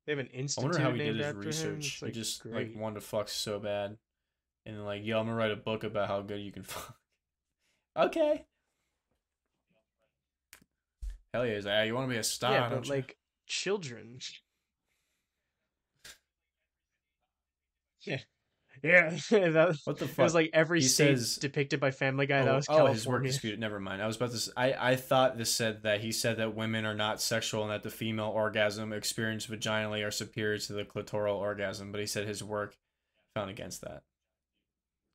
They 0.06 0.14
have 0.14 0.19
an 0.19 0.30
I 0.34 0.38
institute 0.38 0.72
wonder 0.72 0.80
how 0.80 0.91
he 0.91 0.99
did 0.99 1.15
his 1.18 1.34
research. 1.34 1.85
It's, 1.85 1.99
he 2.02 2.11
just 2.11 2.43
great. 2.43 2.73
like 2.73 2.81
wanted 2.81 2.95
to 2.95 3.02
fuck 3.02 3.27
so 3.30 3.60
bad, 3.60 3.98
and 4.65 4.85
like, 4.85 5.03
yo, 5.03 5.19
I'm 5.19 5.26
gonna 5.26 5.35
write 5.35 5.52
a 5.52 5.56
book 5.56 5.84
about 5.84 6.07
how 6.07 6.22
good 6.22 6.39
you 6.39 6.52
can 6.52 6.64
fuck. 6.64 6.95
okay. 7.98 8.45
Hell 11.34 11.45
yeah, 11.45 11.56
he's 11.56 11.65
like, 11.65 11.76
"Ah, 11.76 11.84
you 11.84 11.95
want 11.95 12.07
to 12.07 12.14
be 12.14 12.19
a 12.19 12.23
star? 12.23 12.52
yeah, 12.52 12.69
don't 12.69 12.80
but 12.80 12.88
you?" 12.88 12.93
like 12.93 13.18
children. 13.48 14.19
Yeah, 18.02 18.19
yeah. 18.83 19.09
that, 19.29 19.77
what 19.85 19.97
the 19.97 20.05
it 20.05 20.09
fuck? 20.09 20.23
was 20.23 20.33
like 20.33 20.49
every 20.53 20.81
He 20.81 20.87
state 20.87 21.17
says- 21.17 21.37
depicted 21.37 21.79
by 21.79 21.91
Family 21.91 22.25
Guy. 22.25 22.43
that 22.43 22.51
oh, 22.51 22.55
was 22.55 22.65
oh, 22.69 22.73
California. 22.73 22.93
his 22.93 23.07
work 23.07 23.23
dispute. 23.23 23.59
Never 23.59 23.79
mind. 23.79 24.01
I 24.01 24.07
was 24.07 24.15
about 24.15 24.31
to. 24.31 24.51
I 24.57 24.91
I 24.91 24.95
thought 24.95 25.37
this 25.37 25.53
said 25.53 25.83
that 25.83 26.01
he 26.01 26.11
said 26.11 26.37
that 26.37 26.55
women 26.55 26.85
are 26.85 26.95
not 26.95 27.21
sexual 27.21 27.63
and 27.63 27.71
that 27.71 27.83
the 27.83 27.89
female 27.89 28.29
orgasm 28.29 28.93
experienced 28.93 29.49
vaginally 29.49 30.05
are 30.05 30.11
superior 30.11 30.57
to 30.57 30.73
the 30.73 30.83
clitoral 30.83 31.35
orgasm, 31.35 31.91
but 31.91 32.01
he 32.01 32.07
said 32.07 32.27
his 32.27 32.43
work 32.43 32.75
found 33.35 33.49
against 33.49 33.81
that. 33.81 34.03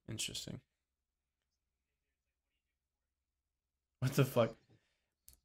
Interesting. 0.09 0.61
What 4.01 4.13
the 4.13 4.25
fuck? 4.25 4.55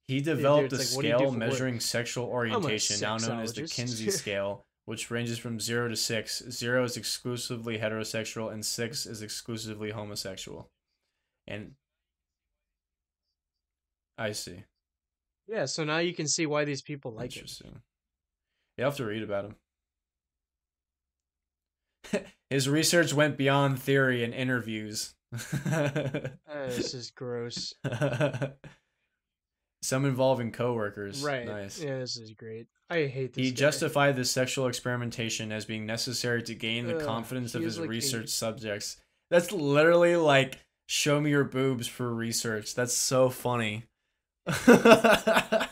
He 0.07 0.19
developed 0.19 0.73
it's 0.73 0.93
a 0.93 0.95
like, 0.95 0.95
what 0.95 1.01
do 1.03 1.07
you 1.07 1.13
do 1.13 1.17
scale 1.19 1.29
work? 1.29 1.39
measuring 1.39 1.79
sexual 1.79 2.25
orientation, 2.25 2.99
now 2.99 3.17
known 3.17 3.39
as 3.39 3.53
the. 3.53 3.65
Kinsey 3.65 4.11
scale, 4.11 4.65
which 4.91 5.09
ranges 5.09 5.37
from 5.37 5.57
zero 5.57 5.87
to 5.87 5.95
six. 5.95 6.43
Zero 6.49 6.83
is 6.83 6.97
exclusively 6.97 7.77
heterosexual, 7.77 8.51
and 8.51 8.65
six 8.65 9.05
is 9.05 9.21
exclusively 9.21 9.91
homosexual. 9.91 10.69
And 11.47 11.75
I 14.17 14.33
see. 14.33 14.65
Yeah, 15.47 15.63
so 15.63 15.85
now 15.85 15.99
you 15.99 16.13
can 16.13 16.27
see 16.27 16.45
why 16.45 16.65
these 16.65 16.81
people 16.81 17.13
like. 17.13 17.33
Interesting. 17.33 17.79
You 18.77 18.83
have 18.83 18.97
to 18.97 19.05
read 19.05 19.23
about 19.23 19.55
him. 22.11 22.25
His 22.49 22.67
research 22.67 23.13
went 23.13 23.37
beyond 23.37 23.81
theory 23.81 24.25
and 24.25 24.33
interviews. 24.33 25.15
Uh, 25.33 26.09
this 26.67 26.93
is 26.93 27.11
gross. 27.11 27.73
Some 29.83 30.05
involving 30.05 30.51
coworkers. 30.51 31.23
Right. 31.23 31.45
Nice. 31.45 31.81
Yeah, 31.81 31.97
this 31.99 32.15
is 32.17 32.31
great. 32.33 32.67
I 32.89 33.05
hate 33.07 33.33
this. 33.33 33.43
He 33.45 33.51
guy. 33.51 33.55
justified 33.55 34.15
the 34.15 34.25
sexual 34.25 34.67
experimentation 34.67 35.51
as 35.51 35.65
being 35.65 35.85
necessary 35.87 36.43
to 36.43 36.53
gain 36.53 36.85
the 36.87 36.97
Ugh, 36.97 37.05
confidence 37.05 37.55
of 37.55 37.63
his 37.63 37.73
is 37.73 37.79
like 37.79 37.87
a- 37.87 37.89
research 37.89 38.29
subjects. 38.29 38.97
That's 39.31 39.51
literally 39.51 40.15
like 40.17 40.59
show 40.87 41.19
me 41.19 41.31
your 41.31 41.45
boobs 41.45 41.87
for 41.87 42.13
research. 42.13 42.75
That's 42.75 42.93
so 42.93 43.29
funny. 43.29 43.85
Yeah, 44.47 45.67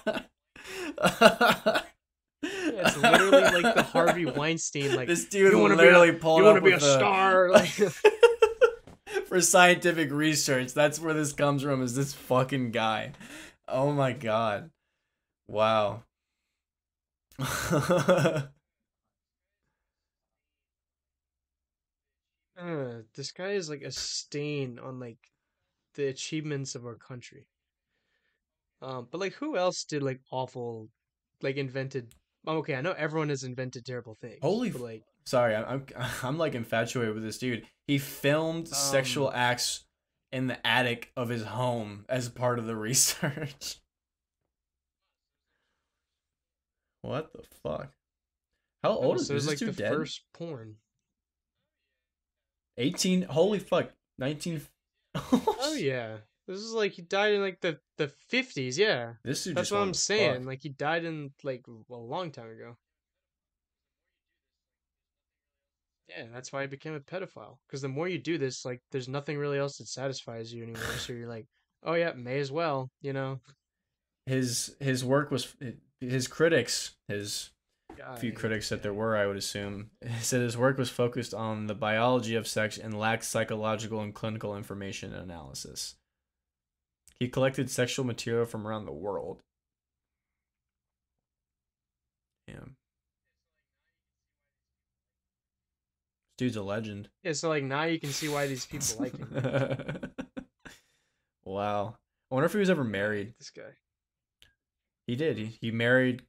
it's 2.42 2.98
literally 2.98 3.62
like 3.62 3.76
the 3.76 3.84
Harvey 3.84 4.26
Weinstein. 4.38 4.96
Like 4.96 5.08
this 5.08 5.26
dude 5.26 5.54
you 5.54 5.78
be 5.78 5.88
a- 6.10 6.14
pulled 6.14 6.40
you 6.40 6.46
want 6.46 6.58
to 6.58 6.62
be 6.62 6.72
a 6.72 6.78
a- 6.78 6.80
star. 6.80 7.50
Like, 7.60 7.70
for 9.28 9.42
scientific 9.42 10.12
research. 10.12 10.74
That's 10.74 11.00
where 11.00 11.14
this 11.14 11.34
comes 11.34 11.62
from. 11.64 11.84
Is 11.84 11.96
this 11.96 12.14
fucking 12.14 12.72
guy? 12.72 13.12
Oh 13.72 13.92
my 13.92 14.14
god! 14.14 14.72
Wow. 15.48 16.04
uh, 17.40 18.52
this 23.16 23.32
guy 23.32 23.52
is 23.52 23.70
like 23.70 23.82
a 23.82 23.92
stain 23.92 24.80
on 24.80 25.00
like 25.00 25.18
the 25.96 26.08
achievements 26.08 26.76
of 26.76 26.86
our 26.86 26.96
country. 26.96 27.48
Um, 28.82 29.08
but 29.12 29.20
like, 29.20 29.34
who 29.34 29.58
else 29.58 29.84
did 29.84 30.04
like 30.04 30.22
awful, 30.32 30.90
like 31.42 31.58
invented? 31.58 32.14
oh, 32.48 32.58
Okay, 32.58 32.76
I 32.76 32.82
know 32.82 32.94
everyone 32.94 33.30
has 33.30 33.44
invented 33.44 33.86
terrible 33.86 34.16
things. 34.22 34.40
Holy 34.42 34.70
but, 34.72 34.82
like 34.82 35.04
Sorry, 35.26 35.56
I'm, 35.56 35.86
I'm 35.96 36.10
I'm 36.24 36.38
like 36.38 36.56
infatuated 36.56 37.14
with 37.14 37.24
this 37.24 37.38
dude. 37.38 37.66
He 37.88 37.98
filmed 37.98 38.68
sexual 38.68 39.28
Um, 39.28 39.34
acts 39.36 39.86
in 40.32 40.48
the 40.48 40.66
attic 40.66 41.12
of 41.18 41.30
his 41.30 41.44
home 41.44 42.06
as 42.10 42.30
part 42.30 42.60
of 42.60 42.66
the 42.66 42.76
research. 42.88 43.78
what 47.02 47.32
the 47.34 47.44
fuck? 47.64 47.92
How 48.84 48.92
old 48.92 49.18
is 49.18 49.28
so 49.28 49.34
it 49.34 49.36
was 49.36 49.46
this 49.46 49.52
like 49.52 49.60
dude 49.60 49.70
the 49.76 49.84
dead? 49.84 49.92
first 49.94 50.22
porn. 50.34 50.76
18 52.78 53.24
holy 53.24 53.60
fuck 53.60 53.92
19 54.20 54.62
Oh 55.16 55.76
yeah, 55.78 56.18
this 56.48 56.60
is 56.60 56.72
like 56.72 56.94
he 56.94 57.02
died 57.02 57.34
in 57.34 57.42
like 57.42 57.60
the 57.62 57.80
the 57.98 58.08
fifties. 58.30 58.78
Yeah, 58.78 59.14
This 59.24 59.44
dude 59.44 59.56
that's 59.56 59.70
just 59.70 59.72
what 59.74 59.82
I'm 59.82 59.94
saying. 59.94 60.36
fuck. 60.42 60.46
Like 60.46 60.62
he 60.62 60.70
died 60.70 61.04
in 61.04 61.32
like 61.44 61.66
a 61.68 61.96
long 61.96 62.32
time 62.32 62.50
ago. 62.52 62.78
Yeah, 66.10 66.26
that's 66.34 66.52
why 66.52 66.62
he 66.62 66.68
became 66.68 66.96
a 66.96 67.00
pedophile. 67.00 67.58
Because 67.68 67.82
the 67.82 67.88
more 67.88 68.08
you 68.08 68.18
do 68.18 68.38
this, 68.38 68.66
like, 68.66 68.82
there's 68.92 69.08
nothing 69.08 69.38
really 69.38 69.60
else 69.60 69.78
that 69.78 69.88
satisfies 69.88 70.52
you 70.54 70.64
anymore. 70.64 70.82
so 70.98 71.14
you're 71.14 71.28
like, 71.30 71.46
oh 71.84 71.94
yeah, 71.94 72.14
may 72.16 72.40
as 72.40 72.52
well, 72.52 72.90
you 73.02 73.14
know. 73.14 73.40
his 74.26 74.76
his 74.80 75.04
work 75.06 75.32
was 75.32 75.56
eh, 75.62 75.72
his 76.02 76.28
critics 76.28 76.96
his 77.08 77.52
God, 77.98 78.20
few 78.20 78.32
critics 78.32 78.70
that 78.70 78.84
there 78.84 78.94
were 78.94 79.18
i 79.18 79.26
would 79.26 79.36
assume 79.38 79.90
said 80.22 80.42
his 80.42 80.56
work 80.58 80.78
was 80.78 80.90
focused 80.90 81.34
on 81.34 81.68
the 81.68 81.74
biology 81.76 82.36
of 82.36 82.48
sex 82.48 82.78
and 82.78 82.98
lacked 82.98 83.24
psychological 83.24 84.00
and 84.02 84.14
clinical 84.14 84.56
information 84.56 85.14
and 85.14 85.24
analysis 85.24 85.96
he 87.20 87.28
collected 87.28 87.70
sexual 87.70 88.06
material 88.06 88.46
from 88.46 88.68
around 88.68 88.86
the 88.86 88.94
world 88.94 89.42
Damn. 92.48 92.76
Dude's 96.40 96.56
a 96.56 96.64
legend. 96.64 97.10
Yeah, 97.22 97.34
so 97.34 97.50
like 97.50 97.64
now 97.64 97.84
you 97.84 98.00
can 98.00 98.12
see 98.12 98.30
why 98.30 98.48
these 98.48 98.66
people 98.66 98.88
like 99.00 99.16
him. 99.16 100.12
wow. 101.44 101.98
I 102.32 102.34
wonder 102.34 102.46
if 102.46 102.54
he 102.54 102.60
was 102.60 102.70
ever 102.70 102.86
married. 102.86 103.34
This 103.38 103.50
guy. 103.50 103.76
He 105.06 105.16
did. 105.16 105.38
He, 105.38 105.58
he 105.60 105.72
married. 105.72 106.24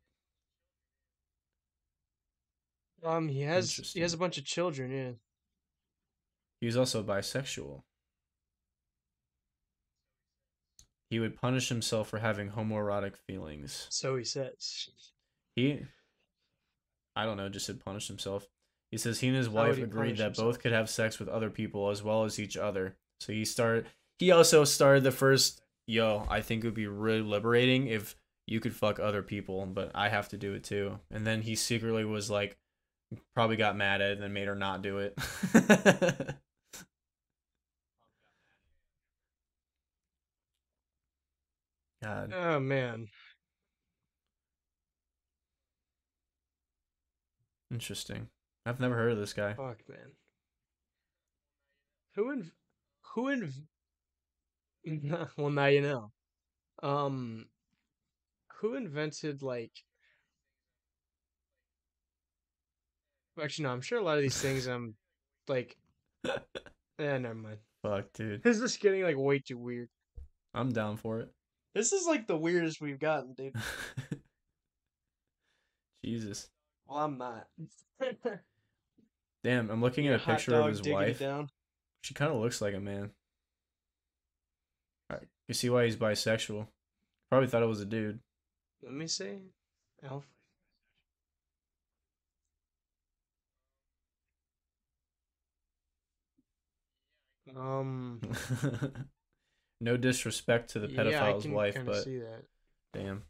Um, 3.05 3.29
he 3.29 3.43
has 3.43 3.73
he 3.95 4.01
has 4.01 4.13
a 4.13 4.19
bunch 4.19 4.37
of 4.37 4.45
children. 4.45 4.91
Yeah. 4.91 5.13
He 6.61 6.67
was 6.67 6.77
also 6.77 7.03
bisexual. 7.03 7.83
He 11.09 11.21
would 11.21 11.37
punish 11.37 11.69
himself 11.69 12.09
for 12.09 12.19
having 12.19 12.51
homoerotic 12.51 13.17
feelings. 13.17 13.87
So 13.91 14.17
he 14.17 14.25
says. 14.25 14.89
He, 15.57 15.83
I 17.17 17.25
don't 17.25 17.37
know, 17.37 17.49
just 17.49 17.67
said 17.67 17.81
punish 17.81 18.07
himself. 18.09 18.47
He 18.91 18.99
says 18.99 19.21
he 19.21 19.29
and 19.29 19.37
his 19.37 19.47
How 19.47 19.53
wife 19.53 19.79
agreed 19.79 20.17
that 20.17 20.25
himself? 20.25 20.49
both 20.49 20.59
could 20.61 20.73
have 20.73 20.91
sex 20.91 21.19
with 21.19 21.29
other 21.29 21.51
people 21.51 21.91
as 21.91 22.03
well 22.03 22.25
as 22.25 22.39
each 22.39 22.57
other. 22.57 22.97
So 23.21 23.33
he 23.33 23.45
started. 23.45 23.87
He 24.19 24.31
also 24.31 24.65
started 24.65 25.05
the 25.05 25.13
first. 25.13 25.63
Yo, 25.87 26.27
I 26.29 26.41
think 26.41 26.63
it 26.63 26.67
would 26.69 26.75
be 26.75 26.87
really 26.87 27.21
liberating 27.23 27.89
if 27.89 28.15
you 28.47 28.61
could 28.61 28.75
fuck 28.75 29.01
other 29.01 29.23
people, 29.23 29.67
but 29.67 29.91
I 29.95 30.09
have 30.09 30.29
to 30.31 30.37
do 30.37 30.55
it 30.55 30.63
too. 30.65 30.99
And 31.11 31.27
then 31.27 31.43
he 31.43 31.57
secretly 31.57 32.05
was 32.05 32.31
like, 32.31 32.57
probably 33.35 33.57
got 33.57 33.77
mad 33.77 34.01
at 34.01 34.13
it 34.13 34.21
and 34.21 34.33
made 34.35 34.47
her 34.49 34.55
not 34.55 34.83
do 34.83 34.99
it. 34.99 35.19
God. 42.03 42.33
Oh 42.35 42.61
man. 42.61 43.09
Interesting. 47.71 48.29
I've 48.67 48.81
never 48.81 48.95
heard 48.95 49.13
of 49.13 49.19
this 49.19 49.33
guy. 49.33 49.55
Fuck 49.55 49.79
man. 49.89 50.13
Who 52.15 52.31
in 52.31 52.51
who 53.15 53.29
in 53.29 53.53
well 55.37 55.51
now 55.51 55.67
you 55.67 55.83
know. 55.83 56.13
Um 56.83 57.47
who 58.61 58.75
invented 58.75 59.43
like 59.43 59.73
actually 63.43 63.65
no, 63.65 63.71
I'm 63.71 63.81
sure 63.81 63.99
a 63.99 64.05
lot 64.05 64.17
of 64.17 64.23
these 64.23 64.41
things 64.41 64.67
I'm 64.67 64.95
like 65.49 65.77
eh, 66.27 66.39
never 66.99 67.35
mind. 67.35 67.59
Fuck, 67.83 68.13
dude. 68.13 68.43
This 68.43 68.61
is 68.61 68.77
getting 68.77 69.03
like 69.03 69.17
way 69.17 69.39
too 69.39 69.57
weird. 69.57 69.89
I'm 70.53 70.73
down 70.73 70.97
for 70.97 71.21
it. 71.21 71.31
This 71.75 71.93
is 71.93 72.07
like 72.07 72.27
the 72.27 72.37
weirdest 72.37 72.81
we've 72.81 72.99
gotten, 72.99 73.35
dude. 73.35 73.55
Jesus. 76.05 76.49
Well, 76.87 76.99
I'm 76.99 77.19
not. 77.19 77.47
Damn, 79.43 79.71
I'm 79.71 79.81
looking 79.81 80.07
at 80.09 80.15
a 80.15 80.19
Hot 80.19 80.37
picture 80.37 80.53
of 80.55 80.61
dog 80.61 80.69
his 80.71 80.81
digging 80.81 80.93
it 81.01 81.07
wife. 81.07 81.19
down. 81.19 81.49
She 82.03 82.15
kind 82.15 82.33
of 82.33 82.39
looks 82.41 82.61
like 82.61 82.75
a 82.75 82.81
man. 82.81 83.11
Alright, 85.11 85.29
you 85.49 85.55
see 85.55 85.71
why 85.71 85.85
he's 85.85 85.97
bisexual. 85.97 86.67
Probably 87.31 87.49
thought 87.49 87.63
it 87.63 87.67
was 87.67 87.81
a 87.81 87.87
dude. 87.87 88.21
Let 88.83 88.93
me 88.93 89.07
see. 89.07 89.39
Alf. 90.03 90.27
Um. 97.57 98.21
no 99.81 99.97
disrespect 99.97 100.71
to 100.71 100.79
the 100.79 100.89
yeah, 100.89 101.01
I 101.01 101.05
pedophile's 101.05 101.43
can 101.43 101.53
wife, 101.53 101.75
kinda 101.75 101.91
but 101.91 102.05
see 102.05 102.19
that. 102.19 102.45
damn. 102.93 103.23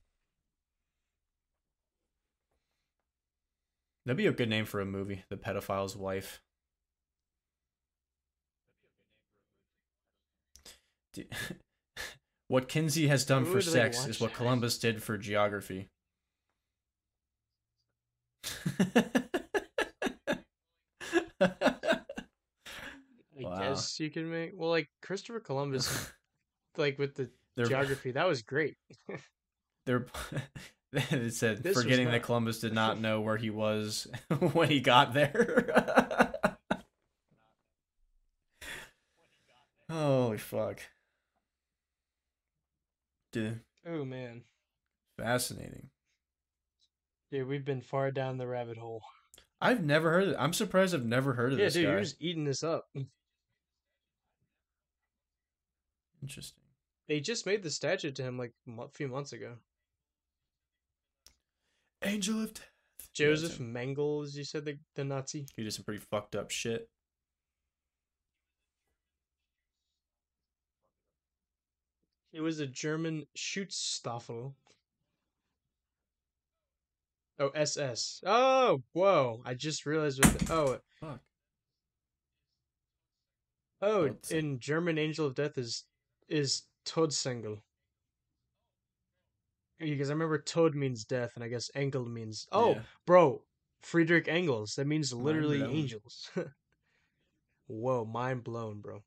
That'd 4.07 4.17
be 4.17 4.27
a 4.27 4.33
good 4.33 4.49
name 4.49 4.65
for 4.65 4.81
a 4.81 4.87
movie, 4.87 5.25
The 5.29 5.37
Pedophile's 5.37 5.97
Wife. 5.97 6.41
What 12.49 12.67
Kinsey 12.69 13.07
has 13.07 13.25
done 13.25 13.45
for 13.45 13.61
sex 13.61 14.07
is 14.09 14.21
what? 14.21 14.33
Columbus 14.35 14.77
did 14.79 15.01
for 15.05 15.17
geography. 15.17 15.89
I 21.41 21.55
Wow. 23.39 23.59
guess 23.59 23.99
you 23.99 24.11
can 24.11 24.31
make 24.31 24.53
well, 24.55 24.69
like 24.71 24.89
Christopher 25.03 25.41
Columbus, 25.41 26.13
like 26.77 26.99
with 26.99 27.15
the 27.15 27.31
They're- 27.57 27.67
geography. 27.67 28.13
That 28.13 28.27
was 28.29 28.43
great. 28.43 28.77
They're 29.87 30.07
it 31.11 31.33
said 31.35 31.63
This 31.63 31.81
forgetting 31.81 32.11
that. 32.11 32.23
Columbus 32.23 32.59
did 32.61 32.73
not 32.73 33.01
know 33.01 33.21
where 33.21 33.37
he 33.37 33.51
was 33.51 34.09
when 34.53 34.69
he 34.69 34.81
got 34.81 35.13
there. 35.15 36.57
Holy 39.91 40.39
fuck. 40.39 40.81
Dude, 43.33 43.61
Oh 43.87 44.05
man, 44.05 44.43
fascinating. 45.17 45.89
dude, 47.31 47.47
we've 47.47 47.65
been 47.65 47.81
far 47.81 48.11
down 48.11 48.39
the 48.39 48.47
rabbit 48.47 48.77
hole. 48.77 49.03
I've 49.61 49.85
never 49.85 50.11
heard 50.11 50.29
of 50.29 50.37
I'm 50.39 50.53
surprised 50.53 50.95
I've 50.95 51.05
never 51.05 51.35
heard 51.35 51.53
of 51.53 51.59
Yeah, 51.59 51.67
this 51.67 51.75
dude, 51.75 51.85
guy. 51.87 51.91
you're 51.93 52.01
just 52.01 52.17
eating 52.21 52.45
this 52.45 52.65
up. 52.65 52.89
Interesting. 56.23 56.63
They 57.09 57.21
just 57.21 57.47
made 57.47 57.63
the 57.63 57.71
statue 57.71 58.11
to 58.13 58.23
him 58.23 58.37
like 58.39 58.53
a 58.79 58.89
few 58.89 59.09
months 59.09 59.33
ago. 59.33 59.55
Angel 62.03 62.43
of 62.43 62.55
Death. 62.55 62.71
Joseph 63.13 63.59
him. 63.59 63.75
Mengele, 63.75 64.25
as 64.25 64.37
you 64.37 64.45
said, 64.45 64.65
the, 64.65 64.79
the 64.95 65.05
Nazi. 65.05 65.47
He 65.57 65.63
did 65.63 65.73
some 65.73 65.85
pretty 65.85 66.03
fucked 66.11 66.37
up 66.37 66.51
shit. 66.51 66.89
He 72.33 72.41
was 72.41 72.61
a 72.61 72.67
German 72.67 73.27
Schutzstaffel. 73.37 74.55
Oh, 77.41 77.49
SS. 77.55 78.23
Oh, 78.25 78.83
whoa! 78.93 79.43
I 79.45 79.55
just 79.55 79.87
realized 79.87 80.23
what. 80.25 80.39
The, 80.39 80.53
oh, 80.53 80.79
Fuck. 81.01 81.21
oh, 83.83 84.09
Todsengel. 84.11 84.31
in 84.31 84.59
German, 84.61 84.99
Angel 84.99 85.27
of 85.27 85.35
Death 85.35 85.59
is 85.59 85.85
is 86.29 86.63
Todsengel. 86.85 87.61
Because 89.81 90.11
I 90.11 90.13
remember 90.13 90.39
Toad 90.39 90.75
means 90.75 91.05
death, 91.05 91.33
and 91.35 91.43
I 91.43 91.49
guess 91.49 91.71
Engel 91.75 92.05
means 92.07 92.47
oh, 92.53 92.75
Yeah. 92.75 92.83
bro, 93.07 93.43
Friedrich 93.83 94.29
Engels. 94.29 94.75
That 94.75 94.87
means 94.87 95.13
literally 95.13 95.63
angels. 95.63 96.31
Whoa, 97.67 98.05
mind 98.05 98.45
blown, 98.45 98.81
bro. 98.81 99.03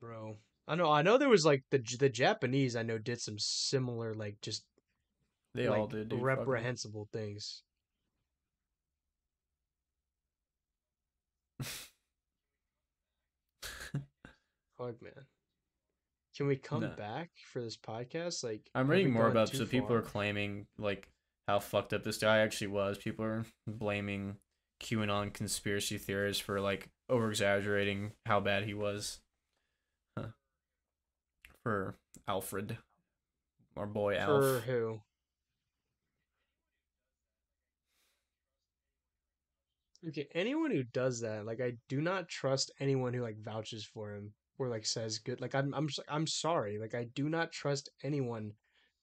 Bro, 0.00 0.36
I 0.66 0.74
know. 0.74 0.90
I 0.90 1.00
know 1.02 1.16
there 1.16 1.30
was 1.30 1.46
like 1.46 1.64
the 1.70 1.78
the 1.98 2.10
Japanese. 2.10 2.76
I 2.76 2.82
know 2.82 2.98
did 2.98 3.20
some 3.20 3.38
similar 3.38 4.14
like 4.14 4.40
just 4.42 4.64
They 5.54 5.68
like 5.68 5.80
all 5.80 5.86
did. 5.86 6.10
Dude. 6.10 6.22
Reprehensible 6.22 7.08
things. 7.12 7.62
Fuck, 14.78 15.00
man. 15.02 15.26
Can 16.38 16.46
we 16.46 16.54
come 16.54 16.82
No. 16.82 16.90
back 16.90 17.30
for 17.52 17.60
this 17.60 17.76
podcast? 17.76 18.44
Like, 18.44 18.70
I'm 18.72 18.88
reading 18.88 19.12
more 19.12 19.26
about 19.26 19.48
so 19.48 19.66
people 19.66 19.96
are 19.96 20.02
claiming 20.02 20.68
like 20.78 21.10
how 21.48 21.58
fucked 21.58 21.92
up 21.92 22.04
this 22.04 22.18
guy 22.18 22.38
actually 22.38 22.68
was. 22.68 22.96
People 22.96 23.24
are 23.24 23.44
blaming 23.66 24.36
QAnon 24.80 25.34
conspiracy 25.34 25.98
theorists 25.98 26.40
for 26.40 26.60
like 26.60 26.90
over 27.08 27.28
exaggerating 27.28 28.12
how 28.24 28.38
bad 28.38 28.62
he 28.66 28.72
was. 28.72 29.18
Huh. 30.16 30.28
For 31.64 31.96
Alfred, 32.28 32.78
our 33.76 33.86
boy 33.88 34.14
Alfred. 34.16 34.44
for 34.44 34.54
Alf. 34.58 34.64
who? 34.64 35.00
Okay, 40.06 40.28
anyone 40.36 40.70
who 40.70 40.84
does 40.84 41.22
that, 41.22 41.44
like 41.44 41.60
I 41.60 41.72
do 41.88 42.00
not 42.00 42.28
trust 42.28 42.70
anyone 42.78 43.12
who 43.12 43.22
like 43.22 43.42
vouches 43.42 43.84
for 43.84 44.14
him 44.14 44.32
or 44.58 44.68
like 44.68 44.84
says 44.86 45.18
good. 45.18 45.40
Like 45.40 45.54
I'm 45.54 45.72
I'm 45.74 45.88
I'm 46.08 46.26
sorry. 46.26 46.78
Like 46.78 46.94
I 46.94 47.04
do 47.14 47.28
not 47.28 47.52
trust 47.52 47.88
anyone 48.02 48.52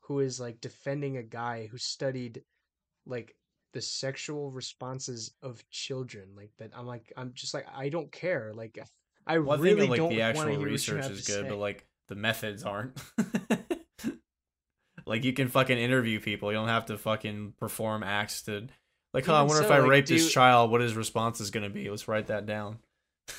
who 0.01 0.19
is 0.19 0.39
like 0.39 0.61
defending 0.61 1.17
a 1.17 1.23
guy 1.23 1.67
who 1.71 1.77
studied 1.77 2.43
like 3.05 3.35
the 3.73 3.81
sexual 3.81 4.51
responses 4.51 5.33
of 5.41 5.63
children. 5.69 6.29
Like 6.35 6.51
that 6.59 6.71
I'm 6.75 6.85
like 6.85 7.11
I'm 7.17 7.31
just 7.33 7.53
like 7.53 7.65
I 7.75 7.89
don't 7.89 8.11
care. 8.11 8.51
Like 8.53 8.77
I 9.25 9.39
Well, 9.39 9.57
I 9.57 9.61
really 9.61 9.81
think 9.81 9.91
like 9.91 9.97
don't 9.97 10.09
the 10.09 10.19
want 10.21 10.35
to 10.35 10.39
actual 10.39 10.49
hear 10.51 10.59
what 10.59 10.65
you 10.67 10.71
research 10.71 11.05
is 11.09 11.25
to 11.25 11.31
good, 11.31 11.43
say. 11.43 11.49
but 11.49 11.57
like 11.57 11.85
the 12.07 12.15
methods 12.15 12.63
aren't. 12.63 12.97
like 15.05 15.23
you 15.23 15.33
can 15.33 15.47
fucking 15.47 15.77
interview 15.77 16.19
people. 16.19 16.51
You 16.51 16.57
don't 16.57 16.67
have 16.67 16.85
to 16.87 16.97
fucking 16.97 17.53
perform 17.59 18.03
acts 18.03 18.43
to 18.43 18.67
like, 19.13 19.29
oh, 19.29 19.33
I 19.33 19.43
wonder 19.43 19.63
if 19.63 19.71
I 19.71 19.79
like, 19.79 19.89
rape 19.89 20.05
this 20.07 20.25
you- 20.25 20.29
child, 20.29 20.71
what 20.71 20.81
his 20.81 20.95
response 20.95 21.39
is 21.41 21.51
gonna 21.51 21.69
be. 21.69 21.89
Let's 21.89 22.07
write 22.07 22.27
that 22.27 22.45
down. 22.45 22.79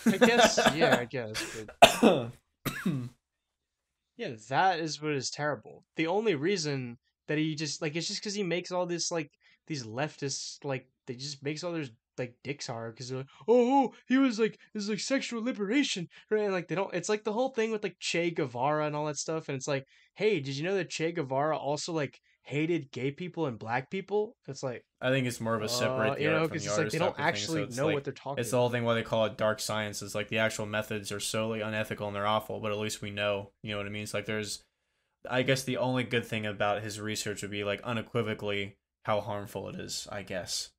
I 0.06 0.16
guess 0.16 0.58
yeah, 0.74 0.96
I 0.98 1.04
guess. 1.04 1.66
But 2.00 2.30
Yeah, 4.16 4.32
that 4.48 4.80
is 4.80 5.02
what 5.02 5.12
is 5.12 5.30
terrible. 5.30 5.84
The 5.96 6.06
only 6.06 6.34
reason 6.34 6.96
that 7.28 7.38
he 7.38 7.54
just 7.54 7.82
like 7.82 7.96
it's 7.96 8.08
just 8.08 8.20
because 8.20 8.34
he 8.34 8.42
makes 8.42 8.72
all 8.72 8.86
this 8.86 9.10
like 9.10 9.30
these 9.66 9.84
leftists 9.84 10.64
like 10.64 10.86
they 11.06 11.14
just 11.14 11.42
makes 11.42 11.62
all 11.62 11.72
their 11.72 11.84
like 12.18 12.34
dicks 12.42 12.66
hard 12.66 12.94
because 12.94 13.10
they're 13.10 13.18
like, 13.18 13.26
oh, 13.46 13.84
oh, 13.84 13.94
he 14.06 14.16
was 14.16 14.38
like 14.38 14.58
this 14.72 14.84
is 14.84 14.88
like 14.88 15.00
sexual 15.00 15.42
liberation, 15.42 16.08
right? 16.30 16.44
And, 16.44 16.52
like 16.52 16.68
they 16.68 16.74
don't. 16.74 16.94
It's 16.94 17.10
like 17.10 17.24
the 17.24 17.32
whole 17.32 17.50
thing 17.50 17.70
with 17.72 17.82
like 17.82 17.96
Che 18.00 18.30
Guevara 18.30 18.86
and 18.86 18.96
all 18.96 19.06
that 19.06 19.18
stuff, 19.18 19.48
and 19.48 19.56
it's 19.56 19.68
like, 19.68 19.84
hey, 20.14 20.40
did 20.40 20.56
you 20.56 20.64
know 20.64 20.74
that 20.76 20.88
Che 20.90 21.12
Guevara 21.12 21.56
also 21.56 21.92
like 21.92 22.18
hated 22.46 22.90
gay 22.92 23.10
people 23.10 23.46
and 23.46 23.58
black 23.58 23.90
people? 23.90 24.36
It's 24.46 24.62
like, 24.62 24.84
I 25.00 25.10
think 25.10 25.26
it's 25.26 25.40
more 25.40 25.54
of 25.54 25.62
a 25.62 25.68
separate 25.68 26.12
uh, 26.12 26.16
you 26.16 26.30
know, 26.30 26.40
from 26.44 26.48
because 26.48 26.64
the 26.64 26.70
it's 26.70 26.78
like 26.78 26.90
they 26.90 26.98
don't 26.98 27.08
of 27.10 27.16
thing, 27.16 27.24
so 27.24 27.28
actually 27.28 27.66
know 27.76 27.86
like- 27.86 27.94
what 27.94 28.04
they're 28.04 28.12
talking. 28.12 28.40
It's 28.40 28.50
the 28.52 28.56
whole 28.56 28.70
thing 28.70 28.84
why 28.84 28.94
they 28.94 29.02
call 29.02 29.24
it 29.26 29.36
dark 29.36 29.60
science. 29.60 30.00
Is 30.00 30.14
like 30.14 30.28
the 30.28 30.38
actual 30.38 30.64
methods 30.66 31.12
are 31.12 31.20
solely 31.20 31.60
unethical 31.60 32.06
and 32.06 32.16
they're 32.16 32.26
awful, 32.26 32.60
but 32.60 32.72
at 32.72 32.78
least 32.78 33.02
we 33.02 33.10
know. 33.10 33.50
You 33.62 33.72
know 33.72 33.78
what 33.78 33.86
I 33.86 33.90
mean? 33.90 34.04
It's 34.04 34.14
like 34.14 34.26
there's, 34.26 34.62
I 35.28 35.42
guess 35.42 35.64
the 35.64 35.76
only 35.76 36.04
good 36.04 36.24
thing 36.24 36.46
about 36.46 36.82
his 36.82 37.00
research 37.00 37.42
would 37.42 37.50
be 37.50 37.64
like 37.64 37.82
unequivocally 37.82 38.76
how 39.04 39.20
harmful 39.20 39.68
it 39.68 39.76
is. 39.80 40.06
I 40.10 40.22
guess. 40.22 40.70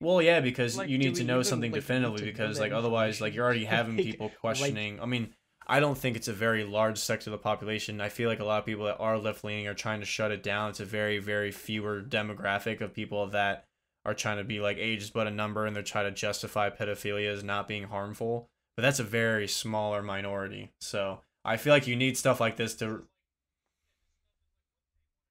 Well, 0.00 0.20
yeah, 0.20 0.40
because 0.40 0.76
Like, 0.76 0.90
you 0.90 0.98
need 0.98 1.14
to 1.16 1.24
know 1.24 1.36
even, 1.36 1.44
something 1.44 1.72
like, 1.72 1.80
definitively 1.80 2.24
because 2.26 2.60
like 2.60 2.72
otherwise 2.72 3.20
like 3.20 3.34
you're 3.34 3.44
already 3.44 3.64
having 3.76 3.96
Like- 3.96 4.04
people 4.06 4.26
like- 4.28 4.38
questioning. 4.40 5.00
I 5.00 5.06
mean, 5.06 5.34
I 5.66 5.80
don't 5.80 5.98
think 5.98 6.16
it's 6.16 6.28
a 6.28 6.32
very 6.32 6.64
large 6.64 6.98
sector 6.98 7.30
of 7.30 7.32
the 7.32 7.38
population. 7.42 8.00
I 8.00 8.08
feel 8.08 8.28
like 8.28 8.38
a 8.38 8.44
lot 8.44 8.60
of 8.60 8.66
people 8.66 8.84
that 8.84 8.98
are 9.00 9.18
left 9.18 9.42
leaning 9.44 9.66
are 9.66 9.74
trying 9.74 10.00
to 10.00 10.06
shut 10.06 10.30
it 10.30 10.42
down. 10.42 10.70
It's 10.70 10.80
a 10.80 10.84
very, 10.84 11.18
very 11.18 11.50
fewer 11.50 12.00
demographic 12.02 12.80
of 12.80 12.94
people 12.94 13.26
that 13.28 13.64
are 14.04 14.14
trying 14.14 14.36
to 14.38 14.44
be 14.44 14.60
like 14.60 14.78
age 14.78 15.02
is 15.02 15.10
but 15.10 15.26
a 15.26 15.30
number 15.32 15.66
and 15.66 15.74
they're 15.74 15.82
trying 15.82 16.04
to 16.04 16.12
justify 16.12 16.70
pedophilia 16.70 17.32
as 17.32 17.42
not 17.42 17.66
being 17.66 17.84
harmful. 17.84 18.48
But 18.76 18.82
that's 18.82 19.00
a 19.00 19.04
very 19.04 19.48
smaller 19.48 20.02
minority. 20.02 20.72
So 20.80 21.20
I 21.44 21.56
feel 21.56 21.72
like 21.72 21.88
you 21.88 21.96
need 21.96 22.16
stuff 22.16 22.40
like 22.40 22.56
this 22.56 22.74
to 22.76 23.02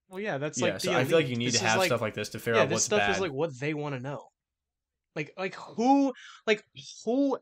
Well, 0.09 0.19
yeah, 0.19 0.37
that's 0.37 0.59
yeah. 0.59 0.65
like 0.73 0.81
so 0.81 0.93
I 0.93 1.05
feel 1.05 1.17
like 1.17 1.29
you 1.29 1.37
need 1.37 1.47
This 1.53 1.59
to 1.59 1.65
have 1.67 1.77
like- 1.79 1.87
stuff 1.87 2.01
like 2.01 2.13
this 2.13 2.29
to 2.29 2.39
figure 2.39 2.55
yeah, 2.55 2.63
out 2.63 2.69
this 2.69 2.75
what's 2.75 2.85
stuff 2.85 3.09
is 3.09 3.19
like 3.21 3.31
what 3.31 3.57
they 3.57 3.73
want 3.73 3.95
to 3.95 4.01
know. 4.01 4.27
Like 5.15 5.31
like 5.37 5.55
who 5.55 6.13
like 6.45 6.61
who 7.05 7.37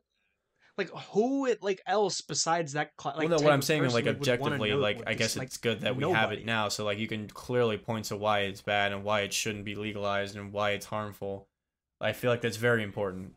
like 0.78 0.90
who 1.12 1.46
it 1.46 1.62
like 1.62 1.82
else 1.86 2.22
besides 2.22 2.74
that 2.74 2.92
cl- 3.00 3.16
like 3.16 3.30
well, 3.30 3.38
no, 3.40 3.44
what 3.44 3.54
I'm 3.54 3.62
saying 3.62 3.84
is 3.84 3.94
like 3.94 4.06
person 4.06 4.20
would 4.20 4.40
wanna 4.40 4.56
objectively, 4.56 4.74
like 4.74 5.04
I 5.06 5.14
guess 5.14 5.38
like, 5.38 5.48
it's 5.48 5.58
good 5.58 5.82
that 5.82 5.96
we 5.96 6.10
have 6.12 6.32
it 6.32 6.46
now. 6.46 6.70
So 6.70 6.84
like 6.86 6.98
you 6.98 7.08
can 7.08 7.28
clearly 7.28 7.78
point 7.78 8.06
to 8.06 8.18
why 8.18 8.42
it's 8.42 8.62
bad 8.62 8.92
and 8.92 9.04
why 9.04 9.22
it 9.22 9.34
shouldn't 9.34 9.66
be 9.66 9.76
legalized 9.76 10.36
and 10.36 10.52
why 10.52 10.72
it's 10.72 10.88
harmful. 10.88 11.48
I 12.02 12.12
feel 12.14 12.32
like 12.32 12.42
that's 12.42 12.58
very 12.58 12.84
important. 12.84 13.34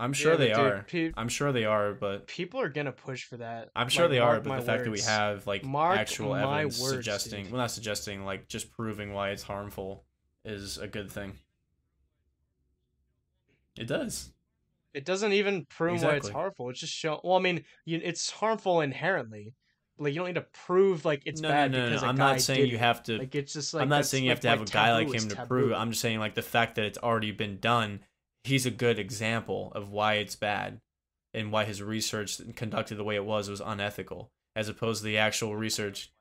I'm 0.00 0.12
sure 0.12 0.32
Yeah, 0.32 0.38
they 0.38 0.48
dude, 0.48 0.56
are. 0.58 0.84
pe- 0.86 1.12
I'm 1.16 1.28
sure 1.28 1.50
they 1.50 1.64
are, 1.64 1.92
but 1.92 2.28
people 2.28 2.60
are 2.60 2.68
gonna 2.68 2.92
push 2.92 3.24
for 3.24 3.38
that. 3.38 3.70
I'm 3.74 3.88
sure 3.88 4.04
Like, 4.04 4.10
they 4.12 4.18
are. 4.20 4.40
But 4.40 4.60
the 4.60 4.62
fact 4.64 4.84
that 4.84 4.90
we 4.92 5.00
have 5.00 5.44
like 5.48 5.64
Mark 5.64 5.98
actual 5.98 6.36
evidence 6.36 6.80
words, 6.80 6.92
suggesting, 6.94 7.44
dude. 7.44 7.52
well, 7.52 7.60
not 7.62 7.72
suggesting, 7.72 8.24
like 8.24 8.46
just 8.46 8.70
proving 8.70 9.12
why 9.12 9.30
it's 9.30 9.42
harmful 9.42 10.04
is 10.44 10.78
a 10.78 10.86
good 10.86 11.10
thing. 11.10 11.32
It 13.76 13.88
does. 13.88 14.30
It 14.94 15.04
doesn't 15.04 15.32
even 15.32 15.66
prove 15.66 16.02
why 16.02 16.16
it's 16.16 16.28
harmful. 16.28 16.70
It's 16.70 16.80
just 16.80 16.92
show. 16.92 17.20
Well, 17.22 17.36
I 17.36 17.40
mean, 17.40 17.64
you, 17.84 18.00
it's 18.02 18.30
harmful 18.30 18.80
inherently. 18.80 19.54
Like 19.98 20.14
you 20.14 20.20
don't 20.20 20.28
need 20.28 20.34
to 20.36 20.46
prove 20.64 21.04
like 21.04 21.22
it's 21.26 21.40
no, 21.40 21.48
bad 21.48 21.72
no, 21.72 21.78
no, 21.78 21.86
because 21.86 22.02
no. 22.02 22.08
I'm 22.08 22.16
not 22.16 22.40
saying 22.40 22.68
you 22.68 22.76
it. 22.76 22.80
have 22.80 23.02
to 23.04 23.18
Like 23.18 23.34
it's 23.34 23.52
just 23.52 23.74
like 23.74 23.82
I'm 23.82 23.88
not 23.88 24.06
saying 24.06 24.24
you 24.24 24.30
like, 24.30 24.36
have 24.36 24.42
to 24.42 24.48
have 24.48 24.58
why 24.60 24.64
a 24.64 24.66
guy 24.66 24.92
like 24.94 25.12
him 25.12 25.28
to 25.28 25.34
taboo. 25.34 25.48
prove 25.48 25.70
it. 25.72 25.74
I'm 25.74 25.90
just 25.90 26.00
saying 26.00 26.20
like 26.20 26.34
the 26.34 26.42
fact 26.42 26.76
that 26.76 26.84
it's 26.84 26.98
already 26.98 27.32
been 27.32 27.58
done, 27.58 28.00
he's 28.44 28.64
a 28.64 28.70
good 28.70 28.98
example 28.98 29.72
of 29.74 29.90
why 29.90 30.14
it's 30.14 30.36
bad 30.36 30.80
and 31.34 31.50
why 31.52 31.64
his 31.64 31.82
research 31.82 32.40
conducted 32.54 32.94
the 32.96 33.04
way 33.04 33.16
it 33.16 33.24
was 33.24 33.50
was 33.50 33.60
unethical 33.60 34.30
as 34.54 34.68
opposed 34.68 35.00
to 35.00 35.04
the 35.04 35.18
actual 35.18 35.56
research. 35.56 36.12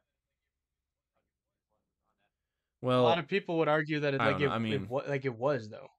Well, 2.81 3.01
a 3.01 3.03
lot 3.03 3.19
of 3.19 3.27
people 3.27 3.57
would 3.59 3.67
argue 3.67 3.99
that 4.01 4.13
it 4.13 4.19
like 4.19 4.39
it, 4.39 4.49
I 4.49 4.59
mean- 4.59 4.87
it, 4.89 5.09
like 5.09 5.25
it 5.25 5.35
was 5.35 5.69
though. 5.69 5.89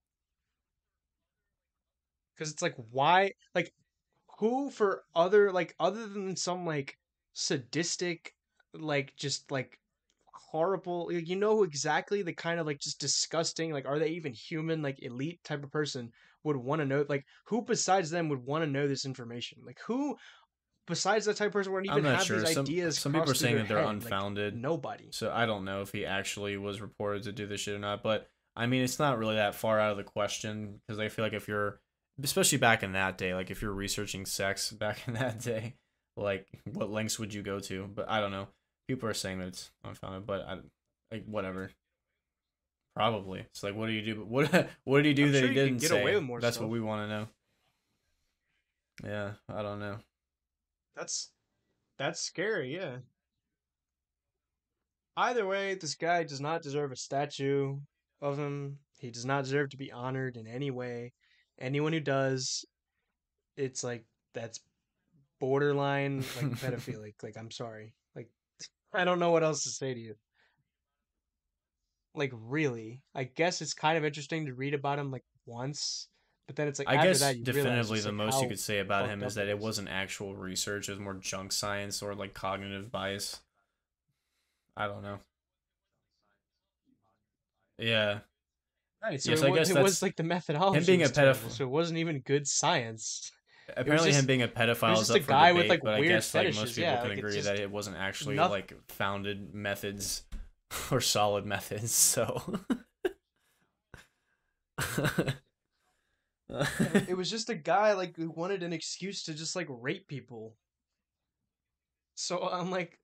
Because 2.39 2.53
it's 2.53 2.63
like 2.63 2.77
why 2.91 3.33
like 3.55 3.73
who 4.39 4.71
for 4.71 5.03
other 5.15 5.53
like 5.53 5.75
other 5.81 6.07
than 6.07 6.37
some 6.37 6.65
like 6.65 6.97
sadistic 7.33 8.35
like 8.75 9.15
just 9.17 9.51
like 9.51 9.79
horrible 10.33 11.09
like, 11.13 11.29
you 11.29 11.37
know 11.37 11.63
exactly 11.63 12.23
the 12.23 12.33
kind 12.33 12.61
of 12.61 12.67
like 12.67 12.79
just 12.79 13.01
disgusting 13.01 13.73
like 13.73 13.87
are 13.87 13.99
they 13.99 14.09
even 14.09 14.33
human 14.33 14.83
like 14.83 15.03
elite 15.03 15.43
type 15.45 15.63
of 15.63 15.71
person 15.71 16.11
would 16.45 16.57
want 16.57 16.81
to 16.81 16.87
know 16.87 17.05
like 17.09 17.25
who 17.45 17.63
besides 17.63 18.11
them 18.11 18.29
would 18.29 18.45
want 18.45 18.65
to 18.65 18.71
know 18.71 18.87
this 18.87 19.05
information 19.05 19.59
like 19.67 19.79
who 19.87 20.17
besides 20.87 21.27
that 21.27 21.37
type 21.37 21.49
of 21.49 21.53
person 21.53 21.73
would 21.73 21.87
even 21.87 22.05
have 22.05 22.23
sure. 22.23 22.41
these 22.41 22.55
Some, 22.55 22.65
ideas 22.65 22.99
some 22.99 23.13
people 23.13 23.31
are 23.31 23.35
saying 23.35 23.57
that 23.57 23.69
they're 23.69 23.79
head? 23.79 23.87
Like, 23.87 23.95
unfounded. 23.95 24.57
nobody 24.57 25.09
So 25.11 25.31
I 25.31 25.45
don't 25.45 25.65
know 25.65 25.83
if 25.83 25.93
he 25.93 26.07
actually 26.07 26.57
was 26.57 26.81
reported 26.81 27.25
to 27.25 27.33
do 27.33 27.47
this 27.47 27.61
shit 27.61 27.75
or 27.75 27.79
not, 27.79 28.03
but 28.03 28.29
I 28.57 28.67
mean 28.67 28.83
it's 28.83 28.99
not 28.99 29.19
really 29.19 29.37
that 29.37 29.55
far 29.55 29.79
out 29.79 29.91
of 29.91 29.97
the 29.97 30.05
question 30.05 30.81
because 30.87 30.99
I 30.99 31.09
feel 31.09 31.25
like 31.25 31.35
if 31.35 31.49
you're 31.49 31.81
especially 32.23 32.59
back 32.59 32.83
in 32.83 32.93
that 32.93 33.19
day, 33.19 33.35
like 33.35 33.51
if 33.51 33.63
you're 33.63 33.73
researching 33.73 34.27
sex 34.27 34.71
back 34.73 35.07
in 35.07 35.15
that 35.15 35.41
day, 35.41 35.75
like 36.17 36.47
what 36.65 36.91
lengths 36.91 37.19
would 37.19 37.33
you 37.33 37.43
go 37.43 37.61
to? 37.61 37.89
But 37.95 38.09
I 38.09 38.21
don't 38.21 38.33
know. 38.33 38.49
People 38.87 39.09
are 39.09 39.15
saying 39.15 39.39
that 39.39 39.49
it's 39.49 39.71
unfounded, 39.85 40.27
but 40.27 40.43
I 40.43 40.59
like 41.13 41.25
whatever. 41.27 41.71
Probably. 42.95 43.41
It's 43.41 43.63
like 43.63 43.75
what 43.77 43.87
do 43.87 43.93
you 43.93 44.15
do? 44.15 44.25
What 44.25 44.51
what 44.85 45.03
did 45.03 45.09
he 45.09 45.15
do 45.15 45.27
I'm 45.27 45.33
that 45.33 45.39
sure 45.41 45.49
he 45.49 45.55
didn't 45.55 45.81
get 45.81 45.91
say? 45.91 46.03
away 46.03 46.15
with 46.15 46.25
more 46.25 46.41
That's 46.41 46.57
stuff. 46.57 46.67
what 46.67 46.73
we 46.73 46.81
want 46.81 47.09
to 47.09 47.15
know. 47.17 47.29
Yeah, 49.05 49.31
I 49.49 49.63
don't 49.63 49.79
know. 49.79 49.99
That's 50.97 51.31
that's 51.99 52.21
scary, 52.21 52.75
yeah. 52.75 52.97
Either 55.17 55.47
way, 55.47 55.75
this 55.75 55.95
guy 55.95 56.23
does 56.23 56.41
not 56.41 56.63
deserve 56.63 56.93
a 56.93 56.97
statue 56.97 57.77
of 58.21 58.39
him. 58.39 58.79
He 58.99 59.11
does 59.11 59.25
not 59.25 59.45
deserve 59.45 59.71
to 59.71 59.77
be 59.77 59.93
honored 59.93 60.37
in 60.37 60.47
any 60.47 60.71
way. 60.71 61.13
Anyone 61.59 61.93
who 61.93 62.01
does, 62.01 62.65
it's 63.57 63.83
like 63.83 64.05
that's 64.35 64.61
borderline 65.41 66.19
like 66.37 66.51
pedophilic. 66.61 67.15
Like 67.23 67.37
I'm 67.37 67.51
sorry. 67.51 67.95
Like 68.15 68.31
I 68.93 69.05
don't 69.05 69.19
know 69.19 69.31
what 69.31 69.43
else 69.43 69.65
to 69.65 69.71
say 69.71 69.95
to 69.95 70.01
you. 70.01 70.15
Like 72.15 72.33
really, 72.35 73.03
I 73.15 73.25
guess 73.25 73.61
it's 73.61 73.75
kind 73.75 73.99
of 73.99 74.05
interesting 74.05 74.47
to 74.47 74.55
read 74.55 74.75
about 74.75 74.99
him 74.99 75.11
like 75.11 75.25
once, 75.47 76.09
but 76.47 76.57
then 76.57 76.67
it's 76.69 76.79
like 76.79 76.89
I 76.89 76.97
after 76.97 77.09
guess 77.09 77.21
that 77.21 77.45
definitively 77.45 78.01
the 78.01 78.09
like, 78.09 78.17
most 78.17 78.43
you 78.43 78.49
could 78.49 78.59
say 78.59 78.79
about 78.79 79.09
him 79.09 79.23
is 79.23 79.35
that 79.35 79.49
it 79.49 79.59
wasn't 79.59 79.89
actual 79.89 80.35
research; 80.35 80.89
it 80.89 80.93
was 80.93 81.01
more 81.01 81.15
junk 81.15 81.53
science 81.53 82.03
or 82.03 82.15
like 82.15 82.35
cognitive 82.35 82.91
bias. 82.91 83.41
I 84.77 84.87
don't 84.87 85.03
know. 85.03 85.19
Yeah, 87.79 88.21
Right, 89.03 89.23
so 89.23 89.31
Yes, 89.31 89.43
it, 89.43 89.47
I 89.47 89.55
guess 89.55 89.71
it 89.71 89.75
that's- 89.75 89.85
was 89.85 90.03
like 90.03 90.17
the 90.17 90.25
methodology. 90.25 90.85
being 90.85 91.01
was 91.01 91.11
a 91.11 91.15
terrible, 91.15 91.41
pedoph- 91.41 91.51
so 91.53 91.65
it 91.65 91.71
wasn't 91.71 91.99
even 91.99 92.19
good 92.21 92.47
science. 92.49 93.31
apparently 93.77 94.09
just- 94.09 94.21
him 94.21 94.27
being 94.27 94.43
a 94.43 94.49
pedophile 94.49 95.01
is 95.01 95.11
up 95.11 95.19
a 95.19 95.21
for 95.21 95.29
guy 95.29 95.49
debate, 95.49 95.63
with, 95.63 95.71
like, 95.71 95.83
but 95.83 95.95
I 95.95 96.01
weird 96.01 96.13
guess 96.13 96.35
like 96.35 96.55
most 96.55 96.75
people 96.75 96.83
yeah, 96.83 97.01
can 97.01 97.11
like, 97.11 97.19
agree 97.19 97.35
just 97.35 97.47
that 97.47 97.61
it 97.61 97.71
wasn't 97.71 97.97
actually 97.97 98.37
like 98.37 98.73
founded 98.89 99.55
methods 99.55 100.25
or 100.91 101.01
solid 101.01 101.47
methods. 101.47 101.93
So. 101.93 102.43
it 106.49 107.17
was 107.17 107.31
just 107.31 107.51
a 107.51 107.55
guy 107.55 107.93
like 107.93 108.17
who 108.17 108.31
wanted 108.31 108.63
an 108.63 108.73
excuse 108.73 109.23
to 109.25 109.35
just 109.35 109.55
like 109.55 109.67
rape 109.69 110.09
people. 110.09 110.57
So 112.15 112.41
I'm 112.49 112.71
like, 112.71 112.99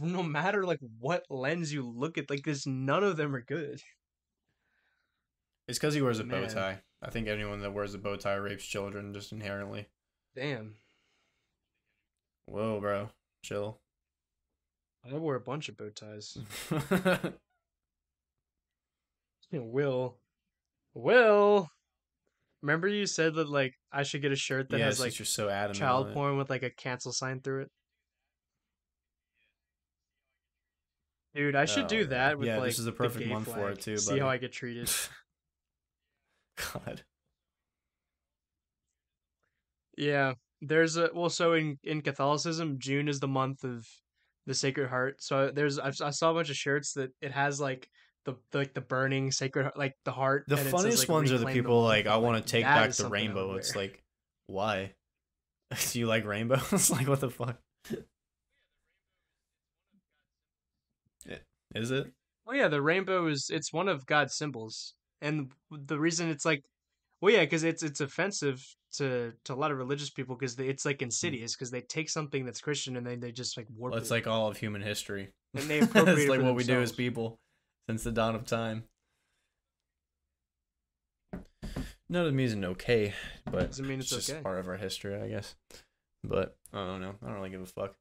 no 0.00 0.22
matter 0.22 0.64
like 0.64 0.80
what 0.98 1.24
lens 1.30 1.72
you 1.72 1.88
look 1.88 2.18
at, 2.18 2.30
like 2.30 2.44
this, 2.44 2.66
none 2.66 3.02
of 3.02 3.16
them 3.16 3.34
are 3.34 3.40
good. 3.42 3.80
It's 5.70 5.78
because 5.78 5.94
he 5.94 6.02
wears 6.02 6.18
a 6.18 6.24
bow 6.24 6.46
tie. 6.46 6.80
I 7.02 7.10
think 7.10 7.28
anyone 7.28 7.60
that 7.62 7.72
wears 7.72 7.94
a 7.94 7.98
bow 7.98 8.16
tie 8.16 8.34
rapes 8.34 8.64
children 8.64 9.14
just 9.14 9.32
inherently. 9.32 9.88
Damn, 10.36 10.74
Whoa, 12.46 12.80
bro, 12.80 13.08
chill. 13.42 13.80
I 15.08 15.16
wore 15.16 15.36
a 15.36 15.40
bunch 15.40 15.68
of 15.68 15.76
bow 15.76 15.88
ties. 15.90 16.36
Will, 19.52 20.18
Will. 20.94 21.68
Remember 22.62 22.86
you 22.88 23.06
said 23.06 23.34
that 23.36 23.48
like 23.48 23.74
I 23.90 24.02
should 24.02 24.20
get 24.20 24.32
a 24.32 24.36
shirt 24.36 24.68
that 24.70 24.78
yeah, 24.78 24.86
has 24.86 25.00
like 25.00 25.18
you're 25.18 25.26
so 25.26 25.48
adamant. 25.48 25.78
child 25.78 26.12
porn 26.12 26.36
with 26.36 26.50
like 26.50 26.62
a 26.62 26.70
cancel 26.70 27.12
sign 27.12 27.40
through 27.40 27.62
it. 27.62 27.70
Dude, 31.34 31.54
I 31.54 31.64
should 31.64 31.84
Oh, 31.84 31.88
do 31.88 32.04
that 32.06 32.38
with 32.38 32.48
Yeah, 32.48 32.58
like 32.58 32.66
this 32.70 32.78
is 32.80 32.84
the 32.84 32.90
the 32.90 32.96
perfect 32.96 33.24
gay 33.24 33.32
month 33.32 33.46
for 33.52 33.70
it, 33.70 33.80
too, 33.80 33.96
See 33.96 34.18
how. 34.18 34.28
I 34.28 34.36
get 34.36 34.52
treated. 34.52 34.90
God. 36.74 37.02
Yeah, 39.96 40.34
there's 40.60 40.96
a 40.96 41.10
well. 41.14 41.30
So 41.30 41.54
in 41.54 41.78
in 41.84 42.00
Catholicism, 42.00 42.78
June 42.78 43.08
is 43.08 43.20
the 43.20 43.28
month 43.28 43.64
of 43.64 43.86
the 44.46 44.54
Sacred 44.54 44.88
Heart. 44.88 45.22
So 45.22 45.50
there's 45.54 45.78
I, 45.78 45.88
I 46.02 46.10
saw 46.10 46.30
a 46.30 46.34
bunch 46.34 46.50
of 46.50 46.56
shirts 46.56 46.94
that 46.94 47.10
it 47.20 47.32
has 47.32 47.60
like 47.60 47.88
the, 48.24 48.34
the 48.52 48.58
like 48.58 48.74
the 48.74 48.80
burning 48.80 49.30
Sacred 49.30 49.64
Heart, 49.64 49.78
like 49.78 49.94
the 50.04 50.12
heart. 50.12 50.44
The 50.48 50.54
it 50.54 50.58
says, 50.58 50.70
funniest 50.70 50.98
like, 51.00 51.08
ones 51.08 51.32
are 51.32 51.38
the 51.38 51.46
people 51.46 51.80
love," 51.82 51.88
like, 51.88 52.06
I 52.06 52.16
want 52.16 52.44
to 52.44 52.50
take 52.50 52.64
that 52.64 52.74
back 52.74 52.88
the 52.88 52.94
something 52.94 53.30
I 53.30 53.32
would 53.32 53.36
rainbow. 53.36 53.54
It's 53.54 53.76
like, 53.76 54.02
why? 54.46 54.92
Do 55.92 55.98
you 55.98 56.06
like 56.06 56.24
rainbows? 56.24 56.90
like, 56.90 57.08
what 57.08 57.20
the 57.20 57.30
fuck? 57.30 57.58
Yeah. 61.26 61.36
Is 61.74 61.90
it? 61.90 62.10
Oh 62.48 62.52
yeah, 62.54 62.68
the 62.68 62.80
rainbow 62.80 63.26
is 63.26 63.50
it's 63.52 63.72
one 63.72 63.88
of 63.88 64.06
God's 64.06 64.34
symbols, 64.34 64.94
and 65.20 65.50
the 65.70 65.98
reason 65.98 66.28
it's 66.28 66.44
like, 66.44 66.64
well, 67.20 67.32
yeah, 67.32 67.40
because 67.40 67.64
it's 67.64 67.82
it's 67.82 68.00
offensive 68.00 68.64
to 68.94 69.32
to 69.44 69.54
a 69.54 69.56
lot 69.56 69.70
of 69.70 69.78
religious 69.78 70.10
people 70.10 70.36
because 70.36 70.58
it's 70.58 70.84
like 70.84 70.98
mm. 70.98 71.02
insidious 71.02 71.54
because 71.54 71.70
they 71.70 71.82
take 71.82 72.08
something 72.08 72.44
that's 72.44 72.60
Christian 72.60 72.96
and 72.96 73.06
then 73.06 73.20
they 73.20 73.32
just 73.32 73.56
like 73.56 73.66
warp. 73.76 73.92
Well, 73.92 74.00
it's 74.00 74.10
it. 74.10 74.14
like 74.14 74.26
all 74.26 74.48
of 74.48 74.56
human 74.56 74.82
history. 74.82 75.32
And 75.54 75.64
they 75.64 75.80
appropriate 75.80 76.14
it's 76.14 76.24
it 76.24 76.30
like 76.30 76.42
what 76.42 76.54
we 76.54 76.64
do 76.64 76.80
as 76.80 76.92
people 76.92 77.38
since 77.88 78.04
the 78.04 78.12
dawn 78.12 78.34
of 78.34 78.46
time. 78.46 78.84
No, 82.08 82.26
it 82.26 82.32
means 82.32 82.54
okay, 82.56 83.14
but 83.44 83.68
Doesn't 83.68 83.86
mean 83.86 84.00
it's 84.00 84.10
just 84.10 84.30
okay. 84.30 84.40
part 84.40 84.58
of 84.58 84.66
our 84.66 84.76
history, 84.76 85.14
I 85.14 85.28
guess. 85.28 85.54
But 86.24 86.56
I 86.72 86.84
don't 86.84 87.00
know. 87.00 87.14
I 87.22 87.26
don't 87.26 87.36
really 87.36 87.50
give 87.50 87.60
a 87.60 87.66
fuck. 87.66 87.94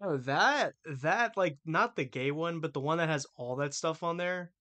Oh, 0.00 0.18
that 0.18 0.74
that 0.86 1.36
like 1.36 1.58
not 1.64 1.96
the 1.96 2.04
gay 2.04 2.30
one, 2.30 2.60
but 2.60 2.74
the 2.74 2.80
one 2.80 2.98
that 2.98 3.08
has 3.08 3.26
all 3.36 3.56
that 3.56 3.72
stuff 3.74 4.02
on 4.02 4.16
there. 4.18 4.52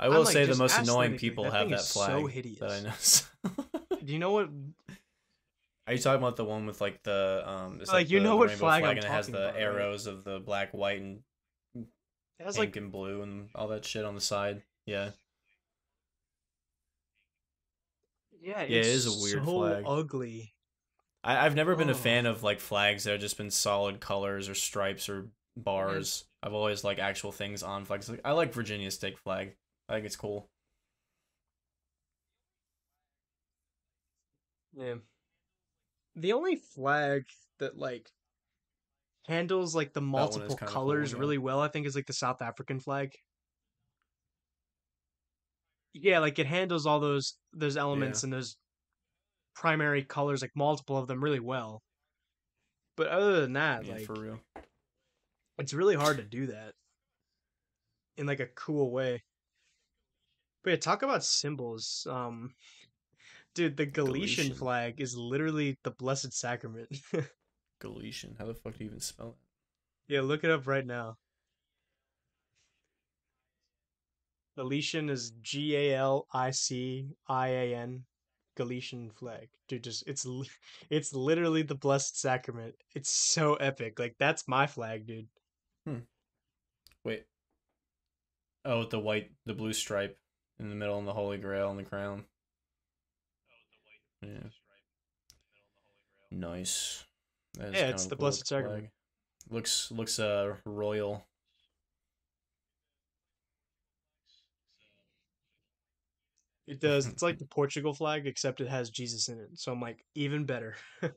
I 0.00 0.08
will 0.08 0.24
like, 0.24 0.32
say 0.32 0.46
the 0.46 0.56
most 0.56 0.76
annoying 0.78 1.16
people 1.16 1.44
That 1.44 1.52
have 1.52 1.68
that 1.70 1.78
is 1.80 1.86
so 1.86 2.04
flag 2.06 2.28
hideous. 2.30 2.58
that 2.58 2.70
I 2.72 2.80
know. 2.80 3.98
Do 4.04 4.12
you 4.12 4.18
know 4.18 4.32
what? 4.32 4.48
Are 5.86 5.92
you 5.92 5.98
talking 6.00 6.18
about 6.20 6.36
the 6.36 6.44
one 6.44 6.66
with 6.66 6.80
like 6.80 7.02
the 7.04 7.42
um? 7.46 7.78
It's 7.80 7.92
Like, 7.92 8.10
you 8.10 8.18
the, 8.18 8.24
know 8.24 8.36
what 8.36 8.50
flag 8.50 8.82
I'm 8.82 8.90
and 8.90 8.98
it 8.98 9.04
has 9.04 9.28
the 9.28 9.38
about, 9.38 9.54
right? 9.54 9.62
arrows 9.62 10.06
of 10.08 10.24
the 10.24 10.40
black, 10.40 10.72
white, 10.72 11.00
and 11.00 11.22
It 11.76 11.86
has 12.44 12.56
pink 12.56 12.74
like 12.74 12.76
and 12.76 12.90
blue 12.90 13.22
and 13.22 13.48
all 13.54 13.68
that 13.68 13.84
shit 13.84 14.04
on 14.04 14.14
the 14.16 14.20
side. 14.20 14.62
Yeah, 14.86 15.10
yeah, 18.40 18.62
Yeah, 18.62 18.78
it 18.80 18.86
it's 18.86 19.06
a 19.06 19.22
weird 19.22 19.44
so 19.44 19.52
flag. 19.52 19.84
ugly. 19.86 20.52
I, 21.24 21.44
I've 21.46 21.54
never 21.54 21.76
been 21.76 21.88
a 21.88 21.92
Oh. 21.92 21.94
fan 21.94 22.26
of 22.26 22.42
like 22.42 22.60
flags 22.60 23.04
that 23.04 23.12
have 23.12 23.20
just 23.20 23.36
been 23.36 23.50
solid 23.50 24.00
colors 24.00 24.48
or 24.48 24.54
stripes 24.54 25.08
or 25.08 25.28
bars. 25.56 26.08
Mm-hmm. 26.42 26.46
I've 26.48 26.54
always 26.54 26.84
like 26.84 26.98
actual 26.98 27.32
things 27.32 27.62
on 27.62 27.84
flags. 27.84 28.08
Like 28.08 28.20
I 28.24 28.32
like 28.32 28.52
Virginia 28.52 28.90
stake 28.90 29.18
flag. 29.18 29.56
I 29.88 29.94
think 29.94 30.06
it's 30.06 30.16
cool. 30.16 30.48
Yeah. 34.74 34.94
The 36.16 36.32
only 36.32 36.56
flag 36.56 37.24
that 37.58 37.78
like 37.78 38.10
handles 39.26 39.74
like 39.74 39.92
the 39.92 40.00
multiple 40.00 40.56
cool, 40.56 40.68
colors 40.68 41.12
yeah. 41.12 41.18
really 41.18 41.38
well, 41.38 41.60
I 41.60 41.68
think 41.68 41.86
is 41.86 41.94
like 41.96 42.06
the 42.06 42.12
South 42.12 42.42
African 42.42 42.80
flag. 42.80 43.12
Yeah, 45.94 46.20
like 46.20 46.38
it 46.38 46.46
handles 46.46 46.86
all 46.86 47.00
those 47.00 47.34
those 47.52 47.76
elements 47.76 48.22
and 48.24 48.32
those 48.32 48.56
primary 49.54 50.02
colors, 50.04 50.42
like 50.42 50.52
multiple 50.54 50.96
of 50.96 51.06
them 51.08 51.22
really 51.22 51.40
well. 51.40 51.82
But 52.96 53.08
other 53.08 53.40
than 53.40 53.54
that, 53.54 53.84
Yeah, 53.86 53.94
like 53.94 54.04
for 54.06 54.14
real. 54.14 54.38
it's 55.58 55.72
really 55.74 55.94
hard 55.96 56.18
to 56.18 56.24
do 56.24 56.46
that 56.48 56.74
in 58.16 58.26
like 58.26 58.40
a 58.40 58.46
cool 58.46 58.90
way. 58.90 59.22
But 60.62 60.70
yeah, 60.70 60.76
talk 60.76 61.02
about 61.02 61.24
symbols. 61.24 62.06
Um 62.10 62.54
dude, 63.54 63.76
the 63.76 63.86
Galician 63.86 64.44
Galician. 64.46 64.54
flag 64.56 65.00
is 65.00 65.16
literally 65.16 65.78
the 65.84 65.90
Blessed 65.90 66.32
Sacrament. 66.32 66.88
Galician. 67.80 68.36
How 68.38 68.46
the 68.46 68.54
fuck 68.54 68.76
do 68.78 68.84
you 68.84 68.90
even 68.90 69.00
spell 69.00 69.28
it? 70.08 70.14
yeah, 70.14 70.20
look 70.20 70.44
it 70.44 70.50
up 70.50 70.66
right 70.66 70.86
now. 70.86 71.16
Galician 74.56 75.08
is 75.08 75.32
G 75.40 75.74
A 75.76 75.96
L 75.96 76.26
I 76.32 76.50
C 76.50 77.08
I 77.26 77.48
A 77.48 77.74
N. 77.74 78.04
Galician 78.56 79.10
flag. 79.10 79.48
Dude, 79.68 79.84
just 79.84 80.04
it's 80.06 80.26
it's 80.90 81.14
literally 81.14 81.62
the 81.62 81.74
Blessed 81.74 82.18
Sacrament. 82.20 82.74
It's 82.94 83.10
so 83.10 83.54
epic. 83.54 83.98
Like 83.98 84.16
that's 84.18 84.46
my 84.48 84.66
flag, 84.66 85.06
dude. 85.06 85.28
it? 85.86 86.02
Wait. 87.04 87.24
Oh, 88.64 88.80
with 88.80 88.90
the 88.90 89.00
white, 89.00 89.32
the 89.44 89.54
blue 89.54 89.72
stripe 89.72 90.16
in 90.60 90.68
the 90.68 90.76
middle, 90.76 90.98
and 90.98 91.08
the 91.08 91.12
Holy 91.12 91.38
Grail 91.38 91.68
on 91.68 91.76
the 91.76 91.82
crown. 91.82 92.24
Yeah. 94.22 94.48
Nice. 96.30 97.04
That 97.54 97.68
is 97.68 97.74
Yeah, 97.74 97.80
kinda 97.80 97.94
it's 97.94 98.06
the 98.06 98.16
cool 98.16 98.20
Blessed 98.20 98.46
Sacrament. 98.46 98.80
flag. 98.84 98.90
Looks 99.50 99.90
looks 99.90 100.18
uh 100.18 100.56
royal. 100.64 101.26
It 106.66 106.80
does. 106.80 107.06
It's 107.06 107.22
like 107.22 107.38
the 107.40 107.46
Portugal 107.46 107.92
flag, 107.94 108.26
except 108.26 108.60
it 108.60 108.68
has 108.68 108.90
Jesus 108.90 109.28
in 109.28 109.38
it. 109.40 109.48
So 109.54 109.72
I'm 109.72 109.80
like, 109.80 110.04
even 110.14 110.44
better. 110.44 110.76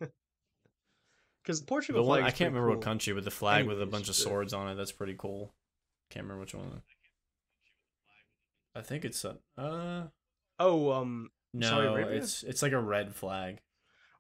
Because 1.44 1.62
Portugal 1.62 2.02
The 2.02 2.10
one 2.10 2.22
flag. 2.22 2.28
I 2.34 2.36
can't 2.36 2.50
remember 2.52 2.70
cool. 2.70 2.78
what 2.78 2.84
country, 2.84 3.14
but 3.14 3.24
the 3.24 3.30
flag 3.30 3.68
with 3.68 3.80
a 3.80 3.86
bunch 3.86 4.10
of 4.10 4.16
swords 4.16 4.52
on 4.52 4.68
it. 4.68 4.74
That's 4.78 4.92
pretty 4.92 5.14
cool. 5.16 5.54
Can't 6.10 6.24
remember 6.24 6.42
which 6.42 6.56
one. 6.56 6.82
I 8.74 8.82
think 8.82 9.06
it's 9.06 9.24
a 9.24 9.38
uh 9.56 10.08
Oh, 10.58 10.92
um. 10.92 11.30
no, 11.54 11.98
it's 11.98 12.42
it's 12.42 12.64
like 12.64 12.72
a 12.72 12.80
red 12.82 13.14
flag. 13.14 13.60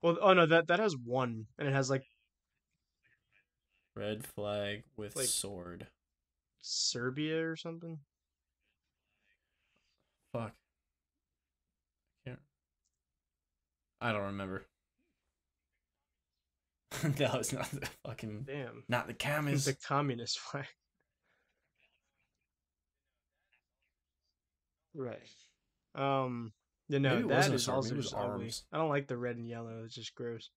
Well, 0.04 0.20
oh 0.22 0.34
no, 0.34 0.46
that 0.46 0.68
that 0.68 0.80
has 0.80 0.96
one, 0.96 1.48
and 1.58 1.68
it 1.68 1.74
has 1.74 1.90
like 1.90 2.04
Red 3.96 4.24
flag 4.28 4.84
with 4.96 5.16
Like- 5.16 5.26
sword. 5.26 5.88
Serbia 6.62 7.44
or 7.50 7.56
something. 7.56 7.98
Fuck. 10.32 10.54
Can't. 12.24 12.40
I 14.02 14.12
don't 14.12 14.24
remember. 14.24 14.66
no, 17.20 17.36
it's 17.36 17.54
not 17.54 17.70
the 17.72 17.88
fucking 18.06 18.44
Damn. 18.48 18.84
not 18.88 19.08
the 19.08 19.16
It's 19.48 19.66
the 19.66 19.74
communist 19.74 20.40
flag. 20.40 20.66
Right. 24.98 25.20
Um. 25.94 26.54
You 26.88 27.00
know 27.00 27.18
Maybe 27.18 27.28
that 27.28 27.52
is 27.52 27.68
also 27.68 27.90
maybe 27.90 27.96
it 27.96 27.98
was 27.98 28.06
just 28.12 28.16
ugly. 28.16 28.54
I 28.72 28.78
don't 28.78 28.88
like 28.88 29.08
the 29.08 29.18
red 29.18 29.36
and 29.36 29.46
yellow. 29.46 29.82
It's 29.84 29.96
just 29.96 30.16
gross. 30.16 30.50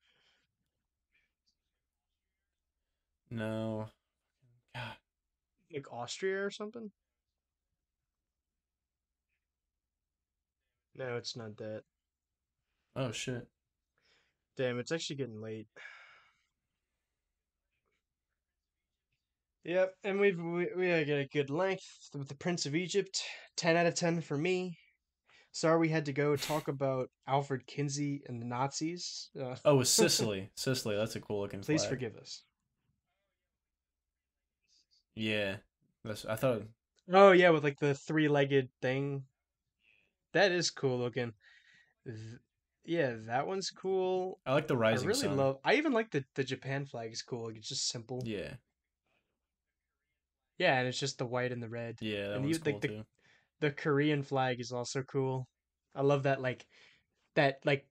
No. 3.31 3.89
God. 4.77 4.97
Like 5.75 5.93
Austria 5.93 6.45
or 6.45 6.51
something. 6.51 6.93
No, 10.95 11.17
it's 11.17 11.37
not 11.37 11.57
that. 11.57 11.83
Oh 12.99 13.13
shit. 13.13 13.47
Damn, 14.57 14.81
it's 14.81 14.91
actually 14.91 15.17
getting 15.17 15.41
late. 15.41 15.69
Yep, 19.65 19.95
and 20.03 20.19
we've 20.19 20.39
we 20.39 20.69
we 20.77 20.89
got 21.05 21.19
a 21.19 21.29
good 21.33 21.49
length 21.51 22.09
with 22.15 22.29
the 22.29 22.35
Prince 22.35 22.67
of 22.67 22.75
Egypt. 22.75 23.23
Ten 23.57 23.77
out 23.77 23.87
of 23.87 23.95
ten 23.95 24.21
for 24.21 24.37
me. 24.37 24.77
Sorry 25.53 25.79
we 25.79 25.89
had 25.89 26.07
to 26.07 26.13
go 26.13 26.35
talk 26.37 26.69
about 26.69 27.09
Alfred 27.27 27.67
Kinsey 27.67 28.23
and 28.27 28.41
the 28.41 28.47
Nazis. 28.47 29.31
Uh, 29.41 29.55
Oh, 29.65 29.75
it 29.75 29.79
was 29.79 29.91
Sicily. 29.93 30.51
Sicily. 30.57 30.97
That's 30.97 31.17
a 31.17 31.21
cool 31.21 31.41
looking. 31.41 31.61
please 31.61 31.83
flag. 31.83 31.91
forgive 31.91 32.17
us. 32.17 32.43
Yeah. 35.15 35.57
That's. 36.05 36.25
I 36.25 36.37
thought. 36.37 36.63
Oh 37.13 37.33
yeah, 37.33 37.51
with 37.51 37.65
like 37.65 37.79
the 37.79 37.95
three-legged 37.95 38.71
thing. 38.83 39.23
That 40.33 40.51
is 40.53 40.71
cool 40.71 40.99
looking. 40.99 41.33
Yeah, 42.89 43.17
that 43.27 43.47
one's 43.47 43.69
cool. 43.71 44.41
I 44.47 44.55
like 44.55 44.67
the 44.67 44.77
rising 44.77 45.07
I 45.07 45.09
really 45.09 45.21
sun. 45.21 45.37
love. 45.37 45.59
I 45.63 45.75
even 45.75 45.93
like 45.93 46.11
the 46.11 46.25
the 46.35 46.43
Japan 46.43 46.87
flag. 46.87 47.13
is 47.13 47.21
cool. 47.21 47.49
Like 47.49 47.57
it's 47.57 47.69
just 47.69 47.87
simple. 47.89 48.23
Yeah. 48.25 48.55
Yeah, 50.57 50.79
and 50.79 50.89
it's 50.89 50.99
just 50.99 51.19
the 51.19 51.27
white 51.27 51.53
and 51.53 51.63
the 51.63 51.69
red. 51.69 51.99
Yeah. 52.01 52.29
That 52.29 52.37
And 52.37 52.45
one's 52.45 52.57
you- 52.57 52.65
cool 52.73 52.81
the- 52.81 52.89
too. 52.89 53.05
the 53.61 53.71
Korean 53.73 54.23
flag 54.23 54.59
is 54.59 54.73
also 54.73 55.03
cool. 55.03 55.47
I 55.95 56.01
love 56.01 56.23
that 56.23 56.41
like 56.41 56.67
that 57.35 57.61
like 57.67 57.87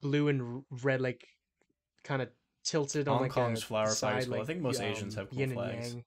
blue 0.00 0.28
and 0.28 0.64
red 0.70 1.02
like 1.02 1.20
kind 2.02 2.22
of 2.22 2.30
tilted 2.64 3.08
on 3.08 3.14
Hong 3.18 3.22
like 3.24 3.32
Kong's 3.32 3.62
flower 3.62 3.92
flag 3.92 4.24
cool. 4.24 4.40
I 4.40 4.44
think 4.44 4.62
most 4.62 4.80
Asians 4.80 5.16
um, 5.18 5.26
have 5.26 5.30
cool 5.36 5.48
flags. 5.48 5.92
yang. 5.94 6.04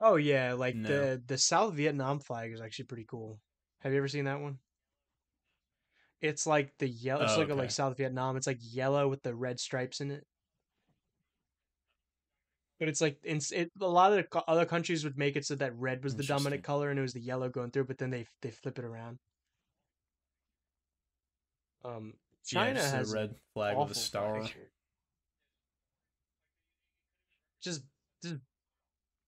Oh 0.00 0.14
yeah, 0.16 0.52
like 0.54 0.76
No. 0.76 0.88
the 0.88 1.22
the 1.26 1.38
South 1.38 1.74
Vietnam 1.74 2.20
flag 2.20 2.52
is 2.52 2.60
actually 2.60 2.84
pretty 2.86 3.04
cool. 3.04 3.40
Have 3.80 3.92
you 3.92 3.98
ever 3.98 4.08
seen 4.08 4.24
that 4.24 4.40
one? 4.40 4.58
It's 6.20 6.46
like 6.46 6.76
the 6.78 6.88
yellow. 6.88 7.24
It's 7.24 7.34
Oh, 7.34 7.38
like 7.38 7.50
okay. 7.50 7.54
like 7.58 7.70
South 7.70 7.96
Vietnam. 7.96 8.36
It's 8.36 8.46
like 8.46 8.58
yellow 8.60 9.08
with 9.08 9.22
the 9.22 9.34
red 9.34 9.60
stripes 9.60 10.00
in 10.00 10.10
it. 10.10 10.26
But 12.80 12.88
it's 12.88 13.00
like 13.00 13.18
in 13.24 13.40
it, 13.52 13.70
a 13.80 13.86
lot 13.86 14.12
of 14.12 14.24
the 14.30 14.42
other 14.48 14.64
countries 14.64 15.04
would 15.04 15.18
make 15.18 15.36
it 15.36 15.44
so 15.44 15.54
that 15.56 15.76
red 15.76 16.02
was 16.04 16.14
the 16.16 16.22
dominant 16.22 16.62
color 16.62 16.90
and 16.90 16.98
it 16.98 17.02
was 17.02 17.12
the 17.12 17.20
yellow 17.20 17.48
going 17.48 17.70
through. 17.70 17.84
But 17.84 17.98
then 17.98 18.10
they 18.10 18.26
they 18.42 18.50
flip 18.50 18.78
it 18.78 18.84
around. 18.84 19.18
Um, 21.84 22.14
Yeah, 22.52 22.64
China 22.64 22.80
a 22.80 22.82
has 22.82 23.12
red 23.12 23.34
flag 23.54 23.76
with 23.76 23.90
a 23.92 23.94
star. 23.94 24.40
flag. 24.40 24.54
Just, 27.60 27.82
just 28.22 28.36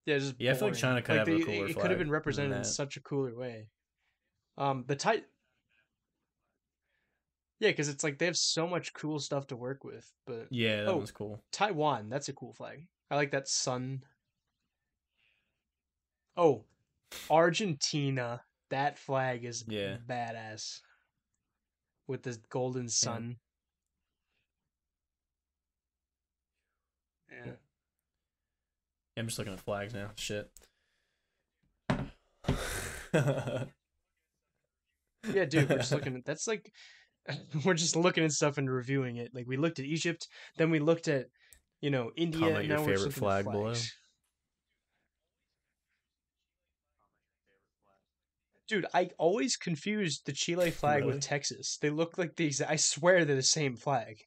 yeah, 0.06 0.18
just 0.18 0.34
Yeah, 0.38 0.52
I 0.52 0.54
feel 0.54 0.68
like. 0.68 0.76
China 0.76 1.02
could 1.02 1.16
have 1.18 1.28
a 1.28 1.42
cooler 1.44 1.66
It 1.68 1.76
could 1.76 1.90
have 1.90 1.98
been 1.98 2.10
represented 2.10 2.56
in 2.56 2.64
such 2.64 2.96
a 2.96 3.00
cooler 3.00 3.34
way. 3.36 3.66
Um, 4.60 4.84
the 4.86 4.94
tight. 4.94 5.24
Yeah, 7.60 7.70
because 7.70 7.88
it's 7.88 8.04
like 8.04 8.18
they 8.18 8.26
have 8.26 8.36
so 8.36 8.66
much 8.66 8.92
cool 8.92 9.18
stuff 9.18 9.46
to 9.48 9.56
work 9.56 9.84
with. 9.84 10.12
But 10.26 10.48
Yeah, 10.50 10.84
that 10.84 10.90
Oh. 10.92 10.96
one's 10.98 11.10
cool. 11.10 11.42
Taiwan, 11.50 12.10
that's 12.10 12.28
a 12.28 12.34
cool 12.34 12.52
flag. 12.52 12.86
I 13.10 13.16
like 13.16 13.30
that 13.30 13.48
sun. 13.48 14.04
Oh, 16.36 16.64
Argentina, 17.30 18.44
that 18.68 18.98
flag 18.98 19.44
is 19.44 19.64
Yeah. 19.66 19.96
badass. 20.06 20.82
With 22.06 22.22
the 22.22 22.38
golden 22.50 22.88
sun. 22.88 23.38
Yeah. 27.30 27.46
Yeah, 27.46 27.52
I'm 29.16 29.26
just 29.26 29.38
looking 29.38 29.54
at 29.54 29.60
flags 29.60 29.94
now. 29.94 30.10
Shit. 30.16 30.50
Yeah, 35.32 35.44
dude, 35.44 35.68
we're 35.68 35.78
just 35.78 35.92
looking 35.96 36.16
at 36.16 36.24
that's 36.24 36.46
like 36.46 36.72
we're 37.64 37.74
just 37.74 37.96
looking 37.96 38.24
at 38.24 38.32
stuff 38.32 38.58
and 38.58 38.70
reviewing 38.70 39.16
it. 39.16 39.30
Like 39.34 39.46
we 39.46 39.56
looked 39.56 39.78
at 39.78 39.84
Egypt, 39.84 40.28
then 40.56 40.70
we 40.70 40.78
looked 40.78 41.08
at 41.08 41.26
you 41.80 41.90
know 41.90 42.10
India. 42.16 42.40
Comment 42.40 42.58
and 42.58 42.68
your 42.68 42.78
now 42.78 42.84
we're 42.84 42.92
just 42.92 43.04
favorite 43.04 43.14
flag 43.14 43.44
below. 43.44 43.74
Dude, 48.68 48.86
I 48.94 49.10
always 49.18 49.56
confused 49.56 50.26
the 50.26 50.32
Chile 50.32 50.70
flag 50.70 51.00
Really? 51.02 51.14
with 51.14 51.22
Texas. 51.22 51.76
They 51.82 51.90
look 51.90 52.16
like 52.18 52.36
the 52.36 52.46
exact. 52.46 52.70
I 52.70 52.76
swear 52.76 53.24
they're 53.24 53.36
the 53.36 53.42
same 53.42 53.76
flag. 53.76 54.18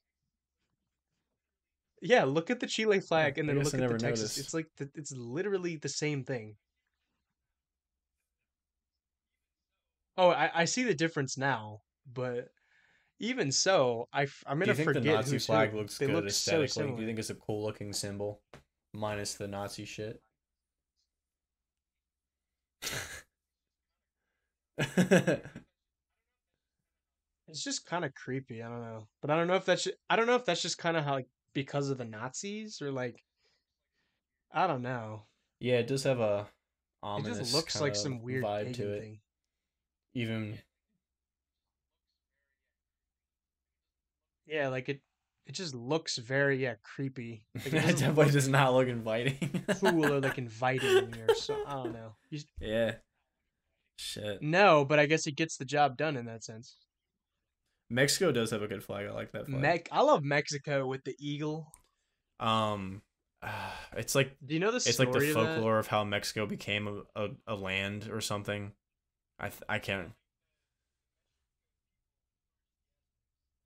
Yeah, 2.02 2.24
look 2.24 2.50
at 2.50 2.60
the 2.60 2.66
Chile 2.66 3.00
flag 3.00 3.38
and 3.38 3.48
then 3.48 3.58
look 3.58 3.72
at 3.72 3.80
the 3.80 3.88
Texas. 3.96 4.02
noticed. 4.02 4.38
It's 4.38 4.52
like 4.52 4.66
the, 4.76 4.90
it's 4.94 5.12
literally 5.16 5.76
the 5.76 5.88
same 5.88 6.24
thing. 6.24 6.56
Oh, 10.16 10.30
I, 10.30 10.50
I 10.62 10.64
see 10.64 10.84
the 10.84 10.94
difference 10.94 11.36
now, 11.36 11.82
but 12.12 12.48
even 13.18 13.50
so, 13.52 14.08
I 14.12 14.22
I'm 14.46 14.58
gonna 14.58 14.66
Do 14.66 14.70
you 14.70 14.74
think 14.74 14.88
the 14.88 14.94
forget 14.94 15.14
Nazi 15.16 15.32
who's 15.32 15.46
flag 15.46 15.70
who. 15.70 15.78
looks 15.78 15.98
they 15.98 16.06
good 16.06 16.14
look 16.14 16.30
so 16.30 16.66
aesthetically? 16.66 16.66
similar. 16.66 16.96
Do 16.96 17.02
you 17.02 17.08
think 17.08 17.18
it's 17.18 17.30
a 17.30 17.34
cool 17.34 17.62
looking 17.64 17.92
symbol, 17.92 18.40
minus 18.92 19.34
the 19.34 19.48
Nazi 19.48 19.84
shit? 19.84 20.20
It's 27.48 27.62
just 27.62 27.84
kind 27.86 28.04
of 28.04 28.14
creepy. 28.14 28.62
I 28.62 28.68
don't 28.68 28.80
know, 28.82 29.08
but 29.20 29.30
I 29.30 29.36
don't 29.36 29.46
know 29.48 29.54
if 29.54 29.64
that's 29.64 29.84
ju- 29.84 29.92
I 30.08 30.16
don't 30.16 30.26
know 30.26 30.36
if 30.36 30.44
that's 30.44 30.62
just 30.62 30.78
kind 30.78 30.96
of 30.96 31.04
how 31.04 31.14
like 31.14 31.28
because 31.52 31.90
of 31.90 31.98
the 31.98 32.04
Nazis 32.04 32.80
or 32.82 32.90
like 32.90 33.22
I 34.50 34.66
don't 34.66 34.82
know. 34.82 35.26
yeah, 35.60 35.78
it 35.78 35.86
does 35.86 36.04
have 36.04 36.20
a 36.20 36.48
It 37.18 37.24
just 37.24 37.54
looks 37.54 37.80
like 37.80 37.92
kinda 37.92 37.98
some 37.98 38.22
weird 38.22 38.44
vibe 38.44 38.64
pagan 38.64 38.72
to 38.74 38.92
it. 38.92 39.00
thing. 39.00 39.20
Even 40.14 40.58
Yeah, 44.46 44.68
like 44.68 44.88
it. 44.88 45.00
It 45.46 45.52
just 45.52 45.74
looks 45.74 46.16
very 46.16 46.62
yeah 46.62 46.74
creepy. 46.82 47.44
Like, 47.54 47.66
it 47.66 47.74
it 47.74 47.96
definitely 47.98 48.30
does 48.32 48.48
not 48.48 48.72
look 48.72 48.88
inviting. 48.88 49.64
cool 49.78 50.06
or 50.06 50.20
like 50.20 50.38
inviting 50.38 51.14
or 51.20 51.34
so. 51.34 51.56
I 51.66 51.74
don't 51.74 51.92
know. 51.92 52.16
You 52.30 52.40
yeah. 52.60 52.94
Shit. 53.96 54.42
no, 54.42 54.84
but 54.84 54.98
I 54.98 55.06
guess 55.06 55.26
it 55.26 55.36
gets 55.36 55.56
the 55.56 55.64
job 55.64 55.96
done 55.96 56.16
in 56.16 56.26
that 56.26 56.42
sense. 56.44 56.78
Mexico 57.90 58.32
does 58.32 58.50
have 58.50 58.62
a 58.62 58.66
good 58.66 58.82
flag. 58.82 59.06
I 59.06 59.12
like 59.12 59.32
that 59.32 59.46
flag. 59.46 59.88
I 59.92 60.00
love 60.00 60.24
Mexico 60.24 60.86
with 60.86 61.04
the 61.04 61.14
eagle. 61.20 61.70
um, 62.40 63.02
it's 63.96 64.14
like 64.14 64.34
Do 64.44 64.54
you 64.54 64.60
know 64.60 64.70
the 64.70 64.76
it's 64.76 64.94
story 64.94 65.06
like 65.06 65.34
the 65.34 65.40
of 65.40 65.46
folklore 65.48 65.78
of 65.78 65.86
how 65.88 66.04
Mexico 66.04 66.46
became 66.46 66.88
a, 67.16 67.24
a, 67.24 67.28
a 67.48 67.54
land 67.54 68.08
or 68.10 68.20
something. 68.20 68.72
I 69.38 69.48
th- 69.48 69.62
I 69.68 69.78
can't. 69.78 70.14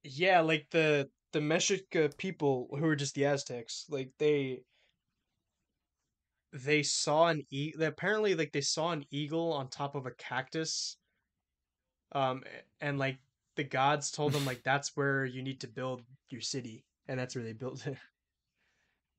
Yeah, 0.02 0.40
like 0.40 0.70
the 0.70 1.10
the 1.32 1.40
Mexica 1.40 2.16
people 2.16 2.68
who 2.72 2.82
were 2.82 2.96
just 2.96 3.14
the 3.14 3.26
Aztecs, 3.26 3.86
like 3.88 4.12
they 4.18 4.64
they 6.52 6.82
saw 6.82 7.28
an 7.28 7.46
eagle. 7.50 7.82
Apparently, 7.84 8.34
like 8.34 8.52
they 8.52 8.60
saw 8.60 8.90
an 8.92 9.04
eagle 9.10 9.52
on 9.52 9.68
top 9.68 9.94
of 9.94 10.06
a 10.06 10.10
cactus. 10.12 10.96
Um, 12.12 12.42
and 12.80 12.98
like 12.98 13.18
the 13.56 13.64
gods 13.64 14.10
told 14.10 14.32
them 14.32 14.44
like 14.44 14.62
that's 14.64 14.96
where 14.96 15.24
you 15.24 15.42
need 15.42 15.60
to 15.60 15.68
build 15.68 16.02
your 16.30 16.40
city, 16.40 16.84
and 17.06 17.18
that's 17.18 17.34
where 17.34 17.44
they 17.44 17.52
built 17.52 17.86
it. 17.86 17.98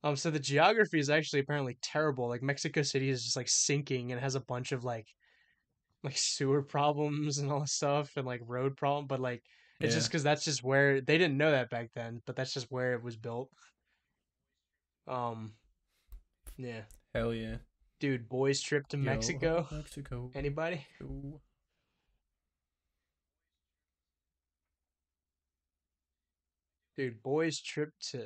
Um, 0.04 0.16
so 0.16 0.32
the 0.32 0.40
geography 0.40 1.00
is 1.00 1.10
actually 1.10 1.40
apparently 1.40 1.78
terrible. 1.82 2.28
Like 2.30 2.42
Mexico 2.42 2.82
City 2.84 3.10
is 3.10 3.24
just 3.24 3.36
like 3.36 3.50
sinking 3.50 4.12
and 4.12 4.22
has 4.22 4.36
a 4.36 4.40
bunch 4.40 4.72
of 4.72 4.84
like 4.84 5.14
like 6.04 6.18
sewer 6.18 6.62
problems 6.62 7.38
and 7.40 7.52
all 7.52 7.62
this 7.62 7.74
stuff 7.74 8.12
and 8.16 8.26
like 8.26 8.42
road 8.46 8.78
problem, 8.78 9.08
but 9.08 9.20
like 9.20 9.44
it's 9.82 9.96
just 9.96 10.10
because 10.10 10.24
that's 10.24 10.44
just 10.44 10.64
where 10.64 11.00
they 11.00 11.18
didn't 11.18 11.38
know 11.38 11.52
that 11.52 11.70
back 11.70 11.92
then, 11.96 12.22
but 12.26 12.36
that's 12.36 12.54
just 12.54 12.68
where 12.70 12.94
it 12.94 13.04
was 13.04 13.16
built. 13.16 13.50
Um, 15.08 15.54
yeah, 16.58 16.82
Hell 17.16 17.34
yeah. 17.34 17.58
dude, 18.00 18.28
boys 18.28 18.62
trip 18.62 18.88
to 18.90 18.98
Yo, 18.98 19.04
Mexico. 19.04 19.68
Mexico. 19.72 20.32
Anybody? 20.36 20.86
Yo. 21.00 21.40
Dude, 26.98 27.24
boys 27.24 27.62
trip 27.62 27.92
to. 28.12 28.26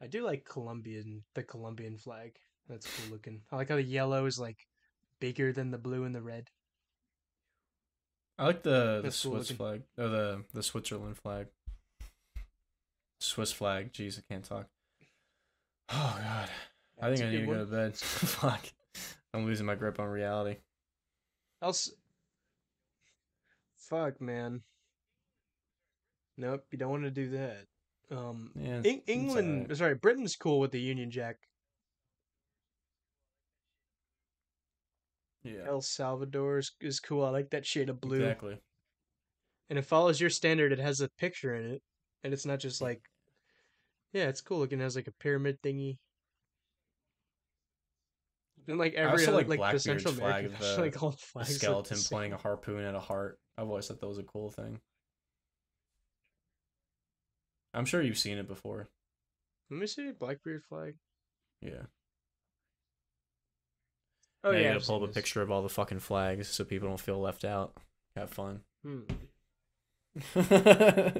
I 0.00 0.06
do 0.06 0.24
like 0.24 0.44
Colombian, 0.44 1.22
the 1.34 1.42
Colombian 1.42 1.98
flag. 1.98 2.32
That's 2.68 2.86
cool 2.86 3.12
looking. 3.12 3.42
I 3.52 3.56
like 3.56 3.68
how 3.68 3.76
the 3.76 3.82
yellow 3.82 4.24
is 4.24 4.38
like 4.38 4.66
bigger 5.22 5.52
than 5.52 5.70
the 5.70 5.78
blue 5.78 6.02
and 6.02 6.12
the 6.14 6.20
red. 6.20 6.50
I 8.38 8.46
like 8.46 8.62
the 8.64 8.96
the 8.96 9.00
That's 9.04 9.22
cool 9.22 9.34
Swiss 9.36 9.50
looking. 9.50 9.56
flag 9.56 9.82
or 9.96 10.08
the 10.08 10.44
the 10.52 10.62
Switzerland 10.64 11.16
flag. 11.16 11.46
Swiss 13.20 13.52
flag. 13.52 13.92
Jeez, 13.92 14.18
I 14.18 14.22
can't 14.28 14.44
talk. 14.44 14.66
Oh 15.90 16.18
god. 16.20 16.50
I 17.00 17.08
That's 17.08 17.20
think 17.20 17.28
a 17.32 17.36
I 17.36 17.38
need 17.38 17.40
to 17.40 17.46
good 17.46 17.52
go 17.54 17.64
to 17.64 17.70
bed. 17.70 17.96
Fuck. 17.96 18.64
I'm 19.32 19.46
losing 19.46 19.64
my 19.66 19.76
grip 19.76 20.00
on 20.00 20.08
reality. 20.08 20.56
Else. 21.62 21.92
Fuck, 23.76 24.20
man. 24.20 24.62
Nope, 26.36 26.64
you 26.72 26.78
don't 26.78 26.90
want 26.90 27.04
to 27.04 27.10
do 27.10 27.30
that. 27.30 27.66
Um, 28.10 28.50
Yeah. 28.56 28.76
Eng- 28.76 28.84
it's 28.84 29.02
England, 29.06 29.62
alright. 29.62 29.76
sorry, 29.76 29.94
Britain's 29.94 30.34
cool 30.34 30.58
with 30.60 30.72
the 30.72 30.80
Union 30.80 31.10
Jack. 31.10 31.36
Yeah. 35.44 35.64
El 35.66 35.80
Salvador 35.80 36.58
is, 36.58 36.72
is 36.80 37.00
cool. 37.00 37.24
I 37.24 37.30
like 37.30 37.50
that 37.50 37.66
shade 37.66 37.88
of 37.88 38.00
blue. 38.00 38.20
Exactly. 38.20 38.58
And 39.68 39.78
it 39.78 39.82
follows 39.86 40.20
your 40.20 40.30
standard. 40.30 40.72
It 40.72 40.78
has 40.78 41.00
a 41.00 41.08
picture 41.08 41.54
in 41.54 41.70
it. 41.72 41.82
And 42.22 42.32
it's 42.32 42.46
not 42.46 42.60
just 42.60 42.80
like, 42.80 43.02
yeah, 44.12 44.28
it's 44.28 44.40
cool 44.40 44.58
looking. 44.58 44.80
It 44.80 44.84
has 44.84 44.94
like 44.96 45.08
a 45.08 45.12
pyramid 45.12 45.60
thingy. 45.62 45.98
And 48.68 48.78
like 48.78 48.94
every 48.94 49.26
other, 49.26 49.44
like 49.44 49.58
like, 49.58 49.72
the 49.72 49.80
Central 49.80 50.14
flag 50.14 50.44
American, 50.44 50.60
the- 50.60 50.74
uh, 50.74 50.80
like 50.80 51.02
all 51.02 51.10
the 51.10 51.16
A 51.16 51.18
flags 51.18 51.48
look 51.48 51.58
the 51.60 51.64
skeleton 51.66 51.96
same. 51.96 52.16
playing 52.16 52.32
a 52.32 52.36
harpoon 52.36 52.84
at 52.84 52.94
a 52.94 53.00
heart. 53.00 53.40
I've 53.58 53.66
always 53.68 53.88
thought 53.88 54.00
that 54.00 54.06
was 54.06 54.18
a 54.18 54.22
cool 54.22 54.50
thing. 54.50 54.78
I'm 57.74 57.86
sure 57.86 58.02
you've 58.02 58.18
seen 58.18 58.38
it 58.38 58.46
before. 58.46 58.88
Let 59.70 59.80
me 59.80 59.86
see 59.86 60.10
Blackbeard 60.12 60.62
flag. 60.64 60.94
Yeah. 61.60 61.86
Oh 64.44 64.50
now 64.50 64.58
yeah, 64.58 64.68
you 64.68 64.72
gotta 64.74 64.86
pull 64.86 65.02
up 65.02 65.10
a 65.10 65.12
picture 65.12 65.42
of 65.42 65.50
all 65.50 65.62
the 65.62 65.68
fucking 65.68 66.00
flags 66.00 66.48
so 66.48 66.64
people 66.64 66.88
don't 66.88 67.00
feel 67.00 67.20
left 67.20 67.44
out. 67.44 67.74
Have 68.16 68.30
fun. 68.30 68.60
Hmm. 68.84 69.00
no, 70.34 71.12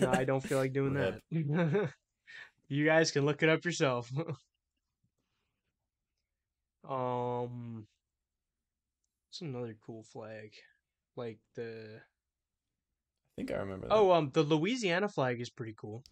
No, 0.00 0.10
I 0.12 0.24
don't 0.24 0.42
feel 0.42 0.58
like 0.58 0.72
doing 0.72 0.94
Rip. 0.94 1.20
that. 1.30 1.90
you 2.68 2.84
guys 2.84 3.10
can 3.12 3.24
look 3.26 3.42
it 3.42 3.48
up 3.48 3.64
yourself. 3.64 4.10
um, 6.88 7.86
it's 9.30 9.40
another 9.40 9.76
cool 9.84 10.02
flag. 10.02 10.52
like 11.16 11.38
the 11.54 12.00
I 12.00 13.32
think 13.36 13.52
I 13.52 13.56
remember 13.56 13.88
that. 13.88 13.94
oh 13.94 14.12
um 14.12 14.30
the 14.32 14.42
Louisiana 14.42 15.08
flag 15.08 15.40
is 15.40 15.50
pretty 15.50 15.74
cool. 15.76 16.02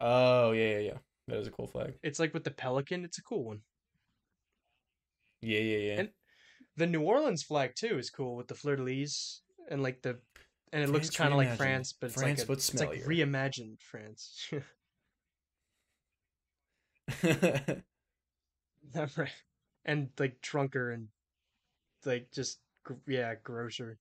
Oh 0.00 0.52
yeah, 0.52 0.70
yeah, 0.70 0.78
yeah. 0.78 0.98
That 1.28 1.38
is 1.38 1.46
a 1.46 1.52
cool 1.52 1.68
flag. 1.68 1.94
It's 2.02 2.18
like 2.18 2.34
with 2.34 2.44
the 2.44 2.50
pelican. 2.50 3.04
It's 3.04 3.18
a 3.18 3.22
cool 3.22 3.44
one. 3.44 3.60
Yeah, 5.42 5.58
yeah, 5.60 5.78
yeah. 5.78 6.00
And- 6.00 6.10
The 6.76 6.86
New 6.86 7.02
Orleans 7.02 7.42
flag 7.42 7.74
too 7.74 7.98
is 7.98 8.08
cool 8.10 8.36
with 8.36 8.48
the 8.48 8.54
fleur 8.54 8.76
de 8.76 8.82
lis 8.82 9.42
and 9.70 9.82
like 9.82 10.00
the 10.02 10.18
and 10.72 10.82
it 10.82 10.88
looks 10.88 11.10
kind 11.10 11.32
of 11.32 11.36
like. 11.36 11.54
France, 11.56 11.92
but 11.92 12.06
it's 12.06 12.14
France, 12.14 12.38
like 12.40 12.44
a, 12.44 12.48
but 12.48 12.58
it's 12.58 12.74
like 12.74 13.04
reimagined 13.04 13.80
France. 13.82 14.50
right. 19.16 19.30
And 19.84 20.08
like 20.18 20.40
drunker 20.40 20.92
and 20.92 21.08
like 22.04 22.30
just 22.32 22.60
yeah, 23.06 23.34
grosser. 23.42 23.98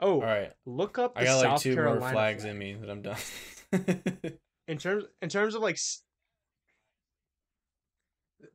Oh, 0.00 0.14
All 0.14 0.20
right. 0.20 0.52
look 0.64 0.98
up 0.98 1.14
the 1.14 1.22
I 1.22 1.24
got 1.24 1.40
South 1.40 1.52
like 1.52 1.60
two 1.60 1.74
Carolina 1.74 2.00
more 2.00 2.10
flags 2.12 2.42
flag. 2.44 2.52
in 2.52 2.58
me 2.58 2.74
that 2.74 2.88
I'm 2.90 3.02
done. 3.02 3.16
in 4.68 4.78
terms 4.78 5.04
in 5.20 5.28
terms 5.28 5.54
of 5.54 5.62
like 5.62 5.74
s- 5.74 6.02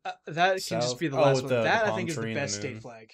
uh, 0.05 0.11
that 0.27 0.63
can 0.65 0.81
just 0.81 0.99
be 0.99 1.07
the 1.07 1.17
oh, 1.17 1.21
last 1.21 1.35
with 1.43 1.45
one. 1.45 1.49
the- 1.49 1.55
the 1.57 1.63
that 1.63 1.85
I 1.85 1.95
think 1.95 2.09
is 2.09 2.15
the 2.15 2.21
the 2.21 2.33
best 2.33 2.55
state 2.55 2.81
flag. 2.81 3.11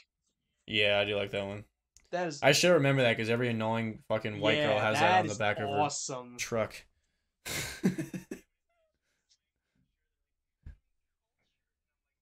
yeah, 0.67 0.99
I 0.99 1.05
do 1.05 1.15
like 1.15 1.31
that 1.31 1.45
one. 1.45 1.65
That 2.11 2.27
is 2.27 2.39
I 2.41 2.53
should 2.53 2.73
remember 2.73 3.03
that 3.03 3.15
because 3.15 3.29
every 3.29 3.49
annoying 3.49 3.99
fucking 4.07 4.39
white 4.39 4.57
girl 4.57 4.79
has 4.79 4.99
that 4.99 5.21
on 5.21 5.27
the 5.27 5.35
back 5.35 5.57
of 5.59 5.69
her 5.69 5.89
truck. 6.37 6.75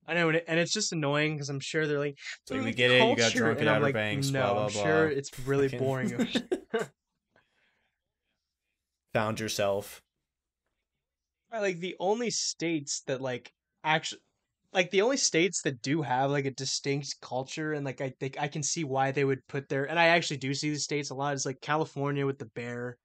I 0.10 0.14
know, 0.14 0.30
and, 0.30 0.60
it's 0.60 0.72
just 0.72 0.94
annoying 0.94 1.36
because 1.36 1.50
I'm 1.50 1.60
sure 1.60 1.86
they're 1.86 2.00
like, 2.00 2.18
like, 2.50 2.62
"Mm, 2.62 2.64
we 2.64 2.72
get 2.72 2.92
it, 2.92 3.06
you 3.06 3.16
got 3.18 3.34
drunk 3.34 3.60
at 3.60 3.68
Outer 3.68 3.82
like, 3.82 3.94
Banks, 3.94 4.30
No, 4.30 4.40
blah, 4.42 4.54
blah, 4.54 4.64
I'm 4.64 4.70
sure 4.70 5.08
it's 5.10 5.38
really 5.42 5.68
Fucking- 5.68 5.80
boring. 5.86 6.28
Found 9.14 9.42
yourself. 9.42 10.02
I 11.52 11.60
like 11.60 11.80
the 11.80 11.98
only 12.00 12.30
states 12.30 13.02
that 13.08 13.20
like 13.22 13.52
actually 13.84 14.22
like 14.74 14.92
the 14.92 15.02
only 15.02 15.18
states 15.18 15.62
that 15.62 15.82
do 15.82 16.02
have 16.02 16.30
like 16.32 16.46
a 16.46 16.52
distinct 16.52 17.16
culture 17.22 17.74
and 17.74 17.86
like 17.86 18.02
I 18.02 18.14
think 18.20 18.38
I 18.40 18.48
can 18.48 18.64
see 18.64 18.84
why 18.84 19.12
they 19.12 19.24
would 19.24 19.46
put 19.48 19.70
their 19.70 19.86
and 19.86 20.00
I 20.00 20.08
actually 20.08 20.38
do 20.38 20.54
see 20.54 20.70
the 20.72 20.80
states 20.80 21.10
a 21.10 21.16
lot 21.16 21.34
is 21.34 21.46
like 21.46 21.62
California 21.62 22.26
with 22.26 22.38
the 22.38 22.46
bear 22.46 22.98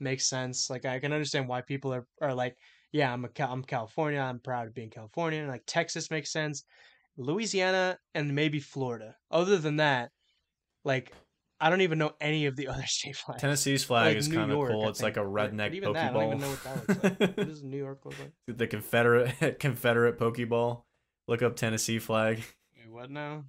makes 0.00 0.28
sense 0.28 0.68
like 0.70 0.84
I 0.84 0.98
can 0.98 1.12
understand 1.12 1.48
why 1.48 1.60
people 1.60 1.92
are 1.94 2.06
are 2.20 2.34
like 2.34 2.56
yeah 2.92 3.12
I'm 3.12 3.24
a 3.24 3.28
I'm 3.38 3.62
California 3.62 4.20
I'm 4.20 4.40
proud 4.40 4.66
of 4.66 4.74
being 4.74 4.90
Californian 4.90 5.48
like 5.48 5.62
Texas 5.66 6.10
makes 6.10 6.32
sense 6.32 6.64
Louisiana 7.16 7.98
and 8.14 8.34
maybe 8.34 8.58
Florida 8.58 9.14
other 9.30 9.58
than 9.58 9.76
that 9.76 10.10
like 10.84 11.12
I 11.60 11.70
don't 11.70 11.82
even 11.82 11.98
know 11.98 12.12
any 12.20 12.46
of 12.46 12.56
the 12.56 12.68
other 12.68 12.86
state 12.86 13.16
flags 13.16 13.42
Tennessee's 13.42 13.84
flag 13.84 14.08
Like 14.08 14.16
is 14.16 14.28
kind 14.28 14.50
of 14.50 14.58
cool. 14.58 14.86
I 14.86 14.88
It's 14.88 15.02
like 15.02 15.16
a 15.16 15.20
redneck 15.20 15.68
but 15.68 15.74
even 15.74 15.92
that, 15.92 16.10
I 16.10 16.12
don't 16.12 16.26
even 16.26 16.40
know 16.40 16.48
what 16.48 16.64
that 16.64 16.76
looks 16.76 17.04
like. 17.04 17.36
what 17.36 17.46
does 17.46 17.62
New 17.62 17.76
York 17.76 18.00
look 18.04 18.18
like 18.18 18.32
the 18.56 18.66
Confederate 18.66 19.58
Confederate 19.60 20.18
Pokeball. 20.18 20.82
Look 21.28 21.42
up 21.42 21.56
Tennessee 21.56 21.98
flag. 21.98 22.42
Wait, 22.76 22.90
what 22.90 23.10
now? 23.10 23.44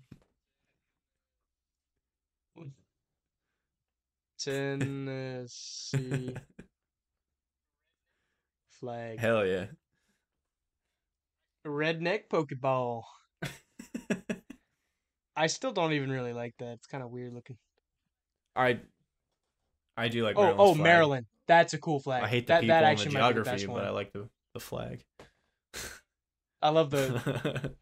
Tennessee 4.40 6.36
flag. 8.70 9.20
Hell 9.20 9.46
yeah. 9.46 9.68
Redneck 11.66 12.28
Pokeball. 12.30 13.04
I 15.36 15.48
still 15.48 15.72
don't 15.72 15.94
even 15.94 16.12
really 16.12 16.34
like 16.34 16.56
that. 16.60 16.74
It's 16.74 16.88
kind 16.88 17.04
of 17.04 17.10
weird 17.10 17.34
looking. 17.34 17.58
I 18.56 18.80
I 19.96 20.10
do 20.10 20.24
like 20.24 20.36
Oh, 20.38 20.42
Maryland's 20.42 20.62
oh, 20.62 20.74
flag. 20.74 20.84
Maryland. 20.84 21.26
That's 21.48 21.74
a 21.74 21.78
cool 21.78 22.00
flag. 22.00 22.24
I 22.24 22.28
hate 22.28 22.48
the 22.48 22.54
that, 22.54 22.62
people 22.62 22.76
that 22.76 22.84
and 22.84 23.00
the 23.00 23.10
geography, 23.10 23.66
but 23.66 23.74
one. 23.74 23.86
I 23.86 23.90
like 23.90 24.12
the 24.14 24.30
the 24.54 24.60
flag. 24.60 25.04
I 26.64 26.70
love 26.70 26.90
the. 26.92 27.22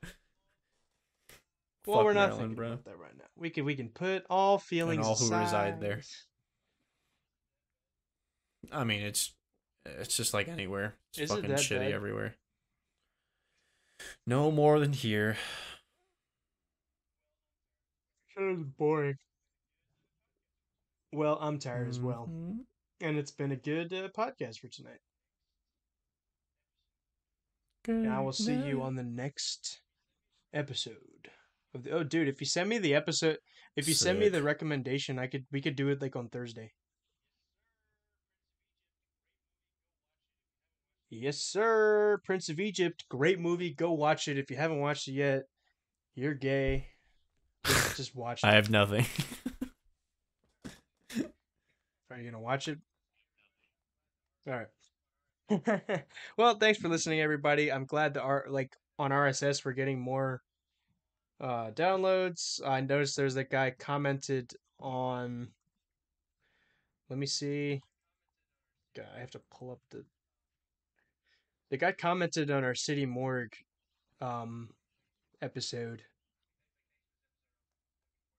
well, 1.85 1.98
Fuck 1.98 2.06
we're 2.06 2.14
not 2.14 2.30
Maryland, 2.30 2.40
thinking 2.40 2.56
bro. 2.56 2.68
about 2.74 2.85
that 2.85 2.98
right 3.00 3.18
now. 3.18 3.26
We 3.38 3.50
can 3.51 3.64
we 3.66 3.76
can 3.76 3.90
put 3.90 4.26
all 4.30 4.58
feelings 4.58 4.98
and 4.98 5.06
all 5.06 5.16
who 5.16 5.34
reside 5.34 5.80
there. 5.80 6.01
I 8.72 8.84
mean, 8.84 9.01
it's 9.03 9.34
it's 9.85 10.18
just 10.18 10.34
like 10.34 10.48
anywhere. 10.48 10.95
It's 11.11 11.19
Is 11.19 11.32
it 11.32 11.35
fucking 11.35 11.50
that 11.51 11.60
shitty 11.60 11.80
bad? 11.80 11.92
everywhere. 11.93 12.35
No 14.26 14.51
more 14.51 14.80
than 14.80 14.93
here. 14.93 15.38
Of 18.38 18.77
boring. 18.77 19.18
Well, 21.14 21.38
I'm 21.42 21.60
tired 21.60 21.88
as 21.90 22.00
well. 22.00 22.30
Mhm. 22.32 22.66
and 23.01 23.18
it's 23.18 23.32
been 23.32 23.51
a 23.51 23.56
good 23.56 23.92
uh, 23.93 24.08
podcast 24.10 24.60
for 24.60 24.68
tonight. 24.69 25.01
And 27.88 28.11
I 28.11 28.19
will 28.19 28.32
see 28.32 28.53
you 28.53 28.82
on 28.84 28.95
the 28.95 29.03
next 29.03 29.82
episode 30.53 31.30
of 31.74 31.84
the. 31.84 31.92
Oh, 31.92 32.03
dude, 32.03 32.27
if 32.27 32.40
you 32.40 32.45
send 32.45 32.69
me 32.69 32.77
the 32.77 32.93
episode, 32.93 33.38
if 33.76 33.88
you 33.88 33.93
send 33.93 34.19
me 34.19 34.30
the 34.30 34.43
recommendation, 34.43 35.18
I 35.18 35.27
could 35.27 35.45
we 35.51 35.61
could 35.61 35.76
do 35.76 35.90
it 35.90 36.01
like 36.01 36.16
on 36.16 36.30
Thursday. 36.30 36.74
Yes, 41.10 41.40
sir. 41.40 42.22
Prince 42.24 42.48
of 42.50 42.60
Egypt, 42.60 43.03
great 43.10 43.40
movie. 43.40 43.74
Go 43.74 43.92
watch 43.92 44.27
it 44.30 44.38
if 44.38 44.50
you 44.50 44.56
haven't 44.56 44.80
watched 44.80 45.10
it 45.10 45.14
yet. 45.14 45.43
You're 46.16 46.34
gay. 46.34 46.88
Just, 47.66 47.98
just 47.98 48.16
watch 48.16 48.43
it. 48.43 48.48
I 48.48 48.53
have 48.53 48.69
nothing. 48.69 49.06
Are 52.10 52.18
you 52.18 52.30
gonna 52.30 52.42
watch 52.42 52.68
it? 52.68 52.77
All 54.48 54.53
right. 54.53 54.68
well, 56.38 56.55
thanks 56.55 56.80
for 56.80 56.89
listening, 56.89 57.21
everybody. 57.21 57.71
I'm 57.71 57.85
glad 57.85 58.13
that 58.13 58.21
our 58.21 58.45
like 58.49 58.75
on 58.97 59.11
RSS 59.11 59.65
we're 59.65 59.73
getting 59.73 59.99
more 59.99 60.41
uh 61.39 61.71
downloads. 61.71 62.65
I 62.65 62.81
noticed 62.81 63.17
there's 63.17 63.35
that 63.35 63.49
guy 63.49 63.73
commented 63.77 64.53
on. 64.80 65.49
Let 67.09 67.19
me 67.19 67.25
see. 67.25 67.81
God, 68.95 69.07
I 69.15 69.19
have 69.19 69.31
to 69.31 69.41
pull 69.51 69.71
up 69.71 69.80
the. 69.89 70.05
The 71.69 71.77
guy 71.77 71.93
commented 71.93 72.51
on 72.51 72.65
our 72.65 72.75
city 72.75 73.05
morgue, 73.05 73.55
um, 74.19 74.69
episode. 75.41 76.03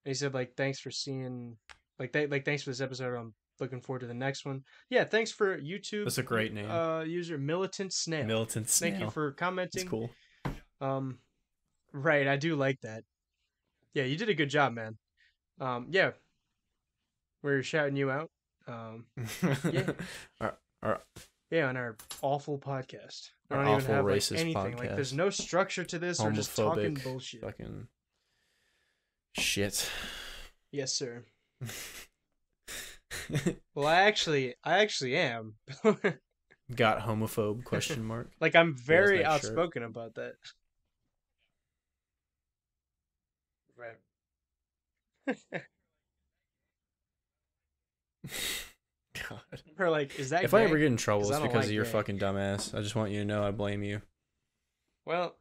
And 0.05 0.11
he 0.11 0.13
said 0.13 0.33
like, 0.35 0.55
"Thanks 0.55 0.79
for 0.79 0.91
seeing, 0.91 1.57
like, 1.97 2.13
th- 2.13 2.29
like, 2.29 2.45
thanks 2.45 2.61
for 2.61 2.69
this 2.69 2.81
episode. 2.81 3.15
I'm 3.15 3.33
looking 3.59 3.81
forward 3.81 3.99
to 4.01 4.07
the 4.07 4.13
next 4.13 4.45
one." 4.45 4.63
Yeah, 4.89 5.03
thanks 5.03 5.31
for 5.31 5.57
YouTube. 5.59 6.05
That's 6.05 6.17
a 6.17 6.23
great 6.23 6.53
name. 6.53 6.69
Uh, 6.69 7.01
user 7.03 7.37
Militant 7.37 7.93
Snail. 7.93 8.25
Militant 8.25 8.69
Snail. 8.69 8.91
Thank 8.91 9.03
you 9.03 9.09
for 9.09 9.29
It's 9.29 9.39
commenting. 9.39 9.87
cool. 9.87 10.09
Um, 10.81 11.19
right, 11.91 12.27
I 12.27 12.35
do 12.37 12.55
like 12.55 12.81
that. 12.81 13.03
Yeah, 13.93 14.03
you 14.03 14.17
did 14.17 14.29
a 14.29 14.33
good 14.33 14.49
job, 14.49 14.73
man. 14.73 14.97
Um, 15.59 15.87
yeah, 15.91 16.11
we're 17.41 17.61
shouting 17.63 17.95
you 17.95 18.09
out. 18.11 18.31
Um, 18.67 19.05
Yeah. 19.71 19.91
Our- 20.41 20.57
our- 20.81 21.01
yeah, 21.51 21.67
on 21.67 21.77
our 21.77 21.95
awful 22.23 22.57
podcast. 22.57 23.29
I 23.51 23.55
don't 23.57 23.67
even 23.81 23.95
have 23.95 24.05
like 24.05 24.31
anything. 24.31 24.75
Like, 24.75 24.89
there's 24.95 25.13
no 25.13 25.29
structure 25.29 25.83
to 25.83 25.99
this. 25.99 26.19
We're 26.19 26.31
just 26.31 26.55
talking 26.55 26.95
bullshit. 26.95 27.41
fucking 27.41 27.87
shit. 29.37 29.87
Yes, 30.71 30.93
sir. 30.93 31.23
Well, 33.75 33.87
I 33.87 34.01
actually, 34.03 34.55
I 34.63 34.79
actually 34.79 35.15
am. 35.17 35.55
Got 36.75 36.99
homophobe 37.01 37.63
question 37.63 38.03
mark. 38.03 38.31
like, 38.39 38.55
I'm 38.55 38.75
very 38.75 39.21
nice 39.23 39.41
shirt. 39.41 39.49
outspoken 39.51 39.83
about 39.83 40.15
that. 40.15 40.33
Right. 43.77 43.97
God. 49.29 49.39
Or 49.77 49.89
like, 49.89 50.17
is 50.19 50.29
that 50.31 50.43
If 50.43 50.53
I 50.53 50.63
ever 50.63 50.77
get 50.77 50.87
in 50.87 50.97
trouble, 50.97 51.29
it's 51.29 51.39
because 51.39 51.53
like 51.55 51.65
of 51.65 51.71
your 51.71 51.83
gay. 51.85 51.91
fucking 51.91 52.19
dumbass. 52.19 52.73
I 52.77 52.81
just 52.81 52.95
want 52.95 53.11
you 53.11 53.19
to 53.19 53.25
know 53.25 53.43
I 53.45 53.51
blame 53.51 53.83
you. 53.83 54.01
Well, 55.05 55.35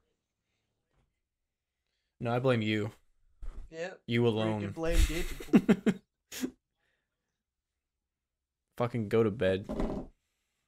No, 2.21 2.33
I 2.35 2.39
blame 2.39 2.63
you. 2.63 2.91
yeah. 3.71 3.91
You 4.07 4.23
We 4.23 4.29
alone. 4.29 4.61
can 4.61 4.71
blame 4.71 4.99
gay 5.09 5.23
people. 5.23 5.93
Fucking 8.83 9.09
go 9.09 9.23
to 9.23 9.31
bed. 9.31 9.65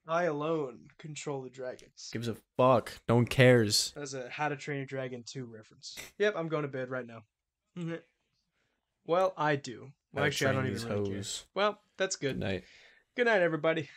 I 0.07 0.25
alone 0.25 0.87
control 0.99 1.43
the 1.43 1.51
dragons. 1.51 2.11
Gives 2.13 2.29
a 2.29 2.37
fuck. 2.57 2.93
No 3.09 3.17
one 3.17 3.27
cares. 3.27 3.93
That's 3.97 4.15
a 4.15 4.29
How 4.29 4.49
to 4.49 4.55
Train 4.57 4.77
Your 4.79 4.87
Dragon 4.87 5.25
2 5.27 5.47
reference. 5.47 5.97
Yep, 6.19 6.35
I'm 6.37 6.47
going 6.49 6.63
to 6.63 6.69
bed 6.69 6.91
right 6.91 7.07
now. 7.07 7.25
Mhm. 7.77 8.01
well, 9.05 9.35
I 9.37 9.57
do. 9.57 9.91
Well, 10.13 10.21
Gotta 10.23 10.27
actually, 10.27 10.47
I 10.47 10.53
don't 10.53 10.67
even 10.69 10.89
really 10.89 11.11
care. 11.11 11.23
Well, 11.55 11.81
that's 11.97 12.15
Good 12.15 12.35
good. 12.35 12.39
night. 12.39 12.65
Good 13.17 13.27
night, 13.27 13.43
everybody. 13.43 13.89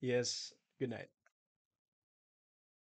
Yes, 0.00 0.54
good 0.78 0.88
night. 0.88 1.08